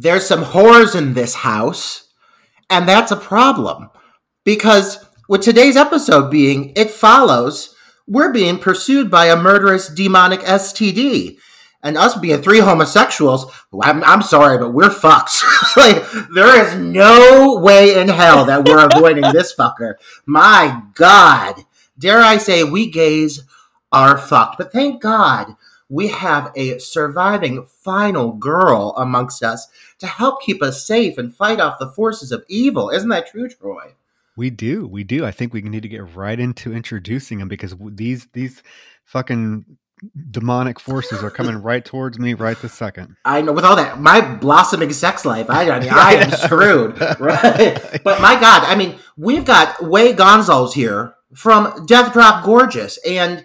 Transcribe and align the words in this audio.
there's 0.00 0.26
some 0.26 0.44
whores 0.44 0.96
in 0.96 1.12
this 1.12 1.34
house, 1.34 2.08
and 2.70 2.88
that's 2.88 3.12
a 3.12 3.16
problem. 3.16 3.90
Because 4.44 5.04
with 5.28 5.42
today's 5.42 5.76
episode 5.76 6.30
being 6.30 6.72
It 6.74 6.90
Follows, 6.90 7.74
we're 8.06 8.32
being 8.32 8.58
pursued 8.58 9.10
by 9.10 9.26
a 9.26 9.36
murderous 9.36 9.88
demonic 9.88 10.40
STD. 10.40 11.36
And 11.82 11.98
us 11.98 12.18
being 12.18 12.40
three 12.40 12.60
homosexuals, 12.60 13.52
I'm, 13.82 14.02
I'm 14.04 14.22
sorry, 14.22 14.56
but 14.56 14.72
we're 14.72 14.88
fucks. 14.88 15.42
like, 15.76 16.02
there 16.34 16.64
is 16.64 16.74
no 16.74 17.58
way 17.58 17.98
in 17.98 18.08
hell 18.08 18.46
that 18.46 18.66
we're 18.66 18.86
avoiding 18.86 19.24
this 19.32 19.54
fucker. 19.54 19.94
My 20.24 20.82
God. 20.94 21.64
Dare 21.98 22.20
I 22.20 22.38
say, 22.38 22.64
we 22.64 22.90
gays 22.90 23.42
are 23.92 24.16
fucked. 24.16 24.56
But 24.56 24.72
thank 24.72 25.02
God 25.02 25.56
we 25.90 26.08
have 26.08 26.52
a 26.54 26.78
surviving 26.78 27.66
final 27.66 28.32
girl 28.32 28.94
amongst 28.96 29.42
us 29.42 29.66
to 30.00 30.06
help 30.06 30.42
keep 30.42 30.62
us 30.62 30.86
safe 30.86 31.18
and 31.18 31.34
fight 31.34 31.60
off 31.60 31.78
the 31.78 31.90
forces 31.90 32.32
of 32.32 32.44
evil. 32.48 32.90
Isn't 32.90 33.08
that 33.10 33.28
true, 33.28 33.48
Troy? 33.48 33.94
We 34.36 34.50
do, 34.50 34.86
we 34.86 35.04
do. 35.04 35.24
I 35.24 35.30
think 35.30 35.52
we 35.52 35.60
need 35.62 35.82
to 35.82 35.88
get 35.88 36.14
right 36.16 36.38
into 36.38 36.72
introducing 36.72 37.38
them 37.38 37.48
because 37.48 37.74
these 37.78 38.26
these 38.32 38.62
fucking 39.04 39.64
demonic 40.30 40.80
forces 40.80 41.22
are 41.22 41.30
coming 41.30 41.56
right 41.56 41.84
towards 41.84 42.18
me 42.18 42.34
right 42.34 42.60
this 42.62 42.72
second. 42.72 43.16
I 43.24 43.42
know 43.42 43.52
with 43.52 43.64
all 43.64 43.76
that 43.76 44.00
my 44.00 44.20
blossoming 44.20 44.92
sex 44.92 45.24
life, 45.24 45.50
I, 45.50 45.70
I 45.70 45.80
mean 45.80 45.90
I 45.90 46.14
am 46.14 46.30
screwed. 46.32 46.98
Right. 47.20 48.00
But 48.02 48.20
my 48.20 48.40
God, 48.40 48.64
I 48.64 48.76
mean, 48.76 48.98
we've 49.16 49.44
got 49.44 49.82
Wayne 49.82 50.16
Gonzalez 50.16 50.74
here 50.74 51.14
from 51.34 51.86
Death 51.86 52.12
Drop 52.12 52.44
Gorgeous. 52.44 52.98
And 53.06 53.44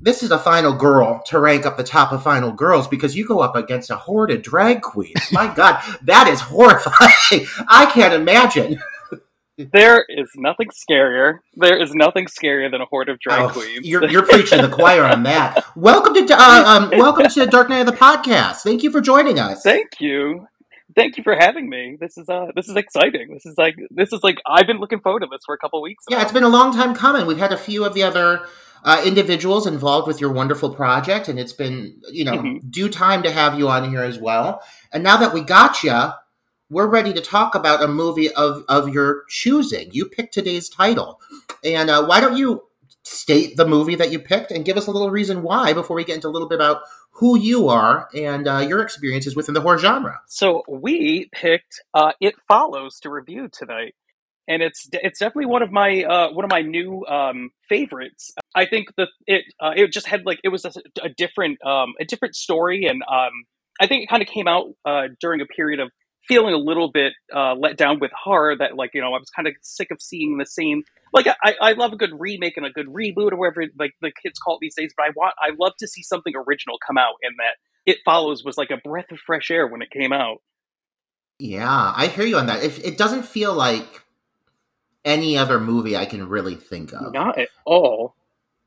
this 0.00 0.22
is 0.22 0.30
a 0.30 0.38
final 0.38 0.72
girl 0.72 1.22
to 1.26 1.38
rank 1.38 1.66
up 1.66 1.76
the 1.76 1.84
top 1.84 2.12
of 2.12 2.22
final 2.22 2.52
girls 2.52 2.88
because 2.88 3.16
you 3.16 3.26
go 3.26 3.40
up 3.40 3.56
against 3.56 3.90
a 3.90 3.96
horde 3.96 4.30
of 4.30 4.42
drag 4.42 4.82
queens. 4.82 5.32
My 5.32 5.52
God, 5.54 5.82
that 6.02 6.28
is 6.28 6.40
horrifying. 6.40 7.46
I 7.68 7.86
can't 7.86 8.14
imagine. 8.14 8.80
There 9.56 10.04
is 10.08 10.30
nothing 10.34 10.68
scarier. 10.68 11.38
There 11.54 11.80
is 11.80 11.94
nothing 11.94 12.26
scarier 12.26 12.70
than 12.70 12.80
a 12.80 12.86
horde 12.86 13.08
of 13.08 13.20
drag 13.20 13.42
oh, 13.42 13.48
queens. 13.50 13.86
You're, 13.86 14.04
you're 14.10 14.26
preaching 14.26 14.62
the 14.62 14.68
choir 14.68 15.04
on 15.04 15.22
that. 15.22 15.64
Welcome 15.76 16.14
to 16.14 16.34
uh, 16.36 16.64
um, 16.66 16.98
welcome 16.98 17.28
to 17.28 17.46
Dark 17.46 17.68
Knight 17.68 17.80
of 17.80 17.86
the 17.86 17.92
podcast. 17.92 18.56
Thank 18.62 18.82
you 18.82 18.90
for 18.90 19.00
joining 19.00 19.38
us. 19.38 19.62
Thank 19.62 20.00
you. 20.00 20.48
Thank 20.96 21.16
you 21.16 21.22
for 21.22 21.36
having 21.36 21.68
me. 21.68 21.96
This 22.00 22.18
is 22.18 22.28
uh 22.28 22.46
this 22.54 22.68
is 22.68 22.76
exciting. 22.76 23.32
This 23.32 23.46
is 23.46 23.54
like 23.56 23.74
this 23.90 24.12
is 24.12 24.22
like 24.22 24.36
I've 24.46 24.66
been 24.66 24.78
looking 24.78 25.00
forward 25.00 25.20
to 25.20 25.26
this 25.30 25.42
for 25.46 25.54
a 25.54 25.58
couple 25.58 25.80
weeks. 25.82 26.04
Now. 26.08 26.16
Yeah, 26.16 26.22
it's 26.22 26.32
been 26.32 26.44
a 26.44 26.48
long 26.48 26.72
time 26.72 26.94
coming. 26.94 27.26
We've 27.26 27.38
had 27.38 27.52
a 27.52 27.56
few 27.56 27.84
of 27.84 27.94
the 27.94 28.02
other 28.02 28.46
uh, 28.84 29.02
individuals 29.04 29.66
involved 29.66 30.06
with 30.06 30.20
your 30.20 30.30
wonderful 30.30 30.74
project, 30.74 31.28
and 31.28 31.38
it's 31.38 31.52
been 31.52 32.00
you 32.10 32.24
know 32.24 32.36
mm-hmm. 32.36 32.68
due 32.70 32.88
time 32.88 33.22
to 33.22 33.30
have 33.30 33.58
you 33.58 33.68
on 33.68 33.88
here 33.90 34.02
as 34.02 34.18
well. 34.18 34.62
And 34.92 35.02
now 35.02 35.16
that 35.16 35.32
we 35.32 35.40
got 35.40 35.82
you, 35.82 36.10
we're 36.70 36.86
ready 36.86 37.12
to 37.14 37.20
talk 37.20 37.54
about 37.54 37.82
a 37.82 37.88
movie 37.88 38.30
of 38.32 38.64
of 38.68 38.90
your 38.90 39.24
choosing. 39.28 39.90
You 39.92 40.06
picked 40.06 40.34
today's 40.34 40.68
title, 40.68 41.20
and 41.64 41.88
uh, 41.88 42.04
why 42.04 42.20
don't 42.20 42.36
you 42.36 42.64
state 43.04 43.56
the 43.56 43.66
movie 43.66 43.94
that 43.96 44.12
you 44.12 44.18
picked 44.18 44.50
and 44.50 44.64
give 44.64 44.76
us 44.76 44.86
a 44.86 44.90
little 44.90 45.10
reason 45.10 45.42
why 45.42 45.72
before 45.72 45.96
we 45.96 46.04
get 46.04 46.16
into 46.16 46.28
a 46.28 46.30
little 46.30 46.48
bit 46.48 46.56
about 46.56 46.82
who 47.10 47.38
you 47.38 47.68
are 47.68 48.08
and 48.14 48.48
uh, 48.48 48.58
your 48.58 48.80
experiences 48.80 49.36
within 49.36 49.54
the 49.54 49.60
horror 49.60 49.78
genre. 49.78 50.20
So 50.26 50.62
we 50.68 51.30
picked 51.32 51.80
uh, 51.94 52.12
"It 52.20 52.34
Follows" 52.48 53.00
to 53.00 53.10
review 53.10 53.48
tonight 53.48 53.94
and 54.48 54.62
it's 54.62 54.88
it's 54.92 55.18
definitely 55.18 55.46
one 55.46 55.62
of 55.62 55.72
my 55.72 56.02
uh, 56.04 56.32
one 56.32 56.44
of 56.44 56.50
my 56.50 56.62
new 56.62 57.04
um, 57.06 57.50
favorites. 57.68 58.32
I 58.54 58.66
think 58.66 58.88
that 58.96 59.08
it 59.26 59.44
uh, 59.60 59.72
it 59.74 59.92
just 59.92 60.06
had 60.06 60.26
like 60.26 60.40
it 60.44 60.48
was 60.48 60.64
a, 60.64 60.72
a 61.02 61.08
different 61.08 61.64
um, 61.64 61.94
a 62.00 62.04
different 62.04 62.36
story, 62.36 62.86
and 62.86 63.02
um, 63.02 63.32
I 63.80 63.86
think 63.86 64.04
it 64.04 64.08
kind 64.08 64.22
of 64.22 64.28
came 64.28 64.48
out 64.48 64.66
uh, 64.84 65.08
during 65.20 65.40
a 65.40 65.46
period 65.46 65.80
of 65.80 65.90
feeling 66.26 66.54
a 66.54 66.58
little 66.58 66.90
bit 66.90 67.12
uh, 67.34 67.54
let 67.54 67.76
down 67.76 68.00
with 68.00 68.10
horror. 68.12 68.56
That 68.56 68.76
like 68.76 68.90
you 68.94 69.00
know 69.00 69.08
I 69.14 69.18
was 69.18 69.30
kind 69.34 69.48
of 69.48 69.54
sick 69.62 69.90
of 69.90 70.00
seeing 70.00 70.38
the 70.38 70.46
same. 70.46 70.82
Like 71.12 71.26
I, 71.42 71.54
I 71.60 71.72
love 71.72 71.92
a 71.92 71.96
good 71.96 72.12
remake 72.18 72.56
and 72.56 72.66
a 72.66 72.70
good 72.70 72.88
reboot 72.88 73.32
or 73.32 73.36
whatever 73.36 73.64
like 73.78 73.92
the 74.00 74.12
kids 74.22 74.38
call 74.38 74.56
it 74.56 74.58
these 74.60 74.74
days, 74.74 74.92
but 74.96 75.04
I 75.04 75.10
want 75.16 75.34
I 75.38 75.50
love 75.58 75.72
to 75.78 75.88
see 75.88 76.02
something 76.02 76.34
original 76.36 76.76
come 76.86 76.98
out, 76.98 77.14
and 77.22 77.34
that 77.38 77.56
it 77.90 77.98
follows 78.04 78.44
was 78.44 78.58
like 78.58 78.70
a 78.70 78.76
breath 78.76 79.10
of 79.10 79.18
fresh 79.26 79.50
air 79.50 79.66
when 79.66 79.82
it 79.82 79.90
came 79.90 80.12
out. 80.12 80.38
Yeah, 81.38 81.92
I 81.96 82.06
hear 82.06 82.24
you 82.24 82.38
on 82.38 82.46
that. 82.46 82.62
If 82.62 82.84
it 82.84 82.96
doesn't 82.96 83.24
feel 83.24 83.54
like 83.54 84.03
any 85.04 85.36
other 85.36 85.60
movie 85.60 85.96
I 85.96 86.06
can 86.06 86.28
really 86.28 86.54
think 86.54 86.92
of. 86.92 87.12
Not 87.12 87.38
at 87.38 87.48
all. 87.64 88.16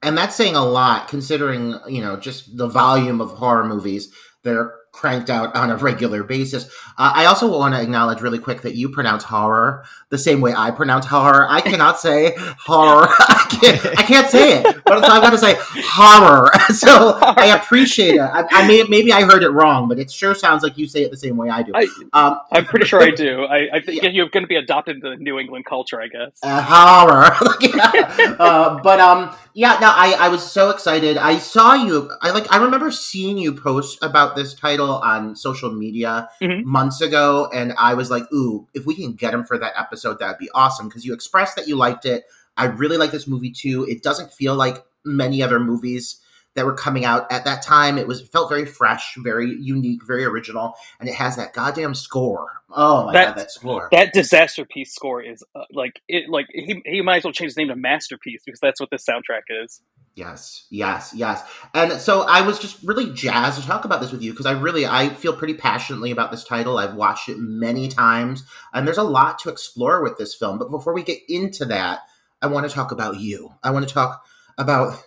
And 0.04 0.18
that's 0.18 0.36
saying 0.36 0.56
a 0.56 0.64
lot 0.64 1.08
considering, 1.08 1.76
you 1.88 2.02
know, 2.02 2.18
just 2.18 2.56
the 2.56 2.68
volume 2.68 3.20
of 3.20 3.32
horror 3.32 3.66
movies 3.66 4.14
that 4.44 4.56
are 4.56 4.76
cranked 4.98 5.30
out 5.30 5.56
on 5.56 5.70
a 5.70 5.78
regular 5.78 6.24
basis. 6.24 6.66
Uh, 6.98 7.12
I 7.14 7.26
also 7.26 7.56
want 7.56 7.76
to 7.76 7.82
acknowledge 7.82 8.22
really 8.22 8.40
quick 8.40 8.64
that 8.64 8.74
you 8.74 8.90
pronounce 8.90 9.24
horror 9.24 9.86
the 10.10 10.18
same 10.18 10.42
way 10.42 10.54
I 10.56 10.72
pronounce 10.72 11.06
horror. 11.06 11.46
I 11.48 11.62
cannot 11.62 12.00
say 12.08 12.34
horror. 12.38 13.08
I 13.10 13.58
can't. 13.62 13.86
I 14.00 14.04
can't 14.04 14.30
say 14.30 14.60
it, 14.60 14.84
but 14.86 15.04
I've 15.04 15.22
got 15.22 15.30
to 15.30 15.38
say 15.38 15.56
horror. 15.60 16.50
so 16.74 17.20
I 17.22 17.56
appreciate 17.56 18.16
it. 18.16 18.22
I, 18.22 18.46
I 18.50 18.68
may, 18.68 18.84
maybe 18.90 19.14
I 19.14 19.24
heard 19.24 19.44
it 19.44 19.50
wrong, 19.50 19.88
but 19.88 20.00
it 20.00 20.10
sure 20.10 20.34
sounds 20.34 20.64
like 20.64 20.78
you 20.78 20.88
say 20.88 21.04
it 21.04 21.12
the 21.12 21.18
same 21.18 21.38
way 21.38 21.50
I 21.50 21.62
do. 21.62 21.72
I, 21.76 21.88
am 22.14 22.40
um, 22.52 22.66
pretty 22.66 22.86
sure 22.86 23.02
I 23.02 23.12
do. 23.12 23.44
I, 23.44 23.78
I 23.78 23.82
think 23.82 24.02
yeah. 24.02 24.10
you're 24.10 24.30
going 24.30 24.44
to 24.44 24.48
be 24.48 24.56
adopted 24.56 24.96
into 24.96 25.12
the 25.12 25.18
New 25.18 25.38
England 25.38 25.66
culture, 25.66 26.02
I 26.02 26.08
guess. 26.08 26.32
Uh, 26.42 26.62
horror. 26.62 28.36
uh, 28.40 28.80
but 28.82 29.00
um, 29.00 29.36
yeah. 29.54 29.78
No, 29.80 29.92
I 29.94 30.16
I 30.20 30.30
was 30.30 30.50
so 30.50 30.72
excited. 30.72 31.18
I 31.18 31.38
saw 31.38 31.76
you. 31.76 32.10
I 32.22 32.32
like. 32.32 32.52
I 32.52 32.58
remember 32.58 32.90
seeing 32.90 33.38
you 33.38 33.54
post 33.54 34.00
about 34.02 34.36
this 34.36 34.56
title 34.56 34.87
on 34.96 35.36
social 35.36 35.72
media 35.72 36.30
mm-hmm. 36.42 36.68
months 36.70 37.02
ago, 37.02 37.50
and 37.54 37.74
I 37.78 37.94
was 37.94 38.10
like, 38.10 38.24
"Ooh, 38.34 38.68
if 38.74 38.86
we 38.86 38.96
can 38.96 39.14
get 39.14 39.34
him 39.34 39.44
for 39.44 39.58
that 39.58 39.74
episode, 39.78 40.20
that'd 40.20 40.40
be 40.40 40.50
awesome." 40.54 40.88
Because 40.88 41.06
you 41.06 41.14
expressed 41.14 41.56
that 41.56 41.68
you 41.68 41.76
liked 41.76 42.06
it. 42.06 42.26
I 42.58 42.66
really 42.66 42.98
like 42.98 43.12
this 43.12 43.28
movie 43.28 43.52
too. 43.52 43.86
It 43.88 44.04
doesn't 44.04 44.34
feel 44.34 44.56
like 44.56 44.84
many 45.06 45.44
other 45.44 45.60
movies 45.60 46.20
that 46.58 46.66
were 46.66 46.74
coming 46.74 47.06
out 47.06 47.32
at 47.32 47.46
that 47.46 47.62
time. 47.62 48.00
It 48.00 48.08
was 48.08 48.22
it 48.22 48.32
felt 48.32 48.50
very 48.50 48.66
fresh, 48.66 49.16
very 49.18 49.56
unique, 49.62 50.06
very 50.06 50.26
original, 50.26 50.74
and 51.00 51.08
it 51.08 51.14
has 51.14 51.36
that 51.38 51.54
goddamn 51.54 51.94
score. 51.94 52.48
Oh 52.72 53.06
my 53.06 53.14
that, 53.14 53.26
god, 53.28 53.38
that 53.38 53.52
score! 53.52 53.88
That 53.92 54.14
Disasterpeace 54.14 54.90
score 54.90 55.22
is 55.22 55.44
uh, 55.56 55.62
like 55.72 56.02
it. 56.08 56.30
Like 56.30 56.48
he 56.50 56.82
he 56.84 57.02
might 57.02 57.18
as 57.18 57.24
well 57.24 57.32
change 57.32 57.50
his 57.50 57.58
name 57.58 57.68
to 57.68 57.76
masterpiece 57.76 58.42
because 58.44 58.60
that's 58.60 58.82
what 58.82 58.90
this 58.90 59.06
soundtrack 59.06 59.44
is. 59.64 59.82
Yes, 60.16 60.66
yes, 60.72 61.14
yes. 61.16 61.44
And 61.76 61.94
so 62.02 62.24
I 62.24 62.42
was 62.42 62.58
just 62.58 62.82
really 62.82 63.14
jazzed 63.14 63.62
to 63.62 63.68
talk 63.68 63.86
about 63.86 64.02
this 64.02 64.12
with 64.12 64.24
you 64.24 64.32
because 64.32 64.48
I 64.48 64.54
really 64.54 64.84
I 64.84 65.10
feel 65.10 65.32
pretty 65.32 65.54
passionately 65.54 66.10
about 66.10 66.32
this 66.32 66.44
title. 66.44 66.80
I've 66.80 66.96
watched 66.96 67.30
it 67.30 67.38
many 67.38 67.88
times 67.88 68.44
and 68.74 68.88
there's 68.88 68.98
a 68.98 69.04
lot 69.04 69.38
to 69.40 69.50
explore 69.50 70.02
with 70.02 70.18
this 70.18 70.34
film. 70.34 70.58
But 70.58 70.72
before 70.72 70.96
we 70.96 71.04
get 71.04 71.20
into 71.30 71.66
that, 71.66 72.00
I 72.42 72.48
want 72.48 72.68
to 72.68 72.74
talk 72.74 72.92
about 72.92 73.20
you. 73.20 73.52
I 73.64 73.70
want 73.70 73.88
to 73.88 73.94
talk 73.94 74.26
about 74.58 75.04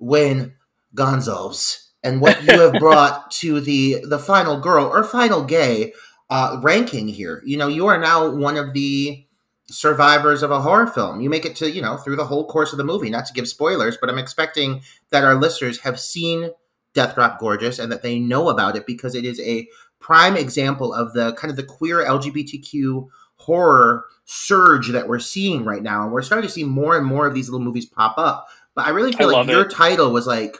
Wayne 0.00 0.54
Gonzalez 0.94 1.90
and 2.02 2.20
what 2.20 2.42
you 2.42 2.58
have 2.58 2.72
brought 2.78 3.30
to 3.32 3.60
the 3.60 4.04
the 4.04 4.18
final 4.18 4.58
girl 4.58 4.86
or 4.86 5.04
final 5.04 5.44
gay 5.44 5.92
uh, 6.28 6.60
ranking 6.62 7.08
here. 7.08 7.42
You 7.44 7.56
know, 7.56 7.68
you 7.68 7.86
are 7.86 7.98
now 7.98 8.28
one 8.28 8.56
of 8.56 8.72
the 8.72 9.26
survivors 9.66 10.42
of 10.42 10.50
a 10.50 10.60
horror 10.60 10.86
film. 10.86 11.20
You 11.20 11.30
make 11.30 11.44
it 11.44 11.56
to, 11.56 11.70
you 11.70 11.82
know, 11.82 11.96
through 11.96 12.16
the 12.16 12.26
whole 12.26 12.46
course 12.46 12.72
of 12.72 12.78
the 12.78 12.84
movie, 12.84 13.10
not 13.10 13.26
to 13.26 13.32
give 13.32 13.48
spoilers, 13.48 13.96
but 14.00 14.10
I'm 14.10 14.18
expecting 14.18 14.82
that 15.10 15.24
our 15.24 15.34
listeners 15.34 15.80
have 15.80 15.98
seen 16.00 16.50
Death 16.94 17.14
Drop 17.14 17.38
Gorgeous 17.38 17.78
and 17.78 17.90
that 17.92 18.02
they 18.02 18.18
know 18.18 18.48
about 18.48 18.76
it 18.76 18.86
because 18.86 19.14
it 19.14 19.24
is 19.24 19.40
a 19.40 19.68
prime 20.00 20.36
example 20.36 20.92
of 20.92 21.12
the 21.12 21.34
kind 21.34 21.50
of 21.50 21.56
the 21.56 21.62
queer 21.62 22.04
LGBTQ 22.04 23.08
horror 23.36 24.04
surge 24.24 24.88
that 24.88 25.08
we're 25.08 25.18
seeing 25.18 25.64
right 25.64 25.82
now. 25.82 26.04
And 26.04 26.12
we're 26.12 26.22
starting 26.22 26.46
to 26.46 26.52
see 26.52 26.64
more 26.64 26.96
and 26.96 27.06
more 27.06 27.26
of 27.26 27.34
these 27.34 27.48
little 27.48 27.64
movies 27.64 27.86
pop 27.86 28.14
up. 28.18 28.48
But 28.74 28.86
I 28.86 28.90
really 28.90 29.12
feel 29.12 29.30
I 29.30 29.40
like 29.40 29.48
your 29.48 29.62
it. 29.62 29.72
title 29.72 30.12
was 30.12 30.26
like 30.26 30.56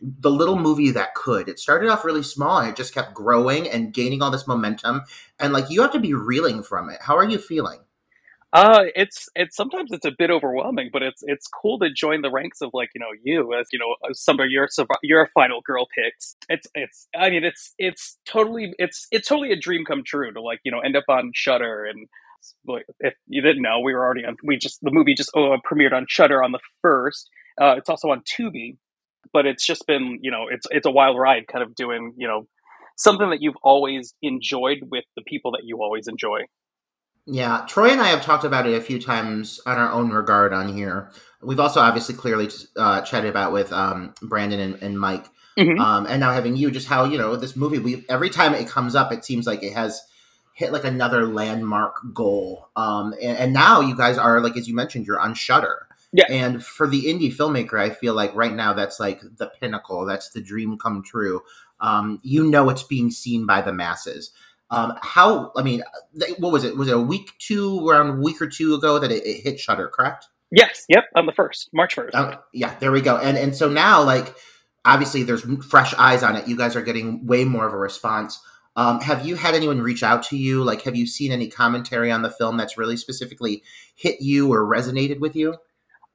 the 0.00 0.30
little 0.30 0.58
movie 0.58 0.90
that 0.90 1.14
could. 1.14 1.48
It 1.48 1.58
started 1.58 1.88
off 1.88 2.04
really 2.04 2.22
small 2.22 2.58
and 2.58 2.68
it 2.68 2.76
just 2.76 2.94
kept 2.94 3.14
growing 3.14 3.68
and 3.68 3.92
gaining 3.92 4.22
all 4.22 4.30
this 4.30 4.46
momentum. 4.46 5.02
And 5.38 5.52
like 5.52 5.70
you 5.70 5.82
have 5.82 5.92
to 5.92 6.00
be 6.00 6.14
reeling 6.14 6.62
from 6.62 6.90
it. 6.90 6.98
How 7.02 7.16
are 7.16 7.28
you 7.28 7.38
feeling? 7.38 7.80
Uh, 8.54 8.84
it's 8.94 9.28
it's 9.34 9.56
sometimes 9.56 9.90
it's 9.90 10.04
a 10.04 10.12
bit 10.16 10.30
overwhelming, 10.30 10.88
but 10.92 11.02
it's 11.02 11.24
it's 11.26 11.48
cool 11.48 11.76
to 11.80 11.90
join 11.90 12.22
the 12.22 12.30
ranks 12.30 12.60
of 12.60 12.70
like 12.72 12.88
you 12.94 13.00
know 13.00 13.08
you 13.24 13.52
as 13.52 13.66
you 13.72 13.80
know 13.80 13.96
some 14.12 14.38
of 14.38 14.48
your 14.48 14.68
your 15.02 15.28
final 15.34 15.60
girl 15.66 15.88
picks. 15.92 16.36
It's 16.48 16.68
it's 16.72 17.08
I 17.18 17.30
mean 17.30 17.42
it's 17.42 17.74
it's 17.78 18.16
totally 18.24 18.72
it's 18.78 19.08
it's 19.10 19.26
totally 19.26 19.50
a 19.50 19.58
dream 19.58 19.84
come 19.84 20.04
true 20.06 20.32
to 20.32 20.40
like 20.40 20.60
you 20.64 20.70
know 20.70 20.78
end 20.78 20.94
up 20.94 21.02
on 21.08 21.32
Shudder 21.34 21.84
and 21.84 22.06
if 23.00 23.14
you 23.26 23.42
didn't 23.42 23.62
know 23.62 23.80
we 23.80 23.92
were 23.92 24.04
already 24.04 24.24
on 24.24 24.36
we 24.44 24.56
just 24.56 24.78
the 24.82 24.92
movie 24.92 25.14
just 25.14 25.32
oh, 25.34 25.56
premiered 25.68 25.92
on 25.92 26.06
Shudder 26.08 26.40
on 26.40 26.52
the 26.52 26.60
first. 26.80 27.28
Uh, 27.60 27.74
it's 27.76 27.88
also 27.88 28.08
on 28.08 28.22
Tubi, 28.22 28.76
but 29.32 29.46
it's 29.46 29.66
just 29.66 29.86
been 29.86 30.18
you 30.22 30.30
know 30.30 30.46
it's 30.50 30.66
it's 30.70 30.86
a 30.86 30.90
wild 30.90 31.18
ride, 31.18 31.46
kind 31.46 31.62
of 31.62 31.74
doing 31.74 32.14
you 32.16 32.26
know 32.26 32.46
something 32.96 33.30
that 33.30 33.42
you've 33.42 33.56
always 33.62 34.14
enjoyed 34.22 34.78
with 34.90 35.04
the 35.16 35.22
people 35.22 35.52
that 35.52 35.62
you 35.64 35.82
always 35.82 36.06
enjoy. 36.06 36.40
Yeah, 37.26 37.64
Troy 37.66 37.88
and 37.88 38.02
I 38.02 38.08
have 38.08 38.22
talked 38.22 38.44
about 38.44 38.66
it 38.66 38.74
a 38.74 38.82
few 38.82 39.00
times 39.00 39.58
on 39.64 39.78
our 39.78 39.90
own 39.90 40.10
regard 40.10 40.52
on 40.52 40.74
here. 40.74 41.10
We've 41.42 41.60
also 41.60 41.80
obviously 41.80 42.14
clearly 42.14 42.50
uh, 42.76 43.00
chatted 43.00 43.30
about 43.30 43.52
with 43.52 43.72
um, 43.72 44.14
Brandon 44.22 44.60
and, 44.60 44.82
and 44.82 45.00
Mike, 45.00 45.26
mm-hmm. 45.58 45.80
um, 45.80 46.06
and 46.06 46.20
now 46.20 46.32
having 46.32 46.56
you, 46.56 46.70
just 46.70 46.86
how 46.86 47.04
you 47.04 47.16
know 47.16 47.34
this 47.36 47.56
movie. 47.56 47.78
We 47.78 48.04
every 48.10 48.28
time 48.28 48.54
it 48.54 48.68
comes 48.68 48.94
up, 48.94 49.10
it 49.10 49.24
seems 49.24 49.46
like 49.46 49.62
it 49.62 49.72
has 49.72 50.02
hit 50.52 50.70
like 50.72 50.84
another 50.84 51.26
landmark 51.26 51.96
goal. 52.12 52.68
Um, 52.76 53.14
and, 53.20 53.38
and 53.38 53.52
now 53.54 53.80
you 53.80 53.96
guys 53.96 54.18
are 54.18 54.40
like 54.40 54.56
as 54.58 54.68
you 54.68 54.74
mentioned, 54.74 55.06
you're 55.06 55.20
on 55.20 55.34
Shudder. 55.34 55.86
Yeah. 56.16 56.26
And 56.30 56.64
for 56.64 56.86
the 56.86 57.06
indie 57.06 57.34
filmmaker, 57.34 57.78
I 57.78 57.90
feel 57.90 58.14
like 58.14 58.32
right 58.36 58.54
now 58.54 58.72
that's 58.72 59.00
like 59.00 59.20
the 59.20 59.50
pinnacle. 59.60 60.06
That's 60.06 60.30
the 60.30 60.40
dream 60.40 60.78
come 60.78 61.02
true. 61.02 61.42
Um, 61.80 62.20
you 62.22 62.44
know, 62.44 62.70
it's 62.70 62.84
being 62.84 63.10
seen 63.10 63.46
by 63.46 63.62
the 63.62 63.72
masses. 63.72 64.30
Um, 64.70 64.94
how? 65.02 65.50
I 65.56 65.62
mean, 65.62 65.82
what 66.38 66.52
was 66.52 66.62
it? 66.62 66.76
Was 66.76 66.86
it 66.86 66.96
a 66.96 67.00
week, 67.00 67.32
two, 67.40 67.86
around 67.86 68.10
a 68.10 68.20
week 68.20 68.40
or 68.40 68.46
two 68.46 68.74
ago 68.74 69.00
that 69.00 69.10
it, 69.10 69.26
it 69.26 69.42
hit 69.42 69.58
Shudder, 69.58 69.88
Correct? 69.88 70.28
Yes. 70.52 70.84
Yep. 70.88 71.04
On 71.16 71.26
the 71.26 71.32
first, 71.32 71.68
March 71.72 71.94
first. 71.94 72.14
Uh, 72.14 72.38
yeah. 72.52 72.76
There 72.78 72.92
we 72.92 73.00
go. 73.00 73.16
And 73.16 73.36
and 73.36 73.56
so 73.56 73.68
now, 73.68 74.00
like, 74.04 74.36
obviously, 74.84 75.24
there's 75.24 75.42
fresh 75.66 75.94
eyes 75.94 76.22
on 76.22 76.36
it. 76.36 76.46
You 76.46 76.56
guys 76.56 76.76
are 76.76 76.82
getting 76.82 77.26
way 77.26 77.44
more 77.44 77.66
of 77.66 77.74
a 77.74 77.76
response. 77.76 78.38
Um, 78.76 79.00
have 79.00 79.26
you 79.26 79.34
had 79.34 79.54
anyone 79.54 79.80
reach 79.80 80.04
out 80.04 80.22
to 80.24 80.36
you? 80.36 80.62
Like, 80.62 80.82
have 80.82 80.94
you 80.94 81.06
seen 81.08 81.32
any 81.32 81.48
commentary 81.48 82.12
on 82.12 82.22
the 82.22 82.30
film 82.30 82.56
that's 82.56 82.78
really 82.78 82.96
specifically 82.96 83.64
hit 83.96 84.20
you 84.20 84.52
or 84.52 84.64
resonated 84.64 85.18
with 85.18 85.34
you? 85.34 85.56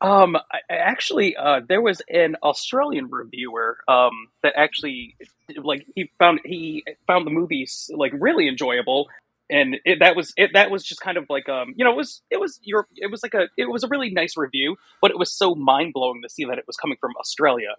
Um, 0.01 0.37
I, 0.37 0.59
actually, 0.69 1.35
uh, 1.35 1.59
there 1.67 1.81
was 1.81 2.01
an 2.09 2.37
Australian 2.41 3.09
reviewer 3.09 3.79
um, 3.87 4.27
that 4.43 4.53
actually, 4.55 5.17
like, 5.61 5.85
he 5.93 6.09
found 6.17 6.39
he 6.45 6.85
found 7.05 7.27
the 7.27 7.31
movies 7.31 7.91
like 7.93 8.13
really 8.17 8.47
enjoyable, 8.47 9.09
and 9.49 9.77
it, 9.83 9.99
that 9.99 10.15
was 10.15 10.33
it. 10.37 10.51
That 10.53 10.71
was 10.71 10.85
just 10.85 11.01
kind 11.01 11.17
of 11.17 11.25
like, 11.29 11.49
um, 11.49 11.73
you 11.75 11.83
know, 11.83 11.91
it 11.91 11.97
was 11.97 12.21
it 12.29 12.39
was 12.39 12.59
your 12.63 12.87
it 12.95 13.11
was 13.11 13.23
like 13.23 13.33
a 13.33 13.49
it 13.57 13.65
was 13.65 13.83
a 13.83 13.89
really 13.89 14.09
nice 14.09 14.37
review, 14.37 14.77
but 15.01 15.11
it 15.11 15.19
was 15.19 15.33
so 15.33 15.53
mind 15.53 15.91
blowing 15.93 16.21
to 16.21 16.29
see 16.29 16.45
that 16.45 16.57
it 16.57 16.65
was 16.65 16.77
coming 16.77 16.97
from 17.01 17.11
Australia. 17.19 17.75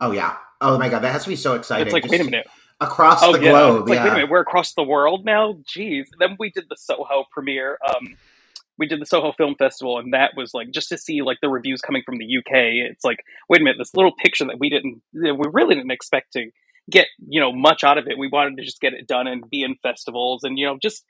Oh 0.00 0.10
yeah! 0.10 0.36
Oh 0.60 0.76
my 0.76 0.88
god, 0.88 1.02
that 1.02 1.12
has 1.12 1.22
to 1.22 1.28
be 1.28 1.36
so 1.36 1.54
exciting! 1.54 1.86
It's 1.86 1.92
like, 1.92 2.02
just 2.02 2.12
wait 2.12 2.20
a 2.20 2.24
minute, 2.24 2.48
across 2.80 3.22
oh, 3.22 3.32
the 3.32 3.42
yeah. 3.42 3.50
globe. 3.50 3.88
Like, 3.88 3.96
yeah. 3.96 4.04
wait 4.04 4.10
a 4.10 4.14
minute, 4.14 4.30
we're 4.30 4.40
across 4.40 4.74
the 4.74 4.82
world 4.82 5.24
now. 5.24 5.54
Jeez. 5.68 6.06
Then 6.18 6.36
we 6.38 6.50
did 6.50 6.64
the 6.68 6.76
Soho 6.76 7.26
premiere. 7.30 7.78
Um, 7.88 8.16
we 8.78 8.86
did 8.86 9.00
the 9.00 9.06
Soho 9.06 9.32
Film 9.32 9.54
Festival, 9.56 9.98
and 9.98 10.12
that 10.12 10.32
was 10.36 10.54
like 10.54 10.70
just 10.70 10.88
to 10.90 10.98
see 10.98 11.22
like 11.22 11.38
the 11.42 11.48
reviews 11.48 11.80
coming 11.80 12.02
from 12.04 12.18
the 12.18 12.38
UK. 12.38 12.90
It's 12.90 13.04
like, 13.04 13.24
wait 13.48 13.60
a 13.60 13.64
minute, 13.64 13.78
this 13.78 13.94
little 13.94 14.12
picture 14.12 14.46
that 14.46 14.58
we 14.58 14.70
didn't, 14.70 15.02
we 15.12 15.48
really 15.52 15.74
didn't 15.74 15.90
expect 15.90 16.32
to 16.34 16.50
get, 16.90 17.06
you 17.26 17.40
know, 17.40 17.52
much 17.52 17.84
out 17.84 17.98
of 17.98 18.06
it. 18.06 18.18
We 18.18 18.28
wanted 18.28 18.56
to 18.56 18.64
just 18.64 18.80
get 18.80 18.94
it 18.94 19.06
done 19.06 19.26
and 19.26 19.48
be 19.50 19.62
in 19.62 19.76
festivals, 19.82 20.44
and 20.44 20.58
you 20.58 20.66
know, 20.66 20.78
just 20.80 21.04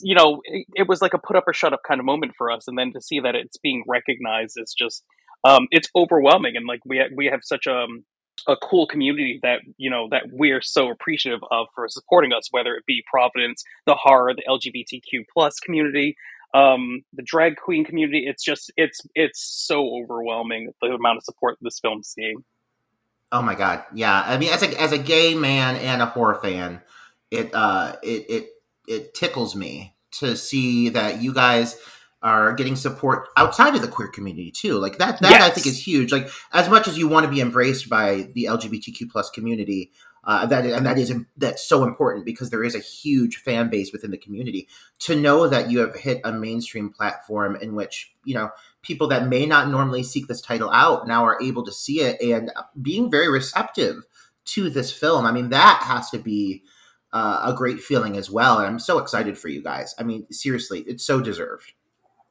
you 0.00 0.14
know, 0.14 0.40
it, 0.44 0.66
it 0.74 0.88
was 0.88 1.02
like 1.02 1.14
a 1.14 1.18
put 1.18 1.36
up 1.36 1.44
or 1.46 1.52
shut 1.52 1.72
up 1.72 1.80
kind 1.86 2.00
of 2.00 2.06
moment 2.06 2.32
for 2.36 2.50
us. 2.50 2.66
And 2.66 2.78
then 2.78 2.92
to 2.92 3.00
see 3.00 3.20
that 3.20 3.34
it's 3.34 3.58
being 3.58 3.84
recognized 3.86 4.54
is 4.56 4.74
just, 4.76 5.04
um, 5.44 5.68
it's 5.70 5.88
overwhelming. 5.94 6.56
And 6.56 6.66
like 6.66 6.80
we 6.84 6.98
ha- 6.98 7.12
we 7.14 7.26
have 7.26 7.40
such 7.42 7.66
a 7.66 7.74
um, 7.74 8.04
a 8.46 8.56
cool 8.56 8.86
community 8.86 9.40
that 9.42 9.60
you 9.76 9.90
know 9.90 10.08
that 10.10 10.24
we're 10.30 10.60
so 10.60 10.90
appreciative 10.90 11.40
of 11.50 11.66
for 11.74 11.88
supporting 11.88 12.32
us, 12.32 12.48
whether 12.50 12.74
it 12.74 12.84
be 12.86 13.02
Providence, 13.10 13.64
the 13.86 13.94
horror, 13.94 14.34
the 14.34 14.44
LGBTQ 14.48 15.24
plus 15.32 15.58
community, 15.60 16.16
um, 16.56 17.02
the 17.12 17.22
drag 17.22 17.56
queen 17.56 17.84
community. 17.84 18.24
It's 18.26 18.42
just 18.42 18.72
it's 18.76 19.00
it's 19.14 19.40
so 19.40 20.02
overwhelming 20.02 20.72
the 20.80 20.88
amount 20.88 21.18
of 21.18 21.24
support 21.24 21.58
this 21.60 21.78
film's 21.78 22.08
seeing. 22.08 22.42
Oh 23.30 23.42
my 23.42 23.54
god, 23.54 23.84
yeah. 23.92 24.22
I 24.24 24.38
mean, 24.38 24.52
as 24.52 24.62
a 24.62 24.80
as 24.80 24.92
a 24.92 24.98
gay 24.98 25.34
man 25.34 25.76
and 25.76 26.00
a 26.00 26.06
horror 26.06 26.36
fan, 26.36 26.80
it 27.30 27.54
uh 27.54 27.96
it 28.02 28.24
it 28.28 28.48
it 28.88 29.14
tickles 29.14 29.54
me 29.54 29.94
to 30.12 30.36
see 30.36 30.88
that 30.90 31.20
you 31.20 31.34
guys 31.34 31.78
are 32.22 32.54
getting 32.54 32.74
support 32.74 33.28
outside 33.36 33.74
of 33.74 33.82
the 33.82 33.88
queer 33.88 34.08
community 34.08 34.50
too. 34.50 34.78
Like 34.78 34.96
that 34.96 35.20
that 35.20 35.30
yes. 35.32 35.42
I 35.42 35.50
think 35.50 35.66
is 35.66 35.86
huge. 35.86 36.10
Like 36.10 36.30
as 36.52 36.70
much 36.70 36.88
as 36.88 36.96
you 36.96 37.06
want 37.06 37.26
to 37.26 37.30
be 37.30 37.42
embraced 37.42 37.90
by 37.90 38.30
the 38.34 38.44
LGBTQ 38.44 39.10
plus 39.10 39.28
community, 39.28 39.92
uh, 40.26 40.44
that 40.44 40.66
and 40.66 40.84
that 40.84 40.98
is 40.98 41.14
that's 41.36 41.62
so 41.62 41.84
important 41.84 42.24
because 42.24 42.50
there 42.50 42.64
is 42.64 42.74
a 42.74 42.80
huge 42.80 43.36
fan 43.36 43.70
base 43.70 43.92
within 43.92 44.10
the 44.10 44.18
community. 44.18 44.68
To 45.00 45.14
know 45.14 45.48
that 45.48 45.70
you 45.70 45.78
have 45.78 45.94
hit 45.94 46.20
a 46.24 46.32
mainstream 46.32 46.90
platform 46.90 47.56
in 47.56 47.76
which 47.76 48.12
you 48.24 48.34
know 48.34 48.50
people 48.82 49.06
that 49.08 49.28
may 49.28 49.46
not 49.46 49.70
normally 49.70 50.02
seek 50.02 50.26
this 50.26 50.40
title 50.40 50.70
out 50.70 51.06
now 51.06 51.24
are 51.24 51.40
able 51.40 51.64
to 51.64 51.72
see 51.72 52.00
it 52.00 52.20
and 52.20 52.50
being 52.82 53.10
very 53.10 53.30
receptive 53.30 54.02
to 54.46 54.68
this 54.68 54.92
film. 54.92 55.24
I 55.26 55.32
mean, 55.32 55.50
that 55.50 55.82
has 55.84 56.10
to 56.10 56.18
be 56.18 56.64
uh, 57.12 57.42
a 57.44 57.52
great 57.52 57.80
feeling 57.80 58.16
as 58.16 58.30
well. 58.30 58.58
And 58.58 58.66
I'm 58.66 58.78
so 58.78 58.98
excited 58.98 59.38
for 59.38 59.48
you 59.48 59.62
guys. 59.62 59.94
I 59.98 60.02
mean, 60.02 60.30
seriously, 60.32 60.80
it's 60.86 61.04
so 61.04 61.20
deserved. 61.20 61.72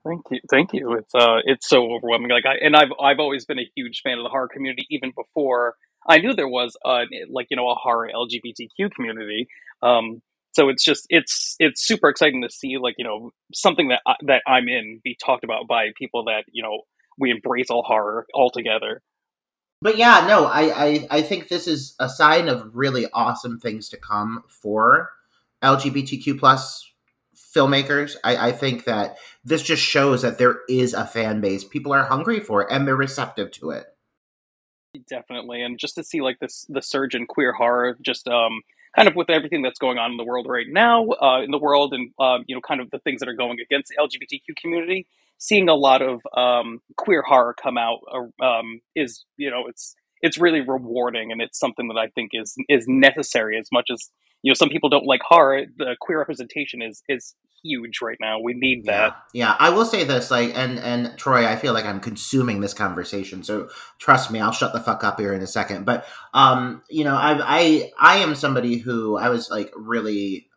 Thank 0.06 0.22
you, 0.30 0.40
thank 0.52 0.74
you. 0.74 0.94
It's 0.94 1.16
uh, 1.16 1.38
it's 1.46 1.68
so 1.68 1.92
overwhelming. 1.92 2.30
Like 2.30 2.46
I 2.46 2.58
and 2.64 2.76
I've 2.76 2.92
I've 3.02 3.20
always 3.20 3.46
been 3.46 3.58
a 3.58 3.70
huge 3.76 4.02
fan 4.04 4.20
of 4.20 4.24
the 4.24 4.30
horror 4.30 4.48
community, 4.48 4.86
even 4.92 5.12
before 5.16 5.76
I 6.08 6.20
knew 6.20 6.34
there 6.34 6.48
was 6.48 6.78
a 6.86 7.04
like 7.30 7.48
you 7.50 7.58
know 7.58 7.70
a 7.70 7.76
horror 7.76 8.10
LGBTQ 8.14 8.92
community. 8.92 9.48
Um, 9.82 10.22
so 10.54 10.70
it's 10.70 10.84
just 10.84 11.06
it's 11.10 11.56
it's 11.60 11.86
super 11.86 12.10
exciting 12.10 12.42
to 12.42 12.50
see 12.50 12.78
like 12.78 12.96
you 12.98 13.06
know 13.06 13.32
something 13.54 13.90
that 13.90 14.02
I, 14.06 14.16
that 14.28 14.42
I'm 14.48 14.68
in 14.70 15.02
be 15.04 15.18
talked 15.24 15.44
about 15.44 15.68
by 15.68 15.90
people 15.98 16.26
that 16.26 16.44
you 16.52 16.64
know 16.64 16.82
we 17.18 17.32
embrace 17.32 17.70
all 17.70 17.84
horror 17.84 18.26
altogether. 18.34 19.02
But 19.82 19.98
yeah, 19.98 20.26
no, 20.28 20.46
I, 20.46 20.86
I 20.86 21.08
I 21.12 21.22
think 21.22 21.50
this 21.50 21.68
is 21.68 21.96
a 22.00 22.10
sign 22.10 22.48
of 22.48 22.70
really 22.74 23.08
awesome 23.14 23.60
things 23.60 23.90
to 23.90 23.98
come 23.98 24.44
for 24.48 25.10
LGBTQ 25.64 26.40
plus 26.40 26.90
filmmakers. 27.36 28.16
I, 28.24 28.50
I 28.50 28.52
think 28.52 28.86
that 28.86 29.18
this 29.44 29.62
just 29.62 29.82
shows 29.82 30.22
that 30.22 30.38
there 30.38 30.60
is 30.70 30.94
a 30.94 31.06
fan 31.06 31.42
base. 31.42 31.64
People 31.64 31.94
are 31.94 32.06
hungry 32.06 32.40
for 32.40 32.62
it 32.64 32.68
and 32.72 32.88
they're 32.88 32.96
receptive 32.96 33.52
to 33.52 33.72
it. 33.72 33.88
Definitely, 35.10 35.62
and 35.62 35.78
just 35.80 35.96
to 35.96 36.04
see 36.04 36.22
like 36.22 36.40
this 36.40 36.66
the 36.70 36.82
surge 36.82 37.16
in 37.16 37.26
queer 37.28 37.54
horror, 37.54 37.98
just 38.02 38.28
um, 38.28 38.62
kind 38.96 39.08
of 39.08 39.16
with 39.16 39.30
everything 39.30 39.62
that's 39.62 39.80
going 39.80 39.98
on 39.98 40.12
in 40.12 40.18
the 40.18 40.24
world 40.24 40.48
right 40.50 40.68
now, 40.70 41.08
uh, 41.22 41.42
in 41.42 41.52
the 41.52 41.58
world, 41.58 41.94
and 41.94 42.12
um, 42.20 42.44
you 42.48 42.56
know, 42.56 42.62
kind 42.62 42.82
of 42.82 42.90
the 42.92 43.00
things 43.00 43.20
that 43.20 43.30
are 43.30 43.34
going 43.36 43.60
against 43.60 43.90
the 43.90 44.02
LGBTQ 44.02 44.56
community, 44.56 45.08
seeing 45.38 45.70
a 45.70 45.76
lot 45.76 46.02
of 46.02 46.22
um, 46.36 46.80
queer 46.98 47.22
horror 47.22 47.54
come 47.62 47.78
out 47.78 48.00
uh, 48.12 48.46
um, 48.46 48.80
is 48.96 49.26
you 49.38 49.50
know 49.50 49.68
it's 49.68 49.96
it's 50.22 50.38
really 50.38 50.62
rewarding, 50.62 51.32
and 51.32 51.42
it's 51.42 51.60
something 51.60 51.88
that 51.90 51.98
I 51.98 52.08
think 52.08 52.32
is 52.34 52.56
is 52.70 52.86
necessary 52.88 53.58
as 53.60 53.68
much 53.72 53.90
as 53.92 54.10
you 54.42 54.50
know 54.50 54.56
some 54.56 54.70
people 54.70 54.90
don't 54.90 55.06
like 55.06 55.22
horror. 55.24 55.64
The 55.78 55.96
queer 56.00 56.20
representation 56.20 56.82
is 56.82 57.02
is 57.10 57.36
huge 57.66 58.00
right 58.02 58.18
now. 58.20 58.40
We 58.40 58.54
need 58.54 58.86
that. 58.86 59.18
Yeah. 59.34 59.48
yeah, 59.48 59.56
I 59.60 59.70
will 59.72 59.86
say 59.86 60.04
this, 60.04 60.30
like, 60.32 60.56
and 60.56 60.80
and 60.80 61.18
Troy, 61.18 61.48
I 61.48 61.56
feel 61.56 61.74
like 61.74 61.86
I'm 61.86 62.00
consuming 62.00 62.62
this 62.62 62.74
conversation, 62.74 63.44
so 63.44 63.70
trust 64.00 64.32
me, 64.32 64.40
I'll 64.40 64.52
shut 64.52 64.74
the 64.74 64.80
fuck 64.80 65.04
up 65.04 65.20
here 65.20 65.34
in 65.34 65.42
a 65.42 65.48
second. 65.48 65.86
But 65.86 66.06
um, 66.34 66.84
you 66.90 67.04
know, 67.04 67.16
I 67.16 67.40
I 67.42 67.92
I 68.00 68.18
am 68.18 68.36
somebody 68.36 68.78
who 68.78 69.18
I 69.18 69.30
was 69.30 69.50
like 69.50 69.72
really 69.76 70.50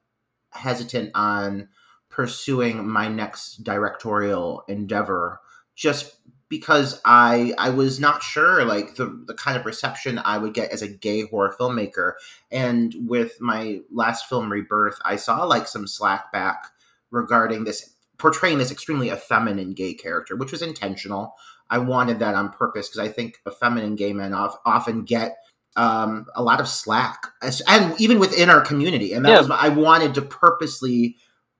hesitant 0.50 1.10
on 1.14 1.68
pursuing 2.10 2.88
my 2.88 3.08
next 3.08 3.62
directorial 3.62 4.64
endeavor 4.68 5.40
just 5.74 6.16
because 6.48 7.00
I 7.04 7.54
I 7.58 7.70
was 7.70 8.00
not 8.00 8.22
sure 8.22 8.64
like 8.64 8.96
the 8.96 9.22
the 9.26 9.34
kind 9.34 9.56
of 9.56 9.66
reception 9.66 10.18
I 10.18 10.38
would 10.38 10.54
get 10.54 10.70
as 10.70 10.82
a 10.82 10.88
gay 10.88 11.22
horror 11.26 11.54
filmmaker. 11.58 12.14
And 12.50 12.94
with 13.06 13.40
my 13.40 13.80
last 13.92 14.28
film 14.28 14.50
Rebirth, 14.50 14.98
I 15.04 15.16
saw 15.16 15.44
like 15.44 15.68
some 15.68 15.86
slack 15.86 16.32
back 16.32 16.72
regarding 17.10 17.64
this 17.64 17.94
portraying 18.18 18.58
this 18.58 18.72
extremely 18.72 19.10
effeminate 19.10 19.74
gay 19.76 19.94
character, 19.94 20.36
which 20.36 20.52
was 20.52 20.62
intentional. 20.62 21.34
I 21.70 21.78
wanted 21.78 22.18
that 22.18 22.34
on 22.34 22.50
purpose 22.50 22.88
because 22.88 23.06
I 23.06 23.12
think 23.12 23.40
effeminate 23.46 23.96
gay 23.96 24.12
men 24.12 24.32
often 24.34 25.04
get 25.04 25.36
um, 25.76 26.26
a 26.34 26.42
lot 26.42 26.60
of 26.60 26.68
slack, 26.68 27.26
and 27.68 28.00
even 28.00 28.18
within 28.18 28.50
our 28.50 28.60
community. 28.60 29.12
And 29.12 29.24
that 29.24 29.30
yeah. 29.30 29.38
was 29.38 29.50
I 29.50 29.68
wanted 29.68 30.14
to 30.14 30.22
purposely 30.22 31.16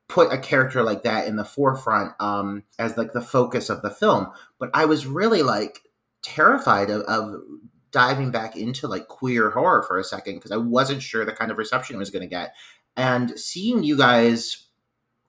put 0.09 0.33
a 0.33 0.39
character 0.39 0.83
like 0.83 1.03
that 1.03 1.29
in 1.29 1.37
the 1.37 1.45
forefront 1.45 2.15
um, 2.19 2.65
as 2.79 2.97
like 2.97 3.13
the 3.13 3.21
focus 3.21 3.69
of 3.71 3.83
the 3.83 3.91
film. 3.91 4.29
But 4.59 4.71
I 4.75 4.87
was 4.87 5.07
really 5.07 5.43
like 5.43 5.81
terrified 6.23 6.91
of, 6.91 7.03
of 7.03 7.43
diving 7.91 8.31
back 8.31 8.57
into 8.57 8.89
like 8.89 9.09
queer 9.09 9.51
horror 9.51 9.83
for 9.83 9.99
a 9.99 10.05
second 10.05 10.37
because 10.37 10.51
I 10.51 10.57
wasn't 10.57 11.03
sure 11.03 11.25
the 11.25 11.33
kind 11.33 11.51
of 11.51 11.59
reception 11.59 11.97
it 11.97 11.99
was 11.99 12.11
going 12.11 12.23
to 12.23 12.29
get. 12.29 12.55
And 12.97 13.39
seeing 13.39 13.85
you 13.85 13.97
guys 13.97 14.68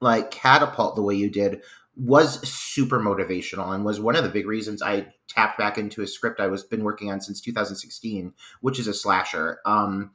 like 0.00 0.30
catapult 0.30 0.96
the 0.96 1.02
way 1.02 1.14
you 1.14 1.30
did 1.30 1.62
was 1.96 2.46
super 2.48 2.98
motivational 2.98 3.74
and 3.74 3.84
was 3.84 4.00
one 4.00 4.16
of 4.16 4.24
the 4.24 4.30
big 4.30 4.46
reasons 4.46 4.80
I 4.80 5.08
tapped 5.28 5.58
back 5.58 5.76
into 5.76 6.02
a 6.02 6.06
script 6.06 6.40
I 6.40 6.46
was 6.46 6.62
been 6.62 6.84
working 6.84 7.10
on 7.10 7.20
since 7.20 7.40
2016, 7.40 8.32
which 8.60 8.78
is 8.78 8.86
a 8.86 8.94
slasher. 8.94 9.58
Um, 9.66 10.12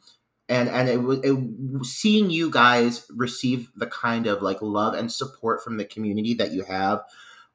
and 0.47 0.69
and 0.69 0.89
it, 0.89 0.99
it 1.23 1.85
seeing 1.85 2.29
you 2.29 2.49
guys 2.49 3.05
receive 3.15 3.71
the 3.75 3.87
kind 3.87 4.27
of 4.27 4.41
like 4.41 4.61
love 4.61 4.93
and 4.93 5.11
support 5.11 5.63
from 5.63 5.77
the 5.77 5.85
community 5.85 6.33
that 6.35 6.51
you 6.51 6.63
have 6.63 7.01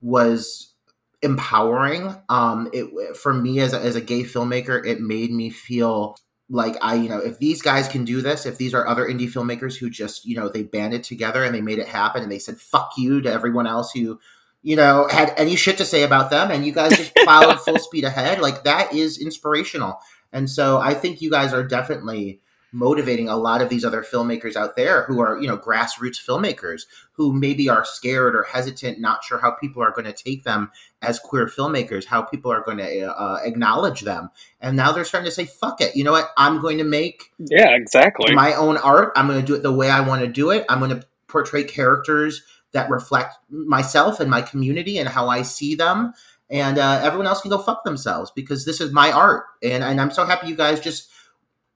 was 0.01 0.75
empowering. 1.23 2.17
Um, 2.29 2.69
it 2.73 3.17
for 3.17 3.33
me 3.33 3.61
as 3.61 3.73
a, 3.73 3.81
as 3.81 3.97
a 3.97 4.01
gay 4.01 4.23
filmmaker, 4.23 4.85
it 4.85 5.01
made 5.01 5.31
me 5.31 5.51
feel 5.51 6.17
like 6.51 6.77
I, 6.83 6.97
you 6.97 7.09
know, 7.09 7.19
if 7.19 7.39
these 7.39 7.63
guys 7.63 7.87
can 7.87 8.05
do 8.05 8.21
this, 8.21 8.45
if 8.45 8.59
these 8.59 8.75
are 8.75 8.87
other 8.87 9.07
indie 9.07 9.33
filmmakers 9.33 9.79
who 9.79 9.89
just, 9.89 10.25
you 10.27 10.37
know, 10.37 10.49
they 10.49 10.65
banded 10.65 11.05
together 11.05 11.45
and 11.45 11.55
they 11.55 11.61
made 11.61 11.79
it 11.79 11.87
happen 11.87 12.23
and 12.23 12.31
they 12.31 12.41
said 12.41 12.59
fuck 12.59 12.93
you 12.99 13.21
to 13.23 13.33
everyone 13.33 13.69
else 13.69 13.93
who, 13.93 14.19
you 14.61 14.75
know, 14.75 15.07
had 15.09 15.33
any 15.37 15.55
shit 15.55 15.79
to 15.79 15.85
say 15.85 16.03
about 16.03 16.31
them 16.31 16.51
and 16.51 16.67
you 16.67 16.73
guys 16.73 16.97
just 16.97 17.15
plowed 17.25 17.61
full 17.61 17.79
speed 17.79 18.03
ahead, 18.03 18.41
like 18.41 18.65
that 18.65 18.93
is 18.93 19.17
inspirational. 19.17 20.01
And 20.33 20.51
so 20.51 20.79
I 20.79 20.93
think 20.95 21.23
you 21.23 21.31
guys 21.31 21.53
are 21.53 21.63
definitely 21.63 22.41
motivating 22.73 23.29
a 23.29 23.37
lot 23.37 23.61
of 23.61 23.69
these 23.69 23.85
other 23.85 24.03
filmmakers 24.03 24.57
out 24.57 24.77
there 24.77 25.05
who 25.05 25.21
are, 25.21 25.41
you 25.41 25.49
know, 25.49 25.59
grassroots 25.59 26.25
filmmakers 26.25 26.83
who 27.13 27.33
maybe 27.33 27.69
are 27.69 27.85
scared 27.85 28.35
or 28.35 28.45
hesitant, 28.45 29.01
not 29.01 29.25
sure 29.25 29.39
how 29.39 29.51
people 29.51 29.83
are 29.83 29.91
going 29.91 30.05
to 30.05 30.13
take 30.13 30.45
them 30.45 30.71
as 31.03 31.19
queer 31.19 31.47
filmmakers, 31.47 32.07
how 32.07 32.23
people 32.23 32.53
are 32.53 32.63
going 32.63 32.79
to 32.79 33.07
uh, 33.07 33.39
acknowledge 33.43 34.03
them. 34.03 34.31
And 34.61 34.77
now 34.77 34.93
they're 34.93 35.05
starting 35.05 35.29
to 35.29 35.35
say, 35.35 35.45
fuck 35.45 35.81
it. 35.81 35.97
You 35.97 36.05
know 36.05 36.13
what? 36.13 36.31
I'm 36.37 36.61
going 36.61 36.79
to 36.79 36.85
make 36.85 37.33
yeah, 37.39 37.71
exactly 37.71 38.35
my 38.35 38.55
own 38.55 38.77
art. 38.77 39.13
I'm 39.17 39.27
going 39.27 39.41
to 39.41 39.47
do 39.47 39.55
it 39.55 39.63
the 39.63 39.73
way 39.73 39.91
I 39.91 40.01
want 40.01 40.23
to 40.23 40.29
do 40.29 40.51
it. 40.51 40.65
I'm 40.69 40.79
going 40.79 40.99
to 40.99 41.07
portray 41.27 41.65
characters 41.65 42.43
that 42.73 42.89
reflect 42.91 43.37
myself 43.51 44.21
and 44.21 44.31
my 44.31 44.43
community 44.43 44.99
and 44.99 45.09
how 45.09 45.29
I 45.29 45.43
see 45.43 45.75
them. 45.75 46.13
And 46.49 46.79
uh, 46.79 47.01
everyone 47.03 47.27
else 47.27 47.41
can 47.41 47.51
go 47.51 47.59
fuck 47.59 47.85
themselves 47.85 48.33
because 48.35 48.65
this 48.65 48.81
is 48.81 48.93
my 48.93 49.13
art. 49.13 49.45
And, 49.63 49.85
and 49.85 50.01
I'm 50.01 50.11
so 50.11 50.25
happy 50.25 50.49
you 50.49 50.57
guys 50.57 50.81
just 50.81 51.09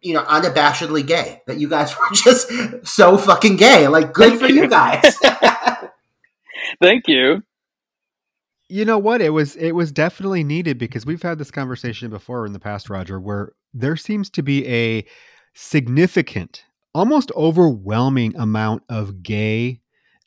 you 0.05 0.13
know, 0.13 0.23
unabashedly 0.25 1.05
gay. 1.07 1.41
That 1.47 1.59
you 1.59 1.69
guys 1.69 1.97
were 1.99 2.15
just 2.15 2.51
so 2.87 3.17
fucking 3.17 3.57
gay. 3.57 3.89
Like, 3.89 4.13
good 4.13 4.39
for 4.39 4.47
you 4.47 4.69
guys. 4.69 5.17
Thank 6.81 7.09
you. 7.09 7.43
You 8.69 8.85
know 8.85 8.99
what? 8.99 9.21
It 9.21 9.31
was 9.31 9.57
it 9.57 9.73
was 9.73 9.93
definitely 9.93 10.45
needed 10.45 10.79
because 10.79 11.05
we've 11.05 11.23
had 11.23 11.39
this 11.39 11.51
conversation 11.51 12.11
before 12.11 12.47
in 12.47 12.53
the 12.53 12.61
past, 12.61 12.89
Roger, 12.89 13.21
where 13.21 13.53
there 13.73 13.97
seems 13.97 14.31
to 14.31 14.43
be 14.43 14.67
a 14.67 15.05
significant, 15.55 16.65
almost 16.95 17.31
overwhelming 17.37 18.35
amount 18.37 18.83
of 18.89 19.23
gay 19.23 19.81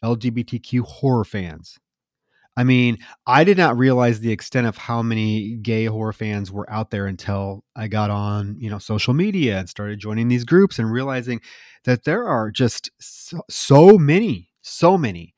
LGBTQ 0.04 0.82
horror 0.82 1.26
fans 1.26 1.80
I 2.58 2.64
mean, 2.64 2.98
I 3.28 3.44
did 3.44 3.58
not 3.58 3.78
realize 3.78 4.20
the 4.20 4.32
extent 4.32 4.66
of 4.66 4.78
how 4.78 5.04
many 5.04 5.58
gay 5.58 5.86
horror 5.86 6.12
fans 6.12 6.52
were 6.52 6.68
out 6.72 6.90
there 6.90 7.06
until 7.06 7.64
I 7.76 7.88
got 7.88 8.10
on, 8.10 8.56
you 8.58 8.68
know, 8.68 8.80
social 8.80 9.14
media 9.14 9.60
and 9.60 9.70
started 9.70 10.00
joining 10.00 10.28
these 10.28 10.44
groups 10.44 10.80
and 10.80 10.92
realizing 10.92 11.40
that 11.84 12.04
there 12.04 12.28
are 12.28 12.50
just 12.50 12.90
so, 13.00 13.42
so 13.48 14.00
many, 14.00 14.50
so 14.64 14.98
many. 14.98 15.36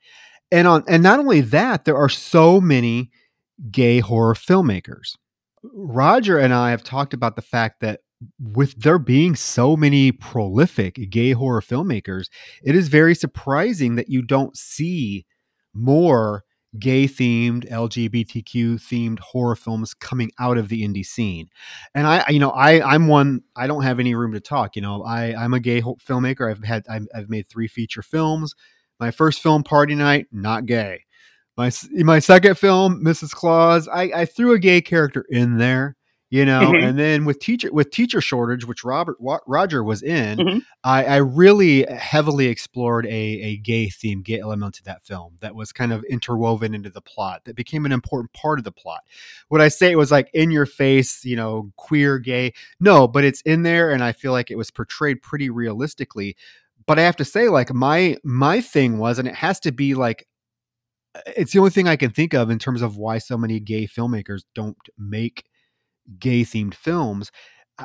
And 0.50 0.66
on 0.66 0.82
and 0.88 1.02
not 1.02 1.18
only 1.18 1.42
that, 1.42 1.84
there 1.84 1.96
are 1.96 2.08
so 2.08 2.58
many 2.58 3.10
gay 3.70 4.00
horror 4.00 4.34
filmmakers. 4.34 5.16
Roger 5.62 6.38
and 6.38 6.54
I 6.54 6.70
have 6.70 6.82
talked 6.82 7.12
about 7.12 7.36
the 7.36 7.42
fact 7.42 7.80
that 7.80 8.00
with 8.40 8.74
there 8.80 8.98
being 8.98 9.36
so 9.36 9.76
many 9.76 10.10
prolific 10.10 11.10
gay 11.10 11.32
horror 11.32 11.60
filmmakers, 11.60 12.28
it 12.64 12.74
is 12.74 12.88
very 12.88 13.14
surprising 13.14 13.96
that 13.96 14.08
you 14.08 14.22
don't 14.22 14.56
see 14.56 15.26
more 15.74 16.44
gay 16.78 17.04
themed 17.04 17.68
lgbtq 17.68 18.74
themed 18.76 19.18
horror 19.18 19.56
films 19.56 19.92
coming 19.92 20.30
out 20.38 20.56
of 20.56 20.68
the 20.68 20.82
indie 20.86 21.04
scene. 21.04 21.48
And 21.94 22.06
i 22.06 22.24
you 22.28 22.38
know 22.38 22.50
i 22.50 22.80
i'm 22.94 23.08
one 23.08 23.42
i 23.56 23.66
don't 23.66 23.82
have 23.82 23.98
any 23.98 24.14
room 24.14 24.32
to 24.32 24.40
talk 24.40 24.76
you 24.76 24.82
know. 24.82 25.02
I 25.02 25.34
i'm 25.34 25.54
a 25.54 25.60
gay 25.60 25.80
filmmaker. 25.80 26.50
I've 26.50 26.62
had 26.62 26.84
I've, 26.88 27.08
I've 27.14 27.30
made 27.30 27.48
three 27.48 27.68
feature 27.68 28.02
films. 28.02 28.54
My 29.00 29.10
first 29.10 29.40
film 29.40 29.64
party 29.64 29.94
night 29.94 30.26
not 30.30 30.66
gay. 30.66 31.04
My 31.56 31.72
my 31.90 32.20
second 32.20 32.56
film 32.56 33.04
mrs 33.04 33.32
claus 33.32 33.88
i 33.88 34.02
i 34.14 34.24
threw 34.24 34.52
a 34.52 34.58
gay 34.58 34.80
character 34.80 35.26
in 35.28 35.58
there 35.58 35.96
you 36.30 36.44
know 36.44 36.60
mm-hmm. 36.60 36.86
and 36.86 36.98
then 36.98 37.24
with 37.24 37.40
teacher 37.40 37.70
with 37.72 37.90
teacher 37.90 38.20
shortage 38.20 38.64
which 38.64 38.84
robert 38.84 39.16
roger 39.46 39.84
was 39.84 40.02
in 40.02 40.38
mm-hmm. 40.38 40.58
I, 40.82 41.04
I, 41.04 41.16
really 41.16 41.84
heavily 41.84 42.46
explored 42.46 43.04
a, 43.06 43.10
a 43.10 43.56
gay 43.58 43.90
theme 43.90 44.22
gay 44.22 44.40
element 44.40 44.76
to 44.76 44.84
that 44.84 45.02
film 45.02 45.36
that 45.40 45.54
was 45.54 45.72
kind 45.72 45.92
of 45.92 46.04
interwoven 46.04 46.74
into 46.74 46.88
the 46.88 47.02
plot 47.02 47.44
that 47.44 47.56
became 47.56 47.84
an 47.84 47.92
important 47.92 48.32
part 48.32 48.58
of 48.58 48.64
the 48.64 48.72
plot 48.72 49.02
would 49.50 49.60
i 49.60 49.68
say 49.68 49.90
it 49.90 49.98
was 49.98 50.10
like 50.10 50.30
in 50.32 50.50
your 50.50 50.66
face 50.66 51.24
you 51.24 51.36
know 51.36 51.70
queer 51.76 52.18
gay 52.18 52.52
no 52.78 53.06
but 53.06 53.24
it's 53.24 53.42
in 53.42 53.64
there 53.64 53.90
and 53.90 54.02
i 54.02 54.12
feel 54.12 54.32
like 54.32 54.50
it 54.50 54.56
was 54.56 54.70
portrayed 54.70 55.20
pretty 55.20 55.50
realistically 55.50 56.36
but 56.86 56.98
i 56.98 57.02
have 57.02 57.16
to 57.16 57.24
say 57.24 57.48
like 57.48 57.74
my 57.74 58.16
my 58.24 58.60
thing 58.60 58.98
was 58.98 59.18
and 59.18 59.28
it 59.28 59.34
has 59.34 59.60
to 59.60 59.72
be 59.72 59.94
like 59.94 60.26
it's 61.36 61.52
the 61.52 61.58
only 61.58 61.72
thing 61.72 61.88
i 61.88 61.96
can 61.96 62.10
think 62.10 62.34
of 62.34 62.50
in 62.50 62.58
terms 62.58 62.82
of 62.82 62.96
why 62.96 63.18
so 63.18 63.36
many 63.36 63.58
gay 63.58 63.84
filmmakers 63.84 64.42
don't 64.54 64.78
make 64.96 65.44
gay 66.18 66.42
themed 66.42 66.74
films 66.74 67.30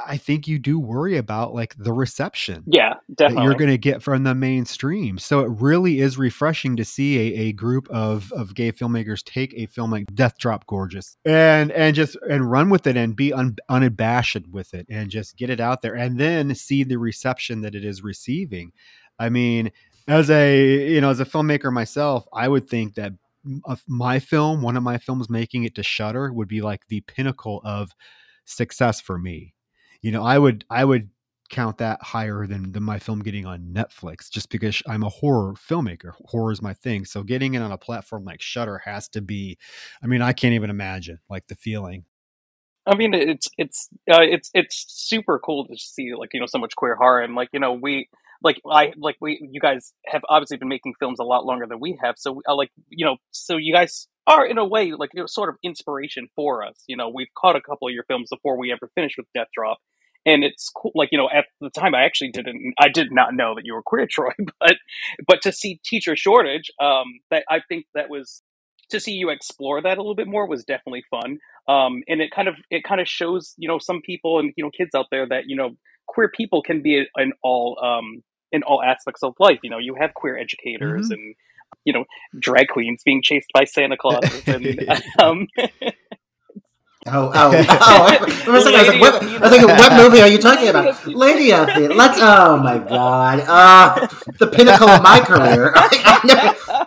I 0.08 0.18
think 0.18 0.48
you 0.48 0.60
do 0.60 0.80
worry 0.80 1.18
about 1.18 1.54
like 1.54 1.76
the 1.78 1.94
reception. 1.94 2.64
Yeah, 2.66 2.96
definitely. 3.14 3.36
That 3.36 3.44
you're 3.44 3.58
going 3.58 3.72
to 3.72 3.78
get 3.78 4.02
from 4.02 4.24
the 4.24 4.36
mainstream. 4.36 5.18
So 5.18 5.42
it 5.42 5.50
really 5.60 6.00
is 6.00 6.18
refreshing 6.18 6.76
to 6.78 6.86
see 6.86 7.18
a, 7.18 7.40
a 7.48 7.52
group 7.54 7.88
of, 7.90 8.32
of 8.34 8.54
gay 8.56 8.72
filmmakers 8.72 9.24
take 9.24 9.54
a 9.56 9.68
film 9.68 9.92
like 9.92 10.06
Death 10.14 10.38
Drop 10.38 10.66
Gorgeous 10.68 11.18
and 11.26 11.72
and 11.72 11.96
just 11.96 12.18
and 12.30 12.50
run 12.50 12.70
with 12.70 12.88
it 12.88 12.98
and 12.98 13.16
be 13.16 13.32
un, 13.32 13.56
unabashed 13.70 14.48
with 14.50 14.74
it 14.74 14.86
and 14.90 15.10
just 15.10 15.38
get 15.38 15.50
it 15.50 15.60
out 15.60 15.82
there 15.82 15.96
and 15.96 16.20
then 16.20 16.54
see 16.56 16.84
the 16.84 16.98
reception 16.98 17.62
that 17.62 17.76
it 17.76 17.86
is 17.86 18.04
receiving. 18.04 18.72
I 19.18 19.30
mean, 19.30 19.72
as 20.08 20.30
a 20.30 20.90
you 20.92 21.02
know 21.02 21.10
as 21.10 21.20
a 21.20 21.26
filmmaker 21.26 21.72
myself, 21.72 22.28
I 22.34 22.48
would 22.48 22.68
think 22.68 22.96
that 22.96 23.14
of 23.66 23.84
my 23.88 24.20
film, 24.20 24.62
one 24.62 24.78
of 24.78 24.84
my 24.84 24.98
films 24.98 25.30
making 25.30 25.64
it 25.64 25.76
to 25.76 25.84
Shudder 25.84 26.32
would 26.32 26.48
be 26.48 26.62
like 26.62 26.88
the 26.88 27.02
pinnacle 27.02 27.62
of 27.64 27.92
success 28.46 29.02
for 29.02 29.18
me. 29.18 29.54
You 30.02 30.12
know, 30.12 30.24
I 30.24 30.38
would 30.38 30.66
I 30.70 30.86
would 30.86 31.10
count 31.50 31.78
that 31.78 32.02
higher 32.02 32.48
than, 32.48 32.72
than 32.72 32.84
my 32.84 32.98
film 32.98 33.20
getting 33.20 33.46
on 33.46 33.72
Netflix 33.74 34.30
just 34.32 34.50
because 34.50 34.82
I'm 34.88 35.04
a 35.04 35.10
horror 35.10 35.54
filmmaker. 35.54 36.14
Horror 36.26 36.52
is 36.52 36.62
my 36.62 36.74
thing. 36.74 37.06
So 37.06 37.24
getting 37.24 37.54
it 37.54 37.62
on 37.62 37.72
a 37.72 37.78
platform 37.78 38.26
like 38.26 38.42
Shudder 38.42 38.82
has 38.86 39.08
to 39.10 39.22
be 39.22 39.58
I 40.04 40.08
mean, 40.08 40.22
I 40.22 40.34
can't 40.34 40.54
even 40.54 40.70
imagine 40.70 41.20
like 41.30 41.48
the 41.48 41.56
feeling. 41.56 42.06
I 42.88 42.96
mean, 42.96 43.14
it's 43.14 43.50
it's 43.58 43.90
uh, 44.12 44.22
it's 44.22 44.52
it's 44.54 44.86
super 44.88 45.40
cool 45.40 45.66
to 45.68 45.76
see 45.78 46.14
like 46.16 46.30
you 46.34 46.40
know 46.40 46.46
so 46.46 46.60
much 46.60 46.76
queer 46.76 46.96
horror 46.96 47.22
and 47.22 47.36
like 47.36 47.50
you 47.52 47.60
know 47.60 47.74
we 47.74 48.10
like 48.44 48.62
I 48.70 48.94
like 48.98 49.18
we 49.22 49.40
you 49.52 49.60
guys 49.60 49.94
have 50.08 50.22
obviously 50.30 50.58
been 50.58 50.68
making 50.68 50.94
films 51.00 51.20
a 51.20 51.24
lot 51.24 51.46
longer 51.46 51.66
than 51.68 51.80
we 51.80 51.98
have, 52.04 52.16
so 52.18 52.42
uh, 52.48 52.56
like 52.56 52.72
you 52.90 53.06
know, 53.06 53.18
so 53.32 53.58
you 53.58 53.74
guys 53.74 54.08
are 54.28 54.46
in 54.46 54.58
a 54.58 54.66
way 54.66 54.92
like 54.92 55.12
you 55.14 55.22
know, 55.22 55.28
sort 55.28 55.50
of 55.50 55.56
inspiration 55.64 56.28
for 56.36 56.64
us. 56.64 56.84
You 56.88 56.98
know, 56.98 57.10
we've 57.10 57.34
caught 57.38 57.56
a 57.56 57.62
couple 57.62 57.88
of 57.88 57.94
your 57.94 58.04
films 58.06 58.30
before 58.32 58.58
we 58.58 58.72
ever 58.72 58.90
finished 58.96 59.18
with 59.18 59.28
Death 59.34 59.48
Drop, 59.56 59.78
and 60.26 60.44
it's 60.44 60.70
cool. 60.70 60.92
Like 60.96 61.10
you 61.12 61.18
know, 61.18 61.30
at 61.34 61.46
the 61.62 61.70
time, 61.70 61.96
I 61.96 62.04
actually 62.04 62.32
didn't, 62.32 62.74
I 62.80 62.90
did 62.90 63.12
not 63.12 63.34
know 63.34 63.56
that 63.56 63.66
you 63.66 63.74
were 63.74 63.84
queer, 63.84 64.08
Troy, 64.10 64.32
but 64.60 64.76
but 65.28 65.42
to 65.44 65.52
see 65.52 65.80
Teacher 65.86 66.16
Shortage, 66.16 66.72
um, 66.82 67.06
that 67.32 67.44
I 67.50 67.62
think 67.68 67.86
that 67.96 68.10
was 68.10 68.42
to 68.90 69.00
see 69.00 69.14
you 69.14 69.30
explore 69.30 69.82
that 69.82 69.98
a 69.98 70.02
little 70.02 70.16
bit 70.16 70.28
more 70.28 70.48
was 70.48 70.64
definitely 70.64 71.04
fun. 71.10 71.38
Um, 71.68 72.04
and 72.08 72.22
it 72.22 72.32
kind 72.32 72.48
of 72.48 72.56
it 72.70 72.84
kind 72.84 73.02
of 73.02 73.08
shows 73.08 73.54
you 73.58 73.68
know 73.68 73.80
some 73.80 74.02
people 74.02 74.40
and 74.40 74.54
you 74.56 74.64
know 74.64 74.72
kids 74.76 74.92
out 74.96 75.08
there 75.12 75.28
that 75.28 75.44
you 75.48 75.56
know 75.56 75.72
queer 76.08 76.30
people 76.30 76.62
can 76.62 76.82
be 76.82 77.06
in 77.18 77.34
all 77.44 77.78
um, 77.84 78.24
in 78.52 78.64
all 78.64 78.82
aspects 78.82 79.24
of 79.24 79.34
life. 79.40 79.60
You 79.64 79.70
know, 79.70 79.78
you 79.78 79.96
have 80.00 80.14
queer 80.14 80.38
educators 80.38 81.06
mm-hmm. 81.06 81.14
and 81.14 81.36
you 81.84 81.94
know 81.94 82.06
drag 82.40 82.68
queens 82.70 83.02
being 83.04 83.22
chased 83.22 83.52
by 83.54 83.66
Santa 83.66 83.98
Claus 83.98 84.24
and 84.48 84.90
um, 85.22 85.48
Oh, 87.08 87.32
oh, 87.32 87.32
oh! 87.36 87.52
I, 87.54 88.18
was, 88.50 88.66
like, 88.66 88.74
I 88.74 88.80
was 88.80 88.88
like, 88.88 89.00
what, 89.00 89.22
I 89.22 89.38
was 89.38 89.52
thinking, 89.52 89.70
what 89.70 89.94
movie 89.94 90.22
are 90.22 90.28
you 90.28 90.40
talking 90.40 90.70
about? 90.70 91.06
Lady 91.06 91.54
of 91.54 91.68
the 91.68 91.94
Let's. 91.94 92.18
Oh 92.20 92.58
my 92.58 92.80
god! 92.80 93.44
Uh, 93.46 94.08
the 94.40 94.48
pinnacle 94.48 94.90
of 94.90 95.04
my 95.04 95.20
career. 95.20 95.72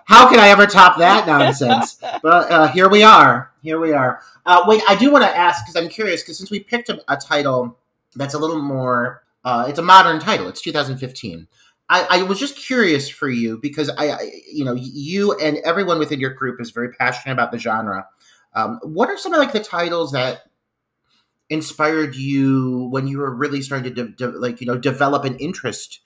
how 0.06 0.28
can 0.28 0.40
I 0.40 0.48
ever 0.48 0.66
top 0.66 0.98
that 0.98 1.25
nonsense? 1.28 2.00
But 2.20 2.50
uh, 2.50 2.66
here 2.66 2.88
we 2.88 3.04
are. 3.04 3.52
Here 3.62 3.78
we 3.78 3.92
are. 3.92 4.20
Uh, 4.44 4.64
wait, 4.66 4.82
I 4.88 4.96
do 4.96 5.12
want 5.12 5.22
to 5.22 5.37
ask 5.37 5.64
because 5.64 5.80
I'm 5.80 5.88
curious 5.88 6.25
because 6.25 6.37
since 6.37 6.50
we 6.50 6.58
picked 6.58 6.88
a, 6.88 7.00
a, 7.06 7.16
title 7.16 7.78
that's 8.16 8.34
a 8.34 8.38
little 8.38 8.62
more, 8.62 9.22
uh, 9.44 9.66
it's 9.68 9.78
a 9.78 9.82
modern 9.82 10.20
title. 10.20 10.48
It's 10.48 10.60
2015. 10.60 11.46
I, 11.90 12.06
I, 12.10 12.22
was 12.22 12.38
just 12.38 12.56
curious 12.56 13.08
for 13.08 13.30
you 13.30 13.58
because 13.62 13.88
I, 13.88 14.10
I, 14.10 14.30
you 14.52 14.62
know, 14.62 14.74
you 14.74 15.32
and 15.38 15.56
everyone 15.64 15.98
within 15.98 16.20
your 16.20 16.34
group 16.34 16.60
is 16.60 16.70
very 16.70 16.92
passionate 16.92 17.32
about 17.32 17.50
the 17.50 17.58
genre 17.58 18.06
um, 18.54 18.80
what 18.82 19.08
are 19.08 19.18
some 19.18 19.32
of 19.32 19.38
like 19.38 19.52
the 19.52 19.60
titles 19.60 20.12
that 20.12 20.42
inspired 21.50 22.14
you 22.14 22.88
when 22.90 23.06
you 23.06 23.18
were 23.18 23.34
really 23.34 23.62
starting 23.62 23.94
to 23.94 24.04
de- 24.04 24.12
de- 24.12 24.38
like 24.38 24.60
you 24.60 24.66
know 24.66 24.78
develop 24.78 25.24
an 25.24 25.36
interest 25.36 26.00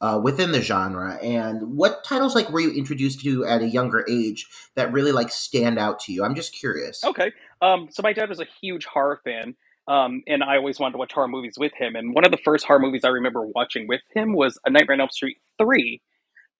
uh, 0.00 0.18
within 0.22 0.52
the 0.52 0.62
genre. 0.62 1.18
And 1.22 1.76
what 1.76 2.04
titles 2.04 2.34
like 2.34 2.50
were 2.50 2.60
you 2.60 2.70
introduced 2.70 3.20
to 3.22 3.44
at 3.44 3.62
a 3.62 3.66
younger 3.66 4.06
age 4.08 4.46
that 4.74 4.92
really 4.92 5.12
like 5.12 5.30
stand 5.30 5.78
out 5.78 6.00
to 6.00 6.12
you? 6.12 6.24
I'm 6.24 6.34
just 6.34 6.54
curious. 6.54 7.04
Okay. 7.04 7.32
Um, 7.60 7.88
so 7.90 8.02
my 8.02 8.12
dad 8.12 8.28
was 8.28 8.40
a 8.40 8.46
huge 8.60 8.86
horror 8.86 9.20
fan. 9.24 9.56
Um, 9.88 10.22
and 10.26 10.44
I 10.44 10.56
always 10.56 10.78
wanted 10.78 10.92
to 10.92 10.98
watch 10.98 11.12
horror 11.12 11.28
movies 11.28 11.54
with 11.58 11.72
him. 11.74 11.96
And 11.96 12.14
one 12.14 12.24
of 12.26 12.30
the 12.30 12.36
first 12.36 12.66
horror 12.66 12.78
movies 12.78 13.04
I 13.04 13.08
remember 13.08 13.42
watching 13.42 13.88
with 13.88 14.02
him 14.14 14.34
was 14.34 14.58
A 14.66 14.70
Nightmare 14.70 14.94
on 14.94 15.00
Elm 15.00 15.10
Street 15.10 15.38
3, 15.58 16.00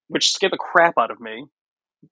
which 0.07 0.31
scared 0.31 0.51
the 0.51 0.57
crap 0.57 0.95
out 0.97 1.11
of 1.11 1.21
me. 1.21 1.45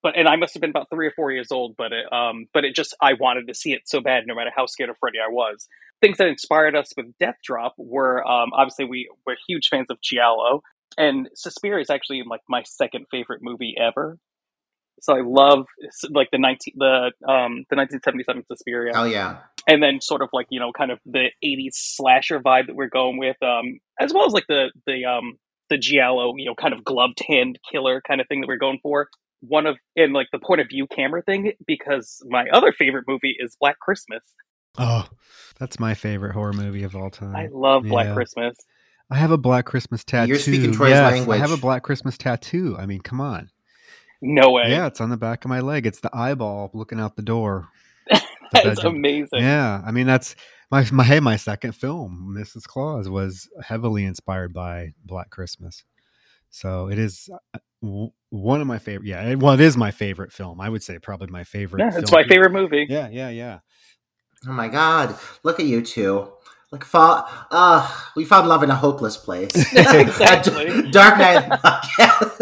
But 0.04 0.18
and 0.18 0.28
I 0.28 0.36
must 0.36 0.54
have 0.54 0.62
been 0.62 0.70
about 0.70 0.90
three 0.90 1.08
or 1.08 1.14
four 1.16 1.32
years 1.32 1.52
old, 1.52 1.76
but 1.78 1.94
it 1.94 2.12
um 2.12 2.48
but 2.54 2.66
it 2.66 2.76
just 2.76 2.94
I 3.02 3.14
wanted 3.14 3.48
to 3.48 3.54
see 3.54 3.72
it 3.72 3.84
so 3.86 4.02
bad, 4.02 4.26
no 4.28 4.36
matter 4.36 4.52
how 4.54 4.66
scared 4.66 4.90
of 4.90 4.98
Freddy 5.00 5.18
I 5.18 5.32
was. 5.32 5.68
Things 6.02 6.18
that 6.18 6.28
inspired 6.28 6.76
us 6.76 6.92
with 6.98 7.18
Death 7.20 7.38
Drop 7.44 7.74
were 7.78 8.26
um 8.28 8.52
obviously 8.54 8.84
we 8.84 9.10
were 9.26 9.38
huge 9.48 9.70
fans 9.70 9.88
of 9.90 10.02
Giallo, 10.02 10.62
and 10.98 11.30
Suspiria 11.36 11.82
is 11.82 11.90
actually 11.90 12.22
like 12.30 12.42
my 12.50 12.64
second 12.64 13.06
favorite 13.10 13.42
movie 13.42 13.76
ever. 13.80 14.18
So 15.00 15.16
I 15.16 15.22
love 15.22 15.66
like 16.10 16.30
the 16.32 16.38
nineteen 16.38 16.74
the 16.78 17.12
um 17.28 17.66
the 17.70 17.76
nineteen 17.76 18.00
seventy 18.04 18.24
seven 18.24 18.44
Suspiria. 18.48 18.94
Oh 18.96 19.04
yeah, 19.06 19.38
and 19.68 19.82
then 19.82 20.02
sort 20.02 20.22
of 20.22 20.30
like 20.34 20.48
you 20.50 20.60
know 20.60 20.72
kind 20.72 20.92
of 20.92 21.00
the 21.06 21.28
'80s 21.44 21.74
slasher 21.74 22.40
vibe 22.40 22.68
that 22.68 22.76
we're 22.76 22.90
going 22.90 23.18
with, 23.18 23.38
um 23.44 23.80
as 24.00 24.14
well 24.14 24.26
as 24.26 24.34
like 24.34 24.46
the 24.48 24.72
the 24.86 25.06
um 25.06 25.38
the 25.70 25.78
giallo 25.78 26.34
you 26.38 26.46
know 26.46 26.56
kind 26.56 26.74
of 26.74 26.84
gloved 26.84 27.20
hand 27.28 27.60
killer 27.72 28.02
kind 28.08 28.22
of 28.22 28.28
thing 28.28 28.42
that 28.42 28.48
we're 28.48 28.58
going 28.58 28.80
for. 28.82 29.08
One 29.42 29.68
of 29.68 29.78
in 29.96 30.14
like 30.14 30.28
the 30.32 30.40
point 30.40 30.62
of 30.62 30.68
view 30.68 30.88
camera 30.88 31.22
thing 31.22 31.54
because 31.68 32.24
my 32.28 32.46
other 32.52 32.72
favorite 32.72 33.06
movie 33.08 33.36
is 33.38 33.56
Black 33.60 33.80
Christmas. 33.80 34.24
Oh, 34.80 35.08
that's 35.60 35.80
my 35.80 35.94
favorite 35.94 36.34
horror 36.34 36.54
movie 36.54 36.84
of 36.84 36.96
all 36.96 37.10
time. 37.10 37.36
I 37.36 37.48
love 37.52 37.84
Black 37.84 38.08
Yeah. 38.08 38.14
Christmas. 38.16 38.56
I 39.10 39.16
have 39.18 39.32
a 39.32 39.38
Black 39.38 39.66
Christmas 39.66 40.04
tattoo. 40.04 40.30
You're 40.30 40.40
speaking 40.40 40.72
Troy's 40.74 40.90
yes, 40.90 41.12
language. 41.14 41.38
I 41.38 41.40
have 41.40 41.52
a 41.52 41.58
Black 41.58 41.84
Christmas 41.84 42.18
tattoo. 42.18 42.76
I 42.78 42.86
mean, 42.86 43.00
come 43.02 43.22
on. 43.22 43.50
No 44.22 44.52
way. 44.52 44.64
Yeah, 44.70 44.88
it's 44.88 45.02
on 45.02 45.10
the 45.10 45.18
back 45.18 45.46
of 45.46 45.50
my 45.50 45.60
leg. 45.60 45.86
It's 45.86 46.00
the 46.00 46.10
eyeball 46.16 46.72
looking 46.74 47.00
out 47.00 47.16
the 47.16 47.22
door. 47.22 47.68
that 48.10 48.24
The 48.52 48.70
is 48.72 48.76
bedroom. 48.78 48.96
amazing. 48.96 49.40
Yeah, 49.42 49.82
I 49.86 49.92
mean 49.92 50.08
that's 50.08 50.36
my 50.72 50.86
my 50.92 51.04
hey 51.04 51.20
my 51.20 51.36
second 51.36 51.74
film, 51.74 52.36
Mrs. 52.38 52.64
Claus, 52.64 53.10
was 53.10 53.50
heavily 53.62 54.06
inspired 54.06 54.54
by 54.54 54.94
Black 55.06 55.30
Christmas. 55.30 55.84
So 56.50 56.90
it 56.90 56.98
is 56.98 57.30
uh, 57.54 58.08
one 58.30 58.62
of 58.62 58.68
my 58.68 58.80
favorite. 58.80 59.08
Yeah, 59.08 59.22
it- 59.24 59.40
well, 59.40 59.54
it 59.54 59.60
is 59.62 59.76
my 59.78 59.92
favorite 59.92 60.32
film. 60.32 60.60
I 60.62 60.70
would 60.70 60.82
say 60.84 60.98
probably 61.00 61.28
my 61.28 61.44
favorite. 61.44 61.82
Yeah, 61.82 61.98
it's 61.98 62.10
film. 62.10 62.24
my 62.24 62.28
favorite 62.28 62.54
movie. 62.54 62.86
Yeah, 62.90 63.10
yeah, 63.10 63.30
yeah. 63.30 63.60
Oh 64.48 64.52
my 64.54 64.68
God! 64.68 65.16
Look 65.44 65.60
at 65.60 65.66
you 65.66 65.82
two. 65.82 66.32
Like, 66.70 66.84
fall, 66.84 67.26
uh, 67.50 67.90
we 68.18 68.26
found 68.26 68.50
love 68.50 68.62
in 68.62 68.70
a 68.70 68.76
hopeless 68.76 69.16
place. 69.16 69.52
Exactly. 69.74 70.92
Dark 70.92 71.18
Knight. 71.18 71.50
podcast. 71.50 72.38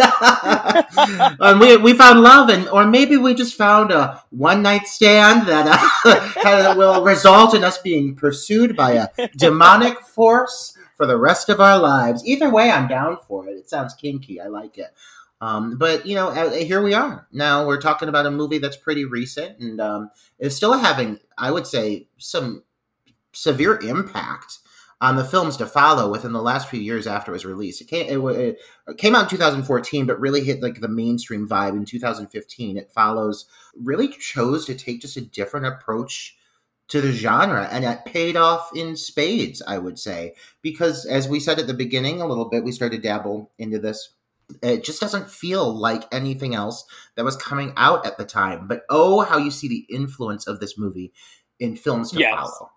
and 1.40 1.60
we 1.60 1.78
we 1.78 1.94
found 1.94 2.22
love, 2.22 2.50
and 2.50 2.68
or 2.70 2.86
maybe 2.88 3.18
we 3.18 3.36
just 3.36 3.56
found 3.56 3.92
a 3.92 4.24
one 4.32 4.64
night 4.64 4.88
stand 4.88 5.48
that 5.48 5.68
uh, 6.44 6.74
will 6.76 7.04
result 7.04 7.54
in 7.54 7.64
us 7.64 7.78
being 7.78 8.16
pursued 8.16 8.76
by 8.76 8.94
a 8.94 9.10
demonic 9.38 10.02
force 10.02 10.76
for 10.98 11.06
the 11.06 11.18
rest 11.18 11.50
of 11.50 11.60
our 11.60 11.78
lives. 11.78 12.26
Either 12.26 12.50
way, 12.50 12.72
I'm 12.72 12.88
down 12.88 13.18
for 13.28 13.48
it. 13.48 13.52
It 13.58 13.70
sounds 13.70 13.94
kinky. 13.94 14.42
I 14.42 14.48
like 14.48 14.80
it. 14.80 14.92
Um, 15.40 15.78
but 15.78 16.06
you 16.08 16.16
know, 16.16 16.30
uh, 16.30 16.52
here 16.52 16.82
we 16.82 16.96
are. 16.96 17.28
Now 17.32 17.68
we're 17.68 17.82
talking 17.82 18.10
about 18.10 18.26
a 18.26 18.32
movie 18.32 18.58
that's 18.58 18.78
pretty 18.78 19.06
recent 19.06 19.60
and 19.60 19.80
um, 19.80 20.10
is 20.40 20.56
still 20.56 20.74
having, 20.74 21.20
I 21.38 21.52
would 21.52 21.68
say, 21.68 22.08
some 22.18 22.64
severe 23.36 23.80
impact 23.82 24.60
on 25.02 25.18
the 25.18 25.26
films 25.26 25.58
to 25.58 25.66
follow 25.66 26.10
within 26.10 26.32
the 26.32 26.42
last 26.42 26.70
few 26.70 26.80
years 26.80 27.06
after 27.06 27.32
it 27.32 27.34
was 27.34 27.46
released. 27.46 27.82
It 27.82 27.88
came, 27.88 28.28
it, 28.30 28.58
it 28.88 28.98
came 28.98 29.14
out 29.14 29.24
in 29.24 29.30
2014, 29.30 30.06
but 30.06 30.20
really 30.20 30.44
hit 30.44 30.62
like 30.64 30.80
the 30.80 30.88
mainstream 30.88 31.48
vibe 31.48 31.74
in 31.74 31.86
2015. 31.86 32.78
It 32.78 32.92
follows 32.92 33.46
really 33.78 34.08
chose 34.08 34.66
to 34.66 34.74
take 34.76 35.02
just 35.02 35.18
a 35.18 35.22
different 35.22 35.66
approach 35.66 36.38
to 36.88 37.02
the 37.02 37.12
genre, 37.12 37.68
and 37.72 37.84
it 37.84 38.06
paid 38.06 38.38
off 38.38 38.70
in 38.76 38.96
spades, 38.96 39.62
I 39.68 39.80
would 39.80 39.98
say, 39.98 40.36
because 40.62 41.06
as 41.06 41.28
we 41.28 41.40
said 41.40 41.58
at 41.58 41.66
the 41.68 41.74
beginning 41.74 42.22
a 42.22 42.28
little 42.28 42.46
bit, 42.48 42.64
we 42.64 42.72
started 42.72 42.98
to 42.98 43.02
dabble 43.08 43.52
into 43.58 43.80
this. 43.80 44.12
It 44.62 44.84
just 44.84 45.02
doesn't 45.02 45.32
feel 45.32 45.74
like 45.74 46.04
anything 46.14 46.54
else 46.54 46.86
that 47.16 47.26
was 47.26 47.36
coming 47.36 47.74
out 47.76 48.06
at 48.06 48.18
the 48.20 48.26
time. 48.26 48.68
But 48.68 48.84
oh, 48.92 49.22
how 49.22 49.40
you 49.40 49.50
see 49.50 49.68
the 49.68 49.88
influence 49.90 50.46
of 50.46 50.60
this 50.60 50.78
movie 50.78 51.12
in 51.60 51.76
films 51.76 52.12
to 52.12 52.20
Yes. 52.20 52.32
follow. 52.36 52.70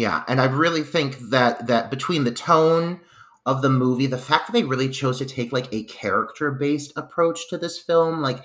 Yeah, 0.00 0.24
and 0.28 0.40
I 0.40 0.46
really 0.46 0.82
think 0.82 1.18
that 1.28 1.66
that 1.66 1.90
between 1.90 2.24
the 2.24 2.32
tone 2.32 3.00
of 3.44 3.60
the 3.60 3.68
movie, 3.68 4.06
the 4.06 4.16
fact 4.16 4.46
that 4.46 4.54
they 4.54 4.64
really 4.64 4.88
chose 4.88 5.18
to 5.18 5.26
take 5.26 5.52
like 5.52 5.68
a 5.74 5.84
character 5.84 6.50
based 6.50 6.94
approach 6.96 7.50
to 7.50 7.58
this 7.58 7.78
film, 7.78 8.22
like 8.22 8.42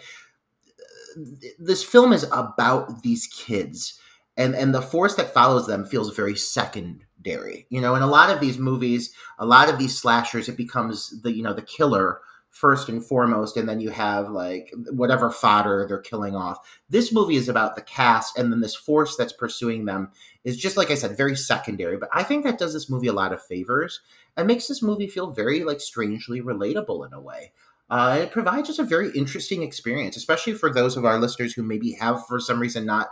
this 1.57 1.81
film 1.81 2.11
is 2.11 2.23
about 2.33 3.03
these 3.03 3.27
kids 3.27 3.97
and 4.35 4.53
and 4.53 4.75
the 4.75 4.81
force 4.81 5.15
that 5.15 5.33
follows 5.33 5.65
them 5.65 5.85
feels 5.85 6.13
very 6.13 6.35
secondary 6.35 7.65
you 7.69 7.81
know? 7.81 7.95
In 7.95 8.01
a 8.03 8.07
lot 8.07 8.29
of 8.29 8.39
these 8.41 8.57
movies 8.57 9.13
a 9.39 9.45
lot 9.45 9.69
of 9.69 9.79
these 9.79 9.97
slashers 9.97 10.49
it 10.49 10.57
becomes 10.57 11.21
the 11.21 11.31
you 11.31 11.41
know 11.41 11.53
the 11.53 11.61
killer 11.61 12.19
first 12.55 12.87
and 12.87 13.05
foremost 13.05 13.57
and 13.57 13.67
then 13.67 13.81
you 13.81 13.89
have 13.89 14.29
like 14.29 14.71
whatever 14.91 15.29
fodder 15.29 15.85
they're 15.89 15.99
killing 15.99 16.37
off 16.37 16.57
this 16.89 17.11
movie 17.11 17.35
is 17.35 17.49
about 17.49 17.75
the 17.75 17.81
cast 17.81 18.37
and 18.37 18.49
then 18.49 18.61
this 18.61 18.73
force 18.73 19.17
that's 19.17 19.33
pursuing 19.33 19.83
them 19.83 20.09
is 20.45 20.55
just 20.55 20.77
like 20.77 20.89
i 20.89 20.95
said 20.95 21.17
very 21.17 21.35
secondary 21.35 21.97
but 21.97 22.07
i 22.13 22.23
think 22.23 22.45
that 22.45 22.57
does 22.57 22.71
this 22.71 22.89
movie 22.89 23.07
a 23.07 23.13
lot 23.13 23.33
of 23.33 23.43
favors 23.43 23.99
and 24.37 24.47
makes 24.47 24.67
this 24.67 24.81
movie 24.81 25.05
feel 25.05 25.31
very 25.31 25.65
like 25.65 25.81
strangely 25.81 26.39
relatable 26.41 27.05
in 27.05 27.11
a 27.11 27.19
way 27.19 27.51
uh, 27.89 28.19
it 28.21 28.31
provides 28.31 28.67
just 28.67 28.79
a 28.79 28.83
very 28.83 29.11
interesting 29.15 29.61
experience, 29.61 30.17
especially 30.17 30.53
for 30.53 30.73
those 30.73 30.97
of 30.97 31.05
our 31.05 31.19
listeners 31.19 31.53
who 31.53 31.61
maybe 31.61 31.91
have, 31.91 32.25
for 32.25 32.39
some 32.39 32.59
reason, 32.59 32.83
not 32.83 33.09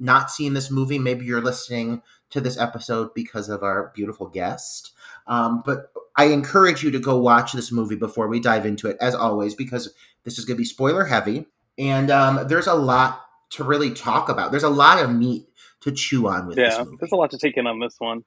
not 0.00 0.32
seen 0.32 0.52
this 0.54 0.68
movie. 0.68 0.98
Maybe 0.98 1.26
you're 1.26 1.40
listening 1.40 2.02
to 2.30 2.40
this 2.40 2.58
episode 2.58 3.14
because 3.14 3.48
of 3.48 3.62
our 3.62 3.92
beautiful 3.94 4.28
guest. 4.28 4.92
Um, 5.26 5.62
but 5.64 5.92
I 6.16 6.26
encourage 6.26 6.82
you 6.82 6.90
to 6.90 6.98
go 6.98 7.18
watch 7.18 7.52
this 7.52 7.70
movie 7.72 7.96
before 7.96 8.28
we 8.28 8.40
dive 8.40 8.66
into 8.66 8.88
it, 8.88 8.96
as 9.00 9.14
always, 9.14 9.54
because 9.54 9.94
this 10.24 10.38
is 10.38 10.44
going 10.44 10.56
to 10.56 10.60
be 10.60 10.64
spoiler 10.64 11.04
heavy, 11.04 11.46
and 11.78 12.10
um, 12.10 12.48
there's 12.48 12.66
a 12.66 12.74
lot 12.74 13.24
to 13.50 13.64
really 13.64 13.90
talk 13.92 14.28
about. 14.28 14.50
There's 14.50 14.62
a 14.62 14.68
lot 14.68 15.02
of 15.02 15.10
meat 15.10 15.48
to 15.80 15.92
chew 15.92 16.28
on 16.28 16.46
with 16.46 16.56
this 16.56 16.78
Yeah, 16.78 16.84
movie. 16.84 16.96
there's 17.00 17.12
a 17.12 17.16
lot 17.16 17.30
to 17.30 17.38
take 17.38 17.56
in 17.56 17.66
on 17.66 17.80
this 17.80 17.96
one. 17.98 18.24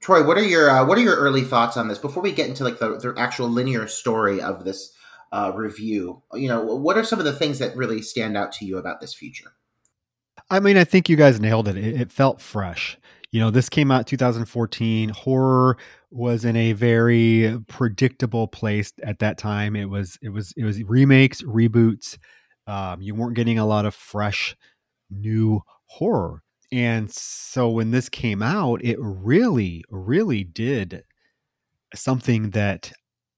Troy, 0.00 0.26
what 0.26 0.36
are 0.36 0.44
your 0.44 0.68
uh, 0.68 0.84
what 0.84 0.98
are 0.98 1.02
your 1.02 1.16
early 1.16 1.42
thoughts 1.42 1.76
on 1.76 1.88
this 1.88 1.98
before 1.98 2.22
we 2.22 2.32
get 2.32 2.48
into 2.48 2.64
like 2.64 2.78
the, 2.78 2.98
the 2.98 3.14
actual 3.16 3.48
linear 3.48 3.86
story 3.86 4.40
of 4.40 4.64
this 4.64 4.92
uh, 5.30 5.52
review? 5.54 6.22
You 6.34 6.48
know, 6.48 6.62
what 6.62 6.98
are 6.98 7.04
some 7.04 7.20
of 7.20 7.24
the 7.24 7.32
things 7.32 7.60
that 7.60 7.76
really 7.76 8.02
stand 8.02 8.36
out 8.36 8.52
to 8.52 8.64
you 8.64 8.78
about 8.78 9.00
this 9.00 9.14
feature? 9.14 9.52
I 10.52 10.60
mean, 10.60 10.76
I 10.76 10.84
think 10.84 11.08
you 11.08 11.16
guys 11.16 11.40
nailed 11.40 11.66
it. 11.66 11.78
It, 11.78 11.98
it 12.02 12.12
felt 12.12 12.38
fresh. 12.38 12.98
You 13.30 13.40
know, 13.40 13.50
this 13.50 13.70
came 13.70 13.90
out 13.90 14.06
2014. 14.06 15.08
Horror 15.08 15.78
was 16.10 16.44
in 16.44 16.56
a 16.56 16.74
very 16.74 17.58
predictable 17.68 18.46
place 18.46 18.92
at 19.02 19.18
that 19.20 19.38
time. 19.38 19.74
It 19.74 19.86
was 19.88 20.18
it 20.20 20.28
was 20.28 20.52
it 20.54 20.64
was 20.64 20.82
remakes, 20.82 21.40
reboots. 21.40 22.18
Um, 22.66 23.00
you 23.00 23.14
weren't 23.14 23.34
getting 23.34 23.58
a 23.58 23.64
lot 23.64 23.86
of 23.86 23.94
fresh, 23.94 24.54
new 25.10 25.62
horror. 25.86 26.42
And 26.70 27.10
so 27.10 27.70
when 27.70 27.90
this 27.90 28.10
came 28.10 28.42
out, 28.42 28.84
it 28.84 28.98
really, 29.00 29.84
really 29.88 30.44
did 30.44 31.02
something 31.94 32.50
that 32.50 32.92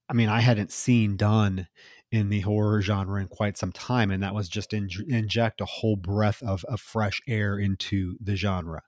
I 0.08 0.14
mean 0.14 0.28
I 0.28 0.40
hadn't 0.40 0.72
seen 0.72 1.16
done 1.16 1.68
in 2.14 2.28
the 2.30 2.40
horror 2.40 2.82
genre 2.82 3.20
in 3.20 3.28
quite 3.28 3.56
some 3.58 3.72
time, 3.72 4.10
and 4.10 4.22
that 4.22 4.34
was 4.34 4.48
just 4.48 4.72
in, 4.74 4.88
inject 5.08 5.60
a 5.60 5.66
whole 5.66 5.96
breath 5.96 6.42
of, 6.42 6.64
of 6.64 6.80
fresh 6.80 7.20
air 7.28 7.58
into 7.58 8.16
the 8.20 8.36
genre. 8.36 8.82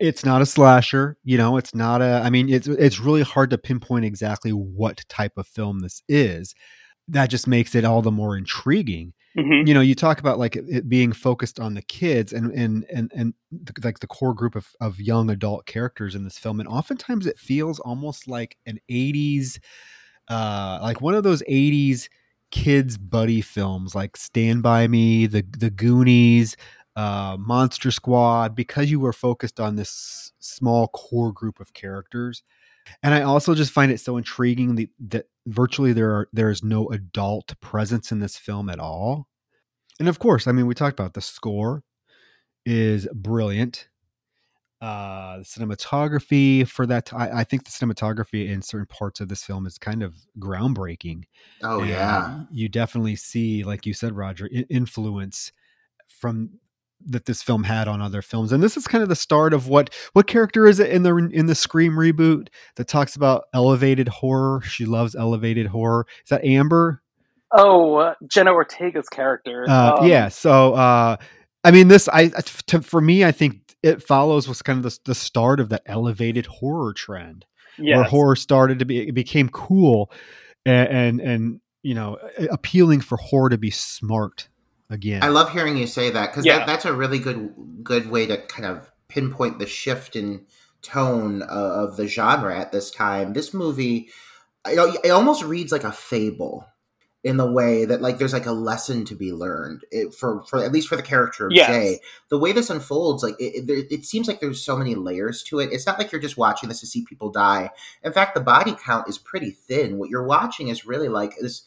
It's 0.00 0.24
not 0.24 0.42
a 0.42 0.46
slasher, 0.46 1.16
you 1.24 1.36
know. 1.36 1.56
It's 1.56 1.74
not 1.74 2.02
a. 2.02 2.22
I 2.24 2.30
mean, 2.30 2.48
it's 2.48 2.68
it's 2.68 3.00
really 3.00 3.22
hard 3.22 3.50
to 3.50 3.58
pinpoint 3.58 4.04
exactly 4.04 4.52
what 4.52 5.04
type 5.08 5.32
of 5.36 5.46
film 5.48 5.80
this 5.80 6.02
is. 6.08 6.54
That 7.08 7.30
just 7.30 7.46
makes 7.48 7.74
it 7.74 7.84
all 7.84 8.02
the 8.02 8.12
more 8.12 8.36
intriguing. 8.36 9.14
hmm 9.36 9.64
You 9.64 9.74
know, 9.74 9.80
you 9.80 9.94
talk 9.94 10.20
about 10.20 10.38
like 10.40 10.56
it- 10.56 10.88
being 10.88 11.12
focused 11.12 11.60
on 11.60 11.74
the 11.74 11.82
kids 11.82 12.32
and 12.32 12.52
and 12.52 12.84
and 12.92 13.12
and 13.14 13.34
the, 13.52 13.72
like 13.84 14.00
the 14.00 14.08
core 14.08 14.34
group 14.34 14.56
of 14.56 14.68
of 14.80 15.00
young 15.00 15.30
adult 15.30 15.66
characters 15.66 16.14
in 16.16 16.24
this 16.24 16.38
film, 16.38 16.60
and 16.60 16.68
oftentimes 16.68 17.26
it 17.26 17.38
feels 17.38 17.78
almost 17.80 18.28
like 18.28 18.56
an 18.66 18.78
'80s, 18.88 19.60
uh, 20.28 20.80
like 20.82 21.00
one 21.00 21.14
of 21.14 21.24
those 21.24 21.42
'80s 21.48 22.08
kids 22.52 22.96
buddy 22.96 23.40
films 23.40 23.94
like 23.96 24.16
Stand 24.16 24.62
by 24.62 24.86
Me, 24.86 25.26
the 25.26 25.44
the 25.58 25.70
Goonies, 25.70 26.56
uh, 26.94 27.36
Monster 27.40 27.90
Squad, 27.90 28.54
because 28.54 28.90
you 28.90 29.00
were 29.00 29.12
focused 29.12 29.58
on 29.58 29.74
this 29.74 30.32
small 30.38 30.86
core 30.88 31.32
group 31.32 31.58
of 31.58 31.74
characters. 31.74 32.44
And 33.02 33.14
I 33.14 33.22
also 33.22 33.54
just 33.54 33.72
find 33.72 33.92
it 33.92 34.00
so 34.00 34.16
intriguing 34.16 34.74
that, 34.76 34.88
that 35.08 35.26
virtually 35.46 35.92
there 35.92 36.10
are 36.10 36.28
there 36.32 36.50
is 36.50 36.62
no 36.62 36.88
adult 36.90 37.58
presence 37.60 38.12
in 38.12 38.20
this 38.20 38.36
film 38.36 38.68
at 38.68 38.78
all. 38.78 39.28
And 39.98 40.08
of 40.08 40.18
course, 40.18 40.46
I 40.46 40.52
mean 40.52 40.66
we 40.66 40.74
talked 40.74 40.98
about 40.98 41.14
the 41.14 41.20
score 41.20 41.82
is 42.64 43.08
brilliant. 43.14 43.88
Uh 44.82 45.38
the 45.38 45.44
cinematography 45.44 46.66
for 46.68 46.84
that 46.86 47.12
I, 47.14 47.40
I 47.40 47.44
think 47.44 47.64
the 47.64 47.70
cinematography 47.70 48.48
in 48.50 48.60
certain 48.62 48.86
parts 48.86 49.20
of 49.20 49.28
this 49.28 49.44
film 49.44 49.66
is 49.66 49.78
kind 49.78 50.02
of 50.02 50.14
groundbreaking 50.38 51.22
Oh 51.62 51.82
and 51.82 51.88
yeah. 51.88 52.42
you 52.50 52.68
definitely 52.68 53.16
see 53.16 53.62
like 53.64 53.86
you 53.86 53.94
said 53.94 54.16
roger 54.16 54.48
i- 54.54 54.66
influence 54.68 55.52
from 56.08 56.50
that 57.06 57.26
this 57.26 57.42
film 57.42 57.64
had 57.64 57.88
on 57.88 58.00
other 58.02 58.22
films 58.22 58.52
and 58.52 58.62
this 58.62 58.76
is 58.76 58.86
kind 58.88 59.02
of 59.02 59.08
the 59.08 59.16
start 59.16 59.54
of 59.54 59.68
what 59.68 59.94
what 60.14 60.26
character 60.26 60.66
is 60.66 60.80
it 60.80 60.90
in 60.90 61.02
the 61.04 61.14
in 61.32 61.46
the 61.46 61.54
scream 61.54 61.92
reboot 61.94 62.48
that 62.76 62.88
talks 62.88 63.16
about 63.16 63.44
elevated 63.54 64.08
horror 64.08 64.60
she 64.62 64.84
loves 64.84 65.14
elevated 65.14 65.66
horror 65.68 66.06
is 66.24 66.28
that 66.30 66.44
amber 66.44 67.00
Oh, 67.54 67.96
uh, 67.96 68.14
Jenna 68.28 68.50
Ortega's 68.50 69.10
character. 69.10 69.66
uh, 69.68 69.98
Um, 70.00 70.08
yeah. 70.08 70.28
So, 70.30 70.72
uh, 70.72 71.18
I 71.64 71.70
mean, 71.70 71.88
this 71.88 72.08
I 72.08 72.28
to, 72.68 72.80
for 72.80 72.98
me, 73.02 73.26
I 73.26 73.30
think 73.32 73.71
it 73.82 74.02
follows 74.02 74.48
was 74.48 74.62
kind 74.62 74.84
of 74.84 74.84
the, 74.84 74.98
the 75.04 75.14
start 75.14 75.60
of 75.60 75.68
that 75.70 75.82
elevated 75.86 76.46
horror 76.46 76.92
trend, 76.92 77.44
where 77.96 78.04
horror 78.04 78.36
started 78.36 78.78
to 78.78 78.84
be 78.84 79.08
it 79.08 79.12
became 79.14 79.48
cool, 79.48 80.10
and 80.64 80.88
and, 80.88 81.20
and 81.20 81.60
you 81.82 81.94
know 81.94 82.18
appealing 82.50 83.00
for 83.00 83.16
horror 83.16 83.50
to 83.50 83.58
be 83.58 83.70
smart 83.70 84.48
again. 84.90 85.22
I 85.22 85.28
love 85.28 85.52
hearing 85.52 85.76
you 85.76 85.86
say 85.86 86.10
that 86.10 86.30
because 86.30 86.46
Yeah. 86.46 86.58
that, 86.58 86.66
that's 86.66 86.84
a 86.84 86.92
really 86.92 87.18
good 87.18 87.54
good 87.82 88.10
way 88.10 88.26
to 88.26 88.36
kind 88.46 88.66
of 88.66 88.90
pinpoint 89.08 89.58
the 89.58 89.66
shift 89.66 90.16
in 90.16 90.46
tone 90.82 91.42
of, 91.42 91.90
of 91.90 91.96
the 91.96 92.06
genre 92.06 92.58
at 92.58 92.72
this 92.72 92.90
time. 92.90 93.32
This 93.32 93.54
movie, 93.54 94.10
you 94.66 94.98
it 95.02 95.10
almost 95.10 95.42
reads 95.42 95.72
like 95.72 95.84
a 95.84 95.92
fable 95.92 96.66
in 97.24 97.36
the 97.36 97.50
way 97.50 97.84
that 97.84 98.02
like 98.02 98.18
there's 98.18 98.32
like 98.32 98.46
a 98.46 98.52
lesson 98.52 99.04
to 99.04 99.14
be 99.14 99.32
learned 99.32 99.84
it, 99.90 100.12
for 100.12 100.42
for 100.44 100.62
at 100.62 100.72
least 100.72 100.88
for 100.88 100.96
the 100.96 101.02
character 101.02 101.46
of 101.46 101.52
Yes. 101.52 101.68
Jay. 101.68 102.00
The 102.28 102.38
way 102.38 102.52
this 102.52 102.70
unfolds, 102.70 103.22
like 103.22 103.36
it, 103.38 103.68
it, 103.68 103.86
it 103.92 104.04
seems 104.04 104.26
like 104.26 104.40
there's 104.40 104.64
so 104.64 104.76
many 104.76 104.94
layers 104.94 105.42
to 105.44 105.60
it. 105.60 105.70
It's 105.72 105.86
not 105.86 105.98
like 105.98 106.10
you're 106.10 106.20
just 106.20 106.36
watching 106.36 106.68
this 106.68 106.80
to 106.80 106.86
see 106.86 107.04
people 107.04 107.30
die. 107.30 107.70
In 108.02 108.12
fact, 108.12 108.34
the 108.34 108.40
body 108.40 108.74
count 108.74 109.08
is 109.08 109.18
pretty 109.18 109.50
thin. 109.50 109.98
What 109.98 110.10
you're 110.10 110.26
watching 110.26 110.68
is 110.68 110.84
really 110.84 111.08
like 111.08 111.36
this 111.40 111.62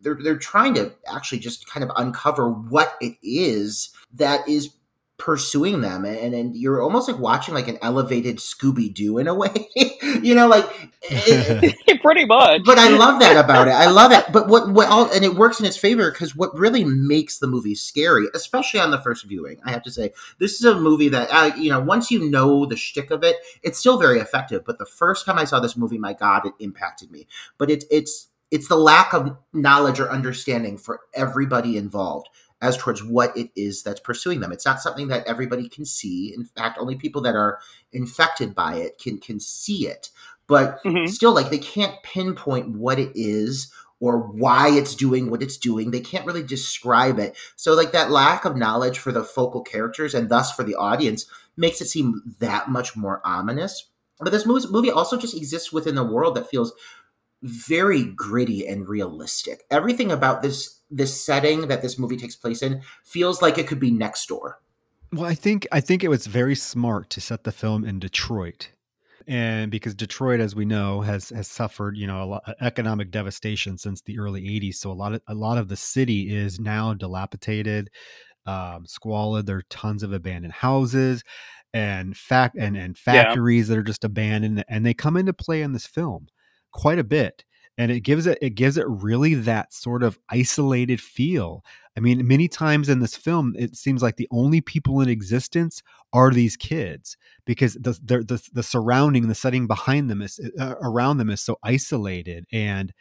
they're 0.00 0.18
they're 0.22 0.38
trying 0.38 0.74
to 0.74 0.92
actually 1.12 1.38
just 1.38 1.68
kind 1.68 1.84
of 1.84 1.90
uncover 1.96 2.50
what 2.50 2.96
it 3.00 3.16
is 3.22 3.90
that 4.14 4.48
is 4.48 4.74
pursuing 5.18 5.80
them 5.80 6.04
and 6.04 6.34
and 6.34 6.54
you're 6.54 6.82
almost 6.82 7.08
like 7.08 7.18
watching 7.18 7.54
like 7.54 7.68
an 7.68 7.78
elevated 7.80 8.36
scooby-doo 8.36 9.16
in 9.16 9.26
a 9.26 9.34
way 9.34 9.48
you 10.22 10.34
know 10.34 10.46
like 10.46 10.68
it- 11.02 11.74
Pretty 12.02 12.24
much. 12.24 12.62
but 12.64 12.78
I 12.78 12.88
love 12.90 13.18
that 13.20 13.36
about 13.42 13.66
it. 13.66 13.72
I 13.72 13.90
love 13.90 14.12
it. 14.12 14.26
But 14.32 14.46
what 14.46 14.70
what 14.70 14.88
all 14.88 15.10
and 15.10 15.24
it 15.24 15.34
works 15.34 15.58
in 15.58 15.66
its 15.66 15.76
favor 15.76 16.10
because 16.12 16.36
what 16.36 16.56
really 16.56 16.84
makes 16.84 17.38
the 17.38 17.48
movie 17.48 17.74
scary, 17.74 18.26
especially 18.32 18.78
on 18.78 18.92
the 18.92 19.00
first 19.00 19.24
viewing, 19.26 19.58
I 19.64 19.72
have 19.72 19.82
to 19.84 19.90
say, 19.90 20.12
this 20.38 20.52
is 20.54 20.64
a 20.64 20.78
movie 20.78 21.08
that 21.08 21.28
uh, 21.32 21.50
you 21.56 21.68
know 21.70 21.80
once 21.80 22.10
you 22.12 22.30
know 22.30 22.64
the 22.64 22.76
shtick 22.76 23.10
of 23.10 23.24
it, 23.24 23.36
it's 23.64 23.78
still 23.78 23.98
very 23.98 24.20
effective. 24.20 24.64
But 24.64 24.78
the 24.78 24.86
first 24.86 25.26
time 25.26 25.36
I 25.38 25.44
saw 25.44 25.58
this 25.58 25.76
movie, 25.76 25.98
my 25.98 26.12
God, 26.12 26.46
it 26.46 26.52
impacted 26.60 27.10
me. 27.10 27.26
But 27.58 27.70
it's 27.70 27.84
it's 27.90 28.28
it's 28.52 28.68
the 28.68 28.76
lack 28.76 29.12
of 29.12 29.36
knowledge 29.52 29.98
or 29.98 30.08
understanding 30.10 30.78
for 30.78 31.00
everybody 31.12 31.76
involved 31.76 32.28
as 32.66 32.76
towards 32.76 33.02
what 33.02 33.36
it 33.36 33.50
is 33.56 33.82
that's 33.82 34.00
pursuing 34.00 34.40
them. 34.40 34.52
It's 34.52 34.66
not 34.66 34.80
something 34.80 35.08
that 35.08 35.26
everybody 35.26 35.68
can 35.68 35.84
see. 35.84 36.34
In 36.34 36.44
fact, 36.44 36.78
only 36.78 36.96
people 36.96 37.22
that 37.22 37.34
are 37.34 37.58
infected 37.92 38.54
by 38.54 38.74
it 38.76 38.98
can 38.98 39.18
can 39.18 39.40
see 39.40 39.86
it. 39.86 40.10
But 40.46 40.82
Mhm. 40.84 41.08
still 41.08 41.32
like 41.32 41.50
they 41.50 41.58
can't 41.58 42.02
pinpoint 42.02 42.70
what 42.76 42.98
it 42.98 43.12
is 43.14 43.72
or 43.98 44.18
why 44.18 44.68
it's 44.70 44.94
doing 44.94 45.30
what 45.30 45.42
it's 45.42 45.56
doing 45.56 45.90
they 45.90 46.00
can't 46.00 46.26
really 46.26 46.42
describe 46.42 47.18
it 47.18 47.34
so 47.56 47.72
like 47.74 47.92
that 47.92 48.10
lack 48.10 48.44
of 48.44 48.56
knowledge 48.56 48.98
for 48.98 49.10
the 49.10 49.24
focal 49.24 49.62
characters 49.62 50.14
and 50.14 50.28
thus 50.28 50.52
for 50.52 50.62
the 50.62 50.74
audience 50.74 51.24
makes 51.56 51.80
it 51.80 51.86
seem 51.88 52.20
that 52.38 52.68
much 52.68 52.94
more 52.94 53.20
ominous 53.24 53.86
but 54.20 54.30
this 54.30 54.46
movie 54.46 54.90
also 54.90 55.16
just 55.16 55.36
exists 55.36 55.72
within 55.72 55.96
a 55.98 56.04
world 56.04 56.34
that 56.34 56.48
feels 56.48 56.72
very 57.42 58.02
gritty 58.04 58.66
and 58.66 58.88
realistic 58.88 59.64
everything 59.70 60.12
about 60.12 60.42
this 60.42 60.75
this 60.90 61.20
setting 61.24 61.68
that 61.68 61.82
this 61.82 61.98
movie 61.98 62.16
takes 62.16 62.36
place 62.36 62.62
in 62.62 62.82
feels 63.04 63.42
like 63.42 63.58
it 63.58 63.66
could 63.66 63.80
be 63.80 63.90
next 63.90 64.26
door 64.26 64.60
Well, 65.12 65.24
I 65.24 65.34
think 65.34 65.66
I 65.72 65.80
think 65.80 66.02
it 66.04 66.08
was 66.08 66.26
very 66.26 66.54
smart 66.56 67.10
to 67.10 67.20
set 67.20 67.44
the 67.44 67.52
film 67.52 67.84
in 67.84 67.98
Detroit, 68.00 68.70
and 69.28 69.70
because 69.70 69.94
Detroit, 69.94 70.40
as 70.40 70.54
we 70.56 70.64
know, 70.64 71.00
has 71.00 71.28
has 71.30 71.48
suffered 71.48 71.96
you 71.96 72.06
know 72.06 72.22
a 72.22 72.26
lot 72.26 72.42
economic 72.60 73.10
devastation 73.12 73.78
since 73.78 74.02
the 74.02 74.18
early 74.18 74.42
'80s. 74.48 74.74
So 74.78 74.90
a 74.90 74.94
lot 74.94 75.14
of 75.14 75.22
a 75.28 75.34
lot 75.34 75.58
of 75.58 75.68
the 75.68 75.76
city 75.76 76.34
is 76.34 76.58
now 76.60 76.92
dilapidated, 76.94 77.90
um, 78.46 78.84
squalid. 78.86 79.46
There 79.46 79.58
are 79.58 79.62
tons 79.70 80.02
of 80.02 80.12
abandoned 80.12 80.54
houses 80.54 81.22
and 81.72 82.16
fact 82.16 82.56
and 82.58 82.76
and 82.76 82.96
Yeah. 83.06 83.36
factories 83.36 83.68
that 83.68 83.78
are 83.78 83.82
just 83.84 84.04
abandoned, 84.04 84.64
and 84.68 84.84
they 84.84 84.94
come 84.94 85.16
into 85.16 85.32
play 85.32 85.62
in 85.62 85.72
this 85.72 85.86
film 85.86 86.28
quite 86.72 86.98
a 86.98 87.04
bit. 87.04 87.44
And 87.78 87.90
it 87.90 88.00
gives 88.00 88.26
it 88.26 88.38
it 88.40 88.50
gives 88.54 88.78
it 88.78 88.86
really 88.88 89.34
that 89.34 89.72
sort 89.72 90.02
of 90.02 90.18
isolated 90.30 91.00
feel. 91.00 91.62
I 91.96 92.00
mean, 92.00 92.26
many 92.26 92.48
times 92.48 92.88
in 92.88 93.00
this 93.00 93.16
film, 93.16 93.54
it 93.58 93.76
seems 93.76 94.02
like 94.02 94.16
the 94.16 94.28
only 94.30 94.60
people 94.60 95.00
in 95.00 95.08
existence 95.08 95.82
are 96.12 96.30
these 96.30 96.56
kids 96.56 97.16
because 97.44 97.74
the 97.74 97.98
the 98.02 98.18
the, 98.22 98.48
the 98.52 98.62
surrounding, 98.62 99.28
the 99.28 99.34
setting 99.34 99.66
behind 99.66 100.08
them 100.10 100.22
is 100.22 100.40
uh, 100.58 100.74
around 100.80 101.18
them 101.18 101.30
is 101.30 101.42
so 101.42 101.58
isolated. 101.62 102.44
And 102.52 102.92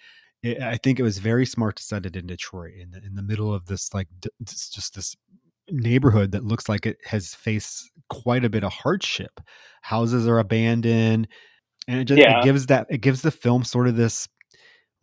it, 0.43 0.61
I 0.61 0.77
think 0.77 0.99
it 0.99 1.03
was 1.03 1.19
very 1.19 1.45
smart 1.45 1.77
to 1.77 1.83
set 1.83 2.05
it 2.05 2.15
in 2.17 2.27
Detroit, 2.27 2.73
in 2.77 2.91
the, 2.91 2.97
in 2.97 3.15
the 3.15 3.23
middle 3.23 3.53
of 3.53 3.65
this 3.67 3.93
like 3.93 4.07
d- 4.19 4.29
just 4.43 4.93
this 4.95 5.15
neighborhood 5.69 6.31
that 6.31 6.43
looks 6.43 6.69
like 6.69 6.85
it 6.85 6.97
has 7.05 7.33
faced 7.33 7.89
quite 8.09 8.45
a 8.45 8.49
bit 8.49 8.63
of 8.63 8.71
hardship. 8.71 9.39
Houses 9.81 10.27
are 10.27 10.39
abandoned, 10.39 11.27
and 11.87 12.01
it 12.01 12.05
just 12.05 12.19
Yeah. 12.21 12.39
it 12.39 12.43
gives 12.43 12.65
that 12.67 12.87
it 12.89 12.99
gives 12.99 13.21
the 13.21 13.31
film 13.31 13.63
sort 13.63 13.87
of 13.87 13.95
this 13.95 14.27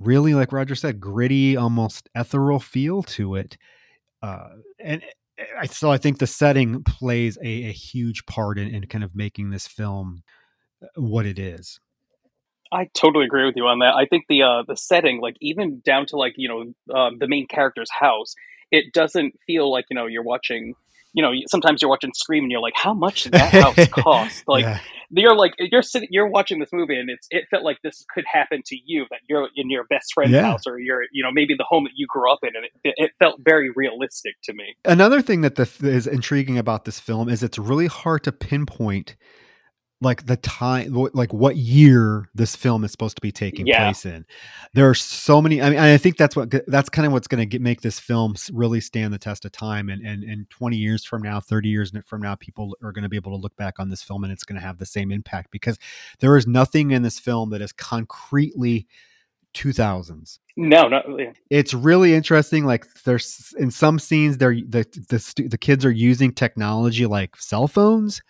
really 0.02 0.34
like 0.34 0.52
roger 0.52 0.74
said 0.74 1.00
gritty 1.00 1.56
almost 1.56 2.08
ethereal 2.14 2.60
feel 2.60 3.02
to 3.02 3.34
it 3.34 3.56
uh 4.22 4.48
and 4.78 5.02
I, 5.58 5.66
so 5.66 5.90
i 5.90 5.98
think 5.98 6.18
the 6.18 6.26
setting 6.26 6.82
plays 6.84 7.38
a, 7.38 7.46
a 7.46 7.72
huge 7.72 8.26
part 8.26 8.58
in, 8.58 8.68
in 8.68 8.86
kind 8.86 9.04
of 9.04 9.14
making 9.14 9.50
this 9.50 9.66
film 9.66 10.22
uh, 10.82 11.00
what 11.00 11.26
it 11.26 11.38
is 11.38 11.80
I 12.72 12.88
totally 12.94 13.26
agree 13.26 13.44
with 13.44 13.54
you 13.54 13.66
on 13.66 13.80
that. 13.80 13.94
I 13.94 14.06
think 14.06 14.24
the 14.28 14.42
uh, 14.42 14.62
the 14.66 14.76
setting, 14.76 15.20
like 15.20 15.36
even 15.40 15.82
down 15.84 16.06
to 16.06 16.16
like 16.16 16.32
you 16.36 16.48
know 16.48 16.98
um, 16.98 17.18
the 17.18 17.28
main 17.28 17.46
character's 17.46 17.90
house, 17.90 18.34
it 18.70 18.94
doesn't 18.94 19.34
feel 19.46 19.70
like 19.70 19.84
you 19.90 19.94
know 19.94 20.06
you're 20.06 20.22
watching. 20.22 20.74
You 21.14 21.22
know, 21.22 21.32
sometimes 21.48 21.82
you're 21.82 21.90
watching 21.90 22.12
Scream 22.14 22.44
and 22.44 22.50
you're 22.50 22.60
like, 22.60 22.74
how 22.76 22.94
much 22.94 23.24
did 23.24 23.32
that 23.36 23.52
house 23.52 23.86
cost? 23.90 24.44
Like 24.48 24.64
Yeah. 24.64 24.78
you're 25.10 25.36
like 25.36 25.52
you're 25.58 25.82
sitting, 25.82 26.08
you're 26.10 26.26
watching 26.28 26.58
this 26.58 26.70
movie 26.72 26.96
and 26.98 27.10
it's 27.10 27.26
it 27.30 27.44
felt 27.50 27.64
like 27.64 27.78
this 27.82 28.04
could 28.14 28.24
happen 28.30 28.62
to 28.66 28.76
you 28.86 29.04
that 29.10 29.20
you're 29.28 29.48
in 29.56 29.70
your 29.70 29.84
best 29.84 30.14
friend's 30.14 30.32
Yeah. 30.32 30.42
house 30.42 30.62
or 30.66 30.78
you're 30.78 31.02
you 31.12 31.22
know 31.22 31.30
maybe 31.32 31.54
the 31.56 31.64
home 31.68 31.84
that 31.84 31.92
you 31.96 32.06
grew 32.08 32.32
up 32.32 32.38
in 32.42 32.50
and 32.56 32.64
it, 32.84 32.94
it 32.96 33.10
felt 33.18 33.36
very 33.44 33.70
realistic 33.76 34.34
to 34.44 34.52
me. 34.54 34.74
another 34.86 35.20
thing 35.20 35.42
that 35.42 35.56
the, 35.56 35.68
is 35.82 36.06
intriguing 36.06 36.56
about 36.58 36.84
this 36.86 36.98
film 36.98 37.28
is 37.28 37.42
it's 37.42 37.58
really 37.58 37.86
hard 37.88 38.24
to 38.24 38.32
pinpoint 38.32 39.16
like 40.02 40.26
the 40.26 40.36
time 40.36 40.92
like 41.14 41.32
what 41.32 41.56
year 41.56 42.28
this 42.34 42.54
film 42.56 42.84
is 42.84 42.90
supposed 42.90 43.16
to 43.16 43.20
be 43.22 43.32
taking 43.32 43.66
Yeah. 43.66 43.84
place 43.84 44.04
in 44.04 44.26
there 44.74 44.90
are 44.90 44.94
so 44.94 45.40
many 45.40 45.62
i 45.62 45.70
mean 45.70 45.78
i 45.78 45.96
think 45.96 46.16
that's 46.16 46.34
what 46.36 46.52
that's 46.66 46.88
kind 46.88 47.06
of 47.06 47.12
what's 47.12 47.28
going 47.28 47.48
to 47.48 47.58
make 47.58 47.80
this 47.80 47.98
film 47.98 48.34
really 48.52 48.80
stand 48.80 49.14
the 49.14 49.18
test 49.18 49.44
of 49.44 49.52
time 49.52 49.88
and 49.88 50.04
and 50.04 50.24
and 50.24 50.50
20 50.50 50.76
years 50.76 51.04
from 51.04 51.22
now 51.22 51.40
30 51.40 51.68
years 51.68 51.92
from 52.06 52.20
now 52.20 52.34
people 52.34 52.76
are 52.82 52.92
going 52.92 53.04
to 53.04 53.08
be 53.08 53.16
able 53.16 53.32
to 53.32 53.40
look 53.40 53.56
back 53.56 53.78
on 53.78 53.88
this 53.88 54.02
film 54.02 54.24
and 54.24 54.32
it's 54.32 54.44
going 54.44 54.60
to 54.60 54.66
have 54.66 54.78
the 54.78 54.86
same 54.86 55.10
impact 55.12 55.50
because 55.50 55.78
there 56.18 56.36
is 56.36 56.46
nothing 56.46 56.90
in 56.90 57.02
this 57.02 57.18
film 57.18 57.50
that 57.50 57.62
is 57.62 57.72
concretely 57.72 58.86
2000s 59.54 60.38
No, 60.56 60.88
not 60.88 61.08
uh, 61.08 61.16
yeah. 61.16 61.32
it's 61.50 61.74
really 61.74 62.14
interesting 62.14 62.64
like 62.64 62.86
there's 63.04 63.54
in 63.58 63.70
some 63.70 63.98
scenes 63.98 64.38
they're 64.38 64.54
the 64.54 64.84
the, 65.10 65.48
the 65.48 65.58
kids 65.58 65.84
are 65.84 65.90
using 65.92 66.32
technology 66.32 67.04
like 67.06 67.36
cell 67.36 67.68
phones 67.68 68.22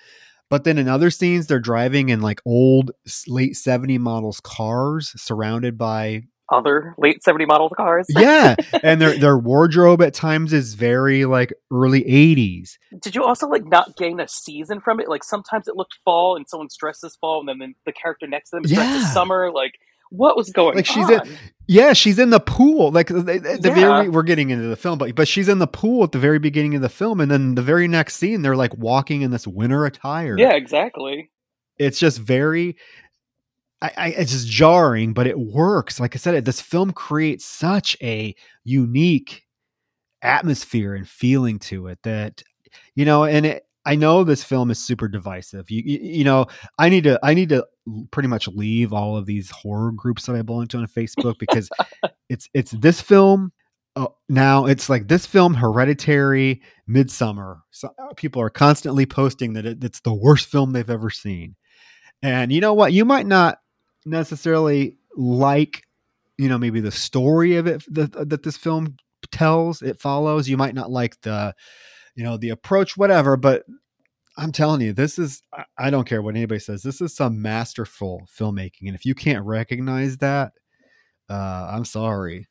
but 0.52 0.64
then 0.64 0.76
in 0.76 0.86
other 0.86 1.08
scenes 1.10 1.46
they're 1.46 1.58
driving 1.58 2.10
in 2.10 2.20
like 2.20 2.40
old 2.44 2.90
late 3.26 3.56
70 3.56 3.96
models 3.96 4.38
cars 4.44 5.10
surrounded 5.16 5.78
by 5.78 6.24
other 6.52 6.94
late 6.98 7.22
70 7.24 7.46
model 7.46 7.70
cars. 7.70 8.04
yeah 8.10 8.54
and 8.82 9.00
their 9.00 9.16
their 9.18 9.38
wardrobe 9.38 10.02
at 10.02 10.12
times 10.12 10.52
is 10.52 10.74
very 10.74 11.24
like 11.24 11.54
early 11.72 12.02
80s 12.04 12.72
Did 13.00 13.14
you 13.14 13.24
also 13.24 13.48
like 13.48 13.64
not 13.64 13.96
gain 13.96 14.20
a 14.20 14.28
season 14.28 14.78
from 14.80 15.00
it? 15.00 15.08
Like 15.08 15.24
sometimes 15.24 15.66
it 15.66 15.76
looked 15.76 15.94
fall 16.04 16.36
and 16.36 16.46
someone's 16.46 16.76
dressed 16.76 17.04
as 17.04 17.16
fall, 17.16 17.40
and 17.40 17.48
then 17.48 17.74
the, 17.86 17.92
character 17.92 18.26
next 18.26 18.50
to 18.50 18.56
them 18.56 18.64
is 18.66 18.72
dressed 18.72 18.90
Yeah. 18.90 19.06
as 19.06 19.12
summer. 19.14 19.50
Like 19.50 19.72
what 20.12 20.36
was 20.36 20.50
going 20.50 20.76
Like, 20.76 20.86
she's 20.86 21.08
on? 21.10 21.26
in- 21.26 21.36
yeah 21.68 21.92
she's 21.92 22.18
in 22.18 22.30
the 22.30 22.40
pool 22.40 22.90
like 22.90 23.06
the, 23.08 23.20
the 23.22 23.60
Yeah. 23.64 23.74
very 23.74 24.08
we're 24.08 24.22
getting 24.24 24.50
into 24.50 24.66
the 24.66 24.76
film 24.76 24.98
but 24.98 25.14
but 25.14 25.26
she's 25.28 25.48
in 25.48 25.58
the 25.58 25.66
pool 25.66 26.04
at 26.04 26.12
the 26.12 26.18
very 26.18 26.38
beginning 26.38 26.74
of 26.74 26.82
the 26.82 26.88
film 26.88 27.20
and 27.20 27.30
then 27.30 27.54
the 27.54 27.62
very 27.62 27.88
next 27.88 28.16
scene 28.16 28.42
they're 28.42 28.56
like 28.56 28.76
walking 28.76 29.22
in 29.22 29.30
this 29.30 29.46
winter 29.46 29.86
attire 29.86 30.36
yeah, 30.38 30.52
exactly. 30.54 31.30
it's 31.78 31.98
just 31.98 32.18
very 32.18 32.76
I, 33.80 33.90
I 33.96 34.08
it's 34.08 34.32
just 34.32 34.48
jarring 34.48 35.12
but 35.12 35.26
it 35.26 35.38
works 35.38 35.98
like 36.00 36.14
i 36.14 36.18
said 36.18 36.44
this 36.44 36.60
film 36.60 36.92
creates 36.92 37.44
such 37.44 37.96
a 38.02 38.34
unique 38.64 39.44
atmosphere 40.20 40.94
and 40.94 41.08
feeling 41.08 41.58
to 41.58 41.86
it 41.88 41.98
that 42.04 42.42
you 42.94 43.04
know 43.04 43.24
and 43.24 43.46
it 43.46 43.66
I 43.84 43.96
know 43.96 44.22
this 44.22 44.44
film 44.44 44.70
is 44.70 44.78
super 44.78 45.08
divisive. 45.08 45.70
You, 45.70 45.82
you, 45.84 45.98
you 46.00 46.24
know, 46.24 46.46
I 46.78 46.88
need 46.88 47.04
to 47.04 47.18
I 47.22 47.34
need 47.34 47.48
to 47.48 47.66
pretty 48.10 48.28
much 48.28 48.46
leave 48.48 48.92
all 48.92 49.16
of 49.16 49.26
these 49.26 49.50
horror 49.50 49.92
groups 49.92 50.26
that 50.26 50.36
I 50.36 50.42
belong 50.42 50.68
to 50.68 50.78
on 50.78 50.86
Facebook 50.86 51.38
because 51.38 51.68
it's 52.28 52.48
it's 52.54 52.72
this 52.72 53.00
film. 53.00 53.52
Uh, 53.94 54.06
now 54.28 54.64
it's 54.64 54.88
like 54.88 55.08
this 55.08 55.26
film, 55.26 55.52
Hereditary, 55.52 56.62
Midsommar 56.88 57.60
So 57.70 57.90
uh, 57.98 58.14
people 58.14 58.40
are 58.40 58.48
constantly 58.48 59.04
posting 59.04 59.52
that 59.52 59.66
it, 59.66 59.84
it's 59.84 60.00
the 60.00 60.14
worst 60.14 60.46
film 60.48 60.72
they've 60.72 60.88
ever 60.88 61.10
seen. 61.10 61.56
And 62.22 62.50
you 62.52 62.60
know 62.60 62.72
what? 62.72 62.94
You 62.94 63.04
might 63.04 63.26
not 63.26 63.58
necessarily 64.06 64.96
like, 65.14 65.82
you 66.38 66.48
know, 66.48 66.56
maybe 66.56 66.80
the 66.80 66.90
story 66.90 67.56
of 67.56 67.66
it 67.66 67.82
that, 67.92 68.30
that 68.30 68.42
this 68.42 68.56
film 68.56 68.96
tells, 69.30 69.82
it 69.82 70.00
follows. 70.00 70.48
You 70.48 70.56
might 70.56 70.74
not 70.74 70.90
like 70.90 71.20
the 71.20 71.54
you 72.14 72.24
know 72.24 72.36
the 72.36 72.50
approach 72.50 72.96
whatever 72.96 73.36
but 73.36 73.64
i'm 74.36 74.52
telling 74.52 74.80
you 74.80 74.92
this 74.92 75.18
is 75.18 75.42
i 75.78 75.90
don't 75.90 76.06
care 76.06 76.22
what 76.22 76.34
anybody 76.34 76.58
says 76.58 76.82
this 76.82 77.00
is 77.00 77.14
some 77.14 77.40
masterful 77.40 78.26
filmmaking 78.38 78.86
and 78.86 78.94
if 78.94 79.04
you 79.04 79.14
can't 79.14 79.44
recognize 79.44 80.18
that 80.18 80.52
uh 81.28 81.68
i'm 81.70 81.84
sorry. 81.84 82.46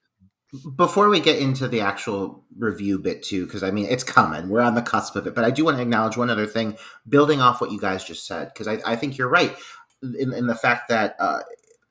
Before 0.75 1.07
we 1.07 1.21
get 1.21 1.39
into 1.39 1.69
the 1.69 1.79
actual 1.79 2.43
review 2.57 2.99
bit 2.99 3.23
too 3.23 3.45
because 3.45 3.63
i 3.63 3.71
mean 3.71 3.85
it's 3.89 4.03
coming 4.03 4.49
we're 4.49 4.59
on 4.59 4.75
the 4.75 4.81
cusp 4.81 5.15
of 5.15 5.25
it 5.25 5.33
but 5.33 5.45
i 5.45 5.49
do 5.49 5.63
want 5.63 5.77
to 5.77 5.81
acknowledge 5.81 6.17
one 6.17 6.29
other 6.29 6.45
thing 6.45 6.75
building 7.07 7.39
off 7.39 7.61
what 7.61 7.71
you 7.71 7.79
guys 7.79 8.03
just 8.03 8.27
said 8.27 8.49
because 8.53 8.67
I, 8.67 8.81
I, 8.85 8.97
think 8.97 9.17
you're 9.17 9.29
right 9.29 9.55
in, 10.03 10.33
in 10.33 10.47
the 10.47 10.55
fact 10.55 10.89
that 10.89 11.15
uh, 11.19 11.39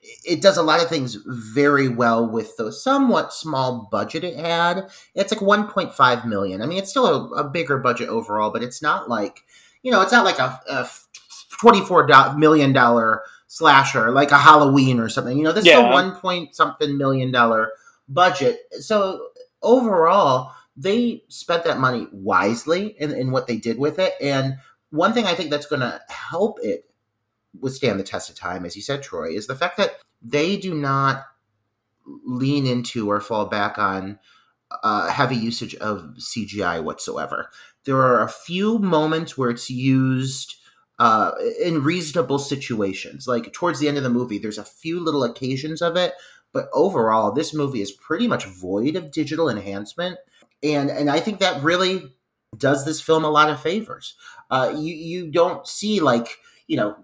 it 0.01 0.41
does 0.41 0.57
a 0.57 0.63
lot 0.63 0.81
of 0.81 0.89
things 0.89 1.17
very 1.25 1.87
well 1.87 2.27
with 2.27 2.57
the 2.57 2.71
somewhat 2.71 3.33
small 3.33 3.87
budget 3.91 4.23
it 4.23 4.37
had. 4.37 4.89
It's 5.13 5.31
like 5.31 5.41
1.5 5.41 6.25
million. 6.25 6.61
I 6.61 6.65
mean, 6.65 6.79
it's 6.79 6.89
still 6.89 7.05
a, 7.05 7.41
a 7.41 7.49
bigger 7.49 7.77
budget 7.77 8.09
overall, 8.09 8.51
but 8.51 8.63
it's 8.63 8.81
not 8.81 9.09
like 9.09 9.41
you 9.83 9.91
know, 9.91 10.01
it's 10.01 10.11
not 10.11 10.25
like 10.25 10.39
a, 10.39 10.59
a 10.69 10.87
24 11.59 12.35
million 12.37 12.73
dollar 12.73 13.23
slasher 13.47 14.11
like 14.11 14.31
a 14.31 14.37
Halloween 14.37 14.99
or 14.99 15.09
something. 15.09 15.37
You 15.37 15.43
know, 15.43 15.51
this 15.51 15.65
yeah. 15.65 15.79
is 15.79 15.85
a 15.85 15.91
one 15.91 16.15
point 16.15 16.55
something 16.55 16.97
million 16.97 17.31
dollar 17.31 17.71
budget. 18.07 18.59
So 18.79 19.27
overall, 19.61 20.53
they 20.77 21.23
spent 21.27 21.63
that 21.65 21.79
money 21.79 22.07
wisely 22.11 22.95
in, 22.99 23.11
in 23.11 23.31
what 23.31 23.47
they 23.47 23.57
did 23.57 23.77
with 23.77 23.99
it. 23.99 24.13
And 24.21 24.57
one 24.89 25.13
thing 25.13 25.25
I 25.25 25.33
think 25.33 25.49
that's 25.49 25.65
going 25.65 25.81
to 25.81 26.01
help 26.09 26.59
it 26.61 26.85
withstand 27.59 27.99
the 27.99 28.03
test 28.03 28.29
of 28.29 28.35
time, 28.35 28.65
as 28.65 28.75
you 28.75 28.81
said, 28.81 29.03
Troy, 29.03 29.29
is 29.31 29.47
the 29.47 29.55
fact 29.55 29.77
that 29.77 29.95
they 30.21 30.57
do 30.57 30.73
not 30.73 31.25
lean 32.25 32.65
into 32.65 33.09
or 33.09 33.19
fall 33.19 33.45
back 33.45 33.77
on 33.77 34.19
uh, 34.83 35.09
heavy 35.09 35.35
usage 35.35 35.75
of 35.75 36.15
CGI 36.17 36.83
whatsoever. 36.83 37.49
There 37.85 37.97
are 37.97 38.23
a 38.23 38.29
few 38.29 38.79
moments 38.79 39.37
where 39.37 39.49
it's 39.49 39.69
used 39.69 40.55
uh, 40.99 41.31
in 41.61 41.83
reasonable 41.83 42.39
situations. 42.39 43.27
Like 43.27 43.51
towards 43.53 43.79
the 43.79 43.87
end 43.87 43.97
of 43.97 44.03
the 44.03 44.09
movie, 44.09 44.37
there's 44.37 44.57
a 44.57 44.63
few 44.63 44.99
little 44.99 45.23
occasions 45.23 45.81
of 45.81 45.97
it, 45.97 46.13
but 46.53 46.69
overall, 46.73 47.31
this 47.31 47.53
movie 47.53 47.81
is 47.81 47.91
pretty 47.91 48.27
much 48.27 48.45
void 48.45 48.95
of 48.95 49.11
digital 49.11 49.49
enhancement, 49.49 50.17
and 50.61 50.89
and 50.89 51.09
I 51.09 51.19
think 51.19 51.39
that 51.39 51.63
really 51.63 52.13
does 52.57 52.85
this 52.85 53.01
film 53.01 53.23
a 53.23 53.29
lot 53.29 53.49
of 53.49 53.61
favors. 53.61 54.15
Uh, 54.49 54.73
you 54.77 54.93
you 54.93 55.31
don't 55.31 55.65
see 55.65 56.01
like 56.01 56.37
you 56.67 56.77
know 56.77 56.97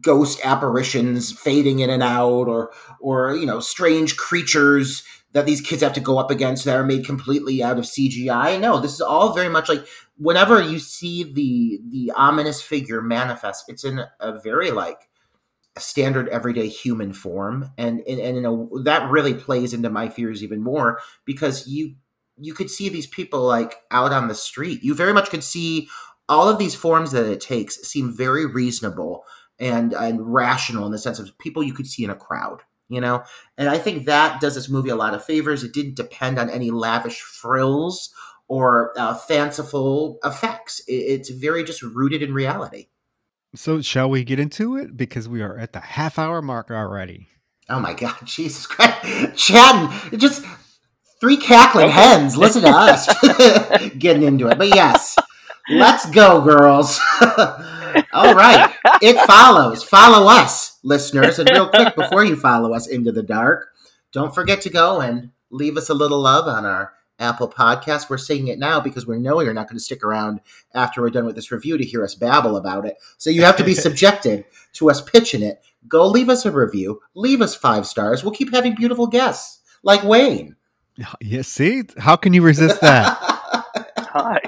ghost 0.00 0.40
apparitions 0.44 1.32
fading 1.32 1.80
in 1.80 1.88
and 1.90 2.02
out 2.02 2.48
or 2.48 2.70
or 3.00 3.34
you 3.34 3.46
know 3.46 3.60
strange 3.60 4.16
creatures 4.16 5.02
that 5.32 5.46
these 5.46 5.60
kids 5.60 5.82
have 5.82 5.92
to 5.92 6.00
go 6.00 6.18
up 6.18 6.30
against 6.30 6.64
that 6.64 6.76
are 6.76 6.84
made 6.84 7.04
completely 7.04 7.62
out 7.62 7.78
of 7.78 7.84
CGI. 7.84 8.58
No, 8.58 8.80
this 8.80 8.94
is 8.94 9.00
all 9.00 9.34
very 9.34 9.50
much 9.50 9.68
like 9.68 9.86
whenever 10.18 10.62
you 10.62 10.78
see 10.78 11.24
the 11.24 11.80
the 11.90 12.12
ominous 12.16 12.62
figure 12.62 13.02
manifest, 13.02 13.64
it's 13.68 13.84
in 13.84 14.00
a 14.20 14.40
very 14.40 14.70
like 14.70 15.08
a 15.76 15.80
standard 15.80 16.28
everyday 16.30 16.68
human 16.68 17.12
form, 17.12 17.70
and 17.76 18.00
and, 18.08 18.18
and 18.18 18.46
a, 18.46 18.82
that 18.82 19.10
really 19.10 19.34
plays 19.34 19.74
into 19.74 19.90
my 19.90 20.08
fears 20.08 20.42
even 20.42 20.62
more 20.62 21.00
because 21.24 21.66
you 21.66 21.96
you 22.38 22.54
could 22.54 22.70
see 22.70 22.88
these 22.88 23.06
people 23.06 23.42
like 23.42 23.76
out 23.90 24.12
on 24.12 24.28
the 24.28 24.34
street. 24.34 24.82
You 24.82 24.94
very 24.94 25.12
much 25.12 25.30
could 25.30 25.44
see 25.44 25.88
all 26.28 26.48
of 26.48 26.58
these 26.58 26.74
forms 26.74 27.12
that 27.12 27.26
it 27.26 27.40
takes 27.40 27.76
seem 27.82 28.12
very 28.12 28.46
reasonable 28.46 29.24
and 29.58 29.92
and 29.92 30.32
rational 30.32 30.86
in 30.86 30.92
the 30.92 30.98
sense 30.98 31.18
of 31.18 31.36
people 31.38 31.62
you 31.62 31.72
could 31.72 31.86
see 31.86 32.04
in 32.04 32.10
a 32.10 32.16
crowd 32.16 32.62
you 32.88 33.00
know? 33.00 33.22
And 33.58 33.68
i 33.68 33.78
think 33.78 34.06
that 34.06 34.40
does 34.40 34.54
this 34.54 34.68
movie 34.68 34.90
a 34.90 34.96
lot 34.96 35.14
of 35.14 35.24
favors. 35.24 35.64
It 35.64 35.72
didn't 35.72 35.96
depend 35.96 36.38
on 36.38 36.50
any 36.50 36.70
lavish 36.70 37.20
frills 37.20 38.12
or 38.48 38.92
uh, 38.96 39.14
fanciful 39.14 40.18
effects. 40.24 40.80
It, 40.86 40.92
it's 40.92 41.30
very 41.30 41.64
just 41.64 41.82
rooted 41.82 42.22
in 42.22 42.32
reality. 42.32 42.88
So 43.54 43.80
shall 43.80 44.08
we 44.08 44.22
get 44.22 44.38
into 44.38 44.76
it? 44.76 44.96
Because 44.96 45.28
we 45.28 45.42
are 45.42 45.58
at 45.58 45.72
the 45.72 45.80
half 45.80 46.18
hour 46.18 46.42
mark 46.42 46.70
already. 46.70 47.28
Oh 47.68 47.80
my 47.80 47.94
god 47.94 48.16
jesus 48.24 48.66
christ. 48.66 49.36
Chatting 49.36 50.18
just 50.18 50.44
three 51.20 51.36
cackling 51.36 51.88
hens. 51.88 52.36
Listen 52.36 52.62
to 52.62 52.68
us 52.68 53.08
getting 53.98 54.22
into 54.22 54.48
it. 54.48 54.58
But 54.58 54.68
yes 54.68 55.16
let's 55.68 56.08
go 56.10 56.40
girls 56.40 57.00
all 58.12 58.34
right. 58.34 58.74
It 59.02 59.16
follows. 59.26 59.82
Follow 59.82 60.28
us, 60.28 60.78
listeners. 60.82 61.38
And 61.38 61.48
real 61.50 61.68
quick, 61.68 61.94
before 61.94 62.24
you 62.24 62.36
follow 62.36 62.74
us 62.74 62.86
into 62.86 63.12
the 63.12 63.22
dark, 63.22 63.68
don't 64.12 64.34
forget 64.34 64.60
to 64.62 64.70
go 64.70 65.00
and 65.00 65.30
leave 65.50 65.76
us 65.76 65.88
a 65.88 65.94
little 65.94 66.20
love 66.20 66.46
on 66.46 66.64
our 66.64 66.92
Apple 67.18 67.48
podcast. 67.48 68.10
We're 68.10 68.18
saying 68.18 68.48
it 68.48 68.58
now 68.58 68.80
because 68.80 69.06
we 69.06 69.18
know 69.18 69.40
you're 69.40 69.54
not 69.54 69.68
going 69.68 69.78
to 69.78 69.84
stick 69.84 70.04
around 70.04 70.40
after 70.74 71.00
we're 71.00 71.10
done 71.10 71.24
with 71.24 71.34
this 71.34 71.50
review 71.50 71.78
to 71.78 71.84
hear 71.84 72.04
us 72.04 72.14
babble 72.14 72.56
about 72.56 72.86
it. 72.86 72.96
So 73.16 73.30
you 73.30 73.42
have 73.42 73.56
to 73.56 73.64
be 73.64 73.74
subjected 73.74 74.44
to 74.74 74.90
us 74.90 75.00
pitching 75.00 75.42
it. 75.42 75.62
Go 75.88 76.06
leave 76.06 76.28
us 76.28 76.44
a 76.44 76.50
review. 76.50 77.00
Leave 77.14 77.40
us 77.40 77.54
five 77.54 77.86
stars. 77.86 78.22
We'll 78.22 78.34
keep 78.34 78.52
having 78.52 78.74
beautiful 78.74 79.06
guests 79.06 79.60
like 79.82 80.02
Wayne. 80.02 80.56
Yeah, 81.20 81.42
see? 81.42 81.82
How 81.98 82.16
can 82.16 82.32
you 82.32 82.42
resist 82.42 82.80
that? 82.80 83.32
Hi. 84.18 84.40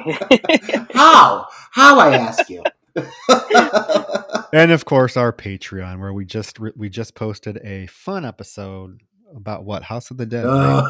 How? 0.94 1.46
How, 1.72 1.98
I 1.98 2.16
ask 2.16 2.48
you? 2.48 2.62
and 4.52 4.72
of 4.72 4.85
course 4.87 5.16
our 5.16 5.33
patreon 5.33 6.00
where 6.00 6.12
we 6.12 6.24
just 6.24 6.59
we 6.59 6.88
just 6.88 7.14
posted 7.14 7.61
a 7.62 7.87
fun 7.87 8.24
episode 8.24 9.00
about 9.37 9.64
what 9.64 9.85
house 9.85 10.11
of 10.11 10.16
the 10.16 10.26
dead, 10.26 10.44
uh. 10.48 10.83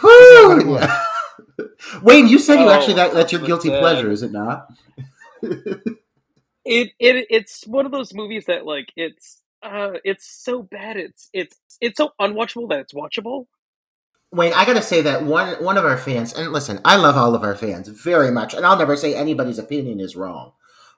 yeah, 0.78 1.04
wayne 2.02 2.28
you 2.28 2.38
said 2.38 2.60
you 2.60 2.70
actually 2.70 2.94
that, 2.94 3.12
that's 3.12 3.30
your 3.30 3.42
guilty 3.42 3.68
dead. 3.68 3.80
pleasure 3.80 4.10
is 4.10 4.22
it 4.22 4.32
not 4.32 4.72
it, 5.42 6.92
it 6.98 7.26
it's 7.28 7.66
one 7.66 7.84
of 7.84 7.92
those 7.92 8.14
movies 8.14 8.46
that 8.46 8.64
like 8.64 8.90
it's 8.96 9.42
uh 9.62 9.90
it's 10.02 10.24
so 10.24 10.62
bad 10.62 10.96
it's 10.96 11.28
it's 11.34 11.58
it's 11.82 11.98
so 11.98 12.12
unwatchable 12.18 12.70
that 12.70 12.78
it's 12.78 12.94
watchable 12.94 13.46
Wayne, 14.30 14.52
I 14.52 14.66
gotta 14.66 14.82
say 14.82 15.00
that 15.02 15.24
one 15.24 15.62
one 15.62 15.78
of 15.78 15.86
our 15.86 15.96
fans, 15.96 16.34
and 16.34 16.52
listen, 16.52 16.80
I 16.84 16.96
love 16.96 17.16
all 17.16 17.34
of 17.34 17.42
our 17.42 17.56
fans 17.56 17.88
very 17.88 18.30
much, 18.30 18.52
and 18.52 18.66
I'll 18.66 18.78
never 18.78 18.96
say 18.96 19.14
anybody's 19.14 19.58
opinion 19.58 20.00
is 20.00 20.16
wrong. 20.16 20.52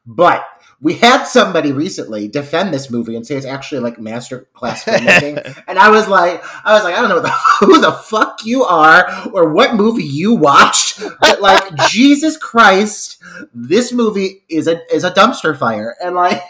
But 0.05 0.45
we 0.81 0.95
had 0.95 1.25
somebody 1.25 1.71
recently 1.71 2.27
defend 2.27 2.75
this 2.75 2.91
movie 2.91 3.15
and 3.15 3.25
say 3.25 3.37
it's 3.37 3.47
actually 3.47 3.83
like 3.83 4.01
master 4.01 4.49
class 4.53 4.83
filmmaking, 4.83 5.63
and 5.69 5.79
I 5.79 5.91
was 5.91 6.09
like, 6.09 6.43
I 6.65 6.75
was 6.75 6.83
like, 6.83 6.97
I 6.97 7.01
don't 7.01 7.11
know 7.11 7.21
the, 7.21 7.31
who 7.61 7.81
the 7.81 7.93
fuck 7.93 8.45
you 8.45 8.65
are 8.65 9.29
or 9.33 9.53
what 9.53 9.77
movie 9.77 10.03
you 10.03 10.35
watched, 10.35 11.01
but 11.21 11.41
like 11.41 11.63
Jesus 11.89 12.37
Christ, 12.37 13.23
this 13.55 13.93
movie 13.93 14.43
is 14.49 14.67
a 14.67 14.93
is 14.93 15.05
a 15.05 15.13
dumpster 15.13 15.57
fire, 15.57 15.95
and 16.03 16.17
like 16.17 16.43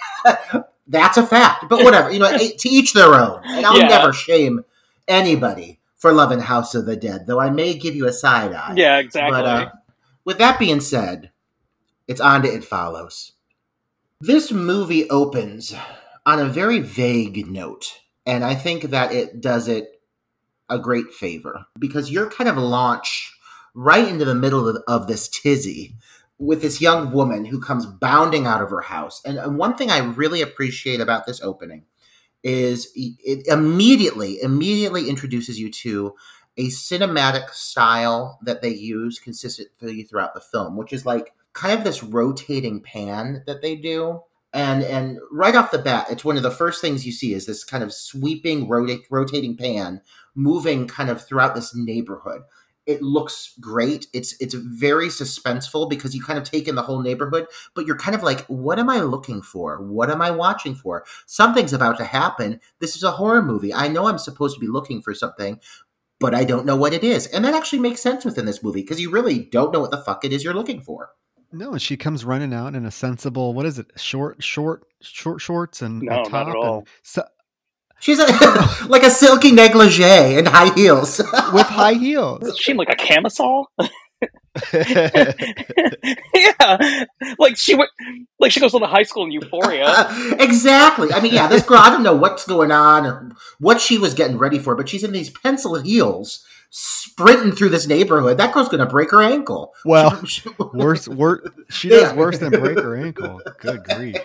that's 0.88 1.18
a 1.18 1.26
fact. 1.26 1.66
But 1.68 1.84
whatever, 1.84 2.10
you 2.10 2.20
know, 2.20 2.38
to 2.38 2.68
each 2.70 2.94
their 2.94 3.12
own, 3.14 3.42
and 3.44 3.66
I'll 3.66 3.78
yeah. 3.78 3.88
never 3.88 4.14
shame 4.14 4.64
anybody 5.06 5.79
for 6.00 6.12
Love 6.12 6.32
and 6.32 6.42
House 6.42 6.74
of 6.74 6.86
the 6.86 6.96
Dead, 6.96 7.26
though 7.26 7.38
I 7.38 7.50
may 7.50 7.74
give 7.74 7.94
you 7.94 8.08
a 8.08 8.12
side 8.12 8.54
eye. 8.54 8.72
Yeah, 8.74 8.98
exactly. 8.98 9.30
But 9.30 9.44
uh, 9.44 9.70
with 10.24 10.38
that 10.38 10.58
being 10.58 10.80
said, 10.80 11.30
it's 12.08 12.22
on 12.22 12.42
to 12.42 12.48
It 12.48 12.64
Follows. 12.64 13.32
This 14.18 14.50
movie 14.50 15.08
opens 15.10 15.74
on 16.24 16.40
a 16.40 16.46
very 16.46 16.80
vague 16.80 17.46
note, 17.46 18.00
and 18.24 18.44
I 18.44 18.54
think 18.54 18.84
that 18.84 19.12
it 19.12 19.42
does 19.42 19.68
it 19.68 20.00
a 20.70 20.78
great 20.78 21.12
favor 21.12 21.66
because 21.78 22.10
you're 22.10 22.30
kind 22.30 22.48
of 22.48 22.56
launched 22.56 23.32
right 23.74 24.08
into 24.08 24.24
the 24.24 24.34
middle 24.34 24.68
of, 24.68 24.82
of 24.88 25.06
this 25.06 25.28
tizzy 25.28 25.96
with 26.38 26.62
this 26.62 26.80
young 26.80 27.12
woman 27.12 27.44
who 27.44 27.60
comes 27.60 27.84
bounding 27.84 28.46
out 28.46 28.62
of 28.62 28.70
her 28.70 28.80
house. 28.80 29.20
And 29.26 29.58
one 29.58 29.76
thing 29.76 29.90
I 29.90 29.98
really 29.98 30.40
appreciate 30.40 31.00
about 31.00 31.26
this 31.26 31.42
opening 31.42 31.84
is 32.42 32.90
it 32.94 33.46
immediately 33.46 34.40
immediately 34.42 35.08
introduces 35.08 35.58
you 35.58 35.70
to 35.70 36.14
a 36.56 36.66
cinematic 36.68 37.50
style 37.50 38.38
that 38.42 38.62
they 38.62 38.70
use 38.70 39.18
consistently 39.18 40.02
throughout 40.02 40.34
the 40.34 40.40
film, 40.40 40.76
which 40.76 40.92
is 40.92 41.06
like 41.06 41.32
kind 41.52 41.76
of 41.76 41.84
this 41.84 42.02
rotating 42.02 42.80
pan 42.80 43.42
that 43.46 43.62
they 43.62 43.76
do. 43.76 44.22
And 44.52 44.82
and 44.82 45.18
right 45.30 45.54
off 45.54 45.70
the 45.70 45.78
bat, 45.78 46.08
it's 46.10 46.24
one 46.24 46.36
of 46.36 46.42
the 46.42 46.50
first 46.50 46.80
things 46.80 47.06
you 47.06 47.12
see 47.12 47.34
is 47.34 47.46
this 47.46 47.62
kind 47.62 47.84
of 47.84 47.92
sweeping 47.92 48.68
rota- 48.68 48.98
rotating 49.08 49.56
pan 49.56 50.00
moving 50.34 50.88
kind 50.88 51.08
of 51.08 51.24
throughout 51.24 51.54
this 51.54 51.74
neighborhood. 51.74 52.42
It 52.90 53.02
looks 53.02 53.54
great. 53.60 54.06
It's 54.12 54.34
it's 54.40 54.54
very 54.54 55.06
suspenseful 55.08 55.88
because 55.88 56.14
you 56.14 56.22
kind 56.22 56.38
of 56.38 56.44
take 56.44 56.66
in 56.68 56.74
the 56.74 56.82
whole 56.82 57.00
neighborhood, 57.00 57.46
but 57.74 57.86
you're 57.86 57.96
kind 57.96 58.14
of 58.16 58.22
like, 58.22 58.44
what 58.46 58.78
am 58.78 58.90
I 58.90 59.00
looking 59.00 59.40
for? 59.42 59.80
What 59.82 60.10
am 60.10 60.20
I 60.20 60.30
watching 60.30 60.74
for? 60.74 61.04
Something's 61.26 61.72
about 61.72 61.96
to 61.98 62.04
happen. 62.04 62.60
This 62.80 62.96
is 62.96 63.02
a 63.04 63.12
horror 63.12 63.42
movie. 63.42 63.72
I 63.72 63.88
know 63.88 64.06
I'm 64.08 64.18
supposed 64.18 64.56
to 64.56 64.60
be 64.60 64.66
looking 64.66 65.00
for 65.02 65.14
something, 65.14 65.60
but 66.18 66.34
I 66.34 66.44
don't 66.44 66.66
know 66.66 66.76
what 66.76 66.92
it 66.92 67.04
is. 67.04 67.26
And 67.28 67.44
that 67.44 67.54
actually 67.54 67.78
makes 67.78 68.00
sense 68.00 68.24
within 68.24 68.44
this 68.44 68.62
movie 68.62 68.82
because 68.82 69.00
you 69.00 69.10
really 69.10 69.38
don't 69.38 69.72
know 69.72 69.80
what 69.80 69.90
the 69.92 69.98
fuck 70.02 70.24
it 70.24 70.32
is 70.32 70.42
you're 70.44 70.54
looking 70.54 70.80
for. 70.80 71.10
No, 71.52 71.72
and 71.72 71.82
she 71.82 71.96
comes 71.96 72.24
running 72.24 72.54
out 72.54 72.74
in 72.74 72.84
a 72.86 72.90
sensible, 72.90 73.54
what 73.54 73.66
is 73.66 73.78
it? 73.78 73.86
Short, 73.96 74.42
short, 74.42 74.84
short 75.00 75.40
shorts 75.40 75.82
and 75.82 76.02
No, 76.02 76.12
a 76.12 76.16
not 76.16 76.26
top. 76.30 76.48
at 76.48 76.56
all. 76.56 76.78
And 76.78 76.88
so, 77.02 77.24
She's 78.00 78.18
a, 78.18 78.26
like 78.88 79.02
a 79.02 79.10
silky 79.10 79.52
negligee 79.52 80.38
and 80.38 80.48
high 80.48 80.72
heels. 80.74 81.18
with 81.52 81.66
high 81.66 81.94
heels. 81.94 82.46
Is 82.46 82.58
she 82.58 82.74
like 82.74 82.88
a 82.90 82.96
camisole? 82.96 83.66
yeah, 84.72 85.32
like 87.38 87.56
she 87.56 87.74
went, 87.74 87.90
like 88.38 88.52
she 88.52 88.60
goes 88.60 88.72
to 88.72 88.78
the 88.78 88.86
high 88.86 89.02
school 89.04 89.24
in 89.24 89.32
Euphoria. 89.32 90.06
exactly. 90.38 91.12
I 91.12 91.20
mean, 91.20 91.34
yeah, 91.34 91.46
this 91.46 91.62
girl, 91.62 91.78
I 91.78 91.90
don't 91.90 92.02
know 92.02 92.14
what's 92.16 92.46
going 92.46 92.70
on 92.72 93.06
or 93.06 93.30
what 93.58 93.80
she 93.80 93.98
was 93.98 94.14
getting 94.14 94.38
ready 94.38 94.58
for, 94.58 94.74
but 94.74 94.88
she's 94.88 95.04
in 95.04 95.12
these 95.12 95.30
pencil 95.30 95.80
heels 95.80 96.44
sprinting 96.70 97.52
through 97.52 97.70
this 97.70 97.86
neighborhood. 97.86 98.38
That 98.38 98.52
girl's 98.54 98.68
going 98.68 98.80
to 98.80 98.86
break 98.86 99.10
her 99.10 99.22
ankle. 99.22 99.72
Well, 99.84 100.24
She- 100.24 100.48
worse, 100.72 101.08
worse. 101.08 101.46
She 101.70 101.88
does 101.88 102.02
Yeah. 102.02 102.14
worse 102.14 102.38
than 102.38 102.50
break 102.50 102.78
her 102.78 102.96
ankle. 102.96 103.40
Good 103.60 103.84
grief. 103.84 104.16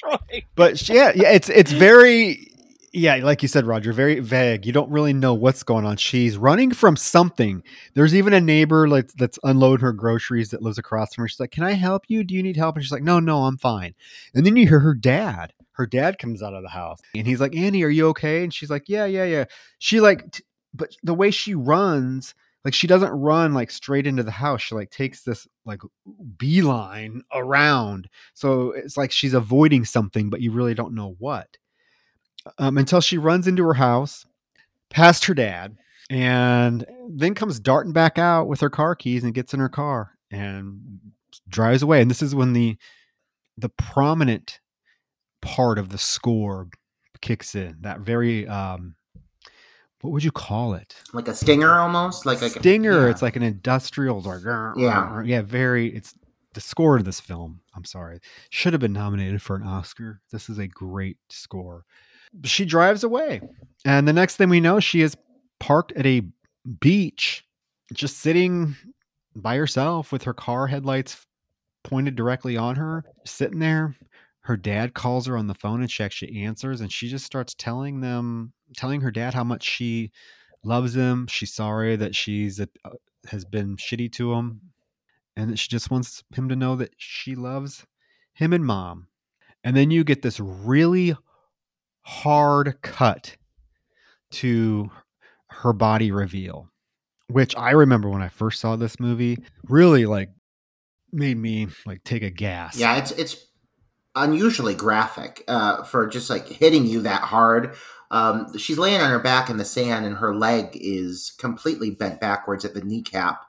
But 0.54 0.88
yeah, 0.88 1.12
yeah, 1.14 1.30
it's 1.30 1.48
it's 1.48 1.72
very 1.72 2.48
yeah, 2.94 3.16
like 3.16 3.40
you 3.40 3.48
said, 3.48 3.66
Roger, 3.66 3.92
very 3.92 4.20
vague. 4.20 4.66
You 4.66 4.72
don't 4.72 4.90
really 4.90 5.14
know 5.14 5.32
what's 5.32 5.62
going 5.62 5.86
on. 5.86 5.96
She's 5.96 6.36
running 6.36 6.72
from 6.72 6.96
something. 6.96 7.62
There's 7.94 8.14
even 8.14 8.34
a 8.34 8.40
neighbor 8.40 8.86
like 8.86 9.10
that's 9.14 9.38
unloading 9.44 9.82
her 9.84 9.92
groceries 9.94 10.50
that 10.50 10.60
lives 10.62 10.76
across 10.76 11.14
from 11.14 11.22
her. 11.22 11.28
She's 11.28 11.40
like, 11.40 11.52
"Can 11.52 11.64
I 11.64 11.72
help 11.72 12.04
you? 12.08 12.22
Do 12.22 12.34
you 12.34 12.42
need 12.42 12.56
help?" 12.56 12.76
And 12.76 12.84
she's 12.84 12.92
like, 12.92 13.02
"No, 13.02 13.18
no, 13.18 13.44
I'm 13.44 13.56
fine." 13.56 13.94
And 14.34 14.44
then 14.44 14.56
you 14.56 14.68
hear 14.68 14.80
her 14.80 14.94
dad. 14.94 15.54
Her 15.72 15.86
dad 15.86 16.18
comes 16.18 16.42
out 16.42 16.52
of 16.52 16.62
the 16.62 16.68
house 16.68 17.00
and 17.14 17.26
he's 17.26 17.40
like, 17.40 17.56
"Annie, 17.56 17.82
are 17.82 17.88
you 17.88 18.08
okay?" 18.08 18.44
And 18.44 18.52
she's 18.52 18.70
like, 18.70 18.88
"Yeah, 18.88 19.06
yeah, 19.06 19.24
yeah." 19.24 19.44
She 19.78 20.00
like, 20.00 20.30
t- 20.32 20.44
but 20.74 20.90
the 21.02 21.14
way 21.14 21.30
she 21.30 21.54
runs, 21.54 22.34
like 22.64 22.74
she 22.74 22.86
doesn't 22.86 23.10
run 23.10 23.54
like 23.54 23.70
straight 23.70 24.06
into 24.06 24.22
the 24.22 24.30
house. 24.30 24.62
She 24.62 24.74
like 24.74 24.90
takes 24.90 25.22
this 25.22 25.48
like 25.64 25.80
beeline 26.36 27.22
around. 27.32 28.08
So 28.34 28.70
it's 28.72 28.96
like 28.96 29.10
she's 29.10 29.34
avoiding 29.34 29.84
something, 29.84 30.30
but 30.30 30.40
you 30.40 30.52
really 30.52 30.74
don't 30.74 30.94
know 30.94 31.16
what 31.18 31.56
um, 32.58 32.78
until 32.78 33.00
she 33.00 33.18
runs 33.18 33.46
into 33.46 33.64
her 33.64 33.74
house 33.74 34.26
past 34.90 35.24
her 35.24 35.34
dad 35.34 35.76
and 36.10 36.84
then 37.08 37.34
comes 37.34 37.60
darting 37.60 37.92
back 37.92 38.18
out 38.18 38.48
with 38.48 38.60
her 38.60 38.70
car 38.70 38.94
keys 38.94 39.24
and 39.24 39.34
gets 39.34 39.54
in 39.54 39.60
her 39.60 39.68
car 39.68 40.12
and 40.30 40.80
drives 41.48 41.82
away 41.82 42.00
and 42.00 42.10
this 42.10 42.22
is 42.22 42.34
when 42.34 42.52
the 42.52 42.76
the 43.56 43.68
prominent 43.70 44.60
part 45.40 45.78
of 45.78 45.88
the 45.88 45.98
score 45.98 46.68
kicks 47.20 47.54
in 47.54 47.76
that 47.80 48.00
very 48.00 48.46
um 48.48 48.94
what 50.02 50.10
would 50.12 50.22
you 50.24 50.30
call 50.32 50.74
it 50.74 50.94
like 51.12 51.28
a 51.28 51.34
stinger 51.34 51.78
almost? 51.78 52.26
Like, 52.26 52.42
like 52.42 52.54
a- 52.56 52.58
stinger 52.60 53.04
yeah. 53.04 53.10
it's 53.10 53.22
like 53.22 53.36
an 53.36 53.42
industrial 53.42 54.20
like, 54.20 54.42
Yeah. 54.76 55.22
yeah 55.22 55.42
very 55.42 55.88
it's 55.94 56.14
the 56.54 56.60
score 56.60 56.98
to 56.98 57.02
this 57.04 57.18
film 57.18 57.60
i'm 57.74 57.84
sorry 57.84 58.20
should 58.50 58.74
have 58.74 58.80
been 58.80 58.92
nominated 58.92 59.40
for 59.40 59.56
an 59.56 59.62
oscar 59.62 60.20
this 60.30 60.50
is 60.50 60.58
a 60.58 60.66
great 60.68 61.16
score 61.30 61.86
she 62.44 62.64
drives 62.66 63.04
away 63.04 63.40
and 63.86 64.06
the 64.06 64.12
next 64.12 64.36
thing 64.36 64.50
we 64.50 64.60
know 64.60 64.78
she 64.78 65.00
is 65.00 65.16
parked 65.60 65.92
at 65.92 66.04
a 66.04 66.22
beach 66.80 67.44
just 67.94 68.18
sitting 68.18 68.76
by 69.36 69.56
herself 69.56 70.12
with 70.12 70.22
her 70.24 70.34
car 70.34 70.66
headlights 70.66 71.26
pointed 71.84 72.16
directly 72.16 72.56
on 72.56 72.76
her 72.76 73.04
sitting 73.24 73.58
there 73.58 73.94
her 74.42 74.56
dad 74.56 74.94
calls 74.94 75.26
her 75.26 75.36
on 75.36 75.46
the 75.46 75.54
phone 75.54 75.80
and 75.80 75.90
she 75.90 76.02
actually 76.02 76.42
answers 76.42 76.80
and 76.80 76.92
she 76.92 77.08
just 77.08 77.24
starts 77.24 77.54
telling 77.54 78.00
them 78.00 78.52
telling 78.76 79.00
her 79.00 79.10
dad 79.10 79.34
how 79.34 79.44
much 79.44 79.62
she 79.62 80.10
loves 80.64 80.94
him 80.94 81.26
she's 81.26 81.52
sorry 81.52 81.96
that 81.96 82.14
she's 82.14 82.60
a, 82.60 82.68
uh, 82.84 82.90
has 83.28 83.44
been 83.44 83.76
shitty 83.76 84.10
to 84.10 84.32
him 84.32 84.60
and 85.36 85.50
that 85.50 85.58
she 85.58 85.68
just 85.68 85.90
wants 85.90 86.22
him 86.34 86.48
to 86.48 86.56
know 86.56 86.76
that 86.76 86.92
she 86.96 87.34
loves 87.34 87.86
him 88.34 88.52
and 88.52 88.66
mom. 88.66 89.06
And 89.64 89.76
then 89.76 89.90
you 89.90 90.04
get 90.04 90.22
this 90.22 90.40
really 90.40 91.16
hard 92.02 92.82
cut 92.82 93.36
to 94.32 94.90
her 95.48 95.72
body 95.72 96.10
reveal 96.10 96.66
which 97.28 97.54
i 97.56 97.70
remember 97.70 98.08
when 98.08 98.22
i 98.22 98.28
first 98.28 98.60
saw 98.60 98.74
this 98.74 98.98
movie 98.98 99.38
really 99.68 100.06
like 100.06 100.30
made 101.12 101.36
me 101.36 101.68
like 101.86 102.02
take 102.04 102.22
a 102.22 102.30
gas. 102.30 102.76
Yeah, 102.76 102.96
it's 102.96 103.12
it's 103.12 103.46
unusually 104.14 104.74
graphic 104.74 105.44
uh, 105.48 105.82
for 105.84 106.06
just 106.06 106.30
like 106.30 106.46
hitting 106.46 106.86
you 106.86 107.02
that 107.02 107.22
hard. 107.22 107.74
Um, 108.10 108.56
she's 108.58 108.78
laying 108.78 109.00
on 109.00 109.10
her 109.10 109.18
back 109.18 109.48
in 109.48 109.56
the 109.56 109.64
sand, 109.64 110.04
and 110.04 110.16
her 110.16 110.34
leg 110.34 110.70
is 110.74 111.32
completely 111.38 111.90
bent 111.90 112.20
backwards 112.20 112.64
at 112.64 112.74
the 112.74 112.82
kneecap, 112.82 113.42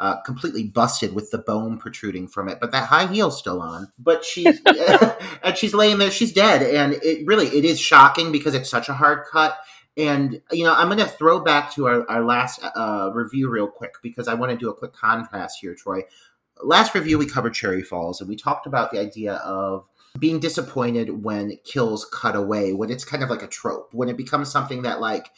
uh, 0.00 0.20
completely 0.22 0.64
busted 0.64 1.14
with 1.14 1.30
the 1.30 1.38
bone 1.38 1.78
protruding 1.78 2.26
from 2.26 2.48
it. 2.48 2.58
But 2.60 2.72
that 2.72 2.88
high 2.88 3.06
heel's 3.06 3.38
still 3.38 3.62
on. 3.62 3.92
But 3.98 4.24
she's 4.24 4.60
and 5.42 5.56
she's 5.56 5.74
laying 5.74 5.98
there. 5.98 6.10
She's 6.10 6.32
dead, 6.32 6.62
and 6.62 6.94
it 7.02 7.26
really 7.26 7.46
it 7.46 7.64
is 7.64 7.78
shocking 7.78 8.32
because 8.32 8.54
it's 8.54 8.70
such 8.70 8.88
a 8.88 8.94
hard 8.94 9.24
cut. 9.30 9.56
And 9.96 10.40
you 10.52 10.64
know, 10.64 10.74
I'm 10.74 10.88
going 10.88 10.98
to 10.98 11.06
throw 11.06 11.40
back 11.40 11.72
to 11.74 11.86
our, 11.86 12.08
our 12.08 12.24
last 12.24 12.60
uh, 12.62 13.10
review 13.12 13.48
real 13.50 13.66
quick 13.68 13.94
because 14.02 14.28
I 14.28 14.34
want 14.34 14.50
to 14.50 14.58
do 14.58 14.70
a 14.70 14.74
quick 14.74 14.92
contrast 14.92 15.58
here, 15.60 15.74
Troy 15.74 16.02
last 16.62 16.94
review 16.94 17.18
we 17.18 17.26
covered 17.26 17.54
cherry 17.54 17.82
falls 17.82 18.20
and 18.20 18.28
we 18.28 18.36
talked 18.36 18.66
about 18.66 18.90
the 18.90 18.98
idea 18.98 19.34
of 19.34 19.86
being 20.18 20.40
disappointed 20.40 21.22
when 21.22 21.58
kills 21.64 22.04
cut 22.04 22.36
away 22.36 22.72
when 22.72 22.90
it's 22.90 23.04
kind 23.04 23.22
of 23.22 23.30
like 23.30 23.42
a 23.42 23.48
trope 23.48 23.90
when 23.92 24.08
it 24.08 24.16
becomes 24.16 24.50
something 24.50 24.82
that 24.82 25.00
like 25.00 25.30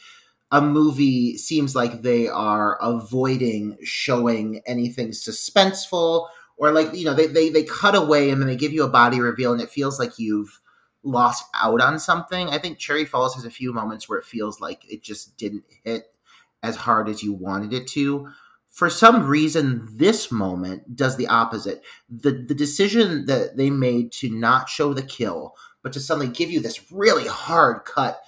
a 0.51 0.61
movie 0.61 1.37
seems 1.37 1.75
like 1.75 2.01
they 2.01 2.27
are 2.27 2.77
avoiding 2.81 3.77
showing 3.83 4.61
anything 4.65 5.09
suspenseful 5.09 6.27
or 6.57 6.71
like 6.71 6.93
you 6.93 7.05
know 7.05 7.13
they, 7.13 7.27
they 7.27 7.49
they 7.49 7.63
cut 7.63 7.95
away 7.95 8.29
and 8.29 8.41
then 8.41 8.47
they 8.47 8.55
give 8.55 8.73
you 8.73 8.83
a 8.83 8.89
body 8.89 9.19
reveal 9.19 9.53
and 9.53 9.61
it 9.61 9.69
feels 9.69 9.97
like 9.99 10.19
you've 10.19 10.59
lost 11.03 11.43
out 11.55 11.81
on 11.81 11.99
something. 11.99 12.49
I 12.49 12.59
think 12.59 12.77
cherry 12.77 13.05
falls 13.05 13.35
has 13.35 13.45
a 13.45 13.49
few 13.49 13.73
moments 13.73 14.07
where 14.07 14.19
it 14.19 14.25
feels 14.25 14.61
like 14.61 14.83
it 14.89 15.01
just 15.01 15.35
didn't 15.37 15.63
hit 15.83 16.13
as 16.61 16.75
hard 16.75 17.09
as 17.09 17.23
you 17.23 17.33
wanted 17.33 17.73
it 17.73 17.87
to 17.87 18.29
for 18.71 18.89
some 18.89 19.27
reason 19.27 19.87
this 19.95 20.31
moment 20.31 20.95
does 20.95 21.17
the 21.17 21.27
opposite. 21.27 21.83
The 22.09 22.31
the 22.31 22.55
decision 22.55 23.25
that 23.27 23.57
they 23.57 23.69
made 23.69 24.11
to 24.13 24.29
not 24.29 24.69
show 24.69 24.93
the 24.93 25.03
kill 25.03 25.53
but 25.83 25.93
to 25.93 25.99
suddenly 25.99 26.31
give 26.31 26.51
you 26.51 26.59
this 26.59 26.91
really 26.91 27.27
hard 27.27 27.85
cut 27.85 28.21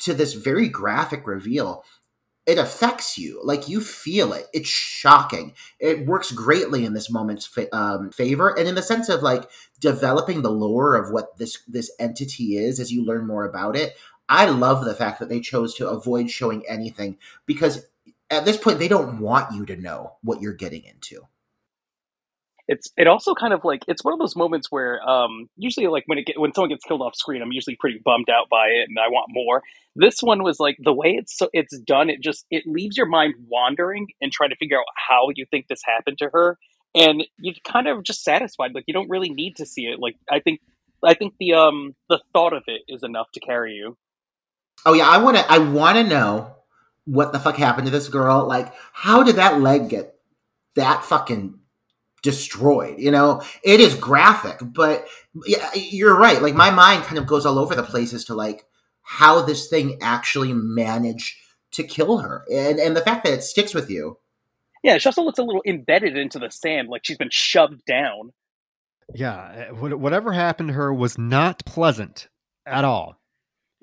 to 0.00 0.14
this 0.14 0.34
very 0.34 0.68
graphic 0.68 1.26
reveal 1.26 1.84
it 2.46 2.58
affects 2.58 3.18
you. 3.18 3.40
Like 3.44 3.68
you 3.68 3.80
feel 3.80 4.32
it. 4.32 4.46
It's 4.52 4.68
shocking. 4.68 5.54
It 5.78 6.06
works 6.06 6.32
greatly 6.32 6.84
in 6.84 6.94
this 6.94 7.10
moment's 7.10 7.46
fa- 7.46 7.74
um, 7.76 8.10
favor 8.10 8.48
and 8.58 8.66
in 8.66 8.74
the 8.74 8.82
sense 8.82 9.08
of 9.08 9.22
like 9.22 9.48
developing 9.78 10.42
the 10.42 10.50
lore 10.50 10.96
of 10.96 11.12
what 11.12 11.36
this 11.38 11.58
this 11.68 11.92
entity 12.00 12.56
is 12.56 12.80
as 12.80 12.90
you 12.90 13.04
learn 13.04 13.26
more 13.26 13.44
about 13.44 13.76
it. 13.76 13.94
I 14.28 14.46
love 14.46 14.84
the 14.84 14.94
fact 14.94 15.20
that 15.20 15.28
they 15.28 15.40
chose 15.40 15.74
to 15.74 15.88
avoid 15.88 16.30
showing 16.30 16.64
anything 16.68 17.18
because 17.46 17.86
at 18.30 18.44
this 18.44 18.56
point 18.56 18.78
they 18.78 18.88
don't 18.88 19.20
want 19.20 19.54
you 19.54 19.66
to 19.66 19.76
know 19.76 20.12
what 20.22 20.40
you're 20.40 20.52
getting 20.54 20.84
into 20.84 21.22
it's 22.70 22.88
it 22.96 23.08
also 23.08 23.34
kind 23.34 23.52
of 23.52 23.64
like 23.64 23.82
it's 23.88 24.04
one 24.04 24.14
of 24.14 24.20
those 24.20 24.36
moments 24.36 24.68
where 24.70 25.02
um 25.02 25.50
usually 25.56 25.88
like 25.88 26.04
when 26.06 26.18
it 26.18 26.26
get, 26.26 26.38
when 26.38 26.54
someone 26.54 26.68
gets 26.68 26.84
killed 26.84 27.02
off 27.02 27.16
screen 27.16 27.42
I'm 27.42 27.50
usually 27.50 27.74
pretty 27.74 28.00
bummed 28.02 28.30
out 28.30 28.48
by 28.48 28.68
it 28.68 28.88
and 28.88 28.96
I 28.96 29.08
want 29.08 29.26
more. 29.30 29.62
This 29.96 30.20
one 30.20 30.44
was 30.44 30.60
like 30.60 30.76
the 30.78 30.92
way 30.92 31.16
it's 31.18 31.36
so 31.36 31.50
it's 31.52 31.76
done 31.80 32.08
it 32.08 32.22
just 32.22 32.46
it 32.48 32.62
leaves 32.66 32.96
your 32.96 33.06
mind 33.06 33.34
wandering 33.48 34.06
and 34.20 34.30
trying 34.30 34.50
to 34.50 34.56
figure 34.56 34.78
out 34.78 34.84
how 34.94 35.30
you 35.34 35.46
think 35.50 35.66
this 35.66 35.80
happened 35.84 36.18
to 36.18 36.30
her 36.32 36.58
and 36.94 37.24
you're 37.40 37.56
kind 37.66 37.88
of 37.88 38.04
just 38.04 38.22
satisfied 38.22 38.70
like 38.72 38.84
you 38.86 38.94
don't 38.94 39.10
really 39.10 39.30
need 39.30 39.56
to 39.56 39.66
see 39.66 39.86
it 39.86 39.98
like 39.98 40.14
I 40.30 40.38
think 40.38 40.60
I 41.04 41.14
think 41.14 41.34
the 41.40 41.54
um 41.54 41.96
the 42.08 42.20
thought 42.32 42.52
of 42.52 42.62
it 42.68 42.82
is 42.86 43.02
enough 43.02 43.26
to 43.34 43.40
carry 43.40 43.74
you. 43.74 43.96
oh 44.86 44.94
yeah 44.94 45.08
i 45.08 45.18
want 45.18 45.36
to 45.36 45.52
i 45.52 45.58
want 45.58 45.96
to 45.96 46.04
know 46.04 46.54
what 47.04 47.32
the 47.32 47.38
fuck 47.40 47.56
happened 47.56 47.86
to 47.86 47.90
this 47.90 48.08
girl 48.08 48.46
like 48.46 48.72
how 48.92 49.22
did 49.22 49.36
that 49.36 49.60
leg 49.60 49.88
get 49.88 50.14
that 50.76 51.04
fucking 51.04 51.58
destroyed 52.22 52.98
you 52.98 53.10
know 53.10 53.42
it 53.64 53.80
is 53.80 53.94
graphic 53.94 54.58
but 54.62 55.06
yeah 55.46 55.70
you're 55.74 56.16
right 56.16 56.42
like 56.42 56.54
my 56.54 56.70
mind 56.70 57.02
kind 57.04 57.16
of 57.18 57.26
goes 57.26 57.46
all 57.46 57.58
over 57.58 57.74
the 57.74 57.82
place 57.82 58.12
as 58.12 58.24
to 58.24 58.34
like 58.34 58.64
how 59.02 59.40
this 59.42 59.68
thing 59.68 59.96
actually 60.02 60.52
managed 60.52 61.34
to 61.72 61.82
kill 61.82 62.18
her 62.18 62.44
and 62.52 62.78
and 62.78 62.94
the 62.96 63.00
fact 63.00 63.24
that 63.24 63.32
it 63.32 63.42
sticks 63.42 63.72
with 63.74 63.88
you 63.90 64.18
Yeah, 64.84 64.98
she 64.98 65.08
also 65.08 65.22
looks 65.22 65.38
a 65.38 65.42
little 65.42 65.62
embedded 65.66 66.16
into 66.16 66.38
the 66.38 66.50
sand 66.50 66.88
like 66.88 67.04
she's 67.06 67.16
been 67.18 67.30
shoved 67.30 67.84
down. 67.86 68.32
yeah 69.14 69.68
eh, 69.68 69.70
whatever 69.70 70.32
happened 70.32 70.68
to 70.68 70.74
her 70.74 70.92
was 70.92 71.16
not 71.16 71.64
pleasant 71.64 72.28
at 72.66 72.84
all 72.84 73.16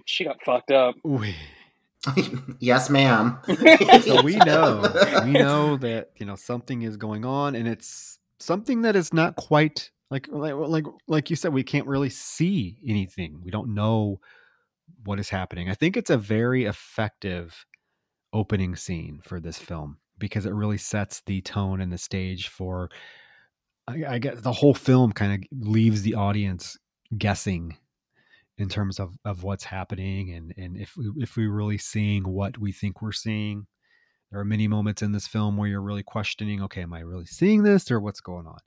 She 0.05 0.24
got 0.26 0.43
fucked 0.43 0.70
up. 0.72 0.95
Ooh. 1.07 1.24
yes, 2.60 2.89
ma'am. 2.89 3.39
so 4.01 4.22
we 4.22 4.36
know. 4.38 4.84
We 5.24 5.32
know 5.32 5.78
that 5.78 6.12
you 6.18 6.26
know 6.26 6.36
something 6.36 6.84
is 6.84 6.97
going 6.97 7.26
on 7.26 7.55
and 7.55 7.68
it's 7.68 8.20
something 8.39 8.84
that 8.84 8.95
is 8.95 9.14
not 9.14 9.36
quite 9.36 9.91
like 10.10 10.28
like 10.30 10.53
like 10.53 10.86
like 11.08 11.30
you 11.30 11.36
said 11.36 11.53
we 11.53 11.64
can't 11.64 11.88
really 11.88 12.10
see 12.10 12.78
anything. 12.88 13.41
We 13.43 13.51
don't 13.51 13.74
know 13.74 14.20
what 15.03 15.20
is 15.20 15.30
happening. 15.30 15.70
I 15.70 15.74
think 15.74 15.97
it's 15.97 16.10
a 16.10 16.18
very 16.18 16.66
effective 16.66 17.66
opening 18.34 18.76
scene 18.76 19.22
for 19.24 19.39
this 19.39 19.58
film 19.58 19.97
because 20.18 20.45
it 20.45 20.53
really 20.53 20.78
sets 20.78 21.22
the 21.26 21.41
tone 21.41 21.82
and 21.82 21.91
the 21.91 21.97
stage 21.97 22.47
for 22.47 22.89
i, 23.88 24.03
I 24.08 24.20
get 24.20 24.43
the 24.43 24.51
whole 24.51 24.74
film 24.74 25.12
kind 25.12 25.34
of 25.34 25.68
leaves 25.68 26.01
the 26.01 26.16
audience 26.16 26.78
guessing 27.18 27.78
in 28.58 28.70
terms 28.70 28.99
of, 28.99 29.16
of 29.24 29.43
what's 29.43 29.64
happening 29.64 30.34
and, 30.34 30.53
and 30.58 30.78
if 30.78 30.95
we, 30.97 31.12
if 31.18 31.38
we're 31.38 31.51
really 31.51 31.78
seeing 31.78 32.24
what 32.24 32.58
we 32.58 32.72
think 32.72 33.01
we're 33.01 33.12
seeing 33.12 33.68
there 34.32 34.39
are 34.39 34.45
many 34.45 34.68
moments 34.68 35.01
in 35.01 35.12
this 35.12 35.28
film 35.28 35.58
where 35.58 35.70
you're 35.70 35.82
really 35.82 36.03
questioning, 36.03 36.62
okay, 36.64 36.82
am 36.82 36.93
I 36.93 36.99
really 36.99 37.26
seeing 37.26 37.64
this 37.64 37.89
or 37.89 37.99
what's 37.99 38.20
going 38.20 38.45
on? 38.45 38.58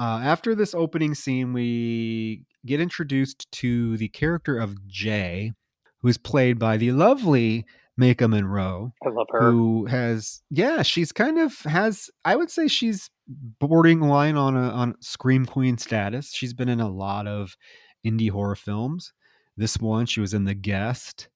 Uh, 0.00 0.20
after 0.22 0.54
this 0.54 0.74
opening 0.74 1.14
scene, 1.14 1.52
we 1.52 2.44
get 2.66 2.80
introduced 2.80 3.50
to 3.52 3.96
the 3.96 4.08
character 4.08 4.58
of 4.58 4.86
Jay, 4.86 5.52
who 6.00 6.08
is 6.08 6.18
played 6.18 6.58
by 6.58 6.76
the 6.76 6.92
lovely 6.92 7.64
Maika 8.00 8.28
Monroe. 8.28 8.92
I 9.04 9.10
love 9.10 9.26
her. 9.30 9.50
Who 9.50 9.86
has, 9.86 10.42
yeah, 10.50 10.82
she's 10.82 11.12
kind 11.12 11.38
of 11.38 11.58
has, 11.60 12.10
I 12.24 12.36
would 12.36 12.50
say 12.50 12.68
she's 12.68 13.10
borderline 13.28 14.36
on 14.36 14.56
a 14.56 14.70
on 14.70 14.94
scream 15.00 15.46
queen 15.46 15.78
status. 15.78 16.32
She's 16.34 16.52
been 16.52 16.68
in 16.68 16.80
a 16.80 16.90
lot 16.90 17.26
of 17.26 17.56
indie 18.04 18.30
horror 18.30 18.56
films. 18.56 19.12
This 19.56 19.78
one, 19.78 20.06
she 20.06 20.20
was 20.20 20.34
in 20.34 20.44
The 20.44 20.54
Guest. 20.54 21.28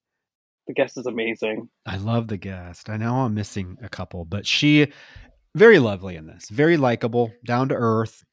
The 0.67 0.75
guest 0.75 0.97
is 0.99 1.07
amazing. 1.07 1.69
I 1.87 1.97
love 1.97 2.27
the 2.27 2.37
guest. 2.37 2.91
I 2.91 2.97
know 2.97 3.15
I'm 3.21 3.35
missing 3.35 3.79
a 3.83 3.89
couple, 3.89 4.25
but 4.25 4.47
she 4.47 4.89
very 5.55 5.79
lovely 5.79 6.17
in 6.17 6.27
this. 6.27 6.49
Very 6.51 6.77
likable, 6.77 7.33
down 7.45 7.69
to 7.69 7.75
earth. 7.75 8.25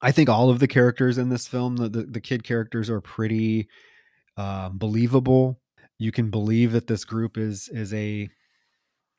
I 0.00 0.12
think 0.12 0.28
all 0.28 0.48
of 0.48 0.60
the 0.60 0.68
characters 0.68 1.18
in 1.18 1.28
this 1.28 1.48
film, 1.48 1.76
the 1.76 1.88
the, 1.88 2.02
the 2.04 2.20
kid 2.20 2.44
characters, 2.44 2.88
are 2.88 3.00
pretty 3.00 3.68
uh, 4.36 4.68
believable. 4.70 5.60
You 5.98 6.12
can 6.12 6.30
believe 6.30 6.72
that 6.72 6.86
this 6.86 7.04
group 7.04 7.36
is 7.36 7.68
is 7.68 7.92
a 7.92 8.28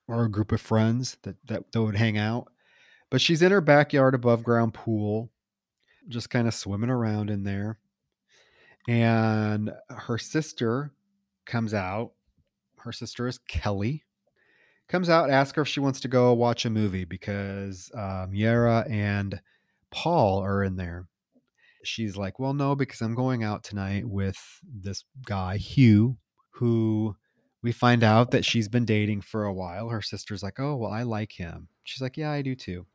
or 0.08 0.24
a 0.24 0.32
group 0.32 0.52
of 0.52 0.62
friends 0.62 1.18
that, 1.24 1.36
that 1.46 1.72
that 1.72 1.82
would 1.82 1.96
hang 1.96 2.18
out. 2.18 2.48
But 3.10 3.22
she's 3.22 3.42
in 3.42 3.52
her 3.52 3.62
backyard 3.62 4.16
above 4.16 4.44
ground 4.44 4.74
pool, 4.74 5.30
just 6.08 6.30
kind 6.30 6.48
of 6.48 6.54
swimming 6.54 6.90
around 6.90 7.30
in 7.30 7.44
there. 7.44 7.78
And 8.88 9.72
her 9.90 10.18
sister 10.18 10.92
comes 11.46 11.74
out 11.74 12.12
her 12.84 12.92
sister 12.92 13.28
is 13.28 13.38
Kelly. 13.38 14.04
Comes 14.88 15.10
out, 15.10 15.30
asks 15.30 15.56
her 15.56 15.62
if 15.62 15.68
she 15.68 15.80
wants 15.80 16.02
to 16.02 16.08
go 16.08 16.34
watch 16.34 16.66
a 16.66 16.70
movie 16.70 17.06
because 17.06 17.90
um, 17.96 18.34
Yara 18.34 18.86
and 18.90 19.40
Paul 19.90 20.44
are 20.44 20.64
in 20.64 20.76
there. 20.76 21.08
She's 21.84 22.18
like, 22.18 22.40
Well, 22.40 22.54
no, 22.54 22.76
because 22.76 23.02
I'm 23.02 23.16
going 23.16 23.44
out 23.44 23.64
tonight 23.64 24.08
with 24.08 24.38
this 24.64 25.06
guy, 25.26 25.58
Hugh, 25.58 26.18
who 26.52 27.16
we 27.64 27.72
find 27.72 28.04
out 28.04 28.32
that 28.32 28.46
she's 28.46 28.68
been 28.68 28.86
dating 28.86 29.22
for 29.22 29.46
a 29.46 29.54
while. 29.54 29.90
Her 29.90 30.02
sister's 30.02 30.44
like, 30.44 30.60
Oh, 30.60 30.76
well, 30.76 30.92
I 30.92 31.04
like 31.04 31.32
him. 31.32 31.70
She's 31.84 32.02
like, 32.02 32.18
Yeah, 32.18 32.32
I 32.32 32.42
do 32.42 32.56
too. 32.56 32.86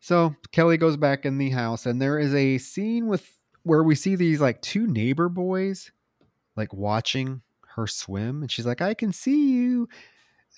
So 0.00 0.34
Kelly 0.52 0.76
goes 0.76 0.96
back 0.96 1.24
in 1.24 1.38
the 1.38 1.50
house, 1.50 1.86
and 1.86 2.02
there 2.02 2.18
is 2.18 2.34
a 2.34 2.58
scene 2.58 3.06
with 3.06 3.30
where 3.64 3.82
we 3.82 3.94
see 3.94 4.14
these 4.14 4.40
like 4.40 4.62
two 4.62 4.86
neighbor 4.86 5.28
boys 5.28 5.90
like 6.56 6.72
watching 6.72 7.42
her 7.74 7.86
swim 7.86 8.42
and 8.42 8.50
she's 8.50 8.66
like 8.66 8.80
i 8.80 8.94
can 8.94 9.12
see 9.12 9.50
you 9.50 9.88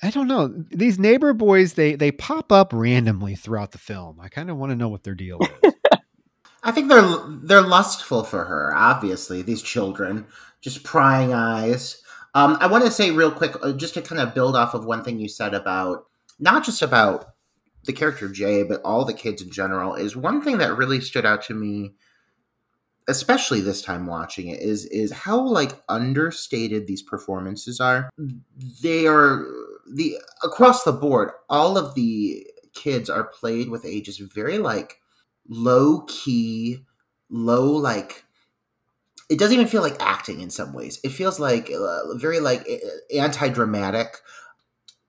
i 0.03 0.11
don't 0.11 0.29
know 0.29 0.53
these 0.71 0.99
neighbor 0.99 1.33
boys 1.33 1.75
they 1.75 1.95
they 1.95 2.13
pop 2.13 2.53
up 2.53 2.73
randomly 2.73 3.35
throughout 3.35 3.73
the 3.73 3.79
film 3.79 4.21
i 4.21 4.29
kind 4.29 4.51
of 4.51 4.57
want 4.57 4.71
to 4.71 4.77
know 4.77 4.89
what 4.89 5.03
their 5.03 5.15
deal 5.15 5.39
is 5.41 5.73
I 6.67 6.73
think 6.73 6.89
they're 6.89 7.17
they're 7.29 7.63
lustful 7.63 8.25
for 8.25 8.45
her. 8.45 8.75
Obviously, 8.75 9.41
these 9.41 9.63
children 9.63 10.27
just 10.61 10.83
prying 10.83 11.33
eyes. 11.33 12.03
Um, 12.35 12.59
I 12.61 12.67
want 12.67 12.85
to 12.85 12.91
say 12.91 13.13
real 13.13 13.31
quick, 13.31 13.55
uh, 13.63 13.73
just 13.73 13.95
to 13.95 14.03
kind 14.03 14.21
of 14.21 14.35
build 14.35 14.57
off 14.57 14.75
of 14.75 14.85
one 14.85 15.05
thing 15.05 15.21
you 15.21 15.29
said 15.29 15.55
about 15.55 16.07
not 16.41 16.65
just 16.65 16.83
about 16.83 17.35
the 17.85 17.93
character 17.93 18.29
Jay, 18.29 18.65
but 18.65 18.83
all 18.83 19.05
the 19.05 19.15
kids 19.15 19.41
in 19.41 19.53
general. 19.53 19.95
Is 19.95 20.17
one 20.17 20.43
thing 20.43 20.59
that 20.59 20.77
really 20.77 21.01
stood 21.01 21.25
out 21.25 21.43
to 21.45 21.55
me 21.55 21.95
especially 23.09 23.61
this 23.61 23.83
time 23.83 24.07
watching 24.07 24.49
it 24.49 24.61
is 24.61 24.85
is 24.87 25.13
how 25.13 25.41
like 25.41 25.81
understated 25.89 26.87
these 26.87 27.03
performances 27.03 27.81
are. 27.81 28.11
They 28.83 29.07
are 29.07 29.47
the 29.93 30.19
across 30.43 30.83
the 30.83 30.93
board 30.93 31.31
all 31.49 31.79
of 31.79 31.95
the 31.95 32.45
kids 32.75 33.09
are 33.09 33.25
played 33.25 33.69
with 33.69 33.85
ages 33.85 34.19
very 34.19 34.59
like 34.59 35.01
low 35.49 36.01
key 36.09 36.85
low 37.31 37.71
like 37.71 38.25
it 39.29 39.39
doesn't 39.39 39.55
even 39.55 39.67
feel 39.67 39.83
like 39.83 40.01
acting 40.01 40.41
in 40.41 40.51
some 40.51 40.73
ways. 40.73 41.01
It 41.03 41.09
feels 41.11 41.41
like 41.41 41.71
uh, 41.71 42.15
very 42.15 42.39
like 42.39 42.67
anti-dramatic 43.15 44.19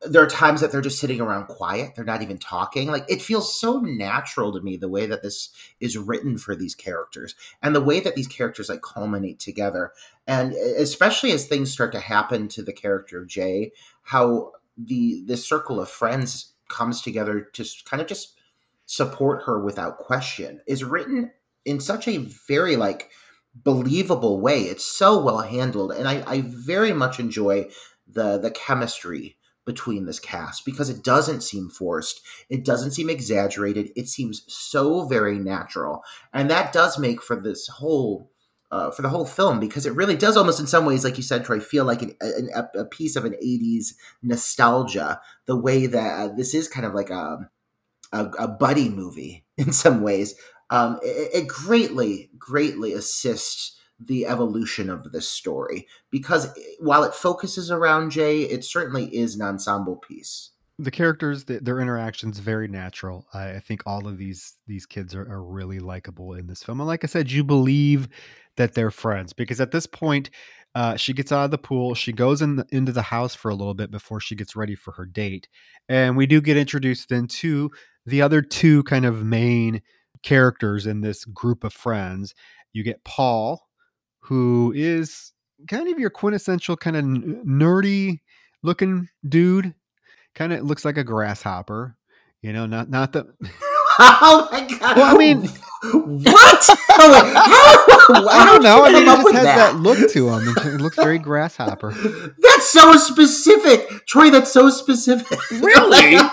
there 0.06 0.22
are 0.22 0.28
times 0.28 0.62
that 0.62 0.72
they're 0.72 0.82
just 0.82 1.00
sitting 1.00 1.20
around 1.20 1.48
quiet 1.48 1.96
they're 1.96 2.06
not 2.06 2.22
even 2.22 2.38
talking 2.38 2.90
like 2.90 3.06
it 3.10 3.22
feels 3.22 3.60
so 3.60 3.80
natural 3.80 4.54
to 4.54 4.62
me 4.62 4.78
the 4.78 4.90
way 4.90 5.06
that 5.06 5.24
this 5.24 5.50
is 5.80 5.98
written 5.98 6.38
for 6.38 6.56
these 6.56 6.76
characters 6.76 7.36
and 7.62 7.76
the 7.76 7.82
way 7.82 8.00
that 8.00 8.16
these 8.16 8.28
characters 8.28 8.70
like 8.70 8.82
culminate 8.82 9.40
together. 9.40 9.92
And 10.26 10.54
especially 10.54 11.32
as 11.32 11.48
things 11.48 11.72
start 11.72 11.92
to 11.94 12.00
happen 12.00 12.48
to 12.50 12.62
the 12.62 12.74
character 12.74 13.22
of 13.22 13.28
jay 13.28 13.72
how 14.04 14.52
the 14.78 15.24
this 15.26 15.48
circle 15.48 15.80
of 15.80 15.90
friends 15.90 16.54
comes 16.70 17.02
together 17.02 17.42
to 17.42 17.66
kind 17.86 18.02
of 18.02 18.08
just 18.08 18.38
support 18.86 19.44
her 19.44 19.60
without 19.60 19.98
question 19.98 20.62
is 20.68 20.84
written 20.84 21.32
in 21.66 21.80
such 21.80 22.08
a 22.08 22.18
very 22.48 22.76
like 22.76 23.10
believable 23.56 24.40
way. 24.40 24.62
It's 24.64 24.86
so 24.86 25.20
well 25.20 25.40
handled 25.40 25.92
and 25.92 26.08
i, 26.08 26.24
I 26.28 26.42
very 26.46 26.94
much 26.94 27.20
enjoy 27.20 27.70
the 28.08 28.38
the 28.38 28.52
chemistry 28.52 29.38
between 29.68 30.06
this 30.06 30.20
cast 30.20 30.66
because 30.66 30.90
it 30.90 31.04
doesn't 31.04 31.42
seem 31.42 31.70
forced. 31.70 32.22
It 32.50 32.66
doesn't 32.66 32.92
seem 32.92 33.10
exaggerated. 33.10 33.92
It 33.96 34.08
seems 34.08 34.44
so 34.48 35.06
very 35.06 35.38
natural. 35.38 36.02
And 36.34 36.50
that 36.50 36.74
does 36.74 36.98
make 36.98 37.22
for 37.22 37.36
this 37.36 37.68
whole 37.68 38.32
uh, 38.70 38.92
for 38.92 39.02
the 39.02 39.10
whole 39.10 39.26
film 39.26 39.60
because 39.60 39.86
it 39.86 39.94
really 39.94 40.18
does 40.18 40.36
almost 40.36 40.60
in 40.60 40.68
some 40.68 40.86
ways, 40.86 41.04
like 41.06 41.16
you 41.16 41.24
said, 41.24 41.46
Troy, 41.46 41.60
feel 41.60 41.86
like 41.86 42.02
an, 42.02 42.16
an, 42.20 42.50
a 42.76 42.84
piece 42.86 43.16
of 43.16 43.24
an 43.24 43.36
'80s 43.44 43.94
nostalgia. 44.24 45.22
The 45.46 45.56
way 45.56 45.86
that 45.86 46.20
uh, 46.20 46.34
this 46.36 46.54
is 46.54 46.68
kind 46.68 46.86
of 46.86 46.94
like 46.94 47.10
a, 47.10 47.50
a, 48.12 48.26
a 48.40 48.48
buddy 48.48 48.90
movie 48.90 49.46
in 49.58 49.72
some 49.72 50.02
ways. 50.02 50.36
Um, 50.70 51.00
it, 51.02 51.44
it 51.44 51.48
greatly, 51.48 52.30
greatly 52.38 52.92
assists 52.92 53.77
the 54.00 54.26
evolution 54.26 54.90
of 54.90 55.12
this 55.12 55.28
story 55.28 55.88
because 56.12 56.48
while 56.80 57.04
it 57.04 57.16
focuses 57.16 57.72
around 57.72 58.12
Jay, 58.12 58.42
it 58.42 58.64
certainly 58.64 59.06
is 59.16 59.36
an 59.36 59.42
ensemble 59.42 59.96
piece. 59.96 60.52
The 60.80 60.92
characters, 60.92 61.46
their 61.46 61.80
interactions, 61.80 62.38
very 62.38 62.68
natural. 62.68 63.26
I 63.34 63.60
think 63.60 63.82
all 63.88 64.08
of 64.08 64.20
these 64.20 64.54
these 64.68 64.86
kids 64.86 65.16
are, 65.16 65.28
are 65.28 65.44
really 65.44 65.80
likable 65.80 66.34
in 66.34 66.46
this 66.46 66.62
film, 66.62 66.80
and 66.80 66.88
like 66.88 67.04
I 67.04 67.08
said, 67.08 67.32
you 67.32 67.44
believe 67.44 68.08
that 68.58 68.76
they're 68.76 68.92
friends 68.92 69.34
because 69.34 69.60
at 69.60 69.72
this 69.72 69.88
point, 69.88 70.30
uh, 70.76 70.96
she 70.96 71.14
gets 71.14 71.32
out 71.32 71.46
of 71.46 71.52
the 71.52 71.58
pool. 71.58 71.96
She 71.96 72.12
goes 72.12 72.44
in 72.44 72.58
the, 72.58 72.68
into 72.72 72.92
the 72.92 73.02
house 73.02 73.34
for 73.34 73.50
a 73.50 73.56
little 73.56 73.74
bit 73.74 73.90
before 73.90 74.20
she 74.20 74.36
gets 74.36 74.56
ready 74.56 74.76
for 74.76 74.92
her 74.92 75.08
date, 75.08 75.48
and 75.90 76.16
we 76.16 76.28
do 76.28 76.42
get 76.42 76.58
introduced 76.58 77.10
then 77.10 77.26
to 77.26 77.72
the 78.06 78.22
other 78.22 78.44
two 78.44 78.84
kind 78.84 79.06
of 79.06 79.24
main 79.24 79.82
characters 80.22 80.86
in 80.86 81.02
this 81.02 81.26
group 81.26 81.64
of 81.64 81.74
friends. 81.74 82.36
You 82.72 82.84
get 82.84 83.04
Paul, 83.04 83.67
who 84.28 84.74
is 84.76 85.32
kind 85.70 85.88
of 85.88 85.98
your 85.98 86.10
quintessential 86.10 86.76
kind 86.76 86.98
of 86.98 87.06
uh, 87.06 87.44
nerdy 87.46 88.20
looking 88.62 89.08
dude. 89.30 89.74
Kind 90.36 90.52
of 90.52 90.64
looks 90.64 90.84
like 90.84 90.98
a 90.98 91.04
grasshopper, 91.04 91.98
you 92.42 92.52
know, 92.52 92.66
not 92.66 92.90
not 92.90 93.14
the 93.14 93.34
Oh 94.00 94.48
my 94.52 94.62
god! 94.80 94.98
Well, 94.98 95.16
I 95.16 95.18
mean, 95.18 95.50
what? 95.84 96.70
I 97.00 98.46
don't 98.46 98.64
know. 98.64 98.84
I 98.84 98.92
mean, 98.92 99.02
he 99.02 99.06
just 99.06 99.34
has 99.34 99.44
that? 99.44 99.74
that? 99.74 99.76
look 99.76 100.12
to 100.12 100.30
him. 100.30 100.48
It 100.50 100.82
looks 100.82 100.96
very 100.96 101.20
grasshopper. 101.20 101.92
That's 102.40 102.68
so 102.68 102.94
specific, 102.94 104.06
Troy. 104.08 104.30
That's 104.30 104.52
so 104.52 104.70
specific. 104.70 105.40
Really? 105.52 106.18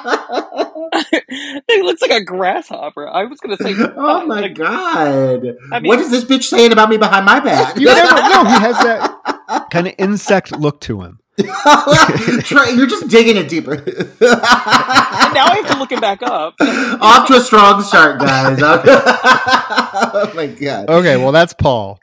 it 1.12 1.84
looks 1.84 2.02
like 2.02 2.10
a 2.10 2.24
grasshopper. 2.24 3.08
I 3.08 3.24
was 3.24 3.40
going 3.40 3.56
to 3.56 3.62
say. 3.62 3.74
Oh 3.96 4.26
my 4.26 4.40
like, 4.40 4.54
god! 4.54 5.56
I 5.72 5.80
mean, 5.80 5.88
what 5.88 5.98
is 5.98 6.10
this 6.10 6.24
bitch 6.24 6.44
saying 6.44 6.72
about 6.72 6.88
me 6.88 6.96
behind 6.96 7.26
my 7.26 7.40
back? 7.40 7.76
You 7.76 7.86
never 7.86 8.14
know. 8.14 8.44
He 8.44 8.60
has 8.60 8.76
that 8.78 9.66
kind 9.70 9.88
of 9.88 9.94
insect 9.98 10.52
look 10.52 10.80
to 10.82 11.02
him. 11.02 11.20
Trey, 12.44 12.72
you're 12.74 12.86
just 12.86 13.08
digging 13.08 13.36
it 13.36 13.48
deeper. 13.48 13.76
now 13.76 15.46
I 15.46 15.60
have 15.62 15.72
to 15.72 15.78
look 15.78 15.90
it 15.90 16.00
back 16.00 16.22
up. 16.22 16.54
Off 16.60 17.26
to 17.28 17.34
a 17.34 17.40
strong 17.40 17.82
start, 17.82 18.20
guys. 18.20 18.58
oh 18.62 20.32
my 20.34 20.46
god. 20.46 20.88
Okay, 20.88 21.16
well 21.16 21.32
that's 21.32 21.52
Paul. 21.52 21.98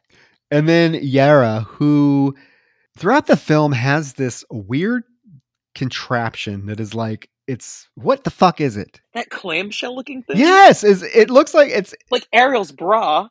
And 0.49 0.67
then 0.67 0.95
Yara, 0.95 1.61
who 1.61 2.35
throughout 2.97 3.27
the 3.27 3.37
film 3.37 3.71
has 3.71 4.13
this 4.13 4.43
weird 4.51 5.03
contraption 5.75 6.65
that 6.65 6.81
is 6.81 6.93
like 6.93 7.29
it's 7.47 7.87
what 7.95 8.25
the 8.25 8.31
fuck 8.31 8.59
is 8.59 8.75
it? 8.75 8.99
That 9.13 9.29
clamshell 9.29 9.95
looking 9.95 10.23
thing. 10.23 10.37
Yes, 10.37 10.83
is 10.83 11.03
it 11.03 11.29
looks 11.29 11.53
like 11.53 11.69
it's 11.71 11.95
Like 12.09 12.27
Ariel's 12.33 12.73
bra. 12.73 13.29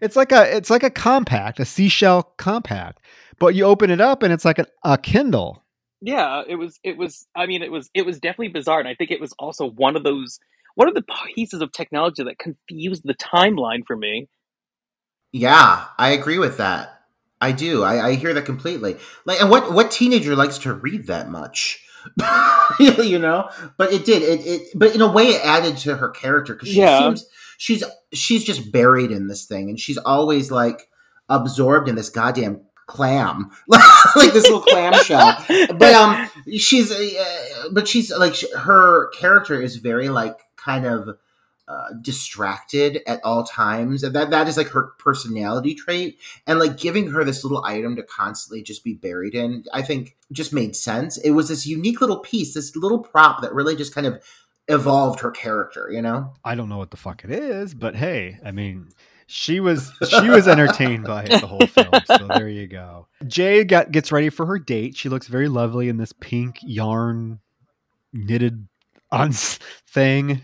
it's 0.00 0.16
like 0.16 0.32
a 0.32 0.56
it's 0.56 0.70
like 0.70 0.82
a 0.82 0.90
compact, 0.90 1.60
a 1.60 1.64
seashell 1.64 2.24
compact. 2.38 3.00
But 3.38 3.54
you 3.54 3.64
open 3.64 3.90
it 3.90 4.00
up 4.00 4.22
and 4.22 4.32
it's 4.32 4.44
like 4.44 4.58
a, 4.58 4.66
a 4.84 4.96
Kindle. 4.98 5.62
Yeah, 6.00 6.26
uh, 6.38 6.44
it 6.46 6.56
was. 6.56 6.78
It 6.84 6.96
was. 6.96 7.26
I 7.34 7.46
mean, 7.46 7.62
it 7.62 7.72
was. 7.72 7.90
It 7.94 8.04
was 8.04 8.18
definitely 8.18 8.48
bizarre, 8.48 8.78
and 8.80 8.88
I 8.88 8.94
think 8.94 9.10
it 9.10 9.20
was 9.20 9.32
also 9.38 9.70
one 9.70 9.96
of 9.96 10.04
those 10.04 10.38
one 10.74 10.88
of 10.88 10.94
the 10.94 11.04
pieces 11.34 11.62
of 11.62 11.72
technology 11.72 12.22
that 12.22 12.38
confused 12.38 13.02
the 13.04 13.14
timeline 13.14 13.86
for 13.86 13.96
me. 13.96 14.28
Yeah, 15.32 15.86
I 15.98 16.10
agree 16.10 16.38
with 16.38 16.58
that. 16.58 17.02
I 17.40 17.52
do. 17.52 17.82
I, 17.82 18.08
I 18.08 18.14
hear 18.14 18.32
that 18.34 18.44
completely. 18.44 18.96
Like, 19.24 19.40
and 19.40 19.50
what 19.50 19.72
what 19.72 19.90
teenager 19.90 20.36
likes 20.36 20.58
to 20.58 20.74
read 20.74 21.06
that 21.06 21.30
much? 21.30 21.82
you 22.78 23.18
know, 23.18 23.48
but 23.78 23.92
it 23.92 24.04
did. 24.04 24.22
It, 24.22 24.46
it 24.46 24.68
but 24.74 24.94
in 24.94 25.00
a 25.00 25.10
way, 25.10 25.28
it 25.28 25.44
added 25.44 25.76
to 25.78 25.96
her 25.96 26.10
character 26.10 26.54
because 26.54 26.68
she 26.68 26.80
Yeah. 26.80 26.98
seems 27.00 27.26
she's 27.58 27.84
she's 28.12 28.44
just 28.44 28.70
buried 28.70 29.10
in 29.10 29.28
this 29.28 29.46
thing, 29.46 29.68
and 29.70 29.80
she's 29.80 29.98
always 29.98 30.50
like 30.50 30.88
absorbed 31.28 31.88
in 31.88 31.94
this 31.96 32.10
goddamn 32.10 32.60
clam, 32.86 33.50
like 33.68 34.32
this 34.32 34.44
little 34.44 34.60
clam 34.60 34.94
shell. 35.04 35.44
But 35.48 35.94
um, 35.94 36.30
she's 36.56 36.90
uh, 36.90 37.68
but 37.72 37.86
she's 37.88 38.10
like 38.12 38.34
sh- 38.34 38.44
her 38.56 39.08
character 39.10 39.60
is 39.60 39.76
very 39.76 40.08
like 40.08 40.38
kind 40.56 40.86
of 40.86 41.18
uh, 41.68 41.88
distracted 42.00 43.02
at 43.08 43.20
all 43.24 43.42
times. 43.42 44.04
And 44.04 44.14
that 44.14 44.30
that 44.30 44.46
is 44.46 44.56
like 44.56 44.68
her 44.68 44.92
personality 44.98 45.74
trait. 45.74 46.18
And 46.46 46.58
like 46.60 46.76
giving 46.76 47.10
her 47.10 47.24
this 47.24 47.42
little 47.42 47.64
item 47.64 47.96
to 47.96 48.04
constantly 48.04 48.62
just 48.62 48.84
be 48.84 48.94
buried 48.94 49.34
in 49.34 49.64
i 49.72 49.82
think 49.82 50.16
just 50.32 50.52
made 50.52 50.76
sense. 50.76 51.16
It 51.18 51.30
was 51.30 51.48
this 51.48 51.66
unique 51.66 52.00
little 52.00 52.20
piece 52.20 52.54
this 52.54 52.76
little 52.76 53.00
prop 53.00 53.42
that 53.42 53.52
really 53.52 53.74
just 53.74 53.94
kind 53.94 54.06
of 54.06 54.22
evolved 54.68 55.20
her 55.20 55.30
character 55.30 55.88
you 55.90 56.02
know? 56.02 56.34
I 56.44 56.54
don't 56.54 56.68
know 56.68 56.78
what 56.78 56.90
the 56.92 56.96
fuck 56.96 57.24
it 57.24 57.30
is, 57.30 57.74
but 57.74 57.96
hey, 57.96 58.38
I 58.44 58.52
mean, 58.52 58.88
she 59.26 59.60
was 59.60 59.92
she 60.08 60.30
was 60.30 60.46
entertained 60.46 61.04
by 61.04 61.24
it 61.24 61.40
the 61.40 61.46
whole 61.46 61.66
film. 61.66 61.90
So 62.06 62.26
there 62.28 62.48
you 62.48 62.66
go. 62.66 63.08
Jay 63.26 63.64
got 63.64 63.90
gets 63.90 64.12
ready 64.12 64.30
for 64.30 64.46
her 64.46 64.58
date. 64.58 64.96
She 64.96 65.08
looks 65.08 65.26
very 65.26 65.48
lovely 65.48 65.88
in 65.88 65.96
this 65.96 66.12
pink 66.12 66.58
yarn 66.62 67.40
knitted 68.12 68.68
on 69.10 69.32
thing. 69.32 70.42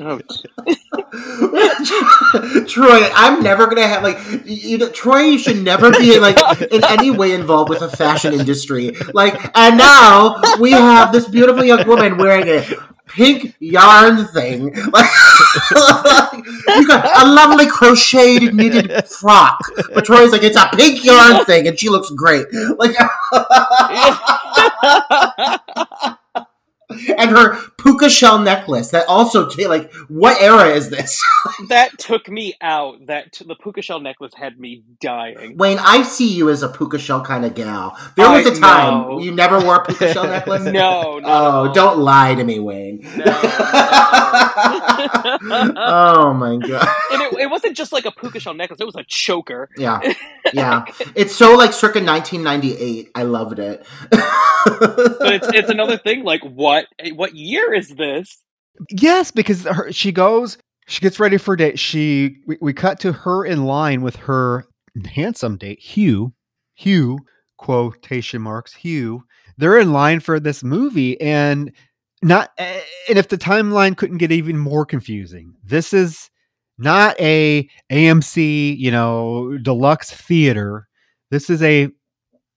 Oh, 0.00 0.18
Troy, 2.66 3.10
I'm 3.14 3.42
never 3.42 3.66
gonna 3.66 3.86
have 3.86 4.02
like 4.02 4.18
you 4.46 4.78
know, 4.78 4.88
Troy. 4.88 5.20
You 5.20 5.38
should 5.38 5.62
never 5.62 5.90
be 5.90 6.18
like 6.18 6.38
in 6.72 6.82
any 6.84 7.10
way 7.10 7.32
involved 7.32 7.68
with 7.68 7.80
the 7.80 7.90
fashion 7.90 8.32
industry. 8.32 8.92
Like, 9.12 9.34
and 9.54 9.76
now 9.76 10.40
we 10.58 10.72
have 10.72 11.12
this 11.12 11.28
beautiful 11.28 11.62
young 11.62 11.86
woman 11.86 12.16
wearing 12.16 12.48
a 12.48 12.64
pink 13.14 13.54
yarn 13.60 14.26
thing. 14.26 14.74
Like, 14.92 15.08
you 16.76 16.86
got 16.86 17.22
a 17.22 17.28
lovely 17.28 17.66
crocheted 17.66 18.54
knitted 18.54 19.06
frock, 19.08 19.58
but 19.94 20.04
Troy's 20.04 20.32
like, 20.32 20.42
it's 20.42 20.56
a 20.56 20.68
pink 20.74 21.04
yarn 21.04 21.44
thing, 21.44 21.66
and 21.66 21.78
she 21.78 21.88
looks 21.88 22.10
great. 22.10 22.46
Like, 22.78 22.96
and 27.18 27.30
her 27.30 27.56
puka 27.78 28.08
shell 28.10 28.38
necklace 28.38 28.90
that 28.90 29.06
also 29.08 29.48
like, 29.68 29.92
what 30.08 30.40
era 30.40 30.68
is 30.68 30.90
this? 30.90 31.22
that 31.68 31.98
took 31.98 32.28
me 32.28 32.54
out. 32.60 33.06
That 33.06 33.32
the 33.46 33.54
puka 33.54 33.82
shell 33.82 34.00
necklace 34.00 34.34
had 34.34 34.58
me 34.58 34.82
dying. 35.00 35.56
Wayne, 35.56 35.78
I 35.78 36.02
see 36.02 36.32
you 36.32 36.50
as 36.50 36.62
a 36.62 36.68
puka 36.68 36.98
shell 36.98 37.22
kind 37.24 37.44
of 37.44 37.54
gal. 37.54 37.96
There 38.16 38.30
was 38.30 38.46
a 38.46 38.58
time 38.58 39.20
you 39.20 39.32
never 39.32 39.60
wore 39.60 39.76
a 39.76 39.84
puka 39.84 40.12
shell 40.12 40.24
necklace. 40.24 40.62
No, 40.72 41.18
no. 41.18 41.26
Oh, 41.26 41.72
don't 41.74 41.98
lie 41.98 42.34
to 42.34 42.44
me, 42.44 42.58
Wayne. 42.58 43.00
No, 43.02 43.24
oh 45.76 46.34
my 46.34 46.56
god. 46.56 46.88
and 47.12 47.22
it, 47.22 47.40
it 47.40 47.50
wasn't 47.50 47.76
just 47.76 47.92
like 47.92 48.06
a 48.06 48.10
puka 48.10 48.40
shell 48.40 48.54
necklace; 48.54 48.80
it 48.80 48.86
was 48.86 48.96
a 48.96 49.04
choker. 49.06 49.68
Yeah, 49.76 50.00
yeah. 50.52 50.84
It's 51.14 51.34
so 51.34 51.54
like 51.56 51.72
circa 51.72 52.02
1998. 52.02 53.10
I 53.14 53.22
loved 53.24 53.58
it. 53.58 53.86
But 54.10 55.34
it's 55.34 55.48
it's 55.48 55.68
another 55.70 55.98
thing. 55.98 56.24
Like 56.24 56.42
what 56.42 56.81
Eh, 56.98 57.10
what 57.10 57.34
year 57.34 57.72
is 57.72 57.90
this? 57.90 58.42
Yes, 58.90 59.30
because 59.30 59.64
her, 59.64 59.92
she 59.92 60.12
goes, 60.12 60.58
she 60.86 61.00
gets 61.00 61.20
ready 61.20 61.38
for 61.38 61.56
date. 61.56 61.78
She 61.78 62.36
we, 62.46 62.58
we 62.60 62.72
cut 62.72 62.98
to 63.00 63.12
her 63.12 63.44
in 63.44 63.64
line 63.64 64.02
with 64.02 64.16
her 64.16 64.64
handsome 65.04 65.56
date, 65.56 65.80
Hugh. 65.80 66.32
Hugh, 66.74 67.18
quotation 67.58 68.42
marks, 68.42 68.74
Hugh. 68.74 69.22
They're 69.58 69.78
in 69.78 69.92
line 69.92 70.20
for 70.20 70.40
this 70.40 70.64
movie 70.64 71.20
and 71.20 71.72
not 72.22 72.50
eh, 72.58 72.80
and 73.08 73.18
if 73.18 73.28
the 73.28 73.38
timeline 73.38 73.96
couldn't 73.96 74.18
get 74.18 74.32
even 74.32 74.58
more 74.58 74.86
confusing. 74.86 75.54
This 75.64 75.92
is 75.92 76.30
not 76.78 77.18
a 77.20 77.68
AMC, 77.90 78.76
you 78.78 78.90
know, 78.90 79.56
deluxe 79.58 80.10
theater. 80.10 80.88
This 81.30 81.50
is 81.50 81.62
a 81.62 81.88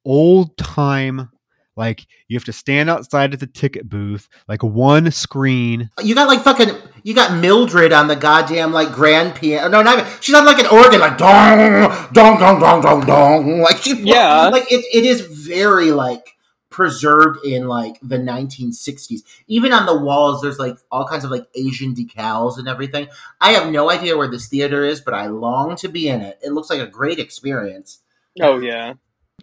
old 0.06 0.56
time 0.58 1.30
like 1.76 2.08
you 2.28 2.38
have 2.38 2.46
to 2.46 2.54
stand 2.54 2.90
outside 2.90 3.34
at 3.34 3.40
the 3.40 3.48
ticket 3.48 3.90
booth, 3.90 4.28
like 4.48 4.64
one 4.64 5.12
screen. 5.12 5.90
you 6.02 6.16
got 6.16 6.28
like 6.28 6.42
fucking. 6.42 6.70
You 7.04 7.14
got 7.14 7.40
Mildred 7.40 7.94
on 7.94 8.08
the 8.08 8.16
goddamn 8.16 8.72
like 8.72 8.92
grand 8.92 9.36
piano. 9.36 9.70
No, 9.70 9.84
not 9.84 10.00
even. 10.00 10.12
She's 10.22 10.34
on 10.34 10.46
like 10.46 10.58
an 10.60 10.66
organ, 10.68 11.00
like 11.00 11.18
dong, 11.18 11.90
dong, 12.14 12.40
dong, 12.40 12.60
dong, 12.60 12.82
dong, 12.82 13.06
dong. 13.06 13.62
Like 13.62 13.78
she. 13.78 13.96
Yeah. 14.02 14.50
Like 14.50 14.72
it. 14.72 14.86
It 14.94 15.06
is 15.06 15.22
very 15.22 15.92
like 15.92 16.36
preserved 16.76 17.46
in 17.46 17.68
like 17.68 17.98
the 18.02 18.18
1960s. 18.18 19.22
Even 19.48 19.72
on 19.72 19.86
the 19.86 19.98
walls, 19.98 20.42
there's 20.42 20.60
like 20.60 20.78
all 20.92 21.08
kinds 21.08 21.24
of 21.24 21.32
like 21.32 21.48
Asian 21.56 21.96
decals 21.96 22.58
and 22.58 22.68
everything. 22.68 23.08
I 23.40 23.52
have 23.52 23.72
no 23.72 23.90
idea 23.90 24.18
where 24.18 24.28
this 24.28 24.48
theater 24.50 24.84
is, 24.84 25.00
but 25.00 25.14
I 25.14 25.28
long 25.28 25.78
to 25.78 25.88
be 25.88 26.10
in 26.10 26.22
it. 26.22 26.38
It 26.44 26.52
looks 26.52 26.70
like 26.70 26.82
a 26.82 26.88
great 26.88 27.18
experience. 27.18 28.00
Oh 28.42 28.60
yeah. 28.60 28.96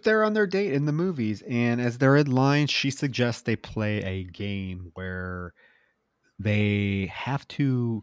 They're 0.03 0.23
on 0.23 0.33
their 0.33 0.47
date 0.47 0.73
in 0.73 0.85
the 0.85 0.91
movies 0.91 1.43
and 1.47 1.81
as 1.81 1.97
they're 1.97 2.17
in 2.17 2.31
line 2.31 2.67
she 2.67 2.89
suggests 2.91 3.41
they 3.41 3.55
play 3.55 4.01
a 4.03 4.23
game 4.23 4.91
where 4.93 5.53
they 6.39 7.11
have 7.13 7.47
to 7.47 8.01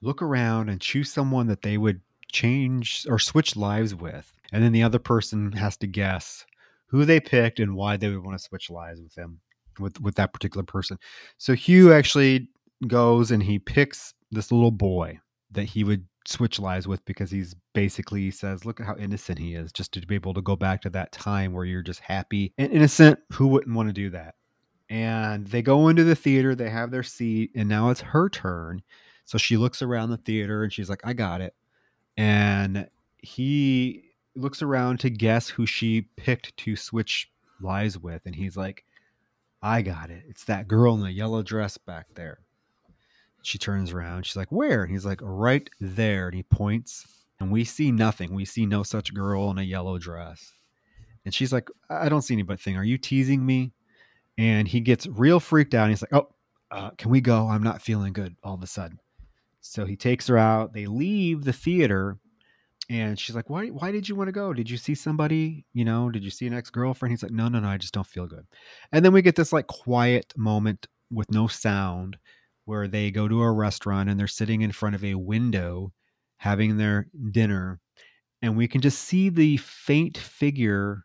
look 0.00 0.22
around 0.22 0.68
and 0.68 0.80
choose 0.80 1.12
someone 1.12 1.46
that 1.46 1.62
they 1.62 1.78
would 1.78 2.00
change 2.32 3.06
or 3.08 3.18
switch 3.18 3.56
lives 3.56 3.94
with 3.94 4.32
and 4.52 4.62
then 4.62 4.72
the 4.72 4.82
other 4.82 4.98
person 4.98 5.52
has 5.52 5.76
to 5.76 5.86
guess 5.86 6.44
who 6.86 7.04
they 7.04 7.18
picked 7.18 7.58
and 7.58 7.74
why 7.74 7.96
they 7.96 8.08
would 8.08 8.24
want 8.24 8.38
to 8.38 8.44
switch 8.44 8.70
lives 8.70 9.00
with 9.00 9.14
them 9.14 9.40
with 9.80 10.00
with 10.00 10.14
that 10.14 10.32
particular 10.32 10.64
person. 10.64 10.98
So 11.38 11.54
hugh 11.54 11.92
actually 11.92 12.48
goes 12.86 13.30
and 13.30 13.42
he 13.42 13.58
picks 13.58 14.14
this 14.30 14.52
little 14.52 14.70
boy 14.70 15.18
that 15.50 15.64
he 15.64 15.82
would 15.82 16.06
switch 16.26 16.58
lies 16.58 16.88
with 16.88 17.04
because 17.04 17.30
he's 17.30 17.54
basically 17.72 18.30
says, 18.30 18.64
look 18.64 18.80
at 18.80 18.86
how 18.86 18.96
innocent 18.96 19.38
he 19.38 19.54
is, 19.54 19.72
just 19.72 19.92
to 19.92 20.00
be 20.00 20.14
able 20.14 20.34
to 20.34 20.42
go 20.42 20.56
back 20.56 20.82
to 20.82 20.90
that 20.90 21.12
time 21.12 21.52
where 21.52 21.64
you're 21.64 21.82
just 21.82 22.00
happy 22.00 22.52
and 22.58 22.72
innocent. 22.72 23.18
Who 23.32 23.48
wouldn't 23.48 23.74
want 23.74 23.88
to 23.88 23.92
do 23.92 24.10
that? 24.10 24.34
And 24.90 25.46
they 25.46 25.62
go 25.62 25.88
into 25.88 26.04
the 26.04 26.14
theater, 26.14 26.54
they 26.54 26.70
have 26.70 26.90
their 26.90 27.02
seat, 27.02 27.50
and 27.54 27.68
now 27.68 27.90
it's 27.90 28.00
her 28.00 28.28
turn. 28.28 28.82
So 29.24 29.38
she 29.38 29.56
looks 29.56 29.80
around 29.82 30.10
the 30.10 30.18
theater 30.18 30.62
and 30.62 30.72
she's 30.72 30.90
like, 30.90 31.00
I 31.04 31.14
got 31.14 31.40
it. 31.40 31.54
And 32.16 32.88
he 33.18 34.04
looks 34.36 34.62
around 34.62 35.00
to 35.00 35.10
guess 35.10 35.48
who 35.48 35.66
she 35.66 36.02
picked 36.16 36.56
to 36.58 36.76
switch 36.76 37.30
lies 37.60 37.98
with. 37.98 38.22
And 38.26 38.34
he's 38.34 38.56
like, 38.56 38.84
I 39.62 39.80
got 39.80 40.10
it. 40.10 40.24
It's 40.28 40.44
that 40.44 40.68
girl 40.68 40.94
in 40.94 41.00
the 41.00 41.10
yellow 41.10 41.42
dress 41.42 41.78
back 41.78 42.06
there. 42.14 42.40
She 43.44 43.58
turns 43.58 43.92
around. 43.92 44.26
She's 44.26 44.36
like, 44.36 44.50
Where? 44.50 44.82
And 44.82 44.90
he's 44.90 45.04
like, 45.04 45.20
Right 45.22 45.68
there. 45.80 46.26
And 46.26 46.34
he 46.34 46.42
points, 46.42 47.06
and 47.40 47.50
we 47.50 47.64
see 47.64 47.92
nothing. 47.92 48.34
We 48.34 48.44
see 48.44 48.66
no 48.66 48.82
such 48.82 49.14
girl 49.14 49.50
in 49.50 49.58
a 49.58 49.62
yellow 49.62 49.98
dress. 49.98 50.52
And 51.24 51.32
she's 51.32 51.52
like, 51.52 51.68
I 51.88 52.08
don't 52.08 52.22
see 52.22 52.34
anything. 52.34 52.76
Are 52.76 52.84
you 52.84 52.98
teasing 52.98 53.44
me? 53.44 53.72
And 54.36 54.68
he 54.68 54.80
gets 54.80 55.06
real 55.06 55.40
freaked 55.40 55.74
out. 55.74 55.84
And 55.84 55.92
he's 55.92 56.02
like, 56.02 56.14
Oh, 56.14 56.28
uh, 56.70 56.90
can 56.98 57.10
we 57.10 57.20
go? 57.20 57.48
I'm 57.48 57.62
not 57.62 57.82
feeling 57.82 58.12
good 58.12 58.34
all 58.42 58.54
of 58.54 58.62
a 58.62 58.66
sudden. 58.66 58.98
So 59.60 59.86
he 59.86 59.96
takes 59.96 60.26
her 60.26 60.36
out. 60.36 60.72
They 60.72 60.86
leave 60.86 61.44
the 61.44 61.52
theater. 61.52 62.18
And 62.90 63.18
she's 63.18 63.34
like, 63.34 63.48
why, 63.48 63.68
why 63.68 63.92
did 63.92 64.08
you 64.08 64.14
want 64.14 64.28
to 64.28 64.32
go? 64.32 64.52
Did 64.52 64.68
you 64.68 64.76
see 64.76 64.94
somebody? 64.94 65.64
You 65.72 65.86
know, 65.86 66.10
did 66.10 66.22
you 66.22 66.30
see 66.30 66.46
an 66.46 66.52
ex 66.52 66.68
girlfriend? 66.68 67.12
He's 67.12 67.22
like, 67.22 67.32
no, 67.32 67.48
no, 67.48 67.60
no, 67.60 67.68
I 67.68 67.78
just 67.78 67.94
don't 67.94 68.06
feel 68.06 68.26
good. 68.26 68.46
And 68.92 69.04
then 69.04 69.12
we 69.12 69.22
get 69.22 69.36
this 69.36 69.52
like 69.52 69.68
quiet 69.68 70.34
moment 70.36 70.86
with 71.10 71.30
no 71.30 71.46
sound 71.46 72.18
where 72.64 72.88
they 72.88 73.10
go 73.10 73.28
to 73.28 73.42
a 73.42 73.52
restaurant 73.52 74.08
and 74.08 74.18
they're 74.18 74.26
sitting 74.26 74.62
in 74.62 74.72
front 74.72 74.94
of 74.94 75.04
a 75.04 75.14
window 75.14 75.92
having 76.38 76.76
their 76.76 77.06
dinner 77.30 77.80
and 78.42 78.56
we 78.56 78.68
can 78.68 78.80
just 78.80 79.00
see 79.00 79.28
the 79.28 79.56
faint 79.58 80.18
figure 80.18 81.04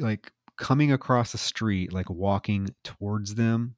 like 0.00 0.32
coming 0.56 0.92
across 0.92 1.32
the 1.32 1.38
street 1.38 1.92
like 1.92 2.10
walking 2.10 2.68
towards 2.84 3.34
them 3.34 3.76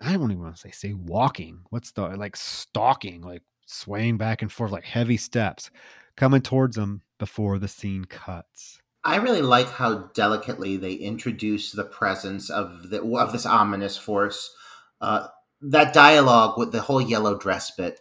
i 0.00 0.12
don't 0.12 0.30
even 0.30 0.42
want 0.42 0.54
to 0.54 0.60
say 0.60 0.70
say 0.70 0.92
walking 0.92 1.60
what's 1.70 1.92
the 1.92 2.02
like 2.02 2.36
stalking 2.36 3.20
like 3.20 3.42
swaying 3.66 4.16
back 4.16 4.40
and 4.42 4.50
forth 4.50 4.72
like 4.72 4.84
heavy 4.84 5.16
steps 5.16 5.70
coming 6.16 6.40
towards 6.40 6.76
them 6.76 7.02
before 7.18 7.58
the 7.58 7.68
scene 7.68 8.04
cuts 8.04 8.80
I 9.04 9.16
really 9.16 9.42
like 9.42 9.70
how 9.70 10.10
delicately 10.12 10.76
they 10.76 10.92
introduce 10.92 11.72
the 11.72 11.84
presence 11.84 12.50
of 12.50 12.90
the 12.90 13.02
of 13.02 13.32
this 13.32 13.46
ominous 13.46 13.96
force. 13.96 14.54
Uh, 15.00 15.28
that 15.60 15.92
dialogue 15.92 16.58
with 16.58 16.72
the 16.72 16.80
whole 16.80 17.00
yellow 17.00 17.36
dress 17.36 17.70
bit. 17.70 18.00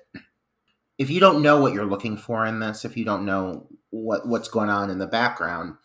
If 0.97 1.09
you 1.09 1.19
don't 1.19 1.41
know 1.41 1.61
what 1.61 1.73
you're 1.73 1.85
looking 1.85 2.17
for 2.17 2.45
in 2.45 2.59
this, 2.59 2.85
if 2.85 2.97
you 2.97 3.05
don't 3.05 3.25
know 3.25 3.67
what 3.89 4.27
what's 4.27 4.49
going 4.49 4.69
on 4.69 4.89
in 4.89 4.99
the 4.99 5.07
background, 5.07 5.75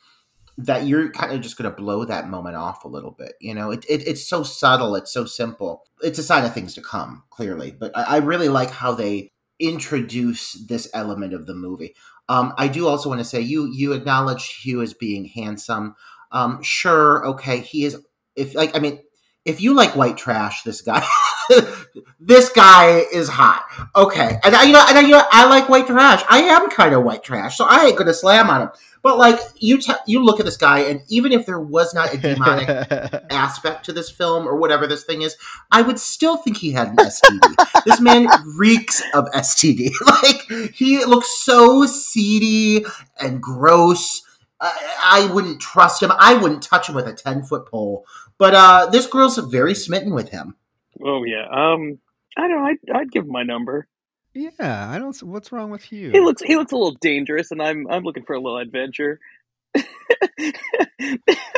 that 0.59 0.87
you're 0.87 1.11
kind 1.11 1.33
of 1.33 1.41
just 1.41 1.57
going 1.57 1.71
to 1.71 1.77
blow 1.77 2.05
that 2.05 2.29
moment 2.29 2.57
off 2.57 2.85
a 2.85 2.89
little 2.89 3.11
bit. 3.11 3.35
You 3.41 3.55
know, 3.55 3.71
it, 3.71 3.85
it, 3.89 4.07
it's 4.07 4.27
so 4.27 4.43
subtle, 4.43 4.95
it's 4.95 5.13
so 5.13 5.25
simple. 5.25 5.85
It's 6.03 6.19
a 6.19 6.23
sign 6.23 6.45
of 6.45 6.55
things 6.55 6.75
to 6.75 6.83
come, 6.83 7.25
clearly. 7.31 7.71
But 7.71 7.97
I, 7.97 8.03
I 8.03 8.17
really 8.19 8.49
like 8.49 8.71
how 8.71 8.93
they 8.93 9.33
introduce 9.59 10.55
this 10.67 10.89
element 10.93 11.33
of 11.35 11.47
the 11.47 11.55
movie. 11.55 11.95
Um, 12.29 12.53
I 12.57 12.69
do 12.69 12.87
also 12.87 13.09
want 13.09 13.21
to 13.21 13.25
say 13.25 13.41
you 13.41 13.71
you 13.73 13.93
acknowledge 13.93 14.61
Hugh 14.63 14.83
as 14.83 14.95
being 14.95 15.27
handsome. 15.27 15.95
Um, 16.31 16.63
sure, 16.63 17.27
okay, 17.27 17.59
he 17.61 17.85
is. 17.85 17.97
If 18.37 18.55
like, 18.55 18.75
I 18.77 18.79
mean, 18.79 19.01
if 19.45 19.61
you 19.61 19.75
like 19.75 19.97
white 19.97 20.17
trash, 20.17 20.63
this 20.63 20.81
guy, 20.81 21.05
this 22.21 22.51
guy 22.51 23.05
is 23.13 23.29
hot. 23.29 23.65
Okay, 23.95 24.39
and 24.45 24.55
I, 24.55 24.65
you 24.65 24.73
know, 24.73 24.85
and 24.89 24.99
I, 24.99 25.01
you 25.01 25.11
know, 25.11 25.25
I 25.31 25.49
like 25.49 25.69
white 25.69 25.87
trash. 25.87 26.23
I 26.29 26.41
am 26.41 26.71
kind 26.71 26.95
of 26.95 27.05
white 27.05 27.23
trash, 27.23 27.57
so 27.57 27.67
I 27.69 27.87
ain't 27.87 27.97
gonna 27.97 28.15
slam 28.15 28.51
on 28.51 28.63
him. 28.63 28.69
But 29.03 29.19
like 29.19 29.41
you, 29.57 29.79
t- 29.79 29.93
you 30.07 30.25
look 30.25 30.39
at 30.39 30.47
this 30.47 30.57
guy, 30.57 30.81
and 30.81 31.01
even 31.09 31.33
if 31.33 31.45
there 31.45 31.61
was 31.61 31.93
not 31.93 32.15
a 32.15 32.19
demonic 32.19 32.69
aspect 33.31 33.85
to 33.87 33.93
this 33.93 34.11
film 34.11 34.47
or 34.47 34.57
whatever 34.57 34.87
this 34.87 35.05
thing 35.05 35.23
is, 35.23 35.37
I 35.73 35.83
would 35.83 35.99
still 35.99 36.37
think 36.37 36.57
he 36.59 36.71
had 36.73 36.89
an 36.89 36.97
STD. 36.97 37.85
this 37.85 38.01
man 38.01 38.29
reeks 38.57 39.03
of 39.13 39.27
STD. 39.33 39.91
like 40.07 40.73
he 40.73 41.05
looks 41.05 41.43
so 41.43 41.85
seedy 41.87 42.85
and 43.21 43.43
gross. 43.43 44.23
I, 44.61 45.27
I 45.29 45.33
wouldn't 45.33 45.61
trust 45.61 46.01
him. 46.01 46.13
I 46.17 46.35
wouldn't 46.35 46.63
touch 46.63 46.89
him 46.89 46.95
with 46.95 47.09
a 47.09 47.13
ten 47.13 47.43
foot 47.43 47.67
pole. 47.67 48.07
But 48.39 48.55
uh, 48.55 48.87
this 48.87 49.07
girl's 49.07 49.37
very 49.37 49.75
smitten 49.75 50.15
with 50.15 50.31
him. 50.31 50.55
Oh 51.03 51.25
yeah. 51.25 51.47
Um, 51.51 51.99
I 52.37 52.49
don't. 52.49 52.65
I'd, 52.65 52.79
I'd 52.95 53.13
give 53.13 53.25
him 53.25 53.33
my 53.33 53.43
number. 53.43 53.87
Yeah, 54.35 54.51
I 54.91 54.99
don't. 54.99 55.17
What's 55.23 55.53
wrong 55.53 55.71
with 55.71 55.93
you? 55.93 56.11
He 56.11 56.21
looks 56.21 56.43
he 56.43 56.57
looks 56.57 56.73
a 56.73 56.77
little 56.77 56.97
dangerous, 57.01 57.51
and 57.51 57.63
I'm 57.63 57.87
I'm 57.89 58.03
looking 58.03 58.25
for 58.25 58.35
a 58.35 58.41
little 58.41 58.59
adventure. 58.59 59.21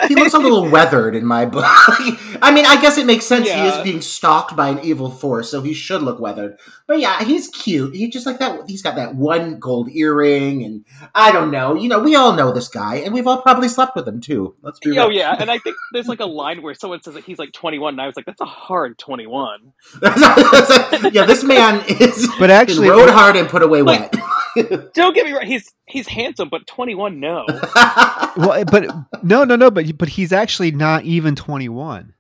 He 0.07 0.15
looks 0.15 0.35
a 0.35 0.39
little 0.39 0.69
weathered 0.69 1.15
in 1.15 1.27
my 1.27 1.45
book. 1.47 1.65
I 1.67 2.53
mean, 2.55 2.67
I 2.67 2.81
guess 2.81 2.99
it 2.99 3.07
makes 3.07 3.27
sense. 3.27 3.47
Yeah. 3.47 3.63
He 3.63 3.69
is 3.69 3.85
being 3.85 4.01
stalked 4.01 4.57
by 4.57 4.69
an 4.69 4.81
evil 4.81 5.11
force, 5.11 5.51
so 5.51 5.63
he 5.63 5.75
should 5.75 6.03
look 6.03 6.21
weathered. 6.21 6.59
But 6.87 7.01
yeah, 7.01 7.25
he's 7.25 7.49
cute. 7.49 7.95
He 7.95 8.09
just 8.09 8.27
like 8.27 8.39
that. 8.39 8.69
He's 8.69 8.83
got 8.83 8.97
that 8.97 9.15
one 9.15 9.59
gold 9.59 9.91
earring, 9.91 10.63
and 10.63 10.85
I 11.15 11.33
don't 11.33 11.51
know. 11.51 11.75
You 11.75 11.89
know, 11.89 11.99
we 11.99 12.15
all 12.15 12.35
know 12.35 12.53
this 12.53 12.69
guy, 12.69 12.97
and 12.97 13.13
we've 13.13 13.27
all 13.27 13.43
probably 13.43 13.69
slept 13.69 13.97
with 13.97 14.07
him 14.07 14.21
too. 14.21 14.55
Let's 14.63 14.79
be. 14.79 14.99
Oh 14.99 15.09
yeah, 15.09 15.37
and 15.39 15.51
I 15.51 15.59
think 15.59 15.77
there's 15.93 16.09
like 16.09 16.21
a 16.21 16.27
line 16.27 16.63
where 16.63 16.75
someone 16.75 17.03
says 17.03 17.15
that 17.15 17.25
he's 17.25 17.39
like 17.39 17.53
21, 17.53 17.95
and 17.95 18.01
I 18.01 18.07
was 18.07 18.17
like, 18.17 18.27
that's 18.27 18.41
a 18.41 18.47
hard 18.47 18.99
21. 18.99 19.73
yeah, 20.03 21.25
this 21.27 21.43
man 21.43 21.85
is. 21.89 22.29
But 22.39 22.51
actually, 22.51 22.89
rode 22.89 23.11
hard 23.11 23.37
and 23.37 23.49
put 23.49 23.63
away 23.63 23.83
like, 23.83 24.13
wet. 24.13 24.23
Don't 24.95 25.15
get 25.15 25.27
me 25.27 25.33
wrong. 25.33 25.47
He's 25.47 25.73
he's 25.87 26.07
handsome, 26.07 26.49
but 26.49 26.67
21, 26.67 27.19
no. 27.19 27.45
well, 28.37 28.53
eh, 28.53 28.65
but 28.65 28.87
no, 29.23 29.45
no, 29.45 29.57
no. 29.57 29.71
But 29.71 29.97
but 29.99 30.09
he's 30.09 30.33
actually 30.33 30.71
not 30.71 31.05
even 31.05 31.35
21. 31.35 32.15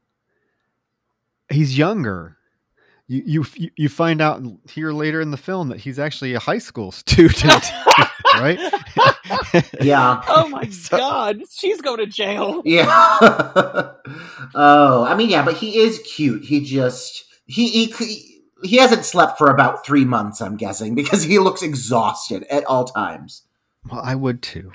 He's 1.50 1.78
younger. 1.78 2.36
You 3.06 3.44
you 3.54 3.70
you 3.76 3.88
find 3.88 4.20
out 4.20 4.42
here 4.68 4.92
later 4.92 5.20
in 5.20 5.30
the 5.30 5.36
film 5.36 5.68
that 5.68 5.78
he's 5.78 5.98
actually 5.98 6.34
a 6.34 6.38
high 6.38 6.58
school 6.58 6.90
student, 6.90 7.64
right? 8.36 8.58
yeah. 9.80 10.22
Oh 10.26 10.48
my 10.48 10.68
so, 10.70 10.96
god, 10.96 11.42
she's 11.50 11.82
going 11.82 11.98
to 11.98 12.06
jail. 12.06 12.62
Yeah. 12.64 12.86
oh, 14.54 15.04
I 15.06 15.14
mean, 15.14 15.28
yeah, 15.28 15.44
but 15.44 15.56
he 15.56 15.78
is 15.80 16.00
cute. 16.00 16.44
He 16.44 16.64
just 16.64 17.24
he 17.46 17.68
he 17.68 17.86
he 17.86 18.33
hasn't 18.76 19.04
slept 19.04 19.38
for 19.38 19.50
about 19.50 19.84
three 19.84 20.04
months, 20.04 20.40
I'm 20.40 20.56
guessing, 20.56 20.94
because 20.94 21.24
he 21.24 21.38
looks 21.38 21.62
exhausted 21.62 22.44
at 22.50 22.64
all 22.64 22.84
times. 22.84 23.42
Well, 23.90 24.00
I 24.02 24.14
would 24.14 24.42
too. 24.42 24.72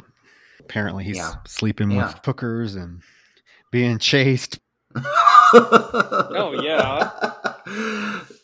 Apparently, 0.60 1.04
he's 1.04 1.18
yeah. 1.18 1.34
sleeping 1.46 1.92
yeah. 1.92 2.08
with 2.08 2.26
hookers 2.26 2.76
and 2.76 3.02
being 3.72 3.98
chased. 3.98 4.60
oh 4.96 6.60
yeah. 6.64 8.22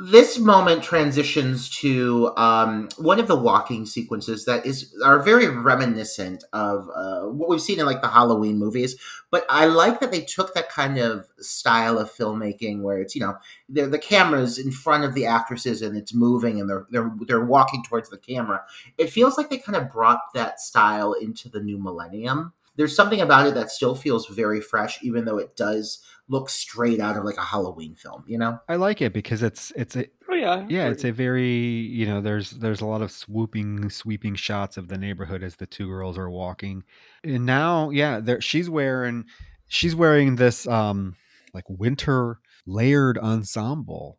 this 0.00 0.38
moment 0.38 0.84
transitions 0.84 1.68
to 1.68 2.32
um, 2.36 2.88
one 2.98 3.18
of 3.18 3.26
the 3.26 3.34
walking 3.34 3.84
sequences 3.84 4.44
that 4.44 4.64
is 4.64 4.94
are 5.04 5.20
very 5.20 5.48
reminiscent 5.48 6.44
of 6.52 6.88
uh, 6.94 7.22
what 7.22 7.48
we've 7.48 7.60
seen 7.60 7.80
in 7.80 7.86
like 7.86 8.00
the 8.00 8.08
Halloween 8.08 8.60
movies. 8.60 8.94
But 9.32 9.44
I 9.50 9.66
like 9.66 9.98
that 9.98 10.12
they 10.12 10.20
took 10.20 10.54
that 10.54 10.68
kind 10.68 10.98
of 10.98 11.26
style 11.40 11.98
of 11.98 12.12
filmmaking 12.12 12.82
where 12.82 13.00
it's 13.00 13.16
you 13.16 13.22
know 13.22 13.38
the 13.68 13.98
camera's 13.98 14.56
in 14.56 14.70
front 14.70 15.02
of 15.02 15.14
the 15.14 15.26
actresses 15.26 15.82
and 15.82 15.96
it's 15.96 16.14
moving 16.14 16.60
and 16.60 16.70
they're 16.70 16.86
they're 16.90 17.10
they're 17.26 17.44
walking 17.44 17.82
towards 17.82 18.08
the 18.08 18.18
camera. 18.18 18.62
It 18.98 19.10
feels 19.10 19.36
like 19.36 19.50
they 19.50 19.58
kind 19.58 19.74
of 19.74 19.90
brought 19.90 20.20
that 20.32 20.60
style 20.60 21.12
into 21.12 21.48
the 21.48 21.60
new 21.60 21.76
millennium. 21.76 22.52
There's 22.76 22.94
something 22.94 23.20
about 23.20 23.48
it 23.48 23.54
that 23.54 23.72
still 23.72 23.96
feels 23.96 24.28
very 24.28 24.60
fresh, 24.60 25.02
even 25.02 25.24
though 25.24 25.38
it 25.38 25.56
does 25.56 25.98
looks 26.28 26.52
straight 26.52 27.00
out 27.00 27.16
of 27.16 27.24
like 27.24 27.36
a 27.36 27.42
Halloween 27.42 27.94
film, 27.94 28.24
you 28.26 28.38
know? 28.38 28.58
I 28.68 28.76
like 28.76 29.00
it 29.00 29.12
because 29.12 29.42
it's 29.42 29.72
it's 29.76 29.96
a 29.96 30.06
oh 30.30 30.34
yeah 30.34 30.66
yeah 30.68 30.88
it's 30.88 31.04
a 31.04 31.10
very 31.10 31.48
you 31.48 32.06
know 32.06 32.20
there's 32.20 32.50
there's 32.50 32.80
a 32.80 32.86
lot 32.86 33.02
of 33.02 33.10
swooping 33.10 33.90
sweeping 33.90 34.34
shots 34.34 34.76
of 34.76 34.88
the 34.88 34.98
neighborhood 34.98 35.42
as 35.42 35.56
the 35.56 35.66
two 35.66 35.88
girls 35.88 36.18
are 36.18 36.30
walking, 36.30 36.84
and 37.24 37.46
now 37.46 37.90
yeah 37.90 38.20
there 38.20 38.40
she's 38.40 38.68
wearing 38.68 39.24
she's 39.68 39.94
wearing 39.94 40.36
this 40.36 40.66
um 40.68 41.16
like 41.54 41.64
winter 41.68 42.38
layered 42.66 43.18
ensemble. 43.18 44.18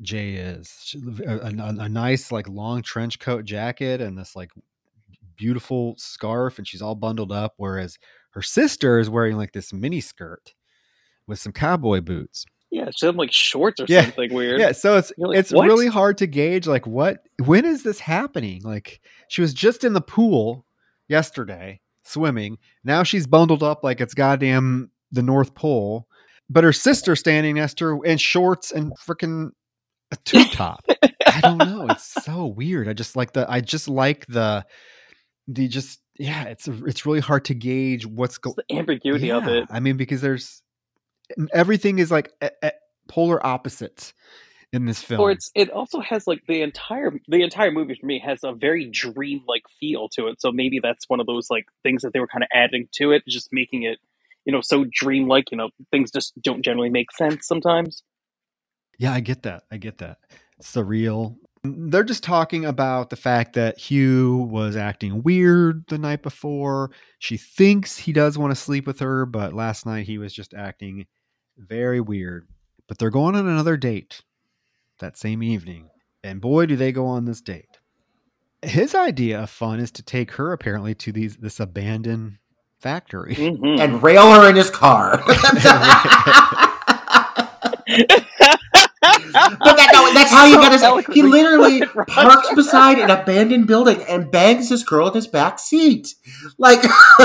Jay 0.00 0.34
is 0.34 0.96
a, 1.26 1.32
a, 1.32 1.52
a 1.80 1.88
nice 1.88 2.32
like 2.32 2.48
long 2.48 2.82
trench 2.82 3.18
coat 3.18 3.44
jacket 3.44 4.00
and 4.00 4.18
this 4.18 4.34
like 4.34 4.50
beautiful 5.36 5.94
scarf 5.96 6.58
and 6.58 6.66
she's 6.66 6.82
all 6.82 6.94
bundled 6.94 7.30
up 7.30 7.54
whereas 7.56 7.98
her 8.30 8.42
sister 8.42 8.98
is 8.98 9.10
wearing 9.10 9.36
like 9.36 9.52
this 9.52 9.72
mini 9.72 10.00
skirt 10.00 10.54
with 11.26 11.38
some 11.38 11.52
cowboy 11.52 12.00
boots. 12.00 12.44
Yeah, 12.70 12.88
had 13.02 13.16
like 13.16 13.32
shorts 13.32 13.80
or 13.80 13.86
yeah. 13.86 14.02
something 14.02 14.32
weird. 14.32 14.58
Yeah, 14.58 14.72
so 14.72 14.96
it's 14.96 15.12
like, 15.18 15.38
it's 15.38 15.52
what? 15.52 15.66
really 15.66 15.88
hard 15.88 16.16
to 16.18 16.26
gauge 16.26 16.66
like 16.66 16.86
what 16.86 17.18
when 17.44 17.66
is 17.66 17.82
this 17.82 18.00
happening? 18.00 18.62
Like 18.62 19.00
she 19.28 19.42
was 19.42 19.52
just 19.52 19.84
in 19.84 19.92
the 19.92 20.00
pool 20.00 20.64
yesterday 21.06 21.80
swimming. 22.02 22.56
Now 22.82 23.02
she's 23.02 23.26
bundled 23.26 23.62
up 23.62 23.84
like 23.84 24.00
it's 24.00 24.14
goddamn 24.14 24.90
the 25.10 25.22
North 25.22 25.54
Pole. 25.54 26.08
But 26.48 26.64
her 26.64 26.72
sister 26.72 27.14
standing 27.14 27.56
next 27.56 27.78
to 27.78 27.84
her 27.84 28.04
in 28.04 28.18
shorts 28.18 28.72
and 28.72 28.92
freaking 28.98 29.50
a 30.10 30.16
tube 30.16 30.50
top. 30.52 30.84
I 31.26 31.40
don't 31.40 31.58
know. 31.58 31.86
It's 31.90 32.12
so 32.24 32.46
weird. 32.46 32.88
I 32.88 32.94
just 32.94 33.16
like 33.16 33.32
the 33.32 33.50
I 33.50 33.60
just 33.60 33.88
like 33.88 34.26
the 34.26 34.64
the 35.46 35.68
just 35.68 36.00
yeah, 36.18 36.44
it's 36.44 36.68
it's 36.68 37.06
really 37.06 37.20
hard 37.20 37.44
to 37.46 37.54
gauge 37.54 38.06
what's 38.06 38.38
going 38.38 38.56
the 38.56 38.76
ambiguity 38.76 39.28
yeah, 39.28 39.38
of 39.38 39.48
it. 39.48 39.66
I 39.70 39.80
mean, 39.80 39.96
because 39.96 40.20
there's 40.20 40.61
everything 41.52 41.98
is 41.98 42.10
like 42.10 42.32
a, 42.40 42.50
a 42.62 42.72
polar 43.08 43.44
opposites 43.44 44.12
in 44.72 44.86
this 44.86 45.02
film. 45.02 45.20
Or 45.20 45.30
it's 45.30 45.50
it 45.54 45.70
also 45.70 46.00
has 46.00 46.26
like 46.26 46.42
the 46.48 46.62
entire 46.62 47.12
the 47.28 47.42
entire 47.42 47.70
movie 47.70 47.96
for 48.00 48.06
me 48.06 48.18
has 48.24 48.40
a 48.42 48.52
very 48.52 48.86
dream 48.86 49.42
like 49.46 49.62
feel 49.78 50.08
to 50.10 50.28
it. 50.28 50.40
So 50.40 50.50
maybe 50.50 50.80
that's 50.82 51.08
one 51.08 51.20
of 51.20 51.26
those 51.26 51.50
like 51.50 51.66
things 51.82 52.02
that 52.02 52.12
they 52.12 52.20
were 52.20 52.26
kind 52.26 52.42
of 52.42 52.48
adding 52.52 52.88
to 52.94 53.12
it, 53.12 53.22
just 53.28 53.48
making 53.52 53.82
it 53.82 53.98
you 54.44 54.52
know 54.52 54.60
so 54.62 54.84
dreamlike. 54.90 55.50
You 55.50 55.58
know, 55.58 55.70
things 55.90 56.10
just 56.10 56.32
don't 56.42 56.64
generally 56.64 56.90
make 56.90 57.12
sense 57.12 57.46
sometimes. 57.46 58.02
Yeah, 58.98 59.12
I 59.12 59.20
get 59.20 59.42
that. 59.42 59.64
I 59.70 59.76
get 59.76 59.98
that. 59.98 60.18
Surreal. 60.62 61.36
They're 61.64 62.02
just 62.02 62.24
talking 62.24 62.64
about 62.64 63.10
the 63.10 63.16
fact 63.16 63.52
that 63.54 63.78
Hugh 63.78 64.48
was 64.50 64.74
acting 64.74 65.22
weird 65.22 65.84
the 65.86 65.98
night 65.98 66.22
before. 66.22 66.90
She 67.20 67.36
thinks 67.36 67.96
he 67.96 68.12
does 68.12 68.36
want 68.36 68.50
to 68.50 68.60
sleep 68.60 68.84
with 68.84 68.98
her, 68.98 69.26
but 69.26 69.52
last 69.52 69.86
night 69.86 70.06
he 70.06 70.18
was 70.18 70.34
just 70.34 70.54
acting 70.54 71.06
very 71.56 72.00
weird. 72.00 72.48
But 72.88 72.98
they're 72.98 73.10
going 73.10 73.34
on 73.34 73.46
another 73.46 73.76
date 73.76 74.22
that 74.98 75.16
same 75.16 75.42
evening. 75.42 75.90
And 76.22 76.40
boy, 76.40 76.66
do 76.66 76.76
they 76.76 76.92
go 76.92 77.06
on 77.06 77.24
this 77.24 77.40
date. 77.40 77.78
His 78.62 78.94
idea 78.94 79.42
of 79.42 79.50
fun 79.50 79.80
is 79.80 79.90
to 79.92 80.02
take 80.02 80.32
her 80.32 80.52
apparently 80.52 80.94
to 80.96 81.12
these 81.12 81.36
this 81.36 81.58
abandoned 81.58 82.38
factory 82.78 83.34
mm-hmm. 83.34 83.80
and 83.80 84.02
rail 84.02 84.30
her 84.32 84.48
in 84.48 84.56
his 84.56 84.70
car. 84.70 85.22
but 89.32 89.76
that, 89.76 89.90
no, 89.92 90.12
that's 90.14 90.30
how 90.30 90.46
you 90.46 90.56
gotta. 90.56 91.12
He 91.12 91.22
literally 91.38 91.82
parks 92.08 92.52
beside 92.54 92.98
an 92.98 93.10
abandoned 93.10 93.66
building 93.66 94.02
and 94.08 94.30
bangs 94.30 94.68
this 94.68 94.82
girl 94.82 95.08
in 95.08 95.14
his 95.14 95.26
back 95.26 95.58
seat. 95.58 96.14
like 96.58 96.80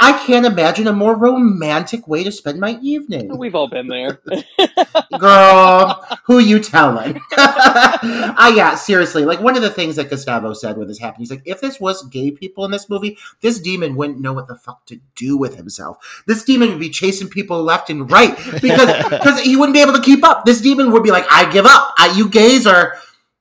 I 0.00 0.22
can't 0.26 0.46
imagine 0.46 0.86
a 0.86 0.92
more 0.92 1.16
romantic 1.16 2.08
way 2.08 2.24
to 2.24 2.32
spend 2.32 2.58
my 2.58 2.78
evening. 2.82 3.36
We've 3.36 3.54
all 3.54 3.68
been 3.68 3.88
there. 3.88 4.20
Girl, 5.18 6.04
who 6.24 6.38
you 6.38 6.60
telling? 6.60 7.20
I 7.36 8.34
ah, 8.36 8.54
yeah, 8.54 8.74
seriously. 8.74 9.24
Like 9.24 9.40
one 9.40 9.56
of 9.56 9.62
the 9.62 9.70
things 9.70 9.96
that 9.96 10.10
Gustavo 10.10 10.52
said 10.54 10.76
when 10.76 10.88
this 10.88 10.98
happened, 10.98 11.20
he's 11.20 11.30
like, 11.30 11.42
if 11.44 11.60
this 11.60 11.78
was 11.78 12.02
gay 12.08 12.30
people 12.30 12.64
in 12.64 12.70
this 12.70 12.88
movie, 12.88 13.16
this 13.40 13.60
demon 13.60 13.96
wouldn't 13.96 14.20
know 14.20 14.32
what 14.32 14.46
the 14.46 14.56
fuck 14.56 14.84
to 14.86 15.00
do 15.14 15.36
with 15.36 15.56
himself. 15.56 16.22
This 16.26 16.42
demon 16.42 16.70
would 16.70 16.80
be 16.80 16.90
chasing 16.90 17.28
people 17.28 17.62
left 17.62 17.90
and 17.90 18.10
right 18.10 18.36
because 18.60 19.10
because 19.10 19.40
he 19.40 19.56
wouldn't 19.56 19.74
be 19.74 19.80
able 19.80 19.92
to 19.92 20.02
keep 20.02 20.24
up. 20.24 20.44
This 20.44 20.60
demon 20.60 20.90
would 20.92 21.02
be 21.02 21.10
like, 21.10 21.26
I 21.36 21.50
give 21.50 21.66
up. 21.66 21.92
I, 21.98 22.14
you 22.16 22.28
gays 22.28 22.66
are 22.66 22.96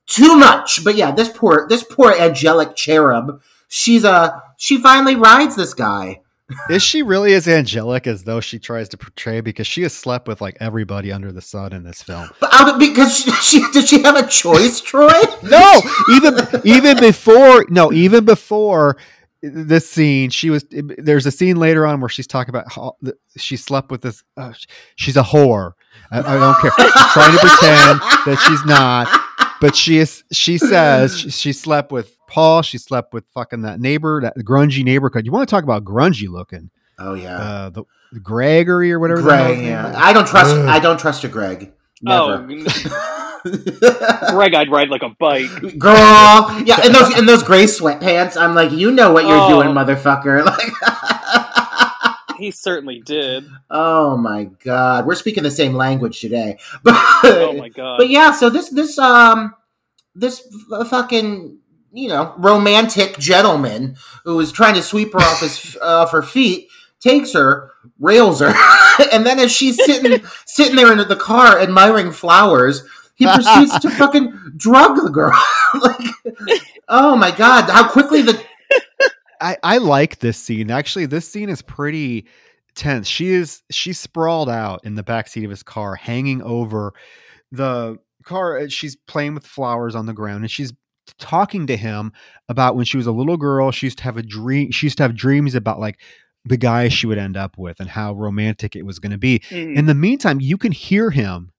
too 0.05 0.35
much. 0.35 0.83
But 0.83 0.95
yeah, 0.95 1.11
this 1.11 1.29
poor 1.29 1.65
this 1.67 1.83
poor 1.83 2.11
angelic 2.11 2.75
cherub. 2.75 3.41
She's 3.69 4.03
a 4.03 4.43
she 4.57 4.81
finally 4.81 5.15
rides 5.15 5.55
this 5.55 5.73
guy. 5.73 6.21
Is 6.69 6.83
she 6.83 7.01
really 7.01 7.33
as 7.33 7.47
angelic 7.47 8.05
as 8.05 8.23
though 8.23 8.39
she 8.39 8.59
tries 8.59 8.89
to 8.89 8.97
portray? 8.97 9.41
Because 9.41 9.65
she 9.65 9.81
has 9.81 9.93
slept 9.93 10.27
with 10.27 10.41
like 10.41 10.57
everybody 10.59 11.11
under 11.11 11.31
the 11.31 11.41
sun 11.41 11.73
in 11.73 11.83
this 11.83 12.03
film. 12.03 12.29
But 12.39 12.53
out 12.53 12.77
because 12.79 13.17
she, 13.17 13.31
she 13.41 13.71
did 13.71 13.87
she 13.87 14.03
have 14.03 14.17
a 14.17 14.27
choice, 14.27 14.81
Troy? 14.81 15.09
No, 15.43 15.81
even 16.11 16.37
even 16.63 16.99
before 16.99 17.65
no, 17.69 17.93
even 17.93 18.25
before 18.25 18.97
this 19.41 19.89
scene, 19.89 20.29
she 20.31 20.49
was. 20.49 20.65
There's 20.69 21.25
a 21.25 21.31
scene 21.31 21.57
later 21.57 21.85
on 21.85 22.01
where 22.01 22.09
she's 22.09 22.27
talking 22.27 22.49
about 22.49 22.71
how 22.71 22.97
she 23.37 23.57
slept 23.57 23.89
with 23.89 24.01
this. 24.01 24.23
Uh, 24.35 24.53
she's 24.95 25.17
a 25.17 25.23
whore. 25.23 25.73
I, 26.11 26.19
I 26.19 26.37
don't 26.37 26.59
care. 26.61 26.71
She's 26.71 27.11
trying 27.13 27.31
to 27.31 27.39
pretend 27.39 27.99
that 28.25 28.43
she's 28.47 28.63
not, 28.65 29.07
but 29.61 29.75
she 29.75 29.97
is. 29.97 30.23
She 30.31 30.57
says 30.57 31.17
she, 31.19 31.29
she 31.31 31.53
slept 31.53 31.91
with 31.91 32.15
Paul. 32.27 32.61
She 32.61 32.77
slept 32.77 33.13
with 33.13 33.25
fucking 33.33 33.61
that 33.63 33.79
neighbor, 33.79 34.21
that 34.21 34.37
grungy 34.39 34.83
neighborhood. 34.83 35.25
You 35.25 35.31
want 35.31 35.47
to 35.47 35.51
talk 35.53 35.63
about 35.63 35.83
grungy 35.83 36.29
looking? 36.29 36.69
Oh 36.99 37.13
yeah, 37.13 37.37
Uh, 37.37 37.69
the, 37.71 37.83
the 38.13 38.19
Gregory 38.19 38.91
or 38.91 38.99
whatever. 38.99 39.21
the 39.21 39.27
Greg. 39.27 39.63
Yeah. 39.65 39.93
I 39.97 40.13
don't 40.13 40.27
trust. 40.27 40.55
Ugh. 40.55 40.65
I 40.67 40.79
don't 40.79 40.99
trust 40.99 41.23
a 41.23 41.27
Greg. 41.27 41.71
oh, 42.07 42.37
Never. 42.45 42.69
Greg, 44.31 44.53
I'd 44.55 44.71
ride 44.71 44.89
like 44.89 45.03
a 45.03 45.09
bike. 45.19 45.49
Girl, 45.77 45.93
yeah, 46.65 46.83
in 46.85 46.91
those 46.93 47.17
in 47.17 47.25
those 47.25 47.43
gray 47.43 47.65
sweatpants, 47.65 48.37
I'm 48.39 48.55
like, 48.55 48.71
you 48.71 48.91
know 48.91 49.11
what 49.11 49.25
you're 49.25 49.37
Oh. 49.37 49.49
doing, 49.61 49.69
motherfucker. 49.75 50.43
Like, 50.45 51.14
He 52.37 52.51
certainly 52.51 53.01
did. 53.01 53.45
oh 53.69 54.17
my 54.17 54.45
god, 54.63 55.05
we're 55.05 55.15
speaking 55.15 55.43
the 55.43 55.51
same 55.51 55.73
language 55.73 56.19
today. 56.21 56.57
But 56.83 56.95
Oh 57.23 57.53
my 57.57 57.69
god. 57.69 57.97
but 57.97 58.09
yeah, 58.09 58.31
so 58.31 58.49
this 58.49 58.69
this 58.69 58.97
um 58.99 59.55
this 60.15 60.41
fucking 60.89 61.57
you 61.93 62.07
know 62.09 62.33
romantic 62.37 63.17
gentleman 63.17 63.95
who 64.23 64.39
is 64.39 64.51
trying 64.51 64.75
to 64.75 64.81
sweep 64.83 65.13
her 65.13 65.19
off 65.19 65.39
his 65.41 65.77
off 65.81 66.11
her 66.11 66.21
feet 66.23 66.67
takes 66.99 67.33
her, 67.33 67.71
rails 67.99 68.39
her, 68.39 68.53
and 69.11 69.25
then 69.25 69.37
as 69.39 69.51
she's 69.51 69.83
sitting 69.83 70.25
sitting 70.45 70.75
there 70.75 70.91
in 70.91 70.97
the 71.07 71.15
car 71.15 71.59
admiring 71.59 72.11
flowers, 72.11 72.83
he 73.15 73.25
proceeds 73.25 73.77
to 73.79 73.89
fucking 73.91 74.33
drug 74.57 74.95
the 75.03 75.09
girl. 75.09 75.31
like, 75.81 76.61
oh 76.87 77.15
my 77.15 77.31
god, 77.31 77.69
how 77.69 77.87
quickly 77.87 78.21
the 78.21 78.41
I, 79.41 79.57
I 79.63 79.77
like 79.77 80.19
this 80.19 80.37
scene. 80.37 80.71
Actually, 80.71 81.05
this 81.05 81.27
scene 81.27 81.49
is 81.49 81.61
pretty 81.61 82.27
tense. 82.75 83.07
She 83.07 83.31
is 83.31 83.63
she's 83.71 83.99
sprawled 83.99 84.49
out 84.49 84.81
in 84.83 84.95
the 84.95 85.03
back 85.03 85.27
seat 85.27 85.43
of 85.43 85.49
his 85.49 85.63
car, 85.63 85.95
hanging 85.95 86.41
over 86.41 86.93
the 87.51 87.97
car. 88.23 88.59
uh, 88.59 88.67
She's 88.67 88.95
playing 88.95 89.33
with 89.33 89.45
flowers 89.45 89.95
on 89.95 90.05
the 90.05 90.13
ground, 90.13 90.43
and 90.43 90.51
she's 90.51 90.73
talking 91.19 91.67
to 91.67 91.77
him 91.77 92.11
about 92.49 92.75
when 92.75 92.85
she 92.85 92.97
was 92.97 93.07
a 93.07 93.11
little 93.11 93.37
girl. 93.37 93.71
She 93.71 93.87
used 93.87 93.99
to 93.99 94.03
have 94.03 94.17
a 94.17 94.23
dream. 94.23 94.71
She 94.71 94.87
used 94.87 94.97
to 94.97 95.03
have 95.03 95.15
dreams 95.15 95.55
about 95.55 95.79
like 95.79 95.99
the 96.45 96.57
guy 96.57 96.89
she 96.89 97.07
would 97.07 97.17
end 97.17 97.37
up 97.37 97.57
with 97.57 97.79
and 97.79 97.89
how 97.89 98.13
romantic 98.13 98.75
it 98.75 98.85
was 98.85 98.99
going 98.99 99.11
to 99.11 99.17
be. 99.17 99.39
Mm. 99.49 99.77
In 99.77 99.85
the 99.87 99.95
meantime, 99.95 100.39
you 100.39 100.57
can 100.57 100.71
hear 100.71 101.09
him 101.09 101.51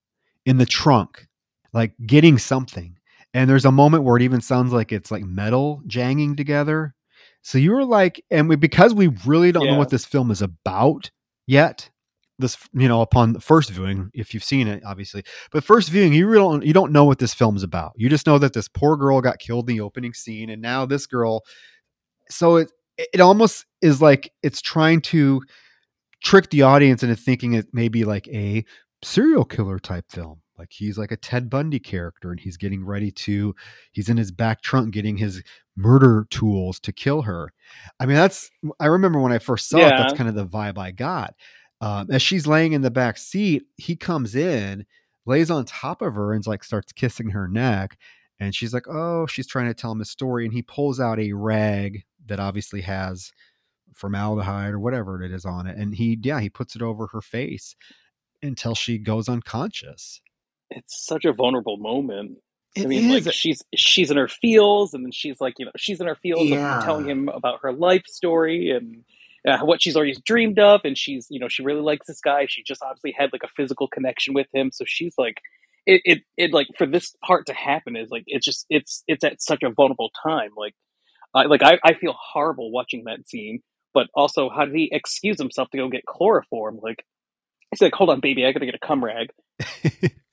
in 0.45 0.59
the 0.59 0.67
trunk, 0.67 1.27
like 1.73 1.93
getting 2.07 2.39
something. 2.39 2.97
And 3.35 3.51
there's 3.51 3.65
a 3.65 3.73
moment 3.73 4.05
where 4.05 4.17
it 4.17 4.23
even 4.23 4.41
sounds 4.41 4.73
like 4.73 4.93
it's 4.93 5.11
like 5.11 5.25
metal 5.25 5.83
janging 5.87 6.37
together. 6.37 6.95
So 7.47 7.59
you 7.59 7.71
were 7.71 7.85
like, 7.85 8.25
and 8.29 8.49
we, 8.49 8.57
because 8.57 8.93
we 8.93 9.07
really 9.25 9.53
don't 9.53 9.67
know 9.67 9.79
what 9.79 9.91
this 9.91 10.05
film 10.05 10.33
is 10.33 10.43
about 10.43 11.13
yet, 11.47 11.89
this 12.41 12.59
you 12.73 12.89
know 12.89 13.03
upon 13.03 13.35
the 13.35 13.41
first 13.41 13.71
viewing, 13.71 14.11
if 14.13 14.35
you've 14.35 14.43
seen 14.43 14.67
it, 14.67 14.83
obviously, 14.85 15.23
but 15.53 15.63
first 15.63 15.91
viewing, 15.91 16.13
you 16.13 16.27
really 16.27 16.43
don't, 16.43 16.67
you 16.67 16.73
don't 16.73 16.91
know 16.91 17.05
what 17.05 17.21
this 17.21 17.33
film's 17.33 17.63
about. 17.63 17.93
You 17.95 18.09
just 18.09 18.27
know 18.27 18.39
that 18.41 18.53
this 18.53 18.67
poor 18.67 18.97
girl 18.97 19.21
got 19.21 19.39
killed 19.39 19.71
in 19.71 19.77
the 19.77 19.81
opening 19.81 20.13
scene, 20.13 20.51
and 20.51 20.61
now 20.61 20.87
this 20.87 21.07
girl. 21.07 21.45
So 22.31 22.57
it 22.57 22.73
it 22.99 23.21
almost 23.21 23.65
is 23.81 24.03
like 24.03 24.33
it's 24.43 24.61
trying 24.61 25.01
to 25.03 25.41
trick 26.25 26.51
the 26.51 26.63
audience 26.63 27.05
into 27.05 27.15
thinking 27.15 27.55
it 27.55 27.67
may 27.73 27.87
be 27.87 28.05
like 28.05 28.27
a 28.27 28.65
serial 29.05 29.45
killer 29.45 29.79
type 29.79 30.07
film. 30.11 30.43
Like 30.59 30.73
he's 30.73 30.99
like 30.99 31.13
a 31.13 31.17
Ted 31.17 31.51
Bundy 31.51 31.79
character 31.79 32.31
and 32.31 32.41
he's 32.41 32.57
getting 32.57 32.85
ready 32.85 33.11
to, 33.11 33.55
he's 33.93 34.09
in 34.09 34.17
his 34.17 34.31
back 34.31 34.63
trunk 34.63 34.93
getting 34.93 35.17
his 35.17 35.43
murder 35.77 36.27
tools 36.31 36.81
to 36.81 36.93
kill 36.93 37.23
her. 37.23 37.53
I 38.01 38.07
mean, 38.07 38.17
that's, 38.17 38.51
I 38.81 38.87
remember 38.87 39.21
when 39.21 39.33
I 39.33 39.39
first 39.39 39.69
saw 39.69 39.79
it, 39.79 39.91
that's 39.91 40.15
kind 40.15 40.29
of 40.29 40.35
the 40.35 40.47
vibe 40.47 40.79
I 40.79 40.91
got. 40.93 41.35
Um, 41.81 42.09
as 42.11 42.23
she's 42.23 42.47
laying 42.47 42.73
in 42.73 42.81
the 42.81 42.91
back 42.91 43.19
seat, 43.19 43.65
he 43.77 43.97
comes 43.97 44.35
in, 44.35 44.87
lays 45.27 45.51
on 45.51 45.65
top 45.67 46.01
of 46.01 46.15
her, 46.15 46.33
and 46.33 46.47
like 46.47 46.65
starts 46.65 46.93
kissing 46.93 47.31
her 47.31 47.49
neck. 47.49 47.99
And 48.41 48.55
she's 48.55 48.73
like, 48.73 48.87
oh, 48.89 49.27
she's 49.27 49.47
trying 49.47 49.67
to 49.67 49.75
tell 49.75 49.93
him 49.93 50.01
a 50.01 50.07
story. 50.07 50.45
And 50.45 50.55
he 50.55 50.63
pulls 50.63 51.01
out 51.01 51.19
a 51.19 51.33
rag 51.33 52.05
that 52.27 52.41
obviously 52.41 52.81
has 52.83 53.33
formaldehyde 53.95 54.73
or 54.73 54.79
whatever 54.81 55.23
it 55.23 55.33
is 55.33 55.45
on 55.45 55.67
it. 55.67 55.77
And 55.77 55.95
he, 55.95 56.19
yeah, 56.23 56.41
he 56.41 56.51
puts 56.51 56.77
it 56.77 56.83
over 56.83 57.07
her 57.09 57.21
face 57.21 57.77
until 58.43 58.75
she 58.75 58.99
goes 58.99 59.29
unconscious. 59.29 60.21
It's 60.71 61.07
such 61.07 61.25
a 61.25 61.33
vulnerable 61.33 61.77
moment. 61.77 62.39
It 62.75 62.85
I 62.85 62.89
mean, 62.89 63.09
is. 63.11 63.27
like 63.27 63.35
she's 63.35 63.63
she's 63.75 64.11
in 64.11 64.17
her 64.19 64.29
feels, 64.29 64.93
and 64.95 65.05
then 65.05 65.13
she's 65.13 65.41
like, 65.41 65.55
you 65.59 65.65
know, 65.67 65.73
she's 65.77 66.01
in 66.01 66.07
her 66.07 66.17
feels 66.17 66.51
of 66.51 66.51
Yeah. 66.51 66.79
telling 66.81 67.09
him 67.09 67.29
about 67.29 67.61
her 67.63 67.73
life 67.73 68.05
story 68.07 68.71
and 68.71 69.05
uh, 69.49 69.65
what 69.65 69.81
she's 69.81 69.97
already 69.97 70.15
dreamed 70.27 70.59
of, 70.59 70.81
and 70.85 70.99
she's, 70.99 71.27
you 71.31 71.39
know, 71.41 71.49
she 71.49 71.63
really 71.63 71.81
likes 71.81 72.07
this 72.07 72.21
guy. 72.21 72.47
She 72.49 72.63
just 72.65 72.83
obviously 72.83 73.13
had 73.17 73.33
like 73.33 73.45
a 73.45 73.49
physical 73.57 73.89
connection 73.89 74.35
with 74.35 74.49
him, 74.53 74.71
so 74.73 74.85
she's 74.87 75.15
like, 75.17 75.39
it, 75.87 76.03
it, 76.05 76.19
it 76.37 76.53
like 76.53 76.67
for 76.77 76.87
this 76.87 77.15
part 77.25 77.47
to 77.47 77.55
happen 77.55 77.97
is 77.97 78.11
like 78.11 78.25
it's 78.27 78.45
just 78.45 78.67
it's 78.69 79.03
it's 79.07 79.25
at 79.25 79.41
such 79.41 79.63
a 79.63 79.71
vulnerable 79.71 80.11
time. 80.23 80.51
Like, 80.57 80.75
I 81.35 81.45
like 81.47 81.63
I, 81.63 81.79
I 81.85 81.95
feel 81.95 82.15
horrible 82.19 82.71
watching 82.73 83.05
that 83.05 83.27
scene, 83.29 83.61
but 83.95 84.09
also 84.15 84.51
how 84.51 84.65
did 84.67 84.75
he 84.75 84.89
excuse 84.93 85.39
himself 85.39 85.71
to 85.71 85.79
go 85.79 85.89
get 85.89 86.05
chloroform? 86.07 86.79
Like, 86.83 87.05
he's 87.71 87.81
like, 87.81 87.95
hold 87.95 88.11
on, 88.11 88.21
baby, 88.21 88.45
I 88.45 88.53
gotta 88.53 88.67
get 88.67 88.75
a 88.75 88.87
cum 88.87 89.03
rag. 89.05 89.29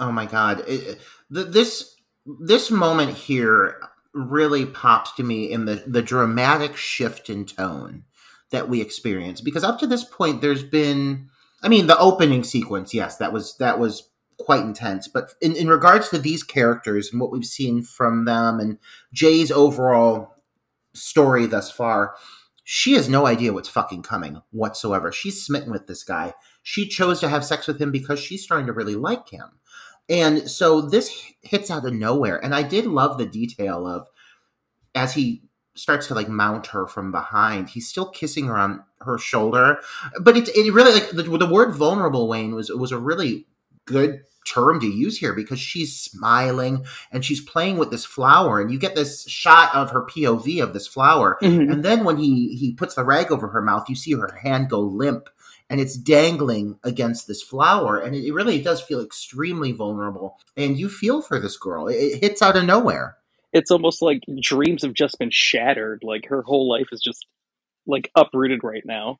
Oh 0.00 0.12
my 0.12 0.26
god, 0.26 0.64
it, 0.66 1.00
th- 1.32 1.48
this 1.48 1.96
this 2.40 2.70
moment 2.70 3.16
here 3.16 3.76
really 4.14 4.66
pops 4.66 5.12
to 5.12 5.22
me 5.22 5.50
in 5.50 5.64
the 5.64 5.82
the 5.86 6.02
dramatic 6.02 6.76
shift 6.76 7.30
in 7.30 7.44
tone 7.44 8.04
that 8.50 8.68
we 8.68 8.80
experience 8.80 9.40
because 9.40 9.64
up 9.64 9.78
to 9.78 9.86
this 9.86 10.04
point 10.04 10.40
there's 10.40 10.62
been 10.62 11.28
I 11.62 11.68
mean 11.68 11.86
the 11.86 11.98
opening 11.98 12.42
sequence 12.44 12.94
yes 12.94 13.16
that 13.18 13.32
was 13.32 13.56
that 13.58 13.78
was 13.78 14.08
quite 14.38 14.62
intense 14.62 15.08
but 15.08 15.34
in, 15.40 15.54
in 15.56 15.68
regards 15.68 16.08
to 16.08 16.18
these 16.18 16.42
characters 16.42 17.10
and 17.10 17.20
what 17.20 17.30
we've 17.30 17.44
seen 17.44 17.82
from 17.82 18.24
them 18.24 18.58
and 18.60 18.78
Jay's 19.12 19.50
overall 19.50 20.34
story 20.94 21.46
thus 21.46 21.70
far 21.70 22.14
she 22.70 22.92
has 22.94 23.08
no 23.08 23.26
idea 23.26 23.54
what's 23.54 23.70
fucking 23.70 24.02
coming 24.02 24.42
whatsoever. 24.50 25.10
She's 25.10 25.42
smitten 25.42 25.72
with 25.72 25.86
this 25.86 26.04
guy. 26.04 26.34
She 26.62 26.86
chose 26.86 27.18
to 27.20 27.28
have 27.30 27.42
sex 27.42 27.66
with 27.66 27.80
him 27.80 27.90
because 27.90 28.20
she's 28.20 28.42
starting 28.42 28.66
to 28.66 28.74
really 28.74 28.94
like 28.94 29.30
him 29.30 29.58
and 30.08 30.50
so 30.50 30.80
this 30.80 31.32
hits 31.42 31.70
out 31.70 31.84
of 31.84 31.92
nowhere. 31.92 32.42
And 32.42 32.54
I 32.54 32.62
did 32.62 32.86
love 32.86 33.18
the 33.18 33.26
detail 33.26 33.86
of 33.86 34.06
as 34.94 35.14
he 35.14 35.42
starts 35.74 36.08
to 36.08 36.14
like 36.14 36.28
mount 36.28 36.68
her 36.68 36.86
from 36.86 37.12
behind, 37.12 37.70
he's 37.70 37.88
still 37.88 38.08
kissing 38.10 38.46
her 38.46 38.56
on 38.56 38.82
her 39.00 39.18
shoulder. 39.18 39.78
But 40.20 40.36
it, 40.36 40.48
it 40.48 40.72
really 40.72 40.92
like 40.92 41.10
the, 41.10 41.22
the 41.22 41.46
word 41.46 41.74
vulnerable, 41.74 42.28
Wayne, 42.28 42.54
was 42.54 42.70
was 42.70 42.92
a 42.92 42.98
really 42.98 43.46
good 43.84 44.22
term 44.46 44.80
to 44.80 44.86
use 44.86 45.18
here 45.18 45.34
because 45.34 45.60
she's 45.60 45.94
smiling 45.94 46.84
and 47.12 47.24
she's 47.24 47.40
playing 47.40 47.76
with 47.76 47.90
this 47.90 48.04
flower 48.04 48.60
and 48.60 48.70
you 48.70 48.78
get 48.78 48.94
this 48.94 49.28
shot 49.28 49.74
of 49.74 49.90
her 49.90 50.06
POV 50.06 50.62
of 50.62 50.72
this 50.72 50.86
flower 50.86 51.38
mm-hmm. 51.42 51.70
and 51.70 51.84
then 51.84 52.02
when 52.02 52.16
he 52.16 52.56
he 52.56 52.72
puts 52.72 52.94
the 52.94 53.04
rag 53.04 53.30
over 53.30 53.48
her 53.48 53.60
mouth 53.60 53.88
you 53.90 53.94
see 53.94 54.12
her 54.12 54.38
hand 54.42 54.70
go 54.70 54.80
limp 54.80 55.28
and 55.70 55.80
it's 55.80 55.96
dangling 55.96 56.78
against 56.82 57.26
this 57.26 57.42
flower 57.42 57.98
and 57.98 58.14
it, 58.14 58.32
really 58.32 58.60
does 58.60 58.80
feel 58.80 59.00
extremely 59.00 59.72
vulnerable 59.72 60.38
and 60.56 60.78
you 60.78 60.88
feel 60.88 61.20
for 61.20 61.38
this 61.38 61.56
girl 61.56 61.88
it, 61.88 61.96
it 61.96 62.22
hits 62.22 62.42
out 62.42 62.56
of 62.56 62.64
nowhere 62.64 63.18
it's 63.52 63.70
almost 63.70 64.02
like 64.02 64.22
dreams 64.40 64.82
have 64.82 64.94
just 64.94 65.18
been 65.18 65.30
shattered. 65.30 66.02
Like 66.02 66.26
her 66.26 66.42
whole 66.42 66.68
life 66.68 66.88
is 66.92 67.00
just 67.00 67.26
like 67.86 68.10
uprooted 68.14 68.62
right 68.62 68.84
now. 68.84 69.18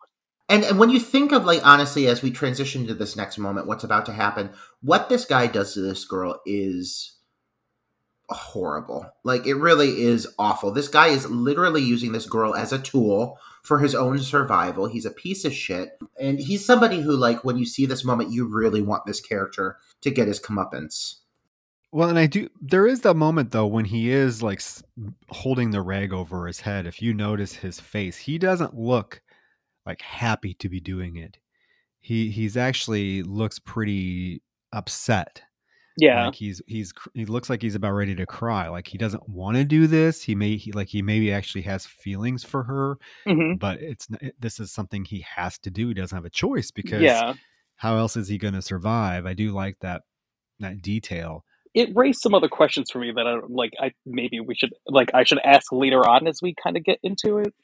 and, 0.48 0.64
and 0.64 0.78
when 0.78 0.90
you 0.90 1.00
think 1.00 1.32
of 1.32 1.44
like 1.44 1.64
honestly 1.66 2.06
as 2.06 2.22
we 2.22 2.30
transition 2.30 2.86
to 2.86 2.94
this 2.94 3.16
next 3.16 3.38
moment 3.38 3.66
what's 3.66 3.84
about 3.84 4.06
to 4.06 4.12
happen 4.12 4.50
what 4.80 5.08
this 5.08 5.24
guy 5.24 5.46
does 5.46 5.74
to 5.74 5.80
this 5.80 6.04
girl 6.04 6.40
is 6.46 7.14
horrible. 8.30 9.10
Like 9.24 9.46
it 9.46 9.54
really 9.54 10.02
is 10.02 10.28
awful. 10.38 10.70
This 10.70 10.88
guy 10.88 11.08
is 11.08 11.30
literally 11.30 11.82
using 11.82 12.12
this 12.12 12.26
girl 12.26 12.54
as 12.54 12.72
a 12.72 12.78
tool 12.78 13.38
for 13.62 13.78
his 13.78 13.94
own 13.94 14.18
survival. 14.18 14.86
He's 14.86 15.06
a 15.06 15.10
piece 15.10 15.44
of 15.44 15.52
shit. 15.52 15.98
And 16.20 16.38
he's 16.38 16.64
somebody 16.64 17.00
who 17.00 17.16
like 17.16 17.44
when 17.44 17.58
you 17.58 17.66
see 17.66 17.86
this 17.86 18.04
moment 18.04 18.32
you 18.32 18.46
really 18.46 18.82
want 18.82 19.06
this 19.06 19.20
character 19.20 19.78
to 20.00 20.10
get 20.10 20.28
his 20.28 20.40
comeuppance. 20.40 21.16
Well, 21.90 22.10
and 22.10 22.18
I 22.18 22.26
do. 22.26 22.48
There 22.60 22.86
is 22.86 23.00
the 23.00 23.14
moment 23.14 23.50
though 23.50 23.66
when 23.66 23.86
he 23.86 24.10
is 24.10 24.42
like 24.42 24.62
holding 25.30 25.70
the 25.70 25.80
rag 25.80 26.12
over 26.12 26.46
his 26.46 26.60
head. 26.60 26.86
If 26.86 27.00
you 27.00 27.14
notice 27.14 27.54
his 27.54 27.80
face, 27.80 28.16
he 28.18 28.38
doesn't 28.38 28.74
look 28.74 29.22
like 29.86 30.02
happy 30.02 30.52
to 30.54 30.68
be 30.68 30.80
doing 30.80 31.16
it. 31.16 31.38
He 32.00 32.30
he's 32.30 32.56
actually 32.56 33.22
looks 33.22 33.58
pretty 33.58 34.42
upset. 34.72 35.42
Yeah, 35.98 36.26
like 36.26 36.36
he's 36.36 36.62
he's 36.66 36.92
he 37.12 37.26
looks 37.26 37.50
like 37.50 37.60
he's 37.60 37.74
about 37.74 37.92
ready 37.92 38.14
to 38.14 38.24
cry. 38.24 38.68
Like 38.68 38.86
he 38.86 38.98
doesn't 38.98 39.28
want 39.28 39.56
to 39.56 39.64
do 39.64 39.86
this. 39.86 40.22
He 40.22 40.34
may 40.34 40.56
he 40.56 40.70
like 40.72 40.88
he 40.88 41.02
maybe 41.02 41.32
actually 41.32 41.62
has 41.62 41.86
feelings 41.86 42.44
for 42.44 42.62
her, 42.62 42.98
mm-hmm. 43.26 43.56
but 43.56 43.82
it's 43.82 44.06
this 44.38 44.60
is 44.60 44.70
something 44.70 45.04
he 45.04 45.24
has 45.36 45.58
to 45.58 45.70
do. 45.70 45.88
He 45.88 45.94
doesn't 45.94 46.16
have 46.16 46.24
a 46.24 46.30
choice 46.30 46.70
because 46.70 47.02
yeah. 47.02 47.34
how 47.76 47.96
else 47.96 48.16
is 48.16 48.28
he 48.28 48.38
going 48.38 48.54
to 48.54 48.62
survive? 48.62 49.26
I 49.26 49.34
do 49.34 49.50
like 49.52 49.78
that 49.80 50.02
that 50.60 50.82
detail 50.82 51.44
it 51.74 51.90
raised 51.94 52.20
some 52.20 52.34
other 52.34 52.48
questions 52.48 52.90
for 52.90 52.98
me 52.98 53.12
that 53.14 53.26
I 53.26 53.36
like. 53.48 53.72
I 53.80 53.92
maybe 54.06 54.40
we 54.40 54.54
should 54.54 54.72
like 54.86 55.10
I 55.14 55.24
should 55.24 55.38
ask 55.44 55.70
later 55.72 56.08
on 56.08 56.26
as 56.26 56.40
we 56.42 56.54
kind 56.62 56.76
of 56.76 56.84
get 56.84 56.98
into 57.02 57.38
it. 57.38 57.54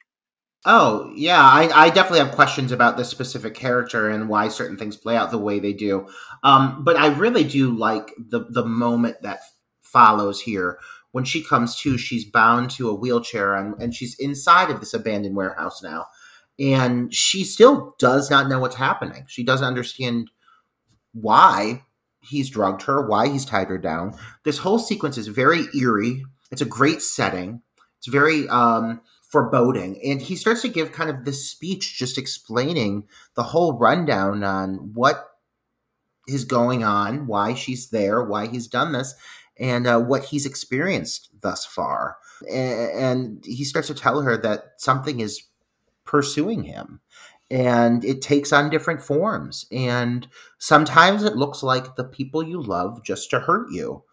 Oh 0.66 1.12
yeah, 1.14 1.42
I, 1.42 1.68
I 1.74 1.90
definitely 1.90 2.20
have 2.20 2.32
questions 2.32 2.72
about 2.72 2.96
this 2.96 3.10
specific 3.10 3.54
character 3.54 4.08
and 4.08 4.28
why 4.28 4.48
certain 4.48 4.78
things 4.78 4.96
play 4.96 5.16
out 5.16 5.30
the 5.30 5.38
way 5.38 5.58
they 5.58 5.74
do. 5.74 6.08
Um, 6.42 6.84
but 6.84 6.96
I 6.96 7.08
really 7.08 7.44
do 7.44 7.76
like 7.76 8.12
the 8.18 8.46
the 8.48 8.64
moment 8.64 9.20
that 9.22 9.40
follows 9.82 10.40
here 10.40 10.78
when 11.12 11.24
she 11.24 11.42
comes 11.42 11.76
to. 11.80 11.98
She's 11.98 12.24
bound 12.24 12.70
to 12.72 12.88
a 12.88 12.94
wheelchair 12.94 13.54
and, 13.54 13.80
and 13.80 13.94
she's 13.94 14.18
inside 14.18 14.70
of 14.70 14.80
this 14.80 14.94
abandoned 14.94 15.36
warehouse 15.36 15.82
now, 15.82 16.06
and 16.58 17.12
she 17.14 17.44
still 17.44 17.94
does 17.98 18.30
not 18.30 18.48
know 18.48 18.58
what's 18.58 18.76
happening. 18.76 19.24
She 19.28 19.44
doesn't 19.44 19.66
understand 19.66 20.30
why 21.12 21.82
he's 22.20 22.48
drugged 22.48 22.82
her, 22.84 23.06
why 23.06 23.28
he's 23.28 23.44
tied 23.44 23.68
her 23.68 23.78
down. 23.78 24.16
This 24.44 24.58
whole 24.58 24.78
sequence 24.78 25.18
is 25.18 25.28
very 25.28 25.66
eerie. 25.78 26.24
It's 26.50 26.62
a 26.62 26.66
great 26.66 27.02
setting. 27.02 27.60
It's 27.98 28.06
very 28.06 28.48
um, 28.48 29.02
foreboding. 29.34 30.00
And 30.04 30.22
he 30.22 30.36
starts 30.36 30.62
to 30.62 30.68
give 30.68 30.92
kind 30.92 31.10
of 31.10 31.24
this 31.24 31.50
speech 31.50 31.98
just 31.98 32.16
explaining 32.16 33.08
the 33.34 33.42
whole 33.42 33.76
rundown 33.76 34.44
on 34.44 34.92
what 34.94 35.28
is 36.28 36.44
going 36.44 36.84
on, 36.84 37.26
why 37.26 37.54
she's 37.54 37.90
there, 37.90 38.22
why 38.22 38.46
he's 38.46 38.68
done 38.68 38.92
this, 38.92 39.14
and 39.58 39.88
uh, 39.88 39.98
what 40.00 40.26
he's 40.26 40.46
experienced 40.46 41.30
thus 41.40 41.66
far. 41.66 42.16
And 42.48 43.44
he 43.44 43.64
starts 43.64 43.88
to 43.88 43.94
tell 43.94 44.22
her 44.22 44.36
that 44.36 44.74
something 44.76 45.18
is 45.18 45.42
pursuing 46.04 46.62
him 46.62 47.00
and 47.50 48.04
it 48.04 48.22
takes 48.22 48.52
on 48.52 48.70
different 48.70 49.02
forms. 49.02 49.66
And 49.72 50.28
sometimes 50.58 51.24
it 51.24 51.36
looks 51.36 51.62
like 51.62 51.96
the 51.96 52.04
people 52.04 52.42
you 52.42 52.62
love 52.62 53.02
just 53.02 53.30
to 53.30 53.40
hurt 53.40 53.72
you. 53.72 54.04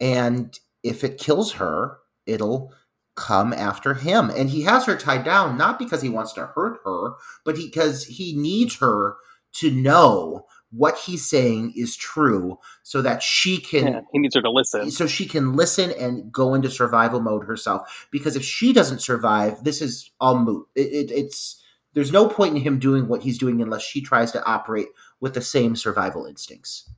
And 0.00 0.58
if 0.82 1.02
it 1.02 1.18
kills 1.18 1.54
her, 1.54 1.98
it'll 2.26 2.74
come 3.16 3.52
after 3.52 3.94
him. 3.94 4.30
And 4.30 4.50
he 4.50 4.62
has 4.62 4.86
her 4.86 4.96
tied 4.96 5.24
down 5.24 5.56
not 5.56 5.78
because 5.78 6.02
he 6.02 6.08
wants 6.08 6.32
to 6.34 6.46
hurt 6.46 6.80
her, 6.84 7.14
but 7.44 7.56
because 7.56 8.04
he 8.04 8.36
needs 8.36 8.76
her 8.76 9.16
to 9.54 9.70
know 9.70 10.46
what 10.70 10.98
he's 10.98 11.24
saying 11.24 11.72
is 11.76 11.96
true 11.96 12.58
so 12.82 13.00
that 13.00 13.22
she 13.22 13.58
can 13.58 13.86
yeah, 13.86 14.00
he 14.12 14.18
needs 14.18 14.34
her 14.34 14.42
to 14.42 14.50
listen 14.50 14.90
so 14.90 15.06
she 15.06 15.24
can 15.24 15.54
listen 15.54 15.92
and 15.92 16.30
go 16.32 16.54
into 16.54 16.68
survival 16.68 17.20
mode 17.20 17.44
herself 17.44 18.08
because 18.10 18.34
if 18.34 18.42
she 18.42 18.72
doesn't 18.72 19.00
survive 19.00 19.62
this 19.62 19.80
is 19.80 20.10
all 20.20 20.36
moot 20.36 20.66
it, 20.74 20.88
it, 20.88 21.10
it's 21.12 21.62
there's 21.96 22.12
no 22.12 22.28
point 22.28 22.54
in 22.54 22.60
him 22.60 22.78
doing 22.78 23.08
what 23.08 23.22
he's 23.22 23.38
doing 23.38 23.62
unless 23.62 23.80
she 23.80 24.02
tries 24.02 24.30
to 24.32 24.44
operate 24.44 24.88
with 25.18 25.32
the 25.32 25.40
same 25.40 25.74
survival 25.74 26.26
instincts. 26.26 26.90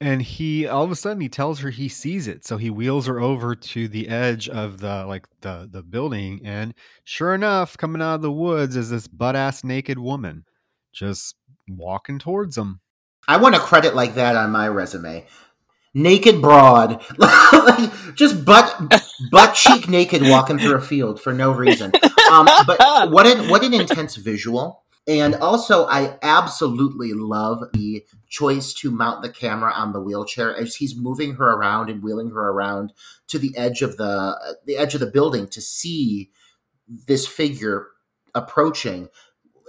And 0.00 0.22
he 0.22 0.66
all 0.66 0.82
of 0.82 0.90
a 0.90 0.96
sudden 0.96 1.20
he 1.20 1.28
tells 1.28 1.60
her 1.60 1.70
he 1.70 1.88
sees 1.88 2.26
it. 2.26 2.46
So 2.46 2.56
he 2.56 2.70
wheels 2.70 3.06
her 3.06 3.20
over 3.20 3.54
to 3.54 3.88
the 3.88 4.08
edge 4.08 4.48
of 4.48 4.78
the 4.78 5.04
like 5.06 5.26
the 5.42 5.68
the 5.70 5.82
building 5.82 6.40
and 6.44 6.74
sure 7.04 7.34
enough, 7.34 7.76
coming 7.76 8.00
out 8.00 8.14
of 8.16 8.22
the 8.22 8.32
woods 8.32 8.76
is 8.76 8.90
this 8.90 9.08
butt 9.08 9.36
ass 9.36 9.62
naked 9.62 9.98
woman 9.98 10.44
just 10.92 11.36
walking 11.68 12.18
towards 12.18 12.56
him. 12.56 12.80
I 13.28 13.36
want 13.36 13.54
a 13.54 13.60
credit 13.60 13.94
like 13.94 14.14
that 14.14 14.36
on 14.36 14.50
my 14.50 14.68
resume 14.68 15.26
naked 15.94 16.40
broad, 16.40 17.02
just 18.14 18.44
butt 18.44 18.74
butt 19.30 19.54
cheek 19.54 19.88
naked, 19.88 20.22
walking 20.22 20.58
through 20.58 20.76
a 20.76 20.80
field 20.80 21.20
for 21.20 21.32
no 21.32 21.52
reason. 21.52 21.92
Um, 22.30 22.46
but 22.66 22.78
what 23.10 23.26
an 23.26 23.48
what 23.48 23.64
an 23.64 23.74
intense 23.74 24.16
visual! 24.16 24.84
And 25.08 25.34
also, 25.36 25.86
I 25.86 26.18
absolutely 26.22 27.12
love 27.14 27.72
the 27.72 28.04
choice 28.28 28.72
to 28.74 28.90
mount 28.90 29.22
the 29.22 29.30
camera 29.30 29.72
on 29.72 29.92
the 29.92 30.00
wheelchair 30.00 30.54
as 30.54 30.76
he's 30.76 30.96
moving 30.96 31.34
her 31.34 31.48
around 31.48 31.90
and 31.90 32.02
wheeling 32.02 32.30
her 32.30 32.50
around 32.50 32.92
to 33.28 33.38
the 33.38 33.56
edge 33.56 33.82
of 33.82 33.96
the 33.96 34.58
the 34.66 34.76
edge 34.76 34.94
of 34.94 35.00
the 35.00 35.06
building 35.06 35.48
to 35.48 35.60
see 35.60 36.30
this 37.06 37.26
figure 37.26 37.88
approaching 38.34 39.08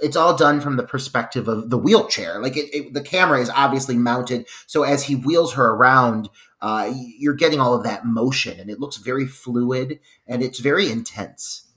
it's 0.01 0.15
all 0.15 0.35
done 0.35 0.59
from 0.59 0.77
the 0.77 0.83
perspective 0.83 1.47
of 1.47 1.69
the 1.69 1.77
wheelchair. 1.77 2.39
Like 2.41 2.57
it, 2.57 2.75
it, 2.75 2.93
the 2.93 3.01
camera 3.01 3.39
is 3.39 3.51
obviously 3.51 3.95
mounted, 3.95 4.47
so 4.65 4.83
as 4.83 5.03
he 5.03 5.15
wheels 5.15 5.53
her 5.53 5.69
around, 5.73 6.29
uh, 6.61 6.91
you're 6.95 7.35
getting 7.35 7.59
all 7.59 7.73
of 7.73 7.83
that 7.83 8.05
motion, 8.05 8.59
and 8.59 8.69
it 8.69 8.79
looks 8.79 8.97
very 8.97 9.25
fluid 9.25 9.99
and 10.27 10.43
it's 10.43 10.59
very 10.59 10.91
intense. 10.91 11.70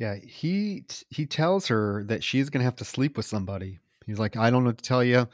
Yeah, 0.00 0.16
he 0.16 0.84
he 1.10 1.26
tells 1.26 1.66
her 1.66 2.04
that 2.04 2.24
she's 2.24 2.48
going 2.48 2.60
to 2.60 2.64
have 2.64 2.76
to 2.76 2.86
sleep 2.86 3.18
with 3.18 3.26
somebody. 3.26 3.78
He's 4.06 4.18
like, 4.18 4.34
I 4.34 4.48
don't 4.48 4.64
know 4.64 4.70
what 4.70 4.78
to 4.78 4.82
tell 4.82 5.04
you. 5.04 5.28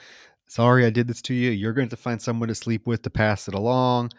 Sorry, 0.48 0.84
I 0.84 0.90
did 0.90 1.06
this 1.06 1.22
to 1.22 1.34
you. 1.34 1.52
You're 1.52 1.72
going 1.72 1.88
to 1.88 1.96
find 1.96 2.20
someone 2.20 2.48
to 2.48 2.54
sleep 2.54 2.84
with 2.84 3.02
to 3.02 3.10
pass 3.10 3.46
it 3.46 3.54
along. 3.54 4.10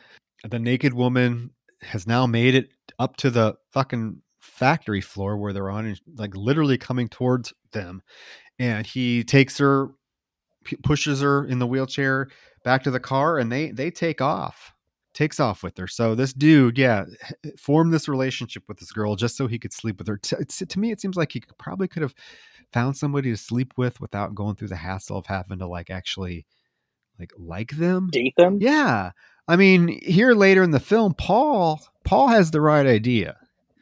The 0.50 0.58
naked 0.58 0.94
woman 0.94 1.52
has 1.82 2.08
now 2.08 2.26
made 2.26 2.56
it 2.56 2.70
up 2.98 3.18
to 3.18 3.30
the 3.30 3.56
fucking 3.72 4.22
factory 4.40 5.02
floor 5.02 5.38
where 5.38 5.52
they're 5.52 5.70
on 5.70 5.86
and 5.86 6.00
like 6.16 6.34
literally 6.34 6.78
coming 6.78 7.10
towards 7.10 7.54
them 7.74 8.02
and 8.58 8.88
he 8.88 9.24
takes 9.24 9.58
her 9.58 9.90
pushes 10.84 11.22
her 11.22 11.46
in 11.46 11.60
the 11.60 11.68
wheelchair 11.68 12.30
back 12.64 12.84
to 12.84 12.92
the 12.92 13.00
car 13.00 13.38
and 13.38 13.52
they 13.52 13.72
they 13.72 13.92
take 13.92 14.22
off 14.22 14.74
takes 15.18 15.40
off 15.40 15.64
with 15.64 15.76
her. 15.78 15.88
So 15.88 16.14
this 16.14 16.32
dude 16.32 16.78
yeah 16.78 17.06
formed 17.58 17.92
this 17.92 18.08
relationship 18.08 18.64
with 18.68 18.78
this 18.78 18.92
girl 18.92 19.16
just 19.16 19.36
so 19.36 19.48
he 19.48 19.58
could 19.58 19.74
sleep 19.74 19.98
with 19.98 20.08
her. 20.08 20.18
To, 20.18 20.46
to 20.46 20.80
me 20.80 20.92
it 20.92 21.02
seems 21.02 21.18
like 21.18 21.32
he 21.32 21.42
probably 21.58 21.88
could 21.88 22.04
have 22.04 22.14
found 22.72 22.96
somebody 22.96 23.32
to 23.32 23.38
sleep 23.38 23.74
with 23.78 24.00
without 24.00 24.36
going 24.36 24.56
through 24.56 24.68
the 24.68 24.76
hassle 24.76 25.18
of 25.18 25.26
having 25.26 25.60
to 25.60 25.68
like 25.68 25.90
actually 25.90 26.46
like 27.20 27.34
like 27.38 27.72
them. 27.72 28.10
Date 28.12 28.36
them? 28.38 28.60
Yeah. 28.62 29.12
I 29.48 29.56
mean 29.56 30.00
here 30.04 30.34
later 30.34 30.62
in 30.62 30.72
the 30.72 30.80
film 30.80 31.14
paul 31.16 31.82
paul 32.04 32.28
has 32.28 32.52
the 32.52 32.62
right 32.62 32.86
idea. 32.86 33.38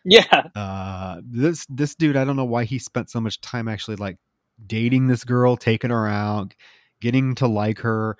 Yeah. 0.05 0.43
Uh, 0.55 1.19
this 1.25 1.65
this 1.67 1.95
dude, 1.95 2.15
I 2.15 2.23
don't 2.23 2.35
know 2.35 2.45
why 2.45 2.63
he 2.63 2.79
spent 2.79 3.09
so 3.09 3.19
much 3.19 3.41
time 3.41 3.67
actually 3.67 3.97
like 3.97 4.17
dating 4.65 5.07
this 5.07 5.23
girl, 5.23 5.57
taking 5.57 5.89
her 5.89 6.07
out, 6.07 6.53
getting 7.01 7.35
to 7.35 7.47
like 7.47 7.79
her. 7.79 8.17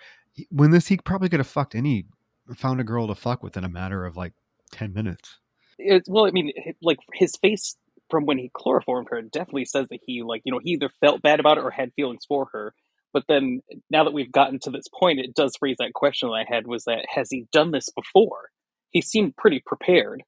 When 0.50 0.72
this, 0.72 0.88
he 0.88 0.98
probably 0.98 1.30
could 1.30 1.40
have 1.40 1.48
fucked 1.48 1.76
any, 1.76 2.08
found 2.56 2.80
a 2.80 2.84
girl 2.84 3.08
to 3.08 3.16
fuck 3.16 3.44
within 3.44 3.64
a 3.64 3.70
matter 3.70 4.06
of 4.06 4.18
like 4.18 4.34
ten 4.72 4.94
minutes. 4.94 5.38
It's, 5.78 6.10
well, 6.10 6.26
I 6.26 6.32
mean, 6.32 6.52
like 6.82 7.00
his 7.14 7.36
face 7.42 7.76
from 8.10 8.26
when 8.26 8.38
he 8.38 8.52
chloroformed 8.54 9.08
her 9.10 9.22
definitely 9.22 9.66
says 9.66 9.88
that 9.90 10.00
he 10.06 10.22
like 10.24 10.42
you 10.46 10.52
know 10.52 10.60
he 10.64 10.72
either 10.72 10.90
felt 11.02 11.22
bad 11.22 11.40
about 11.40 11.58
it 11.58 11.64
or 11.64 11.72
had 11.72 11.94
feelings 11.96 12.26
for 12.28 12.48
her. 12.54 12.74
But 13.14 13.24
then 13.30 13.62
now 13.90 14.04
that 14.04 14.14
we've 14.14 14.32
gotten 14.32 14.60
to 14.60 14.70
this 14.70 14.88
point, 14.88 15.20
it 15.20 15.34
does 15.34 15.58
raise 15.62 15.78
that 15.80 15.94
question 15.94 16.30
that 16.30 16.36
I 16.36 16.46
had: 16.48 16.68
was 16.68 16.84
that 16.86 17.06
has 17.14 17.30
he 17.30 17.48
done 17.52 17.72
this 17.72 17.90
before? 17.90 18.50
He 18.92 19.02
seemed 19.02 19.36
pretty 19.36 19.62
prepared. 19.66 20.24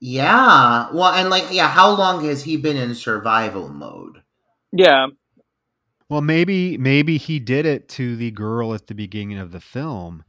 Yeah. 0.00 0.88
Well, 0.92 1.12
and 1.12 1.30
like, 1.30 1.46
yeah, 1.52 1.68
how 1.68 1.94
long 1.94 2.24
has 2.24 2.42
he 2.42 2.56
been 2.56 2.76
in 2.76 2.94
survival 2.94 3.68
mode? 3.68 4.22
Yeah. 4.72 5.06
Well, 6.08 6.22
maybe 6.22 6.76
maybe 6.76 7.18
he 7.18 7.38
did 7.38 7.66
it 7.66 7.88
to 7.90 8.16
the 8.16 8.32
girl 8.32 8.74
at 8.74 8.88
the 8.88 8.94
beginning 8.94 9.38
of 9.38 9.52
the 9.52 9.60
film 9.60 10.24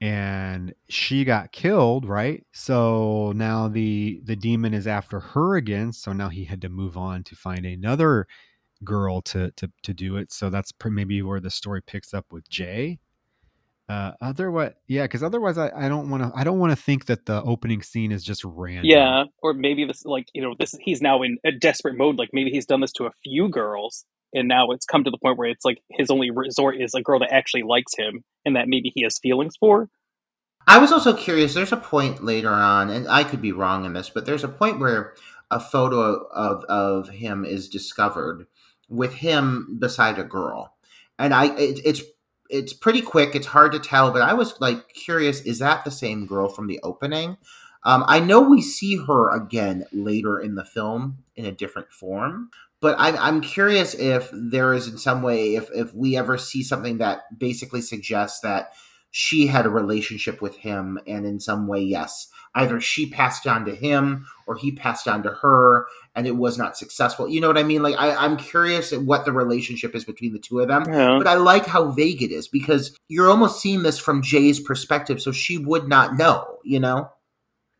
and 0.00 0.74
she 0.88 1.24
got 1.24 1.52
killed, 1.52 2.04
right? 2.06 2.44
So 2.52 3.32
now 3.34 3.68
the 3.68 4.20
the 4.24 4.36
demon 4.36 4.74
is 4.74 4.86
after 4.86 5.20
her 5.20 5.56
again, 5.56 5.92
so 5.92 6.12
now 6.12 6.28
he 6.28 6.44
had 6.44 6.60
to 6.62 6.68
move 6.68 6.96
on 6.96 7.24
to 7.24 7.34
find 7.34 7.66
another 7.66 8.26
girl 8.84 9.20
to 9.22 9.50
to 9.52 9.70
to 9.82 9.94
do 9.94 10.16
it. 10.16 10.32
So 10.32 10.50
that's 10.50 10.72
maybe 10.84 11.20
where 11.22 11.40
the 11.40 11.50
story 11.50 11.82
picks 11.82 12.14
up 12.14 12.26
with 12.32 12.48
Jay. 12.48 12.98
Uh, 13.88 14.12
otherwise, 14.20 14.74
yeah, 14.86 15.04
because 15.04 15.22
otherwise, 15.22 15.56
I, 15.56 15.70
I 15.74 15.88
don't 15.88 16.10
want 16.10 16.22
to. 16.22 16.30
I 16.38 16.44
don't 16.44 16.58
want 16.58 16.72
to 16.72 16.76
think 16.76 17.06
that 17.06 17.24
the 17.24 17.42
opening 17.42 17.82
scene 17.82 18.12
is 18.12 18.22
just 18.22 18.44
random. 18.44 18.84
Yeah, 18.84 19.24
or 19.42 19.54
maybe 19.54 19.86
this, 19.86 20.04
like 20.04 20.28
you 20.34 20.42
know, 20.42 20.54
this 20.58 20.74
he's 20.80 21.00
now 21.00 21.22
in 21.22 21.38
a 21.44 21.52
desperate 21.52 21.96
mode. 21.96 22.18
Like 22.18 22.28
maybe 22.34 22.50
he's 22.50 22.66
done 22.66 22.82
this 22.82 22.92
to 22.92 23.06
a 23.06 23.12
few 23.24 23.48
girls, 23.48 24.04
and 24.34 24.48
now 24.48 24.70
it's 24.70 24.86
come 24.86 25.04
to 25.04 25.10
the 25.10 25.18
point 25.18 25.38
where 25.38 25.48
it's 25.48 25.64
like 25.64 25.78
his 25.90 26.10
only 26.10 26.30
resort 26.30 26.80
is 26.80 26.94
a 26.94 27.02
girl 27.02 27.20
that 27.20 27.32
actually 27.32 27.62
likes 27.62 27.94
him, 27.96 28.24
and 28.44 28.56
that 28.56 28.68
maybe 28.68 28.92
he 28.94 29.02
has 29.02 29.18
feelings 29.18 29.54
for. 29.58 29.88
I 30.66 30.78
was 30.78 30.92
also 30.92 31.14
curious. 31.14 31.54
There's 31.54 31.72
a 31.72 31.78
point 31.78 32.22
later 32.22 32.50
on, 32.50 32.90
and 32.90 33.08
I 33.08 33.24
could 33.24 33.40
be 33.40 33.52
wrong 33.52 33.84
in 33.84 33.94
this, 33.94 34.10
but 34.10 34.26
there's 34.26 34.44
a 34.44 34.48
point 34.48 34.78
where 34.78 35.14
a 35.50 35.58
photo 35.58 36.26
of 36.30 36.64
of 36.64 37.08
him 37.08 37.44
is 37.44 37.68
discovered 37.68 38.46
with 38.88 39.14
him 39.14 39.78
beside 39.80 40.18
a 40.18 40.24
girl, 40.24 40.74
and 41.18 41.32
I 41.32 41.56
it, 41.56 41.80
it's 41.84 42.02
it's 42.50 42.72
pretty 42.72 43.02
quick. 43.02 43.34
It's 43.34 43.46
hard 43.46 43.72
to 43.72 43.78
tell, 43.78 44.10
but 44.10 44.22
I 44.22 44.34
was 44.34 44.60
like 44.60 44.92
curious: 44.92 45.40
is 45.40 45.58
that 45.60 45.84
the 45.84 45.90
same 45.90 46.26
girl 46.26 46.48
from 46.48 46.66
the 46.66 46.80
opening? 46.82 47.38
Um, 47.84 48.04
I 48.06 48.20
know 48.20 48.40
we 48.40 48.60
see 48.60 48.96
her 48.96 49.34
again 49.34 49.84
later 49.92 50.38
in 50.38 50.56
the 50.56 50.64
film 50.64 51.18
in 51.36 51.46
a 51.46 51.52
different 51.52 51.92
form, 51.92 52.50
but 52.80 52.96
I'm, 52.98 53.16
I'm 53.16 53.40
curious 53.40 53.94
if 53.94 54.30
there 54.32 54.72
is 54.72 54.86
in 54.86 54.98
some 54.98 55.22
way 55.22 55.56
if 55.56 55.68
if 55.74 55.92
we 55.94 56.16
ever 56.16 56.38
see 56.38 56.62
something 56.62 56.98
that 56.98 57.38
basically 57.38 57.80
suggests 57.80 58.40
that 58.40 58.70
she 59.10 59.46
had 59.46 59.66
a 59.66 59.70
relationship 59.70 60.42
with 60.42 60.56
him, 60.56 60.98
and 61.06 61.24
in 61.24 61.40
some 61.40 61.66
way, 61.66 61.80
yes, 61.80 62.28
either 62.54 62.80
she 62.80 63.08
passed 63.08 63.46
on 63.46 63.64
to 63.64 63.74
him 63.74 64.26
or 64.46 64.56
he 64.56 64.70
passed 64.70 65.08
on 65.08 65.22
to 65.22 65.30
her, 65.30 65.86
and 66.14 66.26
it 66.26 66.36
was 66.36 66.58
not 66.58 66.76
successful. 66.76 67.28
You 67.28 67.40
know 67.40 67.48
what 67.48 67.58
I 67.58 67.62
mean? 67.62 67.82
Like 67.82 67.96
I, 67.98 68.14
I'm 68.14 68.36
curious 68.36 68.92
at 68.92 69.02
what 69.02 69.24
the 69.24 69.32
relationship 69.32 69.94
is 69.94 70.04
between 70.04 70.32
the 70.32 70.38
two 70.38 70.60
of 70.60 70.68
them. 70.68 70.84
Yeah. 70.86 71.16
But 71.18 71.26
I 71.26 71.34
like 71.34 71.66
how 71.66 71.90
vague 71.90 72.22
it 72.22 72.30
is 72.30 72.48
because 72.48 72.96
you're 73.08 73.30
almost 73.30 73.60
seeing 73.60 73.82
this 73.82 73.98
from 73.98 74.22
Jay's 74.22 74.60
perspective, 74.60 75.22
so 75.22 75.32
she 75.32 75.56
would 75.58 75.88
not 75.88 76.16
know. 76.16 76.58
You 76.64 76.80
know. 76.80 77.10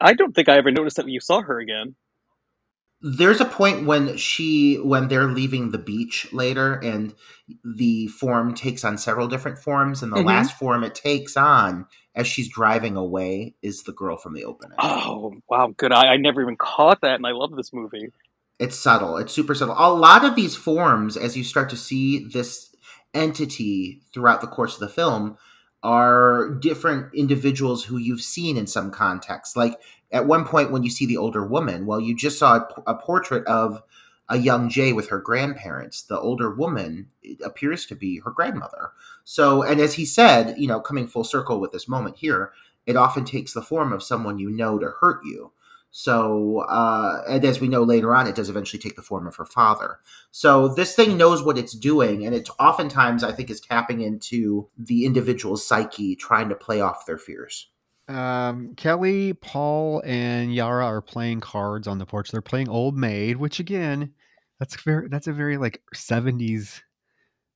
I 0.01 0.15
don't 0.15 0.35
think 0.35 0.49
I 0.49 0.57
ever 0.57 0.71
noticed 0.71 0.97
that 0.97 1.09
you 1.09 1.21
saw 1.21 1.43
her 1.43 1.59
again. 1.59 1.97
There's 3.01 3.41
a 3.41 3.45
point 3.45 3.87
when 3.87 4.17
she 4.17 4.77
when 4.77 5.09
they're 5.09 5.29
leaving 5.29 5.71
the 5.71 5.79
beach 5.79 6.27
later 6.33 6.75
and 6.75 7.15
the 7.65 8.09
form 8.09 8.55
takes 8.55 8.85
on 8.85 8.99
several 8.99 9.29
different 9.29 9.59
forms 9.59 10.03
and 10.03 10.13
the 10.13 10.17
Mhm. 10.17 10.27
last 10.27 10.59
form 10.59 10.83
it 10.83 10.95
takes 10.95 11.37
on 11.37 11.87
as 12.15 12.27
she's 12.27 12.49
driving 12.49 12.97
away 12.97 13.55
is 13.63 13.85
the 13.85 13.93
girl 13.93 14.17
from 14.17 14.35
the 14.35 14.45
opening 14.45 14.77
Oh 14.81 15.35
wow, 15.49 15.73
good. 15.77 15.93
I, 15.93 16.15
I 16.15 16.17
never 16.17 16.43
even 16.43 16.57
caught 16.57 17.01
that, 17.03 17.15
and 17.15 17.27
I 17.27 17.33
love 17.33 17.55
this 17.57 17.73
movie. 17.73 18.09
it's 18.59 18.77
subtle 18.77 19.17
it's 19.17 19.33
super 19.33 19.55
subtle 19.55 19.77
a 19.79 19.95
lot 19.95 20.25
of 20.25 20.35
these 20.35 20.57
forms 20.57 21.17
as 21.17 21.37
you 21.37 21.45
start 21.45 21.71
to 21.71 21.77
see 21.77 22.25
this 22.25 22.75
entity 23.15 24.03
throughout 24.13 24.41
the 24.41 24.47
course 24.49 24.75
of 24.75 24.81
the 24.81 24.89
film 24.89 25.37
are 25.85 26.57
different 26.61 27.07
individuals 27.15 27.85
who 27.85 27.97
you've 27.99 28.21
seen 28.21 28.57
in 28.57 28.67
some 28.67 28.91
context 28.91 29.57
like 29.57 29.77
at 30.13 30.27
one 30.27 30.45
point 30.45 30.71
when 30.71 30.83
you 30.83 30.91
see 30.91 31.07
the 31.07 31.17
older 31.17 31.45
woman 31.47 31.87
well 31.87 32.01
you 32.01 32.15
just 32.15 32.39
saw 32.39 32.57
a, 32.57 32.69
a 32.87 32.95
portrait 32.95 33.47
of 33.47 33.83
a 34.29 34.39
young 34.39 34.69
jay 34.69 34.93
with 34.93 35.09
her 35.09 35.19
grandparents 35.19 36.03
the 36.03 36.19
older 36.19 36.55
woman 36.55 37.09
appears 37.45 37.87
to 37.87 37.95
be 37.95 38.21
her 38.21 38.31
grandmother 38.31 38.93
so 39.25 39.63
and 39.63 39.81
as 39.81 39.95
he 39.95 40.05
said 40.05 40.55
you 40.59 40.67
know 40.67 40.81
coming 40.81 41.07
full 41.07 41.25
circle 41.25 41.61
with 41.61 41.73
this 41.73 41.89
moment 41.89 42.17
here 42.19 42.53
it 42.87 42.97
often 42.97 43.25
takes 43.25 43.53
the 43.53 43.63
form 43.63 43.93
of 43.93 44.03
someone 44.03 44.39
you 44.39 44.51
know 44.51 44.79
to 44.79 44.91
hurt 45.01 45.21
you 45.25 45.53
so, 45.91 46.61
uh, 46.69 47.23
and 47.29 47.45
as 47.45 47.61
we 47.61 47.69
know 47.69 47.83
later 47.83 48.15
on, 48.15 48.27
it 48.27 48.35
does 48.35 48.51
eventually 48.51 48.81
take 48.81 48.97
the 48.97 49.03
form 49.03 49.27
of 49.27 49.37
her 49.37 49.47
father. 49.47 50.01
So 50.31 50.69
this 50.69 50.95
thing 50.95 51.17
knows 51.17 51.43
what 51.43 51.59
it's 51.59 51.73
doing, 51.73 52.27
and 52.27 52.35
it 52.35 52.49
oftentimes, 52.59 53.25
I 53.25 53.33
think, 53.33 53.51
is 53.51 53.61
tapping 53.61 54.01
into 54.01 54.69
the 54.77 55.07
individual's 55.07 55.67
psyche, 55.67 56.15
trying 56.15 56.51
to 56.51 56.55
play 56.55 56.81
off 56.81 57.07
their 57.07 57.19
fears. 57.19 57.69
Um, 58.09 58.75
Kelly, 58.77 59.35
Paul, 59.35 60.03
and 60.05 60.55
Yara 60.55 60.87
are 60.87 61.03
playing 61.03 61.41
cards 61.41 61.87
on 61.87 61.99
the 61.99 62.07
porch. 62.07 62.31
They're 62.31 62.41
playing 62.41 62.69
Old 62.69 62.97
Maid, 62.97 63.37
which 63.37 63.61
again, 63.61 64.15
that's 64.59 64.81
very 64.83 65.09
that's 65.09 65.27
a 65.27 65.33
very 65.33 65.59
like 65.59 65.83
seventies 65.95 66.83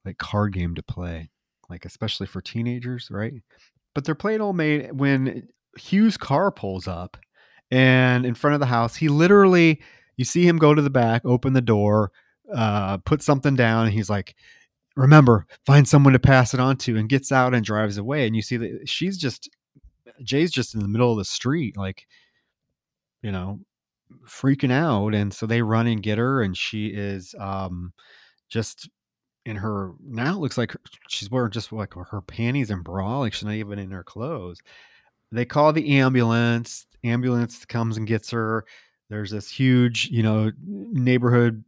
like 0.04 0.18
card 0.18 0.52
game 0.52 0.74
to 0.74 0.82
play, 0.82 1.30
like 1.70 1.84
especially 1.84 2.26
for 2.26 2.40
teenagers, 2.40 3.08
right? 3.10 3.32
But 3.94 4.04
they're 4.04 4.14
playing 4.14 4.40
Old 4.42 4.56
Maid 4.56 4.92
when 4.92 5.48
Hugh's 5.78 6.16
car 6.18 6.50
pulls 6.50 6.86
up, 6.86 7.16
and 7.70 8.26
in 8.26 8.34
front 8.34 8.54
of 8.54 8.60
the 8.60 8.66
house, 8.66 8.94
he 8.94 9.08
literally 9.08 9.80
you 10.16 10.24
see 10.24 10.46
him 10.46 10.58
go 10.58 10.74
to 10.74 10.82
the 10.82 10.90
back, 10.90 11.22
open 11.24 11.54
the 11.54 11.62
door, 11.62 12.12
uh, 12.54 12.98
put 12.98 13.22
something 13.22 13.56
down, 13.56 13.86
and 13.86 13.94
he's 13.94 14.10
like, 14.10 14.34
"Remember, 14.96 15.46
find 15.64 15.88
someone 15.88 16.12
to 16.12 16.18
pass 16.18 16.52
it 16.52 16.60
on 16.60 16.76
to," 16.78 16.98
and 16.98 17.08
gets 17.08 17.32
out 17.32 17.54
and 17.54 17.64
drives 17.64 17.96
away. 17.96 18.26
And 18.26 18.36
you 18.36 18.42
see 18.42 18.58
that 18.58 18.88
she's 18.88 19.16
just 19.16 19.48
Jay's 20.24 20.52
just 20.52 20.74
in 20.74 20.80
the 20.80 20.88
middle 20.88 21.12
of 21.12 21.18
the 21.18 21.24
street, 21.24 21.76
like, 21.76 22.06
you 23.22 23.32
know, 23.32 23.60
freaking 24.26 24.72
out. 24.72 25.14
And 25.14 25.32
so 25.32 25.46
they 25.46 25.62
run 25.62 25.86
and 25.86 26.02
get 26.02 26.18
her, 26.18 26.42
and 26.42 26.56
she 26.56 26.88
is 26.88 27.34
um 27.38 27.92
just 28.50 28.88
in 29.46 29.56
her 29.56 29.92
now 30.06 30.34
it 30.36 30.38
looks 30.40 30.58
like 30.58 30.74
she's 31.08 31.30
wearing 31.30 31.50
just 31.50 31.72
like 31.72 31.94
her 31.94 32.20
panties 32.22 32.70
and 32.70 32.84
bra, 32.84 33.20
like 33.20 33.32
she's 33.32 33.44
not 33.44 33.54
even 33.54 33.78
in 33.78 33.90
her 33.90 34.04
clothes. 34.04 34.60
They 35.32 35.44
call 35.44 35.72
the 35.72 35.98
ambulance. 35.98 36.86
Ambulance 37.04 37.64
comes 37.64 37.96
and 37.96 38.06
gets 38.06 38.30
her. 38.30 38.64
There's 39.10 39.30
this 39.30 39.50
huge, 39.50 40.08
you 40.10 40.22
know, 40.22 40.52
neighborhood. 40.64 41.64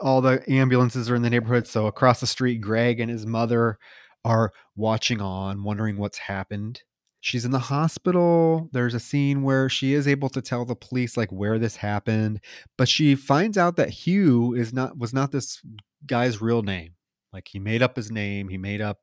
All 0.00 0.20
the 0.20 0.42
ambulances 0.50 1.10
are 1.10 1.16
in 1.16 1.22
the 1.22 1.30
neighborhood. 1.30 1.66
So 1.66 1.86
across 1.86 2.20
the 2.20 2.26
street, 2.26 2.60
Greg 2.60 3.00
and 3.00 3.10
his 3.10 3.26
mother 3.26 3.78
are 4.24 4.52
watching 4.76 5.20
on, 5.20 5.62
wondering 5.64 5.96
what's 5.98 6.18
happened. 6.18 6.82
She's 7.20 7.44
in 7.44 7.50
the 7.50 7.58
hospital. 7.58 8.68
There's 8.72 8.94
a 8.94 9.00
scene 9.00 9.42
where 9.42 9.68
she 9.68 9.92
is 9.92 10.08
able 10.08 10.30
to 10.30 10.40
tell 10.40 10.64
the 10.64 10.74
police 10.74 11.16
like 11.16 11.30
where 11.30 11.58
this 11.58 11.76
happened, 11.76 12.40
but 12.78 12.88
she 12.88 13.14
finds 13.14 13.58
out 13.58 13.76
that 13.76 13.90
Hugh 13.90 14.54
is 14.54 14.72
not 14.72 14.96
was 14.98 15.12
not 15.12 15.30
this 15.30 15.60
guy's 16.06 16.40
real 16.40 16.62
name. 16.62 16.94
Like 17.32 17.48
he 17.48 17.58
made 17.58 17.82
up 17.82 17.96
his 17.96 18.10
name, 18.10 18.48
he 18.48 18.56
made 18.58 18.80
up 18.80 19.00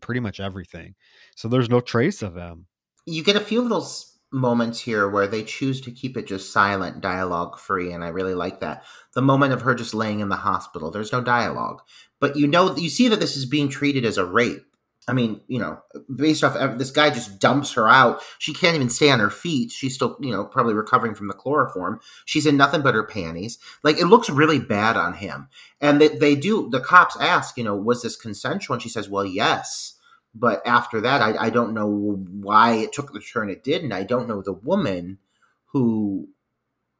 pretty 0.00 0.20
much 0.20 0.40
everything. 0.40 0.94
So 1.34 1.48
there's 1.48 1.68
no 1.68 1.80
trace 1.80 2.22
of 2.22 2.36
him. 2.36 2.66
You 3.04 3.22
get 3.22 3.36
a 3.36 3.40
few 3.40 3.60
little 3.62 3.86
moments 4.32 4.80
here 4.80 5.08
where 5.08 5.26
they 5.26 5.42
choose 5.42 5.80
to 5.82 5.90
keep 5.90 6.16
it 6.16 6.26
just 6.26 6.52
silent, 6.52 7.00
dialogue 7.00 7.58
free, 7.58 7.92
and 7.92 8.04
I 8.04 8.08
really 8.08 8.34
like 8.34 8.60
that. 8.60 8.84
The 9.14 9.22
moment 9.22 9.52
of 9.52 9.62
her 9.62 9.74
just 9.74 9.94
laying 9.94 10.20
in 10.20 10.28
the 10.28 10.36
hospital, 10.36 10.90
there's 10.90 11.12
no 11.12 11.20
dialogue, 11.20 11.82
but 12.20 12.36
you 12.36 12.46
know, 12.46 12.76
you 12.76 12.88
see 12.88 13.08
that 13.08 13.20
this 13.20 13.36
is 13.36 13.46
being 13.46 13.68
treated 13.68 14.04
as 14.04 14.18
a 14.18 14.24
rape. 14.24 14.62
I 15.08 15.12
mean, 15.12 15.40
you 15.46 15.60
know, 15.60 15.80
based 16.14 16.42
off 16.42 16.78
this 16.78 16.90
guy 16.90 17.10
just 17.10 17.38
dumps 17.38 17.74
her 17.74 17.88
out. 17.88 18.22
She 18.38 18.52
can't 18.52 18.74
even 18.74 18.90
stay 18.90 19.10
on 19.10 19.20
her 19.20 19.30
feet. 19.30 19.70
She's 19.70 19.94
still, 19.94 20.16
you 20.20 20.32
know, 20.32 20.44
probably 20.44 20.74
recovering 20.74 21.14
from 21.14 21.28
the 21.28 21.34
chloroform. 21.34 22.00
She's 22.24 22.44
in 22.44 22.56
nothing 22.56 22.82
but 22.82 22.94
her 22.94 23.04
panties. 23.04 23.58
Like 23.84 23.98
it 23.98 24.06
looks 24.06 24.28
really 24.28 24.58
bad 24.58 24.96
on 24.96 25.14
him. 25.14 25.48
And 25.80 26.00
they, 26.00 26.08
they 26.08 26.34
do. 26.34 26.68
The 26.70 26.80
cops 26.80 27.16
ask, 27.20 27.56
you 27.56 27.62
know, 27.62 27.76
was 27.76 28.02
this 28.02 28.16
consensual? 28.16 28.74
And 28.74 28.82
she 28.82 28.88
says, 28.88 29.08
well, 29.08 29.24
yes. 29.24 29.94
But 30.34 30.60
after 30.66 31.00
that, 31.00 31.22
I, 31.22 31.46
I 31.46 31.50
don't 31.50 31.72
know 31.72 31.86
why 31.88 32.74
it 32.74 32.92
took 32.92 33.12
the 33.12 33.20
turn 33.20 33.48
it 33.48 33.64
did, 33.64 33.82
and 33.82 33.94
I 33.94 34.02
don't 34.02 34.28
know 34.28 34.42
the 34.42 34.52
woman 34.52 35.18
who 35.66 36.28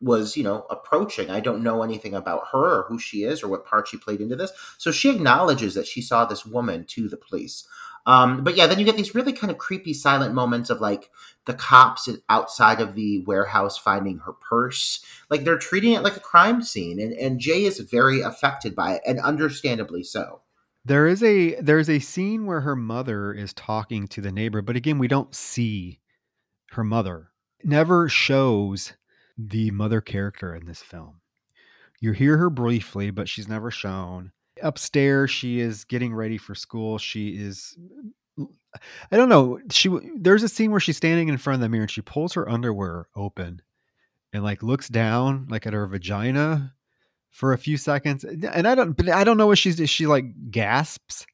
was, 0.01 0.37
you 0.37 0.45
know, 0.45 0.67
approaching. 0.69 1.31
I 1.31 1.41
don't 1.41 1.63
know 1.63 1.83
anything 1.83 2.15
about 2.15 2.49
her 2.53 2.81
or 2.81 2.87
who 2.89 2.99
she 2.99 3.23
is 3.23 3.43
or 3.43 3.49
what 3.49 3.67
part 3.67 3.89
she 3.89 3.97
played 3.97 4.21
into 4.21 4.37
this. 4.37 4.53
So 4.79 4.91
she 4.91 5.11
acknowledges 5.11 5.75
that 5.75 5.87
she 5.87 6.03
saw 6.03 6.25
this 6.25 6.45
woman 6.45 6.85
to 6.89 7.09
the 7.09 7.17
police. 7.17 7.67
Um, 8.07 8.45
but 8.45 8.57
yeah, 8.57 8.69
then 8.69 8.79
you 8.79 8.85
get 8.85 8.97
these 8.97 9.17
really 9.17 9.33
kind 9.33 9.51
of 9.51 9.59
creepy 9.59 9.93
silent 9.93 10.33
moments 10.33 10.71
of 10.71 10.81
like 10.81 11.11
the 11.45 11.55
cops 11.55 12.09
outside 12.29 12.81
of 12.81 12.95
the 12.95 13.25
warehouse 13.25 13.77
finding 13.77 14.19
her 14.19 14.33
purse. 14.33 15.05
Like 15.29 15.43
they're 15.43 15.59
treating 15.59 15.93
it 15.93 16.03
like 16.03 16.17
a 16.17 16.21
crime 16.21 16.63
scene, 16.63 17.01
and, 17.01 17.13
and 17.15 17.41
Jay 17.41 17.65
is 17.65 17.81
very 17.81 18.21
affected 18.21 18.77
by 18.77 18.95
it, 18.95 19.03
and 19.05 19.19
understandably 19.19 20.05
so. 20.05 20.43
There 20.85 21.09
is 21.09 21.21
a 21.25 21.61
there's 21.61 21.91
a 21.91 21.99
scene 21.99 22.47
where 22.47 22.61
her 22.61 22.77
mother 22.77 23.33
is 23.33 23.53
talking 23.53 24.07
to 24.09 24.21
the 24.21 24.31
neighbor, 24.31 24.63
but 24.63 24.77
again, 24.77 24.99
we 24.99 25.09
don't 25.09 25.35
see 25.35 25.99
her 26.71 26.85
mother. 26.85 27.31
Never 27.65 28.09
shows 28.09 28.93
the 29.39 29.71
mother 29.71 30.01
character 30.01 30.55
in 30.55 30.67
this 30.67 30.81
film. 30.81 31.21
You 32.01 32.13
hear 32.13 32.37
her 32.37 32.51
briefly, 32.51 33.11
but 33.11 33.29
she's 33.29 33.49
never 33.49 33.71
shown. 33.71 34.33
Upstairs, 34.63 35.31
she 35.31 35.61
is 35.61 35.85
getting 35.85 36.15
ready 36.15 36.39
for 36.39 36.55
school. 36.55 36.99
She 36.99 37.31
is 37.31 37.77
I 39.11 39.17
don't 39.17 39.29
know. 39.29 39.59
She 39.71 39.91
there's 40.17 40.43
a 40.43 40.49
scene 40.49 40.71
where 40.71 40.81
she's 40.81 40.97
standing 40.97 41.29
in 41.29 41.39
front 41.39 41.57
of 41.57 41.61
the 41.61 41.69
mirror 41.69 41.83
and 41.83 41.91
she 41.91 42.03
pulls 42.03 42.35
her 42.35 42.49
underwear 42.49 43.09
open 43.17 43.63
and 44.33 44.45
like 44.45 44.63
looks 44.63 44.89
down 44.89 45.47
like 45.49 45.67
at 45.67 45.73
her 45.73 45.87
vagina 45.87 46.75
for 47.31 47.53
a 47.53 47.59
few 47.59 47.77
seconds. 47.77 48.25
And 48.25 48.67
I 48.69 48.75
don't 48.75 48.97
but 48.97 49.09
I 49.09 49.25
don't 49.25 49.39
know 49.39 49.47
what 49.47 49.59
she's 49.59 49.89
she 49.89 50.07
like 50.07 50.51
gasps 50.51 51.27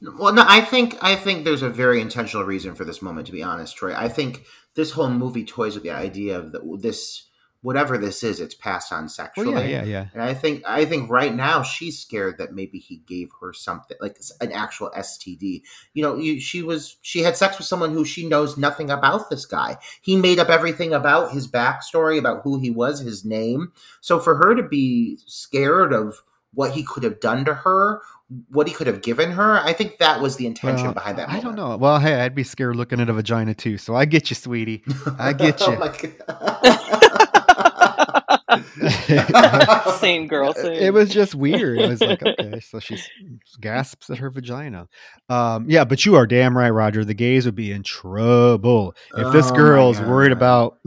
Well, 0.00 0.32
no, 0.32 0.44
I 0.46 0.60
think 0.62 0.96
I 1.02 1.14
think 1.16 1.44
there's 1.44 1.62
a 1.62 1.70
very 1.70 2.00
intentional 2.00 2.44
reason 2.44 2.74
for 2.74 2.84
this 2.84 3.02
moment. 3.02 3.26
To 3.26 3.32
be 3.32 3.42
honest, 3.42 3.76
Troy, 3.76 3.94
I 3.94 4.08
think 4.08 4.44
this 4.74 4.92
whole 4.92 5.10
movie 5.10 5.44
toys 5.44 5.74
with 5.74 5.82
the 5.84 5.90
idea 5.90 6.38
of 6.38 6.52
the, 6.52 6.78
this 6.80 7.28
whatever 7.62 7.98
this 7.98 8.22
is, 8.22 8.40
it's 8.40 8.54
passed 8.54 8.92
on 8.92 9.02
Well, 9.02 9.08
sexually. 9.08 9.70
yeah, 9.70 9.82
yeah, 9.82 9.84
yeah. 9.84 10.06
And 10.14 10.22
I 10.22 10.34
think 10.34 10.62
I 10.66 10.84
think 10.84 11.10
right 11.10 11.34
now 11.34 11.62
she's 11.62 11.98
scared 11.98 12.38
that 12.38 12.52
maybe 12.54 12.78
he 12.78 12.98
gave 13.06 13.30
her 13.40 13.52
something 13.52 13.96
like 14.00 14.18
an 14.40 14.52
actual 14.52 14.90
STD. 14.96 15.62
You 15.94 16.02
know, 16.02 16.16
you, 16.16 16.40
she 16.40 16.62
was 16.62 16.96
she 17.02 17.20
had 17.20 17.36
sex 17.36 17.58
with 17.58 17.66
someone 17.66 17.92
who 17.92 18.04
she 18.04 18.26
knows 18.28 18.56
nothing 18.56 18.90
about 18.90 19.30
this 19.30 19.46
guy. 19.46 19.76
He 20.00 20.16
made 20.16 20.38
up 20.38 20.48
everything 20.48 20.92
about 20.92 21.32
his 21.32 21.46
backstory, 21.48 22.18
about 22.18 22.42
who 22.42 22.58
he 22.58 22.70
was, 22.70 23.00
his 23.00 23.24
name. 23.24 23.72
So 24.00 24.18
for 24.18 24.36
her 24.36 24.54
to 24.54 24.62
be 24.62 25.18
scared 25.26 25.92
of 25.92 26.22
what 26.52 26.72
he 26.72 26.82
could 26.82 27.04
have 27.04 27.20
done 27.20 27.44
to 27.44 27.54
her 27.54 28.00
what 28.48 28.68
he 28.68 28.72
could 28.74 28.86
have 28.86 29.02
given 29.02 29.32
her. 29.32 29.58
I 29.58 29.72
think 29.72 29.98
that 29.98 30.20
was 30.20 30.36
the 30.36 30.46
intention 30.46 30.86
Well, 30.86 30.94
behind 30.94 31.18
that. 31.18 31.28
I 31.28 31.40
don't 31.40 31.56
know. 31.56 31.76
Well, 31.76 31.98
hey, 31.98 32.20
I'd 32.20 32.34
be 32.34 32.44
scared 32.44 32.76
looking 32.76 33.00
at 33.00 33.08
a 33.08 33.12
vagina 33.12 33.54
too. 33.54 33.76
So 33.76 33.96
I 33.96 34.04
get 34.04 34.30
you, 34.30 34.36
sweetie. 34.36 34.84
I 35.18 35.32
get 35.32 35.60
oh 35.62 35.72
you. 35.72 35.78
my 35.80 35.88
God. 35.88 37.00
same 39.98 40.26
girl. 40.26 40.54
Same. 40.54 40.72
It 40.72 40.92
was 40.92 41.10
just 41.10 41.34
weird. 41.34 41.78
It 41.78 41.88
was 41.88 42.00
like, 42.00 42.22
okay, 42.22 42.60
so 42.68 42.78
she 42.80 42.98
gasps 43.60 44.10
at 44.10 44.18
her 44.18 44.30
vagina. 44.30 44.88
Um, 45.28 45.66
yeah, 45.68 45.84
but 45.84 46.04
you 46.04 46.16
are 46.16 46.26
damn 46.26 46.56
right, 46.56 46.70
Roger. 46.70 47.04
The 47.04 47.14
gays 47.14 47.46
would 47.46 47.54
be 47.54 47.72
in 47.72 47.82
trouble 47.82 48.94
if 49.16 49.32
this 49.32 49.46
Oh 49.46 49.50
my 49.50 49.56
girl's 49.56 50.00
worried 50.00 50.32
about. 50.32 50.78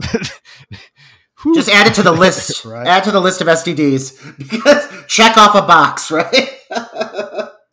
Who- 1.38 1.54
Just 1.54 1.68
add 1.68 1.86
it 1.86 1.94
to 1.94 2.02
the 2.02 2.12
list. 2.12 2.64
Right. 2.64 2.86
Add 2.86 3.04
to 3.04 3.10
the 3.10 3.20
list 3.20 3.40
of 3.40 3.46
STDs 3.48 4.38
because 4.38 4.88
check 5.08 5.36
off 5.36 5.54
a 5.54 5.62
box, 5.66 6.10
right? 6.10 6.58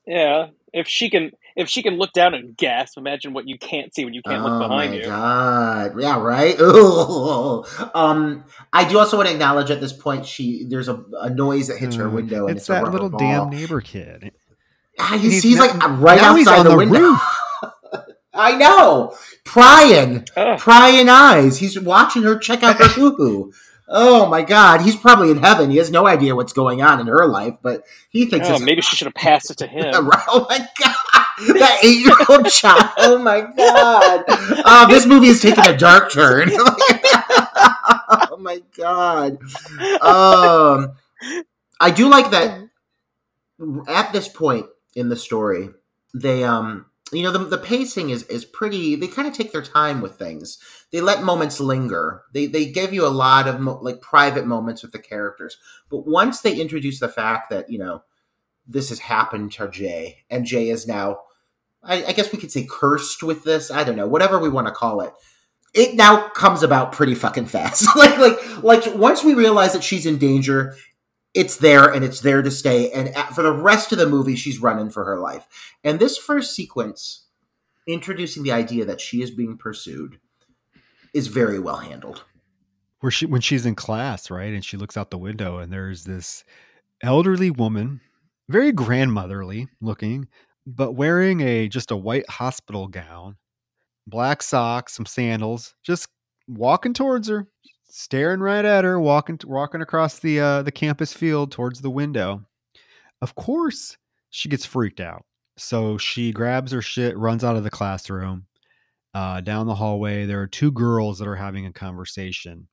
yeah. 0.05 0.47
If 0.73 0.87
she 0.87 1.09
can, 1.09 1.31
if 1.55 1.69
she 1.69 1.83
can 1.83 1.97
look 1.97 2.11
down 2.13 2.33
and 2.33 2.55
gasp, 2.57 2.97
imagine 2.97 3.33
what 3.33 3.47
you 3.47 3.57
can't 3.57 3.93
see 3.93 4.05
when 4.05 4.13
you 4.13 4.21
can't 4.21 4.41
oh 4.43 4.47
look 4.47 4.59
behind 4.69 4.91
my 4.91 4.97
you. 4.97 5.03
god! 5.03 5.93
Yeah, 5.99 6.19
right. 6.19 6.55
Ooh. 6.59 7.63
Um, 7.93 8.45
I 8.73 8.87
do 8.87 8.97
also 8.99 9.17
want 9.17 9.27
to 9.29 9.33
acknowledge 9.33 9.69
at 9.71 9.81
this 9.81 9.93
point 9.93 10.25
she 10.25 10.65
there's 10.69 10.87
a, 10.87 11.03
a 11.19 11.29
noise 11.29 11.67
that 11.67 11.77
hits 11.77 11.95
her 11.95 12.05
Mm, 12.05 12.13
window, 12.13 12.47
and 12.47 12.57
it's 12.57 12.63
it's, 12.63 12.69
a 12.69 12.73
that 12.83 12.91
little 12.91 13.09
ball. 13.09 13.19
damn 13.19 13.49
neighbor 13.49 13.81
kid. 13.81 14.31
Ah, 14.99 15.17
he's, 15.19 15.33
He's 15.33 15.43
he's 15.43 15.57
not- 15.57 15.77
like 15.79 15.99
right 15.99 16.21
now 16.21 16.35
he's 16.35 16.47
outside 16.47 16.59
on 16.59 16.65
the, 16.65 16.71
the 16.71 16.77
window. 16.77 16.99
roof. 16.99 17.21
I 18.33 18.55
know, 18.55 19.13
prying, 19.43 20.25
Ugh. 20.37 20.57
prying 20.59 21.09
eyes. 21.09 21.57
He's 21.57 21.77
watching 21.79 22.23
her 22.23 22.37
check 22.37 22.63
out 22.63 22.77
her 22.77 22.85
hoo 22.87 23.13
hoo. 23.15 23.53
Oh 23.93 24.25
my 24.27 24.41
god, 24.41 24.81
he's 24.81 24.95
probably 24.95 25.31
in 25.31 25.37
heaven. 25.37 25.69
He 25.69 25.77
has 25.77 25.91
no 25.91 26.07
idea 26.07 26.35
what's 26.35 26.53
going 26.53 26.81
on 26.81 26.99
in 27.01 27.07
her 27.07 27.27
life, 27.27 27.55
but 27.61 27.83
he 28.09 28.25
thinks 28.25 28.47
Oh, 28.49 28.57
maybe 28.59 28.81
she 28.81 28.95
should 28.95 29.05
have 29.07 29.13
passed 29.15 29.51
it 29.51 29.57
to 29.57 29.67
him. 29.75 30.09
Oh 30.27 30.45
my 30.49 30.59
god, 30.79 31.55
that 31.57 31.79
eight-year-old 31.83 32.45
child! 32.49 32.89
Oh 32.97 33.17
my 33.17 33.41
god, 33.41 34.23
oh, 34.65 34.87
this 34.89 35.05
movie 35.05 35.27
is 35.27 35.41
taking 35.41 35.65
a 35.65 35.77
dark 35.77 36.11
turn. 36.11 36.49
oh 36.53 38.37
my 38.39 38.61
god. 38.77 39.39
Um, 40.01 40.93
I 41.79 41.91
do 41.93 42.09
like 42.09 42.31
that. 42.31 42.59
At 43.87 44.11
this 44.13 44.27
point 44.27 44.67
in 44.95 45.09
the 45.09 45.15
story, 45.15 45.69
they 46.13 46.43
um, 46.43 46.85
you 47.11 47.23
know, 47.23 47.31
the 47.31 47.39
the 47.39 47.57
pacing 47.57 48.09
is 48.09 48.23
is 48.23 48.45
pretty. 48.45 48.95
They 48.95 49.07
kind 49.07 49.27
of 49.27 49.33
take 49.33 49.51
their 49.51 49.61
time 49.61 50.01
with 50.01 50.17
things. 50.17 50.57
They 50.91 51.01
let 51.01 51.23
moments 51.23 51.59
linger. 51.59 52.23
They 52.33 52.45
they 52.47 52.65
give 52.65 52.93
you 52.93 53.05
a 53.05 53.09
lot 53.09 53.47
of 53.47 53.59
mo- 53.59 53.79
like 53.81 54.01
private 54.01 54.45
moments 54.45 54.81
with 54.81 54.91
the 54.91 54.99
characters. 54.99 55.57
But 55.89 56.07
once 56.07 56.41
they 56.41 56.59
introduce 56.59 56.99
the 56.99 57.09
fact 57.09 57.49
that 57.49 57.69
you 57.69 57.79
know 57.79 58.03
this 58.67 58.89
has 58.89 58.99
happened 58.99 59.51
to 59.53 59.67
Jay, 59.67 60.19
and 60.29 60.45
Jay 60.45 60.69
is 60.69 60.87
now, 60.87 61.19
I, 61.83 62.05
I 62.05 62.11
guess 62.13 62.31
we 62.31 62.39
could 62.39 62.51
say 62.51 62.67
cursed 62.69 63.23
with 63.23 63.43
this. 63.43 63.71
I 63.71 63.83
don't 63.83 63.97
know, 63.97 64.07
whatever 64.07 64.39
we 64.39 64.49
want 64.49 64.67
to 64.67 64.73
call 64.73 65.01
it. 65.01 65.13
It 65.73 65.95
now 65.95 66.27
comes 66.29 66.63
about 66.63 66.91
pretty 66.91 67.15
fucking 67.15 67.45
fast. 67.45 67.87
like 67.95 68.17
like 68.17 68.63
like 68.63 68.95
once 68.95 69.23
we 69.23 69.33
realize 69.33 69.73
that 69.73 69.83
she's 69.83 70.05
in 70.05 70.17
danger, 70.17 70.75
it's 71.33 71.57
there 71.57 71.89
and 71.91 72.03
it's 72.03 72.21
there 72.21 72.41
to 72.41 72.51
stay. 72.51 72.91
And 72.91 73.15
for 73.33 73.41
the 73.43 73.53
rest 73.53 73.91
of 73.91 73.97
the 73.97 74.07
movie, 74.07 74.35
she's 74.35 74.59
running 74.59 74.89
for 74.89 75.05
her 75.05 75.19
life. 75.19 75.47
And 75.83 75.99
this 75.99 76.17
first 76.17 76.55
sequence, 76.55 77.25
introducing 77.87 78.43
the 78.43 78.51
idea 78.51 78.85
that 78.85 79.01
she 79.01 79.21
is 79.21 79.31
being 79.31 79.57
pursued, 79.57 80.19
is 81.13 81.27
very 81.27 81.59
well 81.59 81.77
handled. 81.77 82.23
where 83.01 83.11
she 83.11 83.25
when 83.25 83.41
she's 83.41 83.65
in 83.65 83.75
class, 83.75 84.31
right? 84.31 84.53
And 84.53 84.63
she 84.63 84.77
looks 84.77 84.95
out 84.97 85.11
the 85.11 85.17
window 85.17 85.57
and 85.57 85.71
there's 85.71 86.03
this 86.03 86.43
elderly 87.03 87.51
woman, 87.51 87.99
very 88.49 88.71
grandmotherly 88.71 89.67
looking, 89.81 90.27
but 90.65 90.93
wearing 90.93 91.41
a 91.41 91.67
just 91.67 91.91
a 91.91 91.97
white 91.97 92.29
hospital 92.29 92.87
gown, 92.87 93.37
black 94.07 94.43
socks, 94.43 94.93
some 94.93 95.05
sandals, 95.05 95.73
just 95.83 96.07
walking 96.47 96.93
towards 96.93 97.27
her, 97.27 97.47
staring 97.91 98.39
right 98.39 98.65
at 98.65 98.83
her, 98.83 98.99
walking 98.99 99.39
walking 99.45 99.81
across 99.81 100.19
the 100.19 100.39
uh 100.39 100.61
the 100.63 100.71
campus 100.71 101.13
field 101.13 101.51
towards 101.51 101.81
the 101.81 101.89
window. 101.89 102.43
Of 103.21 103.35
course, 103.35 103.97
she 104.29 104.49
gets 104.49 104.65
freaked 104.65 104.99
out. 104.99 105.25
So 105.57 105.97
she 105.97 106.31
grabs 106.31 106.71
her 106.71 106.81
shit, 106.81 107.17
runs 107.17 107.43
out 107.43 107.55
of 107.55 107.63
the 107.63 107.69
classroom. 107.69 108.45
Uh, 109.13 109.41
down 109.41 109.67
the 109.67 109.75
hallway, 109.75 110.25
there 110.25 110.41
are 110.41 110.47
two 110.47 110.71
girls 110.71 111.19
that 111.19 111.27
are 111.27 111.35
having 111.35 111.65
a 111.65 111.73
conversation 111.73 112.67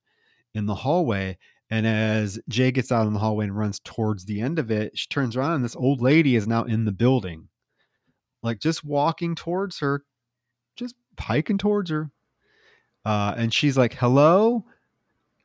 in 0.54 0.66
the 0.66 0.74
hallway. 0.74 1.36
And 1.70 1.86
as 1.86 2.38
Jay 2.48 2.70
gets 2.70 2.90
out 2.92 3.06
in 3.06 3.12
the 3.12 3.18
hallway 3.18 3.44
and 3.44 3.56
runs 3.56 3.80
towards 3.80 4.24
the 4.24 4.40
end 4.40 4.58
of 4.58 4.70
it, 4.70 4.96
she 4.96 5.06
turns 5.08 5.36
around 5.36 5.52
and 5.52 5.64
this 5.64 5.76
old 5.76 6.00
lady 6.00 6.36
is 6.36 6.46
now 6.46 6.64
in 6.64 6.84
the 6.84 6.92
building, 6.92 7.48
like 8.42 8.60
just 8.60 8.84
walking 8.84 9.34
towards 9.34 9.80
her, 9.80 10.04
just 10.76 10.94
hiking 11.18 11.58
towards 11.58 11.90
her. 11.90 12.10
Uh, 13.04 13.34
and 13.36 13.52
she's 13.52 13.76
like, 13.76 13.94
hello. 13.94 14.64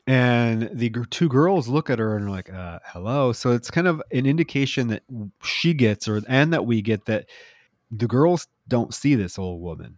And 0.05 0.69
the 0.73 0.89
two 1.09 1.29
girls 1.29 1.67
look 1.69 1.89
at 1.89 1.99
her 1.99 2.17
and 2.17 2.25
are 2.25 2.31
like, 2.31 2.51
uh, 2.51 2.79
hello. 2.85 3.31
So 3.31 3.51
it's 3.51 3.71
kind 3.71 3.87
of 3.87 4.01
an 4.11 4.25
indication 4.25 4.89
that 4.89 5.03
she 5.43 5.73
gets, 5.73 6.07
or 6.07 6.21
and 6.27 6.51
that 6.51 6.65
we 6.65 6.81
get 6.81 7.05
that 7.05 7.29
the 7.89 8.07
girls 8.07 8.47
don't 8.67 8.93
see 8.93 9.15
this 9.15 9.39
old 9.39 9.61
woman. 9.61 9.97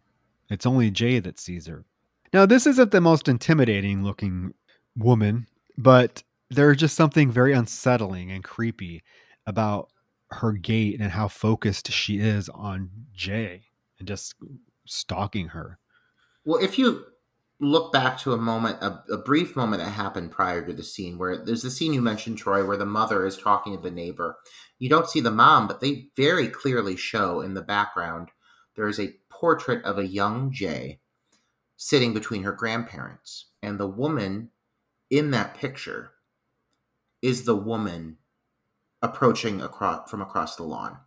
It's 0.50 0.66
only 0.66 0.92
Jay 0.92 1.20
that 1.20 1.40
sees 1.40 1.66
her. 1.66 1.86
Now, 2.34 2.46
this 2.46 2.68
isn't 2.68 2.92
the 2.92 3.02
most 3.02 3.28
intimidating 3.28 4.04
looking 4.04 4.54
woman, 4.96 5.48
but 5.78 6.22
there's 6.50 6.78
just 6.78 6.96
something 6.96 7.32
very 7.32 7.54
unsettling 7.54 8.32
and 8.32 8.44
creepy 8.44 9.04
about 9.48 9.90
her 10.32 10.52
gait 10.52 11.00
and 11.00 11.12
how 11.12 11.28
focused 11.28 11.92
she 11.92 12.20
is 12.20 12.50
on 12.50 12.90
Jay 13.14 13.64
and 14.00 14.08
just 14.08 14.36
stalking 14.86 15.48
her. 15.48 15.80
Well, 16.44 16.62
if 16.64 16.78
you 16.78 17.06
look 17.60 17.94
back 17.94 18.20
to 18.20 18.34
a 18.34 18.38
moment, 18.38 18.82
a, 18.82 19.04
a 19.12 19.18
brief 19.18 19.56
moment 19.56 19.82
that 19.82 19.92
happened 19.92 20.32
prior 20.32 20.66
to 20.66 20.74
the 20.74 20.84
scene, 20.84 21.18
where 21.18 21.38
there's 21.38 21.62
the 21.62 21.72
scene 21.72 21.94
you 21.94 22.02
mentioned, 22.02 22.38
Troy, 22.38 22.66
where 22.66 22.78
the 22.78 22.86
mother 22.86 23.26
is 23.26 23.38
talking 23.38 23.76
to 23.76 23.82
the 23.82 23.92
neighbor. 23.92 24.38
You 24.78 24.90
don't 24.90 25.10
see 25.10 25.22
the 25.22 25.32
mom, 25.32 25.68
but 25.68 25.80
they 25.80 26.08
very 26.18 26.48
clearly 26.48 26.98
show 26.98 27.42
in 27.42 27.54
the 27.54 27.62
background 27.62 28.30
there 28.76 28.88
is 28.88 29.00
a 29.00 29.16
portrait 29.30 29.84
of 29.86 29.98
a 29.98 30.08
young 30.08 30.52
Jay 30.52 31.00
sitting 31.78 32.14
between 32.14 32.44
her 32.44 32.52
grandparents. 32.52 33.48
And 33.62 33.80
the 33.80 33.88
woman 33.88 34.50
in 35.10 35.32
that 35.32 35.56
picture 35.56 36.12
is 37.22 37.46
the 37.46 37.56
woman 37.56 38.18
approaching 39.02 39.62
across 39.62 40.10
from 40.10 40.22
across 40.22 40.56
the 40.56 40.64
lawn. 40.64 40.98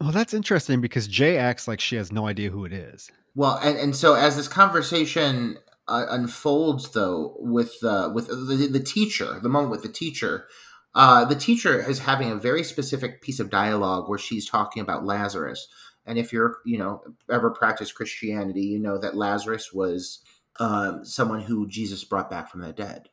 Well, 0.00 0.12
that's 0.12 0.34
interesting 0.34 0.80
because 0.80 1.08
Jay 1.08 1.36
acts 1.36 1.66
like 1.66 1.80
she 1.80 1.96
has 1.96 2.12
no 2.12 2.26
idea 2.26 2.50
who 2.50 2.64
it 2.64 2.72
is. 2.72 3.10
Well, 3.34 3.58
and, 3.62 3.76
and 3.76 3.96
so 3.96 4.14
as 4.14 4.36
this 4.36 4.48
conversation 4.48 5.58
uh, 5.88 6.06
unfolds, 6.10 6.90
though, 6.90 7.36
with 7.38 7.82
uh, 7.82 8.10
with 8.14 8.28
the, 8.28 8.68
the 8.70 8.80
teacher, 8.80 9.40
the 9.42 9.48
moment 9.48 9.70
with 9.70 9.82
the 9.82 9.88
teacher, 9.88 10.46
uh, 10.94 11.24
the 11.24 11.34
teacher 11.34 11.88
is 11.88 12.00
having 12.00 12.30
a 12.30 12.36
very 12.36 12.62
specific 12.62 13.22
piece 13.22 13.40
of 13.40 13.50
dialogue 13.50 14.08
where 14.08 14.18
she's 14.18 14.48
talking 14.48 14.82
about 14.82 15.04
Lazarus. 15.04 15.68
And 16.06 16.18
if 16.18 16.32
you're, 16.32 16.56
you 16.64 16.78
know, 16.78 17.02
ever 17.30 17.50
practiced 17.50 17.94
Christianity, 17.94 18.62
you 18.62 18.78
know 18.78 18.98
that 18.98 19.16
Lazarus 19.16 19.72
was 19.72 20.20
um, 20.58 21.04
someone 21.04 21.42
who 21.42 21.68
Jesus 21.68 22.04
brought 22.04 22.30
back 22.30 22.50
from 22.50 22.62
the 22.62 22.72
dead. 22.72 23.08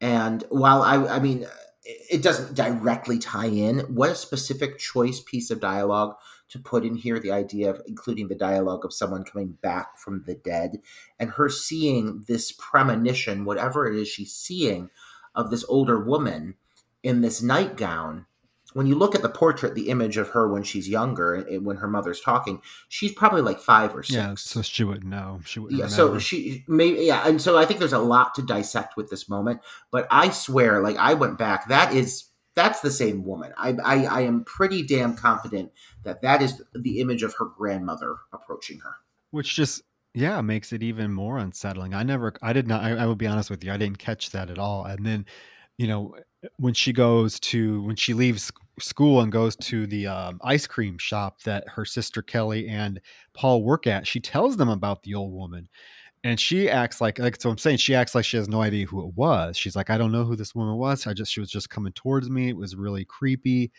And 0.00 0.44
while 0.50 0.82
I, 0.82 1.16
I 1.16 1.18
mean, 1.20 1.46
it 1.84 2.22
doesn't 2.22 2.54
directly 2.54 3.18
tie 3.18 3.46
in, 3.46 3.80
what 3.94 4.10
a 4.10 4.14
specific 4.14 4.78
choice 4.78 5.20
piece 5.20 5.50
of 5.50 5.60
dialogue 5.60 6.14
to 6.52 6.58
put 6.58 6.84
in 6.84 6.96
here 6.96 7.18
the 7.18 7.32
idea 7.32 7.70
of 7.70 7.80
including 7.86 8.28
the 8.28 8.34
dialogue 8.34 8.84
of 8.84 8.92
someone 8.92 9.24
coming 9.24 9.56
back 9.62 9.96
from 9.96 10.22
the 10.26 10.34
dead 10.34 10.82
and 11.18 11.30
her 11.30 11.48
seeing 11.48 12.24
this 12.28 12.52
premonition, 12.52 13.46
whatever 13.46 13.90
it 13.90 13.98
is 13.98 14.06
she's 14.06 14.34
seeing, 14.34 14.90
of 15.34 15.50
this 15.50 15.64
older 15.66 15.98
woman 15.98 16.54
in 17.02 17.22
this 17.22 17.40
nightgown. 17.40 18.26
When 18.74 18.86
you 18.86 18.94
look 18.94 19.14
at 19.14 19.22
the 19.22 19.30
portrait, 19.30 19.74
the 19.74 19.88
image 19.88 20.18
of 20.18 20.30
her 20.30 20.46
when 20.46 20.62
she's 20.62 20.90
younger, 20.90 21.46
eh, 21.48 21.56
when 21.56 21.78
her 21.78 21.88
mother's 21.88 22.20
talking, 22.20 22.60
she's 22.86 23.12
probably 23.12 23.40
like 23.40 23.58
five 23.58 23.96
or 23.96 24.02
six. 24.02 24.14
Yeah, 24.14 24.34
so 24.36 24.60
she 24.60 24.84
wouldn't 24.84 25.06
know. 25.06 25.40
She 25.46 25.58
wouldn't. 25.58 25.80
Yeah, 25.80 25.88
so 25.88 26.18
she 26.18 26.64
maybe 26.68 27.04
yeah, 27.04 27.26
and 27.26 27.40
so 27.40 27.56
I 27.56 27.64
think 27.64 27.80
there's 27.80 27.92
a 27.92 27.98
lot 27.98 28.34
to 28.34 28.42
dissect 28.42 28.96
with 28.96 29.08
this 29.08 29.28
moment. 29.28 29.60
But 29.90 30.06
I 30.10 30.30
swear, 30.30 30.82
like 30.82 30.96
I 30.96 31.14
went 31.14 31.38
back, 31.38 31.68
that 31.68 31.94
is 31.94 32.24
that's 32.54 32.80
the 32.80 32.90
same 32.90 33.24
woman. 33.24 33.52
I 33.56 33.70
I, 33.84 34.04
I 34.04 34.20
am 34.22 34.44
pretty 34.44 34.82
damn 34.82 35.16
confident 35.16 35.72
that 36.04 36.22
that 36.22 36.42
is 36.42 36.62
the 36.74 37.00
image 37.00 37.22
of 37.22 37.34
her 37.38 37.46
grandmother 37.46 38.16
approaching 38.32 38.80
her. 38.80 38.96
which 39.30 39.54
just 39.54 39.82
yeah 40.14 40.40
makes 40.40 40.72
it 40.72 40.82
even 40.82 41.10
more 41.10 41.38
unsettling 41.38 41.94
i 41.94 42.02
never 42.02 42.34
i 42.42 42.52
did 42.52 42.66
not 42.68 42.82
I, 42.82 42.90
I 42.90 43.06
will 43.06 43.16
be 43.16 43.26
honest 43.26 43.48
with 43.50 43.64
you 43.64 43.72
i 43.72 43.76
didn't 43.78 43.98
catch 43.98 44.30
that 44.30 44.50
at 44.50 44.58
all 44.58 44.84
and 44.84 45.06
then 45.06 45.24
you 45.78 45.86
know 45.86 46.14
when 46.58 46.74
she 46.74 46.92
goes 46.92 47.40
to 47.40 47.82
when 47.84 47.96
she 47.96 48.12
leaves 48.12 48.52
school 48.78 49.20
and 49.20 49.32
goes 49.32 49.56
to 49.56 49.86
the 49.86 50.06
um, 50.06 50.40
ice 50.44 50.66
cream 50.66 50.98
shop 50.98 51.40
that 51.42 51.64
her 51.68 51.84
sister 51.86 52.20
kelly 52.20 52.68
and 52.68 53.00
paul 53.34 53.62
work 53.62 53.86
at 53.86 54.06
she 54.06 54.20
tells 54.20 54.56
them 54.58 54.68
about 54.68 55.02
the 55.02 55.14
old 55.14 55.32
woman 55.32 55.68
and 56.24 56.38
she 56.38 56.68
acts 56.68 57.00
like 57.00 57.18
like 57.18 57.40
so 57.40 57.50
i'm 57.50 57.58
saying 57.58 57.76
she 57.76 57.94
acts 57.94 58.14
like 58.14 58.24
she 58.24 58.36
has 58.36 58.48
no 58.48 58.62
idea 58.62 58.86
who 58.86 59.06
it 59.06 59.14
was 59.14 59.56
she's 59.56 59.76
like 59.76 59.90
i 59.90 59.98
don't 59.98 60.12
know 60.12 60.24
who 60.24 60.36
this 60.36 60.54
woman 60.54 60.76
was 60.76 61.06
i 61.06 61.12
just 61.12 61.32
she 61.32 61.40
was 61.40 61.50
just 61.50 61.70
coming 61.70 61.92
towards 61.92 62.30
me 62.30 62.48
it 62.48 62.56
was 62.56 62.76
really 62.76 63.04
creepy 63.04 63.70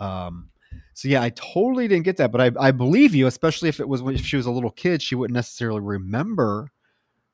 um 0.00 0.50
So 0.94 1.08
yeah, 1.08 1.22
I 1.22 1.30
totally 1.30 1.88
didn't 1.88 2.04
get 2.04 2.18
that, 2.18 2.30
but 2.30 2.40
I, 2.42 2.68
I 2.68 2.72
believe 2.72 3.14
you, 3.14 3.26
especially 3.26 3.70
if 3.70 3.80
it 3.80 3.88
was 3.88 4.02
if 4.02 4.24
she 4.26 4.36
was 4.36 4.44
a 4.46 4.50
little 4.50 4.70
kid, 4.70 5.00
she 5.02 5.14
wouldn't 5.14 5.34
necessarily 5.34 5.80
remember 5.80 6.70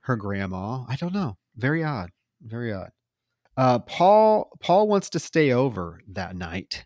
her 0.03 0.15
grandma. 0.17 0.85
I 0.89 0.95
don't 0.97 1.13
know. 1.13 1.37
Very 1.57 1.83
odd. 1.83 2.11
Very 2.41 2.73
odd. 2.73 2.91
Uh, 3.57 3.81
Paul 3.81 4.51
Paul 4.61 4.87
wants 4.89 5.11
to 5.11 5.19
stay 5.19 5.53
over 5.53 6.01
that 6.13 6.37
night. 6.37 6.85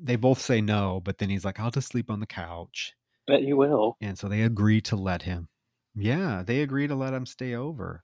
They 0.00 0.16
both 0.16 0.40
say 0.40 0.60
no, 0.60 1.00
but 1.04 1.18
then 1.18 1.28
he's 1.28 1.44
like, 1.44 1.58
"I'll 1.60 1.72
just 1.72 1.88
sleep 1.88 2.08
on 2.10 2.20
the 2.20 2.26
couch." 2.26 2.94
Bet 3.26 3.42
you 3.42 3.56
will. 3.56 3.96
And 4.00 4.16
so 4.18 4.28
they 4.28 4.42
agree 4.42 4.80
to 4.82 4.96
let 4.96 5.22
him. 5.22 5.48
Yeah, 5.94 6.42
they 6.46 6.62
agree 6.62 6.86
to 6.86 6.94
let 6.94 7.14
him 7.14 7.26
stay 7.26 7.54
over. 7.54 8.02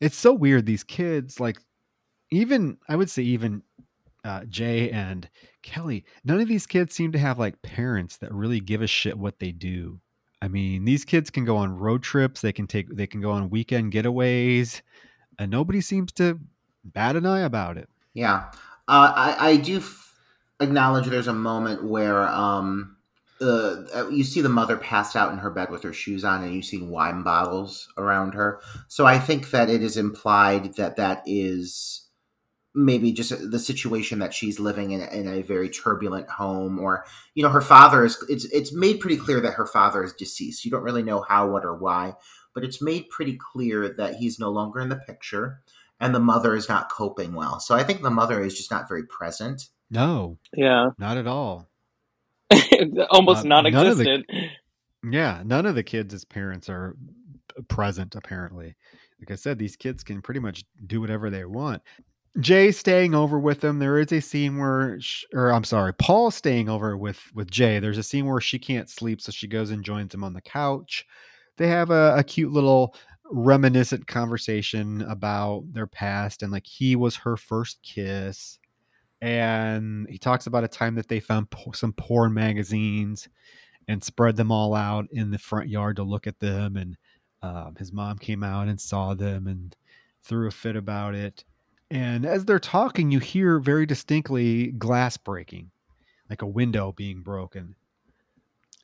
It's 0.00 0.16
so 0.16 0.32
weird. 0.32 0.66
These 0.66 0.84
kids, 0.84 1.40
like, 1.40 1.58
even 2.30 2.78
I 2.88 2.96
would 2.96 3.10
say 3.10 3.22
even 3.22 3.62
uh, 4.24 4.44
Jay 4.46 4.90
and 4.90 5.28
Kelly, 5.62 6.04
none 6.24 6.40
of 6.40 6.48
these 6.48 6.66
kids 6.66 6.94
seem 6.94 7.12
to 7.12 7.18
have 7.18 7.38
like 7.38 7.60
parents 7.62 8.16
that 8.18 8.32
really 8.32 8.60
give 8.60 8.82
a 8.82 8.86
shit 8.86 9.18
what 9.18 9.38
they 9.38 9.52
do. 9.52 10.00
I 10.40 10.48
mean, 10.48 10.84
these 10.84 11.04
kids 11.04 11.30
can 11.30 11.44
go 11.44 11.56
on 11.56 11.76
road 11.76 12.02
trips. 12.02 12.40
They 12.40 12.52
can 12.52 12.66
take. 12.66 12.94
They 12.94 13.06
can 13.06 13.20
go 13.20 13.30
on 13.30 13.50
weekend 13.50 13.92
getaways, 13.92 14.82
and 15.38 15.50
nobody 15.50 15.80
seems 15.80 16.12
to 16.12 16.38
bat 16.84 17.16
an 17.16 17.26
eye 17.26 17.40
about 17.40 17.78
it. 17.78 17.88
Yeah, 18.12 18.50
uh, 18.88 19.12
I, 19.16 19.36
I 19.38 19.56
do 19.56 19.78
f- 19.78 20.14
acknowledge 20.60 21.06
there's 21.06 21.28
a 21.28 21.32
moment 21.32 21.84
where 21.84 22.28
um, 22.28 22.93
uh, 23.44 24.08
you 24.10 24.24
see 24.24 24.40
the 24.40 24.48
mother 24.48 24.76
passed 24.76 25.16
out 25.16 25.32
in 25.32 25.38
her 25.38 25.50
bed 25.50 25.70
with 25.70 25.82
her 25.82 25.92
shoes 25.92 26.24
on, 26.24 26.42
and 26.42 26.54
you 26.54 26.62
see 26.62 26.80
wine 26.82 27.22
bottles 27.22 27.92
around 27.96 28.34
her. 28.34 28.60
So 28.88 29.06
I 29.06 29.18
think 29.18 29.50
that 29.50 29.68
it 29.70 29.82
is 29.82 29.96
implied 29.96 30.74
that 30.74 30.96
that 30.96 31.22
is 31.26 32.00
maybe 32.76 33.12
just 33.12 33.32
the 33.50 33.58
situation 33.58 34.18
that 34.18 34.34
she's 34.34 34.58
living 34.58 34.90
in, 34.90 35.00
in 35.00 35.28
a 35.28 35.42
very 35.42 35.68
turbulent 35.68 36.28
home 36.28 36.80
or 36.80 37.04
you 37.34 37.42
know 37.44 37.48
her 37.48 37.60
father 37.60 38.04
is 38.04 38.18
it's 38.28 38.46
it's 38.46 38.72
made 38.74 38.98
pretty 38.98 39.16
clear 39.16 39.40
that 39.40 39.52
her 39.54 39.64
father 39.66 40.02
is 40.02 40.12
deceased 40.12 40.64
you 40.64 40.72
don't 40.72 40.82
really 40.82 41.04
know 41.04 41.22
how 41.28 41.48
what 41.48 41.64
or 41.64 41.76
why 41.76 42.12
but 42.52 42.64
it's 42.64 42.82
made 42.82 43.08
pretty 43.10 43.38
clear 43.52 43.88
that 43.96 44.16
he's 44.16 44.40
no 44.40 44.50
longer 44.50 44.80
in 44.80 44.88
the 44.88 44.96
picture 44.96 45.60
and 46.00 46.12
the 46.12 46.18
mother 46.18 46.56
is 46.56 46.68
not 46.68 46.90
coping 46.90 47.32
well 47.32 47.60
so 47.60 47.76
i 47.76 47.84
think 47.84 48.02
the 48.02 48.10
mother 48.10 48.42
is 48.42 48.56
just 48.56 48.72
not 48.72 48.88
very 48.88 49.04
present 49.06 49.68
No, 49.88 50.38
Yeah. 50.56 50.86
not 50.98 51.16
at 51.16 51.28
all. 51.28 51.68
Almost 53.10 53.44
Uh, 53.44 53.48
non 53.48 53.64
none 53.64 53.86
the-. 53.98 54.04
Yeah, 55.10 55.42
none 55.44 55.66
of 55.66 55.74
the 55.74 55.82
kids' 55.82 56.24
parents 56.24 56.68
are 56.68 56.96
present, 57.68 58.14
apparently. 58.14 58.74
Like 59.20 59.30
I 59.30 59.36
said, 59.36 59.58
these 59.58 59.76
kids 59.76 60.02
can 60.02 60.22
pretty 60.22 60.40
much 60.40 60.64
do 60.86 61.00
whatever 61.00 61.30
they 61.30 61.44
want. 61.44 61.82
Jay 62.40 62.72
staying 62.72 63.14
over 63.14 63.38
with 63.38 63.60
them. 63.60 63.78
There 63.78 63.98
is 63.98 64.10
a 64.12 64.20
scene 64.20 64.58
where, 64.58 64.98
sh 65.00 65.24
or 65.32 65.52
I'm 65.52 65.64
sorry, 65.64 65.94
Paul 65.94 66.30
staying 66.30 66.68
over 66.68 66.96
with 66.96 67.20
with 67.34 67.50
Jay. 67.50 67.78
There's 67.78 67.98
a 67.98 68.02
scene 68.02 68.26
where 68.26 68.40
she 68.40 68.58
can't 68.58 68.90
sleep, 68.90 69.20
so 69.20 69.30
she 69.30 69.46
goes 69.46 69.70
and 69.70 69.84
joins 69.84 70.12
him 70.12 70.24
on 70.24 70.32
the 70.32 70.40
couch. 70.40 71.06
They 71.56 71.68
have 71.68 71.90
a, 71.90 72.16
a 72.16 72.24
cute 72.24 72.50
little 72.52 72.96
reminiscent 73.30 74.06
conversation 74.06 75.02
about 75.02 75.64
their 75.72 75.86
past 75.86 76.42
and 76.42 76.52
like 76.52 76.66
he 76.66 76.96
was 76.96 77.16
her 77.16 77.36
first 77.36 77.78
kiss. 77.82 78.58
And 79.24 80.06
he 80.10 80.18
talks 80.18 80.46
about 80.46 80.64
a 80.64 80.68
time 80.68 80.96
that 80.96 81.08
they 81.08 81.18
found 81.18 81.48
po- 81.48 81.72
some 81.72 81.94
porn 81.94 82.34
magazines 82.34 83.26
and 83.88 84.04
spread 84.04 84.36
them 84.36 84.52
all 84.52 84.74
out 84.74 85.06
in 85.12 85.30
the 85.30 85.38
front 85.38 85.70
yard 85.70 85.96
to 85.96 86.02
look 86.02 86.26
at 86.26 86.40
them. 86.40 86.76
And 86.76 86.98
um, 87.40 87.74
his 87.78 87.90
mom 87.90 88.18
came 88.18 88.44
out 88.44 88.68
and 88.68 88.78
saw 88.78 89.14
them 89.14 89.46
and 89.46 89.74
threw 90.24 90.46
a 90.46 90.50
fit 90.50 90.76
about 90.76 91.14
it. 91.14 91.42
And 91.90 92.26
as 92.26 92.44
they're 92.44 92.58
talking, 92.58 93.10
you 93.10 93.18
hear 93.18 93.60
very 93.60 93.86
distinctly 93.86 94.72
glass 94.72 95.16
breaking, 95.16 95.70
like 96.28 96.42
a 96.42 96.46
window 96.46 96.92
being 96.92 97.22
broken. 97.22 97.76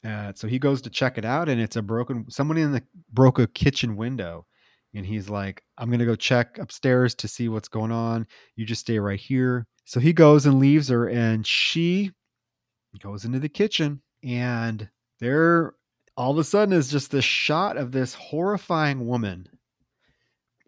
Uh, 0.02 0.32
so 0.34 0.48
he 0.48 0.58
goes 0.58 0.80
to 0.80 0.88
check 0.88 1.18
it 1.18 1.24
out, 1.26 1.50
and 1.50 1.60
it's 1.60 1.76
a 1.76 1.82
broken. 1.82 2.24
Someone 2.30 2.56
in 2.56 2.72
the 2.72 2.82
broke 3.12 3.38
a 3.38 3.46
kitchen 3.46 3.94
window, 3.94 4.46
and 4.94 5.04
he's 5.04 5.28
like, 5.28 5.62
"I'm 5.76 5.90
gonna 5.90 6.06
go 6.06 6.14
check 6.14 6.56
upstairs 6.56 7.14
to 7.16 7.28
see 7.28 7.50
what's 7.50 7.68
going 7.68 7.92
on. 7.92 8.26
You 8.56 8.64
just 8.64 8.80
stay 8.80 8.98
right 8.98 9.20
here." 9.20 9.66
So 9.90 9.98
he 9.98 10.12
goes 10.12 10.46
and 10.46 10.60
leaves 10.60 10.88
her, 10.88 11.08
and 11.08 11.44
she 11.44 12.12
goes 13.02 13.24
into 13.24 13.40
the 13.40 13.48
kitchen, 13.48 14.00
and 14.22 14.88
there, 15.18 15.74
all 16.16 16.30
of 16.30 16.38
a 16.38 16.44
sudden, 16.44 16.72
is 16.72 16.92
just 16.92 17.10
this 17.10 17.24
shot 17.24 17.76
of 17.76 17.90
this 17.90 18.14
horrifying 18.14 19.08
woman. 19.08 19.48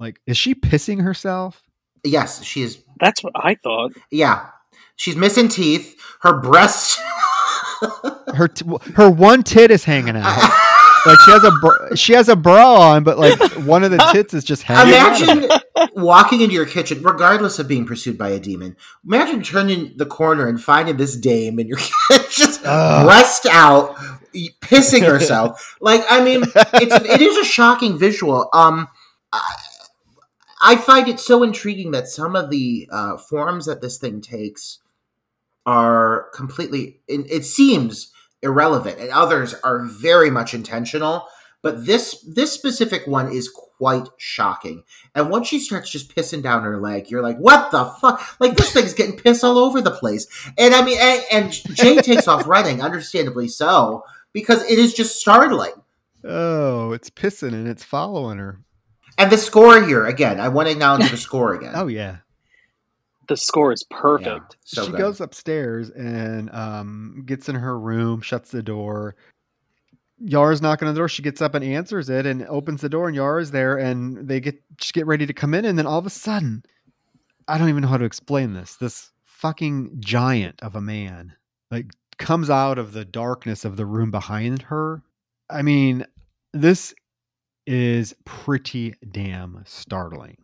Like, 0.01 0.21
is 0.27 0.37
she 0.37 0.57
pissing 0.57 1.01
herself? 1.05 1.63
yes 2.05 2.43
she 2.43 2.63
is 2.63 2.83
That's 2.99 3.23
what 3.23 3.33
I 3.37 3.55
thought. 3.63 3.93
yeah 4.11 4.49
she's 4.97 5.15
missing 5.15 5.47
teeth 5.49 5.95
her 6.23 6.41
breast 6.41 6.99
Her 8.35 8.49
t- 8.49 8.65
her 8.97 9.09
one 9.09 9.45
tit 9.45 9.71
is 9.71 9.85
hanging 9.85 10.17
out. 10.17 10.53
Like 11.07 11.19
she 11.25 11.31
has 11.33 11.43
a 11.45 11.51
br- 11.61 11.95
she 11.97 12.13
has 12.13 12.29
a 12.29 12.37
bra 12.37 12.75
on, 12.93 13.03
but 13.05 13.19
like 13.19 13.37
one 13.67 13.83
of 13.85 13.91
the 13.93 13.99
tits 14.13 14.35
is 14.35 14.43
just 14.45 14.63
hanging. 14.63 14.95
out. 14.95 15.21
Imagine 15.21 15.51
walking 15.95 16.41
into 16.41 16.55
your 16.55 16.67
kitchen, 16.67 17.03
regardless 17.03 17.59
of 17.59 17.69
being 17.69 17.87
pursued 17.87 18.19
by 18.19 18.31
a 18.31 18.41
demon. 18.41 18.77
Imagine 19.05 19.43
turning 19.43 19.97
the 19.97 20.07
corner 20.07 20.49
and 20.49 20.63
finding 20.63 20.97
this 20.97 21.17
dame 21.17 21.59
in 21.59 21.67
your 21.67 21.79
kitchen, 22.09 22.27
just 22.31 22.63
Ugh. 22.65 23.07
breast 23.07 23.47
out, 23.51 23.97
pissing 24.61 25.07
herself. 25.07 25.77
like, 25.81 26.05
I 26.09 26.23
mean, 26.23 26.43
it's 26.55 27.05
it 27.05 27.21
is 27.21 27.37
a 27.37 27.45
shocking 27.45 27.99
visual. 27.99 28.49
Um, 28.53 28.89
I, 29.33 29.55
I 30.63 30.77
find 30.77 31.09
it 31.09 31.19
so 31.19 31.43
intriguing 31.43 31.91
that 31.91 32.09
some 32.09 32.37
of 32.37 32.51
the 32.51 32.89
uh, 32.91 33.17
forms 33.17 33.67
that 33.67 33.81
this 33.81 33.99
thing 33.99 34.21
takes 34.21 34.79
are 35.67 36.29
completely. 36.35 37.01
It, 37.09 37.31
it 37.31 37.45
seems 37.45 38.13
irrelevant, 38.43 38.99
and 38.99 39.11
others 39.11 39.55
are 39.65 39.85
very 39.85 40.31
much 40.31 40.55
intentional. 40.55 41.27
But 41.63 41.87
this 41.87 42.25
this 42.27 42.53
specific 42.53 43.07
one 43.07 43.33
is 43.33 43.49
quite 43.83 44.09
shocking. 44.17 44.85
And 45.17 45.29
once 45.29 45.49
she 45.49 45.59
starts 45.59 45.91
just 45.91 46.15
pissing 46.15 46.41
down 46.41 46.63
her 46.63 46.81
leg, 46.81 47.11
you're 47.11 47.21
like, 47.21 47.37
"What 47.39 47.73
the 47.73 47.85
fuck?" 48.01 48.37
Like 48.39 48.57
this 48.57 48.73
thing's 48.73 48.95
getting 48.95 49.17
piss 49.19 49.43
all 49.43 49.59
over 49.59 49.81
the 49.81 49.91
place. 49.91 50.29
And 50.57 50.73
I 50.73 50.85
mean, 50.85 50.99
and, 51.01 51.23
and 51.33 51.53
Jay 51.75 51.97
takes 51.97 52.29
off 52.29 52.47
running, 52.47 52.81
understandably 52.81 53.49
so, 53.49 54.05
because 54.33 54.63
it 54.71 54.79
is 54.79 54.95
just 54.95 55.19
startling. 55.19 55.73
Oh, 56.23 56.93
it's 56.93 57.11
pissing 57.11 57.55
and 57.55 57.67
it's 57.67 57.83
following 57.83 58.39
her. 58.39 58.61
And 59.19 59.33
the 59.33 59.37
score 59.37 59.83
here 59.85 60.07
again, 60.07 60.39
I 60.39 60.47
want 60.49 60.69
to 60.69 60.73
acknowledge 60.73 61.11
the 61.11 61.17
score 61.17 61.55
again. 61.55 61.73
Oh 61.75 61.89
yeah. 61.89 62.19
The 63.27 63.37
score 63.37 63.73
is 63.73 63.85
Yeah, 63.91 63.97
perfect. 64.01 64.57
so 64.65 64.85
she 64.85 64.91
good. 64.93 64.99
goes 64.99 65.21
upstairs 65.21 65.91
and 65.91 66.51
um, 66.55 67.25
gets 67.27 67.49
in 67.49 67.57
her 67.57 67.77
room, 67.77 68.21
shuts 68.21 68.53
the 68.53 68.63
door. 68.63 69.17
Yara's 70.25 70.63
knocking 70.63 70.87
on 70.87 70.95
the 70.95 70.99
door. 70.99 71.09
She 71.09 71.23
gets 71.23 71.43
up 71.43 71.55
and 71.55 71.65
answers 71.65 72.09
it 72.09 72.27
and 72.27 72.47
opens 72.47 72.81
the 72.81 72.89
door, 72.89 73.09
and 73.09 73.15
Yara's 73.17 73.51
there, 73.51 73.77
and 73.77 74.29
they 74.29 74.41
get 74.41 74.63
get 74.93 75.07
ready 75.07 75.27
to 75.27 75.33
come 75.33 75.55
in, 75.55 75.65
and 75.65 75.79
then 75.79 75.87
all 75.87 75.99
of 75.99 76.07
a 76.07 76.11
sudden, 76.11 76.63
I 77.49 77.59
don't 77.59 77.69
even 77.69 77.83
know 77.83 77.89
how 77.89 77.97
to 77.97 78.05
explain 78.05 78.55
this. 78.55 78.77
This 78.77 79.11
fucking 79.25 79.97
giant 79.99 80.63
of 80.63 80.77
a 80.77 80.81
man 80.81 81.35
like 81.71 81.87
comes 82.19 82.49
out 82.49 82.79
of 82.79 82.93
the 82.93 83.05
darkness 83.05 83.65
of 83.65 83.77
the 83.77 83.87
room 83.87 84.11
behind 84.11 84.63
her. 84.63 85.03
I 85.51 85.63
mean, 85.63 86.07
this 86.53 86.95
is 87.67 88.15
pretty 88.25 88.95
damn 89.11 89.63
startling. 89.67 90.37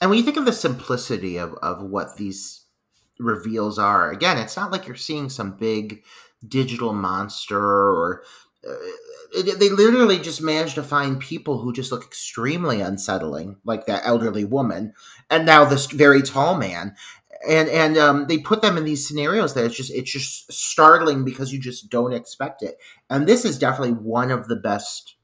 And 0.00 0.10
when 0.10 0.18
you 0.18 0.24
think 0.24 0.36
of 0.36 0.44
the 0.44 0.52
simplicity 0.52 1.38
of, 1.38 1.54
of 1.54 1.82
what 1.82 2.16
these 2.16 2.66
reveals 3.18 3.78
are, 3.78 4.12
again, 4.12 4.38
it's 4.38 4.56
not 4.56 4.70
like 4.70 4.86
you're 4.86 4.96
seeing 4.96 5.28
some 5.28 5.56
big 5.56 6.04
digital 6.46 6.92
monster 6.92 7.60
or. 7.60 8.22
Uh, 8.66 9.42
they 9.58 9.68
literally 9.68 10.18
just 10.18 10.40
managed 10.40 10.74
to 10.74 10.82
find 10.82 11.20
people 11.20 11.58
who 11.58 11.72
just 11.72 11.92
look 11.92 12.04
extremely 12.04 12.80
unsettling, 12.80 13.56
like 13.64 13.86
that 13.86 14.02
elderly 14.04 14.44
woman, 14.44 14.94
and 15.30 15.44
now 15.44 15.64
this 15.64 15.86
very 15.86 16.22
tall 16.22 16.56
man, 16.56 16.96
and 17.46 17.68
and 17.68 17.96
um, 17.98 18.26
they 18.26 18.38
put 18.38 18.62
them 18.62 18.76
in 18.76 18.84
these 18.84 19.06
scenarios 19.06 19.54
that 19.54 19.64
it's 19.64 19.76
just 19.76 19.92
it's 19.92 20.10
just 20.10 20.52
startling 20.52 21.24
because 21.24 21.52
you 21.52 21.60
just 21.60 21.90
don't 21.90 22.12
expect 22.12 22.62
it. 22.62 22.78
And 23.10 23.26
this 23.26 23.44
is 23.44 23.58
definitely 23.58 23.94
one 23.94 24.30
of 24.30 24.48
the 24.48 24.56
best 24.56 25.16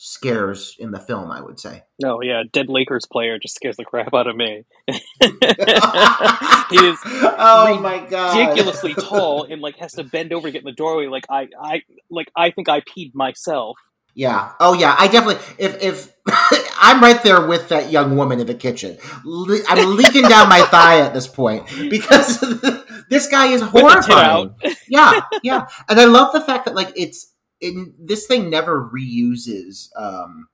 scares 0.00 0.76
in 0.78 0.92
the 0.92 1.00
film, 1.00 1.30
I 1.30 1.42
would 1.42 1.58
say. 1.58 1.82
No, 2.00 2.22
yeah, 2.22 2.44
dead 2.52 2.68
Lakers 2.68 3.04
player 3.10 3.36
just 3.38 3.56
scares 3.56 3.76
the 3.76 3.84
crap 3.84 4.14
out 4.14 4.28
of 4.28 4.36
me. 4.36 4.64
he 4.86 4.94
is 4.94 7.00
oh 7.04 7.78
my 7.82 8.06
god, 8.08 8.38
ridiculously 8.38 8.94
tall 8.94 9.42
and 9.42 9.60
like 9.60 9.76
has 9.76 9.94
to 9.94 10.04
bend 10.04 10.32
over 10.32 10.48
to 10.48 10.52
get 10.52 10.60
in 10.60 10.66
the 10.66 10.72
doorway. 10.72 11.08
Like 11.08 11.24
I, 11.28 11.48
I, 11.60 11.82
like 12.10 12.30
I 12.36 12.52
think 12.52 12.68
I 12.68 12.80
peed 12.80 13.10
myself. 13.14 13.76
Yeah. 14.14 14.52
Oh 14.60 14.72
yeah. 14.72 14.94
I 14.98 15.08
definitely. 15.08 15.44
If 15.58 15.82
if 15.82 16.14
I'm 16.80 17.00
right 17.00 17.22
there 17.22 17.46
with 17.46 17.68
that 17.68 17.90
young 17.90 18.16
woman 18.16 18.40
in 18.40 18.46
the 18.46 18.54
kitchen, 18.54 18.98
Le- 19.24 19.60
I'm 19.68 19.96
leaking 19.96 20.22
down 20.22 20.48
my 20.48 20.62
thigh 20.62 21.00
at 21.00 21.14
this 21.14 21.26
point 21.26 21.66
because 21.90 22.40
this 23.10 23.28
guy 23.28 23.46
is 23.46 23.62
With 23.62 23.72
the 23.72 23.78
tit 23.78 23.90
horrifying. 23.90 24.54
Yeah, 24.88 25.20
yeah. 25.42 25.66
And 25.88 25.98
I 25.98 26.04
love 26.04 26.32
the 26.32 26.40
fact 26.40 26.66
that 26.66 26.74
like 26.74 26.92
it's 26.96 27.32
in 27.60 27.94
this 27.98 28.26
thing 28.26 28.50
never 28.50 28.88
reuses 28.92 29.88
um 29.96 30.48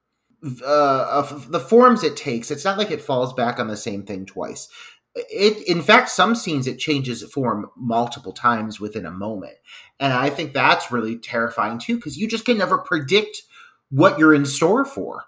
uh 0.64 1.06
of 1.10 1.50
the 1.52 1.60
forms 1.60 2.02
it 2.02 2.16
takes. 2.16 2.50
It's 2.50 2.64
not 2.64 2.78
like 2.78 2.90
it 2.90 3.00
falls 3.00 3.32
back 3.32 3.58
on 3.58 3.68
the 3.68 3.76
same 3.76 4.04
thing 4.04 4.26
twice. 4.26 4.68
it 5.14 5.66
in 5.68 5.80
fact 5.82 6.08
some 6.10 6.34
scenes 6.34 6.66
it 6.66 6.78
changes 6.78 7.22
form 7.32 7.70
multiple 7.76 8.32
times 8.32 8.80
within 8.80 9.06
a 9.06 9.12
moment 9.12 9.54
and 10.00 10.12
i 10.12 10.28
think 10.28 10.52
that's 10.52 10.90
really 10.90 11.16
terrifying 11.16 11.78
too 11.78 11.94
because 11.96 12.16
you 12.18 12.26
just 12.28 12.44
can 12.44 12.58
never 12.58 12.78
predict 12.78 13.42
what 13.90 14.18
you're 14.18 14.34
in 14.34 14.44
store 14.44 14.84
for 14.84 15.24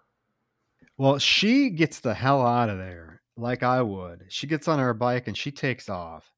Well, 0.99 1.19
she 1.19 1.71
gets 1.71 2.01
the 2.01 2.15
hell 2.15 2.45
out 2.45 2.71
of 2.71 2.79
there, 2.79 3.21
like 3.37 3.63
I 3.63 3.83
would. 3.83 4.25
She 4.29 4.47
gets 4.47 4.67
on 4.67 4.79
her 4.79 4.95
bike 4.95 5.29
and 5.29 5.37
she 5.37 5.51
takes 5.51 5.89
off. 5.89 6.33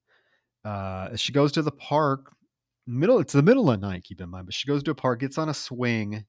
Uh, 0.65 1.15
she 1.16 1.32
goes 1.32 1.52
to 1.52 1.62
the 1.62 1.70
park. 1.70 2.32
Middle, 2.89 3.19
it's 3.19 3.35
the 3.35 3.43
middle 3.43 3.70
of 3.70 3.81
the 3.81 3.86
night. 3.86 4.05
Keep 4.05 4.23
in 4.23 4.31
mind, 4.31 4.47
but 4.47 4.55
she 4.55 4.66
goes 4.66 4.82
to 4.82 4.90
a 4.90 4.94
park, 4.94 5.20
gets 5.20 5.36
on 5.36 5.51
a 5.51 5.55
swing, 5.55 6.24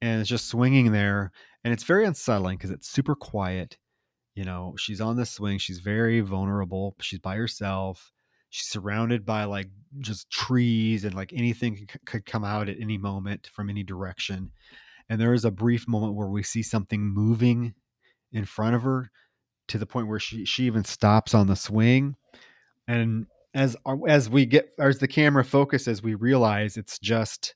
and 0.00 0.22
is 0.22 0.28
just 0.28 0.48
swinging 0.48 0.92
there. 0.92 1.30
And 1.62 1.72
it's 1.72 1.84
very 1.84 2.06
unsettling 2.06 2.56
because 2.56 2.70
it's 2.70 2.88
super 2.88 3.14
quiet. 3.14 3.76
You 4.34 4.44
know, 4.44 4.74
she's 4.78 5.00
on 5.00 5.16
the 5.16 5.26
swing. 5.26 5.58
She's 5.58 5.80
very 5.80 6.20
vulnerable. 6.20 6.96
She's 7.00 7.18
by 7.20 7.36
herself. 7.36 8.12
She's 8.50 8.68
surrounded 8.68 9.26
by 9.26 9.44
like 9.44 9.68
just 10.00 10.30
trees 10.30 11.04
and 11.04 11.14
like 11.14 11.32
anything 11.32 11.86
could 12.06 12.24
come 12.24 12.44
out 12.44 12.68
at 12.68 12.80
any 12.80 12.98
moment 12.98 13.50
from 13.52 13.68
any 13.68 13.82
direction. 13.82 14.50
And 15.08 15.20
there 15.20 15.34
is 15.34 15.44
a 15.44 15.50
brief 15.50 15.86
moment 15.86 16.14
where 16.14 16.28
we 16.28 16.42
see 16.42 16.62
something 16.62 17.02
moving 17.02 17.74
in 18.32 18.44
front 18.44 18.74
of 18.74 18.82
her 18.82 19.10
to 19.68 19.78
the 19.78 19.86
point 19.86 20.08
where 20.08 20.18
she 20.18 20.44
she 20.44 20.64
even 20.64 20.84
stops 20.84 21.34
on 21.34 21.46
the 21.46 21.56
swing. 21.56 22.16
And 22.86 23.26
as 23.54 23.76
as 24.08 24.28
we 24.30 24.46
get 24.46 24.70
as 24.78 24.98
the 24.98 25.08
camera 25.08 25.44
focuses, 25.44 26.02
we 26.02 26.14
realize 26.14 26.76
it's 26.76 26.98
just 26.98 27.54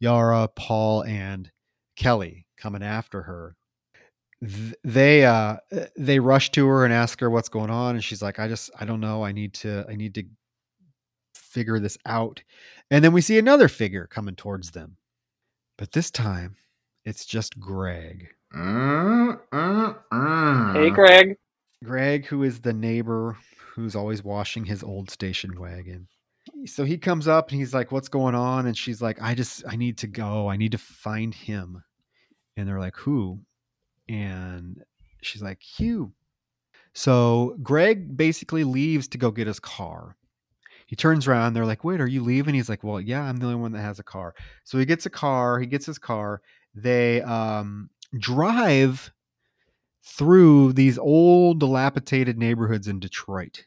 Yara, 0.00 0.48
Paul, 0.56 1.02
and 1.04 1.50
Kelly 1.96 2.46
coming 2.58 2.82
after 2.82 3.22
her. 3.22 3.56
Th- 4.46 4.74
They 4.84 5.24
uh 5.26 5.56
they 5.96 6.20
rush 6.20 6.50
to 6.52 6.66
her 6.68 6.84
and 6.84 6.94
ask 6.94 7.20
her 7.20 7.30
what's 7.30 7.48
going 7.48 7.70
on, 7.70 7.96
and 7.96 8.04
she's 8.04 8.22
like, 8.22 8.38
"I 8.38 8.48
just 8.48 8.70
I 8.78 8.84
don't 8.84 9.00
know. 9.00 9.24
I 9.24 9.32
need 9.32 9.54
to 9.54 9.84
I 9.88 9.96
need 9.96 10.14
to 10.16 10.24
figure 11.34 11.80
this 11.80 11.98
out." 12.06 12.42
And 12.90 13.04
then 13.04 13.12
we 13.12 13.20
see 13.22 13.38
another 13.38 13.68
figure 13.68 14.06
coming 14.06 14.36
towards 14.36 14.72
them, 14.72 14.96
but 15.78 15.92
this 15.92 16.10
time 16.10 16.56
it's 17.04 17.26
just 17.26 17.58
Greg. 17.60 18.28
Mm, 18.54 19.40
mm, 19.52 19.96
mm. 20.12 20.74
Hey, 20.74 20.90
Greg. 20.90 21.36
Greg, 21.84 22.26
who 22.26 22.42
is 22.44 22.60
the 22.60 22.72
neighbor 22.72 23.36
who's 23.78 23.96
always 23.96 24.24
washing 24.24 24.64
his 24.64 24.82
old 24.82 25.10
station 25.10 25.58
wagon. 25.58 26.08
So 26.66 26.84
he 26.84 26.98
comes 26.98 27.28
up 27.28 27.50
and 27.50 27.58
he's 27.58 27.72
like, 27.72 27.92
What's 27.92 28.08
going 28.08 28.34
on? 28.34 28.66
And 28.66 28.76
she's 28.76 29.00
like, 29.00 29.20
I 29.22 29.34
just, 29.34 29.62
I 29.68 29.76
need 29.76 29.98
to 29.98 30.06
go. 30.06 30.48
I 30.48 30.56
need 30.56 30.72
to 30.72 30.78
find 30.78 31.34
him. 31.34 31.82
And 32.56 32.68
they're 32.68 32.80
like, 32.80 32.96
Who? 32.96 33.40
And 34.08 34.82
she's 35.22 35.42
like, 35.42 35.62
Hugh. 35.62 36.12
So 36.92 37.56
Greg 37.62 38.16
basically 38.16 38.64
leaves 38.64 39.08
to 39.08 39.18
go 39.18 39.30
get 39.30 39.46
his 39.46 39.60
car. 39.60 40.16
He 40.86 40.96
turns 40.96 41.28
around. 41.28 41.52
They're 41.52 41.66
like, 41.66 41.84
Wait, 41.84 42.00
are 42.00 42.06
you 42.06 42.24
leaving? 42.24 42.54
He's 42.54 42.68
like, 42.68 42.82
Well, 42.82 43.00
yeah, 43.00 43.22
I'm 43.22 43.36
the 43.36 43.46
only 43.46 43.60
one 43.60 43.72
that 43.72 43.82
has 43.82 43.98
a 43.98 44.04
car. 44.04 44.34
So 44.64 44.78
he 44.78 44.86
gets 44.86 45.06
a 45.06 45.10
car. 45.10 45.60
He 45.60 45.66
gets 45.66 45.86
his 45.86 45.98
car. 45.98 46.42
They 46.74 47.22
um, 47.22 47.90
drive 48.18 49.12
through 50.02 50.72
these 50.72 50.98
old 50.98 51.60
dilapidated 51.60 52.38
neighborhoods 52.38 52.88
in 52.88 52.98
Detroit 52.98 53.66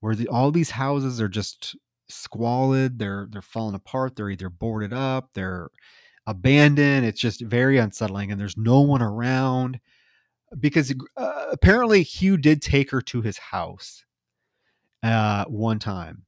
where 0.00 0.14
the, 0.14 0.28
all 0.28 0.50
these 0.50 0.70
houses 0.70 1.20
are 1.20 1.28
just 1.28 1.76
squalid 2.08 2.98
they're 2.98 3.28
they're 3.30 3.42
falling 3.42 3.74
apart 3.74 4.16
they're 4.16 4.30
either 4.30 4.48
boarded 4.48 4.92
up 4.92 5.28
they're 5.34 5.68
abandoned 6.26 7.04
it's 7.04 7.20
just 7.20 7.42
very 7.42 7.78
unsettling 7.78 8.30
and 8.32 8.40
there's 8.40 8.56
no 8.56 8.80
one 8.80 9.02
around 9.02 9.78
because 10.58 10.94
uh, 11.16 11.46
apparently 11.50 12.02
Hugh 12.02 12.38
did 12.38 12.62
take 12.62 12.90
her 12.90 13.02
to 13.02 13.20
his 13.20 13.36
house 13.36 14.04
uh 15.02 15.44
one 15.46 15.78
time 15.78 16.22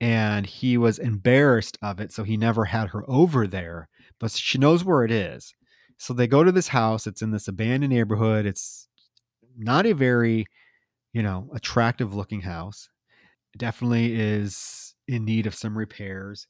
and 0.00 0.46
he 0.46 0.78
was 0.78 0.98
embarrassed 0.98 1.76
of 1.82 2.00
it 2.00 2.12
so 2.12 2.22
he 2.22 2.36
never 2.36 2.64
had 2.64 2.88
her 2.88 3.02
over 3.08 3.46
there 3.46 3.88
but 4.18 4.30
she 4.30 4.58
knows 4.58 4.84
where 4.84 5.04
it 5.04 5.10
is. 5.10 5.54
So 5.98 6.14
they 6.14 6.26
go 6.26 6.44
to 6.44 6.52
this 6.52 6.68
house 6.68 7.06
it's 7.06 7.22
in 7.22 7.30
this 7.30 7.48
abandoned 7.48 7.92
neighborhood 7.92 8.46
it's 8.46 8.88
not 9.56 9.86
a 9.86 9.92
very 9.92 10.46
you 11.12 11.22
know 11.22 11.48
attractive 11.54 12.14
looking 12.14 12.42
house 12.42 12.88
definitely 13.58 14.14
is 14.14 14.94
in 15.08 15.24
need 15.24 15.46
of 15.46 15.54
some 15.54 15.76
repairs 15.76 16.46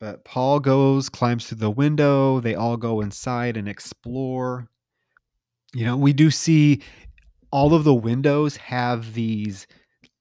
but 0.00 0.24
paul 0.24 0.60
goes 0.60 1.08
climbs 1.08 1.46
through 1.46 1.58
the 1.58 1.70
window 1.70 2.40
they 2.40 2.54
all 2.54 2.76
go 2.76 3.00
inside 3.00 3.56
and 3.56 3.68
explore 3.68 4.68
you 5.74 5.84
know 5.84 5.96
we 5.96 6.12
do 6.12 6.30
see 6.30 6.80
all 7.50 7.74
of 7.74 7.84
the 7.84 7.94
windows 7.94 8.56
have 8.56 9.14
these 9.14 9.66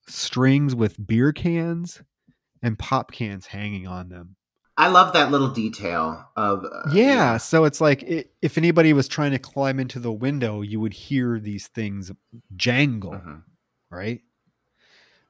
strings 0.07 0.73
with 0.75 1.05
beer 1.07 1.31
cans 1.31 2.01
and 2.63 2.77
pop 2.79 3.11
cans 3.11 3.45
hanging 3.45 3.87
on 3.87 4.09
them 4.09 4.35
i 4.77 4.87
love 4.87 5.13
that 5.13 5.29
little 5.31 5.49
detail 5.51 6.27
of 6.35 6.65
uh, 6.65 6.89
yeah, 6.91 7.37
so 7.37 7.63
it's 7.65 7.79
like 7.81 8.03
i 8.09 8.25
if 8.41 8.57
anybody 8.57 8.93
was 8.93 9.07
trying 9.07 9.31
to 9.31 9.39
climb 9.39 9.79
into 9.79 9.99
the 9.99 10.11
window, 10.11 10.61
you 10.61 10.79
would 10.79 10.93
hear 10.93 11.39
these 11.39 11.67
things 11.67 12.11
jangle, 12.55 13.11
Mhm. 13.11 13.43
right? 13.91 14.21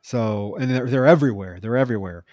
So, 0.02 0.56
and 0.60 0.72
they're, 0.72 0.88
they're 0.88 1.06
everywhere. 1.06 1.60
They're 1.62 1.78
everywhere. 1.78 2.26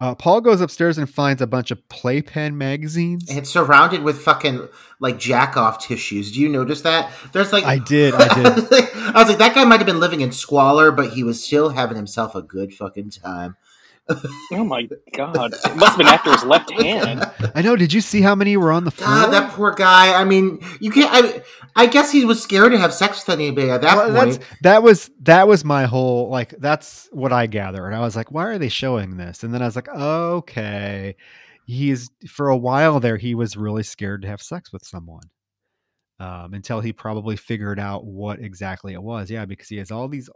Uh, 0.00 0.14
Paul 0.14 0.40
goes 0.40 0.62
upstairs 0.62 0.96
and 0.96 1.08
finds 1.10 1.42
a 1.42 1.46
bunch 1.46 1.70
of 1.70 1.86
playpen 1.90 2.56
magazines. 2.56 3.28
And 3.28 3.38
it's 3.38 3.50
surrounded 3.50 4.02
with 4.02 4.22
fucking 4.22 4.66
like 4.98 5.18
jack 5.18 5.58
off 5.58 5.86
tissues. 5.86 6.32
Do 6.32 6.40
you 6.40 6.48
notice 6.48 6.80
that? 6.82 7.12
There's 7.32 7.52
like 7.52 7.64
I 7.64 7.78
did, 7.78 8.14
I 8.14 8.34
did. 8.34 8.46
I 9.02 9.12
was 9.14 9.28
like, 9.28 9.38
that 9.38 9.54
guy 9.54 9.64
might 9.64 9.76
have 9.76 9.86
been 9.86 10.00
living 10.00 10.22
in 10.22 10.32
squalor, 10.32 10.90
but 10.90 11.12
he 11.12 11.22
was 11.22 11.44
still 11.44 11.70
having 11.70 11.96
himself 11.96 12.34
a 12.34 12.40
good 12.40 12.72
fucking 12.72 13.10
time. 13.10 13.56
Oh 14.52 14.64
my 14.64 14.88
god. 15.12 15.52
It 15.54 15.76
must 15.76 15.90
have 15.90 15.98
been 15.98 16.06
after 16.06 16.32
his 16.32 16.44
left 16.44 16.70
hand. 16.80 17.24
I 17.54 17.62
know. 17.62 17.76
Did 17.76 17.92
you 17.92 18.00
see 18.00 18.20
how 18.20 18.34
many 18.34 18.56
were 18.56 18.72
on 18.72 18.84
the 18.84 18.90
floor? 18.90 19.08
God, 19.08 19.32
that 19.32 19.52
poor 19.52 19.72
guy. 19.72 20.14
I 20.20 20.24
mean, 20.24 20.60
you 20.80 20.90
can't. 20.90 21.10
I, 21.12 21.42
I 21.76 21.86
guess 21.86 22.10
he 22.10 22.24
was 22.24 22.42
scared 22.42 22.72
to 22.72 22.78
have 22.78 22.92
sex 22.92 23.24
with 23.26 23.34
anybody 23.38 23.70
at 23.70 23.80
that 23.82 23.96
Well, 23.96 24.14
point. 24.26 24.40
that 24.62 24.82
was 24.82 25.10
that 25.22 25.46
was 25.48 25.64
my 25.64 25.86
whole 25.86 26.28
like 26.28 26.50
that's 26.58 27.08
what 27.12 27.32
I 27.32 27.46
gathered. 27.46 27.86
And 27.86 27.94
I 27.96 28.00
was 28.00 28.16
like, 28.16 28.30
why 28.32 28.44
are 28.46 28.58
they 28.58 28.68
showing 28.68 29.16
this? 29.16 29.42
And 29.44 29.54
then 29.54 29.62
I 29.62 29.66
was 29.66 29.76
like, 29.76 29.88
okay, 29.88 31.16
he's 31.66 32.10
for 32.28 32.48
a 32.48 32.56
while 32.56 32.98
there 33.00 33.16
he 33.16 33.34
was 33.34 33.56
really 33.56 33.82
scared 33.84 34.22
to 34.22 34.28
have 34.28 34.42
sex 34.42 34.72
with 34.72 34.84
someone. 34.84 35.22
Um, 36.20 36.52
until 36.52 36.80
he 36.80 36.92
probably 36.92 37.34
figured 37.34 37.80
out 37.80 38.04
what 38.04 38.40
exactly 38.40 38.92
it 38.92 39.02
was. 39.02 39.30
Yeah, 39.30 39.46
because 39.46 39.68
he 39.70 39.78
has 39.78 39.90
all 39.90 40.06
these, 40.06 40.28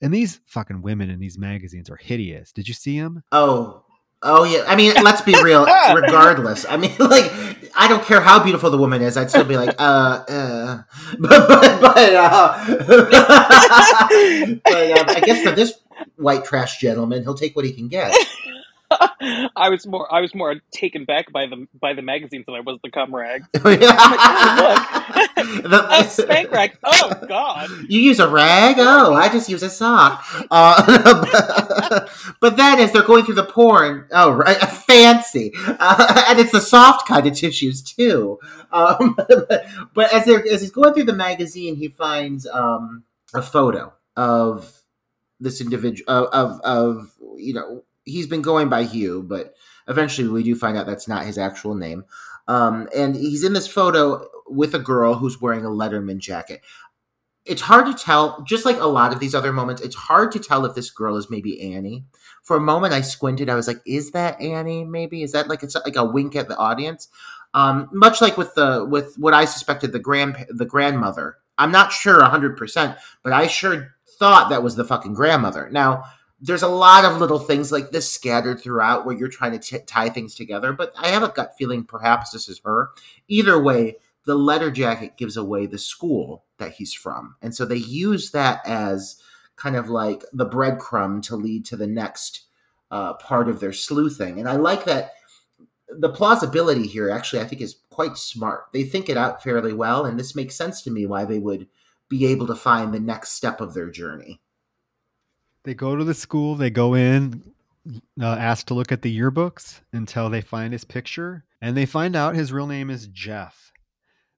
and 0.00 0.14
these 0.14 0.38
fucking 0.46 0.82
women 0.82 1.10
in 1.10 1.18
these 1.18 1.36
magazines 1.36 1.90
are 1.90 1.96
hideous. 1.96 2.52
Did 2.52 2.68
you 2.68 2.74
see 2.74 2.94
him? 2.94 3.24
Oh, 3.32 3.82
oh 4.22 4.44
yeah. 4.44 4.62
I 4.68 4.76
mean, 4.76 4.94
let's 5.02 5.20
be 5.20 5.34
real. 5.42 5.66
regardless, 5.92 6.64
I 6.64 6.76
mean, 6.76 6.92
like, 7.00 7.28
I 7.74 7.88
don't 7.88 8.04
care 8.04 8.20
how 8.20 8.40
beautiful 8.40 8.70
the 8.70 8.78
woman 8.78 9.02
is. 9.02 9.16
I'd 9.16 9.30
still 9.30 9.42
be 9.42 9.56
like, 9.56 9.74
uh, 9.80 10.24
uh. 10.28 10.82
But, 11.18 11.48
but, 11.48 11.80
but, 11.80 12.14
uh, 12.14 12.64
but 14.64 14.98
um, 15.00 15.08
I 15.08 15.22
guess 15.24 15.42
for 15.42 15.50
this 15.50 15.74
white 16.14 16.44
trash 16.44 16.78
gentleman, 16.78 17.24
he'll 17.24 17.34
take 17.34 17.56
what 17.56 17.64
he 17.64 17.72
can 17.72 17.88
get. 17.88 18.14
I 19.56 19.68
was 19.70 19.86
more 19.86 20.12
I 20.12 20.20
was 20.20 20.34
more 20.34 20.56
taken 20.72 21.04
back 21.04 21.32
by 21.32 21.46
the 21.46 21.66
by 21.80 21.94
the 21.94 22.02
magazines 22.02 22.44
than 22.46 22.54
I 22.54 22.60
was 22.60 22.78
the 22.82 22.90
cum 22.90 23.14
rag. 23.14 23.44
The- 25.62 25.86
A 25.90 26.04
spank 26.08 26.50
rag. 26.50 26.78
Oh 26.84 27.12
god. 27.28 27.70
You 27.88 28.00
use 28.00 28.20
a 28.20 28.28
rag? 28.28 28.76
Oh, 28.78 29.14
I 29.14 29.28
just 29.28 29.48
use 29.48 29.62
a 29.62 29.70
sock. 29.70 30.24
Uh, 30.50 32.06
but 32.40 32.56
then 32.56 32.78
as 32.78 32.92
they're 32.92 33.02
going 33.02 33.24
through 33.24 33.34
the 33.36 33.44
porn, 33.44 34.06
oh, 34.12 34.30
right, 34.32 34.56
fancy. 34.58 35.52
Uh, 35.66 36.24
and 36.28 36.38
it's 36.38 36.52
the 36.52 36.60
soft 36.60 37.06
kind 37.08 37.26
of 37.26 37.34
tissues, 37.34 37.82
too. 37.82 38.38
Um, 38.72 39.16
but 39.94 40.12
as, 40.12 40.24
they're, 40.24 40.44
as 40.46 40.60
he's 40.62 40.70
going 40.70 40.94
through 40.94 41.04
the 41.04 41.12
magazine, 41.12 41.76
he 41.76 41.88
finds 41.88 42.46
um, 42.46 43.04
a 43.34 43.42
photo 43.42 43.92
of 44.16 44.72
this 45.40 45.60
individual, 45.60 46.08
of, 46.08 46.28
of, 46.32 46.60
of, 46.62 47.12
you 47.36 47.52
know, 47.54 47.84
he's 48.04 48.26
been 48.26 48.42
going 48.42 48.68
by 48.68 48.84
Hugh, 48.84 49.22
but 49.22 49.54
eventually 49.88 50.28
we 50.28 50.42
do 50.42 50.54
find 50.54 50.76
out 50.76 50.86
that's 50.86 51.08
not 51.08 51.24
his 51.24 51.38
actual 51.38 51.74
name. 51.74 52.04
Um, 52.48 52.88
and 52.94 53.14
he's 53.14 53.44
in 53.44 53.52
this 53.52 53.68
photo 53.68 54.26
with 54.48 54.74
a 54.74 54.78
girl 54.78 55.14
who's 55.14 55.40
wearing 55.40 55.64
a 55.64 55.70
Letterman 55.70 56.18
jacket. 56.18 56.60
It's 57.44 57.62
hard 57.62 57.86
to 57.86 57.94
tell, 57.94 58.42
just 58.42 58.64
like 58.64 58.78
a 58.78 58.86
lot 58.86 59.12
of 59.12 59.18
these 59.18 59.34
other 59.34 59.52
moments, 59.52 59.82
it's 59.82 59.96
hard 59.96 60.30
to 60.32 60.38
tell 60.38 60.64
if 60.64 60.74
this 60.74 60.90
girl 60.90 61.16
is 61.16 61.30
maybe 61.30 61.74
Annie. 61.74 62.04
For 62.42 62.56
a 62.56 62.60
moment, 62.60 62.92
I 62.92 63.00
squinted. 63.00 63.48
I 63.48 63.56
was 63.56 63.66
like, 63.66 63.80
"Is 63.84 64.12
that 64.12 64.40
Annie? 64.40 64.84
Maybe 64.84 65.22
is 65.22 65.32
that 65.32 65.48
like 65.48 65.62
it's 65.62 65.74
like 65.74 65.96
a 65.96 66.04
wink 66.04 66.36
at 66.36 66.48
the 66.48 66.56
audience?" 66.56 67.08
Um, 67.54 67.88
much 67.92 68.20
like 68.20 68.36
with 68.36 68.54
the 68.54 68.86
with 68.88 69.16
what 69.16 69.34
I 69.34 69.44
suspected 69.44 69.92
the 69.92 69.98
grand 69.98 70.46
the 70.50 70.64
grandmother. 70.64 71.38
I'm 71.58 71.72
not 71.72 71.92
sure 71.92 72.22
hundred 72.22 72.56
percent, 72.56 72.96
but 73.22 73.32
I 73.32 73.48
sure 73.48 73.94
thought 74.18 74.50
that 74.50 74.62
was 74.62 74.76
the 74.76 74.84
fucking 74.84 75.14
grandmother. 75.14 75.68
Now, 75.70 76.04
there's 76.44 76.62
a 76.62 76.68
lot 76.68 77.04
of 77.04 77.18
little 77.18 77.38
things 77.38 77.70
like 77.70 77.92
this 77.92 78.10
scattered 78.10 78.60
throughout 78.60 79.06
where 79.06 79.16
you're 79.16 79.28
trying 79.28 79.52
to 79.52 79.58
t- 79.60 79.84
tie 79.86 80.08
things 80.08 80.34
together, 80.34 80.72
but 80.72 80.92
I 80.98 81.08
have 81.08 81.22
a 81.22 81.28
gut 81.28 81.54
feeling 81.56 81.84
perhaps 81.84 82.32
this 82.32 82.48
is 82.48 82.60
her. 82.64 82.90
Either 83.28 83.62
way, 83.62 83.96
the 84.24 84.34
letter 84.34 84.70
jacket 84.70 85.16
gives 85.16 85.36
away 85.36 85.66
the 85.66 85.78
school 85.78 86.44
that 86.58 86.72
he's 86.72 86.92
from. 86.92 87.36
And 87.40 87.54
so 87.54 87.64
they 87.64 87.76
use 87.76 88.32
that 88.32 88.60
as 88.66 89.22
kind 89.54 89.76
of 89.76 89.88
like 89.88 90.24
the 90.32 90.48
breadcrumb 90.48 91.22
to 91.22 91.36
lead 91.36 91.64
to 91.66 91.76
the 91.76 91.86
next 91.86 92.46
uh, 92.90 93.14
part 93.14 93.48
of 93.48 93.60
their 93.60 93.72
sleuthing. 93.72 94.40
And 94.40 94.48
I 94.48 94.56
like 94.56 94.84
that 94.84 95.12
the 95.88 96.08
plausibility 96.08 96.86
here 96.86 97.10
actually 97.10 97.42
I 97.42 97.44
think 97.44 97.60
is 97.60 97.76
quite 97.90 98.16
smart. 98.16 98.64
They 98.72 98.82
think 98.82 99.08
it 99.08 99.16
out 99.16 99.42
fairly 99.42 99.72
well, 99.72 100.06
and 100.06 100.18
this 100.18 100.34
makes 100.34 100.56
sense 100.56 100.82
to 100.82 100.90
me 100.90 101.06
why 101.06 101.24
they 101.24 101.38
would 101.38 101.68
be 102.08 102.26
able 102.26 102.46
to 102.48 102.54
find 102.54 102.92
the 102.92 103.00
next 103.00 103.30
step 103.30 103.60
of 103.60 103.74
their 103.74 103.90
journey. 103.90 104.40
They 105.64 105.74
go 105.74 105.96
to 105.96 106.04
the 106.04 106.14
school, 106.14 106.56
they 106.56 106.70
go 106.70 106.94
in, 106.94 107.52
uh, 108.20 108.26
asked 108.26 108.68
to 108.68 108.74
look 108.74 108.92
at 108.92 109.02
the 109.02 109.16
yearbooks 109.16 109.80
until 109.92 110.28
they 110.28 110.40
find 110.40 110.72
his 110.72 110.84
picture, 110.84 111.44
and 111.60 111.76
they 111.76 111.86
find 111.86 112.16
out 112.16 112.34
his 112.34 112.52
real 112.52 112.66
name 112.66 112.90
is 112.90 113.06
Jeff. 113.08 113.72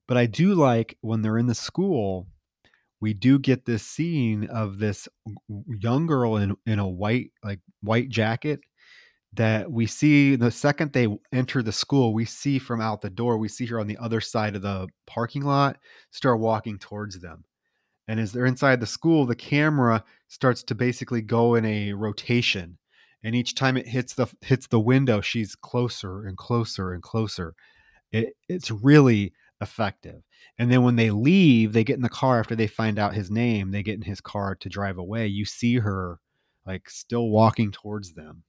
But 0.06 0.16
I 0.16 0.26
do 0.26 0.54
like 0.54 0.98
when 1.00 1.22
they're 1.22 1.38
in 1.38 1.46
the 1.46 1.54
school, 1.54 2.26
we 3.00 3.14
do 3.14 3.38
get 3.38 3.64
this 3.64 3.82
scene 3.82 4.44
of 4.46 4.78
this 4.78 5.08
young 5.80 6.06
girl 6.06 6.36
in 6.36 6.56
in 6.66 6.78
a 6.78 6.88
white 6.88 7.32
like 7.42 7.60
white 7.82 8.08
jacket 8.08 8.60
that 9.34 9.70
we 9.70 9.86
see 9.86 10.36
the 10.36 10.50
second 10.50 10.92
they 10.92 11.08
enter 11.32 11.62
the 11.62 11.72
school, 11.72 12.14
we 12.14 12.24
see 12.24 12.58
from 12.58 12.80
out 12.80 13.00
the 13.00 13.10
door, 13.10 13.36
we 13.36 13.48
see 13.48 13.66
her 13.66 13.80
on 13.80 13.86
the 13.86 13.98
other 13.98 14.20
side 14.20 14.54
of 14.56 14.62
the 14.62 14.88
parking 15.06 15.42
lot 15.42 15.78
start 16.10 16.38
walking 16.38 16.78
towards 16.78 17.18
them. 17.18 17.44
And 18.06 18.20
as 18.20 18.32
they're 18.32 18.46
inside 18.46 18.80
the 18.80 18.86
school, 18.86 19.26
the 19.26 19.34
camera 19.34 20.04
starts 20.28 20.62
to 20.64 20.74
basically 20.74 21.22
go 21.22 21.54
in 21.54 21.64
a 21.64 21.92
rotation. 21.92 22.78
And 23.22 23.34
each 23.34 23.54
time 23.54 23.76
it 23.76 23.88
hits 23.88 24.14
the 24.14 24.26
hits 24.42 24.66
the 24.66 24.80
window, 24.80 25.20
she's 25.22 25.54
closer 25.54 26.26
and 26.26 26.36
closer 26.36 26.92
and 26.92 27.02
closer. 27.02 27.54
It, 28.12 28.36
it's 28.48 28.70
really 28.70 29.32
effective. 29.60 30.22
And 30.58 30.70
then 30.70 30.82
when 30.82 30.96
they 30.96 31.10
leave, 31.10 31.72
they 31.72 31.84
get 31.84 31.96
in 31.96 32.02
the 32.02 32.08
car 32.10 32.38
after 32.38 32.54
they 32.54 32.66
find 32.66 32.98
out 32.98 33.14
his 33.14 33.30
name, 33.30 33.70
they 33.70 33.82
get 33.82 33.94
in 33.94 34.02
his 34.02 34.20
car 34.20 34.54
to 34.56 34.68
drive 34.68 34.98
away. 34.98 35.26
You 35.26 35.46
see 35.46 35.78
her 35.78 36.20
like 36.66 36.90
still 36.90 37.28
walking 37.28 37.72
towards 37.72 38.12
them 38.12 38.44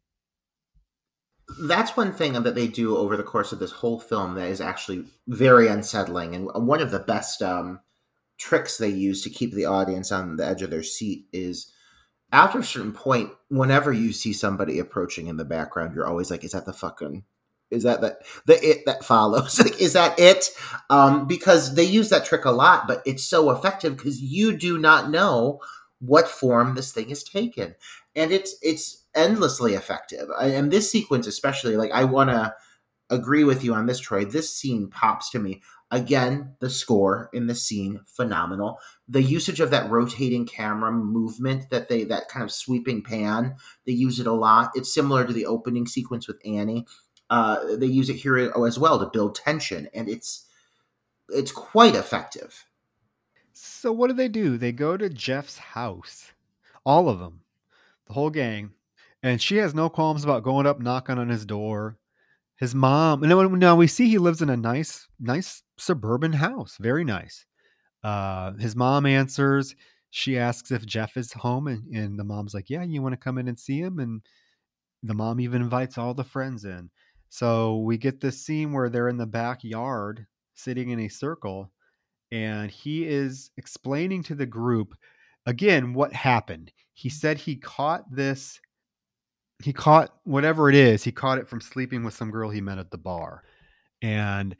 that's 1.61 1.95
one 1.95 2.11
thing 2.11 2.33
that 2.33 2.55
they 2.55 2.67
do 2.67 2.97
over 2.97 3.15
the 3.15 3.23
course 3.23 3.51
of 3.51 3.59
this 3.59 3.71
whole 3.71 3.99
film 3.99 4.35
that 4.35 4.49
is 4.49 4.61
actually 4.61 5.05
very 5.27 5.67
unsettling 5.67 6.33
and 6.33 6.49
one 6.67 6.81
of 6.81 6.91
the 6.91 6.99
best 6.99 7.41
um, 7.41 7.79
tricks 8.37 8.77
they 8.77 8.89
use 8.89 9.21
to 9.23 9.29
keep 9.29 9.53
the 9.53 9.65
audience 9.65 10.11
on 10.11 10.35
the 10.35 10.45
edge 10.45 10.61
of 10.61 10.69
their 10.69 10.83
seat 10.83 11.25
is 11.31 11.71
after 12.31 12.59
a 12.59 12.63
certain 12.63 12.91
point 12.91 13.29
whenever 13.49 13.93
you 13.93 14.11
see 14.11 14.33
somebody 14.33 14.79
approaching 14.79 15.27
in 15.27 15.37
the 15.37 15.45
background 15.45 15.93
you're 15.93 16.07
always 16.07 16.29
like 16.29 16.43
is 16.43 16.51
that 16.51 16.65
the 16.65 16.73
fucking 16.73 17.23
is 17.71 17.83
that 17.83 18.01
the, 18.01 18.17
the 18.45 18.69
it 18.69 18.85
that 18.85 19.03
follows 19.03 19.59
like 19.63 19.79
is 19.79 19.93
that 19.93 20.17
it 20.19 20.49
um, 20.89 21.27
because 21.27 21.75
they 21.75 21.83
use 21.83 22.09
that 22.09 22.25
trick 22.25 22.45
a 22.45 22.51
lot 22.51 22.87
but 22.87 23.01
it's 23.05 23.23
so 23.23 23.51
effective 23.51 23.95
because 23.95 24.21
you 24.21 24.55
do 24.55 24.77
not 24.77 25.09
know 25.09 25.59
what 25.99 26.27
form 26.27 26.75
this 26.75 26.91
thing 26.91 27.09
is 27.09 27.23
taken 27.23 27.73
and 28.15 28.31
it's 28.31 28.55
it's 28.61 29.05
endlessly 29.15 29.73
effective. 29.73 30.29
And 30.39 30.71
this 30.71 30.91
sequence, 30.91 31.25
especially, 31.25 31.77
like 31.77 31.91
I 31.91 32.03
want 32.03 32.29
to 32.29 32.53
agree 33.09 33.43
with 33.43 33.63
you 33.63 33.73
on 33.73 33.85
this, 33.85 33.99
Troy. 33.99 34.25
This 34.25 34.53
scene 34.53 34.89
pops 34.89 35.29
to 35.31 35.39
me 35.39 35.61
again. 35.91 36.55
The 36.59 36.69
score 36.69 37.29
in 37.33 37.47
the 37.47 37.55
scene, 37.55 38.01
phenomenal. 38.05 38.79
The 39.07 39.21
usage 39.21 39.59
of 39.59 39.71
that 39.71 39.89
rotating 39.89 40.45
camera 40.45 40.91
movement 40.91 41.69
that 41.69 41.89
they 41.89 42.03
that 42.05 42.27
kind 42.27 42.43
of 42.43 42.51
sweeping 42.51 43.03
pan, 43.03 43.55
they 43.85 43.93
use 43.93 44.19
it 44.19 44.27
a 44.27 44.33
lot. 44.33 44.71
It's 44.75 44.93
similar 44.93 45.25
to 45.25 45.33
the 45.33 45.45
opening 45.45 45.87
sequence 45.87 46.27
with 46.27 46.37
Annie. 46.45 46.85
Uh, 47.29 47.75
they 47.77 47.87
use 47.87 48.09
it 48.09 48.17
here 48.17 48.37
as 48.37 48.77
well 48.77 48.99
to 48.99 49.09
build 49.11 49.35
tension, 49.35 49.87
and 49.93 50.09
it's 50.09 50.45
it's 51.29 51.51
quite 51.51 51.95
effective. 51.95 52.65
So 53.53 53.91
what 53.91 54.07
do 54.07 54.13
they 54.13 54.27
do? 54.27 54.57
They 54.57 54.71
go 54.71 54.97
to 54.97 55.09
Jeff's 55.09 55.57
house, 55.57 56.31
all 56.85 57.09
of 57.09 57.19
them, 57.19 57.41
the 58.05 58.13
whole 58.13 58.29
gang, 58.29 58.71
and 59.23 59.41
she 59.41 59.57
has 59.57 59.73
no 59.73 59.89
qualms 59.89 60.23
about 60.23 60.43
going 60.43 60.67
up 60.67 60.79
knocking 60.79 61.17
on 61.17 61.29
his 61.29 61.45
door 61.45 61.97
his 62.57 62.73
mom 62.73 63.21
and 63.21 63.31
then 63.31 63.59
now 63.59 63.75
we 63.75 63.87
see 63.87 64.07
he 64.07 64.17
lives 64.17 64.41
in 64.41 64.49
a 64.49 64.57
nice 64.57 65.07
nice 65.19 65.61
suburban 65.77 66.33
house 66.33 66.77
very 66.79 67.03
nice. 67.03 67.45
Uh, 68.03 68.53
his 68.53 68.75
mom 68.75 69.05
answers 69.05 69.75
she 70.11 70.37
asks 70.37 70.71
if 70.71 70.85
jeff 70.85 71.17
is 71.17 71.33
home 71.33 71.67
and, 71.67 71.83
and 71.93 72.19
the 72.19 72.23
mom's 72.23 72.53
like 72.53 72.69
yeah 72.69 72.83
you 72.83 73.01
want 73.01 73.13
to 73.13 73.17
come 73.17 73.37
in 73.37 73.47
and 73.47 73.59
see 73.59 73.79
him? 73.79 73.99
And 73.99 74.21
the 75.03 75.13
mom 75.13 75.39
even 75.39 75.61
invites 75.61 75.97
all 75.97 76.13
the 76.13 76.23
friends 76.23 76.65
in. 76.65 76.89
So 77.29 77.79
we 77.79 77.97
get 77.97 78.21
this 78.21 78.43
scene 78.43 78.71
where 78.71 78.89
they're 78.89 79.09
in 79.09 79.17
the 79.17 79.25
backyard 79.25 80.25
sitting 80.53 80.89
in 80.89 81.01
a 81.01 81.09
circle 81.09 81.71
and 82.31 82.71
he 82.71 83.05
is 83.05 83.51
explaining 83.57 84.23
to 84.23 84.35
the 84.35 84.45
group 84.45 84.95
again 85.45 85.93
what 85.93 86.13
happened. 86.13 86.71
He 86.93 87.09
said 87.09 87.37
he 87.37 87.55
caught 87.55 88.03
this 88.09 88.59
he 89.63 89.71
caught 89.71 90.13
whatever 90.25 90.69
it 90.69 90.75
is, 90.75 91.03
he 91.03 91.11
caught 91.11 91.37
it 91.37 91.47
from 91.47 91.61
sleeping 91.61 92.03
with 92.03 92.13
some 92.13 92.29
girl 92.29 92.49
he 92.49 92.61
met 92.61 92.77
at 92.77 92.91
the 92.91 92.97
bar. 92.97 93.43
And 94.01 94.55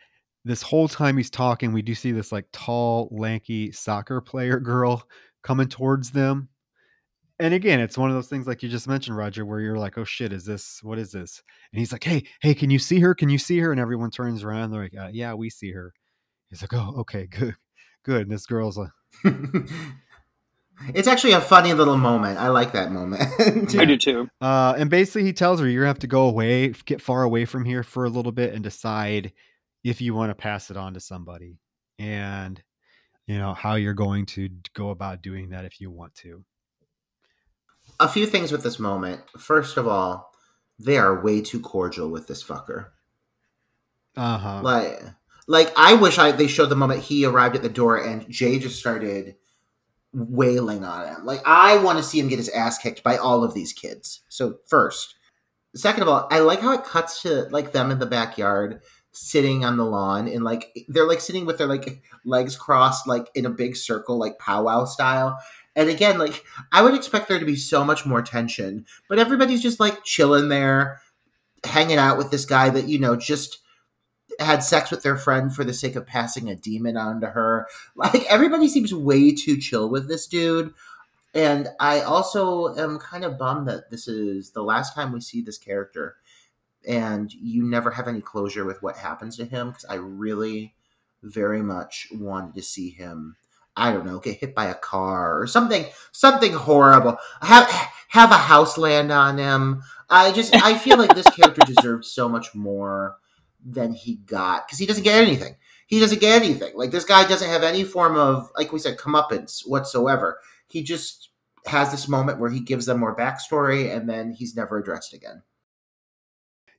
this 0.45 0.61
whole 0.61 0.87
time 0.87 1.17
he's 1.17 1.31
talking, 1.31 1.73
we 1.73 1.81
do 1.81 1.95
see 1.95 2.11
this 2.11 2.31
like 2.31 2.45
tall, 2.53 3.09
lanky 3.11 3.71
soccer 3.71 4.21
player 4.21 4.59
girl 4.61 5.03
coming 5.43 5.67
towards 5.67 6.11
them. 6.11 6.49
And 7.37 7.53
again, 7.53 7.81
it's 7.81 7.97
one 7.97 8.09
of 8.09 8.15
those 8.15 8.29
things 8.29 8.47
like 8.47 8.63
you 8.63 8.69
just 8.69 8.87
mentioned, 8.87 9.17
Roger, 9.17 9.45
where 9.45 9.59
you're 9.59 9.77
like, 9.77 9.97
oh 9.97 10.05
shit, 10.05 10.31
is 10.31 10.45
this, 10.45 10.79
what 10.83 10.97
is 10.97 11.11
this? 11.11 11.43
And 11.73 11.79
he's 11.79 11.91
like, 11.91 12.03
hey, 12.03 12.23
hey, 12.41 12.53
can 12.53 12.69
you 12.69 12.79
see 12.79 12.99
her? 13.01 13.13
Can 13.13 13.27
you 13.27 13.37
see 13.37 13.59
her? 13.59 13.71
And 13.71 13.81
everyone 13.81 14.11
turns 14.11 14.43
around. 14.43 14.71
They're 14.71 14.83
like, 14.83 14.97
uh, 14.97 15.09
yeah, 15.11 15.33
we 15.33 15.49
see 15.49 15.71
her. 15.71 15.93
He's 16.49 16.61
like, 16.61 16.73
oh, 16.73 16.93
okay, 16.99 17.25
good, 17.29 17.55
good. 18.03 18.21
And 18.21 18.31
this 18.31 18.45
girl's 18.45 18.77
like, 18.77 18.91
It's 20.93 21.07
actually 21.07 21.33
a 21.33 21.41
funny 21.41 21.73
little 21.73 21.97
moment. 21.97 22.37
I 22.37 22.49
like 22.49 22.73
that 22.73 22.91
moment. 22.91 23.23
I 23.39 23.85
do 23.85 23.97
too. 23.97 24.29
Uh, 24.41 24.73
and 24.77 24.89
basically, 24.89 25.23
he 25.23 25.31
tells 25.31 25.61
her, 25.61 25.69
"You're 25.69 25.83
gonna 25.83 25.89
have 25.89 25.99
to 25.99 26.07
go 26.07 26.27
away, 26.27 26.73
get 26.83 27.01
far 27.01 27.23
away 27.23 27.45
from 27.45 27.63
here 27.63 27.81
for 27.81 28.03
a 28.03 28.09
little 28.09 28.33
bit, 28.33 28.53
and 28.53 28.61
decide 28.61 29.31
if 29.85 30.01
you 30.01 30.15
want 30.15 30.31
to 30.31 30.35
pass 30.35 30.71
it 30.71 30.77
on 30.77 30.95
to 30.95 30.99
somebody, 30.99 31.59
and 31.99 32.61
you 33.27 33.37
know 33.37 33.53
how 33.53 33.75
you're 33.75 33.93
going 33.93 34.25
to 34.25 34.49
go 34.73 34.89
about 34.89 35.21
doing 35.21 35.49
that 35.49 35.63
if 35.63 35.79
you 35.79 35.91
want 35.91 36.15
to." 36.15 36.43
A 37.99 38.09
few 38.09 38.25
things 38.25 38.51
with 38.51 38.63
this 38.63 38.79
moment. 38.79 39.21
First 39.37 39.77
of 39.77 39.87
all, 39.87 40.31
they 40.79 40.97
are 40.97 41.21
way 41.21 41.41
too 41.41 41.59
cordial 41.59 42.09
with 42.09 42.27
this 42.27 42.43
fucker. 42.43 42.87
Uh 44.17 44.37
huh. 44.39 44.61
Like, 44.63 45.01
like 45.47 45.71
I 45.77 45.93
wish 45.93 46.17
I 46.17 46.31
they 46.31 46.47
showed 46.47 46.69
the 46.69 46.75
moment 46.75 47.03
he 47.03 47.23
arrived 47.23 47.55
at 47.55 47.61
the 47.61 47.69
door 47.69 47.97
and 47.97 48.29
Jay 48.29 48.57
just 48.57 48.79
started 48.79 49.35
wailing 50.11 50.83
on 50.83 51.07
him. 51.07 51.25
Like 51.25 51.41
I 51.45 51.77
want 51.77 51.99
to 51.99 52.03
see 52.03 52.19
him 52.19 52.27
get 52.27 52.39
his 52.39 52.49
ass 52.49 52.79
kicked 52.79 53.03
by 53.03 53.17
all 53.17 53.43
of 53.43 53.53
these 53.53 53.71
kids. 53.71 54.21
So 54.29 54.57
first, 54.67 55.15
second 55.75 56.01
of 56.03 56.09
all, 56.09 56.27
I 56.31 56.39
like 56.39 56.61
how 56.61 56.73
it 56.73 56.83
cuts 56.85 57.21
to 57.21 57.43
like 57.51 57.71
them 57.71 57.91
in 57.91 57.99
the 57.99 58.05
backyard 58.05 58.81
sitting 59.15 59.63
on 59.63 59.77
the 59.77 59.85
lawn 59.85 60.27
and 60.27 60.43
like 60.43 60.77
they're 60.89 61.07
like 61.07 61.21
sitting 61.21 61.45
with 61.45 61.57
their 61.57 61.67
like 61.67 62.01
legs 62.25 62.57
crossed 62.57 63.07
like 63.07 63.29
in 63.33 63.45
a 63.45 63.49
big 63.49 63.75
circle 63.75 64.17
like 64.17 64.37
powwow 64.39 64.85
style. 64.85 65.37
And 65.75 65.89
again, 65.89 66.19
like 66.19 66.43
I 66.71 66.81
would 66.81 66.93
expect 66.93 67.27
there 67.27 67.39
to 67.39 67.45
be 67.45 67.55
so 67.55 67.83
much 67.83 68.05
more 68.05 68.21
tension, 68.21 68.85
but 69.07 69.19
everybody's 69.19 69.61
just 69.61 69.79
like 69.79 70.03
chilling 70.03 70.49
there, 70.49 71.01
hanging 71.63 71.97
out 71.97 72.17
with 72.17 72.29
this 72.29 72.45
guy 72.45 72.69
that 72.69 72.87
you 72.87 72.99
know 72.99 73.15
just 73.15 73.59
had 74.39 74.63
sex 74.63 74.91
with 74.91 75.01
their 75.01 75.15
friend 75.15 75.55
for 75.55 75.63
the 75.63 75.73
sake 75.73 75.95
of 75.95 76.05
passing 76.05 76.49
a 76.49 76.55
demon 76.55 76.97
on 76.97 77.21
to 77.21 77.27
her. 77.27 77.67
Like 77.95 78.25
everybody 78.25 78.67
seems 78.67 78.93
way 78.93 79.33
too 79.33 79.57
chill 79.57 79.89
with 79.89 80.09
this 80.09 80.27
dude. 80.27 80.73
And 81.33 81.69
I 81.79 82.01
also 82.01 82.75
am 82.75 82.99
kind 82.99 83.23
of 83.23 83.37
bummed 83.37 83.67
that 83.67 83.89
this 83.89 84.07
is 84.07 84.51
the 84.51 84.63
last 84.63 84.93
time 84.93 85.11
we 85.11 85.21
see 85.21 85.41
this 85.41 85.57
character 85.57 86.15
and 86.87 87.33
you 87.33 87.63
never 87.63 87.91
have 87.91 88.07
any 88.07 88.21
closure 88.21 88.65
with 88.65 88.81
what 88.81 88.97
happens 88.97 89.37
to 89.37 89.45
him 89.45 89.69
because 89.69 89.85
I 89.85 89.95
really 89.95 90.75
very 91.23 91.61
much 91.61 92.07
wanted 92.11 92.55
to 92.55 92.61
see 92.61 92.91
him 92.91 93.35
I 93.77 93.91
don't 93.91 94.05
know, 94.05 94.19
get 94.19 94.39
hit 94.39 94.55
by 94.55 94.65
a 94.67 94.73
car 94.73 95.39
or 95.39 95.47
something, 95.47 95.85
something 96.11 96.53
horrible. 96.53 97.17
Have 97.41 97.69
have 98.09 98.31
a 98.31 98.37
house 98.37 98.77
land 98.77 99.11
on 99.11 99.37
him. 99.37 99.83
I 100.09 100.31
just 100.31 100.55
I 100.55 100.77
feel 100.77 100.97
like 100.97 101.13
this 101.13 101.27
character 101.27 101.61
deserved 101.65 102.05
so 102.05 102.29
much 102.29 102.55
more 102.55 103.17
than 103.63 103.93
he 103.93 104.15
got 104.15 104.65
because 104.65 104.79
he 104.79 104.85
doesn't 104.85 105.03
get 105.03 105.21
anything. 105.21 105.57
He 105.87 105.99
doesn't 105.99 106.21
get 106.21 106.41
anything. 106.41 106.73
Like 106.75 106.91
this 106.91 107.05
guy 107.05 107.27
doesn't 107.27 107.49
have 107.49 107.63
any 107.63 107.83
form 107.83 108.15
of, 108.15 108.49
like 108.57 108.71
we 108.71 108.79
said, 108.79 108.97
comeuppance 108.97 109.67
whatsoever. 109.67 110.39
He 110.67 110.81
just 110.81 111.29
has 111.65 111.91
this 111.91 112.07
moment 112.07 112.39
where 112.39 112.49
he 112.49 112.59
gives 112.59 112.85
them 112.85 112.99
more 112.99 113.15
backstory 113.15 113.93
and 113.95 114.09
then 114.09 114.31
he's 114.31 114.55
never 114.55 114.77
addressed 114.77 115.13
again. 115.13 115.43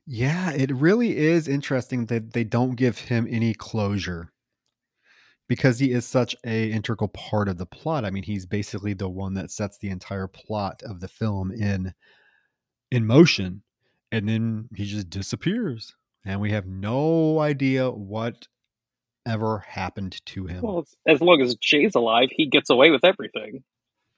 Yeah, 0.07 0.51
it 0.51 0.71
really 0.71 1.17
is 1.17 1.49
interesting 1.49 2.05
that 2.05 2.31
they 2.31 2.45
don't 2.45 2.75
give 2.75 2.97
him 2.97 3.27
any 3.29 3.53
closure 3.53 4.31
because 5.49 5.79
he 5.79 5.91
is 5.91 6.05
such 6.05 6.33
a 6.45 6.71
integral 6.71 7.09
part 7.09 7.49
of 7.49 7.57
the 7.57 7.65
plot. 7.65 8.05
I 8.05 8.09
mean, 8.09 8.23
he's 8.23 8.45
basically 8.45 8.93
the 8.93 9.09
one 9.09 9.33
that 9.33 9.51
sets 9.51 9.77
the 9.77 9.89
entire 9.89 10.27
plot 10.27 10.81
of 10.83 11.01
the 11.01 11.09
film 11.09 11.51
in 11.51 11.93
in 12.89 13.05
motion 13.05 13.63
and 14.13 14.29
then 14.29 14.69
he 14.73 14.85
just 14.85 15.09
disappears 15.09 15.93
and 16.25 16.39
we 16.39 16.51
have 16.51 16.65
no 16.65 17.39
idea 17.39 17.91
what 17.91 18.47
ever 19.25 19.59
happened 19.59 20.25
to 20.25 20.45
him. 20.45 20.61
Well, 20.61 20.85
as 21.05 21.19
long 21.19 21.41
as 21.41 21.55
Jay's 21.55 21.95
alive, 21.95 22.29
he 22.31 22.47
gets 22.47 22.69
away 22.69 22.91
with 22.91 23.03
everything. 23.03 23.63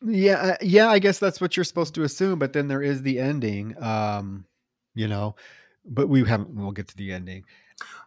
Yeah, 0.05 0.55
yeah, 0.61 0.89
I 0.89 0.99
guess 0.99 1.17
that's 1.17 1.41
what 1.41 1.57
you're 1.57 1.63
supposed 1.63 1.95
to 1.95 2.03
assume, 2.03 2.37
but 2.37 2.53
then 2.53 2.67
there 2.67 2.81
is 2.81 3.01
the 3.01 3.19
ending. 3.19 3.75
Um, 3.81 4.45
you 4.95 5.07
know, 5.07 5.35
but 5.85 6.07
we 6.07 6.23
haven't 6.23 6.55
we'll 6.55 6.71
get 6.71 6.87
to 6.89 6.97
the 6.97 7.11
ending. 7.11 7.43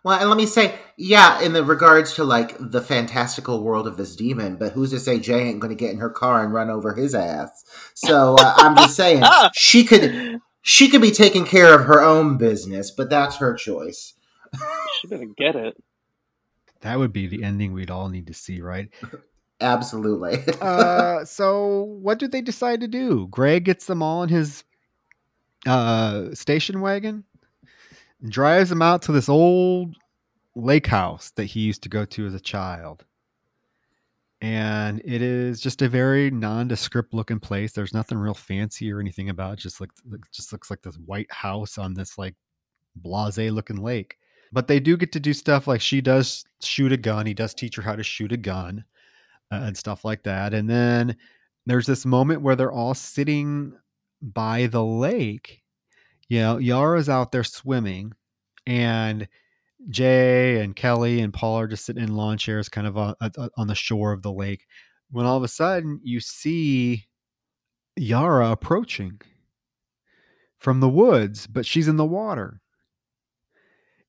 Well, 0.05 0.19
and 0.19 0.29
let 0.29 0.37
me 0.37 0.47
say, 0.47 0.75
yeah, 0.97 1.41
in 1.41 1.53
the 1.53 1.65
regards 1.65 2.15
to 2.15 2.25
like 2.25 2.57
the 2.59 2.81
fantastical 2.81 3.63
world 3.63 3.87
of 3.87 3.97
this 3.97 4.17
demon, 4.17 4.57
but 4.57 4.73
who's 4.73 4.91
to 4.91 5.01
say 5.01 5.19
Jay 5.19 5.49
ain't 5.49 5.61
going 5.61 5.75
to 5.75 5.81
get 5.81 5.93
in 5.93 5.99
her 5.99 6.11
car 6.11 6.45
and 6.45 6.53
run 6.53 6.71
over 6.71 6.95
his 6.95 7.15
ass? 7.15 7.65
So 7.95 8.35
uh, 8.39 8.55
I'm 8.57 8.77
just 8.77 8.97
saying 8.97 9.23
she 9.55 9.85
could 9.85 10.41
she 10.63 10.89
could 10.89 11.03
be 11.03 11.11
taking 11.11 11.45
care 11.45 11.75
of 11.75 11.87
her 11.87 12.03
own 12.03 12.37
business, 12.37 12.91
but 12.91 13.11
that's 13.11 13.37
her 13.37 13.55
choice. 13.55 14.15
she 15.01 15.09
didn't 15.09 15.37
get 15.37 15.57
it. 15.57 15.77
That 16.81 16.99
would 16.99 17.13
be 17.13 17.27
the 17.27 17.45
ending 17.45 17.73
we'd 17.73 17.91
all 17.91 18.09
need 18.09 18.27
to 18.27 18.35
see, 18.35 18.61
right? 18.61 18.89
Absolutely. 19.61 20.39
uh, 20.61 21.25
so 21.25 21.83
what 22.01 22.19
do 22.19 22.27
they 22.27 22.41
decide 22.41 22.81
to 22.81 22.89
do? 22.89 23.29
Greg 23.29 23.65
gets 23.65 23.87
them 23.87 24.03
all 24.03 24.25
in 24.25 24.29
his 24.29 24.65
uh, 25.67 26.35
station 26.35 26.81
wagon, 26.81 27.23
drives 28.29 28.71
them 28.71 28.83
out 28.83 29.03
to 29.03 29.13
this 29.13 29.29
old 29.29 29.97
lake 30.55 30.87
house 30.87 31.31
that 31.37 31.45
he 31.45 31.61
used 31.61 31.83
to 31.83 31.89
go 31.89 32.05
to 32.05 32.27
as 32.27 32.35
a 32.35 32.41
child. 32.41 33.05
And 34.41 35.01
it 35.05 35.23
is 35.23 35.61
just 35.61 35.83
a 35.83 35.89
very 35.89 36.31
nondescript 36.31 37.15
looking 37.15 37.39
place. 37.39 37.73
There's 37.73 37.95
nothing 37.95 38.19
real 38.19 38.35
fancy 38.35 38.93
or 38.93 38.99
anything 38.99 39.29
about 39.29 39.55
it. 39.55 39.59
Just 39.61 39.81
like 39.81 39.91
just 40.33 40.53
looks 40.53 40.69
like 40.69 40.83
this 40.83 40.97
white 41.07 41.31
house 41.31 41.79
on 41.79 41.95
this 41.95 42.19
like 42.19 42.35
blase 42.97 43.39
looking 43.39 43.77
lake. 43.77 44.17
But 44.53 44.67
they 44.67 44.81
do 44.81 44.97
get 44.97 45.13
to 45.13 45.21
do 45.21 45.33
stuff 45.33 45.67
like 45.67 45.81
she 45.81 46.01
does 46.01 46.45
shoot 46.61 46.93
a 46.93 46.97
gun. 46.97 47.25
He 47.25 47.35
does 47.35 47.55
teach 47.55 47.77
her 47.77 47.83
how 47.83 47.95
to 47.95 48.03
shoot 48.03 48.33
a 48.33 48.37
gun 48.37 48.85
uh, 49.53 49.61
and 49.63 49.77
stuff 49.77 50.05
like 50.05 50.25
that. 50.25 50.53
And 50.53 50.69
then 50.69 51.17
there's 51.67 51.87
this 51.87 52.05
moment 52.05 52.43
where 52.43 52.57
they're 52.57 52.73
all 52.73 52.95
sitting 52.95 53.75
by 54.21 54.67
the 54.67 54.85
lake. 54.85 55.62
You 56.29 56.41
know, 56.41 56.59
Yara's 56.59 57.09
out 57.09 57.33
there 57.33 57.45
swimming, 57.45 58.13
and 58.67 59.29
Jay 59.89 60.61
and 60.61 60.75
Kelly 60.77 61.21
and 61.21 61.33
Paul 61.33 61.59
are 61.59 61.67
just 61.67 61.85
sitting 61.85 62.03
in 62.03 62.15
lawn 62.15 62.39
chairs, 62.39 62.69
kind 62.69 62.87
of 62.87 62.97
on, 62.97 63.15
uh, 63.21 63.31
uh, 63.37 63.49
on 63.57 63.67
the 63.67 63.75
shore 63.75 64.13
of 64.13 64.23
the 64.23 64.33
lake. 64.33 64.67
When 65.11 65.27
all 65.27 65.37
of 65.37 65.43
a 65.43 65.49
sudden 65.49 66.01
you 66.03 66.21
see 66.21 67.07
Yara 67.97 68.51
approaching 68.51 69.21
from 70.59 70.81
the 70.81 70.89
woods, 70.89 71.47
but 71.47 71.67
she's 71.67 71.89
in 71.89 71.97
the 71.97 72.05
water. 72.05 72.61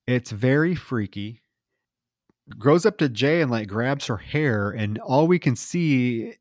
It's 0.06 0.30
very 0.30 0.74
freaky 0.74 1.42
grows 2.58 2.84
up 2.84 2.98
to 2.98 3.08
Jay 3.08 3.40
and 3.40 3.50
like 3.50 3.68
grabs 3.68 4.06
her 4.06 4.16
hair, 4.16 4.70
and 4.70 4.98
all 4.98 5.26
we 5.26 5.38
can 5.38 5.56
see 5.56 6.34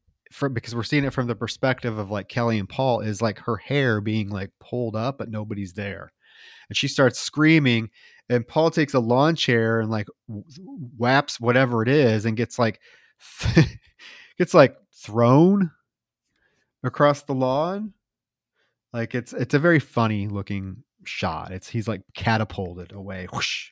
because 0.53 0.75
we're 0.75 0.83
seeing 0.83 1.05
it 1.05 1.13
from 1.13 1.27
the 1.27 1.35
perspective 1.35 1.97
of 1.97 2.11
like 2.11 2.29
Kelly 2.29 2.59
and 2.59 2.69
Paul 2.69 3.01
is 3.01 3.21
like 3.21 3.39
her 3.39 3.57
hair 3.57 4.01
being 4.01 4.29
like 4.29 4.51
pulled 4.59 4.95
up, 4.95 5.17
but 5.17 5.29
nobody's 5.29 5.73
there, 5.73 6.11
and 6.69 6.77
she 6.77 6.87
starts 6.87 7.19
screaming. 7.19 7.89
And 8.29 8.47
Paul 8.47 8.71
takes 8.71 8.93
a 8.93 8.99
lawn 8.99 9.35
chair 9.35 9.81
and 9.81 9.89
like 9.89 10.07
whaps 10.97 11.39
whatever 11.39 11.81
it 11.81 11.89
is, 11.89 12.25
and 12.25 12.37
gets 12.37 12.57
like 12.57 12.79
gets 14.37 14.53
like 14.53 14.75
thrown 14.93 15.71
across 16.83 17.23
the 17.23 17.35
lawn. 17.35 17.93
Like 18.93 19.15
it's 19.15 19.33
it's 19.33 19.53
a 19.53 19.59
very 19.59 19.79
funny 19.79 20.27
looking 20.27 20.83
shot. 21.03 21.51
It's 21.51 21.67
he's 21.67 21.87
like 21.87 22.01
catapulted 22.15 22.91
away. 22.91 23.27
Whoosh 23.33 23.71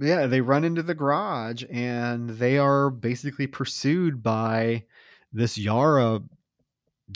yeah, 0.00 0.26
they 0.26 0.40
run 0.40 0.64
into 0.64 0.82
the 0.82 0.94
garage 0.94 1.64
and 1.70 2.30
they 2.30 2.58
are 2.58 2.90
basically 2.90 3.46
pursued 3.46 4.22
by 4.22 4.84
this 5.32 5.58
Yara 5.58 6.20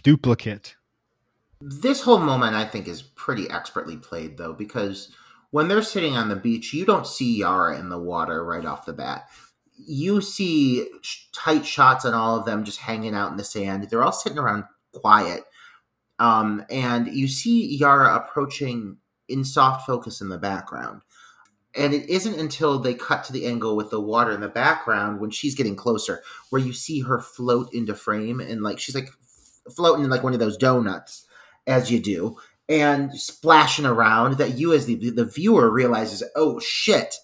duplicate. 0.02 0.76
This 1.60 2.02
whole 2.02 2.18
moment, 2.18 2.54
I 2.54 2.64
think, 2.64 2.88
is 2.88 3.02
pretty 3.02 3.48
expertly 3.50 3.96
played, 3.96 4.36
though, 4.36 4.52
because 4.52 5.10
when 5.50 5.68
they're 5.68 5.82
sitting 5.82 6.16
on 6.16 6.28
the 6.28 6.36
beach, 6.36 6.74
you 6.74 6.84
don't 6.84 7.06
see 7.06 7.38
Yara 7.38 7.78
in 7.78 7.88
the 7.88 7.98
water 7.98 8.44
right 8.44 8.64
off 8.64 8.86
the 8.86 8.92
bat. 8.92 9.28
You 9.76 10.20
see 10.20 10.86
tight 11.32 11.64
shots 11.64 12.04
on 12.04 12.14
all 12.14 12.38
of 12.38 12.44
them 12.44 12.64
just 12.64 12.78
hanging 12.80 13.14
out 13.14 13.30
in 13.30 13.36
the 13.36 13.44
sand. 13.44 13.88
They're 13.88 14.04
all 14.04 14.12
sitting 14.12 14.38
around 14.38 14.64
quiet. 14.92 15.44
Um, 16.18 16.64
and 16.70 17.08
you 17.08 17.28
see 17.28 17.76
Yara 17.76 18.14
approaching 18.14 18.98
in 19.28 19.44
soft 19.44 19.86
focus 19.86 20.20
in 20.20 20.28
the 20.28 20.38
background 20.38 21.02
and 21.76 21.92
it 21.92 22.08
isn't 22.08 22.38
until 22.38 22.78
they 22.78 22.94
cut 22.94 23.24
to 23.24 23.32
the 23.32 23.46
angle 23.46 23.76
with 23.76 23.90
the 23.90 24.00
water 24.00 24.32
in 24.32 24.40
the 24.40 24.48
background 24.48 25.20
when 25.20 25.30
she's 25.30 25.54
getting 25.54 25.76
closer 25.76 26.22
where 26.50 26.60
you 26.60 26.72
see 26.72 27.00
her 27.00 27.20
float 27.20 27.72
into 27.72 27.94
frame 27.94 28.40
and 28.40 28.62
like 28.62 28.78
she's 28.78 28.94
like 28.94 29.10
floating 29.74 30.04
in 30.04 30.10
like 30.10 30.22
one 30.22 30.34
of 30.34 30.40
those 30.40 30.56
donuts 30.56 31.26
as 31.66 31.90
you 31.90 32.00
do 32.00 32.36
and 32.68 33.12
splashing 33.14 33.86
around 33.86 34.38
that 34.38 34.58
you 34.58 34.72
as 34.72 34.86
the 34.86 35.10
the 35.10 35.24
viewer 35.24 35.70
realizes 35.70 36.22
oh 36.36 36.58
shit 36.60 37.16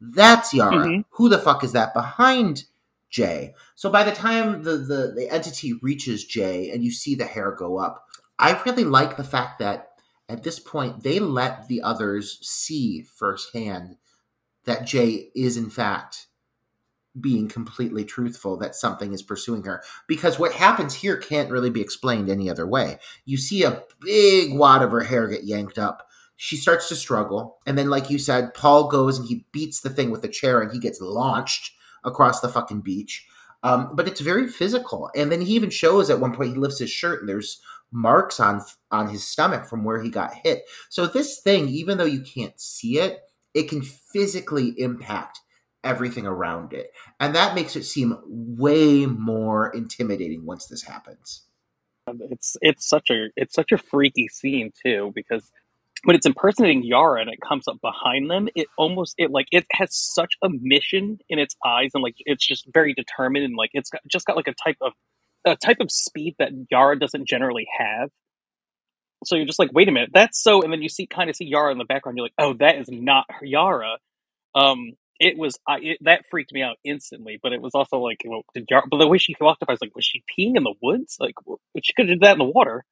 that's 0.00 0.54
Yara 0.54 0.76
mm-hmm. 0.76 1.00
who 1.10 1.28
the 1.28 1.38
fuck 1.38 1.64
is 1.64 1.72
that 1.72 1.94
behind 1.94 2.64
Jay 3.10 3.54
so 3.74 3.90
by 3.90 4.04
the 4.04 4.12
time 4.12 4.62
the, 4.62 4.76
the 4.76 5.12
the 5.14 5.28
entity 5.30 5.72
reaches 5.82 6.24
Jay 6.24 6.70
and 6.70 6.84
you 6.84 6.90
see 6.90 7.14
the 7.14 7.26
hair 7.26 7.52
go 7.52 7.78
up 7.78 8.04
I 8.38 8.60
really 8.64 8.84
like 8.84 9.16
the 9.16 9.24
fact 9.24 9.58
that 9.58 9.87
at 10.28 10.42
this 10.42 10.58
point, 10.58 11.02
they 11.02 11.18
let 11.18 11.68
the 11.68 11.80
others 11.82 12.38
see 12.42 13.02
firsthand 13.02 13.96
that 14.64 14.86
Jay 14.86 15.30
is, 15.34 15.56
in 15.56 15.70
fact, 15.70 16.26
being 17.18 17.48
completely 17.48 18.04
truthful 18.04 18.56
that 18.58 18.74
something 18.74 19.12
is 19.12 19.22
pursuing 19.22 19.64
her. 19.64 19.82
Because 20.06 20.38
what 20.38 20.52
happens 20.52 20.94
here 20.94 21.16
can't 21.16 21.50
really 21.50 21.70
be 21.70 21.80
explained 21.80 22.28
any 22.28 22.50
other 22.50 22.66
way. 22.66 22.98
You 23.24 23.38
see 23.38 23.64
a 23.64 23.82
big 24.00 24.54
wad 24.54 24.82
of 24.82 24.90
her 24.90 25.04
hair 25.04 25.26
get 25.26 25.44
yanked 25.44 25.78
up. 25.78 26.06
She 26.36 26.56
starts 26.56 26.88
to 26.90 26.96
struggle. 26.96 27.58
And 27.66 27.76
then, 27.76 27.90
like 27.90 28.10
you 28.10 28.18
said, 28.18 28.54
Paul 28.54 28.88
goes 28.88 29.18
and 29.18 29.26
he 29.26 29.46
beats 29.50 29.80
the 29.80 29.90
thing 29.90 30.10
with 30.10 30.22
the 30.22 30.28
chair 30.28 30.60
and 30.60 30.70
he 30.70 30.78
gets 30.78 31.00
launched 31.00 31.72
across 32.04 32.40
the 32.40 32.48
fucking 32.48 32.82
beach. 32.82 33.26
Um, 33.62 33.90
but 33.94 34.06
it's 34.06 34.20
very 34.20 34.46
physical. 34.46 35.10
And 35.16 35.32
then 35.32 35.40
he 35.40 35.54
even 35.54 35.70
shows 35.70 36.10
at 36.10 36.20
one 36.20 36.32
point 36.32 36.50
he 36.50 36.56
lifts 36.56 36.78
his 36.78 36.90
shirt 36.90 37.20
and 37.20 37.28
there's 37.28 37.60
marks 37.92 38.40
on 38.40 38.62
on 38.90 39.08
his 39.08 39.24
stomach 39.24 39.66
from 39.66 39.84
where 39.84 40.02
he 40.02 40.10
got 40.10 40.34
hit. 40.34 40.64
So 40.90 41.06
this 41.06 41.40
thing, 41.40 41.68
even 41.68 41.98
though 41.98 42.04
you 42.04 42.20
can't 42.20 42.58
see 42.60 42.98
it, 42.98 43.20
it 43.54 43.68
can 43.68 43.82
physically 43.82 44.74
impact 44.78 45.40
everything 45.84 46.26
around 46.26 46.72
it. 46.72 46.90
And 47.20 47.34
that 47.34 47.54
makes 47.54 47.76
it 47.76 47.84
seem 47.84 48.18
way 48.26 49.06
more 49.06 49.70
intimidating 49.74 50.44
once 50.44 50.66
this 50.66 50.82
happens. 50.82 51.44
It's 52.30 52.56
it's 52.62 52.88
such 52.88 53.10
a 53.10 53.28
it's 53.36 53.54
such 53.54 53.72
a 53.72 53.78
freaky 53.78 54.28
scene 54.28 54.72
too 54.82 55.12
because 55.14 55.50
when 56.04 56.14
it's 56.16 56.26
impersonating 56.26 56.84
Yara 56.84 57.20
and 57.20 57.30
it 57.30 57.40
comes 57.46 57.66
up 57.68 57.80
behind 57.82 58.30
them, 58.30 58.48
it 58.54 58.68
almost 58.78 59.14
it 59.18 59.30
like 59.30 59.46
it 59.50 59.66
has 59.72 59.94
such 59.94 60.34
a 60.42 60.48
mission 60.48 61.18
in 61.28 61.38
its 61.38 61.56
eyes 61.66 61.90
and 61.94 62.02
like 62.02 62.14
it's 62.18 62.46
just 62.46 62.66
very 62.72 62.94
determined 62.94 63.44
and 63.44 63.56
like 63.56 63.70
it's 63.72 63.90
got, 63.90 64.00
just 64.06 64.26
got 64.26 64.36
like 64.36 64.48
a 64.48 64.54
type 64.54 64.76
of 64.80 64.92
a 65.48 65.56
type 65.56 65.78
of 65.80 65.90
speed 65.90 66.36
that 66.38 66.50
Yara 66.70 66.98
doesn't 66.98 67.26
generally 67.26 67.66
have. 67.78 68.10
So 69.24 69.34
you're 69.34 69.46
just 69.46 69.58
like, 69.58 69.72
wait 69.72 69.88
a 69.88 69.92
minute, 69.92 70.10
that's 70.14 70.40
so. 70.40 70.62
And 70.62 70.72
then 70.72 70.82
you 70.82 70.88
see 70.88 71.06
kind 71.06 71.28
of 71.28 71.36
see 71.36 71.46
Yara 71.46 71.72
in 71.72 71.78
the 71.78 71.84
background. 71.84 72.16
You're 72.16 72.26
like, 72.26 72.34
oh, 72.38 72.54
that 72.60 72.76
is 72.76 72.88
not 72.88 73.26
Yara. 73.42 73.98
Um, 74.54 74.92
it 75.18 75.36
was 75.36 75.58
I, 75.66 75.78
it, 75.82 75.98
that 76.02 76.24
freaked 76.30 76.52
me 76.52 76.62
out 76.62 76.76
instantly. 76.84 77.38
But 77.42 77.52
it 77.52 77.60
was 77.60 77.72
also 77.74 77.98
like, 77.98 78.22
well, 78.24 78.42
did 78.54 78.66
Yara? 78.70 78.84
But 78.88 78.98
the 78.98 79.08
way 79.08 79.18
she 79.18 79.34
walked 79.40 79.62
up, 79.62 79.68
I 79.68 79.72
was 79.72 79.80
like, 79.80 79.96
was 79.96 80.04
she 80.04 80.22
peeing 80.38 80.56
in 80.56 80.62
the 80.62 80.74
woods? 80.80 81.16
Like, 81.18 81.34
well, 81.44 81.60
she 81.82 81.92
could 81.94 82.08
have 82.08 82.18
did 82.18 82.22
that 82.22 82.32
in 82.32 82.38
the 82.38 82.44
water. 82.44 82.84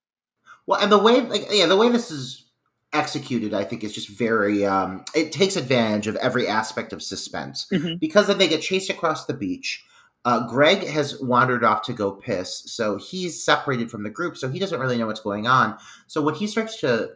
Well, 0.66 0.80
and 0.80 0.90
the 0.90 0.98
way, 0.98 1.20
like, 1.20 1.46
yeah, 1.50 1.66
the 1.66 1.76
way 1.76 1.90
this 1.90 2.10
is 2.10 2.44
executed, 2.92 3.54
I 3.54 3.62
think, 3.62 3.84
is 3.84 3.94
just 3.94 4.08
very. 4.08 4.66
Um, 4.66 5.04
it 5.14 5.30
takes 5.30 5.54
advantage 5.54 6.08
of 6.08 6.16
every 6.16 6.48
aspect 6.48 6.92
of 6.92 7.02
suspense 7.02 7.68
mm-hmm. 7.72 7.98
because 8.00 8.26
then 8.26 8.38
they 8.38 8.48
get 8.48 8.62
chased 8.62 8.90
across 8.90 9.26
the 9.26 9.34
beach 9.34 9.84
uh, 10.26 10.44
Greg 10.48 10.84
has 10.88 11.20
wandered 11.20 11.62
off 11.62 11.82
to 11.82 11.92
go 11.92 12.10
piss, 12.10 12.64
so 12.66 12.96
he's 12.96 13.40
separated 13.40 13.92
from 13.92 14.02
the 14.02 14.10
group, 14.10 14.36
so 14.36 14.48
he 14.48 14.58
doesn't 14.58 14.80
really 14.80 14.98
know 14.98 15.06
what's 15.06 15.20
going 15.20 15.46
on. 15.46 15.78
So 16.08 16.20
when 16.20 16.34
he 16.34 16.48
starts 16.48 16.80
to 16.80 17.10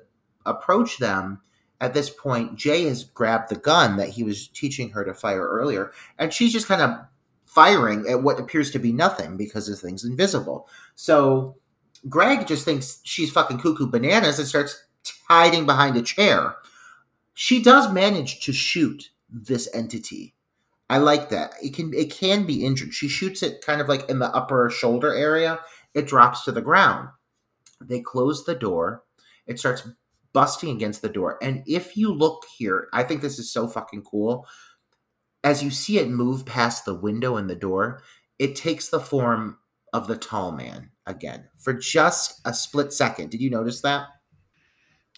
approach 0.47 0.99
them, 0.99 1.41
at 1.81 1.93
this 1.93 2.09
point, 2.09 2.55
Jay 2.55 2.85
has 2.85 3.03
grabbed 3.03 3.49
the 3.49 3.57
gun 3.57 3.97
that 3.97 4.11
he 4.11 4.23
was 4.23 4.47
teaching 4.47 4.91
her 4.91 5.05
to 5.05 5.13
fire 5.13 5.45
earlier, 5.45 5.91
and 6.19 6.33
she's 6.33 6.53
just 6.53 6.69
kind 6.69 6.81
of 6.81 7.01
firing 7.47 8.07
at 8.09 8.23
what 8.23 8.39
appears 8.39 8.71
to 8.71 8.79
be 8.79 8.93
nothing 8.93 9.37
because 9.37 9.67
the 9.67 9.75
thing's 9.75 10.05
invisible. 10.05 10.69
So 10.95 11.57
Greg 12.09 12.47
just 12.47 12.65
thinks 12.65 13.01
she's 13.03 13.33
fucking 13.33 13.59
cuckoo 13.59 13.89
bananas 13.89 14.39
and 14.39 14.47
starts 14.47 14.85
hiding 15.29 15.67
behind 15.67 15.97
a 15.97 16.03
chair. 16.03 16.55
She 17.35 17.61
does 17.61 17.93
manage 17.93 18.39
to 18.45 18.53
shoot 18.53 19.11
this 19.29 19.69
entity 19.75 20.35
I 20.91 20.99
like 20.99 21.29
that. 21.29 21.55
It 21.63 21.73
can 21.73 21.95
it 21.95 22.11
can 22.11 22.45
be 22.45 22.65
injured. 22.67 22.93
She 22.93 23.07
shoots 23.07 23.45
it 23.45 23.65
kind 23.65 23.81
of 23.81 23.89
like 23.89 24.11
in 24.11 24.19
the 24.19 24.35
upper 24.35 24.69
shoulder 24.69 25.15
area. 25.15 25.61
It 25.95 26.09
drops 26.09 26.45
to 26.45 26.53
the 26.53 26.61
ground. 26.61 27.11
They 27.81 28.01
close 28.01 28.45
the 28.45 28.57
door. 28.57 29.05
It 29.47 29.61
starts 29.61 29.89
busting 30.33 30.75
against 30.75 31.01
the 31.01 31.09
door. 31.09 31.39
And 31.41 31.63
if 31.65 31.97
you 31.97 32.13
look 32.13 32.45
here, 32.59 32.89
I 32.93 33.05
think 33.05 33.23
this 33.23 33.39
is 33.39 33.53
so 33.53 33.69
fucking 33.69 34.03
cool. 34.03 34.49
As 35.45 35.63
you 35.63 35.71
see 35.71 36.01
it 36.01 36.11
move 36.11 36.45
past 36.45 36.85
the 36.85 36.95
window 36.95 37.37
and 37.37 37.49
the 37.49 37.55
door, 37.55 38.03
it 38.41 38.57
takes 38.57 38.89
the 38.89 39.01
form 39.01 39.59
of 39.93 40.09
the 40.09 40.17
tall 40.17 40.51
man 40.51 40.91
again 41.07 41.49
for 41.57 41.73
just 41.73 42.41
a 42.45 42.53
split 42.53 42.93
second. 42.93 43.31
Did 43.31 43.41
you 43.41 43.49
notice 43.49 43.81
that? 43.83 44.09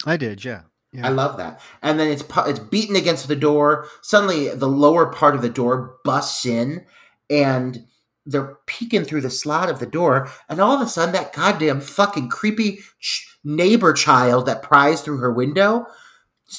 I 0.05 0.19
did, 0.19 0.45
yeah. 0.45 0.63
Yeah. 0.93 1.07
I 1.07 1.11
love 1.11 1.39
that. 1.39 1.61
And 1.81 1.99
then 1.99 2.09
it's 2.09 2.25
it's 2.47 2.59
beaten 2.59 2.97
against 2.97 3.29
the 3.29 3.37
door. 3.37 3.89
Suddenly, 4.03 4.49
the 4.55 4.69
lower 4.69 5.07
part 5.07 5.35
of 5.35 5.43
the 5.43 5.49
door 5.49 5.97
busts 6.05 6.45
in, 6.45 6.85
and 7.31 7.87
they're 8.27 8.59
peeking 8.67 9.05
through 9.05 9.23
the 9.23 9.31
slot 9.31 9.71
of 9.71 9.79
the 9.79 9.87
door. 9.87 10.31
And 10.49 10.61
all 10.61 10.75
of 10.75 10.87
a 10.87 10.91
sudden, 10.91 11.15
that 11.15 11.33
goddamn 11.33 11.81
fucking 11.81 12.29
creepy 12.29 12.81
ch- 13.01 13.39
neighbor 13.43 13.93
child 13.93 14.47
that 14.47 14.63
pries 14.63 15.01
through 15.01 15.19
her 15.19 15.33
window 15.33 15.87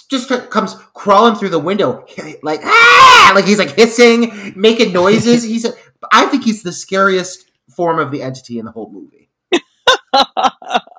just 0.10 0.30
comes 0.50 0.76
crawling 0.94 1.36
through 1.36 1.50
the 1.50 1.60
window, 1.60 2.04
like 2.42 2.62
ah, 2.64 3.32
like 3.36 3.46
he's 3.46 3.60
like 3.60 3.76
hissing, 3.76 4.54
making 4.56 4.92
noises. 4.92 5.44
he's, 5.44 5.68
I 6.12 6.26
think 6.26 6.44
he's 6.44 6.64
the 6.64 6.72
scariest 6.72 7.46
form 7.76 8.00
of 8.00 8.10
the 8.12 8.24
entity 8.24 8.58
in 8.58 8.66
the 8.66 8.72
whole 8.72 8.92
movie. 8.92 9.30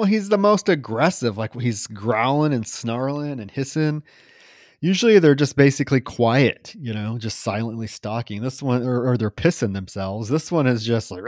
well, 0.00 0.08
he's 0.08 0.30
the 0.30 0.38
most 0.38 0.70
aggressive. 0.70 1.36
Like 1.36 1.54
he's 1.60 1.86
growling 1.86 2.54
and 2.54 2.66
snarling 2.66 3.38
and 3.38 3.50
hissing. 3.50 4.02
Usually 4.80 5.18
they're 5.18 5.34
just 5.34 5.56
basically 5.56 6.00
quiet, 6.00 6.74
you 6.80 6.94
know, 6.94 7.18
just 7.18 7.40
silently 7.40 7.86
stalking. 7.86 8.40
This 8.40 8.62
one, 8.62 8.82
or, 8.82 9.10
or 9.10 9.18
they're 9.18 9.30
pissing 9.30 9.74
themselves. 9.74 10.30
This 10.30 10.50
one 10.50 10.66
is 10.66 10.86
just 10.86 11.10
like. 11.10 11.20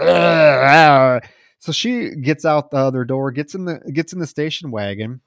So 1.59 1.71
she 1.71 2.13
gets 2.15 2.47
out 2.47 2.71
the 2.71 2.79
other 2.79 3.05
door, 3.05 3.31
gets 3.31 3.55
in 3.55 3.67
the 3.67 3.79
gets 3.93 4.15
in 4.15 4.21
the 4.21 4.27
station 4.27 4.71
wagon, 4.71 5.21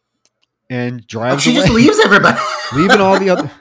and 0.70 1.02
oh, 1.02 1.06
drives. 1.08 1.44
she 1.44 1.52
away, 1.52 1.60
just 1.60 1.74
leaves 1.74 2.00
everybody, 2.00 2.40
leaving 2.76 3.02
all 3.02 3.20
the 3.20 3.30
other 3.30 3.52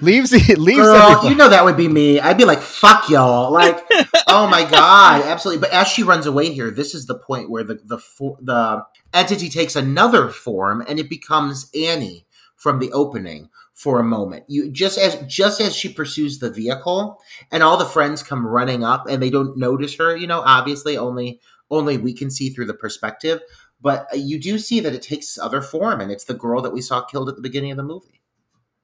leaves 0.00 0.32
it. 0.32 0.58
leaves. 0.58 0.78
Girl, 0.78 0.96
everybody. 0.96 1.28
you 1.28 1.34
know 1.34 1.48
that 1.48 1.64
would 1.64 1.76
be 1.76 1.88
me. 1.88 2.20
I'd 2.20 2.38
be 2.38 2.44
like, 2.44 2.60
"Fuck 2.60 3.08
y'all!" 3.08 3.50
Like, 3.52 3.84
oh 4.28 4.46
my 4.48 4.68
god, 4.68 5.22
absolutely. 5.22 5.60
But 5.60 5.72
as 5.72 5.88
she 5.88 6.02
runs 6.02 6.26
away 6.26 6.52
here, 6.52 6.70
this 6.70 6.94
is 6.94 7.06
the 7.06 7.18
point 7.18 7.50
where 7.50 7.64
the 7.64 7.80
the 7.84 7.98
the 8.40 8.84
entity 9.14 9.48
takes 9.48 9.76
another 9.76 10.28
form, 10.28 10.84
and 10.86 10.98
it 10.98 11.08
becomes 11.08 11.70
Annie 11.74 12.26
from 12.56 12.78
the 12.78 12.92
opening 12.92 13.48
for 13.74 13.98
a 13.98 14.04
moment. 14.04 14.44
You 14.48 14.70
just 14.70 14.98
as 14.98 15.16
just 15.26 15.60
as 15.60 15.74
she 15.74 15.92
pursues 15.92 16.38
the 16.38 16.50
vehicle, 16.50 17.20
and 17.50 17.62
all 17.62 17.76
the 17.76 17.84
friends 17.84 18.22
come 18.22 18.46
running 18.46 18.84
up, 18.84 19.06
and 19.08 19.22
they 19.22 19.30
don't 19.30 19.56
notice 19.56 19.96
her. 19.96 20.16
You 20.16 20.26
know, 20.26 20.40
obviously, 20.40 20.96
only 20.96 21.40
only 21.70 21.96
we 21.96 22.12
can 22.12 22.30
see 22.30 22.50
through 22.50 22.66
the 22.66 22.74
perspective. 22.74 23.40
But 23.82 24.06
uh, 24.12 24.16
you 24.16 24.38
do 24.40 24.58
see 24.58 24.80
that 24.80 24.94
it 24.94 25.02
takes 25.02 25.36
other 25.36 25.60
form, 25.60 26.00
and 26.00 26.10
it's 26.10 26.24
the 26.24 26.34
girl 26.34 26.62
that 26.62 26.72
we 26.72 26.80
saw 26.80 27.02
killed 27.02 27.28
at 27.28 27.36
the 27.36 27.42
beginning 27.42 27.72
of 27.72 27.76
the 27.76 27.82
movie. 27.82 28.22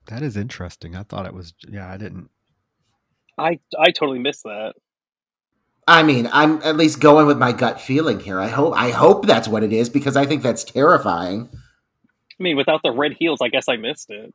That 0.07 0.23
is 0.23 0.37
interesting. 0.37 0.97
I 0.97 1.05
thought 1.05 1.27
it 1.27 1.35
was. 1.35 1.55
Yeah, 1.69 1.89
I 1.89 1.97
didn't. 1.97 2.31
I 3.39 3.61
I 3.79 3.91
totally 3.93 4.19
missed 4.19 4.43
that. 4.43 4.75
I 5.87 6.03
mean, 6.03 6.29
I'm 6.33 6.61
at 6.63 6.77
least 6.77 7.01
going 7.01 7.27
with 7.27 7.39
my 7.39 7.53
gut 7.53 7.81
feeling 7.81 8.21
here. 8.21 8.41
I 8.41 8.49
hope 8.49 8.75
I 8.75 8.91
hope 8.91 9.27
that's 9.27 9.49
what 9.49 9.63
it 9.63 9.73
is 9.73 9.89
because 9.89 10.17
I 10.17 10.27
think 10.27 10.43
that's 10.43 10.65
terrifying. 10.65 11.49
I 11.53 12.43
mean, 12.43 12.57
without 12.57 12.81
the 12.83 12.91
red 12.91 13.15
heels, 13.19 13.41
I 13.41 13.49
guess 13.49 13.69
I 13.69 13.77
missed 13.77 14.11
it. 14.11 14.35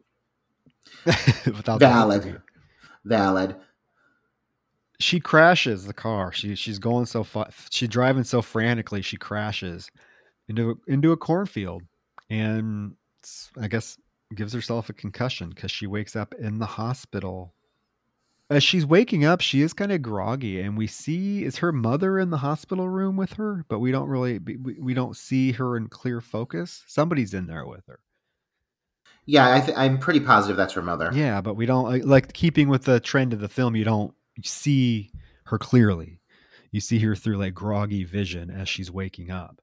without 1.45 1.80
valid, 1.80 2.41
valid. 3.06 3.56
She 4.99 5.19
crashes 5.19 5.85
the 5.85 5.94
car. 5.94 6.31
She 6.31 6.56
she's 6.56 6.80
going 6.80 7.06
so 7.06 7.23
fa- 7.23 7.52
she's 7.69 7.90
driving 7.90 8.23
so 8.23 8.41
frantically. 8.41 9.02
She 9.02 9.18
crashes 9.18 9.91
into 10.48 10.80
into 10.88 11.11
a 11.11 11.18
cornfield, 11.18 11.84
and 12.30 12.95
I 13.60 13.68
guess 13.68 13.98
gives 14.36 14.53
herself 14.53 14.90
a 14.90 14.94
concussion 14.94 15.49
because 15.49 15.72
she 15.72 15.88
wakes 15.88 16.15
up 16.15 16.34
in 16.36 16.60
the 16.60 16.65
hospital. 16.65 17.53
As 18.49 18.64
she's 18.64 18.86
waking 18.86 19.26
up, 19.26 19.41
she 19.41 19.61
is 19.61 19.74
kind 19.74 19.91
of 19.91 20.02
groggy, 20.02 20.60
and 20.60 20.78
we 20.78 20.86
see 20.86 21.44
is 21.44 21.57
her 21.57 21.72
mother 21.72 22.20
in 22.20 22.30
the 22.30 22.38
hospital 22.38 22.90
room 22.90 23.15
with 23.15 23.34
her, 23.34 23.65
but 23.70 23.80
we 23.80 23.91
don't 23.91 24.10
really 24.10 24.40
we, 24.40 24.57
we 24.80 24.94
don't 24.94 25.15
see 25.15 25.53
her 25.53 25.78
in 25.78 25.88
clear 25.88 26.22
focus. 26.22 26.84
Somebody's 26.88 27.34
in 27.34 27.48
there 27.48 27.65
with 27.65 27.86
her. 27.88 27.99
Yeah, 29.26 29.53
I 29.53 29.61
th- 29.61 29.78
I'm 29.78 29.98
pretty 29.98 30.20
positive 30.20 30.57
that's 30.57 30.74
her 30.74 30.82
mother. 30.82 31.10
Yeah, 31.14 31.40
but 31.41 31.56
we 31.56 31.65
don't 31.65 32.06
like 32.06 32.34
keeping 32.34 32.68
with 32.68 32.84
the 32.84 32.99
trend 32.99 33.32
of 33.32 33.40
the 33.40 33.48
film. 33.48 33.76
You 33.76 33.86
don't 33.86 34.14
see 34.44 35.11
her 35.45 35.57
clearly. 35.57 36.20
You 36.72 36.82
see 36.82 36.99
her 36.99 37.15
through 37.15 37.38
like 37.38 37.53
groggy 37.53 38.03
vision 38.03 38.49
as 38.49 38.68
she's 38.68 38.91
waking 38.91 39.32
up. 39.32 39.61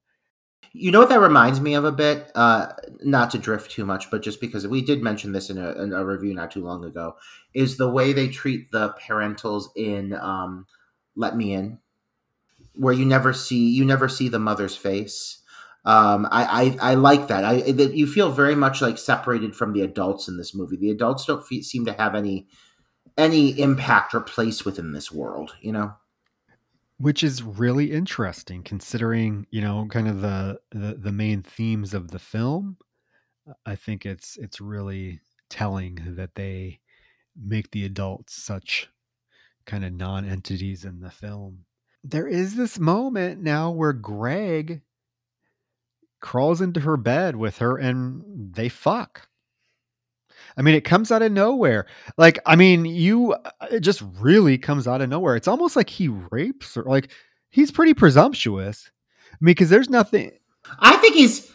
You 0.73 0.93
know 0.93 1.01
what 1.01 1.09
that 1.09 1.21
reminds 1.21 1.61
me 1.61 1.75
of 1.75 1.85
a 1.85 1.91
bit? 1.91 2.31
Uh, 2.35 2.69
not 3.03 3.31
to 3.33 3.39
drift 3.39 3.73
too 3.73 3.85
much, 3.85 4.09
but 4.11 4.23
just 4.23 4.41
because 4.41 4.67
we 4.69 4.83
did 4.83 5.03
mention 5.03 5.33
this 5.33 5.51
in 5.51 5.59
a, 5.59 5.73
in 5.83 5.93
a 5.93 6.05
review 6.05 6.33
not 6.33 6.53
too 6.53 6.65
long 6.65 6.85
ago, 6.85 7.17
is 7.55 7.77
the 7.77 7.91
way 7.91 8.13
they 8.13 8.29
treat 8.29 8.71
the 8.71 8.95
parentals 9.01 9.65
in 9.75 10.13
um, 10.15 10.67
"Let 11.17 11.37
Me 11.37 11.55
In," 11.55 11.79
where 12.75 12.95
you 12.95 13.05
never 13.05 13.33
see 13.33 13.71
you 13.71 13.85
never 13.85 14.09
see 14.09 14.29
the 14.29 14.39
mother's 14.39 14.77
face. 14.77 15.39
Um, 15.85 16.27
I, 16.31 16.77
I, 16.81 16.93
I 16.93 16.95
like 16.95 17.29
that. 17.29 17.45
I 17.45 17.55
you 17.57 18.07
feel 18.07 18.31
very 18.31 18.55
much 18.55 18.83
like 18.83 18.99
separated 18.99 19.57
from 19.57 19.73
the 19.73 19.83
adults 19.83 20.29
in 20.29 20.37
this 20.37 20.55
movie. 20.55 20.77
The 20.77 20.91
adults 20.91 21.27
don't 21.27 21.47
fe- 21.47 21.63
seem 21.63 21.87
to 21.87 21.93
have 21.95 22.15
any 22.15 22.49
any 23.19 23.61
impact 23.61 24.15
or 24.15 24.21
place 24.21 24.65
within 24.65 24.93
this 24.93 25.13
world. 25.13 25.57
You 25.63 25.73
know 25.73 25.95
which 27.01 27.25
is 27.25 27.43
really 27.43 27.93
interesting 27.93 28.63
considering 28.63 29.47
you 29.51 29.63
know 29.63 29.87
kind 29.91 30.07
of 30.07 30.21
the, 30.21 30.61
the 30.71 30.95
the 30.95 31.13
main 31.13 31.43
themes 31.43 31.95
of 31.95 32.11
the 32.11 32.19
film. 32.19 32.77
Uh, 33.49 33.55
I 33.65 33.75
think 33.75 34.05
it's 34.05 34.37
it's 34.37 34.61
really 34.61 35.21
telling 35.49 35.99
that 36.17 36.35
they 36.35 36.81
make 37.35 37.71
the 37.71 37.87
adults 37.87 38.35
such 38.35 38.89
kind 39.65 39.85
of 39.85 39.93
non-entities 39.93 40.85
in 40.85 41.01
the 41.01 41.11
film. 41.11 41.65
There 42.05 42.29
is 42.29 42.57
this 42.57 42.79
moment 42.79 43.43
now 43.43 43.71
where 43.71 43.93
greg 43.95 44.83
crawls 46.21 46.61
into 46.61 46.81
her 46.81 46.99
bed 46.99 47.35
with 47.35 47.59
her 47.59 47.79
and 47.79 48.55
they 48.55 48.69
fuck 48.69 49.30
I 50.61 50.63
mean, 50.63 50.75
it 50.75 50.85
comes 50.85 51.11
out 51.11 51.23
of 51.23 51.33
nowhere. 51.33 51.87
Like, 52.19 52.39
I 52.45 52.55
mean, 52.55 52.85
you, 52.85 53.33
uh, 53.33 53.51
it 53.71 53.81
just 53.81 54.03
really 54.19 54.59
comes 54.59 54.87
out 54.87 55.01
of 55.01 55.09
nowhere. 55.09 55.35
It's 55.35 55.49
almost 55.49 55.75
like 55.75 55.89
he 55.89 56.09
rapes 56.09 56.75
her. 56.75 56.83
Like, 56.83 57.11
he's 57.49 57.71
pretty 57.71 57.95
presumptuous. 57.95 58.91
I 59.33 59.37
mean, 59.41 59.53
because 59.53 59.71
there's 59.71 59.89
nothing. 59.89 60.33
I 60.79 60.99
think 60.99 61.15
he's. 61.15 61.51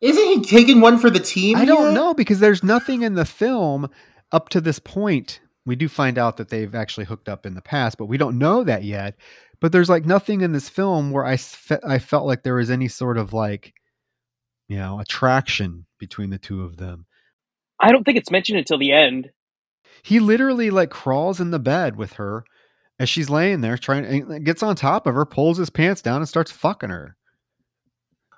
Isn't 0.00 0.24
he 0.24 0.40
taking 0.40 0.80
one 0.80 0.96
for 0.96 1.10
the 1.10 1.20
team? 1.20 1.58
I 1.58 1.66
don't 1.66 1.92
know 1.92 2.14
because 2.14 2.40
there's 2.40 2.64
nothing 2.64 3.02
in 3.02 3.16
the 3.16 3.26
film 3.26 3.90
up 4.32 4.48
to 4.50 4.62
this 4.62 4.78
point. 4.78 5.40
We 5.66 5.76
do 5.76 5.86
find 5.86 6.16
out 6.16 6.38
that 6.38 6.48
they've 6.48 6.74
actually 6.74 7.04
hooked 7.04 7.28
up 7.28 7.44
in 7.44 7.54
the 7.54 7.60
past, 7.60 7.98
but 7.98 8.06
we 8.06 8.16
don't 8.16 8.38
know 8.38 8.64
that 8.64 8.82
yet. 8.82 9.16
But 9.60 9.72
there's 9.72 9.90
like 9.90 10.06
nothing 10.06 10.40
in 10.40 10.52
this 10.52 10.70
film 10.70 11.10
where 11.10 11.26
I, 11.26 11.36
fe- 11.36 11.80
I 11.86 11.98
felt 11.98 12.24
like 12.24 12.44
there 12.44 12.54
was 12.54 12.70
any 12.70 12.88
sort 12.88 13.18
of 13.18 13.34
like, 13.34 13.74
you 14.68 14.78
know, 14.78 15.00
attraction 15.00 15.84
between 15.98 16.30
the 16.30 16.38
two 16.38 16.64
of 16.64 16.78
them. 16.78 17.04
I 17.80 17.92
don't 17.92 18.04
think 18.04 18.18
it's 18.18 18.30
mentioned 18.30 18.58
until 18.58 18.78
the 18.78 18.92
end. 18.92 19.30
He 20.02 20.20
literally 20.20 20.70
like 20.70 20.90
crawls 20.90 21.40
in 21.40 21.50
the 21.50 21.58
bed 21.58 21.96
with 21.96 22.14
her 22.14 22.44
as 22.98 23.08
she's 23.08 23.30
laying 23.30 23.60
there, 23.60 23.76
trying 23.76 24.04
and 24.04 24.44
gets 24.44 24.62
on 24.62 24.76
top 24.76 25.06
of 25.06 25.14
her, 25.14 25.24
pulls 25.24 25.58
his 25.58 25.70
pants 25.70 26.02
down, 26.02 26.20
and 26.20 26.28
starts 26.28 26.50
fucking 26.50 26.90
her. 26.90 27.16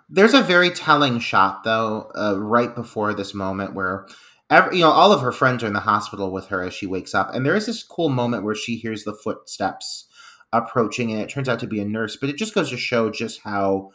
There's 0.08 0.34
a 0.34 0.42
very 0.42 0.70
telling 0.70 1.20
shot 1.20 1.64
though, 1.64 2.10
uh, 2.14 2.38
right 2.38 2.74
before 2.74 3.14
this 3.14 3.34
moment 3.34 3.74
where. 3.74 4.06
Every, 4.52 4.78
you 4.78 4.82
know, 4.82 4.90
all 4.90 5.12
of 5.12 5.20
her 5.20 5.30
friends 5.30 5.62
are 5.62 5.68
in 5.68 5.74
the 5.74 5.78
hospital 5.78 6.32
with 6.32 6.48
her 6.48 6.60
as 6.64 6.74
she 6.74 6.84
wakes 6.84 7.14
up, 7.14 7.32
and 7.32 7.46
there 7.46 7.54
is 7.54 7.66
this 7.66 7.84
cool 7.84 8.08
moment 8.08 8.42
where 8.42 8.56
she 8.56 8.74
hears 8.74 9.04
the 9.04 9.14
footsteps 9.14 10.08
approaching, 10.52 11.12
and 11.12 11.20
it 11.20 11.28
turns 11.28 11.48
out 11.48 11.60
to 11.60 11.68
be 11.68 11.78
a 11.78 11.84
nurse. 11.84 12.16
But 12.16 12.30
it 12.30 12.36
just 12.36 12.52
goes 12.52 12.70
to 12.70 12.76
show 12.76 13.10
just 13.10 13.42
how, 13.42 13.90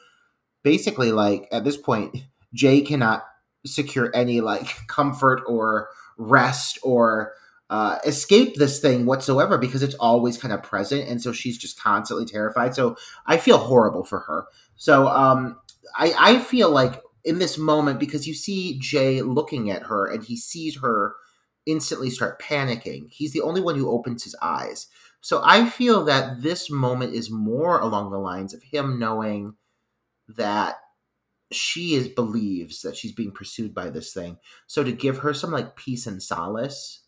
basically, 0.63 1.11
like 1.11 1.49
at 1.51 1.65
this 1.65 1.75
point, 1.75 2.15
Jay 2.53 2.79
cannot 2.79 3.25
secure 3.65 4.11
any 4.13 4.41
like 4.41 4.67
comfort 4.87 5.41
or 5.47 5.89
rest 6.17 6.79
or 6.83 7.33
uh, 7.69 7.97
escape 8.05 8.55
this 8.55 8.79
thing 8.79 9.05
whatsoever 9.05 9.57
because 9.57 9.81
it's 9.81 9.95
always 9.95 10.37
kind 10.37 10.53
of 10.53 10.61
present 10.61 11.07
and 11.09 11.21
so 11.21 11.31
she's 11.31 11.57
just 11.57 11.79
constantly 11.79 12.25
terrified. 12.25 12.75
So 12.75 12.95
i 13.25 13.37
feel 13.37 13.57
horrible 13.57 14.03
for 14.03 14.19
her. 14.19 14.45
So 14.75 15.07
um, 15.07 15.59
I, 15.97 16.13
I 16.17 16.39
feel 16.39 16.69
like 16.69 17.01
in 17.23 17.39
this 17.39 17.57
moment 17.57 17.99
because 17.99 18.27
you 18.27 18.35
see 18.35 18.77
jay 18.79 19.21
looking 19.21 19.71
at 19.71 19.83
her 19.83 20.05
and 20.05 20.23
he 20.23 20.37
sees 20.37 20.79
her 20.79 21.15
instantly 21.65 22.11
start 22.11 22.39
panicking 22.39 23.09
he's 23.09 23.33
the 23.33 23.41
only 23.41 23.59
one 23.61 23.75
who 23.75 23.89
opens 23.89 24.23
his 24.23 24.35
eyes. 24.41 24.87
So 25.21 25.41
i 25.43 25.67
feel 25.67 26.05
that 26.05 26.43
this 26.43 26.69
moment 26.69 27.15
is 27.15 27.31
more 27.31 27.79
along 27.79 28.11
the 28.11 28.19
lines 28.19 28.53
of 28.53 28.61
him 28.61 28.99
knowing 28.99 29.55
that 30.27 30.75
she 31.51 31.93
is 31.93 32.07
believes 32.07 32.81
that 32.81 32.95
she's 32.95 33.11
being 33.11 33.31
pursued 33.31 33.73
by 33.73 33.89
this 33.89 34.13
thing. 34.13 34.37
So 34.67 34.83
to 34.83 34.91
give 34.91 35.19
her 35.19 35.33
some 35.33 35.51
like 35.51 35.75
peace 35.75 36.07
and 36.07 36.21
solace, 36.21 37.01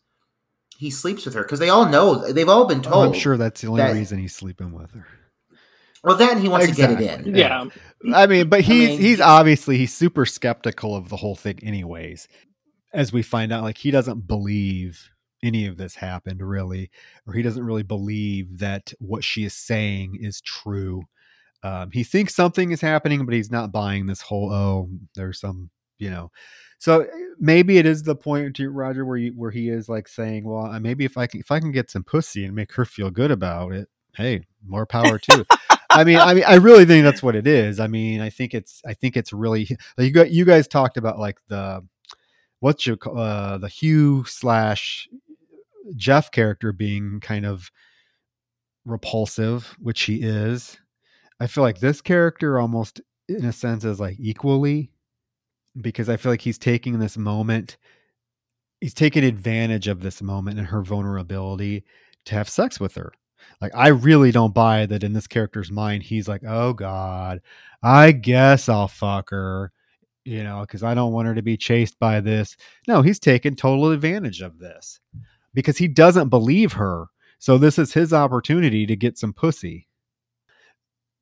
he 0.76 0.90
sleeps 0.90 1.24
with 1.24 1.34
her 1.34 1.42
because 1.42 1.58
they 1.58 1.70
all 1.70 1.88
know 1.88 2.30
they've 2.32 2.48
all 2.48 2.66
been 2.66 2.82
told. 2.82 2.94
Oh, 2.94 3.08
I'm 3.08 3.18
sure 3.18 3.36
that's 3.36 3.60
the 3.60 3.68
only 3.68 3.82
that, 3.82 3.94
reason 3.94 4.18
he's 4.18 4.34
sleeping 4.34 4.72
with 4.72 4.92
her. 4.92 5.06
Well, 6.04 6.16
then 6.16 6.40
he 6.40 6.48
wants 6.48 6.68
exactly. 6.68 6.96
to 6.96 7.02
get 7.02 7.20
it 7.20 7.26
in. 7.26 7.34
Yeah. 7.34 7.64
I 8.14 8.26
mean, 8.26 8.48
but 8.48 8.60
he's 8.60 8.88
I 8.88 8.92
mean, 8.92 9.00
he's 9.00 9.20
obviously 9.20 9.76
he's 9.76 9.92
super 9.92 10.24
skeptical 10.24 10.94
of 10.94 11.08
the 11.08 11.16
whole 11.16 11.34
thing, 11.34 11.58
anyways. 11.62 12.28
As 12.94 13.12
we 13.12 13.22
find 13.22 13.52
out, 13.52 13.64
like 13.64 13.78
he 13.78 13.90
doesn't 13.90 14.26
believe 14.26 15.10
any 15.42 15.66
of 15.66 15.76
this 15.76 15.96
happened 15.96 16.40
really, 16.40 16.90
or 17.26 17.34
he 17.34 17.42
doesn't 17.42 17.64
really 17.64 17.82
believe 17.82 18.58
that 18.58 18.92
what 19.00 19.24
she 19.24 19.44
is 19.44 19.54
saying 19.54 20.16
is 20.20 20.40
true. 20.40 21.02
Um, 21.62 21.90
he 21.90 22.04
thinks 22.04 22.34
something 22.34 22.70
is 22.70 22.80
happening, 22.80 23.24
but 23.24 23.34
he's 23.34 23.50
not 23.50 23.72
buying 23.72 24.06
this 24.06 24.20
whole 24.20 24.52
oh, 24.52 24.90
there's 25.14 25.40
some 25.40 25.70
you 25.98 26.10
know. 26.10 26.30
So 26.78 27.00
eh, 27.00 27.06
maybe 27.38 27.78
it 27.78 27.86
is 27.86 28.04
the 28.04 28.14
point 28.14 28.54
to 28.56 28.70
Roger 28.70 29.04
where 29.04 29.16
you, 29.16 29.32
where 29.32 29.50
he 29.50 29.68
is 29.68 29.88
like 29.88 30.06
saying, 30.06 30.44
well, 30.44 30.78
maybe 30.80 31.04
if 31.04 31.16
I 31.16 31.26
can 31.26 31.40
if 31.40 31.50
I 31.50 31.60
can 31.60 31.72
get 31.72 31.90
some 31.90 32.04
pussy 32.04 32.44
and 32.44 32.54
make 32.54 32.72
her 32.74 32.84
feel 32.84 33.10
good 33.10 33.30
about 33.30 33.72
it, 33.72 33.88
hey, 34.16 34.46
more 34.66 34.86
power 34.86 35.18
too. 35.18 35.44
I 35.90 36.04
mean, 36.04 36.18
I 36.18 36.34
mean, 36.34 36.44
I 36.46 36.56
really 36.56 36.84
think 36.84 37.04
that's 37.04 37.22
what 37.22 37.34
it 37.34 37.46
is. 37.46 37.80
I 37.80 37.86
mean, 37.86 38.20
I 38.20 38.30
think 38.30 38.54
it's, 38.54 38.82
I 38.86 38.94
think 38.94 39.16
it's 39.16 39.32
really. 39.32 39.68
Like 39.96 40.06
you 40.06 40.10
got, 40.12 40.30
you 40.30 40.44
guys 40.44 40.68
talked 40.68 40.96
about 40.96 41.18
like 41.18 41.38
the, 41.48 41.84
what's 42.60 42.86
your, 42.86 42.98
uh, 43.06 43.58
the 43.58 43.68
Hugh 43.68 44.24
slash 44.26 45.08
Jeff 45.96 46.30
character 46.30 46.72
being 46.72 47.20
kind 47.20 47.46
of 47.46 47.70
repulsive, 48.84 49.76
which 49.78 50.02
he 50.02 50.22
is. 50.22 50.78
I 51.40 51.46
feel 51.46 51.62
like 51.62 51.80
this 51.80 52.00
character 52.00 52.58
almost, 52.58 53.00
in 53.28 53.44
a 53.44 53.52
sense, 53.52 53.84
is 53.84 54.00
like 54.00 54.16
equally, 54.18 54.90
because 55.80 56.08
I 56.08 56.16
feel 56.16 56.32
like 56.32 56.40
he's 56.40 56.58
taking 56.58 56.98
this 56.98 57.16
moment, 57.16 57.76
he's 58.80 58.94
taking 58.94 59.24
advantage 59.24 59.88
of 59.88 60.00
this 60.00 60.20
moment 60.22 60.58
and 60.58 60.68
her 60.68 60.82
vulnerability 60.82 61.84
to 62.26 62.34
have 62.34 62.48
sex 62.48 62.80
with 62.80 62.94
her 62.96 63.12
like 63.60 63.72
I 63.74 63.88
really 63.88 64.30
don't 64.30 64.54
buy 64.54 64.86
that 64.86 65.04
in 65.04 65.12
this 65.12 65.26
character's 65.26 65.70
mind. 65.70 66.02
He's 66.02 66.28
like, 66.28 66.42
oh 66.46 66.72
god, 66.72 67.40
I 67.82 68.12
guess 68.12 68.68
I'll 68.68 68.88
fuck 68.88 69.30
her, 69.30 69.72
you 70.24 70.42
know, 70.42 70.60
because 70.62 70.82
I 70.82 70.94
don't 70.94 71.12
want 71.12 71.28
her 71.28 71.34
to 71.34 71.42
be 71.42 71.56
chased 71.56 71.98
by 71.98 72.20
this. 72.20 72.56
No, 72.86 73.02
he's 73.02 73.18
taken 73.18 73.54
total 73.54 73.90
advantage 73.90 74.40
of 74.40 74.58
this 74.58 75.00
because 75.54 75.78
he 75.78 75.88
doesn't 75.88 76.28
believe 76.28 76.72
her. 76.74 77.06
So 77.38 77.58
this 77.58 77.78
is 77.78 77.92
his 77.92 78.12
opportunity 78.12 78.86
to 78.86 78.96
get 78.96 79.18
some 79.18 79.32
pussy. 79.32 79.87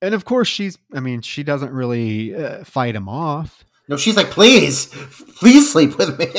And 0.02 0.14
of 0.14 0.24
course, 0.24 0.48
she's. 0.48 0.78
I 0.92 1.00
mean, 1.00 1.22
she 1.22 1.42
doesn't 1.42 1.72
really 1.72 2.34
uh, 2.34 2.64
fight 2.64 2.94
him 2.94 3.08
off. 3.08 3.64
No, 3.88 3.96
she's 3.96 4.16
like, 4.16 4.30
please, 4.30 4.86
please 5.38 5.70
sleep 5.70 5.96
with 5.96 6.18
me. 6.18 6.26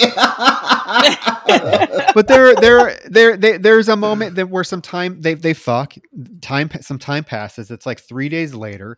but 2.13 2.27
there, 2.27 2.53
there, 2.55 2.99
there, 3.05 3.37
there, 3.37 3.57
there's 3.57 3.87
a 3.87 3.95
moment 3.95 4.35
that 4.35 4.49
where 4.49 4.65
some 4.65 4.81
time 4.81 5.21
they 5.21 5.33
they 5.33 5.53
fuck. 5.53 5.93
Time, 6.41 6.69
some 6.81 6.99
time 6.99 7.23
passes. 7.23 7.71
It's 7.71 7.85
like 7.85 8.01
three 8.01 8.27
days 8.27 8.53
later. 8.53 8.97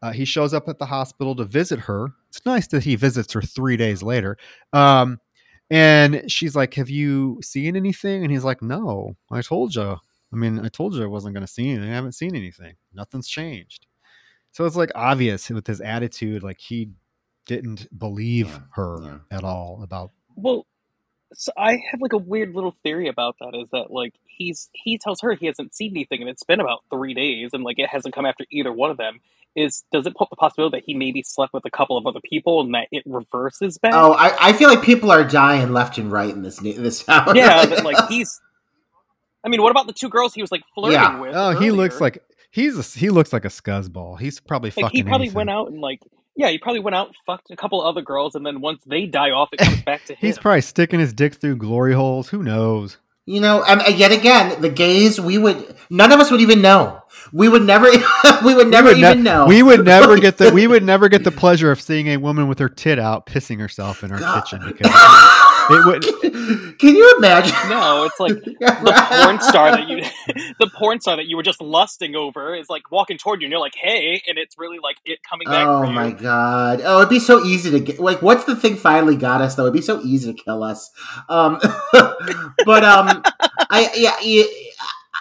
Uh, 0.00 0.12
he 0.12 0.24
shows 0.24 0.54
up 0.54 0.68
at 0.68 0.78
the 0.78 0.86
hospital 0.86 1.34
to 1.34 1.44
visit 1.44 1.80
her. 1.80 2.10
It's 2.28 2.46
nice 2.46 2.68
that 2.68 2.84
he 2.84 2.94
visits 2.94 3.32
her 3.32 3.42
three 3.42 3.76
days 3.76 4.00
later. 4.00 4.36
Um, 4.72 5.18
and 5.68 6.30
she's 6.30 6.54
like, 6.54 6.74
"Have 6.74 6.88
you 6.88 7.40
seen 7.42 7.74
anything?" 7.74 8.22
And 8.22 8.30
he's 8.30 8.44
like, 8.44 8.62
"No, 8.62 9.16
I 9.32 9.42
told 9.42 9.74
you. 9.74 9.96
I 10.32 10.36
mean, 10.36 10.60
I 10.60 10.68
told 10.68 10.94
you 10.94 11.02
I 11.02 11.06
wasn't 11.06 11.34
going 11.34 11.44
to 11.44 11.52
see 11.52 11.68
anything. 11.68 11.90
I 11.90 11.94
haven't 11.96 12.12
seen 12.12 12.36
anything. 12.36 12.76
Nothing's 12.94 13.26
changed." 13.26 13.87
So 14.52 14.64
it's 14.64 14.76
like 14.76 14.90
obvious 14.94 15.48
with 15.50 15.66
his 15.66 15.80
attitude, 15.80 16.42
like 16.42 16.58
he 16.60 16.90
didn't 17.46 17.86
believe 17.96 18.48
yeah, 18.48 18.60
her 18.74 18.98
yeah. 19.02 19.18
at 19.30 19.44
all 19.44 19.80
about. 19.82 20.10
Well, 20.36 20.66
so 21.34 21.52
I 21.56 21.72
have 21.90 22.00
like 22.00 22.12
a 22.12 22.18
weird 22.18 22.54
little 22.54 22.74
theory 22.82 23.08
about 23.08 23.36
that 23.40 23.54
is 23.54 23.70
that 23.70 23.90
like 23.90 24.14
he's 24.26 24.70
he 24.72 24.98
tells 24.98 25.20
her 25.20 25.34
he 25.34 25.46
hasn't 25.46 25.74
seen 25.74 25.92
anything 25.92 26.20
and 26.20 26.30
it's 26.30 26.44
been 26.44 26.60
about 26.60 26.84
three 26.90 27.14
days 27.14 27.50
and 27.52 27.64
like 27.64 27.78
it 27.78 27.88
hasn't 27.88 28.14
come 28.14 28.24
after 28.24 28.44
either 28.50 28.72
one 28.72 28.90
of 28.90 28.96
them. 28.96 29.20
Is 29.56 29.84
does 29.90 30.06
it 30.06 30.14
put 30.14 30.30
the 30.30 30.36
possibility 30.36 30.78
that 30.78 30.84
he 30.86 30.94
maybe 30.94 31.22
slept 31.22 31.52
with 31.52 31.64
a 31.64 31.70
couple 31.70 31.96
of 31.96 32.06
other 32.06 32.20
people 32.22 32.60
and 32.60 32.72
that 32.74 32.88
it 32.92 33.02
reverses 33.06 33.78
back? 33.78 33.92
Oh, 33.94 34.12
I, 34.12 34.48
I 34.48 34.52
feel 34.52 34.68
like 34.68 34.82
people 34.82 35.10
are 35.10 35.24
dying 35.24 35.72
left 35.72 35.98
and 35.98 36.12
right 36.12 36.30
in 36.30 36.42
this 36.42 36.58
this 36.58 37.02
town. 37.04 37.34
Yeah, 37.34 37.62
like 37.82 38.08
he's. 38.08 38.40
I 39.42 39.48
mean, 39.48 39.62
what 39.62 39.70
about 39.70 39.86
the 39.86 39.94
two 39.94 40.08
girls 40.08 40.34
he 40.34 40.42
was 40.42 40.52
like 40.52 40.62
flirting 40.74 41.00
yeah. 41.00 41.18
with? 41.18 41.34
Oh, 41.34 41.50
earlier? 41.50 41.60
he 41.60 41.70
looks 41.70 42.00
like 42.00 42.22
he's 42.50 42.78
a, 42.78 42.98
he 42.98 43.10
looks 43.10 43.32
like 43.32 43.44
a 43.44 43.48
scuzzball. 43.48 44.18
He's 44.18 44.40
probably 44.40 44.70
like, 44.70 44.84
fucking. 44.84 44.98
He 44.98 45.02
probably 45.02 45.26
anything. 45.26 45.36
went 45.36 45.50
out 45.50 45.68
and 45.68 45.80
like 45.80 46.00
yeah, 46.38 46.50
he 46.50 46.58
probably 46.58 46.80
went 46.80 46.94
out, 46.94 47.16
fucked 47.26 47.50
a 47.50 47.56
couple 47.56 47.82
other 47.82 48.00
girls, 48.00 48.36
and 48.36 48.46
then 48.46 48.60
once 48.60 48.84
they 48.86 49.06
die 49.06 49.30
off, 49.30 49.48
it 49.52 49.58
comes 49.58 49.82
back 49.86 50.04
to 50.04 50.12
him. 50.12 50.18
He's 50.20 50.38
probably 50.38 50.60
sticking 50.60 51.00
his 51.00 51.12
dick 51.12 51.34
through 51.34 51.56
glory 51.56 51.94
holes. 51.94 52.28
Who 52.28 52.44
knows? 52.44 52.96
You 53.26 53.40
know, 53.40 53.62
and 53.64 53.82
yet 53.98 54.12
again, 54.12 54.62
the 54.62 54.70
gays, 54.70 55.20
we 55.20 55.36
would, 55.36 55.76
none 55.90 56.12
of 56.12 56.20
us 56.20 56.30
would 56.30 56.40
even 56.40 56.62
know. 56.62 57.02
We 57.32 57.48
would 57.48 57.62
never, 57.62 57.90
we 58.44 58.54
would 58.54 58.68
never 58.68 58.88
we 58.88 58.94
would 58.94 58.98
even 58.98 59.18
ne- 59.18 59.30
know. 59.30 59.46
We 59.46 59.62
would 59.64 59.84
never 59.84 60.16
get 60.16 60.38
the, 60.38 60.50
we 60.50 60.66
would 60.68 60.84
never 60.84 61.08
get 61.08 61.24
the 61.24 61.32
pleasure 61.32 61.72
of 61.72 61.80
seeing 61.80 62.06
a 62.06 62.16
woman 62.18 62.46
with 62.46 62.60
her 62.60 62.68
tit 62.68 63.00
out 63.00 63.26
pissing 63.26 63.58
herself 63.58 64.04
in 64.04 64.12
our 64.12 64.20
God. 64.20 64.42
kitchen 64.44 64.62
because 64.64 64.90
it 65.70 65.86
would. 65.86 66.78
Can 66.78 66.96
you 66.96 67.14
imagine? 67.18 67.54
No, 67.68 68.04
it's 68.04 68.18
like 68.20 68.32
the 68.44 69.08
porn 69.10 69.40
star 69.40 69.70
that 69.72 69.88
you, 69.88 70.02
the 70.60 70.70
porn 70.76 71.00
star 71.00 71.16
that 71.16 71.26
you 71.26 71.36
were 71.36 71.42
just 71.42 71.60
lusting 71.60 72.14
over 72.14 72.54
is 72.54 72.68
like 72.68 72.90
walking 72.90 73.18
toward 73.18 73.40
you, 73.40 73.46
and 73.46 73.52
you're 73.52 73.60
like, 73.60 73.74
"Hey," 73.74 74.22
and 74.26 74.38
it's 74.38 74.56
really 74.58 74.78
like 74.82 74.96
it 75.04 75.18
coming 75.28 75.46
back. 75.46 75.66
Oh 75.66 75.90
my 75.90 76.10
god! 76.10 76.80
Oh, 76.84 76.98
it'd 76.98 77.10
be 77.10 77.18
so 77.18 77.44
easy 77.44 77.70
to 77.70 77.80
get. 77.80 77.98
Like, 77.98 78.22
what's 78.22 78.44
the 78.44 78.56
thing 78.56 78.76
finally 78.76 79.16
got 79.16 79.40
us 79.40 79.54
though? 79.54 79.64
It'd 79.64 79.74
be 79.74 79.82
so 79.82 80.00
easy 80.02 80.32
to 80.32 80.42
kill 80.42 80.62
us. 80.62 80.90
Um, 81.28 81.58
but 81.92 82.84
um, 82.84 83.22
I 83.70 83.90
yeah, 83.94 84.16
yeah, 84.22 84.44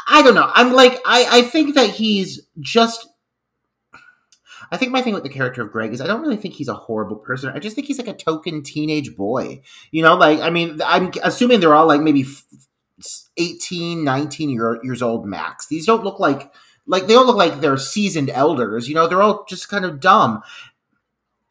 I 0.07 0.21
don't 0.21 0.35
know. 0.35 0.51
I'm 0.53 0.73
like, 0.73 0.99
I 1.05 1.39
I 1.39 1.41
think 1.43 1.75
that 1.75 1.89
he's 1.89 2.41
just 2.59 3.07
I 4.71 4.77
think 4.77 4.91
my 4.91 5.01
thing 5.01 5.13
with 5.13 5.23
the 5.23 5.29
character 5.29 5.61
of 5.61 5.71
Greg 5.71 5.93
is 5.93 6.01
I 6.01 6.07
don't 6.07 6.21
really 6.21 6.37
think 6.37 6.55
he's 6.55 6.67
a 6.67 6.73
horrible 6.73 7.15
person. 7.15 7.51
I 7.53 7.59
just 7.59 7.75
think 7.75 7.87
he's 7.87 7.97
like 7.97 8.07
a 8.07 8.13
token 8.13 8.63
teenage 8.63 9.15
boy. 9.15 9.61
You 9.91 10.03
know, 10.03 10.15
like, 10.15 10.39
I 10.39 10.49
mean, 10.49 10.81
I'm 10.85 11.11
assuming 11.23 11.59
they're 11.59 11.75
all 11.75 11.87
like 11.87 12.01
maybe 12.01 12.25
18, 13.37 14.03
19 14.03 14.49
year, 14.49 14.79
years 14.83 15.01
old 15.01 15.25
max. 15.25 15.67
These 15.67 15.85
don't 15.85 16.03
look 16.03 16.19
like, 16.19 16.51
like, 16.85 17.07
they 17.07 17.13
don't 17.13 17.27
look 17.27 17.37
like 17.37 17.61
they're 17.61 17.77
seasoned 17.77 18.29
elders. 18.29 18.87
You 18.87 18.95
know, 18.95 19.07
they're 19.07 19.21
all 19.21 19.45
just 19.47 19.69
kind 19.69 19.85
of 19.85 19.99
dumb. 19.99 20.41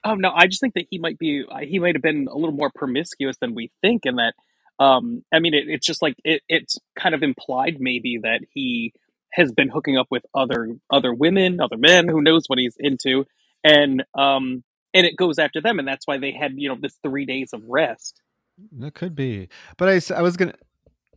Oh, 0.04 0.14
no, 0.14 0.30
I 0.34 0.46
just 0.46 0.60
think 0.60 0.74
that 0.74 0.86
he 0.90 0.98
might 0.98 1.18
be, 1.18 1.44
uh, 1.50 1.58
he 1.58 1.78
might 1.78 1.94
have 1.94 2.02
been 2.02 2.28
a 2.30 2.36
little 2.36 2.54
more 2.54 2.70
promiscuous 2.74 3.36
than 3.38 3.54
we 3.54 3.72
think, 3.80 4.04
and 4.04 4.18
that, 4.18 4.34
um, 4.78 5.24
I 5.32 5.40
mean, 5.40 5.52
it, 5.52 5.64
it's 5.68 5.86
just 5.86 6.00
like, 6.00 6.14
it, 6.22 6.42
it's 6.48 6.78
kind 6.96 7.12
of 7.12 7.24
implied 7.24 7.78
maybe 7.80 8.20
that 8.22 8.42
he, 8.52 8.92
has 9.32 9.52
been 9.52 9.68
hooking 9.68 9.96
up 9.96 10.06
with 10.10 10.24
other 10.34 10.76
other 10.90 11.12
women, 11.12 11.60
other 11.60 11.76
men, 11.76 12.08
who 12.08 12.22
knows 12.22 12.44
what 12.46 12.58
he's 12.58 12.76
into, 12.78 13.26
and 13.64 14.04
um 14.14 14.62
and 14.94 15.06
it 15.06 15.16
goes 15.16 15.38
after 15.38 15.60
them, 15.60 15.78
and 15.78 15.86
that's 15.86 16.06
why 16.06 16.18
they 16.18 16.32
had 16.32 16.52
you 16.56 16.68
know 16.68 16.76
this 16.80 16.98
three 17.02 17.26
days 17.26 17.50
of 17.52 17.62
rest. 17.66 18.22
That 18.78 18.94
could 18.94 19.14
be, 19.14 19.48
but 19.76 19.88
I 19.88 20.00
I 20.14 20.22
was 20.22 20.36
gonna. 20.36 20.54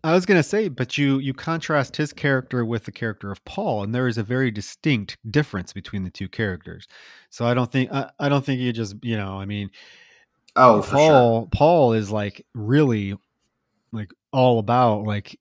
I 0.02 0.14
was 0.14 0.26
gonna 0.26 0.44
say, 0.44 0.70
but 0.70 0.98
you 0.98 1.20
you 1.20 1.34
contrast 1.34 1.98
his 1.98 2.14
character 2.14 2.64
with 2.64 2.86
the 2.86 2.92
character 2.92 3.32
of 3.34 3.44
Paul, 3.44 3.84
and 3.84 3.94
there 3.94 4.08
is 4.08 4.18
a 4.18 4.24
very 4.24 4.50
distinct 4.50 5.18
difference 5.30 5.74
between 5.74 6.06
the 6.06 6.10
two 6.10 6.30
characters. 6.30 6.88
So 7.30 7.46
I 7.46 7.54
don't 7.54 7.70
think 7.70 7.92
I, 7.92 8.10
I 8.18 8.30
don't 8.30 8.46
think 8.46 8.62
you 8.62 8.72
just 8.72 8.96
you 9.02 9.18
know 9.18 9.34
I 9.34 9.46
mean, 9.46 9.72
oh 10.56 10.86
Paul 10.88 11.42
sure. 11.42 11.50
Paul 11.52 11.94
is 11.94 12.12
like 12.12 12.46
really 12.54 13.18
like 13.92 14.12
all 14.32 14.60
about 14.60 15.04
like 15.04 15.38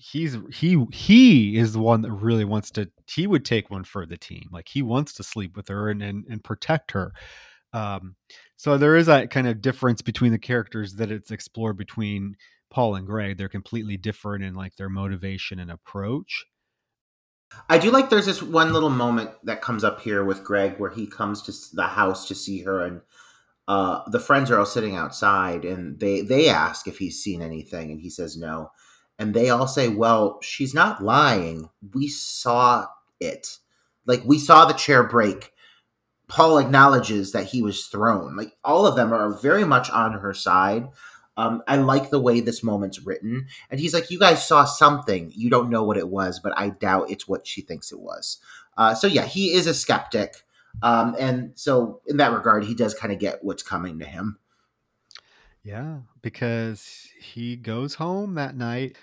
he's 0.00 0.36
he 0.52 0.84
he 0.92 1.56
is 1.56 1.72
the 1.72 1.80
one 1.80 2.02
that 2.02 2.12
really 2.12 2.44
wants 2.44 2.70
to 2.72 2.90
he 3.08 3.26
would 3.26 3.44
take 3.44 3.70
one 3.70 3.84
for 3.84 4.06
the 4.06 4.16
team. 4.16 4.48
Like 4.52 4.68
he 4.68 4.82
wants 4.82 5.12
to 5.14 5.22
sleep 5.22 5.56
with 5.56 5.68
her 5.68 5.88
and 5.88 6.02
and, 6.02 6.24
and 6.28 6.42
protect 6.42 6.92
her. 6.92 7.12
Um 7.72 8.16
so 8.56 8.78
there 8.78 8.96
is 8.96 9.06
that 9.06 9.30
kind 9.30 9.46
of 9.46 9.60
difference 9.60 10.02
between 10.02 10.32
the 10.32 10.38
characters 10.38 10.94
that 10.94 11.10
it's 11.10 11.30
explored 11.30 11.76
between 11.76 12.36
paul 12.68 12.96
and 12.96 13.06
greg 13.06 13.38
they're 13.38 13.48
completely 13.48 13.96
different 13.96 14.42
in 14.42 14.54
like 14.54 14.76
their 14.76 14.88
motivation 14.88 15.58
and 15.58 15.70
approach. 15.70 16.44
I 17.68 17.78
do 17.78 17.90
like 17.90 18.10
there's 18.10 18.26
this 18.26 18.42
one 18.42 18.72
little 18.72 18.90
moment 18.90 19.30
that 19.44 19.62
comes 19.62 19.84
up 19.84 20.00
here 20.00 20.24
with 20.24 20.44
greg 20.44 20.78
where 20.78 20.90
he 20.90 21.06
comes 21.06 21.42
to 21.42 21.76
the 21.76 21.88
house 21.88 22.26
to 22.28 22.34
see 22.34 22.62
her 22.62 22.80
and 22.84 23.02
uh, 23.68 24.08
the 24.10 24.20
friends 24.20 24.48
are 24.48 24.60
all 24.60 24.66
sitting 24.66 24.94
outside 24.94 25.64
and 25.64 25.98
they 25.98 26.20
they 26.20 26.48
ask 26.48 26.86
if 26.86 26.98
he's 26.98 27.20
seen 27.20 27.42
anything 27.42 27.90
and 27.90 28.00
he 28.00 28.10
says 28.10 28.36
no 28.36 28.70
and 29.18 29.34
they 29.34 29.50
all 29.50 29.66
say, 29.66 29.88
"Well, 29.88 30.38
she's 30.42 30.74
not 30.74 31.02
lying. 31.02 31.70
We 31.94 32.08
saw 32.08 32.86
it. 33.20 33.58
Like 34.06 34.22
we 34.24 34.38
saw 34.38 34.64
the 34.64 34.74
chair 34.74 35.02
break." 35.02 35.52
Paul 36.28 36.58
acknowledges 36.58 37.30
that 37.32 37.46
he 37.46 37.62
was 37.62 37.86
thrown. 37.86 38.36
Like 38.36 38.56
all 38.64 38.84
of 38.84 38.96
them 38.96 39.12
are 39.12 39.38
very 39.38 39.64
much 39.64 39.88
on 39.90 40.14
her 40.14 40.34
side. 40.34 40.88
Um, 41.36 41.62
I 41.68 41.76
like 41.76 42.10
the 42.10 42.20
way 42.20 42.40
this 42.40 42.62
moment's 42.62 43.04
written. 43.04 43.46
And 43.70 43.78
he's 43.78 43.92
like, 43.92 44.10
You 44.10 44.18
guys 44.18 44.46
saw 44.46 44.64
something. 44.64 45.32
You 45.34 45.50
don't 45.50 45.70
know 45.70 45.82
what 45.82 45.98
it 45.98 46.08
was, 46.08 46.40
but 46.40 46.52
I 46.56 46.70
doubt 46.70 47.10
it's 47.10 47.28
what 47.28 47.46
she 47.46 47.60
thinks 47.60 47.92
it 47.92 48.00
was. 48.00 48.38
Uh, 48.76 48.94
so, 48.94 49.06
yeah, 49.06 49.26
he 49.26 49.52
is 49.52 49.66
a 49.66 49.74
skeptic. 49.74 50.44
Um, 50.82 51.16
and 51.18 51.52
so, 51.54 52.00
in 52.06 52.18
that 52.18 52.32
regard, 52.32 52.64
he 52.64 52.74
does 52.74 52.94
kind 52.94 53.12
of 53.12 53.18
get 53.18 53.42
what's 53.42 53.62
coming 53.62 53.98
to 53.98 54.04
him. 54.04 54.38
Yeah, 55.66 55.98
because 56.22 57.08
he 57.20 57.56
goes 57.56 57.94
home 57.94 58.34
that 58.34 58.56
night. 58.56 58.96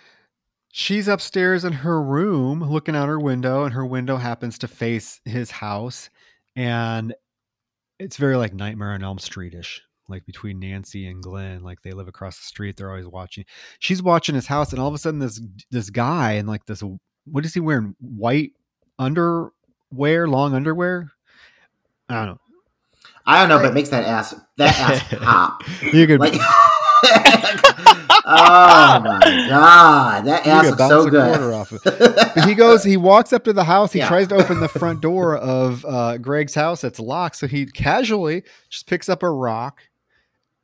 She's 0.71 1.09
upstairs 1.09 1.65
in 1.65 1.73
her 1.73 2.01
room 2.01 2.63
looking 2.63 2.95
out 2.95 3.09
her 3.09 3.19
window, 3.19 3.65
and 3.65 3.73
her 3.73 3.85
window 3.85 4.15
happens 4.15 4.57
to 4.59 4.69
face 4.69 5.19
his 5.25 5.51
house. 5.51 6.09
And 6.55 7.13
it's 7.99 8.15
very 8.15 8.37
like 8.37 8.53
Nightmare 8.53 8.93
on 8.93 9.03
Elm 9.03 9.19
Street 9.19 9.53
ish, 9.53 9.81
like 10.07 10.25
between 10.25 10.59
Nancy 10.59 11.05
and 11.07 11.21
Glen. 11.21 11.63
Like 11.63 11.81
they 11.81 11.91
live 11.91 12.07
across 12.07 12.37
the 12.37 12.45
street. 12.45 12.77
They're 12.77 12.91
always 12.91 13.07
watching. 13.07 13.43
She's 13.79 14.01
watching 14.01 14.35
his 14.35 14.47
house, 14.47 14.71
and 14.71 14.81
all 14.81 14.87
of 14.87 14.93
a 14.93 14.97
sudden, 14.97 15.19
this 15.19 15.41
this 15.69 15.89
guy 15.89 16.33
and 16.33 16.47
like 16.47 16.65
this 16.65 16.81
what 17.25 17.43
is 17.43 17.53
he 17.53 17.59
wearing? 17.59 17.93
White 17.99 18.53
underwear, 18.97 20.29
long 20.29 20.55
underwear. 20.55 21.11
I 22.07 22.15
don't 22.15 22.25
know. 22.27 22.39
I 23.25 23.39
don't 23.39 23.49
know, 23.49 23.57
but 23.59 23.71
it 23.71 23.73
makes 23.73 23.89
that 23.89 24.03
ass 24.05 24.35
that 24.57 24.77
ass 24.79 25.03
pop. 25.23 25.63
You 25.81 26.05
could 26.07 26.19
Like, 26.19 26.33
oh 28.25 28.99
my 29.03 29.45
god, 29.49 30.25
that 30.25 30.45
ass 30.45 30.63
could 30.69 30.79
looks 30.79 30.87
so 30.89 31.07
a 31.07 31.09
good. 31.09 31.53
off 31.53 31.71
of 31.71 31.83
But 31.83 32.45
he 32.45 32.53
goes, 32.55 32.83
he 32.83 32.97
walks 32.97 33.31
up 33.33 33.43
to 33.45 33.53
the 33.53 33.63
house. 33.63 33.93
He 33.93 33.99
Yeah. 33.99 34.07
tries 34.07 34.27
to 34.29 34.35
open 34.35 34.59
the 34.59 34.67
front 34.67 35.01
door 35.01 35.37
of 35.37 35.85
uh, 35.85 36.17
Greg's 36.17 36.55
house. 36.55 36.83
It's 36.83 36.99
locked. 36.99 37.37
So 37.37 37.47
he 37.47 37.65
casually 37.65 38.43
just 38.69 38.87
picks 38.87 39.07
up 39.09 39.23
a 39.23 39.29
rock 39.31 39.81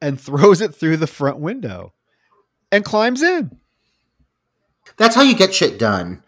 and 0.01 0.19
throws 0.19 0.59
it 0.61 0.75
through 0.75 0.97
the 0.97 1.07
front 1.07 1.37
window 1.39 1.93
and 2.71 2.83
climbs 2.85 3.21
in. 3.21 3.57
That's 4.97 5.15
how 5.15 5.21
you 5.21 5.35
get 5.35 5.53
shit 5.53 5.77
done. 5.79 6.23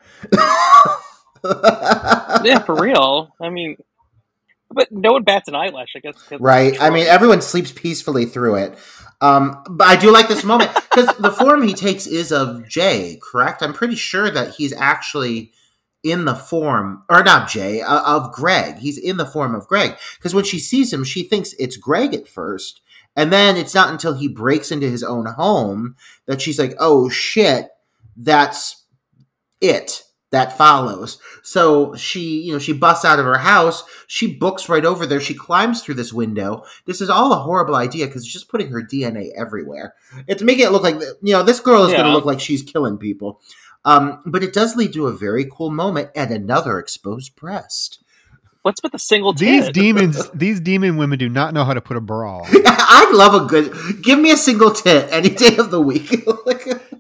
yeah, 2.44 2.60
for 2.66 2.76
real. 2.76 3.34
I 3.42 3.50
mean, 3.50 3.78
but 4.74 4.92
no 4.92 5.14
one 5.14 5.24
bats 5.24 5.48
an 5.48 5.56
eyelash. 5.56 5.94
I 5.96 6.00
guess. 6.00 6.16
Right. 6.40 6.80
I 6.82 6.90
mean, 6.90 7.08
everyone 7.08 7.42
sleeps 7.42 7.72
peacefully 7.72 8.26
through 8.26 8.56
it. 8.56 8.78
Um, 9.22 9.64
but 9.70 9.88
I 9.88 9.96
do 9.96 10.12
like 10.12 10.28
this 10.28 10.44
moment 10.44 10.74
because 10.74 11.16
the 11.18 11.32
form 11.32 11.62
he 11.62 11.74
takes 11.74 12.08
is 12.08 12.32
of 12.32 12.68
Jay, 12.68 13.20
correct? 13.22 13.62
I'm 13.62 13.74
pretty 13.74 13.96
sure 13.96 14.32
that 14.32 14.56
he's 14.56 14.74
actually 14.74 15.52
in 16.04 16.26
the 16.26 16.34
form, 16.34 17.04
or 17.08 17.24
not 17.24 17.48
Jay, 17.48 17.82
uh, 17.82 18.02
of 18.18 18.32
Greg. 18.32 18.78
He's 18.78 18.98
in 18.98 19.18
the 19.18 19.26
form 19.26 19.54
of 19.54 19.68
Greg 19.68 19.96
because 20.18 20.34
when 20.34 20.44
she 20.44 20.58
sees 20.58 20.92
him, 20.92 21.04
she 21.04 21.22
thinks 21.22 21.54
it's 21.60 21.78
Greg 21.78 22.16
at 22.16 22.28
first. 22.28 22.82
And 23.16 23.32
then 23.32 23.58
it's 23.58 23.76
not 23.76 23.90
until 23.90 24.14
he 24.16 24.28
breaks 24.28 24.72
into 24.72 24.90
his 24.90 25.04
own 25.04 25.26
home 25.26 25.96
that 26.26 26.42
she's 26.42 26.58
like, 26.58 26.74
oh 26.80 27.10
shit, 27.10 27.68
that's 28.16 28.86
it 29.60 30.04
that 30.32 30.58
follows. 30.58 31.20
So 31.44 31.94
she, 31.96 32.42
you 32.42 32.54
know, 32.54 32.60
she 32.60 32.74
busts 32.74 33.06
out 33.06 33.20
of 33.20 33.26
her 33.26 33.38
house. 33.38 33.84
She 34.08 34.34
books 34.34 34.68
right 34.68 34.84
over 34.84 35.06
there. 35.06 35.22
She 35.22 35.34
climbs 35.34 35.84
through 35.84 35.96
this 35.96 36.12
window. 36.12 36.64
This 36.86 37.02
is 37.02 37.10
all 37.10 37.32
a 37.34 37.38
horrible 37.40 37.76
idea 37.76 38.08
because 38.08 38.24
it's 38.24 38.34
just 38.34 38.50
putting 38.50 38.70
her 38.70 38.82
DNA 38.82 39.30
everywhere. 39.36 39.94
It's 40.28 40.42
making 40.42 40.66
it 40.66 40.72
look 40.72 40.84
like, 40.84 40.96
you 41.22 41.34
know, 41.34 41.44
this 41.44 41.60
girl 41.60 41.84
is 41.84 41.94
going 41.94 42.06
to 42.06 42.14
look 42.14 42.26
like 42.26 42.40
she's 42.40 42.64
killing 42.64 42.98
people. 42.98 43.42
Um, 43.84 44.22
but 44.26 44.44
it 44.44 44.54
does 44.54 44.76
lead 44.76 44.94
to 44.94 45.08
a 45.08 45.14
very 45.14 45.46
cool 45.52 45.70
moment 45.70 46.12
and 46.16 46.32
another 46.32 46.80
exposed 46.80 47.36
breast. 47.36 48.02
What's 48.62 48.84
with 48.84 48.92
the 48.92 49.00
single 49.00 49.34
These 49.34 49.66
tit? 49.66 49.74
demons, 49.74 50.30
these 50.34 50.60
demon 50.60 50.98
women 50.98 51.18
do 51.18 51.28
not 51.30 51.54
know 51.54 51.66
how 51.66 51.74
to 51.74 51.82
put 51.82 51.98
a 51.98 52.02
bra. 52.02 52.42
I'd 52.48 53.12
love 53.14 53.34
a 53.34 53.46
good. 53.48 54.04
Give 54.04 54.20
me 54.20 54.32
a 54.32 54.38
single 54.38 54.72
tit 54.72 55.08
any 55.12 55.30
day 55.30 55.58
of 55.58 55.72
the 55.72 55.82
week. 55.82 56.14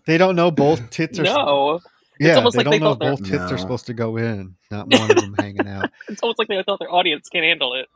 They 0.07 0.17
don't 0.17 0.35
know 0.35 0.49
both 0.49 0.89
tits 0.89 1.19
are. 1.19 1.23
No, 1.23 1.79
yeah, 2.27 2.35
almost 2.35 2.55
they 2.57 2.63
like 2.63 2.71
they 2.71 2.79
don't 2.79 2.83
know 2.85 2.93
thought 2.93 2.99
they're- 2.99 3.11
both 3.11 3.19
tits 3.29 3.49
No. 3.51 3.55
are 3.55 3.57
supposed 3.57 3.85
to 3.87 3.93
go 3.93 4.17
in, 4.17 4.55
not 4.69 4.87
one 4.87 5.09
of 5.11 5.15
them 5.17 5.35
hanging 5.37 5.67
out. 5.67 5.89
it's 6.09 6.21
almost 6.21 6.39
like 6.39 6.47
they 6.47 6.61
thought 6.63 6.79
their 6.79 6.91
audience 6.93 7.29
can't 7.29 7.45
handle 7.45 7.73
it. 7.73 7.87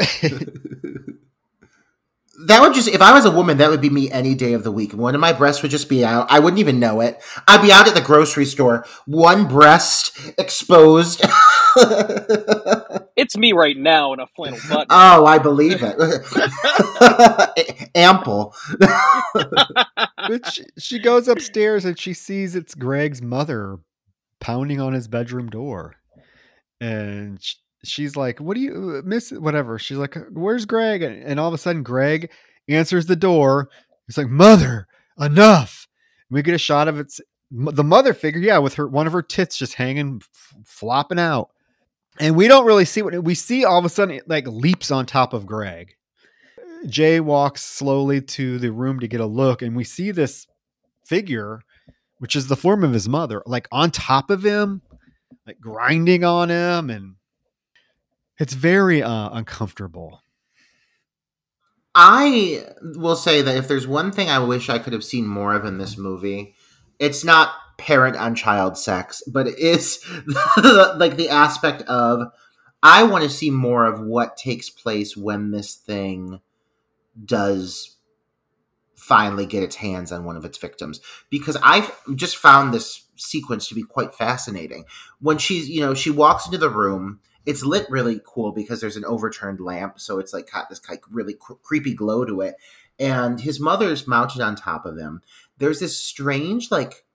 that 2.46 2.60
would 2.60 2.74
just, 2.74 2.88
if 2.88 3.02
I 3.02 3.12
was 3.12 3.24
a 3.24 3.30
woman, 3.30 3.58
that 3.58 3.70
would 3.70 3.80
be 3.80 3.90
me 3.90 4.10
any 4.10 4.34
day 4.34 4.52
of 4.52 4.64
the 4.64 4.72
week. 4.72 4.92
One 4.92 5.14
of 5.14 5.20
my 5.20 5.32
breasts 5.32 5.62
would 5.62 5.70
just 5.70 5.88
be 5.88 6.04
out. 6.04 6.26
I 6.30 6.38
wouldn't 6.38 6.60
even 6.60 6.80
know 6.80 7.00
it. 7.00 7.20
I'd 7.46 7.62
be 7.62 7.72
out 7.72 7.88
at 7.88 7.94
the 7.94 8.00
grocery 8.00 8.44
store, 8.44 8.86
one 9.06 9.46
breast 9.46 10.18
exposed. 10.38 11.22
It's 13.20 13.36
me 13.36 13.52
right 13.52 13.76
now 13.76 14.14
in 14.14 14.20
a 14.20 14.26
flannel 14.26 14.58
button. 14.68 14.86
oh, 14.90 15.26
I 15.26 15.38
believe 15.38 15.82
it. 15.82 15.94
Ample. 17.94 18.54
But 19.34 20.46
she, 20.52 20.64
she 20.78 20.98
goes 20.98 21.28
upstairs 21.28 21.84
and 21.84 21.98
she 21.98 22.14
sees 22.14 22.54
it's 22.54 22.74
Greg's 22.74 23.20
mother 23.20 23.78
pounding 24.40 24.80
on 24.80 24.94
his 24.94 25.06
bedroom 25.06 25.50
door. 25.50 25.96
And 26.80 27.42
sh- 27.42 27.56
she's 27.84 28.16
like, 28.16 28.40
What 28.40 28.54
do 28.54 28.60
you 28.60 28.96
uh, 28.98 29.02
miss? 29.04 29.30
Whatever. 29.30 29.78
She's 29.78 29.98
like, 29.98 30.16
uh, 30.16 30.24
Where's 30.32 30.66
Greg? 30.66 31.02
And, 31.02 31.40
all 31.40 31.48
of 31.48 31.54
a 31.54 31.58
sudden, 31.58 31.82
Greg 31.82 32.30
answers 32.68 33.06
the 33.06 33.16
door. 33.16 33.68
He's 34.06 34.18
like, 34.18 34.28
Mother, 34.28 34.86
enough. 35.18 35.86
And 36.28 36.36
we 36.36 36.42
get 36.42 36.54
a 36.54 36.58
shot 36.58 36.88
of 36.88 36.98
it's 36.98 37.20
the 37.50 37.84
mother 37.84 38.14
figure, 38.14 38.40
yeah, 38.40 38.58
with 38.58 38.74
her 38.74 38.86
one 38.86 39.06
of 39.06 39.12
her 39.12 39.22
tits 39.22 39.56
just 39.56 39.74
hanging, 39.74 40.22
flopping 40.64 41.18
out. 41.18 41.50
And 42.20 42.36
we 42.36 42.48
don't 42.48 42.66
really 42.66 42.84
see 42.84 43.02
what 43.02 43.24
we 43.24 43.34
see. 43.34 43.64
All 43.64 43.78
of 43.78 43.84
a 43.84 43.88
sudden, 43.88 44.16
it 44.16 44.28
like 44.28 44.46
leaps 44.46 44.90
on 44.90 45.06
top 45.06 45.32
of 45.32 45.46
Greg. 45.46 45.94
Jay 46.86 47.20
walks 47.20 47.62
slowly 47.62 48.20
to 48.20 48.58
the 48.58 48.72
room 48.72 49.00
to 49.00 49.08
get 49.08 49.20
a 49.20 49.26
look, 49.26 49.62
and 49.62 49.76
we 49.76 49.84
see 49.84 50.10
this 50.10 50.46
figure, 51.04 51.60
which 52.18 52.36
is 52.36 52.46
the 52.46 52.56
form 52.56 52.84
of 52.84 52.92
his 52.92 53.08
mother, 53.08 53.42
like 53.46 53.68
on 53.70 53.90
top 53.90 54.30
of 54.30 54.44
him, 54.44 54.80
like 55.46 55.60
grinding 55.60 56.24
on 56.24 56.48
him, 56.48 56.88
and 56.88 57.16
it's 58.40 58.54
very 58.54 59.02
uh, 59.02 59.28
uncomfortable. 59.32 60.22
I 61.94 62.64
will 62.96 63.16
say 63.16 63.42
that 63.42 63.56
if 63.56 63.68
there's 63.68 63.86
one 63.86 64.10
thing 64.12 64.30
I 64.30 64.38
wish 64.38 64.68
I 64.68 64.78
could 64.78 64.92
have 64.92 65.04
seen 65.04 65.26
more 65.26 65.54
of 65.54 65.64
in 65.64 65.78
this 65.78 65.98
movie, 65.98 66.54
it's 66.98 67.22
not 67.22 67.52
parent 67.78 68.16
on 68.16 68.34
child 68.34 68.78
sex, 68.78 69.22
but 69.26 69.46
it 69.46 69.58
is 69.58 70.02
like 70.56 71.16
the 71.16 71.28
aspect 71.28 71.82
of 71.82 72.28
I 72.82 73.02
want 73.02 73.24
to 73.24 73.30
see 73.30 73.50
more 73.50 73.84
of 73.84 74.00
what 74.00 74.36
takes 74.36 74.70
place 74.70 75.16
when 75.16 75.50
this 75.50 75.74
thing 75.74 76.40
does 77.22 77.96
finally 78.96 79.44
get 79.44 79.62
its 79.62 79.76
hands 79.76 80.12
on 80.12 80.24
one 80.24 80.36
of 80.36 80.44
its 80.44 80.56
victims 80.56 81.00
because 81.30 81.56
I've 81.62 81.90
just 82.14 82.36
found 82.36 82.72
this 82.72 83.04
sequence 83.16 83.68
to 83.68 83.74
be 83.74 83.82
quite 83.82 84.14
fascinating. 84.14 84.84
When 85.20 85.36
she's, 85.36 85.68
you 85.68 85.80
know, 85.80 85.94
she 85.94 86.10
walks 86.10 86.46
into 86.46 86.58
the 86.58 86.70
room, 86.70 87.20
it's 87.46 87.64
lit 87.64 87.86
really 87.90 88.20
cool 88.26 88.52
because 88.52 88.80
there's 88.80 88.96
an 88.96 89.04
overturned 89.04 89.60
lamp, 89.60 89.98
so 89.98 90.18
it's 90.18 90.32
like 90.32 90.50
got 90.50 90.68
this 90.68 90.80
like 90.88 91.02
really 91.10 91.34
cr- 91.34 91.54
creepy 91.62 91.94
glow 91.94 92.24
to 92.24 92.40
it. 92.40 92.54
And 92.98 93.40
his 93.40 93.58
mother's 93.58 94.06
mounted 94.06 94.42
on 94.42 94.56
top 94.56 94.84
of 94.84 94.98
him. 94.98 95.22
There's 95.56 95.80
this 95.80 95.98
strange, 95.98 96.70
like, 96.70 97.06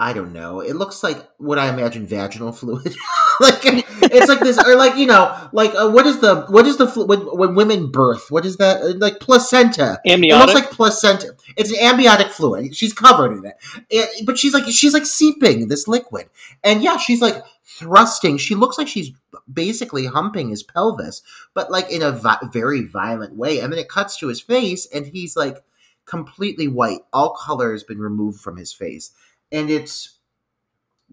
I 0.00 0.12
don't 0.12 0.32
know. 0.32 0.60
It 0.60 0.76
looks 0.76 1.02
like 1.02 1.28
what 1.38 1.58
I 1.58 1.68
imagine 1.68 2.06
vaginal 2.06 2.52
fluid. 2.56 2.94
like 3.40 3.58
it's 3.64 4.28
like 4.28 4.38
this, 4.40 4.56
or 4.64 4.76
like 4.76 4.96
you 4.96 5.06
know, 5.06 5.48
like 5.52 5.74
uh, 5.74 5.90
what 5.90 6.06
is 6.06 6.20
the 6.20 6.42
what 6.48 6.66
is 6.66 6.76
the 6.76 6.86
flu- 6.86 7.06
when, 7.06 7.20
when 7.36 7.54
women 7.56 7.90
birth? 7.90 8.30
What 8.30 8.46
is 8.46 8.58
that? 8.58 8.80
Uh, 8.80 8.94
Like 8.96 9.18
placenta. 9.18 9.98
It 10.04 10.10
looks 10.38 10.54
like 10.54 10.70
placenta. 10.70 11.34
It's 11.56 11.70
an 11.70 11.78
amniotic 11.80 12.28
fluid. 12.28 12.76
She's 12.76 12.92
covered 12.92 13.32
in 13.38 13.44
it. 13.44 13.54
It- 13.90 14.24
but 14.24 14.38
she's 14.38 14.54
like 14.54 14.64
she's 14.66 14.94
like 14.94 15.04
seeping 15.06 15.66
this 15.66 15.88
liquid, 15.88 16.30
and 16.62 16.80
yeah, 16.82 16.96
she's 16.96 17.20
like 17.20 17.42
thrusting. 17.64 18.38
She 18.38 18.54
looks 18.54 18.78
like 18.78 18.86
she's 18.88 19.10
basically 19.52 20.06
humping 20.06 20.48
his 20.50 20.62
pelvis, 20.62 21.22
but 21.54 21.72
like 21.72 21.90
in 21.90 22.02
a 22.02 22.12
vi- 22.12 22.38
very 22.52 22.82
violent 22.84 23.34
way. 23.34 23.58
And 23.58 23.72
then 23.72 23.80
it 23.80 23.88
cuts 23.88 24.16
to 24.18 24.28
his 24.28 24.40
face, 24.40 24.86
and 24.94 25.06
he's 25.06 25.36
like 25.36 25.64
completely 26.06 26.68
white. 26.68 27.00
All 27.12 27.34
color 27.34 27.72
has 27.72 27.82
been 27.84 27.98
removed 27.98 28.40
from 28.40 28.56
his 28.56 28.72
face, 28.72 29.10
and 29.52 29.70
it's 29.70 30.18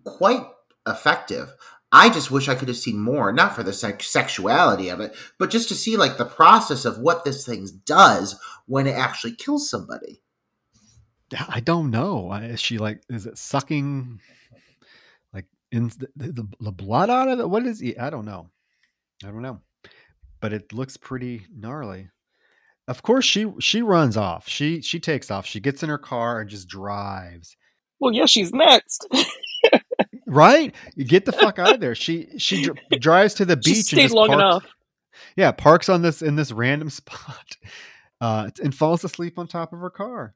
quite 0.04 0.46
effective. 0.88 1.54
I 1.92 2.10
just 2.10 2.30
wish 2.32 2.50
I 2.50 2.56
could 2.56 2.68
have 2.68 2.78
seen 2.78 3.00
more, 3.00 3.32
not 3.32 3.56
for 3.56 3.64
the 3.64 3.72
sex- 3.72 4.08
sexuality 4.08 4.90
of 4.90 5.00
it, 5.00 5.16
but 5.40 5.50
just 5.50 5.70
to 5.70 5.76
see 5.76 5.96
like 5.96 6.18
the 6.18 6.26
process 6.26 6.84
of 6.84 7.00
what 7.00 7.24
this 7.24 7.46
thing 7.46 7.68
does 7.86 8.40
when 8.66 8.88
it 8.88 8.96
actually 8.96 9.36
kills 9.36 9.70
somebody. 9.70 10.22
I 11.50 11.60
don't 11.60 11.92
know. 11.92 12.32
Is 12.34 12.62
she 12.62 12.78
like? 12.78 13.02
Is 13.10 13.26
it 13.26 13.38
sucking 13.38 14.20
like 15.34 15.46
in 15.72 15.88
the, 15.88 16.10
the, 16.16 16.48
the 16.60 16.72
blood 16.72 17.10
out 17.10 17.28
of 17.28 17.40
it? 17.40 17.50
What 17.50 17.66
is 17.66 17.82
it? 17.82 18.00
I 18.00 18.10
don't 18.10 18.26
know. 18.26 18.50
I 19.24 19.28
don't 19.28 19.42
know. 19.42 19.62
But 20.40 20.54
it 20.54 20.74
looks 20.74 20.98
pretty 20.98 21.46
gnarly. 21.54 22.10
Of 22.88 23.02
course, 23.02 23.26
she 23.26 23.52
she 23.60 23.82
runs 23.82 24.18
off. 24.18 24.48
She 24.48 24.82
she 24.82 25.00
takes 25.00 25.32
off. 25.32 25.46
She 25.46 25.60
gets 25.60 25.82
in 25.82 25.90
her 25.90 25.98
car 25.98 26.42
and 26.42 26.50
just 26.50 26.68
drives. 26.68 27.58
Well, 28.00 28.14
yeah, 28.14 28.26
she's 28.26 28.52
next. 28.54 29.08
Right? 30.28 30.74
You 30.96 31.06
get 31.06 31.26
the 31.26 31.32
fuck 31.32 31.60
out 31.60 31.76
of 31.76 31.80
there. 31.80 31.96
She 31.96 32.28
she 32.38 32.64
dr- 32.64 32.78
drives 33.00 33.36
to 33.36 33.46
the 33.46 33.60
she 33.64 33.72
beach 33.72 33.78
and 33.78 33.86
stayed 33.86 34.02
just 34.02 34.16
long 34.16 34.28
parks, 34.28 34.42
enough. 34.42 34.66
Yeah, 35.38 35.52
parks 35.52 35.88
on 35.88 36.02
this 36.02 36.22
in 36.22 36.36
this 36.36 36.52
random 36.52 36.90
spot, 36.90 37.56
uh, 38.22 38.50
and 38.62 38.74
falls 38.74 39.04
asleep 39.04 39.38
on 39.38 39.48
top 39.48 39.72
of 39.72 39.80
her 39.80 39.90
car. 39.90 40.34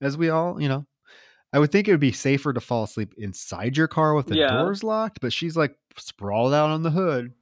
As 0.00 0.16
we 0.16 0.30
all, 0.30 0.60
you 0.60 0.68
know, 0.68 0.86
I 1.52 1.58
would 1.58 1.70
think 1.70 1.86
it 1.86 1.90
would 1.90 2.00
be 2.00 2.12
safer 2.12 2.52
to 2.52 2.60
fall 2.60 2.84
asleep 2.84 3.14
inside 3.18 3.76
your 3.76 3.88
car 3.88 4.14
with 4.14 4.26
the 4.26 4.36
Yeah. 4.36 4.52
doors 4.62 4.82
locked, 4.82 5.20
but 5.20 5.32
she's 5.32 5.56
like 5.56 5.76
sprawled 5.96 6.54
out 6.54 6.70
on 6.70 6.82
the 6.82 6.90
hood. 6.90 7.32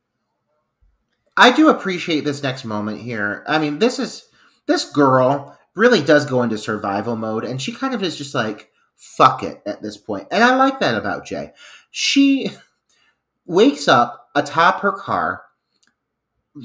I 1.36 1.52
do 1.54 1.68
appreciate 1.68 2.24
this 2.24 2.42
next 2.42 2.64
moment 2.64 3.00
here. 3.00 3.44
I 3.48 3.58
mean, 3.58 3.78
this 3.78 3.98
is 3.98 4.28
this 4.66 4.84
girl 4.90 5.56
really 5.74 6.02
does 6.02 6.26
go 6.26 6.42
into 6.42 6.58
survival 6.58 7.16
mode, 7.16 7.44
and 7.44 7.62
she 7.62 7.72
kind 7.72 7.94
of 7.94 8.02
is 8.02 8.16
just 8.16 8.34
like 8.34 8.70
fuck 8.96 9.42
it 9.42 9.62
at 9.66 9.82
this 9.82 9.96
point, 9.96 10.28
and 10.30 10.42
I 10.42 10.56
like 10.56 10.80
that 10.80 10.94
about 10.96 11.26
Jay. 11.26 11.52
She 11.90 12.50
wakes 13.46 13.88
up 13.88 14.28
atop 14.34 14.80
her 14.80 14.92
car, 14.92 15.42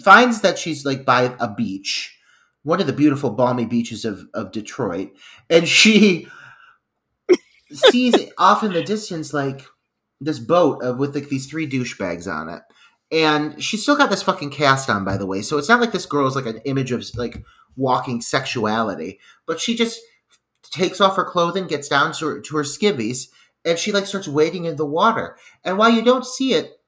finds 0.03 0.41
that 0.41 0.57
she's 0.57 0.85
like 0.85 1.05
by 1.05 1.35
a 1.39 1.53
beach, 1.53 2.17
one 2.63 2.81
of 2.81 2.87
the 2.87 2.93
beautiful 2.93 3.29
balmy 3.29 3.65
beaches 3.65 4.05
of, 4.05 4.27
of 4.33 4.51
Detroit, 4.51 5.11
and 5.49 5.67
she 5.67 6.27
sees 7.71 8.15
off 8.37 8.63
in 8.63 8.73
the 8.73 8.83
distance 8.83 9.33
like 9.33 9.65
this 10.21 10.39
boat 10.39 10.83
of, 10.83 10.97
with 10.97 11.15
like 11.15 11.29
these 11.29 11.47
three 11.47 11.69
douchebags 11.69 12.31
on 12.31 12.49
it. 12.49 12.61
And 13.11 13.63
she's 13.63 13.81
still 13.81 13.95
got 13.95 14.11
this 14.11 14.21
fucking 14.21 14.51
cast 14.51 14.89
on, 14.89 15.03
by 15.03 15.17
the 15.17 15.25
way. 15.25 15.41
So 15.41 15.57
it's 15.57 15.69
not 15.69 15.81
like 15.81 15.91
this 15.91 16.05
girl 16.05 16.27
is 16.27 16.35
like 16.35 16.45
an 16.45 16.61
image 16.65 16.91
of 16.91 17.03
like 17.15 17.43
walking 17.75 18.21
sexuality, 18.21 19.19
but 19.47 19.59
she 19.59 19.75
just 19.75 19.99
takes 20.69 21.01
off 21.01 21.15
her 21.15 21.25
clothing, 21.25 21.67
gets 21.67 21.87
down 21.87 22.13
to 22.13 22.27
her, 22.27 22.39
to 22.41 22.57
her 22.57 22.63
skivvies, 22.63 23.27
and 23.65 23.77
she 23.77 23.91
like 23.91 24.05
starts 24.05 24.27
wading 24.27 24.65
in 24.65 24.75
the 24.75 24.85
water. 24.85 25.37
And 25.63 25.77
while 25.77 25.89
you 25.89 26.01
don't 26.01 26.25
see 26.25 26.53
it, 26.53 26.79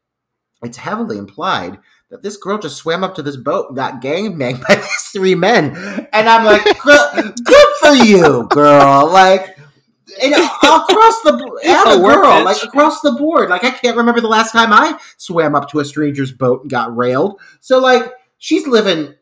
it's 0.63 0.77
heavily 0.77 1.17
implied 1.17 1.79
that 2.09 2.21
this 2.21 2.37
girl 2.37 2.57
just 2.57 2.77
swam 2.77 3.03
up 3.03 3.15
to 3.15 3.23
this 3.23 3.37
boat 3.37 3.67
and 3.69 3.75
got 3.75 4.01
gangbanged 4.01 4.61
by 4.67 4.75
these 4.75 5.09
three 5.13 5.35
men. 5.35 5.75
And 6.13 6.29
I'm 6.29 6.45
like, 6.45 6.63
good, 6.83 7.67
for 7.79 7.93
you, 7.93 8.47
girl. 8.49 9.09
Like, 9.11 9.57
and 10.21 10.33
across 10.33 11.21
the 11.21 11.59
yeah, 11.63 11.83
the 11.85 11.97
girl, 11.97 12.43
like 12.43 12.61
across 12.63 13.01
the 13.01 13.13
board. 13.13 13.49
Like 13.49 13.63
I 13.63 13.71
can't 13.71 13.97
remember 13.97 14.19
the 14.19 14.27
last 14.27 14.51
time 14.51 14.73
I 14.73 14.99
swam 15.17 15.55
up 15.55 15.69
to 15.71 15.79
a 15.79 15.85
stranger's 15.85 16.33
boat 16.33 16.61
and 16.61 16.69
got 16.69 16.95
railed. 16.95 17.39
So 17.61 17.79
like 17.79 18.11
she's 18.37 18.67
living, 18.67 19.15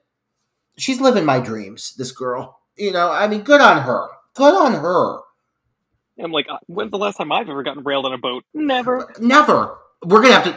she's 0.78 1.00
living 1.00 1.26
my 1.26 1.40
dreams. 1.40 1.94
This 1.96 2.12
girl, 2.12 2.60
you 2.76 2.92
know. 2.92 3.12
I 3.12 3.28
mean, 3.28 3.42
good 3.42 3.62
on 3.62 3.84
her. 3.84 4.08
Good 4.40 4.54
on 4.54 4.72
her. 4.72 5.20
I'm 6.24 6.32
like, 6.32 6.48
uh, 6.50 6.60
when's 6.68 6.92
the 6.92 6.98
last 6.98 7.18
time 7.18 7.30
I've 7.30 7.50
ever 7.50 7.62
gotten 7.62 7.84
railed 7.84 8.06
on 8.06 8.14
a 8.14 8.18
boat? 8.18 8.46
Never. 8.54 9.14
Never. 9.20 9.78
We're 10.02 10.22
gonna 10.22 10.34
have 10.34 10.46
to 10.46 10.56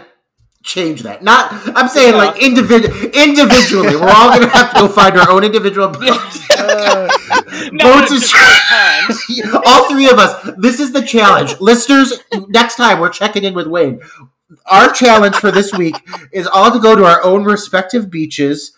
change 0.62 1.02
that. 1.02 1.24
Not, 1.24 1.50
I'm 1.74 1.88
saying 1.88 2.12
yeah. 2.12 2.18
like 2.18 2.40
individual, 2.40 2.94
individually. 2.96 3.96
We're 3.96 4.08
all 4.08 4.30
gonna 4.30 4.46
have 4.50 4.72
to 4.74 4.82
go 4.82 4.88
find 4.88 5.16
our 5.16 5.28
own 5.28 5.42
individual 5.42 5.88
boats. 6.00 6.48
uh, 6.56 7.08
boats 7.80 8.12
is, 8.12 8.32
all 9.66 9.90
three 9.90 10.08
of 10.08 10.20
us. 10.20 10.50
This 10.58 10.78
is 10.78 10.92
the 10.92 11.02
challenge, 11.02 11.60
listeners. 11.60 12.20
Next 12.50 12.76
time 12.76 13.00
we're 13.00 13.10
checking 13.10 13.42
in 13.42 13.52
with 13.52 13.66
Wayne. 13.66 14.00
Our 14.66 14.92
challenge 14.92 15.34
for 15.34 15.50
this 15.50 15.72
week 15.72 15.96
is 16.30 16.46
all 16.46 16.70
to 16.70 16.78
go 16.78 16.94
to 16.94 17.04
our 17.04 17.20
own 17.24 17.42
respective 17.42 18.12
beaches. 18.12 18.76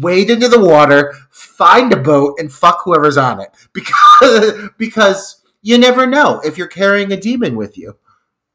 Wade 0.00 0.30
into 0.30 0.48
the 0.48 0.60
water, 0.60 1.14
find 1.30 1.92
a 1.92 1.96
boat, 1.96 2.38
and 2.38 2.52
fuck 2.52 2.82
whoever's 2.84 3.16
on 3.16 3.40
it. 3.40 3.50
Because 3.72 4.70
because 4.78 5.42
you 5.62 5.78
never 5.78 6.06
know 6.06 6.40
if 6.44 6.56
you're 6.56 6.66
carrying 6.66 7.12
a 7.12 7.16
demon 7.16 7.56
with 7.56 7.76
you. 7.76 7.96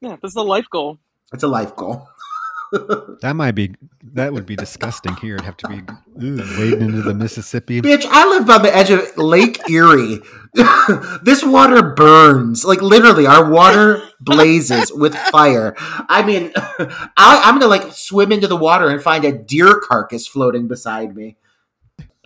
Yeah, 0.00 0.16
this 0.22 0.32
is 0.32 0.36
a 0.36 0.42
life 0.42 0.66
goal. 0.70 0.98
It's 1.32 1.42
a 1.42 1.48
life 1.48 1.76
goal 1.76 2.08
that 2.72 3.32
might 3.34 3.52
be 3.52 3.74
that 4.14 4.32
would 4.32 4.46
be 4.46 4.56
disgusting 4.56 5.14
here. 5.16 5.36
It'd 5.36 5.46
have 5.46 5.56
to 5.58 5.68
be 5.68 5.76
ooh, 6.24 6.36
wading 6.58 6.82
into 6.82 7.02
the 7.02 7.14
Mississippi. 7.14 7.80
Bitch, 7.80 8.06
I 8.08 8.28
live 8.28 8.46
by 8.46 8.58
the 8.58 8.74
edge 8.74 8.90
of 8.90 9.16
Lake 9.16 9.58
Erie. 9.70 10.20
this 11.22 11.44
water 11.44 11.82
burns. 11.82 12.64
Like 12.64 12.82
literally, 12.82 13.26
our 13.26 13.50
water 13.50 14.02
blazes 14.20 14.92
with 14.92 15.14
fire. 15.14 15.74
I 15.78 16.22
mean, 16.24 16.52
I, 16.56 17.42
I'm 17.44 17.58
gonna 17.58 17.66
like 17.66 17.92
swim 17.92 18.32
into 18.32 18.48
the 18.48 18.56
water 18.56 18.88
and 18.88 19.02
find 19.02 19.24
a 19.24 19.32
deer 19.32 19.80
carcass 19.80 20.26
floating 20.26 20.68
beside 20.68 21.14
me. 21.14 21.36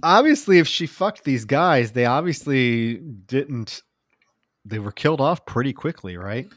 Obviously, 0.03 0.59
if 0.59 0.67
she 0.67 0.87
fucked 0.87 1.25
these 1.25 1.45
guys, 1.45 1.93
they 1.93 2.07
obviously 2.07 2.97
didn't. 2.97 3.83
They 4.65 4.79
were 4.79 4.93
killed 4.93 5.21
off 5.21 5.45
pretty 5.47 5.73
quickly, 5.73 6.17
right? 6.17 6.49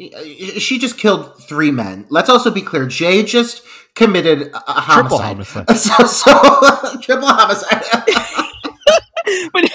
Uh, 0.00 0.24
she 0.58 0.78
just 0.78 0.96
killed 0.96 1.42
three 1.42 1.70
men. 1.70 2.06
Let's 2.08 2.30
also 2.30 2.50
be 2.50 2.62
clear. 2.62 2.86
Jay 2.86 3.22
just 3.22 3.62
committed 3.94 4.50
a 4.52 4.80
homicide. 4.80 5.36
Triple 5.36 5.64
homicide. 5.64 5.76
So, 5.78 6.06
so 6.06 6.98
triple 7.02 7.28
homicide. 7.28 7.82
but, 9.52 9.70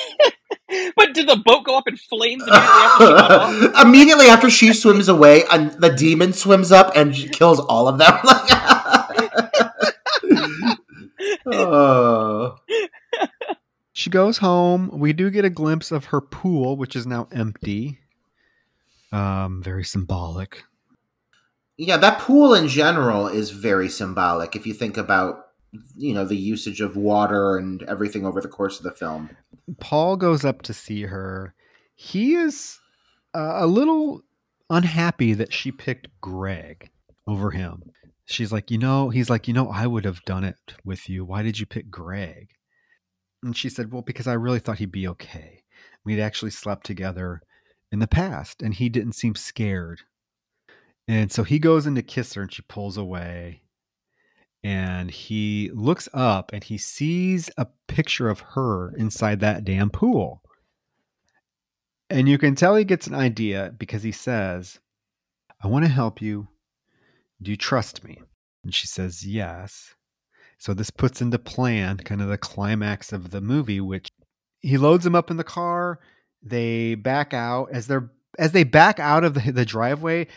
but 0.95 1.13
did 1.13 1.27
the 1.29 1.41
boat 1.45 1.65
go 1.65 1.77
up 1.77 1.87
in 1.87 1.97
flames 1.97 2.43
immediately 2.47 2.57
after 2.57 3.05
she 3.05 3.69
off? 3.75 3.85
Immediately 3.85 4.25
after 4.27 4.49
she 4.49 4.73
swims 4.73 5.07
away, 5.07 5.43
and 5.51 5.71
the 5.73 5.89
demon 5.89 6.33
swims 6.33 6.71
up 6.71 6.95
and 6.95 7.13
kills 7.31 7.59
all 7.59 7.87
of 7.87 7.99
them. 7.99 8.19
oh. 11.45 12.55
She 13.93 14.09
goes 14.09 14.39
home. 14.39 14.89
We 14.93 15.13
do 15.13 15.29
get 15.29 15.45
a 15.45 15.49
glimpse 15.49 15.91
of 15.91 16.05
her 16.05 16.21
pool, 16.21 16.75
which 16.77 16.95
is 16.95 17.07
now 17.07 17.27
empty. 17.31 17.99
Um, 19.11 19.61
very 19.63 19.83
symbolic. 19.83 20.63
Yeah, 21.77 21.97
that 21.97 22.19
pool 22.19 22.53
in 22.53 22.67
general 22.67 23.27
is 23.27 23.51
very 23.51 23.87
symbolic. 23.87 24.55
If 24.55 24.65
you 24.65 24.73
think 24.73 24.97
about 24.97 25.47
you 25.95 26.13
know 26.13 26.25
the 26.25 26.37
usage 26.37 26.81
of 26.81 26.95
water 26.95 27.57
and 27.57 27.83
everything 27.83 28.25
over 28.25 28.41
the 28.41 28.47
course 28.47 28.77
of 28.77 28.83
the 28.83 28.91
film. 28.91 29.29
Paul 29.79 30.17
goes 30.17 30.45
up 30.45 30.61
to 30.63 30.73
see 30.73 31.03
her. 31.03 31.53
He 31.95 32.35
is 32.35 32.79
uh, 33.35 33.57
a 33.57 33.67
little 33.67 34.23
unhappy 34.69 35.33
that 35.33 35.53
she 35.53 35.71
picked 35.71 36.07
Greg 36.21 36.89
over 37.27 37.51
him. 37.51 37.91
She's 38.25 38.51
like, 38.51 38.69
you 38.71 38.77
know, 38.77 39.09
he's 39.09 39.29
like, 39.29 39.47
you 39.47 39.53
know, 39.53 39.69
I 39.69 39.87
would 39.87 40.05
have 40.05 40.23
done 40.25 40.43
it 40.43 40.75
with 40.83 41.09
you. 41.09 41.23
Why 41.23 41.43
did 41.43 41.59
you 41.59 41.65
pick 41.65 41.89
Greg? 41.89 42.49
And 43.41 43.55
she 43.55 43.69
said, 43.69 43.91
well, 43.91 44.01
because 44.01 44.27
I 44.27 44.33
really 44.33 44.59
thought 44.59 44.79
he'd 44.79 44.91
be 44.91 45.07
okay. 45.07 45.63
We'd 46.03 46.19
actually 46.19 46.51
slept 46.51 46.85
together 46.85 47.41
in 47.91 47.99
the 47.99 48.07
past 48.07 48.61
and 48.61 48.73
he 48.73 48.89
didn't 48.89 49.13
seem 49.13 49.35
scared. 49.35 50.01
And 51.07 51.31
so 51.31 51.43
he 51.43 51.59
goes 51.59 51.87
in 51.87 51.95
to 51.95 52.01
kiss 52.01 52.33
her 52.33 52.41
and 52.41 52.53
she 52.53 52.61
pulls 52.63 52.97
away. 52.97 53.61
And 54.63 55.09
he 55.09 55.71
looks 55.73 56.09
up 56.13 56.51
and 56.51 56.63
he 56.63 56.77
sees 56.77 57.49
a 57.57 57.67
picture 57.87 58.29
of 58.29 58.41
her 58.41 58.93
inside 58.97 59.39
that 59.39 59.63
damn 59.63 59.89
pool. 59.89 60.41
And 62.09 62.27
you 62.27 62.37
can 62.37 62.55
tell 62.55 62.75
he 62.75 62.83
gets 62.83 63.07
an 63.07 63.15
idea 63.15 63.73
because 63.77 64.03
he 64.03 64.11
says, 64.11 64.79
I 65.61 65.67
want 65.67 65.85
to 65.85 65.91
help 65.91 66.21
you. 66.21 66.47
Do 67.41 67.51
you 67.51 67.57
trust 67.57 68.03
me? 68.03 68.21
And 68.63 68.73
she 68.73 68.87
says, 68.87 69.25
Yes. 69.25 69.93
So 70.57 70.73
this 70.73 70.89
puts 70.89 71.21
into 71.21 71.37
plan 71.37 71.97
kind 71.97 72.21
of 72.21 72.29
the 72.29 72.37
climax 72.37 73.13
of 73.13 73.29
the 73.29 73.41
movie, 73.41 73.79
which 73.79 74.09
he 74.59 74.77
loads 74.77 75.05
him 75.05 75.15
up 75.15 75.29
in 75.29 75.37
the 75.37 75.43
car 75.43 75.99
they 76.49 76.95
back 76.95 77.33
out 77.33 77.69
as 77.71 77.87
they're 77.87 78.09
as 78.39 78.51
they 78.51 78.63
back 78.63 78.99
out 78.99 79.23
of 79.23 79.33
the, 79.33 79.51
the 79.51 79.65
driveway. 79.65 80.27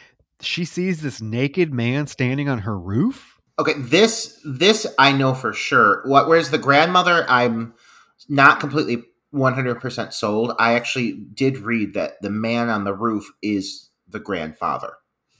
She 0.40 0.64
sees 0.64 1.02
this 1.02 1.20
naked 1.20 1.72
man 1.72 2.06
standing 2.06 2.48
on 2.48 2.60
her 2.60 2.78
roof. 2.78 3.38
Okay, 3.58 3.74
this 3.76 4.40
this 4.44 4.86
I 4.98 5.12
know 5.12 5.34
for 5.34 5.52
sure. 5.52 6.02
What 6.06 6.28
whereas 6.28 6.50
the 6.50 6.58
grandmother, 6.58 7.26
I'm 7.28 7.74
not 8.28 8.60
completely 8.60 9.04
100% 9.34 10.12
sold. 10.12 10.52
I 10.58 10.74
actually 10.74 11.12
did 11.12 11.58
read 11.58 11.94
that 11.94 12.20
the 12.20 12.30
man 12.30 12.68
on 12.68 12.84
the 12.84 12.94
roof 12.94 13.30
is 13.42 13.90
the 14.08 14.18
grandfather. 14.18 14.94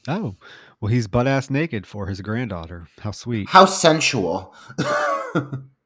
Oh, 0.09 0.37
well, 0.81 0.93
he's 0.93 1.09
butt 1.09 1.27
ass 1.27 1.51
naked 1.51 1.87
for 1.87 2.07
his 2.07 2.21
granddaughter. 2.21 2.87
How 3.01 3.11
sweet. 3.11 3.49
How 3.49 3.65
sensual. 3.65 4.55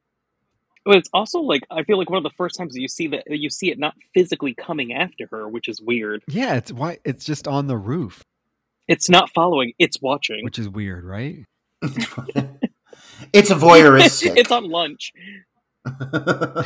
But 0.85 0.97
it's 0.97 1.09
also 1.15 1.41
like 1.41 1.63
I 1.71 1.83
feel 1.83 1.99
like 1.99 2.11
one 2.11 2.19
of 2.19 2.23
the 2.23 2.37
first 2.37 2.57
times 2.57 2.75
that 2.75 2.81
you 2.81 2.89
see 2.89 3.07
that 3.09 3.25
you 3.29 3.49
see 3.49 3.71
it 3.71 3.79
not 3.79 3.95
physically 4.13 4.55
coming 4.55 4.93
after 4.93 5.27
her, 5.31 5.49
which 5.49 5.69
is 5.69 5.81
weird. 5.81 6.23
Yeah, 6.29 6.55
it's 6.57 6.73
why 6.73 6.99
it's 7.05 7.25
just 7.25 7.49
on 7.49 7.67
the 7.67 7.77
roof. 7.77 8.23
It's 8.87 9.09
not 9.09 9.31
following; 9.31 9.73
it's 9.79 10.01
watching, 10.03 10.45
which 10.45 10.59
is 10.59 10.69
weird, 10.69 11.05
right? 11.05 11.45
it's 13.33 13.51
voyeuristic. 13.51 14.37
it's 14.37 14.51
on 14.51 14.71
lunch. 14.71 15.13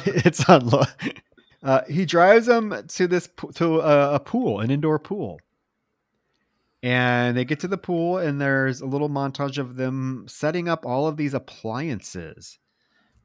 it's 0.06 0.48
on 0.48 0.66
lunch. 0.66 1.22
Uh, 1.62 1.82
he 1.88 2.04
drives 2.04 2.46
them 2.46 2.74
to 2.88 3.06
this 3.06 3.28
to 3.54 3.80
a, 3.80 4.14
a 4.14 4.20
pool, 4.20 4.60
an 4.60 4.72
indoor 4.72 4.98
pool, 4.98 5.40
and 6.82 7.36
they 7.36 7.44
get 7.44 7.60
to 7.60 7.68
the 7.68 7.78
pool, 7.78 8.18
and 8.18 8.40
there's 8.40 8.80
a 8.80 8.86
little 8.86 9.08
montage 9.08 9.58
of 9.58 9.76
them 9.76 10.26
setting 10.28 10.68
up 10.68 10.84
all 10.84 11.06
of 11.06 11.16
these 11.16 11.34
appliances 11.34 12.58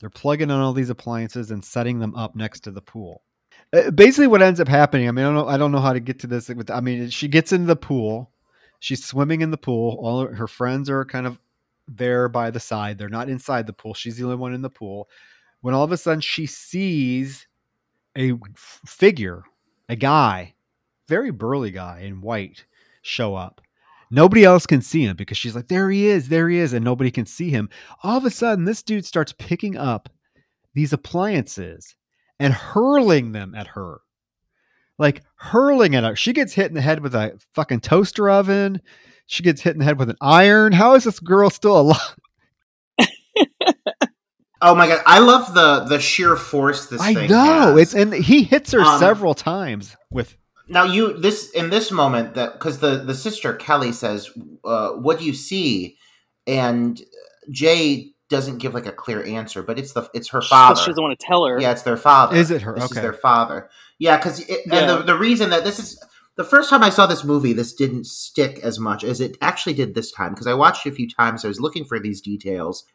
they're 0.04 0.10
plugging 0.10 0.50
in 0.50 0.56
all 0.58 0.74
these 0.74 0.90
appliances 0.90 1.50
and 1.50 1.64
setting 1.64 2.00
them 2.00 2.14
up 2.14 2.36
next 2.36 2.60
to 2.60 2.72
the 2.72 2.82
pool. 2.82 3.22
Uh, 3.72 3.90
basically, 3.90 4.28
what 4.28 4.42
ends 4.42 4.60
up 4.60 4.68
happening, 4.68 5.08
I 5.08 5.12
mean, 5.14 5.24
I 5.24 5.30
don't 5.30 5.36
know, 5.36 5.48
I 5.48 5.56
don't 5.56 5.72
know 5.72 5.80
how 5.80 5.94
to 5.94 6.02
get 6.02 6.20
to 6.20 6.28
this. 6.28 6.50
With, 6.50 6.70
I 6.70 6.82
mean, 6.82 7.10
she 7.10 7.30
gets 7.30 7.54
in 7.54 7.68
the 7.68 7.78
pool, 7.78 8.30
she's 8.80 9.06
swimming 9.06 9.40
in 9.40 9.50
the 9.50 9.58
pool. 9.58 9.98
All 10.02 10.28
her 10.28 10.50
friends 10.50 10.90
are 10.90 11.06
kind 11.06 11.26
of 11.26 11.40
there 11.88 12.28
by 12.28 12.52
the 12.52 12.60
side. 12.60 12.98
They're 12.98 13.08
not 13.08 13.30
inside 13.30 13.66
the 13.66 13.72
pool. 13.72 13.94
She's 13.94 14.18
the 14.18 14.26
only 14.26 14.36
one 14.36 14.54
in 14.54 14.62
the 14.62 14.70
pool. 14.70 15.08
When 15.62 15.74
all 15.74 15.86
of 15.86 15.94
a 15.94 15.98
sudden 15.98 16.20
she 16.20 16.48
sees 16.48 17.48
a 18.18 18.34
figure, 18.86 19.44
a 19.88 19.96
guy, 19.96 20.54
very 21.08 21.32
burly 21.32 21.72
guy 21.72 22.02
in 22.02 22.20
white, 22.20 22.66
show 23.04 23.36
up. 23.36 23.62
Nobody 24.14 24.44
else 24.44 24.68
can 24.68 24.82
see 24.82 25.04
him 25.06 25.16
because 25.16 25.38
she's 25.38 25.56
like, 25.56 25.70
there 25.70 25.90
he 25.90 26.06
is, 26.06 26.30
there 26.30 26.48
he 26.48 26.60
is, 26.60 26.72
and 26.72 26.86
nobody 26.86 27.10
can 27.10 27.26
see 27.26 27.50
him. 27.50 27.68
All 28.04 28.18
of 28.18 28.26
a 28.26 28.30
sudden, 28.30 28.66
this 28.66 28.84
dude 28.84 29.06
starts 29.06 29.34
picking 29.34 29.76
up 29.76 30.08
these 30.76 30.94
appliances 30.94 31.96
and 32.40 32.54
hurling 32.54 33.32
them 33.32 33.56
at 33.56 33.68
her. 33.68 34.02
Like 35.00 35.24
hurling 35.38 35.96
at 35.96 36.04
her. 36.04 36.16
She 36.16 36.32
gets 36.32 36.54
hit 36.54 36.68
in 36.68 36.76
the 36.76 36.82
head 36.82 37.00
with 37.02 37.16
a 37.16 37.40
fucking 37.56 37.80
toaster 37.82 38.30
oven. 38.30 38.82
She 39.26 39.42
gets 39.42 39.62
hit 39.62 39.74
in 39.74 39.80
the 39.80 39.86
head 39.86 39.98
with 39.98 40.12
an 40.12 40.18
iron. 40.22 40.74
How 40.74 40.94
is 40.94 41.06
this 41.06 41.20
girl 41.20 41.50
still 41.50 41.80
alive? 41.80 42.16
Oh 44.66 44.76
my 44.76 44.88
god, 44.88 45.02
I 45.06 45.20
love 45.20 45.54
the 45.54 45.82
the 45.90 46.00
sheer 46.00 46.38
force 46.38 46.86
this 46.86 47.02
I 47.02 47.14
thing 47.14 47.30
know 47.30 47.76
has. 47.76 47.78
it's 47.82 47.94
and 47.94 48.14
he 48.14 48.44
hits 48.44 48.72
her 48.72 48.80
Um, 48.80 48.98
several 48.98 49.34
times 49.34 49.98
with 50.10 50.38
now 50.68 50.84
you 50.84 51.14
this 51.14 51.50
in 51.52 51.70
this 51.70 51.92
moment 51.92 52.36
that 52.36 52.54
because 52.54 52.80
the 52.80 52.98
the 53.04 53.16
sister 53.16 53.54
Kelly 53.54 53.92
says, 53.92 54.30
uh, 54.64 54.90
"What 54.92 55.20
do 55.20 55.26
you 55.26 55.34
see?" 55.34 55.98
and 56.48 57.02
Jay 57.50 58.14
doesn't 58.30 58.58
give 58.58 58.74
like 58.74 58.86
a 58.86 58.92
clear 58.92 59.24
answer, 59.24 59.62
but 59.62 59.78
it's 59.78 59.94
the 59.94 60.10
it's 60.14 60.30
her 60.30 60.42
father. 60.42 60.80
She 60.82 60.88
doesn't 60.88 61.04
want 61.04 61.20
to 61.20 61.26
tell 61.26 61.46
her. 61.46 61.60
Yeah, 61.60 61.72
it's 61.72 61.84
their 61.84 61.98
father. 61.98 62.36
Is 62.36 62.52
it 62.52 62.62
her? 62.64 62.74
This 62.74 62.86
Okay. 62.86 62.96
is 63.00 63.02
their 63.02 63.14
father. 63.14 63.70
Yeah, 64.00 64.18
because 64.18 64.40
and 64.40 64.58
Yeah. 64.66 64.86
the 64.88 65.04
the 65.04 65.16
reason 65.18 65.50
that 65.52 65.64
this 65.64 65.80
is 65.80 66.00
the 66.36 66.44
first 66.44 66.70
time 66.70 66.82
I 66.82 66.90
saw 66.90 67.06
this 67.06 67.24
movie, 67.24 67.54
this 67.54 67.74
didn't 67.74 68.08
stick 68.08 68.60
as 68.64 68.80
much 68.80 69.04
as 69.04 69.22
it 69.22 69.38
actually 69.42 69.74
did 69.76 69.94
this 69.94 70.12
time 70.12 70.32
because 70.34 70.48
I 70.48 70.54
watched 70.56 70.86
it 70.86 70.90
a 70.90 70.96
few 70.96 71.08
times. 71.08 71.46
I 71.46 71.48
was 71.48 71.60
looking 71.60 71.86
for 71.86 72.00
these 72.00 72.22
details. 72.22 72.86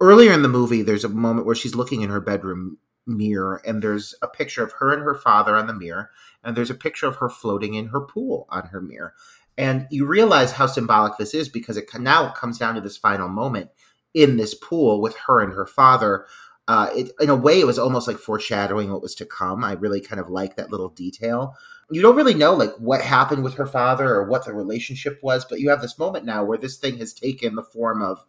Earlier 0.00 0.32
in 0.32 0.42
the 0.42 0.48
movie, 0.48 0.82
there's 0.82 1.04
a 1.04 1.08
moment 1.08 1.46
where 1.46 1.54
she's 1.54 1.76
looking 1.76 2.00
in 2.00 2.10
her 2.10 2.20
bedroom 2.20 2.78
mirror, 3.06 3.60
and 3.66 3.82
there's 3.82 4.14
a 4.22 4.28
picture 4.28 4.62
of 4.62 4.72
her 4.74 4.92
and 4.92 5.02
her 5.02 5.14
father 5.14 5.56
on 5.56 5.66
the 5.66 5.74
mirror, 5.74 6.10
and 6.42 6.56
there's 6.56 6.70
a 6.70 6.74
picture 6.74 7.06
of 7.06 7.16
her 7.16 7.28
floating 7.28 7.74
in 7.74 7.86
her 7.86 8.00
pool 8.00 8.46
on 8.50 8.66
her 8.66 8.80
mirror. 8.80 9.14
And 9.58 9.86
you 9.90 10.06
realize 10.06 10.52
how 10.52 10.66
symbolic 10.66 11.18
this 11.18 11.34
is 11.34 11.48
because 11.48 11.76
it 11.76 11.88
now 11.98 12.30
comes 12.30 12.58
down 12.58 12.74
to 12.74 12.80
this 12.80 12.96
final 12.96 13.28
moment 13.28 13.70
in 14.14 14.36
this 14.36 14.54
pool 14.54 15.00
with 15.00 15.16
her 15.26 15.40
and 15.40 15.52
her 15.52 15.66
father 15.66 16.26
uh, 16.68 16.88
it, 16.94 17.10
in 17.20 17.28
a 17.28 17.36
way, 17.36 17.58
it 17.60 17.66
was 17.66 17.78
almost 17.78 18.06
like 18.06 18.18
foreshadowing 18.18 18.90
what 18.90 19.02
was 19.02 19.14
to 19.16 19.26
come. 19.26 19.64
I 19.64 19.72
really 19.72 20.00
kind 20.00 20.20
of 20.20 20.30
like 20.30 20.56
that 20.56 20.70
little 20.70 20.88
detail. 20.88 21.56
You 21.90 22.00
don't 22.00 22.16
really 22.16 22.34
know 22.34 22.54
like 22.54 22.72
what 22.76 23.02
happened 23.02 23.42
with 23.42 23.54
her 23.54 23.66
father 23.66 24.14
or 24.14 24.24
what 24.24 24.44
the 24.44 24.54
relationship 24.54 25.18
was, 25.22 25.44
but 25.44 25.60
you 25.60 25.70
have 25.70 25.82
this 25.82 25.98
moment 25.98 26.24
now 26.24 26.44
where 26.44 26.58
this 26.58 26.76
thing 26.76 26.98
has 26.98 27.12
taken 27.12 27.56
the 27.56 27.62
form 27.62 28.00
of 28.00 28.24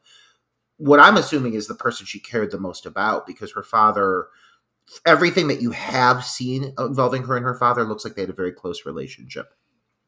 what 0.78 1.00
I'm 1.00 1.18
assuming 1.18 1.54
is 1.54 1.68
the 1.68 1.76
person 1.76 2.06
she 2.06 2.20
cared 2.20 2.52
the 2.52 2.60
most 2.60 2.86
about 2.86 3.28
because 3.28 3.54
her 3.54 3.64
father, 3.64 4.28
everything 5.06 5.48
that 5.48 5.62
you 5.62 5.72
have 5.72 6.26
seen 6.26 6.74
involving 6.78 7.24
her 7.24 7.36
and 7.36 7.46
her 7.46 7.56
father 7.56 7.84
looks 7.84 8.04
like 8.04 8.16
they 8.16 8.22
had 8.22 8.30
a 8.30 8.34
very 8.34 8.52
close 8.52 8.86
relationship. 8.86 9.54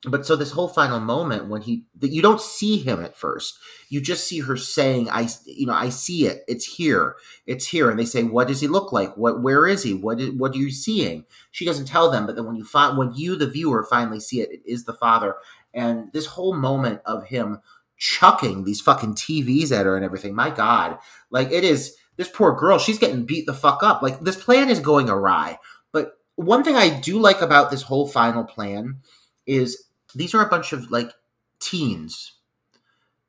But 0.07 0.25
so 0.25 0.35
this 0.35 0.51
whole 0.51 0.67
final 0.67 0.99
moment 0.99 1.47
when 1.47 1.61
he 1.61 1.85
that 1.97 2.11
you 2.11 2.21
don't 2.21 2.41
see 2.41 2.77
him 2.77 3.03
at 3.03 3.17
first, 3.17 3.57
you 3.89 4.01
just 4.01 4.27
see 4.27 4.41
her 4.41 4.55
saying, 4.55 5.09
"I, 5.09 5.29
you 5.45 5.65
know, 5.65 5.73
I 5.73 5.89
see 5.89 6.27
it. 6.27 6.43
It's 6.47 6.65
here. 6.65 7.15
It's 7.47 7.67
here." 7.67 7.89
And 7.89 7.99
they 7.99 8.05
say, 8.05 8.23
"What 8.23 8.47
does 8.47 8.61
he 8.61 8.67
look 8.67 8.91
like? 8.91 9.15
What? 9.17 9.41
Where 9.41 9.65
is 9.65 9.83
he? 9.83 9.93
What? 9.93 10.21
What 10.37 10.53
are 10.53 10.59
you 10.59 10.71
seeing?" 10.71 11.25
She 11.51 11.65
doesn't 11.65 11.87
tell 11.87 12.11
them, 12.11 12.27
but 12.27 12.35
then 12.35 12.45
when 12.45 12.55
you 12.55 12.65
find 12.65 12.97
when 12.97 13.15
you 13.15 13.35
the 13.35 13.47
viewer 13.47 13.83
finally 13.89 14.19
see 14.19 14.41
it, 14.41 14.51
it 14.51 14.61
is 14.65 14.85
the 14.85 14.93
father. 14.93 15.35
And 15.73 16.11
this 16.13 16.27
whole 16.27 16.55
moment 16.55 17.01
of 17.05 17.25
him 17.25 17.59
chucking 17.97 18.63
these 18.63 18.81
fucking 18.81 19.15
TVs 19.15 19.71
at 19.71 19.85
her 19.85 19.95
and 19.95 20.05
everything, 20.05 20.35
my 20.35 20.49
God, 20.51 20.99
like 21.31 21.51
it 21.51 21.63
is. 21.63 21.95
This 22.17 22.29
poor 22.29 22.53
girl, 22.55 22.77
she's 22.77 22.99
getting 22.99 23.25
beat 23.25 23.45
the 23.45 23.53
fuck 23.53 23.83
up. 23.83 24.01
Like 24.01 24.21
this 24.21 24.41
plan 24.41 24.69
is 24.69 24.79
going 24.79 25.09
awry. 25.09 25.59
But 25.91 26.13
one 26.35 26.63
thing 26.63 26.75
I 26.75 26.99
do 26.99 27.19
like 27.19 27.41
about 27.41 27.71
this 27.71 27.83
whole 27.83 28.07
final 28.07 28.43
plan 28.43 29.01
is 29.45 29.85
these 30.13 30.33
are 30.33 30.45
a 30.45 30.49
bunch 30.49 30.73
of 30.73 30.91
like 30.91 31.11
teens. 31.59 32.33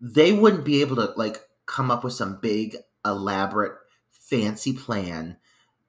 They 0.00 0.32
wouldn't 0.32 0.64
be 0.64 0.80
able 0.80 0.96
to 0.96 1.12
like 1.16 1.40
come 1.66 1.90
up 1.90 2.04
with 2.04 2.12
some 2.12 2.38
big, 2.40 2.76
elaborate, 3.04 3.72
fancy 4.12 4.72
plan. 4.72 5.36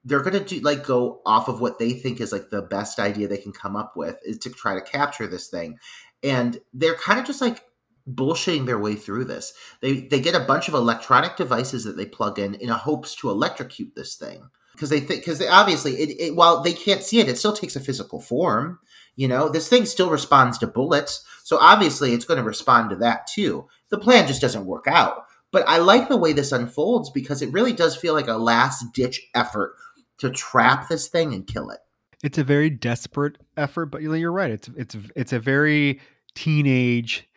They're 0.03 0.23
gonna 0.23 0.43
do 0.43 0.59
like 0.61 0.85
go 0.85 1.21
off 1.25 1.47
of 1.47 1.61
what 1.61 1.79
they 1.79 1.91
think 1.91 2.19
is 2.21 2.31
like 2.31 2.49
the 2.49 2.61
best 2.61 2.99
idea 2.99 3.27
they 3.27 3.37
can 3.37 3.51
come 3.51 3.75
up 3.75 3.95
with 3.95 4.17
is 4.23 4.39
to 4.39 4.49
try 4.49 4.73
to 4.73 4.81
capture 4.81 5.27
this 5.27 5.49
thing. 5.49 5.77
And 6.23 6.59
they're 6.73 6.95
kind 6.95 7.19
of 7.19 7.25
just 7.25 7.41
like 7.41 7.63
bullshitting 8.09 8.65
their 8.65 8.79
way 8.79 8.95
through 8.95 9.25
this. 9.25 9.53
They 9.81 10.01
they 10.01 10.19
get 10.19 10.35
a 10.35 10.45
bunch 10.45 10.67
of 10.67 10.73
electronic 10.73 11.35
devices 11.35 11.83
that 11.83 11.97
they 11.97 12.05
plug 12.05 12.39
in 12.39 12.55
in 12.55 12.69
hopes 12.69 13.15
to 13.17 13.29
electrocute 13.29 13.95
this 13.95 14.15
thing 14.15 14.49
because 14.73 14.89
they 14.89 14.99
think 14.99 15.21
because 15.21 15.41
obviously 15.45 15.93
it, 15.93 16.09
it 16.19 16.35
while 16.35 16.61
they 16.61 16.73
can't 16.73 17.03
see 17.03 17.19
it, 17.19 17.27
it 17.27 17.37
still 17.37 17.53
takes 17.53 17.75
a 17.75 17.81
physical 17.81 18.21
form. 18.21 18.79
You 19.15 19.27
know, 19.27 19.49
this 19.49 19.67
thing 19.67 19.85
still 19.85 20.11
responds 20.11 20.59
to 20.59 20.67
bullets, 20.67 21.25
so 21.43 21.57
obviously 21.59 22.13
it's 22.13 22.25
going 22.25 22.39
to 22.39 22.43
respond 22.43 22.91
to 22.91 22.95
that 22.97 23.27
too. 23.27 23.67
The 23.89 23.97
plan 23.97 24.27
just 24.27 24.41
doesn't 24.41 24.65
work 24.65 24.85
out. 24.87 25.23
But 25.51 25.67
I 25.67 25.77
like 25.77 26.09
the 26.09 26.17
way 26.17 26.33
this 26.33 26.51
unfolds 26.51 27.09
because 27.09 27.41
it 27.41 27.51
really 27.53 27.71
does 27.73 27.95
feel 27.95 28.13
like 28.13 28.27
a 28.27 28.33
last 28.33 28.93
ditch 28.93 29.21
effort 29.33 29.75
to 30.19 30.29
trap 30.29 30.89
this 30.89 31.07
thing 31.07 31.33
and 31.33 31.47
kill 31.47 31.69
it. 31.69 31.79
it's 32.23 32.37
a 32.37 32.43
very 32.43 32.69
desperate 32.69 33.37
effort, 33.55 33.87
but 33.87 34.01
you're 34.01 34.31
right. 34.31 34.51
It's 34.51 34.69
it's 34.75 34.97
it's 35.15 35.33
a 35.33 35.39
very 35.39 35.99
teenage 36.35 37.27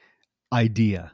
idea. 0.52 1.12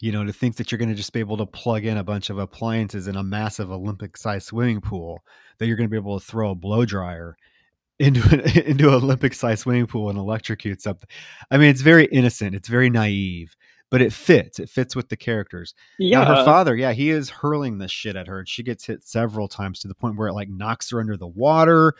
You 0.00 0.12
know, 0.12 0.24
to 0.24 0.32
think 0.32 0.56
that 0.56 0.70
you're 0.70 0.78
going 0.78 0.90
to 0.90 0.94
just 0.94 1.14
be 1.14 1.20
able 1.20 1.38
to 1.38 1.46
plug 1.46 1.86
in 1.86 1.96
a 1.96 2.04
bunch 2.04 2.28
of 2.28 2.38
appliances 2.38 3.08
in 3.08 3.16
a 3.16 3.22
massive 3.22 3.70
Olympic-sized 3.70 4.46
swimming 4.46 4.82
pool, 4.82 5.24
that 5.58 5.66
you're 5.66 5.76
going 5.76 5.88
to 5.88 5.90
be 5.90 5.96
able 5.96 6.20
to 6.20 6.26
throw 6.26 6.50
a 6.50 6.54
blow 6.54 6.84
dryer 6.84 7.36
into 7.98 8.22
an 8.30 8.40
into 8.66 8.88
an 8.88 8.94
Olympic-sized 8.94 9.60
swimming 9.60 9.86
pool 9.86 10.10
and 10.10 10.18
electrocute 10.18 10.82
something. 10.82 11.08
I 11.50 11.56
mean, 11.56 11.70
it's 11.70 11.80
very 11.80 12.06
innocent. 12.06 12.54
It's 12.54 12.68
very 12.68 12.90
naive, 12.90 13.56
but 13.90 14.02
it 14.02 14.12
fits. 14.12 14.58
It 14.58 14.68
fits 14.68 14.94
with 14.94 15.08
the 15.08 15.16
characters. 15.16 15.74
Yeah. 15.98 16.24
Now, 16.24 16.36
her 16.36 16.44
father, 16.44 16.76
yeah, 16.76 16.92
he 16.92 17.10
is 17.10 17.30
hurling 17.30 17.78
this 17.78 17.92
shit 17.92 18.16
at 18.16 18.26
her, 18.26 18.40
and 18.40 18.48
she 18.48 18.62
gets 18.62 18.84
hit 18.84 19.04
several 19.04 19.48
times 19.48 19.80
to 19.80 19.88
the 19.88 19.94
point 19.94 20.16
where 20.16 20.28
it 20.28 20.34
like 20.34 20.48
knocks 20.48 20.90
her 20.90 21.00
under 21.00 21.16
the 21.16 21.26
water. 21.26 21.94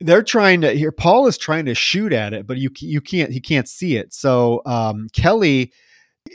They're 0.00 0.22
trying 0.22 0.62
to 0.62 0.72
here. 0.72 0.92
Paul 0.92 1.26
is 1.26 1.38
trying 1.38 1.66
to 1.66 1.74
shoot 1.74 2.12
at 2.12 2.32
it, 2.32 2.46
but 2.46 2.56
you 2.56 2.70
you 2.80 3.00
can't. 3.00 3.32
He 3.32 3.40
can't 3.40 3.68
see 3.68 3.96
it. 3.96 4.12
So 4.12 4.62
um, 4.66 5.08
Kelly 5.12 5.72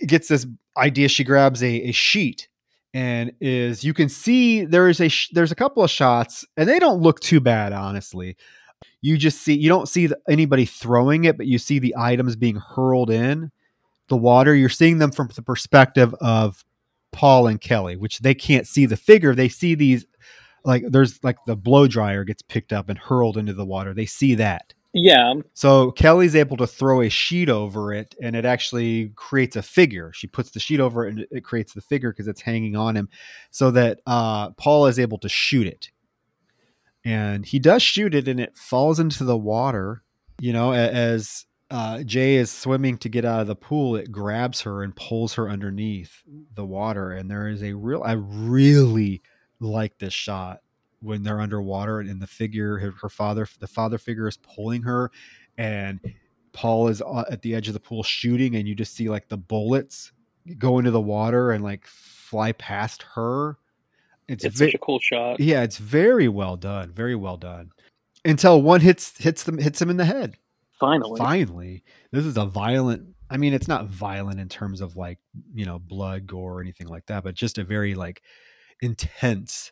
gets 0.07 0.28
this 0.28 0.45
idea. 0.78 1.07
She 1.07 1.24
grabs 1.24 1.64
a, 1.64 1.90
a 1.90 1.91
sheet 1.91 2.48
and 2.94 3.32
is 3.40 3.84
you 3.84 3.94
can 3.94 4.10
see 4.10 4.66
there 4.66 4.90
is 4.90 4.99
a 4.99 5.10
sh- 5.10 5.30
there's 5.32 5.52
a 5.52 5.56
couple 5.56 5.84
of 5.84 5.91
shots, 5.91 6.45
and 6.57 6.68
they 6.68 6.80
don't 6.80 7.02
look 7.02 7.20
too 7.20 7.40
bad, 7.40 7.74
honestly. 7.74 8.36
You 9.02 9.18
just 9.18 9.41
see 9.41 9.53
you 9.53 9.70
don't 9.70 9.88
see 9.88 10.07
the, 10.07 10.18
anybody 10.28 10.66
throwing 10.66 11.26
it, 11.26 11.38
but 11.38 11.48
you 11.48 11.57
see 11.57 11.80
the 11.80 11.95
items 11.98 12.36
being 12.36 12.56
hurled 12.57 13.10
in 13.10 13.52
the 14.07 14.18
water. 14.18 14.56
You're 14.56 14.70
seeing 14.70 14.98
them 14.98 15.11
from 15.11 15.30
the 15.36 15.41
perspective 15.41 16.14
of 16.16 16.66
Paul 17.11 17.48
and 17.48 17.61
Kelly, 17.61 17.95
which 17.95 18.20
they 18.20 18.34
can't 18.34 18.68
see 18.68 18.86
the 18.86 18.98
figure. 18.98 19.36
They 19.36 19.49
see 19.49 19.76
these 19.76 20.06
like 20.66 20.84
there's 20.88 21.24
like 21.24 21.38
the 21.45 21.56
blow 21.56 21.88
dryer 21.88 22.24
gets 22.24 22.41
picked 22.41 22.74
up 22.74 22.90
and 22.90 22.98
hurled 22.98 23.38
into 23.38 23.53
the 23.53 23.66
water. 23.66 23.94
They 23.94 24.06
see 24.06 24.36
that. 24.36 24.74
Yeah. 24.94 25.36
So 25.53 25.91
Kelly's 25.91 26.36
able 26.36 26.57
to 26.57 26.68
throw 26.68 27.02
a 27.02 27.10
sheet 27.10 27.49
over 27.49 27.94
it 27.94 28.16
and 28.22 28.36
it 28.36 28.45
actually 28.45 29.10
creates 29.16 29.56
a 29.56 29.61
figure. 29.61 30.11
She 30.14 30.28
puts 30.28 30.52
the 30.52 30.60
sheet 30.60 30.80
over 30.80 31.06
it 31.06 31.11
and 31.11 31.28
it 31.32 31.44
creates 31.44 31.74
the 31.74 31.82
figure 31.82 32.11
because 32.11 32.28
it's 32.28 32.41
hanging 32.41 32.76
on 32.76 32.95
him 32.95 33.10
so 33.52 33.70
that 33.72 33.99
uh, 34.07 34.52
Paul 34.52 34.88
is 34.88 34.98
able 34.98 35.20
to 35.20 35.30
shoot 35.30 35.68
it. 35.68 35.91
And 37.06 37.45
he 37.45 37.60
does 37.60 37.84
shoot 37.84 38.16
it 38.16 38.28
and 38.28 38.40
it 38.40 38.57
falls 38.57 38.99
into 38.99 39.24
the 39.24 39.38
water, 39.38 40.03
you 40.40 40.53
know, 40.53 40.74
as 40.74 41.45
uh, 41.70 42.02
Jay 42.02 42.36
is 42.36 42.52
swimming 42.52 42.98
to 42.98 43.10
get 43.10 43.26
out 43.26 43.41
of 43.41 43.48
the 43.48 43.56
pool, 43.56 43.95
it 43.95 44.11
grabs 44.11 44.61
her 44.61 44.82
and 44.82 44.95
pulls 44.95 45.36
her 45.36 45.49
underneath 45.49 46.24
the 46.56 46.66
water. 46.66 47.11
And 47.11 47.30
there 47.30 47.48
is 47.48 47.61
a 47.61 47.74
real, 47.74 48.02
I 48.03 48.14
really 48.14 49.22
like 49.60 49.99
this 49.99 50.14
shot 50.14 50.61
when 51.01 51.23
they're 51.23 51.41
underwater 51.41 51.99
and 52.01 52.21
the 52.21 52.27
figure, 52.27 52.77
her, 52.77 52.93
her 53.01 53.09
father, 53.09 53.47
the 53.59 53.67
father 53.67 53.97
figure 53.97 54.27
is 54.27 54.38
pulling 54.38 54.81
her 54.84 55.11
and 55.57 55.99
Paul 56.51 56.88
is 56.88 57.01
uh, 57.01 57.26
at 57.30 57.41
the 57.41 57.53
edge 57.55 57.67
of 57.67 57.73
the 57.73 57.80
pool 57.80 58.03
shooting 58.03 58.55
and 58.55 58.67
you 58.67 58.76
just 58.76 58.95
see 58.95 59.09
like 59.09 59.30
the 59.30 59.38
bullets 59.38 60.11
go 60.57 60.80
into 60.80 60.91
the 60.91 61.01
water 61.01 61.51
and 61.51 61.63
like 61.63 61.85
fly 61.85 62.51
past 62.53 63.03
her. 63.15 63.57
It's, 64.27 64.43
It's 64.43 64.57
ve- 64.59 64.65
such 64.67 64.76
a 64.76 64.80
cool 64.80 64.99
shot. 64.99 65.39
yeah, 65.39 65.63
it's 65.63 65.77
very 65.77 66.27
well 66.27 66.55
done, 66.57 66.91
very 66.91 67.15
well 67.15 67.38
done. 67.38 67.71
Until 68.26 68.61
one 68.61 68.81
hits 68.81 69.17
hits 69.17 69.43
them 69.43 69.57
hits 69.57 69.81
him 69.81 69.89
in 69.89 69.97
the 69.97 70.05
head. 70.05 70.38
Finally. 70.80 71.17
Finally, 71.19 71.84
this 72.11 72.26
is 72.26 72.38
a 72.38 72.45
violent. 72.45 73.07
I 73.30 73.38
mean, 73.38 73.53
it's 73.53 73.67
not 73.67 73.88
violent 73.88 74.39
in 74.39 74.49
terms 74.49 74.81
of 74.81 74.97
like 74.97 75.19
you 75.53 75.65
know 75.65 75.80
blood, 75.80 76.27
gore, 76.27 76.57
or 76.57 76.61
anything 76.61 76.88
like 76.88 77.05
that, 77.07 77.23
but 77.23 77.34
just 77.35 77.57
a 77.57 77.63
very 77.63 77.95
like 77.95 78.21
intense 78.81 79.71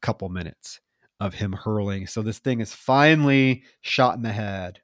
couple 0.00 0.28
minutes 0.28 0.80
of 1.20 1.34
him 1.34 1.52
hurling. 1.52 2.06
So 2.06 2.22
this 2.22 2.38
thing 2.38 2.60
is 2.60 2.72
finally 2.72 3.64
shot 3.80 4.16
in 4.16 4.22
the 4.22 4.32
head. 4.32 4.80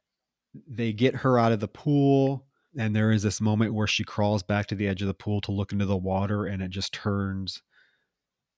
They 0.69 0.93
get 0.93 1.17
her 1.17 1.39
out 1.39 1.53
of 1.53 1.61
the 1.61 1.69
pool, 1.69 2.47
and 2.77 2.95
there 2.95 3.11
is 3.13 3.23
this 3.23 3.41
moment 3.41 3.75
where 3.75 3.87
she 3.87 4.05
crawls 4.05 4.43
back 4.43 4.67
to 4.67 4.75
the 4.75 4.89
edge 4.89 5.03
of 5.03 5.09
the 5.09 5.15
pool 5.15 5.41
to 5.43 5.53
look 5.53 5.73
into 5.73 5.87
the 5.87 5.97
water, 5.97 6.47
and 6.47 6.63
it 6.63 6.71
just 6.71 6.93
turns 6.93 7.63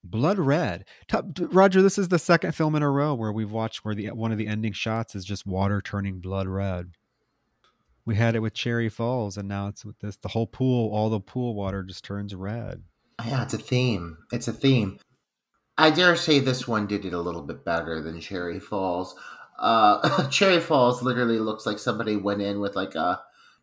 blood 0.04 0.38
red. 0.38 0.84
Roger, 1.38 1.80
this 1.82 1.98
is 1.98 2.08
the 2.08 2.18
second 2.18 2.54
film 2.54 2.74
in 2.74 2.82
a 2.82 2.90
row 2.90 3.14
where 3.14 3.32
we've 3.32 3.50
watched 3.50 3.84
where 3.84 3.94
the 3.94 4.08
one 4.08 4.32
of 4.32 4.38
the 4.38 4.48
ending 4.48 4.72
shots 4.72 5.14
is 5.14 5.24
just 5.24 5.46
water 5.46 5.80
turning 5.80 6.20
blood 6.20 6.48
red. 6.48 6.92
We 8.04 8.16
had 8.16 8.34
it 8.34 8.40
with 8.40 8.54
Cherry 8.54 8.88
Falls, 8.88 9.36
and 9.36 9.48
now 9.48 9.68
it's 9.68 9.84
with 9.84 9.98
this. 10.00 10.16
The 10.16 10.28
whole 10.28 10.46
pool, 10.46 10.92
all 10.92 11.08
the 11.08 11.20
pool 11.20 11.54
water 11.54 11.82
just 11.84 12.04
turns 12.04 12.34
red. 12.34 12.82
Yeah, 13.24 13.44
it's 13.44 13.54
a 13.54 13.58
theme. 13.58 14.18
It's 14.32 14.48
a 14.48 14.52
theme. 14.52 14.98
I 15.82 15.90
dare 15.90 16.14
say 16.14 16.38
this 16.38 16.68
one 16.68 16.86
did 16.86 17.04
it 17.04 17.12
a 17.12 17.20
little 17.20 17.42
bit 17.42 17.64
better 17.64 18.00
than 18.00 18.20
Cherry 18.20 18.60
Falls. 18.60 19.16
Uh, 19.58 20.28
Cherry 20.30 20.60
Falls 20.60 21.02
literally 21.02 21.38
looks 21.40 21.66
like 21.66 21.78
somebody 21.80 22.14
went 22.14 22.40
in 22.40 22.60
with 22.60 22.76
like 22.76 22.94
a 22.94 23.20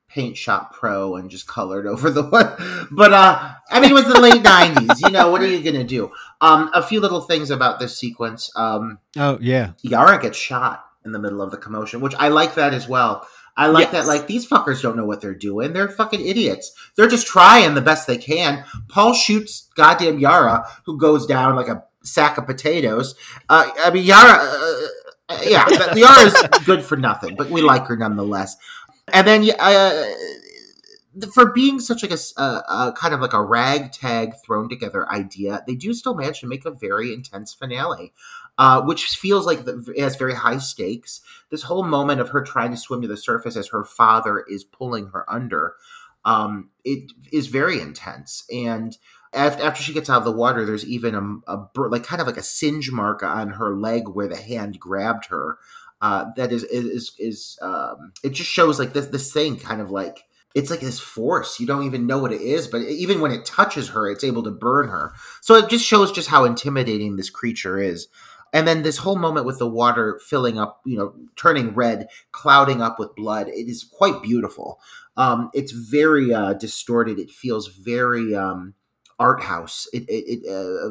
paint 0.09 0.35
shop 0.35 0.73
pro 0.73 1.15
and 1.15 1.29
just 1.29 1.47
colored 1.47 1.87
over 1.87 2.09
the 2.09 2.23
one. 2.29 2.87
But 2.91 3.13
uh, 3.13 3.53
I 3.71 3.79
mean, 3.79 3.91
it 3.91 3.93
was 3.93 4.05
the 4.05 4.19
late 4.19 4.43
'90s. 4.43 5.01
You 5.01 5.11
know, 5.11 5.31
what 5.31 5.41
are 5.41 5.47
you 5.47 5.63
gonna 5.63 5.85
do? 5.85 6.11
Um, 6.41 6.69
a 6.73 6.83
few 6.83 6.99
little 6.99 7.21
things 7.21 7.51
about 7.51 7.79
this 7.79 7.97
sequence. 7.97 8.51
Um, 8.55 8.99
oh 9.17 9.37
yeah, 9.41 9.71
Yara 9.81 10.21
gets 10.21 10.37
shot 10.37 10.83
in 11.05 11.13
the 11.13 11.19
middle 11.19 11.41
of 11.41 11.51
the 11.51 11.57
commotion, 11.57 12.01
which 12.01 12.15
I 12.15 12.27
like 12.27 12.55
that 12.55 12.73
as 12.73 12.87
well. 12.89 13.25
I 13.55 13.67
like 13.67 13.91
Yes. 13.91 14.05
that. 14.05 14.07
Like 14.07 14.27
these 14.27 14.47
fuckers 14.47 14.81
don't 14.81 14.95
know 14.97 15.05
what 15.05 15.21
they're 15.21 15.33
doing. 15.35 15.73
They're 15.73 15.89
fucking 15.89 16.25
idiots. 16.25 16.71
They're 16.95 17.07
just 17.09 17.27
trying 17.27 17.73
the 17.75 17.81
best 17.81 18.07
they 18.07 18.17
can. 18.17 18.63
Paul 18.89 19.13
shoots 19.13 19.67
goddamn 19.75 20.19
Yara, 20.19 20.65
who 20.85 20.97
goes 20.97 21.25
down 21.25 21.55
like 21.55 21.67
a 21.67 21.83
sack 22.03 22.37
of 22.37 22.45
potatoes. 22.45 23.15
Uh, 23.47 23.69
I 23.83 23.91
mean, 23.91 24.03
Yara. 24.03 24.39
Uh, 24.41 24.87
uh, 25.29 25.41
yeah, 25.43 25.65
but 25.65 25.95
Yara's 25.95 26.35
good 26.65 26.83
for 26.83 26.97
nothing, 26.97 27.35
but 27.35 27.49
we 27.51 27.61
like 27.61 27.85
her 27.85 27.95
nonetheless. 27.95 28.57
And 29.13 29.27
then 29.27 29.49
uh, 29.59 30.05
for 31.33 31.51
being 31.51 31.79
such 31.79 32.03
like 32.03 32.11
a, 32.11 32.17
uh, 32.37 32.61
uh, 32.67 32.91
kind 32.93 33.13
of 33.13 33.21
like 33.21 33.33
a 33.33 33.41
ragtag 33.41 34.33
thrown 34.43 34.69
together 34.69 35.09
idea, 35.11 35.63
they 35.67 35.75
do 35.75 35.93
still 35.93 36.15
manage 36.15 36.39
to 36.41 36.47
make 36.47 36.65
a 36.65 36.71
very 36.71 37.13
intense 37.13 37.53
finale, 37.53 38.13
uh, 38.57 38.81
which 38.81 39.05
feels 39.05 39.45
like 39.45 39.65
the, 39.65 39.91
it 39.95 40.01
has 40.01 40.15
very 40.15 40.35
high 40.35 40.57
stakes. 40.57 41.21
This 41.49 41.63
whole 41.63 41.83
moment 41.83 42.21
of 42.21 42.29
her 42.29 42.41
trying 42.41 42.71
to 42.71 42.77
swim 42.77 43.01
to 43.01 43.07
the 43.07 43.17
surface 43.17 43.55
as 43.55 43.69
her 43.69 43.83
father 43.83 44.43
is 44.49 44.63
pulling 44.63 45.07
her 45.07 45.29
under, 45.31 45.75
um, 46.25 46.69
it 46.83 47.11
is 47.31 47.47
very 47.47 47.79
intense. 47.79 48.45
And 48.51 48.97
after, 49.33 49.81
she 49.81 49.93
gets 49.93 50.09
out 50.09 50.17
of 50.17 50.25
the 50.25 50.31
water, 50.31 50.65
there's 50.65 50.85
even 50.85 51.15
a, 51.15 51.53
a 51.53 51.69
like 51.75 52.03
kind 52.03 52.21
of 52.21 52.27
like 52.27 52.37
a 52.37 52.43
singe 52.43 52.91
mark 52.91 53.21
on 53.23 53.51
her 53.51 53.75
leg 53.75 54.07
where 54.07 54.27
the 54.27 54.37
hand 54.37 54.79
grabbed 54.79 55.25
her. 55.27 55.57
Uh, 56.01 56.25
that 56.37 56.51
is 56.51 56.63
is, 56.63 57.11
is 57.19 57.59
um, 57.61 58.13
it 58.23 58.29
just 58.29 58.49
shows 58.49 58.79
like 58.79 58.93
this 58.93 59.07
this 59.07 59.33
thing 59.33 59.57
kind 59.57 59.81
of 59.81 59.91
like 59.91 60.23
it's 60.55 60.71
like 60.71 60.79
this 60.79 60.99
force. 60.99 61.59
You 61.59 61.67
don't 61.67 61.85
even 61.85 62.07
know 62.07 62.19
what 62.19 62.31
it 62.31 62.41
is 62.41 62.67
but 62.67 62.81
even 62.81 63.19
when 63.19 63.31
it 63.31 63.45
touches 63.45 63.89
her 63.89 64.09
it's 64.09 64.23
able 64.23 64.43
to 64.43 64.51
burn 64.51 64.87
her. 64.87 65.13
So 65.41 65.55
it 65.55 65.69
just 65.69 65.85
shows 65.85 66.11
just 66.11 66.29
how 66.29 66.45
intimidating 66.45 67.17
this 67.17 67.29
creature 67.29 67.77
is. 67.77 68.07
And 68.53 68.67
then 68.67 68.81
this 68.81 68.97
whole 68.97 69.17
moment 69.17 69.45
with 69.45 69.59
the 69.59 69.69
water 69.69 70.19
filling 70.25 70.57
up 70.57 70.79
you 70.85 70.97
know 70.97 71.13
turning 71.35 71.75
red 71.75 72.07
clouding 72.31 72.81
up 72.81 72.97
with 72.97 73.15
blood 73.15 73.49
it 73.49 73.69
is 73.69 73.83
quite 73.83 74.23
beautiful. 74.23 74.79
Um 75.17 75.49
it's 75.53 75.73
very 75.73 76.33
uh 76.33 76.53
distorted. 76.53 77.19
It 77.19 77.29
feels 77.29 77.67
very 77.67 78.33
um 78.33 78.73
art 79.19 79.41
house 79.41 79.87
it, 79.93 80.03
it, 80.09 80.43
it 80.43 80.49
uh, 80.49 80.89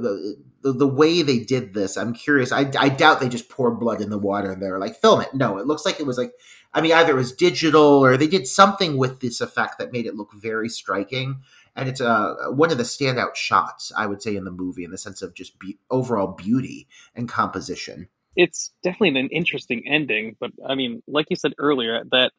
the, 0.62 0.72
the 0.72 0.86
way 0.86 1.22
they 1.22 1.38
did 1.38 1.74
this 1.74 1.96
i'm 1.96 2.12
curious 2.12 2.52
I, 2.52 2.70
I 2.78 2.88
doubt 2.90 3.20
they 3.20 3.28
just 3.28 3.48
poured 3.48 3.80
blood 3.80 4.00
in 4.00 4.10
the 4.10 4.18
water 4.18 4.52
and 4.52 4.62
they're 4.62 4.78
like 4.78 4.96
film 4.96 5.20
it 5.22 5.32
no 5.34 5.58
it 5.58 5.66
looks 5.66 5.84
like 5.84 5.98
it 5.98 6.06
was 6.06 6.18
like 6.18 6.32
I 6.74 6.82
mean, 6.82 6.92
either 6.92 7.12
it 7.12 7.16
was 7.16 7.32
digital 7.32 8.04
or 8.04 8.18
they 8.18 8.26
did 8.26 8.46
something 8.46 8.98
with 8.98 9.20
this 9.20 9.40
effect 9.40 9.78
that 9.78 9.90
made 9.90 10.04
it 10.04 10.16
look 10.16 10.34
very 10.34 10.68
striking. 10.68 11.40
And 11.74 11.88
it's 11.88 12.00
uh, 12.00 12.34
one 12.50 12.70
of 12.70 12.76
the 12.76 12.84
standout 12.84 13.36
shots, 13.36 13.90
I 13.96 14.06
would 14.06 14.20
say, 14.20 14.36
in 14.36 14.44
the 14.44 14.50
movie 14.50 14.84
in 14.84 14.90
the 14.90 14.98
sense 14.98 15.22
of 15.22 15.34
just 15.34 15.58
be- 15.58 15.78
overall 15.90 16.26
beauty 16.26 16.86
and 17.14 17.26
composition. 17.26 18.08
it's 18.36 18.72
definitely 18.82 19.18
an 19.18 19.28
interesting 19.32 19.82
ending 19.86 20.36
but 20.38 20.50
i 20.68 20.74
mean 20.74 21.02
like 21.06 21.26
you 21.30 21.36
said 21.36 21.52
earlier 21.58 22.04
that 22.12 22.30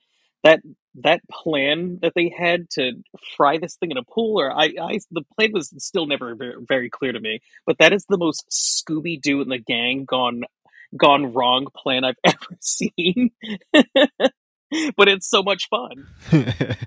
that 0.43 0.61
that 1.03 1.21
plan 1.29 1.99
that 2.01 2.13
they 2.15 2.33
had 2.35 2.69
to 2.71 2.93
fry 3.35 3.57
this 3.57 3.75
thing 3.75 3.91
in 3.91 3.97
a 3.97 4.03
pool 4.03 4.39
or 4.39 4.51
i, 4.51 4.73
I 4.81 4.99
the 5.11 5.23
plan 5.35 5.51
was 5.53 5.73
still 5.77 6.05
never 6.05 6.35
very, 6.35 6.55
very 6.67 6.89
clear 6.89 7.11
to 7.11 7.19
me 7.19 7.41
but 7.65 7.77
that 7.79 7.93
is 7.93 8.05
the 8.07 8.17
most 8.17 8.45
scooby-doo 8.49 9.41
and 9.41 9.51
the 9.51 9.57
gang 9.57 10.05
gone 10.05 10.43
gone 10.95 11.33
wrong 11.33 11.67
plan 11.75 12.03
i've 12.03 12.15
ever 12.23 12.57
seen. 12.59 13.31
But 14.95 15.07
it's 15.07 15.27
so 15.27 15.41
much 15.41 15.67
fun. 15.67 16.07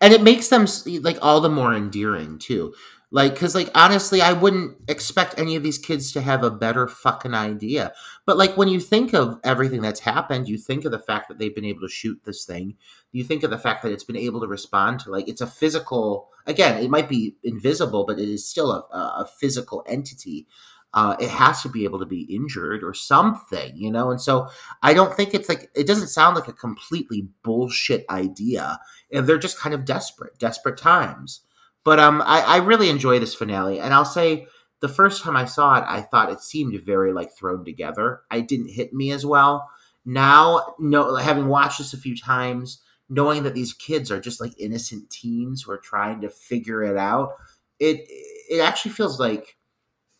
And 0.00 0.14
it 0.14 0.22
makes 0.22 0.48
them 0.48 0.66
like 1.02 1.18
all 1.20 1.42
the 1.42 1.50
more 1.50 1.74
endearing 1.74 2.38
too 2.38 2.72
like 3.10 3.34
because 3.34 3.54
like 3.54 3.70
honestly 3.74 4.20
i 4.22 4.32
wouldn't 4.32 4.76
expect 4.88 5.38
any 5.38 5.56
of 5.56 5.62
these 5.62 5.78
kids 5.78 6.12
to 6.12 6.20
have 6.20 6.42
a 6.42 6.50
better 6.50 6.86
fucking 6.86 7.34
idea. 7.34 7.92
But 8.26 8.36
like 8.36 8.56
when 8.56 8.68
you 8.68 8.80
think 8.80 9.12
of 9.12 9.40
everything 9.42 9.82
that's 9.82 10.00
happened 10.00 10.48
you 10.48 10.58
think 10.58 10.84
of 10.84 10.92
the 10.92 10.98
fact 10.98 11.28
that 11.28 11.38
they've 11.38 11.54
been 11.54 11.64
able 11.64 11.82
to 11.82 11.88
shoot 11.88 12.20
this 12.24 12.44
thing. 12.44 12.76
You 13.12 13.24
think 13.24 13.42
of 13.42 13.50
the 13.50 13.58
fact 13.58 13.82
that 13.82 13.92
it's 13.92 14.04
been 14.04 14.16
able 14.16 14.40
to 14.40 14.46
respond 14.46 15.00
to 15.00 15.10
like 15.10 15.28
it's 15.28 15.40
a 15.40 15.46
physical 15.46 16.28
again 16.46 16.82
it 16.82 16.90
might 16.90 17.08
be 17.08 17.36
invisible 17.42 18.04
but 18.06 18.18
it 18.18 18.28
is 18.28 18.48
still 18.48 18.70
a, 18.70 18.96
a 18.96 19.28
physical 19.38 19.84
entity. 19.86 20.46
Uh, 20.92 21.14
it 21.20 21.30
has 21.30 21.62
to 21.62 21.68
be 21.68 21.84
able 21.84 22.00
to 22.00 22.06
be 22.06 22.22
injured 22.22 22.82
or 22.82 22.92
something 22.94 23.76
you 23.76 23.90
know? 23.90 24.10
And 24.10 24.20
so 24.20 24.48
i 24.82 24.92
don't 24.94 25.14
think 25.14 25.34
it's 25.34 25.48
like 25.48 25.70
it 25.74 25.86
doesn't 25.86 26.08
sound 26.08 26.36
like 26.36 26.48
a 26.48 26.52
completely 26.52 27.28
bullshit 27.42 28.04
idea. 28.08 28.78
And 29.12 29.26
they're 29.26 29.38
just 29.38 29.58
kind 29.58 29.74
of 29.74 29.84
desperate, 29.84 30.38
desperate 30.38 30.76
times. 30.76 31.40
But 31.84 31.98
um, 31.98 32.22
I, 32.22 32.40
I 32.42 32.56
really 32.58 32.90
enjoy 32.90 33.18
this 33.18 33.34
finale, 33.34 33.80
and 33.80 33.94
I'll 33.94 34.04
say 34.04 34.46
the 34.80 34.88
first 34.88 35.22
time 35.22 35.36
I 35.36 35.44
saw 35.46 35.78
it, 35.78 35.84
I 35.86 36.02
thought 36.02 36.30
it 36.30 36.40
seemed 36.40 36.80
very 36.82 37.12
like 37.12 37.34
thrown 37.36 37.64
together. 37.64 38.22
I 38.30 38.40
didn't 38.40 38.68
hit 38.72 38.92
me 38.92 39.10
as 39.12 39.24
well. 39.24 39.68
Now, 40.04 40.74
no, 40.78 41.14
having 41.16 41.48
watched 41.48 41.78
this 41.78 41.92
a 41.92 41.98
few 41.98 42.16
times, 42.16 42.82
knowing 43.08 43.42
that 43.42 43.54
these 43.54 43.72
kids 43.72 44.10
are 44.10 44.20
just 44.20 44.40
like 44.40 44.52
innocent 44.58 45.10
teens 45.10 45.62
who 45.62 45.72
are 45.72 45.78
trying 45.78 46.20
to 46.22 46.30
figure 46.30 46.82
it 46.82 46.96
out, 46.96 47.32
it 47.78 48.04
it 48.50 48.60
actually 48.60 48.92
feels 48.92 49.18
like 49.20 49.56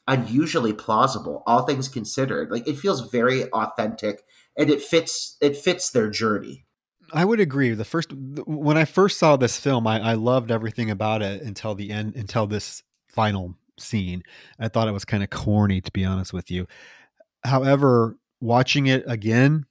unusually 0.06 0.72
plausible, 0.72 1.42
all 1.46 1.64
things 1.64 1.88
considered. 1.88 2.50
Like 2.50 2.66
it 2.68 2.78
feels 2.78 3.10
very 3.10 3.44
authentic, 3.50 4.22
and 4.58 4.70
it 4.70 4.82
fits 4.82 5.36
it 5.40 5.56
fits 5.56 5.90
their 5.90 6.10
journey. 6.10 6.66
I 7.12 7.24
would 7.24 7.40
agree. 7.40 7.70
The 7.70 7.84
first 7.84 8.12
when 8.12 8.76
I 8.76 8.84
first 8.84 9.18
saw 9.18 9.36
this 9.36 9.58
film, 9.58 9.86
I, 9.86 10.00
I 10.00 10.14
loved 10.14 10.50
everything 10.50 10.90
about 10.90 11.22
it 11.22 11.42
until 11.42 11.74
the 11.74 11.90
end, 11.90 12.14
until 12.16 12.46
this 12.46 12.82
final 13.08 13.54
scene. 13.78 14.22
I 14.58 14.68
thought 14.68 14.88
it 14.88 14.92
was 14.92 15.04
kind 15.04 15.22
of 15.22 15.30
corny, 15.30 15.80
to 15.80 15.90
be 15.92 16.04
honest 16.04 16.32
with 16.32 16.50
you. 16.50 16.66
However, 17.44 18.16
watching 18.40 18.86
it 18.86 19.04
again, 19.06 19.66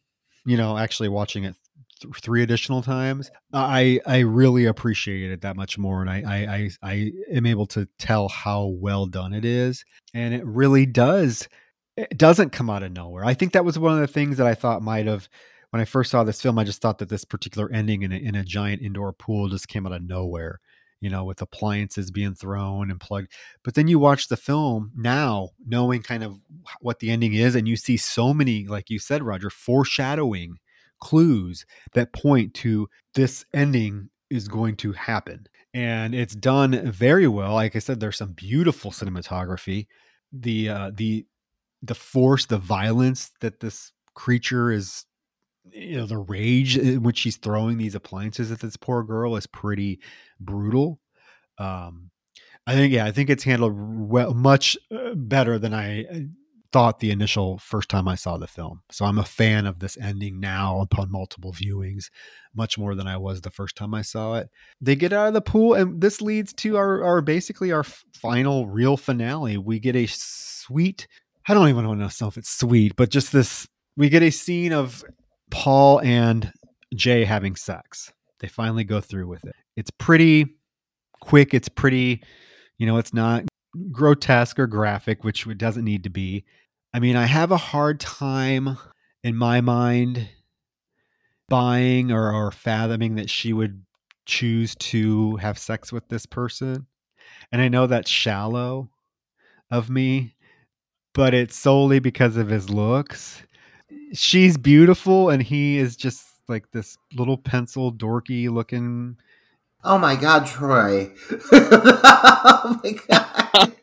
you 0.45 0.57
know, 0.57 0.77
actually 0.77 1.09
watching 1.09 1.43
it 1.43 1.55
th- 2.01 2.13
three 2.21 2.43
additional 2.43 2.81
times, 2.81 3.31
I 3.53 3.99
I 4.05 4.19
really 4.19 4.65
appreciate 4.65 5.31
it 5.31 5.41
that 5.41 5.55
much 5.55 5.77
more, 5.77 6.01
and 6.01 6.09
I, 6.09 6.23
I 6.25 6.55
I 6.55 6.69
I 6.91 7.11
am 7.31 7.45
able 7.45 7.67
to 7.67 7.87
tell 7.97 8.27
how 8.29 8.65
well 8.65 9.05
done 9.05 9.33
it 9.33 9.45
is, 9.45 9.85
and 10.13 10.33
it 10.33 10.45
really 10.45 10.85
does. 10.85 11.47
It 11.95 12.17
doesn't 12.17 12.51
come 12.51 12.69
out 12.69 12.83
of 12.83 12.93
nowhere. 12.93 13.25
I 13.25 13.33
think 13.33 13.53
that 13.53 13.65
was 13.65 13.77
one 13.77 13.93
of 13.93 13.99
the 13.99 14.07
things 14.07 14.37
that 14.37 14.47
I 14.47 14.55
thought 14.55 14.81
might 14.81 15.05
have 15.05 15.27
when 15.71 15.81
I 15.81 15.85
first 15.85 16.11
saw 16.11 16.23
this 16.23 16.41
film, 16.41 16.57
I 16.57 16.63
just 16.63 16.81
thought 16.81 16.97
that 16.99 17.09
this 17.09 17.25
particular 17.25 17.71
ending 17.71 18.01
in 18.03 18.11
a, 18.11 18.15
in 18.15 18.35
a 18.35 18.43
giant 18.43 18.81
indoor 18.81 19.13
pool 19.13 19.49
just 19.49 19.67
came 19.67 19.85
out 19.85 19.93
of 19.93 20.03
nowhere, 20.03 20.59
you 20.99 21.09
know, 21.09 21.23
with 21.23 21.41
appliances 21.41 22.11
being 22.11 22.33
thrown 22.35 22.89
and 22.89 22.99
plugged. 22.99 23.31
But 23.63 23.75
then 23.75 23.87
you 23.87 23.99
watch 23.99 24.27
the 24.27 24.37
film 24.37 24.91
now, 24.95 25.49
knowing 25.65 26.01
kind 26.01 26.23
of 26.23 26.39
what 26.81 26.99
the 26.99 27.11
ending 27.11 27.33
is, 27.33 27.55
and 27.55 27.67
you 27.67 27.75
see 27.75 27.97
so 27.97 28.33
many, 28.33 28.65
like 28.65 28.89
you 28.89 28.99
said, 28.99 29.23
Roger, 29.23 29.49
foreshadowing 29.49 30.57
clues 30.99 31.65
that 31.93 32.13
point 32.13 32.53
to 32.53 32.89
this 33.13 33.45
ending 33.53 34.09
is 34.29 34.47
going 34.47 34.75
to 34.77 34.91
happen. 34.93 35.47
And 35.73 36.15
it's 36.15 36.35
done 36.35 36.91
very 36.91 37.27
well. 37.27 37.53
Like 37.53 37.75
I 37.75 37.79
said, 37.79 37.99
there's 37.99 38.17
some 38.17 38.33
beautiful 38.33 38.91
cinematography. 38.91 39.87
The 40.31 40.69
uh, 40.69 40.91
the 40.93 41.25
the 41.81 41.95
force, 41.95 42.45
the 42.45 42.57
violence 42.57 43.31
that 43.41 43.59
this 43.59 43.91
creature 44.15 44.71
is 44.71 45.05
you 45.73 45.97
know 45.97 46.05
the 46.05 46.17
rage 46.17 46.77
in 46.77 47.03
which 47.03 47.17
she's 47.17 47.37
throwing 47.37 47.77
these 47.77 47.95
appliances 47.95 48.51
at 48.51 48.59
this 48.59 48.77
poor 48.77 49.03
girl 49.03 49.35
is 49.35 49.47
pretty 49.47 49.99
brutal. 50.39 50.99
Um 51.57 52.11
i 52.67 52.73
think 52.73 52.93
yeah 52.93 53.05
i 53.05 53.11
think 53.11 53.29
it's 53.29 53.43
handled 53.43 53.73
well 53.75 54.33
much 54.33 54.77
uh, 54.91 55.15
better 55.15 55.57
than 55.57 55.73
i 55.73 56.03
uh, 56.03 56.19
thought 56.71 56.99
the 56.99 57.09
initial 57.09 57.57
first 57.57 57.89
time 57.89 58.07
i 58.07 58.13
saw 58.15 58.37
the 58.37 58.47
film. 58.47 58.81
So 58.91 59.05
i'm 59.05 59.17
a 59.17 59.23
fan 59.23 59.65
of 59.65 59.79
this 59.79 59.97
ending 59.97 60.39
now 60.39 60.81
upon 60.81 61.11
multiple 61.11 61.51
viewings 61.51 62.09
much 62.53 62.77
more 62.77 62.93
than 62.95 63.07
i 63.07 63.17
was 63.17 63.41
the 63.41 63.49
first 63.49 63.75
time 63.75 63.93
i 63.93 64.01
saw 64.03 64.35
it. 64.35 64.49
They 64.79 64.95
get 64.95 65.13
out 65.13 65.29
of 65.29 65.33
the 65.33 65.41
pool 65.41 65.73
and 65.73 65.99
this 65.99 66.21
leads 66.21 66.53
to 66.53 66.77
our, 66.77 67.03
our 67.03 67.21
basically 67.21 67.71
our 67.71 67.83
final 67.83 68.67
real 68.67 68.97
finale. 68.97 69.57
We 69.57 69.79
get 69.79 69.95
a 69.95 70.05
sweet 70.07 71.07
i 71.47 71.53
don't 71.53 71.69
even 71.69 71.87
want 71.87 71.99
to 71.99 72.23
know 72.23 72.27
if 72.27 72.37
it's 72.37 72.51
sweet 72.51 72.95
but 72.95 73.09
just 73.09 73.31
this 73.31 73.67
we 73.97 74.09
get 74.09 74.21
a 74.21 74.29
scene 74.29 74.71
of 74.71 75.03
Paul 75.49 75.99
and 76.01 76.51
Jay 76.95 77.25
having 77.25 77.55
sex. 77.55 78.11
They 78.39 78.47
finally 78.47 78.83
go 78.83 79.01
through 79.01 79.27
with 79.27 79.45
it. 79.45 79.55
It's 79.75 79.91
pretty 79.91 80.57
quick. 81.21 81.53
It's 81.53 81.69
pretty, 81.69 82.23
you 82.77 82.85
know, 82.85 82.97
it's 82.97 83.13
not 83.13 83.45
grotesque 83.91 84.59
or 84.59 84.67
graphic, 84.67 85.23
which 85.23 85.45
it 85.45 85.57
doesn't 85.57 85.85
need 85.85 86.03
to 86.03 86.09
be. 86.09 86.45
I 86.93 86.99
mean, 86.99 87.15
I 87.15 87.25
have 87.25 87.51
a 87.51 87.57
hard 87.57 87.99
time 87.99 88.77
in 89.23 89.35
my 89.35 89.61
mind 89.61 90.27
buying 91.49 92.11
or, 92.11 92.31
or 92.33 92.51
fathoming 92.51 93.15
that 93.15 93.29
she 93.29 93.53
would 93.53 93.83
choose 94.25 94.75
to 94.75 95.35
have 95.37 95.57
sex 95.57 95.91
with 95.91 96.07
this 96.07 96.25
person. 96.25 96.87
And 97.51 97.61
I 97.61 97.67
know 97.67 97.87
that's 97.87 98.09
shallow 98.09 98.89
of 99.71 99.89
me, 99.89 100.35
but 101.13 101.33
it's 101.33 101.57
solely 101.57 101.99
because 101.99 102.37
of 102.37 102.49
his 102.49 102.69
looks 102.69 103.43
she's 104.13 104.57
beautiful 104.57 105.29
and 105.29 105.41
he 105.41 105.77
is 105.77 105.95
just 105.95 106.25
like 106.47 106.71
this 106.71 106.97
little 107.13 107.37
pencil 107.37 107.93
dorky 107.93 108.49
looking 108.49 109.17
Oh 109.81 109.97
my 109.97 110.17
God, 110.17 110.45
Troy! 110.45 111.11
oh 111.53 112.81
my 112.83 112.91
God! 113.07 113.73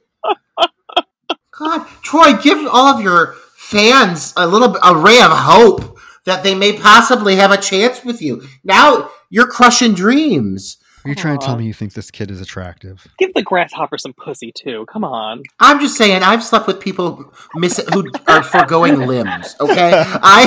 God, 1.58 1.86
Troy, 2.02 2.36
give 2.36 2.66
all 2.66 2.86
of 2.86 3.00
your 3.00 3.34
fans 3.54 4.34
a 4.36 4.46
little 4.46 4.76
a 4.82 4.94
ray 4.94 5.20
of 5.20 5.30
hope 5.30 5.98
that 6.26 6.42
they 6.42 6.54
may 6.54 6.74
possibly 6.74 7.36
have 7.36 7.50
a 7.50 7.56
chance 7.56 8.04
with 8.04 8.20
you. 8.20 8.46
Now 8.62 9.10
you're 9.30 9.46
crushing 9.46 9.94
dreams. 9.94 10.76
Are 11.06 11.10
you 11.10 11.14
trying 11.14 11.38
to 11.38 11.46
tell 11.46 11.54
Aw. 11.54 11.58
me 11.58 11.66
you 11.66 11.72
think 11.72 11.92
this 11.92 12.10
kid 12.10 12.32
is 12.32 12.40
attractive? 12.40 13.06
Give 13.16 13.32
the 13.34 13.42
grasshopper 13.42 13.96
some 13.96 14.12
pussy 14.12 14.50
too. 14.50 14.84
Come 14.92 15.04
on. 15.04 15.44
I'm 15.60 15.78
just 15.78 15.96
saying, 15.96 16.24
I've 16.24 16.42
slept 16.42 16.66
with 16.66 16.80
people 16.80 17.32
miss 17.54 17.80
who 17.94 18.10
are 18.26 18.42
foregoing 18.42 19.06
limbs. 19.06 19.54
Okay, 19.60 19.92
I, 19.94 20.18
I 20.22 20.46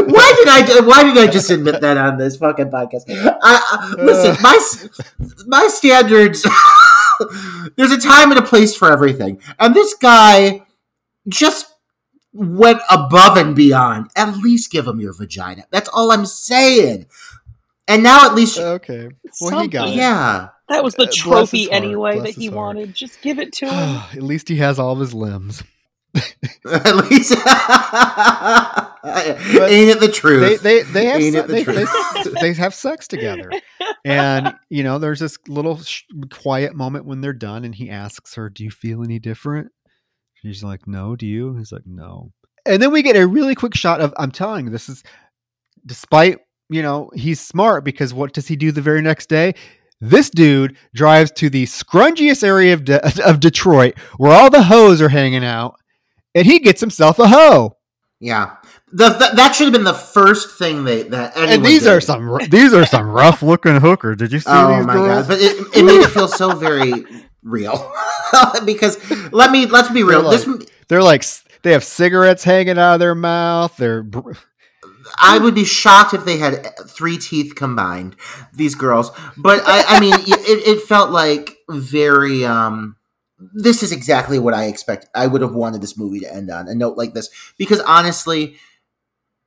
why 0.07 0.35
did 0.39 0.49
I 0.49 0.81
why 0.87 1.05
did 1.05 1.19
I 1.19 1.27
just 1.31 1.51
admit 1.51 1.83
that 1.83 1.99
on 1.99 2.17
this 2.17 2.39
fucking 2.39 2.71
podcast? 2.71 3.03
I, 3.09 3.37
I- 3.43 3.95
listen, 4.03 4.35
my 4.43 4.59
my 5.47 5.69
standards. 5.69 6.47
there's 7.77 7.93
a 7.93 8.01
time 8.01 8.31
and 8.31 8.41
a 8.41 8.43
place 8.43 8.75
for 8.75 8.91
everything, 8.91 9.43
and 9.59 9.75
this 9.75 9.93
guy 9.95 10.65
just 11.29 11.72
went 12.33 12.81
above 12.91 13.37
and 13.37 13.55
beyond. 13.55 14.11
At 14.17 14.37
least 14.39 14.71
give 14.73 14.87
him 14.87 15.01
your 15.01 15.13
vagina. 15.13 15.65
That's 15.71 15.89
all 15.91 16.11
I'm 16.13 16.27
saying. 16.27 17.07
And 17.89 18.03
now 18.03 18.25
at 18.27 18.35
least, 18.35 18.59
Okay. 18.59 19.09
Well, 19.41 19.61
he 19.61 19.69
got 19.69 19.89
it. 19.89 19.95
yeah. 19.97 20.49
That 20.69 20.83
was 20.85 20.95
the 20.95 21.03
Uh, 21.03 21.07
bless 21.07 21.15
his 21.17 21.23
trophy 21.23 21.65
heart, 21.65 21.75
anyway 21.83 22.13
bless 22.15 22.35
that 22.35 22.41
he 22.41 22.47
heart. 22.47 22.57
wanted. 22.57 22.95
Just 22.95 23.21
give 23.23 23.39
it 23.39 23.53
to 23.55 23.67
him. 23.67 24.01
At 24.17 24.23
least 24.23 24.49
he 24.49 24.57
has 24.57 24.79
all 24.79 24.93
of 24.93 25.01
his 25.01 25.13
limbs. 25.13 25.63
At 26.71 26.97
least, 27.11 27.33
ain't 29.05 29.91
it 29.91 30.01
the 30.01 30.07
They 30.07 30.13
truth? 30.13 30.63
they 30.63 30.83
they 30.83 31.05
have 31.07 31.21
Ain't 31.21 31.33
se- 31.35 31.39
it 31.41 31.47
the 31.47 31.53
they, 31.55 31.65
truth? 31.65 31.89
they, 32.25 32.31
they 32.41 32.53
have 32.55 32.75
sex 32.75 33.09
together, 33.09 33.51
and 34.05 34.55
you 34.69 34.83
know 34.85 34.99
there's 34.99 35.21
this 35.21 35.39
little 35.49 35.79
sh- 35.83 36.03
quiet 36.31 36.75
moment 36.75 37.07
when 37.07 37.21
they're 37.23 37.33
done, 37.33 37.65
and 37.65 37.75
he 37.75 37.89
asks 37.91 38.35
her, 38.35 38.51
"Do 38.51 38.63
you 38.65 38.71
feel 38.71 39.03
any 39.03 39.19
different?" 39.19 39.73
She's 40.43 40.63
like, 40.65 40.87
"No." 40.87 41.17
Do 41.17 41.27
you? 41.27 41.57
He's 41.57 41.73
like, 41.73 41.87
"No." 41.87 42.33
And 42.67 42.83
then 42.83 42.91
we 42.93 43.03
get 43.03 43.17
a 43.17 43.27
really 43.27 43.55
quick 43.55 43.75
shot 43.75 44.01
of 44.01 44.13
I'm 44.17 44.31
telling 44.33 44.67
you, 44.67 44.71
this 44.73 44.89
is 44.89 45.03
despite 45.87 46.39
you 46.69 46.83
know 46.83 47.11
he's 47.15 47.41
smart 47.41 47.85
because 47.85 48.13
what 48.15 48.33
does 48.33 48.49
he 48.49 48.57
do 48.57 48.73
the 48.73 48.81
very 48.83 49.03
next 49.03 49.29
day? 49.29 49.55
This 50.01 50.31
dude 50.31 50.77
drives 50.95 51.31
to 51.33 51.49
the 51.49 51.65
scrungiest 51.67 52.43
area 52.43 52.75
of, 52.75 52.85
De- 52.85 53.25
of 53.29 53.39
Detroit 53.41 53.95
where 54.17 54.33
all 54.33 54.51
the 54.51 54.65
hoes 54.65 55.01
are 55.01 55.09
hanging 55.09 55.45
out, 55.45 55.77
and 56.35 56.45
he 56.47 56.59
gets 56.59 56.81
himself 56.81 57.19
a 57.21 57.29
hoe. 57.29 57.77
yeah, 58.21 58.57
the, 58.93 59.09
the, 59.11 59.31
that 59.37 59.55
should 59.55 59.65
have 59.67 59.73
been 59.73 59.85
the 59.85 59.95
first 59.95 60.59
thing 60.59 60.85
they 60.85 61.03
that. 61.05 61.37
and 61.37 61.45
anyone 61.51 61.69
these 61.71 61.87
are 61.87 62.01
some 62.01 62.39
these 62.51 62.75
are 62.75 62.85
some 62.87 63.07
rough 63.09 63.43
looking 63.43 63.77
hookers. 63.81 64.17
Did 64.17 64.33
you 64.33 64.41
see 64.41 64.51
Oh 64.51 64.77
these 64.77 64.87
my 64.87 64.95
girls? 64.95 65.27
god! 65.27 65.29
But 65.29 65.41
it, 65.41 65.77
it 65.77 65.85
made 65.85 66.01
it 66.01 66.11
feel 66.11 66.27
so 66.29 66.55
very 66.57 66.93
real 67.43 67.93
because 68.65 68.99
let 69.33 69.51
me 69.51 69.67
let's 69.67 69.91
be 69.91 70.03
real. 70.03 70.23
They're 70.29 70.39
this 70.39 70.67
They're 70.89 71.03
like 71.03 71.25
they 71.63 71.73
have 71.73 71.85
cigarettes 71.85 72.45
hanging 72.45 72.79
out 72.79 72.95
of 72.95 73.01
their 73.01 73.15
mouth. 73.15 73.77
They're 73.77 74.03
br- 74.03 74.33
I 75.21 75.39
would 75.39 75.55
be 75.55 75.65
shocked 75.65 76.15
if 76.15 76.25
they 76.25 76.39
had 76.39 76.67
three 76.89 77.19
teeth 77.19 77.55
combined. 77.55 78.17
These 78.53 78.75
girls, 78.75 79.11
but 79.37 79.63
I, 79.67 79.97
I 79.97 80.01
mean, 80.01 80.15
it, 80.15 80.67
it 80.67 80.83
felt 80.83 81.11
like 81.11 81.57
very. 81.69 82.45
um 82.45 82.97
This 83.39 83.83
is 83.83 83.93
exactly 83.93 84.39
what 84.39 84.55
I 84.55 84.65
expect. 84.65 85.07
I 85.15 85.27
would 85.27 85.41
have 85.41 85.55
wanted 85.55 85.83
this 85.83 85.99
movie 85.99 86.21
to 86.21 86.33
end 86.33 86.51
on 86.51 86.69
a 86.69 86.75
note 86.75 86.97
like 86.97 87.15
this 87.15 87.29
because 87.59 87.81
honestly, 87.81 88.57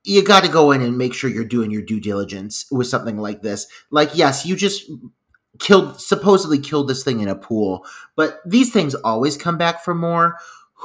you 0.04 0.24
got 0.24 0.44
to 0.44 0.50
go 0.50 0.72
in 0.72 0.82
and 0.82 0.98
make 0.98 1.14
sure 1.14 1.30
you're 1.30 1.44
doing 1.44 1.72
your 1.72 1.82
due 1.82 2.00
diligence 2.00 2.66
with 2.72 2.88
something 2.88 3.18
like 3.18 3.42
this. 3.42 3.68
Like, 3.90 4.12
yes, 4.14 4.46
you 4.46 4.56
just 4.56 4.90
killed 5.60 6.00
supposedly 6.02 6.60
killed 6.60 6.88
this 6.88 7.04
thing 7.04 7.20
in 7.22 7.28
a 7.28 7.36
pool, 7.36 7.86
but 8.16 8.40
these 8.46 8.72
things 8.72 8.96
always 8.96 9.38
come 9.38 9.58
back 9.58 9.84
for 9.84 9.94
more. 9.96 10.38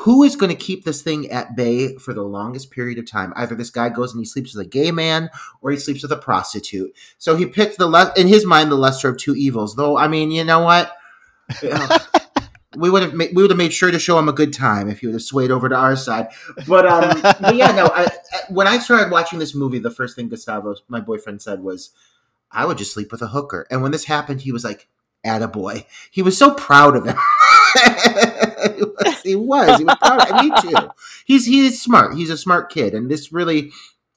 Who 0.04 0.22
is 0.22 0.36
going 0.36 0.50
to 0.50 0.56
keep 0.56 0.84
this 0.84 1.02
thing 1.02 1.30
at 1.30 1.56
bay 1.56 1.96
for 1.96 2.14
the 2.14 2.22
longest 2.22 2.70
period 2.70 2.98
of 2.98 3.10
time? 3.10 3.32
Either 3.36 3.54
this 3.54 3.70
guy 3.70 3.88
goes 3.88 4.12
and 4.12 4.20
he 4.20 4.24
sleeps 4.24 4.54
with 4.54 4.64
a 4.64 4.68
gay 4.68 4.92
man, 4.92 5.28
or 5.60 5.72
he 5.72 5.76
sleeps 5.76 6.02
with 6.02 6.12
a 6.12 6.16
prostitute. 6.16 6.94
So 7.18 7.36
he 7.36 7.44
picked 7.44 7.76
the 7.76 7.86
le- 7.88 8.12
in 8.16 8.28
his 8.28 8.46
mind 8.46 8.70
the 8.70 8.76
lesser 8.76 9.08
of 9.08 9.18
two 9.18 9.34
evils. 9.34 9.74
Though 9.76 9.98
I 9.98 10.08
mean, 10.08 10.30
you 10.30 10.44
know 10.44 10.60
what? 10.60 10.92
We 12.76 12.88
would 12.88 13.02
have 13.02 13.14
ma- 13.14 13.24
we 13.34 13.42
would 13.42 13.50
have 13.50 13.58
made 13.58 13.72
sure 13.72 13.90
to 13.90 13.98
show 13.98 14.16
him 14.16 14.28
a 14.28 14.32
good 14.32 14.52
time 14.52 14.88
if 14.88 15.00
he 15.00 15.06
would 15.08 15.14
have 15.14 15.22
swayed 15.22 15.50
over 15.50 15.68
to 15.68 15.74
our 15.74 15.96
side. 15.96 16.28
But 16.68 16.86
um, 16.86 17.20
but 17.40 17.56
yeah, 17.56 17.72
no. 17.72 17.86
I, 17.86 18.04
I- 18.04 18.40
when 18.48 18.68
I 18.68 18.78
started 18.78 19.10
watching 19.10 19.40
this 19.40 19.56
movie, 19.56 19.80
the 19.80 19.90
first 19.90 20.14
thing 20.14 20.28
Gustavo, 20.28 20.76
my 20.86 21.00
boyfriend, 21.00 21.42
said 21.42 21.64
was, 21.64 21.90
"I 22.52 22.66
would 22.66 22.78
just 22.78 22.92
sleep 22.92 23.12
with 23.12 23.22
a 23.22 23.28
hooker." 23.28 23.66
And 23.70 23.82
when 23.82 23.92
this 23.92 24.04
happened, 24.04 24.42
he 24.42 24.52
was 24.52 24.64
like, 24.64 24.88
"Attaboy." 25.26 25.84
He 26.10 26.22
was 26.22 26.36
so 26.38 26.54
proud 26.54 26.96
of 26.96 27.04
him. 27.06 27.16
he 28.76 28.82
was. 28.82 29.20
He 29.22 29.36
was. 29.36 29.78
He 29.78 29.84
was 29.84 29.96
proud. 29.96 30.30
Of, 30.30 30.44
me 30.44 30.70
too. 30.70 30.90
He's 31.24 31.46
he's 31.46 31.80
smart. 31.80 32.16
He's 32.16 32.30
a 32.30 32.36
smart 32.36 32.70
kid, 32.70 32.94
and 32.94 33.10
this 33.10 33.32
really 33.32 33.70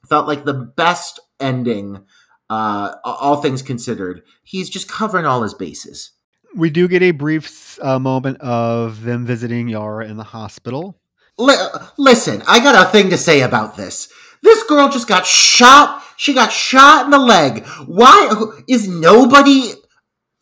felt 0.08 0.26
like 0.26 0.44
the 0.44 0.54
best 0.54 1.20
ending. 1.40 2.04
Uh, 2.50 2.94
all 3.04 3.40
things 3.40 3.62
considered, 3.62 4.22
he's 4.42 4.68
just 4.68 4.86
covering 4.86 5.24
all 5.24 5.42
his 5.42 5.54
bases. 5.54 6.10
we 6.54 6.68
do 6.68 6.86
get 6.86 7.02
a 7.02 7.10
brief 7.10 7.78
uh, 7.82 7.98
moment 7.98 8.38
of 8.42 9.02
them 9.02 9.24
visiting 9.24 9.66
Yara 9.66 10.06
in 10.06 10.18
the 10.18 10.24
hospital. 10.24 11.00
Li- 11.38 11.56
listen, 11.96 12.42
I 12.46 12.60
got 12.60 12.86
a 12.86 12.90
thing 12.90 13.08
to 13.10 13.16
say 13.16 13.40
about 13.40 13.76
this. 13.78 14.08
This 14.42 14.62
girl 14.64 14.90
just 14.90 15.08
got 15.08 15.24
shot. 15.26 16.03
She 16.24 16.32
got 16.32 16.50
shot 16.50 17.04
in 17.04 17.10
the 17.10 17.18
leg. 17.18 17.66
Why 17.86 18.46
is 18.66 18.88
nobody 18.88 19.72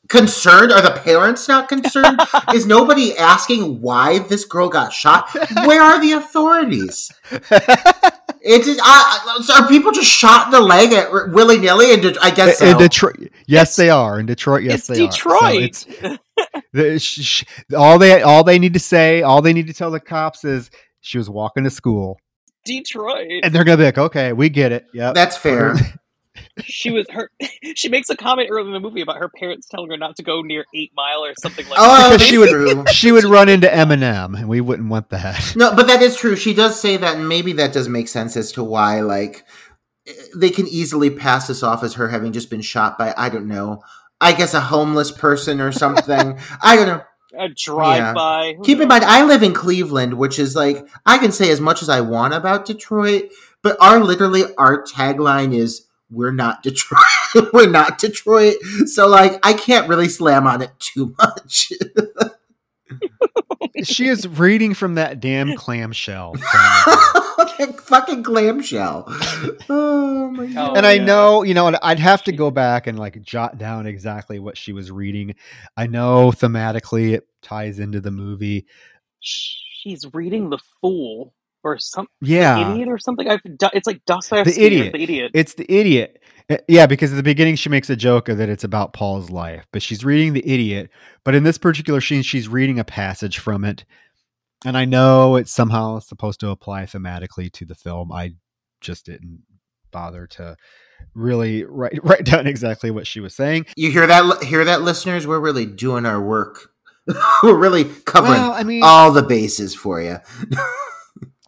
concerned? 0.08 0.70
Are 0.70 0.80
the 0.80 0.92
parents 0.92 1.48
not 1.48 1.68
concerned? 1.68 2.20
is 2.54 2.66
nobody 2.66 3.16
asking 3.18 3.80
why 3.80 4.20
this 4.20 4.44
girl 4.44 4.68
got 4.68 4.92
shot? 4.92 5.28
Where 5.66 5.82
are 5.82 6.00
the 6.00 6.12
authorities? 6.12 7.10
It's 7.30 8.66
just, 8.66 8.80
I, 8.80 9.36
I- 9.38 9.42
so 9.42 9.54
are 9.54 9.66
people 9.68 9.90
just 9.90 10.08
shot 10.08 10.46
in 10.46 10.50
the 10.52 10.60
leg 10.60 10.92
at 10.92 11.10
willy 11.32 11.58
nilly? 11.58 11.92
And 11.94 12.16
I 12.22 12.30
guess 12.30 12.58
so. 12.58 12.66
in 12.70 12.78
Detroit, 12.78 13.30
yes, 13.48 13.74
they 13.74 13.90
are. 13.90 14.20
In 14.20 14.26
Detroit, 14.26 14.62
yes, 14.62 14.74
it's 14.74 14.86
they 14.86 15.06
Detroit. 15.08 15.42
are. 15.42 15.50
So 15.50 15.58
it's 15.58 15.86
the, 16.72 16.98
sh- 17.00 17.20
sh- 17.22 17.44
all 17.76 17.98
they 17.98 18.22
all 18.22 18.44
they 18.44 18.60
need 18.60 18.74
to 18.74 18.80
say, 18.80 19.22
all 19.22 19.42
they 19.42 19.52
need 19.52 19.66
to 19.66 19.72
tell 19.74 19.90
the 19.90 19.98
cops 19.98 20.44
is 20.44 20.70
she 21.00 21.18
was 21.18 21.28
walking 21.28 21.64
to 21.64 21.70
school, 21.70 22.20
Detroit. 22.64 23.28
and 23.42 23.54
they're 23.54 23.64
gonna 23.64 23.76
be 23.78 23.84
like, 23.84 23.98
"Okay, 23.98 24.32
we 24.32 24.48
get 24.48 24.72
it. 24.72 24.86
Yeah, 24.94 25.12
That's 25.12 25.36
fair. 25.36 25.74
she 26.64 26.90
was 26.90 27.06
her. 27.10 27.30
She 27.74 27.88
makes 27.88 28.10
a 28.10 28.16
comment 28.16 28.48
early 28.50 28.66
in 28.68 28.72
the 28.74 28.80
movie 28.80 29.00
about 29.00 29.16
her 29.16 29.28
parents 29.30 29.66
telling 29.68 29.90
her 29.90 29.96
not 29.96 30.16
to 30.16 30.22
go 30.22 30.42
near 30.42 30.66
Eight 30.74 30.92
Mile 30.94 31.24
or 31.24 31.32
something 31.40 31.66
like 31.68 31.78
Oh, 31.80 31.96
that. 31.96 32.10
because 32.10 32.26
she 32.26 32.36
would 32.38 32.88
she 32.90 33.10
would 33.12 33.24
run 33.24 33.48
into 33.48 33.66
Eminem, 33.66 34.36
and 34.38 34.48
we 34.48 34.60
wouldn't 34.60 34.88
want 34.90 35.08
that. 35.10 35.54
No, 35.56 35.74
but 35.74 35.86
that 35.86 36.02
is 36.02 36.16
true. 36.16 36.36
She 36.36 36.52
does 36.54 36.78
say 36.78 36.96
that, 36.98 37.16
and 37.16 37.28
maybe 37.28 37.52
that 37.54 37.72
does 37.72 37.88
make 37.88 38.08
sense 38.08 38.36
as 38.36 38.52
to 38.52 38.62
why, 38.64 39.00
like, 39.00 39.44
they 40.36 40.50
can 40.50 40.66
easily 40.68 41.08
pass 41.10 41.46
this 41.48 41.62
off 41.62 41.82
as 41.82 41.94
her 41.94 42.08
having 42.08 42.32
just 42.32 42.50
been 42.50 42.60
shot 42.60 42.98
by, 42.98 43.14
I 43.16 43.28
don't 43.30 43.48
know, 43.48 43.82
I 44.20 44.32
guess 44.32 44.52
a 44.54 44.60
homeless 44.60 45.10
person 45.12 45.60
or 45.60 45.72
something. 45.72 46.38
I 46.62 46.76
don't 46.76 46.86
know. 46.88 47.02
A 47.38 47.48
drive 47.48 48.14
by. 48.14 48.56
Keep 48.62 48.80
in 48.80 48.88
mind, 48.88 49.04
I 49.04 49.24
live 49.24 49.42
in 49.42 49.54
Cleveland, 49.54 50.14
which 50.14 50.38
is 50.38 50.54
like, 50.54 50.86
I 51.06 51.18
can 51.18 51.32
say 51.32 51.50
as 51.50 51.60
much 51.60 51.82
as 51.82 51.88
I 51.88 52.00
want 52.00 52.34
about 52.34 52.66
Detroit, 52.66 53.30
but 53.62 53.76
our 53.80 54.00
literally, 54.00 54.44
our 54.56 54.82
tagline 54.82 55.54
is, 55.54 55.86
we're 56.10 56.32
not 56.32 56.62
Detroit. 56.62 57.00
we're 57.52 57.70
not 57.70 57.98
Detroit. 57.98 58.56
So, 58.86 59.08
like, 59.08 59.38
I 59.42 59.54
can't 59.54 59.88
really 59.88 60.08
slam 60.08 60.46
on 60.46 60.60
it 60.60 60.72
too 60.78 61.14
much. 61.18 61.72
she 63.82 64.08
is 64.08 64.28
reading 64.28 64.74
from 64.74 64.96
that 64.96 65.20
damn 65.20 65.56
clamshell. 65.56 66.34
Fucking 67.82 68.22
clamshell. 68.22 69.04
Oh 69.68 70.30
my 70.30 70.46
god. 70.46 70.70
Oh, 70.70 70.74
and 70.76 70.86
I 70.86 70.94
yeah. 70.94 71.04
know, 71.04 71.42
you 71.42 71.52
know, 71.54 71.66
and 71.66 71.76
I'd 71.82 71.98
have 71.98 72.22
to 72.24 72.32
go 72.32 72.50
back 72.50 72.86
and 72.86 72.98
like 72.98 73.20
jot 73.22 73.58
down 73.58 73.86
exactly 73.86 74.38
what 74.38 74.56
she 74.56 74.72
was 74.72 74.90
reading. 74.90 75.34
I 75.76 75.86
know 75.86 76.30
thematically 76.30 77.12
it 77.14 77.26
ties 77.42 77.78
into 77.78 78.00
the 78.00 78.10
movie. 78.10 78.66
She's 79.20 80.06
reading 80.14 80.50
The 80.50 80.58
Fool 80.80 81.34
or 81.64 81.78
some 81.78 82.06
Yeah. 82.20 82.72
idiot 82.72 82.88
or 82.88 82.98
something. 82.98 83.28
I've, 83.28 83.40
it's 83.44 83.86
like 83.86 84.04
Dostoevsky. 84.06 84.52
The 84.60 84.66
Idiot. 84.66 84.92
The 84.94 85.02
idiot. 85.02 85.30
It's 85.34 85.54
the 85.54 85.70
idiot. 85.72 86.22
Uh, 86.50 86.56
Yeah, 86.68 86.86
because 86.86 87.12
at 87.12 87.16
the 87.16 87.22
beginning 87.22 87.56
she 87.56 87.68
makes 87.68 87.90
a 87.90 87.96
joke 87.96 88.28
of 88.28 88.38
that 88.38 88.48
it's 88.48 88.64
about 88.64 88.92
Paul's 88.92 89.30
life, 89.30 89.66
but 89.72 89.82
she's 89.82 90.04
reading 90.04 90.32
the 90.32 90.48
idiot. 90.48 90.90
But 91.24 91.34
in 91.34 91.44
this 91.44 91.58
particular 91.58 92.00
scene, 92.00 92.22
she's 92.22 92.48
reading 92.48 92.78
a 92.78 92.84
passage 92.84 93.38
from 93.38 93.64
it. 93.64 93.84
And 94.64 94.76
I 94.76 94.84
know 94.84 95.36
it's 95.36 95.52
somehow 95.52 95.98
supposed 95.98 96.40
to 96.40 96.50
apply 96.50 96.84
thematically 96.84 97.50
to 97.52 97.64
the 97.64 97.74
film. 97.74 98.12
I 98.12 98.34
just 98.80 99.06
didn't 99.06 99.42
bother 99.90 100.26
to 100.26 100.56
really 101.14 101.64
write 101.64 101.98
write 102.02 102.24
down 102.24 102.46
exactly 102.46 102.90
what 102.90 103.06
she 103.06 103.20
was 103.20 103.34
saying. 103.34 103.66
You 103.76 103.90
hear 103.90 104.06
that? 104.06 104.44
Hear 104.44 104.64
that, 104.64 104.82
listeners? 104.82 105.26
We're 105.26 105.40
really 105.40 105.66
doing 105.66 106.06
our 106.06 106.20
work. 106.20 106.70
We're 107.42 107.58
really 107.58 107.84
covering 107.84 108.34
Well, 108.34 108.52
I 108.52 108.62
mean, 108.62 108.82
all 108.84 109.12
the 109.12 109.22
bases 109.22 109.74
for 109.74 110.00
you. 110.00 110.18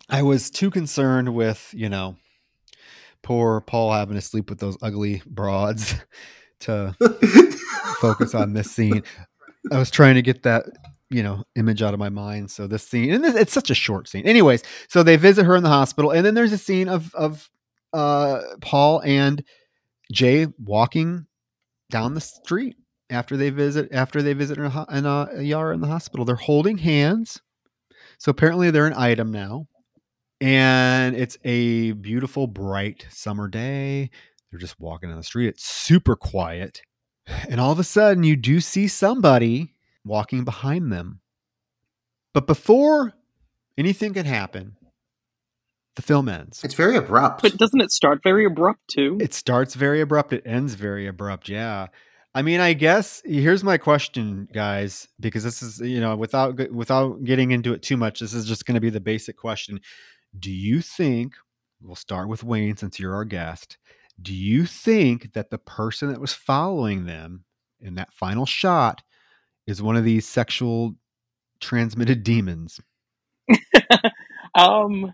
I 0.08 0.22
was 0.22 0.50
too 0.50 0.70
concerned 0.70 1.34
with, 1.34 1.70
you 1.72 1.88
know, 1.88 2.16
poor 3.22 3.60
Paul 3.60 3.92
having 3.92 4.16
to 4.16 4.20
sleep 4.20 4.50
with 4.50 4.58
those 4.58 4.76
ugly 4.82 5.22
broads 5.26 5.94
to 6.60 6.94
focus 8.00 8.34
on 8.34 8.52
this 8.52 8.70
scene. 8.70 9.02
I 9.72 9.78
was 9.78 9.90
trying 9.90 10.16
to 10.16 10.22
get 10.22 10.42
that 10.42 10.66
you 11.14 11.22
know 11.22 11.44
image 11.54 11.80
out 11.80 11.94
of 11.94 12.00
my 12.00 12.08
mind. 12.08 12.50
So 12.50 12.66
this 12.66 12.86
scene, 12.86 13.12
and 13.12 13.24
it's 13.24 13.52
such 13.52 13.70
a 13.70 13.74
short 13.74 14.08
scene. 14.08 14.26
Anyways, 14.26 14.62
so 14.88 15.02
they 15.02 15.16
visit 15.16 15.46
her 15.46 15.54
in 15.54 15.62
the 15.62 15.68
hospital, 15.68 16.10
and 16.10 16.26
then 16.26 16.34
there's 16.34 16.52
a 16.52 16.58
scene 16.58 16.88
of 16.88 17.14
of 17.14 17.48
uh, 17.92 18.40
Paul 18.60 19.00
and 19.04 19.44
Jay 20.12 20.48
walking 20.58 21.26
down 21.90 22.14
the 22.14 22.20
street 22.20 22.76
after 23.10 23.36
they 23.36 23.50
visit 23.50 23.92
after 23.92 24.22
they 24.22 24.32
visit 24.32 24.58
in 24.58 24.64
in 24.64 25.06
a, 25.06 25.40
Yara 25.40 25.74
in 25.74 25.80
the 25.80 25.86
hospital. 25.86 26.24
They're 26.24 26.34
holding 26.34 26.78
hands. 26.78 27.40
So 28.18 28.30
apparently 28.30 28.70
they're 28.70 28.86
an 28.86 28.94
item 28.96 29.30
now. 29.30 29.68
And 30.40 31.16
it's 31.16 31.38
a 31.44 31.92
beautiful, 31.92 32.46
bright 32.46 33.06
summer 33.10 33.48
day. 33.48 34.10
They're 34.50 34.60
just 34.60 34.78
walking 34.80 35.08
down 35.08 35.16
the 35.16 35.24
street. 35.24 35.48
It's 35.48 35.64
super 35.64 36.16
quiet. 36.16 36.82
And 37.48 37.60
all 37.60 37.72
of 37.72 37.78
a 37.78 37.84
sudden, 37.84 38.24
you 38.24 38.36
do 38.36 38.60
see 38.60 38.86
somebody 38.88 39.73
walking 40.04 40.44
behind 40.44 40.92
them. 40.92 41.20
But 42.32 42.46
before 42.46 43.14
anything 43.78 44.14
can 44.14 44.26
happen, 44.26 44.76
the 45.96 46.02
film 46.02 46.28
ends. 46.28 46.62
It's 46.64 46.74
very 46.74 46.96
abrupt. 46.96 47.42
But 47.42 47.56
doesn't 47.56 47.80
it 47.80 47.92
start 47.92 48.20
very 48.22 48.44
abrupt 48.44 48.88
too? 48.88 49.16
It 49.20 49.32
starts 49.32 49.74
very 49.74 50.00
abrupt. 50.00 50.32
It 50.32 50.42
ends 50.44 50.74
very 50.74 51.06
abrupt. 51.06 51.48
Yeah. 51.48 51.86
I 52.34 52.42
mean, 52.42 52.58
I 52.60 52.72
guess 52.72 53.22
here's 53.24 53.62
my 53.62 53.78
question, 53.78 54.48
guys, 54.52 55.06
because 55.20 55.44
this 55.44 55.62
is 55.62 55.80
you 55.80 56.00
know 56.00 56.16
without 56.16 56.70
without 56.72 57.22
getting 57.22 57.52
into 57.52 57.72
it 57.72 57.82
too 57.82 57.96
much, 57.96 58.20
this 58.20 58.34
is 58.34 58.44
just 58.44 58.66
going 58.66 58.74
to 58.74 58.80
be 58.80 58.90
the 58.90 59.00
basic 59.00 59.36
question. 59.36 59.80
Do 60.36 60.50
you 60.50 60.80
think 60.80 61.34
we'll 61.80 61.94
start 61.94 62.28
with 62.28 62.42
Wayne 62.42 62.76
since 62.76 62.98
you're 62.98 63.14
our 63.14 63.24
guest? 63.24 63.78
Do 64.20 64.34
you 64.34 64.66
think 64.66 65.32
that 65.34 65.50
the 65.50 65.58
person 65.58 66.08
that 66.08 66.20
was 66.20 66.32
following 66.32 67.06
them 67.06 67.44
in 67.80 67.94
that 67.94 68.12
final 68.12 68.46
shot 68.46 69.02
is 69.66 69.82
one 69.82 69.96
of 69.96 70.04
these 70.04 70.26
sexual 70.26 70.94
transmitted 71.60 72.22
demons? 72.22 72.80
um, 74.54 75.12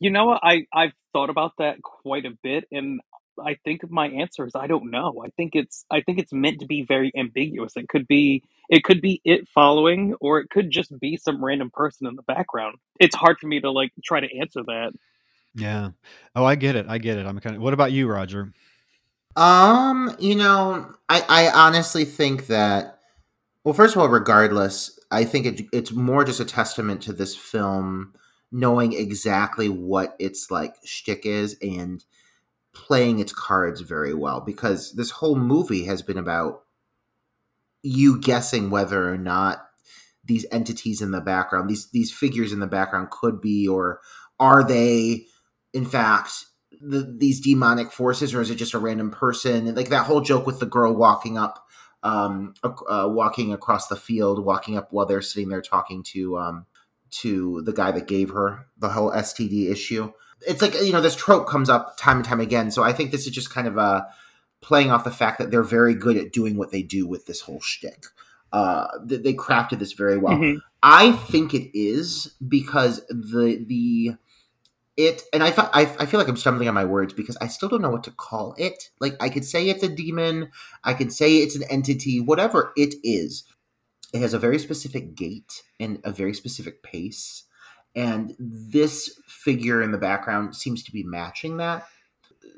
you 0.00 0.10
know 0.10 0.26
what? 0.26 0.40
I 0.42 0.66
I've 0.72 0.92
thought 1.12 1.30
about 1.30 1.52
that 1.58 1.82
quite 1.82 2.24
a 2.24 2.36
bit, 2.42 2.64
and 2.70 3.00
I 3.44 3.56
think 3.64 3.88
my 3.90 4.08
answer 4.08 4.46
is 4.46 4.54
I 4.54 4.66
don't 4.66 4.90
know. 4.90 5.22
I 5.24 5.30
think 5.30 5.54
it's 5.54 5.84
I 5.90 6.00
think 6.00 6.18
it's 6.18 6.32
meant 6.32 6.60
to 6.60 6.66
be 6.66 6.82
very 6.82 7.12
ambiguous. 7.16 7.76
It 7.76 7.88
could 7.88 8.06
be 8.06 8.42
it 8.68 8.84
could 8.84 9.00
be 9.00 9.20
it 9.24 9.48
following, 9.48 10.14
or 10.20 10.40
it 10.40 10.50
could 10.50 10.70
just 10.70 10.98
be 11.00 11.16
some 11.16 11.44
random 11.44 11.70
person 11.70 12.06
in 12.06 12.16
the 12.16 12.22
background. 12.22 12.76
It's 13.00 13.16
hard 13.16 13.38
for 13.38 13.46
me 13.46 13.60
to 13.60 13.70
like 13.70 13.92
try 14.04 14.20
to 14.20 14.38
answer 14.38 14.62
that. 14.66 14.92
Yeah. 15.54 15.90
Oh, 16.36 16.44
I 16.44 16.54
get 16.54 16.76
it. 16.76 16.86
I 16.88 16.98
get 16.98 17.18
it. 17.18 17.26
I'm 17.26 17.38
kind 17.40 17.56
of. 17.56 17.62
What 17.62 17.74
about 17.74 17.92
you, 17.92 18.08
Roger? 18.08 18.52
Um, 19.36 20.14
you 20.18 20.34
know, 20.34 20.94
I 21.08 21.24
I 21.28 21.50
honestly 21.50 22.04
think 22.04 22.46
that. 22.48 22.97
Well, 23.68 23.74
first 23.74 23.94
of 23.94 24.00
all, 24.00 24.08
regardless, 24.08 24.98
I 25.10 25.24
think 25.24 25.44
it, 25.44 25.66
it's 25.74 25.92
more 25.92 26.24
just 26.24 26.40
a 26.40 26.46
testament 26.46 27.02
to 27.02 27.12
this 27.12 27.36
film 27.36 28.14
knowing 28.50 28.94
exactly 28.94 29.68
what 29.68 30.16
its 30.18 30.50
like 30.50 30.76
shtick 30.86 31.26
is 31.26 31.54
and 31.60 32.02
playing 32.72 33.18
its 33.18 33.34
cards 33.34 33.82
very 33.82 34.14
well 34.14 34.40
because 34.40 34.94
this 34.94 35.10
whole 35.10 35.36
movie 35.36 35.84
has 35.84 36.00
been 36.00 36.16
about 36.16 36.62
you 37.82 38.18
guessing 38.18 38.70
whether 38.70 39.12
or 39.12 39.18
not 39.18 39.58
these 40.24 40.46
entities 40.50 41.02
in 41.02 41.10
the 41.10 41.20
background, 41.20 41.68
these 41.68 41.90
these 41.90 42.10
figures 42.10 42.54
in 42.54 42.60
the 42.60 42.66
background 42.66 43.10
could 43.10 43.38
be 43.38 43.68
or 43.68 44.00
are 44.40 44.66
they 44.66 45.26
in 45.74 45.84
fact 45.84 46.46
the, 46.80 47.14
these 47.18 47.38
demonic 47.38 47.92
forces 47.92 48.32
or 48.32 48.40
is 48.40 48.48
it 48.48 48.54
just 48.54 48.72
a 48.72 48.78
random 48.78 49.10
person? 49.10 49.66
And 49.66 49.76
like 49.76 49.90
that 49.90 50.06
whole 50.06 50.22
joke 50.22 50.46
with 50.46 50.58
the 50.58 50.64
girl 50.64 50.94
walking 50.94 51.36
up 51.36 51.66
um 52.02 52.54
uh, 52.62 53.08
walking 53.10 53.52
across 53.52 53.88
the 53.88 53.96
field 53.96 54.44
walking 54.44 54.76
up 54.76 54.92
while 54.92 55.06
they're 55.06 55.20
sitting 55.20 55.48
there 55.48 55.62
talking 55.62 56.02
to 56.02 56.38
um 56.38 56.66
to 57.10 57.62
the 57.62 57.72
guy 57.72 57.90
that 57.90 58.06
gave 58.06 58.30
her 58.30 58.66
the 58.78 58.90
whole 58.90 59.10
STD 59.10 59.70
issue 59.70 60.12
it's 60.46 60.62
like 60.62 60.74
you 60.80 60.92
know 60.92 61.00
this 61.00 61.16
trope 61.16 61.48
comes 61.48 61.68
up 61.68 61.96
time 61.96 62.18
and 62.18 62.24
time 62.24 62.40
again. 62.40 62.70
So 62.70 62.82
I 62.82 62.92
think 62.92 63.10
this 63.10 63.26
is 63.26 63.32
just 63.32 63.52
kind 63.52 63.66
of 63.66 63.76
a 63.76 63.80
uh, 63.80 64.02
playing 64.60 64.90
off 64.90 65.04
the 65.04 65.10
fact 65.10 65.38
that 65.38 65.50
they're 65.50 65.62
very 65.62 65.94
good 65.94 66.16
at 66.16 66.32
doing 66.32 66.56
what 66.56 66.70
they 66.70 66.82
do 66.82 67.06
with 67.06 67.26
this 67.26 67.42
whole 67.42 67.60
shtick. 67.60 68.06
Uh, 68.52 68.86
they 69.04 69.34
crafted 69.34 69.78
this 69.78 69.92
very 69.92 70.16
well. 70.16 70.36
Mm-hmm. 70.36 70.58
I 70.82 71.12
think 71.12 71.54
it 71.54 71.76
is 71.78 72.34
because 72.46 73.04
the 73.08 73.64
the 73.66 74.14
it 74.98 75.22
and 75.32 75.42
I, 75.42 75.54
I 75.56 75.82
I 76.00 76.06
feel 76.06 76.20
like 76.20 76.28
I'm 76.28 76.36
stumbling 76.36 76.68
on 76.68 76.74
my 76.74 76.84
words 76.84 77.14
because 77.14 77.38
I 77.40 77.46
still 77.46 77.70
don't 77.70 77.80
know 77.82 77.90
what 77.90 78.04
to 78.04 78.10
call 78.10 78.54
it. 78.58 78.90
Like 79.00 79.14
I 79.20 79.30
could 79.30 79.46
say 79.46 79.68
it's 79.68 79.82
a 79.82 79.88
demon, 79.88 80.50
I 80.84 80.92
could 80.94 81.12
say 81.12 81.38
it's 81.38 81.56
an 81.56 81.64
entity, 81.70 82.20
whatever 82.20 82.72
it 82.76 82.96
is. 83.02 83.44
It 84.12 84.20
has 84.20 84.34
a 84.34 84.38
very 84.38 84.58
specific 84.58 85.14
gait 85.14 85.62
and 85.80 86.00
a 86.04 86.12
very 86.12 86.34
specific 86.34 86.82
pace 86.82 87.44
and 87.94 88.34
this 88.38 89.20
figure 89.26 89.82
in 89.82 89.92
the 89.92 89.98
background 89.98 90.54
seems 90.54 90.82
to 90.84 90.92
be 90.92 91.02
matching 91.02 91.56
that 91.56 91.86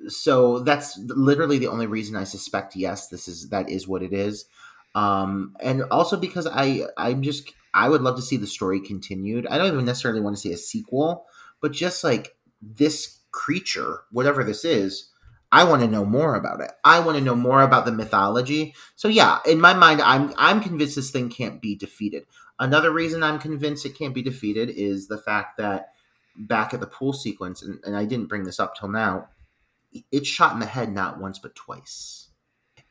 so 0.08 0.60
that's 0.60 0.98
literally 0.98 1.58
the 1.58 1.68
only 1.68 1.86
reason 1.86 2.16
i 2.16 2.24
suspect 2.24 2.76
yes 2.76 3.08
this 3.08 3.28
is 3.28 3.48
that 3.50 3.68
is 3.68 3.88
what 3.88 4.02
it 4.02 4.12
is 4.12 4.46
um 4.94 5.54
and 5.60 5.82
also 5.90 6.16
because 6.16 6.46
i 6.46 6.82
i'm 6.96 7.22
just 7.22 7.52
i 7.74 7.88
would 7.88 8.02
love 8.02 8.16
to 8.16 8.22
see 8.22 8.36
the 8.36 8.46
story 8.46 8.80
continued 8.80 9.46
i 9.46 9.56
don't 9.58 9.72
even 9.72 9.84
necessarily 9.84 10.20
want 10.20 10.34
to 10.36 10.40
see 10.40 10.52
a 10.52 10.56
sequel 10.56 11.26
but 11.60 11.72
just 11.72 12.04
like 12.04 12.36
this 12.60 13.20
creature 13.32 14.00
whatever 14.10 14.42
this 14.42 14.64
is 14.64 15.10
i 15.52 15.62
want 15.62 15.82
to 15.82 15.88
know 15.88 16.04
more 16.04 16.34
about 16.34 16.60
it 16.60 16.72
i 16.84 16.98
want 16.98 17.16
to 17.16 17.24
know 17.24 17.36
more 17.36 17.62
about 17.62 17.84
the 17.84 17.92
mythology 17.92 18.74
so 18.96 19.08
yeah 19.08 19.38
in 19.46 19.60
my 19.60 19.72
mind 19.72 20.00
i'm 20.02 20.32
i'm 20.36 20.60
convinced 20.60 20.96
this 20.96 21.10
thing 21.10 21.28
can't 21.28 21.62
be 21.62 21.74
defeated 21.76 22.24
Another 22.60 22.90
reason 22.90 23.22
I'm 23.22 23.38
convinced 23.38 23.86
it 23.86 23.96
can't 23.96 24.14
be 24.14 24.20
defeated 24.20 24.68
is 24.68 25.08
the 25.08 25.16
fact 25.16 25.56
that 25.56 25.94
back 26.36 26.74
at 26.74 26.80
the 26.80 26.86
pool 26.86 27.14
sequence, 27.14 27.62
and, 27.62 27.80
and 27.84 27.96
I 27.96 28.04
didn't 28.04 28.28
bring 28.28 28.44
this 28.44 28.60
up 28.60 28.76
till 28.76 28.90
now, 28.90 29.30
it's 30.12 30.28
shot 30.28 30.52
in 30.52 30.60
the 30.60 30.66
head 30.66 30.92
not 30.92 31.18
once 31.18 31.38
but 31.38 31.54
twice. 31.54 32.28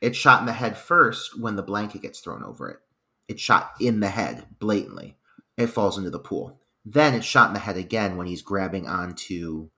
It's 0.00 0.18
shot 0.18 0.40
in 0.40 0.46
the 0.46 0.52
head 0.52 0.76
first 0.76 1.38
when 1.38 1.54
the 1.54 1.62
blanket 1.62 2.02
gets 2.02 2.18
thrown 2.18 2.42
over 2.42 2.68
it. 2.68 2.78
It's 3.28 3.40
shot 3.40 3.74
in 3.80 4.00
the 4.00 4.08
head 4.08 4.44
blatantly. 4.58 5.16
It 5.56 5.68
falls 5.68 5.96
into 5.96 6.10
the 6.10 6.18
pool. 6.18 6.59
Then 6.84 7.14
it's 7.14 7.26
shot 7.26 7.48
in 7.48 7.54
the 7.54 7.60
head 7.60 7.76
again 7.76 8.16
when 8.16 8.26
he's 8.26 8.42
grabbing 8.42 8.86
onto 8.86 9.70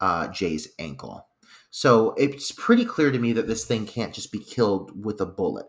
uh, 0.00 0.28
Jay's 0.28 0.68
ankle. 0.78 1.26
So 1.70 2.14
it's 2.16 2.52
pretty 2.52 2.84
clear 2.84 3.10
to 3.10 3.18
me 3.18 3.32
that 3.34 3.46
this 3.46 3.64
thing 3.64 3.86
can't 3.86 4.14
just 4.14 4.32
be 4.32 4.38
killed 4.38 5.04
with 5.04 5.20
a 5.20 5.26
bullet 5.26 5.66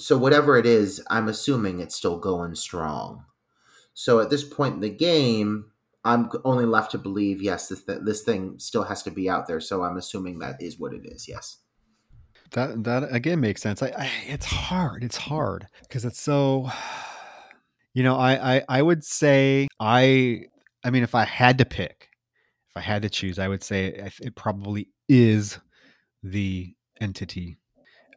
so 0.00 0.16
whatever 0.16 0.56
it 0.56 0.66
is, 0.66 1.02
I'm 1.10 1.28
assuming 1.28 1.78
it's 1.78 1.94
still 1.94 2.18
going 2.18 2.54
strong. 2.54 3.24
So 3.94 4.20
at 4.20 4.30
this 4.30 4.44
point 4.44 4.74
in 4.74 4.80
the 4.80 4.90
game, 4.90 5.66
I'm 6.04 6.30
only 6.44 6.64
left 6.64 6.92
to 6.92 6.98
believe 6.98 7.42
yes, 7.42 7.68
this 7.68 7.84
th- 7.84 8.00
this 8.04 8.22
thing 8.22 8.58
still 8.58 8.84
has 8.84 9.02
to 9.02 9.10
be 9.10 9.28
out 9.28 9.46
there. 9.46 9.60
So 9.60 9.82
I'm 9.82 9.96
assuming 9.96 10.38
that 10.38 10.56
is 10.60 10.78
what 10.78 10.94
it 10.94 11.02
is. 11.04 11.28
Yes. 11.28 11.58
That 12.52 12.82
that 12.84 13.14
again 13.14 13.40
makes 13.40 13.62
sense. 13.62 13.82
I, 13.82 13.88
I 13.88 14.10
it's 14.26 14.46
hard. 14.46 15.04
It's 15.04 15.18
hard 15.18 15.66
because 15.82 16.04
it's 16.04 16.20
so. 16.20 16.70
You 17.94 18.02
know, 18.02 18.16
I, 18.16 18.56
I 18.56 18.62
I 18.68 18.82
would 18.82 19.04
say 19.04 19.68
I 19.78 20.44
I 20.84 20.90
mean, 20.90 21.02
if 21.02 21.14
I 21.14 21.24
had 21.24 21.58
to 21.58 21.64
pick, 21.64 22.08
if 22.68 22.76
I 22.76 22.80
had 22.80 23.02
to 23.02 23.10
choose, 23.10 23.38
I 23.38 23.48
would 23.48 23.62
say 23.62 23.86
it 23.86 24.34
probably 24.36 24.88
is 25.08 25.58
the 26.22 26.74
entity 27.00 27.58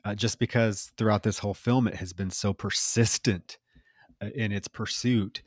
uh, 0.05 0.15
just 0.15 0.39
because 0.39 0.91
throughout 0.97 1.23
this 1.23 1.39
whole 1.39 1.53
film 1.53 1.87
it 1.87 1.95
has 1.95 2.13
been 2.13 2.29
so 2.29 2.53
persistent 2.53 3.57
uh, 4.21 4.27
in 4.35 4.51
its 4.51 4.67
pursuit. 4.67 5.41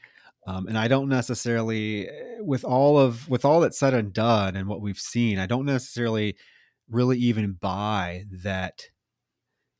Um, 0.47 0.69
and 0.69 0.78
I 0.78 0.86
don't 0.86 1.09
necessarily, 1.09 2.09
eh, 2.09 2.12
with 2.40 2.65
all 2.65 2.98
of 2.98 3.28
with 3.28 3.44
all 3.44 3.61
that's 3.61 3.78
said 3.78 3.94
and 3.94 4.12
done 4.12 4.57
and 4.57 4.69
what 4.69 4.81
we've 4.81 4.98
seen, 4.98 5.39
I 5.39 5.47
don't 5.47 5.66
necessarily 5.66 6.36
really 6.89 7.19
even 7.19 7.53
buy 7.53 8.24
that 8.44 8.85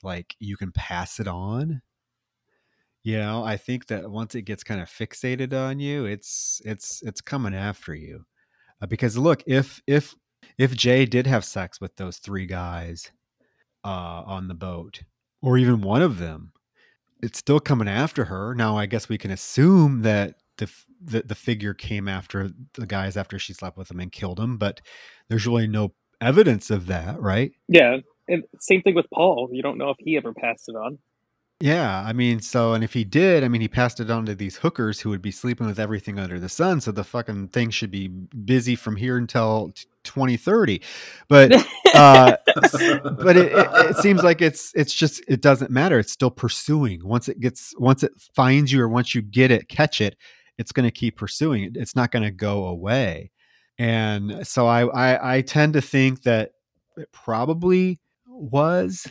like 0.03 0.35
you 0.41 0.57
can 0.57 0.73
pass 0.73 1.21
it 1.21 1.29
on. 1.29 1.83
You 3.07 3.19
know, 3.19 3.45
I 3.45 3.57
think 3.57 3.87
that 3.87 4.11
once 4.11 4.35
it 4.35 4.43
gets 4.43 4.65
kind 4.65 4.81
of 4.81 4.89
fixated 4.89 5.53
on 5.53 5.79
you, 5.79 6.07
it's 6.07 6.61
it's 6.65 7.03
it's 7.03 7.21
coming 7.21 7.55
after 7.55 7.95
you. 7.95 8.25
Uh, 8.83 8.87
because 8.87 9.17
look, 9.17 9.45
if 9.47 9.81
if 9.87 10.13
if 10.59 10.75
Jay 10.75 11.07
did 11.07 11.25
have 11.29 11.45
sex 11.45 11.81
with 11.81 11.95
those 11.95 12.19
three 12.19 12.47
guys, 12.47 13.13
uh, 13.85 14.25
on 14.27 14.49
the 14.49 14.55
boat, 14.55 15.03
or 15.41 15.57
even 15.57 15.83
one 15.83 16.03
of 16.03 16.19
them, 16.19 16.51
it's 17.23 17.39
still 17.39 17.61
coming 17.61 17.87
after 17.87 18.25
her. 18.25 18.57
Now, 18.57 18.77
I 18.77 18.87
guess 18.87 19.09
we 19.09 19.19
can 19.19 19.31
assume 19.31 20.03
that 20.03 20.35
the 20.59 20.69
the, 21.01 21.23
the 21.23 21.37
figure 21.37 21.75
came 21.75 22.09
after 22.09 22.51
the 22.75 22.87
guys 22.87 23.17
after 23.17 23.39
she 23.39 23.53
slept 23.53 23.79
with 23.79 23.87
them 23.87 24.01
and 24.01 24.11
killed 24.11 24.39
them, 24.39 24.59
but 24.59 24.81
there's 25.29 25.47
really 25.47 25.69
no 25.69 25.95
evidence 26.21 26.73
of 26.73 26.89
that, 26.89 27.21
right? 27.21 27.53
Yeah, 27.69 27.99
and 28.27 28.43
same 28.59 28.83
thing 28.83 28.97
with 28.97 29.07
Paul. 29.15 29.51
You 29.53 29.63
don't 29.63 29.79
know 29.79 29.91
if 29.91 29.97
he 30.01 30.17
ever 30.17 30.35
passed 30.35 30.69
it 30.69 30.75
on. 30.75 30.99
Yeah, 31.61 32.03
I 32.07 32.13
mean, 32.13 32.41
so 32.41 32.75
and 32.75 32.85
if 32.85 32.93
he 32.93 33.03
did, 33.03 33.43
I 33.43 33.49
mean, 33.49 33.63
he 33.63 33.69
passed 33.69 33.99
it 33.99 34.11
on 34.11 34.27
to 34.27 34.35
these 34.35 34.57
hookers 34.59 35.01
who 35.01 35.09
would 35.09 35.23
be 35.23 35.31
sleeping 35.31 35.67
with 35.67 35.79
everything 35.79 36.19
under 36.19 36.39
the 36.39 36.51
sun. 36.51 36.83
So 36.83 36.93
the 36.93 37.03
fucking 37.03 37.49
thing 37.49 37.71
should 37.71 37.91
be 37.91 38.09
busy 38.09 38.77
from 38.77 38.95
here 38.97 39.17
until 39.17 39.73
2030. 40.05 40.83
But 41.29 41.53
uh, 41.95 42.37
but 42.47 43.37
it, 43.39 43.53
it, 43.53 43.69
it 43.91 43.97
seems 43.97 44.23
like 44.23 44.43
it's 44.43 44.71
it's 44.75 44.93
just 44.93 45.23
it 45.29 45.41
doesn't 45.41 45.71
matter. 45.71 45.99
It's 45.99 46.13
still 46.13 46.31
pursuing. 46.31 47.01
Once 47.03 47.27
it 47.27 47.41
gets 47.41 47.73
once 47.79 48.03
it 48.03 48.13
finds 48.35 48.71
you 48.71 48.83
or 48.83 48.89
once 48.91 49.15
you 49.15 49.23
get 49.23 49.51
it, 49.51 49.69
catch 49.71 50.03
it, 50.03 50.17
it's 50.59 50.73
going 50.73 50.85
to 50.87 50.91
keep 50.91 51.17
pursuing 51.17 51.65
it. 51.65 51.73
It's 51.77 51.97
not 51.97 52.11
going 52.13 52.25
to 52.25 52.31
go 52.31 52.67
away. 52.67 53.31
And 53.79 54.47
so 54.47 54.67
I, 54.67 54.87
I 54.89 55.37
I 55.37 55.41
tend 55.41 55.73
to 55.73 55.81
think 55.81 56.23
that 56.25 56.51
it 56.99 57.11
probably 57.13 57.99
was, 58.29 59.07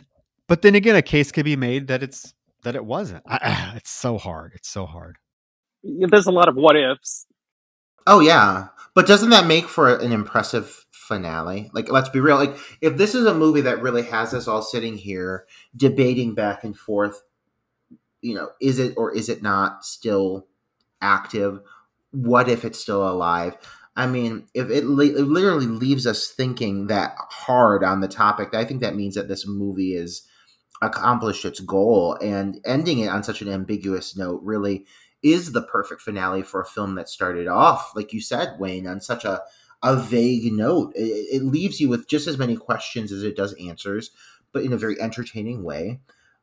but 0.46 0.62
then 0.62 0.76
again, 0.76 0.94
a 0.94 1.02
case 1.02 1.32
could 1.32 1.44
be 1.44 1.56
made 1.56 1.88
that 1.88 2.02
it's 2.04 2.34
that 2.66 2.74
it 2.74 2.84
wasn't. 2.84 3.22
I, 3.28 3.72
it's 3.76 3.90
so 3.90 4.18
hard. 4.18 4.52
It's 4.54 4.68
so 4.68 4.86
hard. 4.86 5.18
There's 5.82 6.26
a 6.26 6.32
lot 6.32 6.48
of 6.48 6.56
what 6.56 6.76
ifs. 6.76 7.26
Oh 8.08 8.20
yeah, 8.20 8.68
but 8.94 9.06
doesn't 9.06 9.30
that 9.30 9.46
make 9.46 9.68
for 9.68 9.94
an 9.94 10.12
impressive 10.12 10.84
finale? 10.90 11.70
Like, 11.72 11.90
let's 11.90 12.08
be 12.08 12.20
real. 12.20 12.36
Like, 12.36 12.56
if 12.80 12.96
this 12.96 13.14
is 13.14 13.24
a 13.24 13.34
movie 13.34 13.60
that 13.62 13.80
really 13.80 14.02
has 14.02 14.34
us 14.34 14.48
all 14.48 14.62
sitting 14.62 14.96
here 14.96 15.46
debating 15.76 16.34
back 16.34 16.64
and 16.64 16.76
forth, 16.76 17.22
you 18.20 18.34
know, 18.34 18.50
is 18.60 18.80
it 18.80 18.94
or 18.96 19.14
is 19.14 19.28
it 19.28 19.42
not 19.42 19.84
still 19.84 20.46
active? 21.00 21.60
What 22.10 22.48
if 22.48 22.64
it's 22.64 22.80
still 22.80 23.08
alive? 23.08 23.56
I 23.94 24.06
mean, 24.06 24.46
if 24.54 24.70
it, 24.70 24.84
li- 24.84 25.14
it 25.14 25.22
literally 25.24 25.66
leaves 25.66 26.06
us 26.06 26.28
thinking 26.28 26.88
that 26.88 27.14
hard 27.30 27.82
on 27.82 28.00
the 28.00 28.08
topic, 28.08 28.54
I 28.54 28.64
think 28.64 28.80
that 28.80 28.96
means 28.96 29.14
that 29.14 29.28
this 29.28 29.46
movie 29.46 29.94
is 29.94 30.22
accomplished 30.82 31.44
its 31.44 31.60
goal 31.60 32.18
and 32.22 32.60
ending 32.64 32.98
it 32.98 33.08
on 33.08 33.22
such 33.22 33.40
an 33.40 33.48
ambiguous 33.48 34.16
note 34.16 34.40
really 34.42 34.84
is 35.22 35.52
the 35.52 35.62
perfect 35.62 36.02
finale 36.02 36.42
for 36.42 36.60
a 36.60 36.66
film 36.66 36.94
that 36.94 37.08
started 37.08 37.48
off 37.48 37.92
like 37.96 38.12
you 38.12 38.20
said 38.20 38.56
wayne 38.58 38.86
on 38.86 39.00
such 39.00 39.24
a 39.24 39.40
a 39.82 39.94
vague 39.94 40.52
note. 40.52 40.92
It, 40.94 41.36
it 41.36 41.42
leaves 41.44 41.80
you 41.80 41.88
with 41.88 42.08
just 42.08 42.26
as 42.26 42.38
many 42.38 42.56
questions 42.56 43.12
as 43.12 43.22
it 43.22 43.36
does 43.36 43.54
answers 43.54 44.10
but 44.52 44.64
in 44.64 44.72
a 44.72 44.78
very 44.78 44.98
entertaining 45.00 45.62
way. 45.64 46.00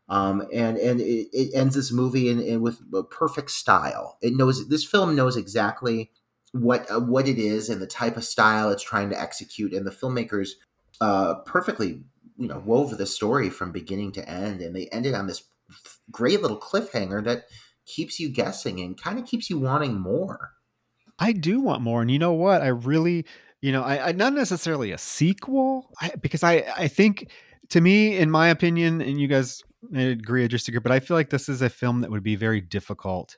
Um, 0.08 0.46
and 0.54 0.78
and 0.78 1.02
it, 1.02 1.30
it, 1.34 1.56
ends 1.56 1.74
this 1.74 1.92
movie 1.92 2.30
in, 2.30 2.40
in 2.40 2.62
with 2.62 2.80
a 2.94 3.04
perfect 3.04 3.50
style. 3.50 4.18
It 4.22 4.36
knows 4.36 4.68
this 4.68 4.86
film 4.86 5.16
knows 5.16 5.36
exactly 5.36 6.12
what 6.52 6.90
uh, 6.92 7.00
what 7.00 7.28
it 7.28 7.40
is 7.40 7.70
and 7.70 7.82
the 7.82 7.88
type 7.88 8.18
of 8.18 8.24
style 8.24 8.70
it's 8.70 8.84
trying 8.84 9.10
to 9.10 9.20
execute 9.20 9.74
and 9.74 9.88
the 9.88 9.92
filmmakers 9.92 10.50
uh, 11.02 11.36
perfectly 11.46 12.04
you 12.38 12.48
know 12.48 12.62
wove 12.66 12.98
the 12.98 13.06
story 13.06 13.50
from 13.50 13.72
beginning 13.72 14.12
to 14.12 14.28
end 14.28 14.62
and 14.62 14.76
they 14.76 14.88
ended 14.88 15.14
on 15.14 15.28
this 15.28 15.44
great 16.12 16.42
little 16.42 16.60
cliffhanger 16.60 17.24
that 17.24 17.46
keeps 17.86 18.20
you 18.20 18.30
guessing 18.30 18.80
and 18.80 19.02
kind 19.02 19.20
of 19.20 19.26
keeps 19.26 19.50
you 19.50 19.58
wanting 19.60 20.00
more. 20.00 20.52
I 21.20 21.32
do 21.32 21.60
want 21.60 21.82
more 21.82 22.02
and 22.02 22.10
you 22.10 22.20
know 22.20 22.34
what? 22.34 22.62
I 22.62 22.68
really 22.68 23.26
you 23.64 23.72
know 23.72 23.82
i, 23.82 24.10
I 24.10 24.12
not 24.12 24.34
necessarily 24.34 24.92
a 24.92 24.98
sequel 25.00 25.90
I, 26.00 26.12
because 26.22 26.44
i 26.44 26.66
i 26.78 26.88
think 26.88 27.32
to 27.70 27.82
me 27.82 28.16
in 28.16 28.30
my 28.30 28.50
opinion 28.50 29.02
and 29.02 29.20
you 29.20 29.28
guys 29.28 29.64
may 29.90 30.12
agree 30.12 30.44
or 30.44 30.48
disagree 30.48 30.82
but 30.82 30.92
i 30.92 31.00
feel 31.00 31.18
like 31.18 31.32
this 31.32 31.50
is 31.50 31.64
a 31.64 31.70
film 31.70 32.02
that 32.02 32.12
would 32.12 32.24
be 32.24 32.36
very 32.36 32.62
difficult 32.62 33.38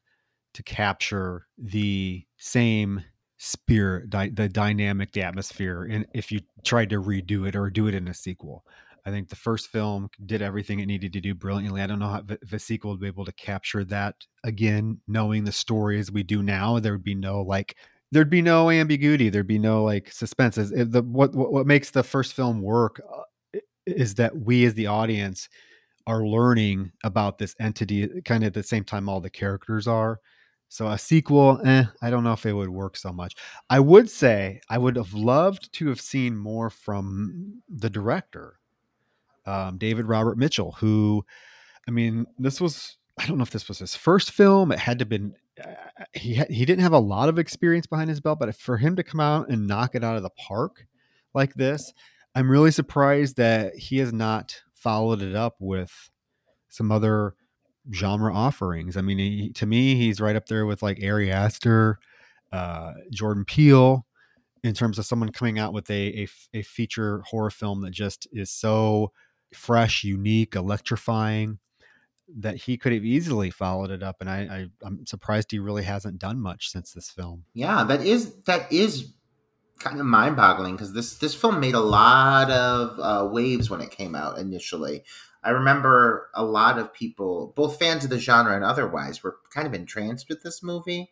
to 0.55 0.63
capture 0.63 1.45
the 1.57 2.25
same 2.37 3.03
spirit 3.37 4.09
di- 4.09 4.29
the 4.29 4.49
dynamic 4.49 5.11
the 5.11 5.21
atmosphere 5.21 5.87
and 5.89 6.07
if 6.13 6.31
you 6.31 6.41
tried 6.63 6.89
to 6.89 7.01
redo 7.01 7.47
it 7.47 7.55
or 7.55 7.69
do 7.69 7.87
it 7.87 7.93
in 7.93 8.07
a 8.07 8.13
sequel 8.13 8.65
I 9.05 9.11
think 9.11 9.29
the 9.29 9.35
first 9.35 9.67
film 9.67 10.09
did 10.25 10.41
everything 10.41 10.79
it 10.79 10.87
needed 10.87 11.13
to 11.13 11.21
do 11.21 11.35
brilliantly. 11.35 11.81
I 11.81 11.87
don't 11.87 11.99
know 11.99 12.07
how 12.07 12.23
the 12.41 12.59
sequel 12.59 12.91
would 12.91 12.99
be 12.99 13.07
able 13.07 13.25
to 13.25 13.31
capture 13.33 13.83
that 13.85 14.15
again, 14.43 14.99
knowing 15.07 15.43
the 15.43 15.51
story 15.51 15.99
as 15.99 16.11
we 16.11 16.23
do 16.23 16.41
now. 16.41 16.79
There 16.79 16.93
would 16.93 17.03
be 17.03 17.13
no 17.13 17.41
like, 17.43 17.77
there'd 18.11 18.31
be 18.31 18.41
no 18.41 18.71
ambiguity. 18.71 19.29
There'd 19.29 19.45
be 19.45 19.59
no 19.59 19.83
like 19.83 20.11
suspense. 20.11 20.55
the 20.55 21.05
what, 21.07 21.35
what 21.35 21.67
makes 21.67 21.91
the 21.91 22.01
first 22.01 22.33
film 22.33 22.61
work 22.63 22.99
uh, 23.13 23.59
is 23.85 24.15
that 24.15 24.35
we 24.35 24.65
as 24.65 24.73
the 24.73 24.87
audience 24.87 25.49
are 26.07 26.25
learning 26.25 26.91
about 27.03 27.37
this 27.37 27.55
entity 27.59 28.09
kind 28.25 28.43
of 28.43 28.47
at 28.47 28.53
the 28.55 28.63
same 28.63 28.83
time 28.83 29.07
all 29.07 29.21
the 29.21 29.29
characters 29.29 29.87
are. 29.87 30.19
So 30.69 30.87
a 30.87 30.97
sequel, 30.97 31.61
eh, 31.63 31.85
I 32.01 32.09
don't 32.09 32.23
know 32.23 32.33
if 32.33 32.45
it 32.45 32.53
would 32.53 32.69
work 32.69 32.97
so 32.97 33.13
much. 33.13 33.35
I 33.69 33.79
would 33.79 34.09
say 34.09 34.61
I 34.67 34.79
would 34.79 34.95
have 34.95 35.13
loved 35.13 35.71
to 35.73 35.89
have 35.89 36.01
seen 36.01 36.35
more 36.35 36.71
from 36.71 37.61
the 37.69 37.89
director 37.89 38.57
um, 39.45 39.77
David 39.77 40.05
Robert 40.07 40.37
Mitchell, 40.37 40.73
who, 40.73 41.25
I 41.87 41.91
mean, 41.91 42.25
this 42.37 42.59
was 42.59 42.97
I 43.17 43.25
don't 43.25 43.37
know 43.37 43.43
if 43.43 43.51
this 43.51 43.67
was 43.67 43.79
his 43.79 43.95
first 43.95 44.31
film. 44.31 44.71
It 44.71 44.79
had 44.79 44.99
to 44.99 45.03
have 45.03 45.09
been 45.09 45.35
uh, 45.63 46.03
he 46.13 46.35
he 46.49 46.65
didn't 46.65 46.81
have 46.81 46.93
a 46.93 46.99
lot 46.99 47.29
of 47.29 47.39
experience 47.39 47.87
behind 47.87 48.09
his 48.09 48.19
belt, 48.19 48.39
but 48.39 48.55
for 48.55 48.77
him 48.77 48.95
to 48.97 49.03
come 49.03 49.19
out 49.19 49.49
and 49.49 49.67
knock 49.67 49.95
it 49.95 50.03
out 50.03 50.17
of 50.17 50.23
the 50.23 50.29
park 50.31 50.85
like 51.33 51.53
this, 51.53 51.93
I'm 52.33 52.51
really 52.51 52.71
surprised 52.71 53.37
that 53.37 53.75
he 53.75 53.97
has 53.99 54.11
not 54.11 54.61
followed 54.73 55.21
it 55.21 55.35
up 55.35 55.55
with 55.59 56.09
some 56.69 56.91
other 56.91 57.35
genre 57.93 58.33
offerings. 58.33 58.97
I 58.97 59.01
mean, 59.01 59.17
he, 59.17 59.49
to 59.53 59.65
me, 59.65 59.95
he's 59.95 60.19
right 60.19 60.35
up 60.35 60.47
there 60.47 60.65
with 60.65 60.83
like 60.83 61.01
Ari 61.03 61.31
Aster, 61.31 61.99
uh, 62.51 62.93
Jordan 63.11 63.45
Peele, 63.45 64.05
in 64.63 64.73
terms 64.73 64.99
of 64.99 65.05
someone 65.05 65.31
coming 65.31 65.59
out 65.59 65.73
with 65.73 65.89
a, 65.89 66.23
a, 66.23 66.27
a 66.59 66.61
feature 66.63 67.21
horror 67.27 67.51
film 67.51 67.81
that 67.81 67.91
just 67.91 68.27
is 68.33 68.51
so 68.51 69.11
fresh, 69.55 70.03
unique, 70.03 70.55
electrifying 70.55 71.59
that 72.37 72.55
he 72.55 72.77
could 72.77 72.91
have 72.91 73.05
easily 73.05 73.51
followed 73.51 73.91
it 73.91 74.01
up 74.01 74.17
and 74.19 74.29
I, 74.29 74.69
I 74.83 74.85
am 74.85 75.05
surprised 75.05 75.51
he 75.51 75.59
really 75.59 75.83
hasn't 75.83 76.19
done 76.19 76.39
much 76.39 76.71
since 76.71 76.91
this 76.91 77.09
film. 77.09 77.45
Yeah 77.53 77.83
that 77.83 78.01
is 78.01 78.35
that 78.43 78.71
is 78.71 79.13
kind 79.79 79.99
of 79.99 80.05
mind-boggling 80.05 80.75
because 80.75 80.93
this 80.93 81.17
this 81.17 81.35
film 81.35 81.59
made 81.59 81.75
a 81.75 81.79
lot 81.79 82.49
of 82.49 82.99
uh, 82.99 83.29
waves 83.29 83.69
when 83.69 83.81
it 83.81 83.91
came 83.91 84.15
out 84.15 84.39
initially. 84.39 85.03
I 85.43 85.51
remember 85.51 86.29
a 86.33 86.43
lot 86.43 86.79
of 86.79 86.93
people 86.93 87.53
both 87.55 87.77
fans 87.77 88.03
of 88.03 88.09
the 88.09 88.19
genre 88.19 88.55
and 88.55 88.63
otherwise 88.63 89.21
were 89.21 89.37
kind 89.53 89.67
of 89.67 89.73
entranced 89.73 90.27
with 90.29 90.41
this 90.41 90.63
movie. 90.63 91.11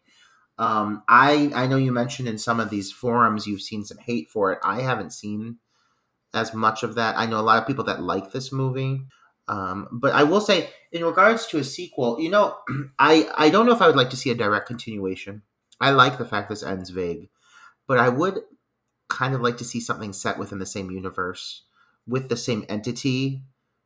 Um, 0.57 1.03
i 1.07 1.52
i 1.56 1.68
know 1.68 1.78
you 1.78 1.91
mentioned 1.91 2.28
in 2.28 2.38
some 2.38 2.60
of 2.60 2.70
these 2.70 2.91
forums 2.91 3.48
you've 3.48 3.61
seen 3.61 3.86
some 3.86 3.99
hate 3.99 4.30
for 4.30 4.52
it. 4.52 4.60
I 4.64 4.82
haven't 4.82 5.11
seen 5.11 5.57
as 6.34 6.53
much 6.53 6.84
of 6.84 6.95
that. 6.95 7.18
I 7.18 7.26
know 7.26 7.39
a 7.39 7.41
lot 7.41 7.61
of 7.61 7.68
people 7.68 7.84
that 7.85 8.01
like 8.01 8.31
this 8.31 8.51
movie. 8.51 9.01
Um, 9.47 9.88
but 9.91 10.14
I 10.14 10.23
will 10.23 10.41
say, 10.41 10.69
in 10.91 11.03
regards 11.03 11.47
to 11.47 11.57
a 11.57 11.64
sequel, 11.64 12.19
you 12.19 12.30
know, 12.30 12.57
I 12.99 13.30
I 13.35 13.49
don't 13.49 13.65
know 13.65 13.73
if 13.73 13.81
I 13.81 13.88
would 13.88 13.95
like 13.95 14.10
to 14.11 14.18
see 14.18 14.30
a 14.30 14.35
direct 14.35 14.68
continuation. 14.68 15.41
I 15.81 15.91
like 15.91 16.18
the 16.18 16.26
fact 16.26 16.49
this 16.49 16.64
ends 16.64 16.91
vague, 16.91 17.30
but 17.88 17.97
I 17.97 18.10
would 18.10 18.39
kind 19.10 19.35
of 19.35 19.41
like 19.41 19.57
to 19.57 19.65
see 19.65 19.80
something 19.80 20.14
set 20.14 20.39
within 20.39 20.60
the 20.60 20.65
same 20.65 20.89
universe 20.89 21.64
with 22.07 22.30
the 22.30 22.38
same 22.38 22.65
entity 22.69 23.43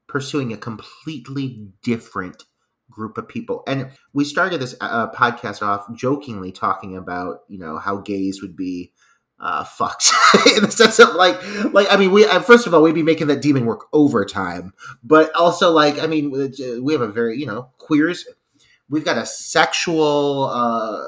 pursuing 0.07 0.53
a 0.53 0.57
completely 0.57 1.67
different 1.83 2.45
group 2.89 3.17
of 3.17 3.27
people. 3.27 3.63
And 3.67 3.91
we 4.13 4.23
started 4.23 4.61
this 4.61 4.75
uh, 4.79 5.11
podcast 5.11 5.61
off 5.61 5.85
jokingly 5.93 6.51
talking 6.51 6.95
about, 6.95 7.41
you 7.47 7.59
know, 7.59 7.77
how 7.77 7.97
gays 7.97 8.41
would 8.41 8.55
be 8.55 8.93
uh, 9.39 9.63
fucked 9.63 10.11
in 10.55 10.63
the 10.63 10.71
sense 10.71 10.99
of 10.99 11.13
like, 11.15 11.37
like 11.73 11.87
I 11.91 11.97
mean, 11.97 12.11
we 12.11 12.25
uh, 12.25 12.39
first 12.39 12.67
of 12.67 12.73
all 12.73 12.81
we'd 12.81 12.95
be 12.95 13.03
making 13.03 13.27
that 13.27 13.41
demon 13.41 13.65
work 13.65 13.87
overtime, 13.93 14.73
but 15.03 15.33
also 15.35 15.71
like 15.71 16.01
I 16.01 16.07
mean, 16.07 16.31
we 16.31 16.93
have 16.93 17.01
a 17.01 17.07
very 17.07 17.37
you 17.37 17.45
know 17.45 17.69
queers. 17.77 18.27
We've 18.89 19.05
got 19.05 19.17
a 19.17 19.25
sexual 19.25 20.45
uh, 20.45 21.03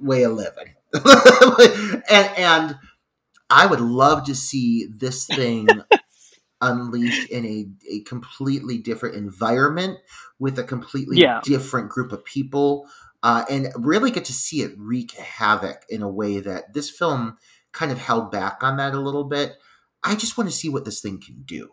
way 0.00 0.22
of 0.22 0.32
living, 0.32 0.74
and 2.10 2.30
and 2.38 2.78
I 3.50 3.66
would 3.66 3.80
love 3.80 4.24
to 4.24 4.34
see 4.34 4.86
this 4.86 5.26
thing 5.26 5.68
unleashed 6.62 7.28
in 7.28 7.44
a, 7.44 7.66
a 7.90 8.00
completely 8.00 8.78
different 8.78 9.16
environment 9.16 9.98
with 10.38 10.58
a 10.58 10.64
completely 10.64 11.18
yeah. 11.18 11.40
different 11.44 11.90
group 11.90 12.12
of 12.12 12.24
people 12.24 12.88
uh, 13.22 13.44
and 13.48 13.68
really 13.76 14.10
get 14.10 14.24
to 14.26 14.32
see 14.32 14.62
it 14.62 14.72
wreak 14.76 15.12
havoc 15.12 15.84
in 15.88 16.02
a 16.02 16.08
way 16.08 16.40
that 16.40 16.74
this 16.74 16.90
film 16.90 17.36
kind 17.72 17.92
of 17.92 17.98
held 17.98 18.30
back 18.30 18.62
on 18.62 18.76
that 18.76 18.94
a 18.94 19.00
little 19.00 19.24
bit. 19.24 19.54
I 20.02 20.16
just 20.16 20.36
want 20.36 20.50
to 20.50 20.56
see 20.56 20.68
what 20.68 20.84
this 20.84 21.00
thing 21.00 21.20
can 21.20 21.42
do. 21.42 21.70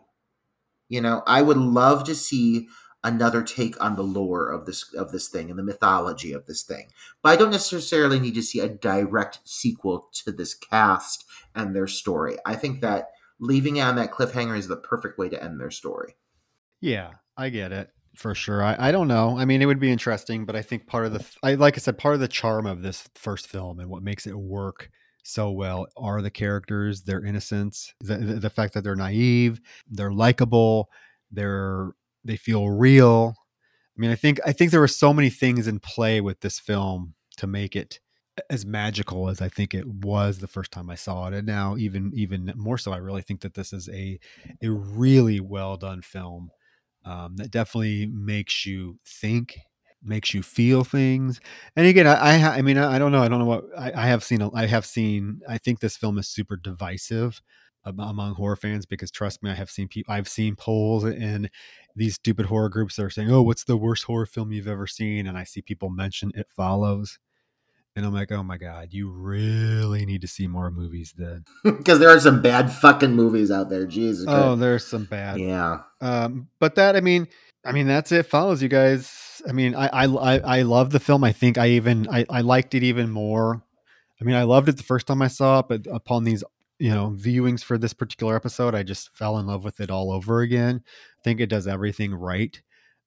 You 0.88 1.00
know, 1.00 1.22
I 1.26 1.42
would 1.42 1.56
love 1.56 2.04
to 2.04 2.14
see 2.14 2.68
another 3.02 3.42
take 3.42 3.82
on 3.82 3.96
the 3.96 4.02
lore 4.02 4.48
of 4.48 4.66
this 4.66 4.92
of 4.94 5.10
this 5.10 5.28
thing 5.28 5.48
and 5.48 5.58
the 5.58 5.64
mythology 5.64 6.32
of 6.32 6.46
this 6.46 6.62
thing. 6.62 6.88
But 7.22 7.30
I 7.30 7.36
don't 7.36 7.50
necessarily 7.50 8.20
need 8.20 8.34
to 8.34 8.42
see 8.42 8.60
a 8.60 8.68
direct 8.68 9.40
sequel 9.44 10.08
to 10.24 10.32
this 10.32 10.54
cast 10.54 11.24
and 11.54 11.74
their 11.74 11.86
story. 11.86 12.36
I 12.44 12.54
think 12.54 12.80
that 12.80 13.10
leaving 13.40 13.76
it 13.76 13.82
on 13.82 13.96
that 13.96 14.12
cliffhanger 14.12 14.56
is 14.56 14.68
the 14.68 14.76
perfect 14.76 15.18
way 15.18 15.28
to 15.28 15.42
end 15.42 15.60
their 15.60 15.70
story. 15.70 16.16
Yeah, 16.80 17.12
I 17.36 17.48
get 17.48 17.72
it 17.72 17.90
for 18.20 18.34
sure. 18.34 18.62
I, 18.62 18.76
I 18.78 18.92
don't 18.92 19.08
know. 19.08 19.38
I 19.38 19.46
mean, 19.46 19.62
it 19.62 19.66
would 19.66 19.80
be 19.80 19.90
interesting, 19.90 20.44
but 20.44 20.54
I 20.54 20.60
think 20.60 20.86
part 20.86 21.06
of 21.06 21.14
the, 21.14 21.24
I 21.42 21.54
like 21.54 21.76
I 21.76 21.80
said, 21.80 21.96
part 21.96 22.14
of 22.14 22.20
the 22.20 22.28
charm 22.28 22.66
of 22.66 22.82
this 22.82 23.08
first 23.14 23.48
film 23.48 23.80
and 23.80 23.88
what 23.88 24.02
makes 24.02 24.26
it 24.26 24.36
work 24.36 24.90
so 25.22 25.50
well 25.50 25.86
are 25.96 26.20
the 26.20 26.30
characters, 26.30 27.02
their 27.02 27.24
innocence, 27.24 27.94
the, 28.00 28.18
the 28.18 28.50
fact 28.50 28.74
that 28.74 28.84
they're 28.84 28.94
naive, 28.94 29.60
they're 29.88 30.12
likable, 30.12 30.90
they're 31.30 31.92
they 32.22 32.36
feel 32.36 32.68
real. 32.68 33.36
I 33.96 34.00
mean, 34.00 34.10
I 34.10 34.16
think 34.16 34.38
I 34.44 34.52
think 34.52 34.70
there 34.70 34.80
were 34.80 34.88
so 34.88 35.14
many 35.14 35.30
things 35.30 35.66
in 35.66 35.80
play 35.80 36.20
with 36.20 36.40
this 36.40 36.58
film 36.58 37.14
to 37.38 37.46
make 37.46 37.74
it 37.74 38.00
as 38.50 38.66
magical 38.66 39.30
as 39.30 39.40
I 39.40 39.48
think 39.48 39.72
it 39.72 39.86
was 39.86 40.38
the 40.38 40.46
first 40.46 40.72
time 40.72 40.90
I 40.90 40.94
saw 40.94 41.26
it, 41.28 41.34
and 41.34 41.46
now 41.46 41.76
even 41.78 42.12
even 42.14 42.52
more 42.54 42.76
so, 42.76 42.92
I 42.92 42.98
really 42.98 43.22
think 43.22 43.40
that 43.40 43.54
this 43.54 43.72
is 43.72 43.88
a 43.88 44.20
a 44.62 44.70
really 44.70 45.40
well 45.40 45.78
done 45.78 46.02
film 46.02 46.50
um, 47.04 47.36
that 47.36 47.50
definitely 47.50 48.06
makes 48.06 48.66
you 48.66 48.98
think, 49.06 49.58
makes 50.02 50.32
you 50.34 50.42
feel 50.42 50.84
things. 50.84 51.40
And 51.76 51.86
again, 51.86 52.06
I 52.06 52.14
I, 52.42 52.56
I 52.58 52.62
mean 52.62 52.78
I, 52.78 52.96
I 52.96 52.98
don't 52.98 53.12
know 53.12 53.22
I 53.22 53.28
don't 53.28 53.38
know 53.38 53.44
what 53.46 53.64
I, 53.78 53.92
I 53.92 54.06
have 54.06 54.24
seen 54.24 54.42
I 54.54 54.66
have 54.66 54.86
seen 54.86 55.40
I 55.48 55.58
think 55.58 55.80
this 55.80 55.96
film 55.96 56.18
is 56.18 56.28
super 56.28 56.56
divisive 56.56 57.40
among 57.84 58.34
horror 58.34 58.56
fans 58.56 58.84
because 58.84 59.10
trust 59.10 59.42
me, 59.42 59.50
I 59.50 59.54
have 59.54 59.70
seen 59.70 59.88
people, 59.88 60.12
I've 60.12 60.28
seen 60.28 60.54
polls 60.54 61.04
and 61.04 61.50
these 61.96 62.14
stupid 62.16 62.46
horror 62.46 62.68
groups 62.68 62.96
that 62.96 63.04
are 63.04 63.10
saying, 63.10 63.30
"Oh, 63.30 63.42
what's 63.42 63.64
the 63.64 63.76
worst 63.76 64.04
horror 64.04 64.26
film 64.26 64.52
you've 64.52 64.68
ever 64.68 64.86
seen?" 64.86 65.26
And 65.26 65.36
I 65.38 65.44
see 65.44 65.62
people 65.62 65.88
mention 65.90 66.30
It 66.34 66.46
Follows, 66.54 67.18
and 67.96 68.06
I'm 68.06 68.12
like, 68.12 68.30
"Oh 68.32 68.42
my 68.42 68.56
god, 68.56 68.88
you 68.90 69.10
really 69.10 70.06
need 70.06 70.20
to 70.22 70.28
see 70.28 70.46
more 70.46 70.70
movies 70.70 71.14
then." 71.16 71.44
Because 71.64 71.98
there 71.98 72.10
are 72.10 72.20
some 72.20 72.42
bad 72.42 72.72
fucking 72.72 73.12
movies 73.14 73.50
out 73.50 73.68
there. 73.70 73.86
Jesus. 73.86 74.26
Oh, 74.28 74.32
Christ. 74.32 74.60
there's 74.60 74.86
some 74.86 75.04
bad. 75.04 75.38
yeah. 75.40 75.80
Um, 76.00 76.48
but 76.58 76.74
that, 76.76 76.96
I 76.96 77.00
mean, 77.00 77.28
I 77.64 77.72
mean, 77.72 77.86
that's 77.86 78.12
it. 78.12 78.26
Follows 78.26 78.62
you 78.62 78.68
guys. 78.68 79.42
I 79.48 79.52
mean, 79.52 79.74
I, 79.74 79.86
I, 79.86 80.04
I, 80.04 80.38
I 80.58 80.62
love 80.62 80.90
the 80.90 81.00
film. 81.00 81.24
I 81.24 81.32
think 81.32 81.56
I 81.58 81.68
even, 81.70 82.08
I, 82.10 82.26
I 82.28 82.40
liked 82.42 82.74
it 82.74 82.82
even 82.82 83.10
more. 83.10 83.62
I 84.20 84.24
mean, 84.24 84.36
I 84.36 84.42
loved 84.42 84.68
it 84.68 84.76
the 84.76 84.82
first 84.82 85.06
time 85.06 85.22
I 85.22 85.28
saw 85.28 85.60
it, 85.60 85.66
but 85.68 85.86
upon 85.90 86.24
these, 86.24 86.44
you 86.78 86.90
know, 86.90 87.14
viewings 87.18 87.62
for 87.62 87.78
this 87.78 87.94
particular 87.94 88.36
episode, 88.36 88.74
I 88.74 88.82
just 88.82 89.14
fell 89.16 89.38
in 89.38 89.46
love 89.46 89.64
with 89.64 89.80
it 89.80 89.90
all 89.90 90.12
over 90.12 90.40
again. 90.42 90.82
I 90.84 91.20
think 91.24 91.40
it 91.40 91.48
does 91.48 91.66
everything 91.66 92.14
right. 92.14 92.60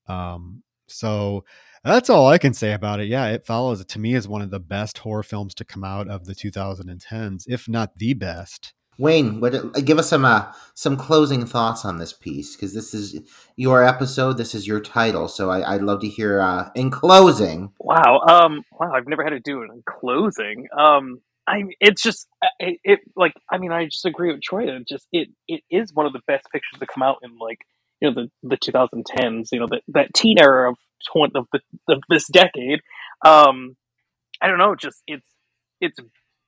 Um, 0.08 0.64
so 0.88 1.46
that's 1.92 2.10
all 2.10 2.28
I 2.28 2.38
can 2.38 2.54
say 2.54 2.74
about 2.74 3.00
it. 3.00 3.08
Yeah, 3.08 3.28
it 3.28 3.46
follows. 3.46 3.84
To 3.84 4.00
me, 4.00 4.16
is 4.16 4.28
one 4.28 4.42
of 4.42 4.52
the 4.52 4.60
best 4.60 5.00
horror 5.00 5.24
films 5.24 5.54
to 5.56 5.66
come 5.66 5.84
out 5.84 6.08
of 6.08 6.26
the 6.26 6.34
2010s, 6.34 7.44
if 7.48 7.68
not 7.68 7.98
the 7.98 8.14
best. 8.14 8.74
Wayne, 8.98 9.40
what, 9.40 9.56
uh, 9.56 9.62
give 9.84 9.98
us 9.98 10.10
some 10.10 10.24
uh, 10.24 10.52
some 10.76 10.98
closing 10.98 11.46
thoughts 11.46 11.84
on 11.84 11.98
this 11.98 12.14
piece 12.14 12.56
because 12.56 12.74
this 12.74 12.94
is 12.94 13.20
your 13.56 13.84
episode. 13.84 14.38
This 14.38 14.54
is 14.54 14.68
your 14.68 14.80
title, 14.80 15.28
so 15.28 15.50
I, 15.50 15.74
would 15.74 15.84
love 15.84 16.02
to 16.02 16.08
hear 16.08 16.40
uh, 16.40 16.70
in 16.76 16.92
closing. 16.92 17.72
Wow, 17.80 18.22
um, 18.28 18.64
wow, 18.72 18.92
I've 18.94 19.08
never 19.08 19.24
had 19.24 19.32
to 19.32 19.40
do 19.40 19.64
it 19.64 19.70
in 19.74 19.82
closing. 19.86 20.68
Um, 20.78 21.22
I, 21.48 21.64
it's 21.80 22.02
just 22.02 22.28
uh, 22.44 22.48
it, 22.60 22.80
it, 22.84 23.00
like 23.16 23.34
I 23.52 23.58
mean, 23.58 23.72
I 23.72 23.86
just 23.86 24.06
agree 24.06 24.32
with 24.32 24.42
Troy. 24.42 24.68
It 24.68 24.88
just 24.88 25.08
it 25.12 25.30
it 25.48 25.62
is 25.72 25.92
one 25.94 26.06
of 26.06 26.14
the 26.14 26.22
best 26.28 26.46
pictures 26.52 26.80
to 26.80 26.86
come 26.86 27.04
out 27.04 27.18
in 27.24 27.38
like 27.40 27.60
you 28.00 28.12
know 28.12 28.28
the 28.44 28.48
the 28.48 28.58
2010s. 28.58 29.48
You 29.52 29.60
know 29.60 29.68
that 29.72 29.82
that 29.88 30.14
teen 30.14 30.38
era 30.40 30.70
of 30.70 30.78
20, 31.12 31.34
of, 31.36 31.48
the, 31.52 31.60
of 31.90 32.02
this 32.10 32.28
decade. 32.28 32.80
Um, 33.26 33.76
I 34.42 34.48
don't 34.48 34.58
know, 34.58 34.76
just 34.76 35.02
it's 35.08 35.28
it's 35.80 36.00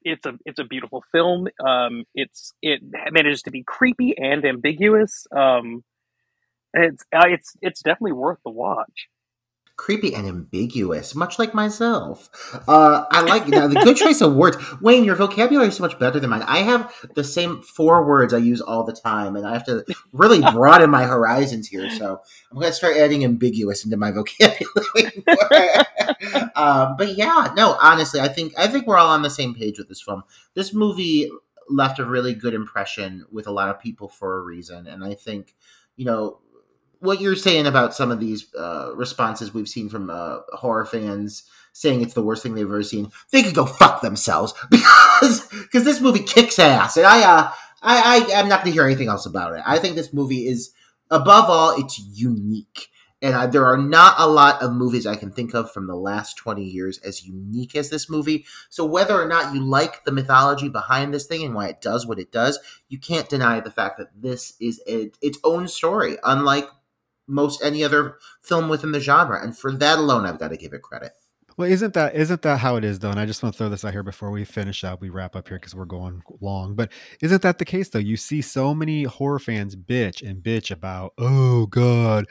it's 0.04 0.26
a 0.26 0.34
it's 0.46 0.60
a 0.60 0.64
beautiful 0.64 1.04
film. 1.12 1.48
Um, 1.66 2.04
it's 2.14 2.54
it 2.62 2.82
manages 3.12 3.42
to 3.44 3.52
be 3.52 3.64
creepy 3.64 4.16
and 4.18 4.46
ambiguous. 4.46 5.26
Um, 5.36 5.84
it's 6.74 7.04
uh, 7.16 7.28
it's 7.28 7.54
it's 7.62 7.82
definitely 7.82 8.14
worth 8.14 8.40
the 8.44 8.52
watch 8.52 9.08
creepy 9.78 10.16
and 10.16 10.26
ambiguous, 10.28 11.16
much 11.16 11.38
like 11.38 11.54
myself. 11.54 12.30
Uh, 12.68 13.04
I 13.12 13.22
like 13.22 13.48
know, 13.48 13.68
the 13.68 13.82
good 13.82 13.98
choice 13.98 14.22
of 14.22 14.36
words. 14.36 14.58
Wayne, 14.82 15.04
your 15.04 15.16
vocabulary 15.16 15.68
is 15.68 15.76
so 15.76 15.84
much 15.84 16.00
better 16.00 16.20
than 16.20 16.30
mine. 16.30 16.44
I 16.44 16.60
have 16.60 16.94
the 17.16 17.24
same 17.24 17.62
four 17.62 18.06
words 18.06 18.34
I 18.34 18.38
use 18.38 18.62
all 18.62 18.84
the 18.84 18.94
time, 18.94 19.36
and 19.36 19.46
I 19.46 19.54
have 19.54 19.66
to 19.66 19.86
really 20.14 20.40
broaden 20.54 20.90
my 20.90 21.04
horizons 21.04 21.68
here. 21.68 21.90
So 21.90 22.22
I'm 22.52 22.58
going 22.58 22.68
to 22.68 22.74
start 22.74 22.96
adding 22.98 23.24
ambiguous 23.26 23.84
into 23.84 23.98
my 23.98 24.12
vocabulary. 24.16 25.24
um, 26.56 26.96
but 26.98 27.18
yeah, 27.18 27.54
no, 27.56 27.78
honestly, 27.82 28.22
I 28.22 28.30
think 28.30 28.54
I 28.58 28.68
think 28.68 28.88
we're 28.88 28.98
all 28.98 29.12
on 29.12 29.24
the 29.24 29.30
same 29.30 29.54
page 29.54 29.78
with 29.78 29.90
this 29.90 30.02
film. 30.02 30.24
This 30.54 30.74
movie 30.74 31.30
left 31.68 32.00
a 32.00 32.06
really 32.06 32.34
good 32.34 32.54
impression 32.54 33.26
with 33.32 33.48
a 33.48 33.52
lot 33.52 33.70
of 33.70 33.80
people 33.80 34.08
for 34.08 34.38
a 34.38 34.42
reason, 34.42 34.88
and 34.88 35.04
I 35.04 35.16
think 35.16 35.54
you 35.98 36.06
know 36.06 36.40
what 37.00 37.22
you're 37.22 37.36
saying 37.36 37.66
about 37.66 37.94
some 37.94 38.12
of 38.12 38.20
these 38.20 38.54
uh, 38.56 38.92
responses 38.96 39.54
we've 39.54 39.70
seen 39.70 39.90
from 39.90 40.10
uh, 40.10 40.40
horror 40.54 40.86
fans 40.86 41.44
saying 41.74 42.02
it's 42.02 42.14
the 42.14 42.24
worst 42.24 42.42
thing 42.42 42.56
they've 42.56 42.66
ever 42.66 42.82
seen, 42.84 43.12
they 43.32 43.44
could 43.44 43.54
go 43.54 43.66
fuck 43.66 44.02
themselves 44.02 44.54
because 44.72 45.48
because 45.50 45.84
this 45.84 46.00
movie 46.00 46.24
kicks 46.24 46.58
ass, 46.58 46.98
and 46.98 47.06
I 47.06 47.22
uh, 47.22 47.52
I, 47.82 48.26
I 48.32 48.40
am 48.40 48.50
not 48.50 48.64
going 48.64 48.72
to 48.72 48.74
hear 48.74 48.86
anything 48.86 49.10
else 49.10 49.26
about 49.26 49.54
it. 49.54 49.62
I 49.66 49.78
think 49.78 49.96
this 49.96 50.14
movie 50.14 50.48
is 50.48 50.72
above 51.12 51.50
all, 51.50 51.80
it's 51.80 52.00
unique. 52.00 52.90
And 53.22 53.34
I, 53.34 53.48
there 53.48 53.66
are 53.66 53.78
not 53.78 54.16
a 54.20 54.28
lot 54.28 54.62
of 54.62 54.74
movies 54.74 55.08
I 55.08 55.16
can 55.16 55.32
think 55.32 55.54
of 55.54 55.72
from 55.72 55.88
the 55.88 55.96
last 55.96 56.36
20 56.38 56.64
years 56.64 57.00
as 57.00 57.26
unique 57.26 57.76
as 57.76 57.90
this 57.90 58.10
movie. 58.10 58.46
So, 58.70 58.86
whether 58.86 59.20
or 59.20 59.28
not 59.28 59.54
you 59.54 59.64
like 59.64 60.04
the 60.04 60.12
mythology 60.12 60.68
behind 60.68 61.14
this 61.14 61.26
thing 61.26 61.44
and 61.44 61.56
why 61.56 61.70
it 61.70 61.82
does 61.82 62.06
what 62.06 62.20
it 62.20 62.32
does, 62.32 62.60
you 62.90 63.00
can't 63.00 63.30
deny 63.30 63.62
the 63.62 63.72
fact 63.72 63.98
that 63.98 64.10
this 64.16 64.54
is 64.60 64.82
its 64.86 65.40
own 65.44 65.68
story, 65.68 66.18
unlike 66.24 66.68
most 67.28 67.64
any 67.64 67.84
other 67.84 68.18
film 68.42 68.70
within 68.70 68.92
the 68.92 69.00
genre. 69.00 69.42
And 69.42 69.58
for 69.58 69.72
that 69.72 70.00
alone, 70.00 70.26
I've 70.26 70.40
got 70.40 70.50
to 70.50 70.58
give 70.58 70.74
it 70.74 70.82
credit. 70.82 71.14
Well, 71.58 71.72
isn't 71.72 71.94
that 71.94 72.16
isn't 72.16 72.42
that 72.42 72.58
how 72.58 72.76
it 72.76 72.84
is 72.84 73.00
though? 73.00 73.12
And 73.12 73.20
I 73.20 73.26
just 73.26 73.42
want 73.42 73.56
to 73.56 73.58
throw 73.58 73.70
this 73.70 73.86
out 73.86 73.94
here 73.94 74.04
before 74.04 74.30
we 74.30 74.44
finish 74.44 74.84
up. 74.84 75.00
We 75.00 75.10
wrap 75.10 75.38
up 75.38 75.48
here 75.48 75.58
because 75.58 75.74
we're 75.74 75.86
going 75.86 76.22
long. 76.42 76.76
But 76.76 76.92
isn't 77.22 77.42
that 77.44 77.60
the 77.60 77.66
case 77.66 77.88
though? 77.88 78.00
You 78.00 78.18
see 78.18 78.42
so 78.42 78.76
many 78.76 79.04
horror 79.04 79.40
fans 79.40 79.74
bitch 79.78 80.28
and 80.28 80.44
bitch 80.44 80.70
about, 80.70 81.14
oh 81.18 81.68
God, 81.68 82.26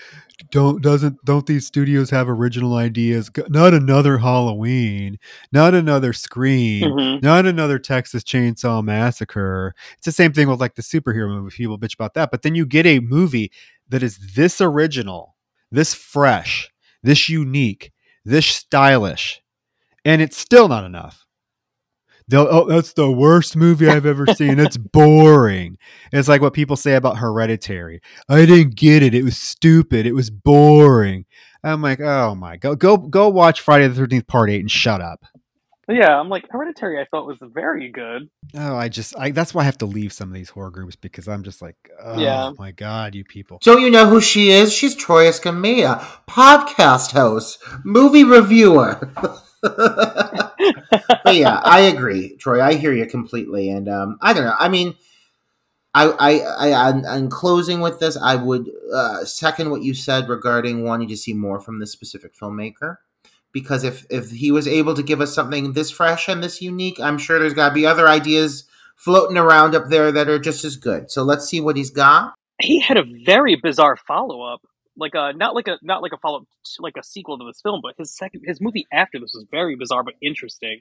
don't 0.51 0.83
doesn't 0.83 1.25
don't 1.25 1.47
these 1.47 1.67
studios 1.67 2.11
have 2.11 2.29
original 2.29 2.75
ideas? 2.75 3.31
Not 3.49 3.73
another 3.73 4.19
Halloween, 4.19 5.19
not 5.53 5.73
another 5.73 6.13
Scream, 6.13 6.83
mm-hmm. 6.83 7.25
not 7.25 7.47
another 7.47 7.79
Texas 7.79 8.25
Chainsaw 8.25 8.85
Massacre. 8.85 9.75
It's 9.97 10.05
the 10.05 10.13
same 10.13 10.35
thing 10.35 10.51
with 10.51 10.61
like 10.61 10.75
the 10.75 10.83
superhero 10.83 11.29
movie. 11.29 11.57
People 11.57 11.79
bitch 11.79 11.95
about 11.95 12.13
that, 12.13 12.31
but 12.31 12.43
then 12.43 12.55
you 12.55 12.67
get 12.67 12.85
a 12.85 13.01
movie 13.01 13.51
that 13.89 14.03
is 14.03 14.19
this 14.35 14.61
original, 14.61 15.37
this 15.71 15.95
fresh, 15.95 16.71
this 17.03 17.29
unique, 17.29 17.93
this 18.25 18.47
stylish, 18.47 19.43
and 20.05 20.23
it's 20.23 20.37
still 20.37 20.69
not 20.69 20.85
enough. 20.85 21.25
They'll, 22.27 22.49
oh, 22.51 22.67
that's 22.67 22.95
the 22.95 23.11
worst 23.11 23.55
movie 23.55 23.89
I've 23.89 24.07
ever 24.07 24.27
seen. 24.27 24.59
It's 24.59 24.77
boring. 24.93 25.77
It's 26.11 26.29
like 26.29 26.41
what 26.41 26.55
people 26.55 26.77
say 26.77 26.95
about 26.95 27.19
Hereditary. 27.19 28.01
I 28.29 28.47
didn't 28.47 28.77
get 28.77 29.03
it. 29.03 29.15
It 29.15 29.25
was 29.25 29.37
stupid. 29.37 30.07
It 30.07 30.15
was 30.15 30.31
boring. 30.31 31.27
I'm 31.63 31.83
like, 31.83 32.01
oh 32.01 32.35
my 32.35 32.57
god, 32.57 32.79
go 32.79 32.97
go 32.97 33.29
watch 33.29 33.61
Friday 33.61 33.89
the 33.89 33.95
Thirteenth 33.95 34.27
Part 34.27 34.51
Eight 34.51 34.61
and 34.61 34.71
shut 34.71 35.01
up. 35.01 35.25
Yeah, 35.89 36.19
I'm 36.19 36.29
like 36.29 36.47
Hereditary. 36.51 37.01
I 37.01 37.07
thought 37.11 37.27
was 37.27 37.39
very 37.43 37.91
good. 37.91 38.31
Oh, 38.55 38.77
I 38.77 38.89
just 38.89 39.15
I 39.19 39.31
that's 39.31 39.53
why 39.53 39.63
I 39.63 39.65
have 39.65 39.79
to 39.79 39.87
leave 39.87 40.13
some 40.13 40.29
of 40.29 40.35
these 40.35 40.51
horror 40.51 40.71
groups 40.71 40.97
because 40.97 41.29
I'm 41.29 41.43
just 41.43 41.61
like, 41.61 41.77
oh 42.03 42.19
yeah. 42.19 42.53
my 42.59 42.71
god, 42.71 43.15
you 43.15 43.25
people. 43.25 43.59
Don't 43.63 43.83
you 43.83 43.91
know 43.91 44.07
who 44.07 44.21
she 44.21 44.51
is? 44.51 44.73
She's 44.73 44.95
Troy 44.95 45.25
Escamilla, 45.25 46.05
podcast 46.27 47.13
host, 47.13 47.63
movie 47.85 48.25
reviewer. 48.25 49.11
but 49.63 50.55
yeah, 51.35 51.61
I 51.65 51.81
agree, 51.93 52.37
Troy. 52.37 52.63
I 52.63 52.75
hear 52.75 52.93
you 52.93 53.07
completely, 53.07 53.69
and 53.69 53.89
um, 53.89 54.19
I 54.23 54.33
don't 54.33 54.45
know. 54.45 54.57
I 54.59 54.69
mean, 54.69 54.95
I, 55.93 56.07
I, 56.19 56.71
I, 56.71 57.17
in 57.17 57.29
closing 57.29 57.81
with 57.81 58.01
this, 58.01 58.17
I 58.17 58.37
would 58.37 58.71
uh, 58.93 59.25
second 59.25 59.71
what 59.71 59.83
you 59.83 59.95
said 59.95 60.29
regarding 60.29 60.85
wanting 60.85 61.09
to 61.09 61.17
see 61.17 61.35
more 61.35 61.61
from 61.61 61.79
this 61.79 61.93
specific 61.93 62.35
filmmaker 62.35 62.99
because 63.55 63.85
if 63.85 64.05
if 64.11 64.31
he 64.31 64.53
was 64.53 64.69
able 64.69 64.93
to 64.95 65.03
give 65.03 65.23
us 65.23 65.35
something 65.35 65.73
this 65.73 65.91
fresh 65.91 66.29
and 66.29 66.45
this 66.45 66.61
unique, 66.61 67.01
I'm 67.01 67.17
sure 67.17 67.39
there's 67.39 67.55
got 67.55 67.71
to 67.71 67.75
be 67.75 67.87
other 67.87 68.07
ideas 68.07 68.65
floating 68.97 69.39
around 69.39 69.75
up 69.75 69.89
there 69.89 70.13
that 70.13 70.29
are 70.29 70.39
just 70.39 70.65
as 70.65 70.77
good. 70.77 71.11
So 71.11 71.23
let's 71.23 71.47
see 71.47 71.61
what 71.61 71.77
he's 71.77 71.91
got. 71.91 72.35
He 72.61 72.81
had 72.81 72.99
a 72.99 73.05
very 73.25 73.57
bizarre 73.57 73.97
follow 73.97 74.43
up, 74.43 74.61
like 74.97 75.13
a 75.15 75.33
not 75.33 75.55
like 75.55 75.69
a 75.69 75.79
not 75.83 76.03
like 76.03 76.13
a 76.13 76.19
follow 76.19 76.41
up 76.41 76.49
like 76.81 76.97
a 76.99 77.03
sequel 77.03 77.39
to 77.39 77.45
this 77.47 77.63
film, 77.63 77.81
but 77.83 77.95
his 77.97 78.15
second 78.15 78.43
his 78.45 78.61
movie 78.61 78.87
after 78.93 79.19
this 79.19 79.33
was 79.33 79.47
very 79.51 79.77
bizarre 79.77 80.03
but 80.03 80.15
interesting. 80.21 80.81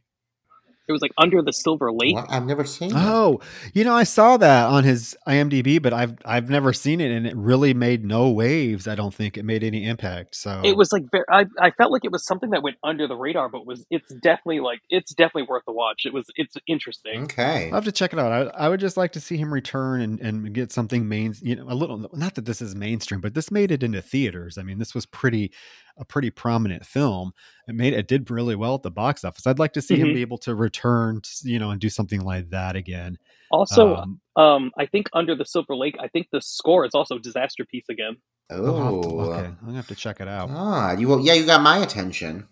It 0.88 0.92
was 0.92 1.02
like 1.02 1.12
Under 1.18 1.42
the 1.42 1.54
Silver 1.54 1.92
Lake. 1.92 2.16
What? 2.16 2.30
I've 2.30 2.46
never 2.46 2.66
seen. 2.66 2.92
It. 2.92 2.98
Oh, 2.98 3.40
you 3.74 3.84
know, 3.84 3.94
I 3.94 4.04
saw 4.04 4.36
that 4.38 4.68
on 4.68 4.84
his 4.84 5.16
IMDb, 5.28 5.82
but 5.82 5.94
I've 5.94 6.16
I've 6.26 6.50
never 6.50 6.74
seen 6.74 7.00
it, 7.00 7.10
and 7.12 7.26
it 7.26 7.36
really 7.38 7.74
made 7.74 8.04
no 8.04 8.30
waves. 8.30 8.88
I 8.88 8.96
don't 8.96 9.14
think 9.14 9.38
it 9.38 9.46
made 9.46 9.64
any 9.64 9.86
impact. 9.86 10.36
So 10.36 10.62
it 10.64 10.76
was 10.76 10.92
like 10.92 11.04
very, 11.10 11.24
I 11.30 11.46
I 11.60 11.72
felt 11.72 11.92
like 11.92 12.04
it 12.04 12.12
was 12.12 12.26
something 12.26 12.50
that 12.50 12.64
went 12.64 12.78
under 12.84 13.08
the 13.08 13.16
radar, 13.16 13.48
but 13.48 13.66
was 13.66 13.86
it's 13.90 14.14
definitely 14.16 14.60
like 14.60 14.82
it's 14.90 15.14
definitely 15.14 15.48
worth 15.50 15.64
the 15.66 15.72
watch. 15.72 16.06
It 16.06 16.14
was 16.14 16.26
it's 16.36 16.56
interesting. 16.68 17.24
Okay, 17.24 17.68
I'll 17.68 17.76
have 17.76 17.86
to 17.86 17.92
check 17.92 18.12
it 18.12 18.20
out. 18.20 18.54
I, 18.54 18.66
I 18.66 18.70
would 18.70 18.82
just 18.82 18.98
like 18.98 19.14
to 19.14 19.22
see 19.22 19.38
him 19.38 19.54
return 19.54 20.02
and 20.02 20.20
and 20.20 20.54
get 20.54 20.74
something 20.74 21.08
main. 21.08 21.34
You 21.42 21.56
know, 21.56 21.66
a 21.70 21.76
little. 21.76 22.10
Not 22.14 22.36
that 22.36 22.46
this 22.46 22.62
is 22.62 22.76
mainstream, 22.76 23.22
but 23.22 23.36
this 23.36 23.52
made 23.52 23.72
it 23.72 23.84
into 23.84 24.02
theaters. 24.02 24.58
I 24.58 24.64
mean, 24.64 24.80
this 24.80 24.94
was 24.94 25.06
pretty 25.06 25.54
a 25.98 26.06
pretty 26.06 26.30
prominent 26.30 26.86
film. 26.86 27.34
It 27.68 27.76
made 27.76 27.94
it 27.94 28.08
did 28.08 28.30
really 28.30 28.56
well 28.56 28.76
at 28.76 28.84
the 28.84 28.92
box 28.92 29.24
office. 29.24 29.48
I'd 29.48 29.60
like 29.60 29.74
to 29.74 29.82
see 29.82 29.96
mm-hmm. 29.96 30.08
him 30.08 30.14
be 30.14 30.22
able 30.22 30.38
to 30.40 30.56
return, 30.56 31.22
to, 31.22 31.30
you 31.50 31.60
know, 31.60 31.72
and 31.72 31.80
do 31.80 31.90
something 31.90 32.22
like 32.22 32.50
that 32.50 32.76
again. 32.76 33.18
Also, 33.52 33.96
um, 33.96 34.20
um, 34.36 34.72
I 34.78 34.86
think 34.86 35.10
Under 35.14 35.36
the 35.36 35.46
Silver 35.46 35.76
Lake, 35.76 35.96
I 36.00 36.08
think 36.08 36.28
the 36.32 36.42
score 36.42 36.86
is 36.86 36.96
also 36.96 37.20
Disasterpeace 37.20 37.90
again. 37.90 38.18
Oh, 38.50 39.32
okay. 39.32 39.48
I'm 39.48 39.58
gonna 39.64 39.76
have 39.76 39.88
to 39.88 39.96
check 39.96 40.20
it 40.20 40.28
out. 40.28 40.50
Ah, 40.52 40.94
you 40.94 41.22
yeah, 41.22 41.34
you 41.34 41.46
got 41.46 41.62
my 41.62 41.78
attention. 41.78 42.48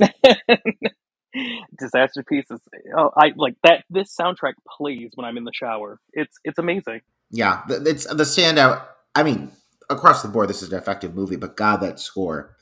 Disasterpeace 1.80 2.50
is 2.50 2.60
oh, 2.96 3.10
I 3.16 3.32
like 3.36 3.54
that. 3.64 3.84
This 3.88 4.14
soundtrack 4.14 4.54
plays 4.68 5.12
when 5.14 5.24
I'm 5.24 5.36
in 5.36 5.44
the 5.44 5.52
shower. 5.54 6.00
It's 6.12 6.36
it's 6.44 6.58
amazing. 6.58 7.00
Yeah, 7.30 7.62
it's 7.68 8.06
the 8.06 8.24
standout. 8.24 8.82
I 9.14 9.22
mean, 9.22 9.52
across 9.88 10.22
the 10.22 10.28
board, 10.28 10.48
this 10.48 10.62
is 10.62 10.72
an 10.72 10.78
effective 10.78 11.14
movie, 11.14 11.36
but 11.36 11.56
God, 11.56 11.78
that 11.78 12.00
score, 12.00 12.56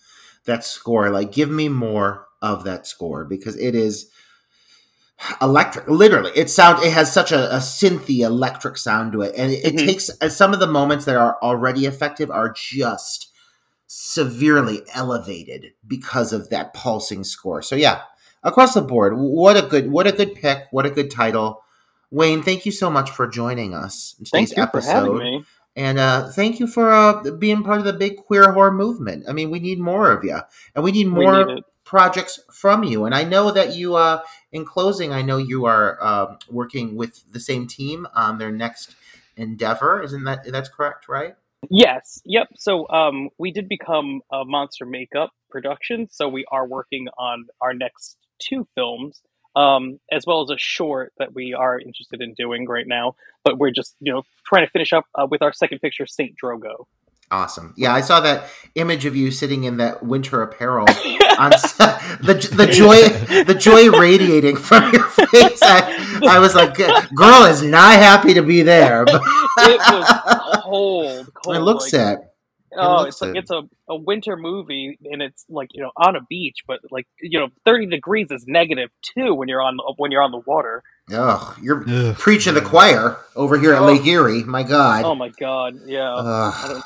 that 0.44 0.64
score, 0.64 1.10
like, 1.10 1.32
give 1.32 1.50
me 1.50 1.68
more 1.68 2.26
of 2.40 2.64
that 2.64 2.86
score 2.86 3.24
because 3.24 3.56
it 3.56 3.74
is 3.74 4.10
electric. 5.40 5.88
Literally, 5.88 6.30
it 6.34 6.48
sound 6.50 6.82
it 6.84 6.92
has 6.92 7.12
such 7.12 7.32
a, 7.32 7.54
a 7.54 7.58
synthy 7.58 8.20
electric 8.20 8.76
sound 8.76 9.12
to 9.12 9.22
it, 9.22 9.34
and 9.36 9.52
it, 9.52 9.64
it 9.64 9.74
Mhm. 9.74 9.86
takes 9.86 10.08
and 10.20 10.32
some 10.32 10.52
of 10.52 10.60
the 10.60 10.66
moments 10.66 11.04
that 11.06 11.16
are 11.16 11.36
already 11.42 11.86
effective 11.86 12.30
are 12.30 12.52
just 12.52 13.28
severely 13.86 14.82
elevated 14.94 15.72
because 15.86 16.32
of 16.32 16.50
that 16.50 16.74
pulsing 16.74 17.24
score. 17.24 17.62
So 17.62 17.74
yeah, 17.74 18.02
across 18.42 18.74
the 18.74 18.82
board, 18.82 19.14
what 19.16 19.56
a 19.56 19.62
good 19.62 19.90
what 19.90 20.06
a 20.06 20.12
good 20.12 20.34
pick, 20.34 20.66
what 20.70 20.86
a 20.86 20.90
good 20.90 21.10
title. 21.10 21.62
Wayne, 22.10 22.42
thank 22.42 22.64
you 22.64 22.72
so 22.72 22.90
much 22.90 23.10
for 23.10 23.26
joining 23.26 23.74
us 23.74 24.14
in 24.18 24.24
today's 24.24 24.50
Thank 24.50 24.56
you 24.56 24.62
for 24.70 24.78
episode. 24.78 25.42
And 25.78 26.00
uh, 26.00 26.28
thank 26.30 26.58
you 26.58 26.66
for 26.66 26.92
uh, 26.92 27.30
being 27.30 27.62
part 27.62 27.78
of 27.78 27.84
the 27.84 27.92
big 27.92 28.16
queer 28.16 28.50
horror 28.52 28.72
movement. 28.72 29.26
I 29.28 29.32
mean, 29.32 29.48
we 29.48 29.60
need 29.60 29.78
more 29.78 30.10
of 30.10 30.24
you, 30.24 30.40
and 30.74 30.82
we 30.82 30.90
need 30.90 31.06
We 31.06 31.24
more 31.24 31.44
need 31.44 31.62
projects 31.84 32.40
from 32.52 32.82
you. 32.82 33.04
And 33.04 33.14
I 33.14 33.22
know 33.22 33.52
that 33.52 33.76
you, 33.76 33.94
uh, 33.94 34.22
in 34.50 34.64
closing, 34.64 35.12
I 35.12 35.22
know 35.22 35.36
you 35.36 35.66
are 35.66 35.96
uh, 36.02 36.34
working 36.50 36.96
with 36.96 37.22
the 37.32 37.38
same 37.38 37.68
team 37.68 38.08
on 38.12 38.38
their 38.38 38.50
next 38.50 38.96
endeavor. 39.36 40.02
Isn't 40.02 40.24
that 40.24 40.50
that's 40.50 40.68
correct, 40.68 41.08
right? 41.08 41.36
Yes. 41.70 42.20
Yep. 42.24 42.48
So 42.56 42.88
um, 42.88 43.28
we 43.38 43.52
did 43.52 43.68
become 43.68 44.20
a 44.32 44.44
Monster 44.44 44.84
Makeup 44.84 45.30
production, 45.48 46.08
so 46.10 46.28
we 46.28 46.44
are 46.50 46.66
working 46.66 47.06
on 47.16 47.46
our 47.60 47.72
next 47.72 48.16
two 48.40 48.66
films, 48.74 49.22
um, 49.58 49.98
as 50.12 50.24
well 50.26 50.42
as 50.42 50.50
a 50.50 50.58
short 50.58 51.12
that 51.18 51.34
we 51.34 51.52
are 51.52 51.78
interested 51.78 52.22
in 52.22 52.34
doing 52.34 52.66
right 52.66 52.86
now. 52.86 53.16
But 53.44 53.58
we're 53.58 53.72
just 53.72 53.96
you 54.00 54.12
know 54.12 54.22
trying 54.46 54.64
to 54.64 54.70
finish 54.70 54.92
up 54.92 55.04
uh, 55.14 55.26
with 55.30 55.42
our 55.42 55.52
second 55.52 55.80
picture, 55.80 56.06
Saint 56.06 56.36
Drogo. 56.42 56.86
Awesome. 57.30 57.74
Yeah, 57.76 57.92
I 57.92 58.00
saw 58.00 58.20
that 58.20 58.48
image 58.74 59.04
of 59.04 59.14
you 59.14 59.30
sitting 59.30 59.64
in 59.64 59.76
that 59.76 60.02
winter 60.02 60.40
apparel 60.40 60.86
on 61.38 61.50
the 61.50 62.50
the 62.54 62.66
joy 62.66 63.08
the 63.44 63.54
joy 63.54 63.90
radiating 63.90 64.56
from 64.56 64.92
your 64.92 65.04
face. 65.04 65.60
I, 65.62 66.20
I 66.26 66.38
was 66.38 66.54
like, 66.54 66.74
girl 67.14 67.44
is 67.44 67.62
not 67.62 67.98
happy 67.98 68.34
to 68.34 68.42
be 68.42 68.62
there. 68.62 69.04
It 69.60 69.80
was 69.80 70.60
cold. 70.62 71.30
cold 71.34 71.56
it 71.56 71.60
looks 71.60 71.92
like, 71.92 72.18
it. 72.18 72.27
Oh, 72.76 73.02
looks 73.02 73.14
it's 73.16 73.22
like 73.22 73.30
it. 73.30 73.36
it's 73.38 73.50
a, 73.50 73.62
a 73.88 73.96
winter 73.96 74.36
movie, 74.36 74.98
and 75.10 75.22
it's 75.22 75.44
like 75.48 75.70
you 75.74 75.82
know 75.82 75.90
on 75.96 76.16
a 76.16 76.20
beach, 76.28 76.58
but 76.66 76.80
like 76.90 77.06
you 77.20 77.38
know 77.38 77.48
thirty 77.64 77.86
degrees 77.86 78.28
is 78.30 78.44
negative 78.46 78.90
two 79.02 79.34
when 79.34 79.48
you're 79.48 79.62
on 79.62 79.78
when 79.96 80.10
you're 80.10 80.22
on 80.22 80.32
the 80.32 80.42
water. 80.46 80.82
Ugh, 81.12 81.58
you're 81.62 81.84
Ugh, 81.88 82.14
preaching 82.16 82.54
the 82.54 82.60
choir 82.60 83.16
over 83.34 83.58
here 83.58 83.72
at 83.72 83.82
Oh. 83.82 83.86
Lake 83.86 84.06
Erie. 84.06 84.44
My 84.44 84.62
God. 84.62 85.04
Oh 85.04 85.14
my 85.14 85.30
god, 85.30 85.80
yeah. 85.86 86.14
I 86.14 86.52
Ugh. 86.64 86.70
don't, 86.72 86.84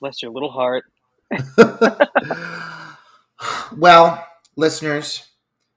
bless 0.00 0.22
your 0.22 0.32
little 0.32 0.50
heart. 0.50 0.84
well, 3.76 4.26
listeners, 4.56 5.26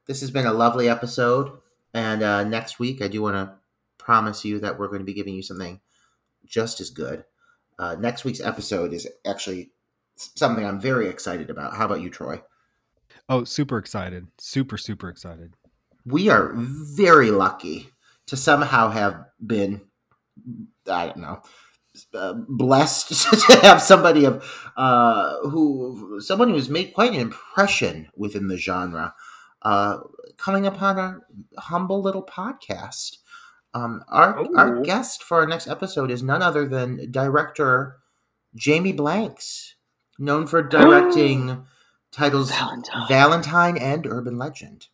this 0.07 0.21
has 0.21 0.31
been 0.31 0.45
a 0.45 0.53
lovely 0.53 0.87
episode. 0.89 1.51
And 1.93 2.23
uh, 2.23 2.43
next 2.43 2.79
week, 2.79 3.01
I 3.01 3.07
do 3.07 3.21
want 3.21 3.35
to 3.35 3.53
promise 3.97 4.43
you 4.45 4.59
that 4.59 4.77
we're 4.77 4.87
going 4.87 4.99
to 4.99 5.05
be 5.05 5.13
giving 5.13 5.33
you 5.33 5.41
something 5.41 5.79
just 6.45 6.81
as 6.81 6.89
good. 6.89 7.23
Uh, 7.77 7.95
next 7.99 8.23
week's 8.23 8.41
episode 8.41 8.93
is 8.93 9.07
actually 9.25 9.71
something 10.17 10.65
I'm 10.65 10.79
very 10.79 11.07
excited 11.07 11.49
about. 11.49 11.75
How 11.75 11.85
about 11.85 12.01
you, 12.01 12.09
Troy? 12.09 12.41
Oh, 13.27 13.43
super 13.43 13.77
excited. 13.77 14.27
Super, 14.37 14.77
super 14.77 15.09
excited. 15.09 15.55
We 16.05 16.29
are 16.29 16.53
very 16.55 17.31
lucky 17.31 17.89
to 18.27 18.37
somehow 18.37 18.89
have 18.89 19.25
been, 19.45 19.81
I 20.89 21.07
don't 21.07 21.17
know, 21.17 21.41
uh, 22.13 22.33
blessed 22.47 23.31
to 23.47 23.59
have 23.61 23.81
somebody 23.81 24.25
of 24.25 24.43
uh, 24.77 25.39
who 25.49 26.19
someone 26.21 26.49
who's 26.49 26.69
made 26.69 26.93
quite 26.93 27.13
an 27.13 27.19
impression 27.19 28.09
within 28.15 28.47
the 28.47 28.57
genre 28.57 29.13
uh, 29.61 29.97
coming 30.37 30.65
upon 30.65 30.99
our 30.99 31.21
humble 31.57 32.01
little 32.01 32.23
podcast. 32.23 33.17
Um, 33.75 34.05
our 34.07 34.47
our 34.55 34.81
guest 34.81 35.21
for 35.21 35.39
our 35.39 35.45
next 35.45 35.67
episode 35.67 36.09
is 36.09 36.23
none 36.23 36.41
other 36.41 36.65
than 36.65 37.11
director 37.11 37.97
Jamie 38.55 38.93
Blanks, 38.93 39.75
known 40.17 40.47
for 40.47 40.63
directing 40.63 41.65
titles 42.09 42.51
Valentine. 42.51 43.07
Valentine 43.09 43.77
and 43.77 44.07
Urban 44.07 44.37
Legend. 44.37 44.87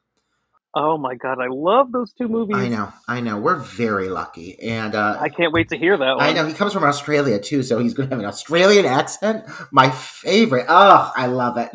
Oh 0.74 0.98
my 0.98 1.14
god, 1.14 1.38
I 1.40 1.48
love 1.48 1.92
those 1.92 2.12
two 2.14 2.28
movies. 2.28 2.56
I 2.58 2.70
know, 2.70 2.92
I 3.08 3.22
know. 3.22 3.38
We're 3.38 3.58
very 3.58 4.10
lucky, 4.10 4.60
and 4.60 4.96
uh, 4.96 5.18
I 5.20 5.30
can't 5.30 5.54
wait 5.54 5.70
to 5.70 5.78
hear 5.78 5.96
that 5.96 6.16
one. 6.16 6.26
I 6.26 6.34
know 6.34 6.48
he 6.48 6.54
comes 6.54 6.74
from 6.74 6.84
Australia 6.84 7.40
too, 7.40 7.62
so 7.62 7.78
he's 7.78 7.94
going 7.94 8.10
to 8.10 8.16
have 8.16 8.24
an 8.24 8.28
Australian 8.28 8.86
accent. 8.86 9.46
My 9.72 9.92
favorite. 9.92 10.66
Oh, 10.70 11.12
I 11.16 11.28
love 11.28 11.58
it. 11.58 11.70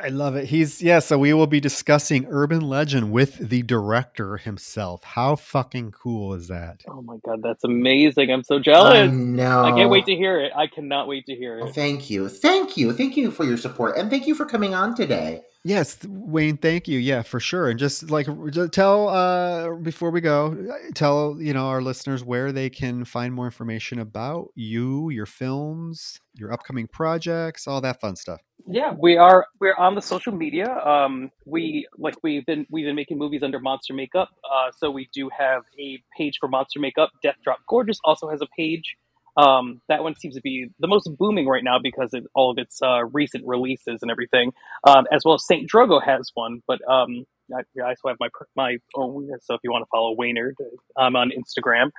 I 0.03 0.09
love 0.09 0.35
it. 0.35 0.45
He's 0.47 0.81
yeah. 0.81 0.99
So 0.99 1.17
we 1.19 1.33
will 1.33 1.47
be 1.47 1.59
discussing 1.59 2.25
Urban 2.29 2.61
Legend 2.61 3.11
with 3.11 3.37
the 3.49 3.61
director 3.63 4.37
himself. 4.37 5.03
How 5.03 5.35
fucking 5.35 5.91
cool 5.91 6.33
is 6.33 6.47
that? 6.49 6.83
Oh 6.87 7.01
my 7.01 7.17
god, 7.25 7.41
that's 7.43 7.63
amazing! 7.63 8.31
I'm 8.31 8.43
so 8.43 8.55
I 8.55 8.59
jealous. 8.59 9.11
know. 9.11 9.63
I 9.63 9.71
can't 9.71 9.89
wait 9.89 10.05
to 10.07 10.15
hear 10.15 10.39
it. 10.39 10.51
I 10.55 10.67
cannot 10.67 11.07
wait 11.07 11.25
to 11.27 11.35
hear 11.35 11.59
Oh, 11.61 11.67
it. 11.67 11.75
thank 11.75 12.09
you, 12.09 12.29
thank 12.29 12.77
you, 12.77 12.93
thank 12.93 13.15
you 13.17 13.31
for 13.31 13.43
your 13.45 13.57
support, 13.57 13.97
and 13.97 14.09
thank 14.09 14.27
you 14.27 14.35
for 14.35 14.45
coming 14.45 14.73
on 14.73 14.95
today. 14.95 15.41
Yes, 15.63 15.99
Wayne. 16.07 16.57
Thank 16.57 16.87
you. 16.87 16.97
Yeah, 16.97 17.21
for 17.21 17.39
sure. 17.39 17.69
And 17.69 17.77
just 17.77 18.09
like 18.09 18.27
just 18.49 18.71
tell 18.71 19.09
uh, 19.09 19.75
before 19.75 20.09
we 20.09 20.19
go, 20.19 20.57
tell 20.95 21.37
you 21.39 21.53
know 21.53 21.67
our 21.67 21.83
listeners 21.83 22.23
where 22.23 22.51
they 22.51 22.69
can 22.69 23.05
find 23.05 23.31
more 23.33 23.45
information 23.45 23.99
about 23.99 24.47
you, 24.55 25.11
your 25.11 25.27
films, 25.27 26.19
your 26.33 26.51
upcoming 26.51 26.87
projects, 26.87 27.67
all 27.67 27.79
that 27.81 28.01
fun 28.01 28.15
stuff. 28.15 28.41
Yeah, 28.67 28.93
we 28.99 29.17
are 29.17 29.45
we're 29.59 29.75
on 29.75 29.93
the 29.93 30.01
social 30.01 30.33
media. 30.33 30.67
Um, 30.79 31.29
we 31.45 31.87
like 31.95 32.15
we've 32.23 32.45
been 32.45 32.65
we've 32.71 32.85
been 32.85 32.95
making 32.95 33.19
movies 33.19 33.43
under 33.43 33.59
Monster 33.59 33.93
Makeup. 33.93 34.29
Uh, 34.51 34.71
so 34.75 34.89
we 34.89 35.09
do 35.13 35.29
have 35.37 35.61
a 35.79 36.01
page 36.17 36.37
for 36.39 36.49
Monster 36.49 36.79
Makeup. 36.79 37.11
Death 37.21 37.35
Drop 37.43 37.59
Gorgeous 37.69 37.99
also 38.03 38.29
has 38.29 38.41
a 38.41 38.47
page. 38.57 38.95
Um, 39.37 39.81
that 39.87 40.03
one 40.03 40.15
seems 40.15 40.35
to 40.35 40.41
be 40.41 40.67
the 40.79 40.87
most 40.87 41.09
booming 41.17 41.47
right 41.47 41.63
now 41.63 41.79
because 41.81 42.13
of 42.13 42.27
all 42.35 42.51
of 42.51 42.57
its 42.57 42.81
uh, 42.81 43.05
recent 43.05 43.45
releases 43.45 44.01
and 44.01 44.11
everything. 44.11 44.51
Um, 44.85 45.05
as 45.11 45.23
well 45.23 45.35
as 45.35 45.45
Saint 45.45 45.69
Drogo 45.69 46.03
has 46.03 46.31
one, 46.33 46.61
but 46.67 46.79
um, 46.89 47.25
I, 47.53 47.61
I 47.81 47.89
also 47.89 48.07
have 48.07 48.17
my 48.19 48.29
my 48.55 48.77
own. 48.95 49.29
So 49.41 49.53
if 49.53 49.61
you 49.63 49.71
want 49.71 49.83
to 49.83 49.89
follow 49.91 50.15
Waynard, 50.15 50.53
I'm 50.97 51.15
on 51.15 51.31
Instagram. 51.31 51.91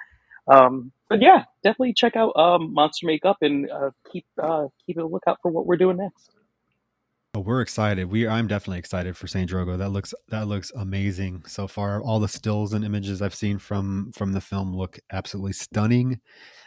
Um, 0.49 0.93
but 1.09 1.23
yeah, 1.23 1.45
definitely 1.63 1.95
check 1.95 2.17
out 2.17 2.37
um, 2.37 2.73
Monster 2.75 3.07
Makeup 3.07 3.37
and 3.41 3.71
uh, 3.71 3.91
keep 4.11 4.27
uh, 4.43 4.67
keep 4.85 4.99
a 4.99 5.03
lookout 5.03 5.39
for 5.43 5.51
what 5.51 5.67
we're 5.67 5.77
doing 5.77 5.99
next. 5.99 6.31
Oh, 7.35 7.41
we're 7.41 7.63
excited. 7.63 8.11
We 8.11 8.29
I'm 8.29 8.47
definitely 8.47 8.79
excited 8.79 9.17
for 9.17 9.27
Saint 9.27 9.51
Drogo. 9.51 9.79
That 9.79 9.91
looks 9.91 10.13
that 10.29 10.49
looks 10.49 10.71
amazing 10.75 11.45
so 11.47 11.67
far. 11.67 12.03
All 12.03 12.21
the 12.21 12.29
stills 12.29 12.75
and 12.75 12.85
images 12.85 13.23
I've 13.23 13.35
seen 13.35 13.59
from 13.59 14.13
from 14.13 14.33
the 14.33 14.41
film 14.41 14.77
look 14.77 14.99
absolutely 15.11 15.55
stunning. 15.55 16.21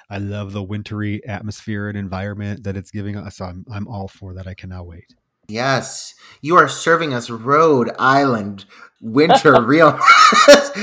I 0.10 0.18
love 0.18 0.54
the 0.54 0.64
wintry 0.64 1.26
atmosphere 1.26 1.88
and 1.90 1.98
environment 1.98 2.64
that 2.64 2.78
it's 2.78 2.92
giving 2.92 3.16
us. 3.16 3.42
I'm 3.42 3.66
I'm 3.72 3.88
all 3.88 4.08
for 4.08 4.34
that. 4.34 4.48
I 4.48 4.54
cannot 4.54 4.88
wait. 4.88 5.14
Yes, 5.48 6.16
you 6.42 6.56
are 6.58 6.68
serving 6.68 7.14
us 7.14 7.30
Rhode 7.30 7.92
Island 8.00 8.66
winter 9.02 9.62
real 9.66 9.90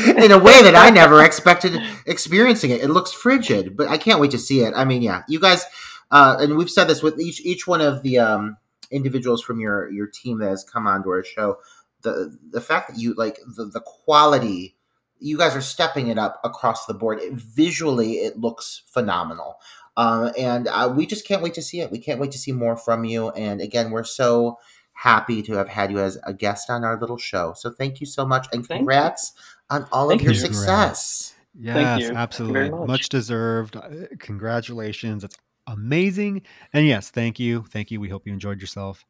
in 0.06 0.30
a 0.30 0.38
way 0.38 0.62
that 0.62 0.74
I 0.76 0.90
never 0.90 1.22
expected 1.24 1.80
experiencing 2.06 2.70
it. 2.70 2.80
It 2.80 2.88
looks 2.88 3.12
frigid, 3.12 3.76
but 3.76 3.88
I 3.88 3.98
can't 3.98 4.20
wait 4.20 4.30
to 4.32 4.38
see 4.38 4.60
it. 4.60 4.72
I 4.76 4.84
mean, 4.84 5.02
yeah, 5.02 5.22
you 5.28 5.40
guys, 5.40 5.64
uh, 6.10 6.36
and 6.38 6.56
we've 6.56 6.70
said 6.70 6.84
this 6.88 7.02
with 7.02 7.20
each 7.20 7.40
each 7.40 7.66
one 7.66 7.80
of 7.80 8.02
the 8.02 8.18
um, 8.18 8.56
individuals 8.90 9.42
from 9.42 9.58
your 9.58 9.90
your 9.90 10.06
team 10.06 10.38
that 10.38 10.50
has 10.50 10.64
come 10.64 10.86
onto 10.86 11.10
our 11.10 11.24
show. 11.24 11.58
The 12.02 12.36
the 12.50 12.60
fact 12.60 12.88
that 12.88 12.98
you 12.98 13.14
like 13.14 13.38
the 13.56 13.64
the 13.64 13.80
quality, 13.80 14.76
you 15.22 15.38
guys 15.38 15.54
are 15.54 15.60
stepping 15.60 16.08
it 16.08 16.18
up 16.18 16.40
across 16.44 16.86
the 16.86 16.94
board. 16.94 17.20
It, 17.20 17.32
visually, 17.32 18.14
it 18.14 18.38
looks 18.38 18.82
phenomenal. 18.86 19.56
Um, 19.96 20.32
and 20.38 20.68
uh, 20.68 20.92
we 20.94 21.06
just 21.06 21.26
can't 21.26 21.42
wait 21.42 21.54
to 21.54 21.62
see 21.62 21.80
it. 21.80 21.90
We 21.90 21.98
can't 21.98 22.20
wait 22.20 22.32
to 22.32 22.38
see 22.38 22.52
more 22.52 22.76
from 22.76 23.04
you. 23.04 23.30
And 23.30 23.60
again, 23.60 23.90
we're 23.90 24.04
so 24.04 24.58
happy 24.94 25.42
to 25.42 25.54
have 25.54 25.68
had 25.68 25.90
you 25.90 25.98
as 25.98 26.18
a 26.24 26.32
guest 26.32 26.70
on 26.70 26.84
our 26.84 26.98
little 26.98 27.18
show. 27.18 27.54
So 27.56 27.70
thank 27.70 28.00
you 28.00 28.06
so 28.06 28.24
much, 28.24 28.46
and 28.52 28.66
congrats 28.66 29.32
on 29.70 29.86
all 29.92 30.08
Thank 30.08 30.20
of 30.20 30.24
your 30.24 30.34
you. 30.34 30.38
success. 30.38 31.34
Yes, 31.58 31.74
Thank 31.74 32.00
you. 32.00 32.06
Thank 32.06 32.14
you 32.14 32.18
absolutely. 32.18 32.70
much. 32.70 32.88
much. 32.88 33.08
deserved. 33.08 33.76
Uh, 33.76 33.88
Congratulations. 34.18 35.24
It's 35.24 35.36
amazing. 35.66 36.42
And 36.72 36.86
yes, 36.86 37.10
thank 37.10 37.38
you. 37.38 37.64
Thank 37.70 37.90
you. 37.90 38.00
We 38.00 38.08
hope 38.08 38.26
you 38.26 38.32
enjoyed 38.32 38.60
yourself. 38.60 39.04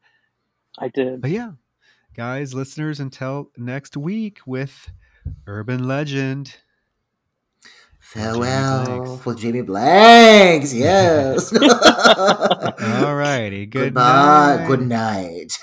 I 0.79 0.89
did. 0.89 1.21
But 1.21 1.31
yeah, 1.31 1.51
guys, 2.15 2.53
listeners, 2.53 2.99
until 2.99 3.51
next 3.57 3.95
week 3.95 4.39
with 4.45 4.91
Urban 5.47 5.87
Legend. 5.87 6.55
Farewell 7.99 8.85
Blanks. 9.05 9.25
with 9.25 9.39
Jamie 9.39 9.61
Blanks. 9.61 10.73
Yes. 10.83 11.51
All 13.03 13.15
righty. 13.15 13.65
Good 13.65 13.93
Goodbye. 13.93 14.57
night. 14.59 14.67
Good 14.67 14.81
night. 14.87 15.57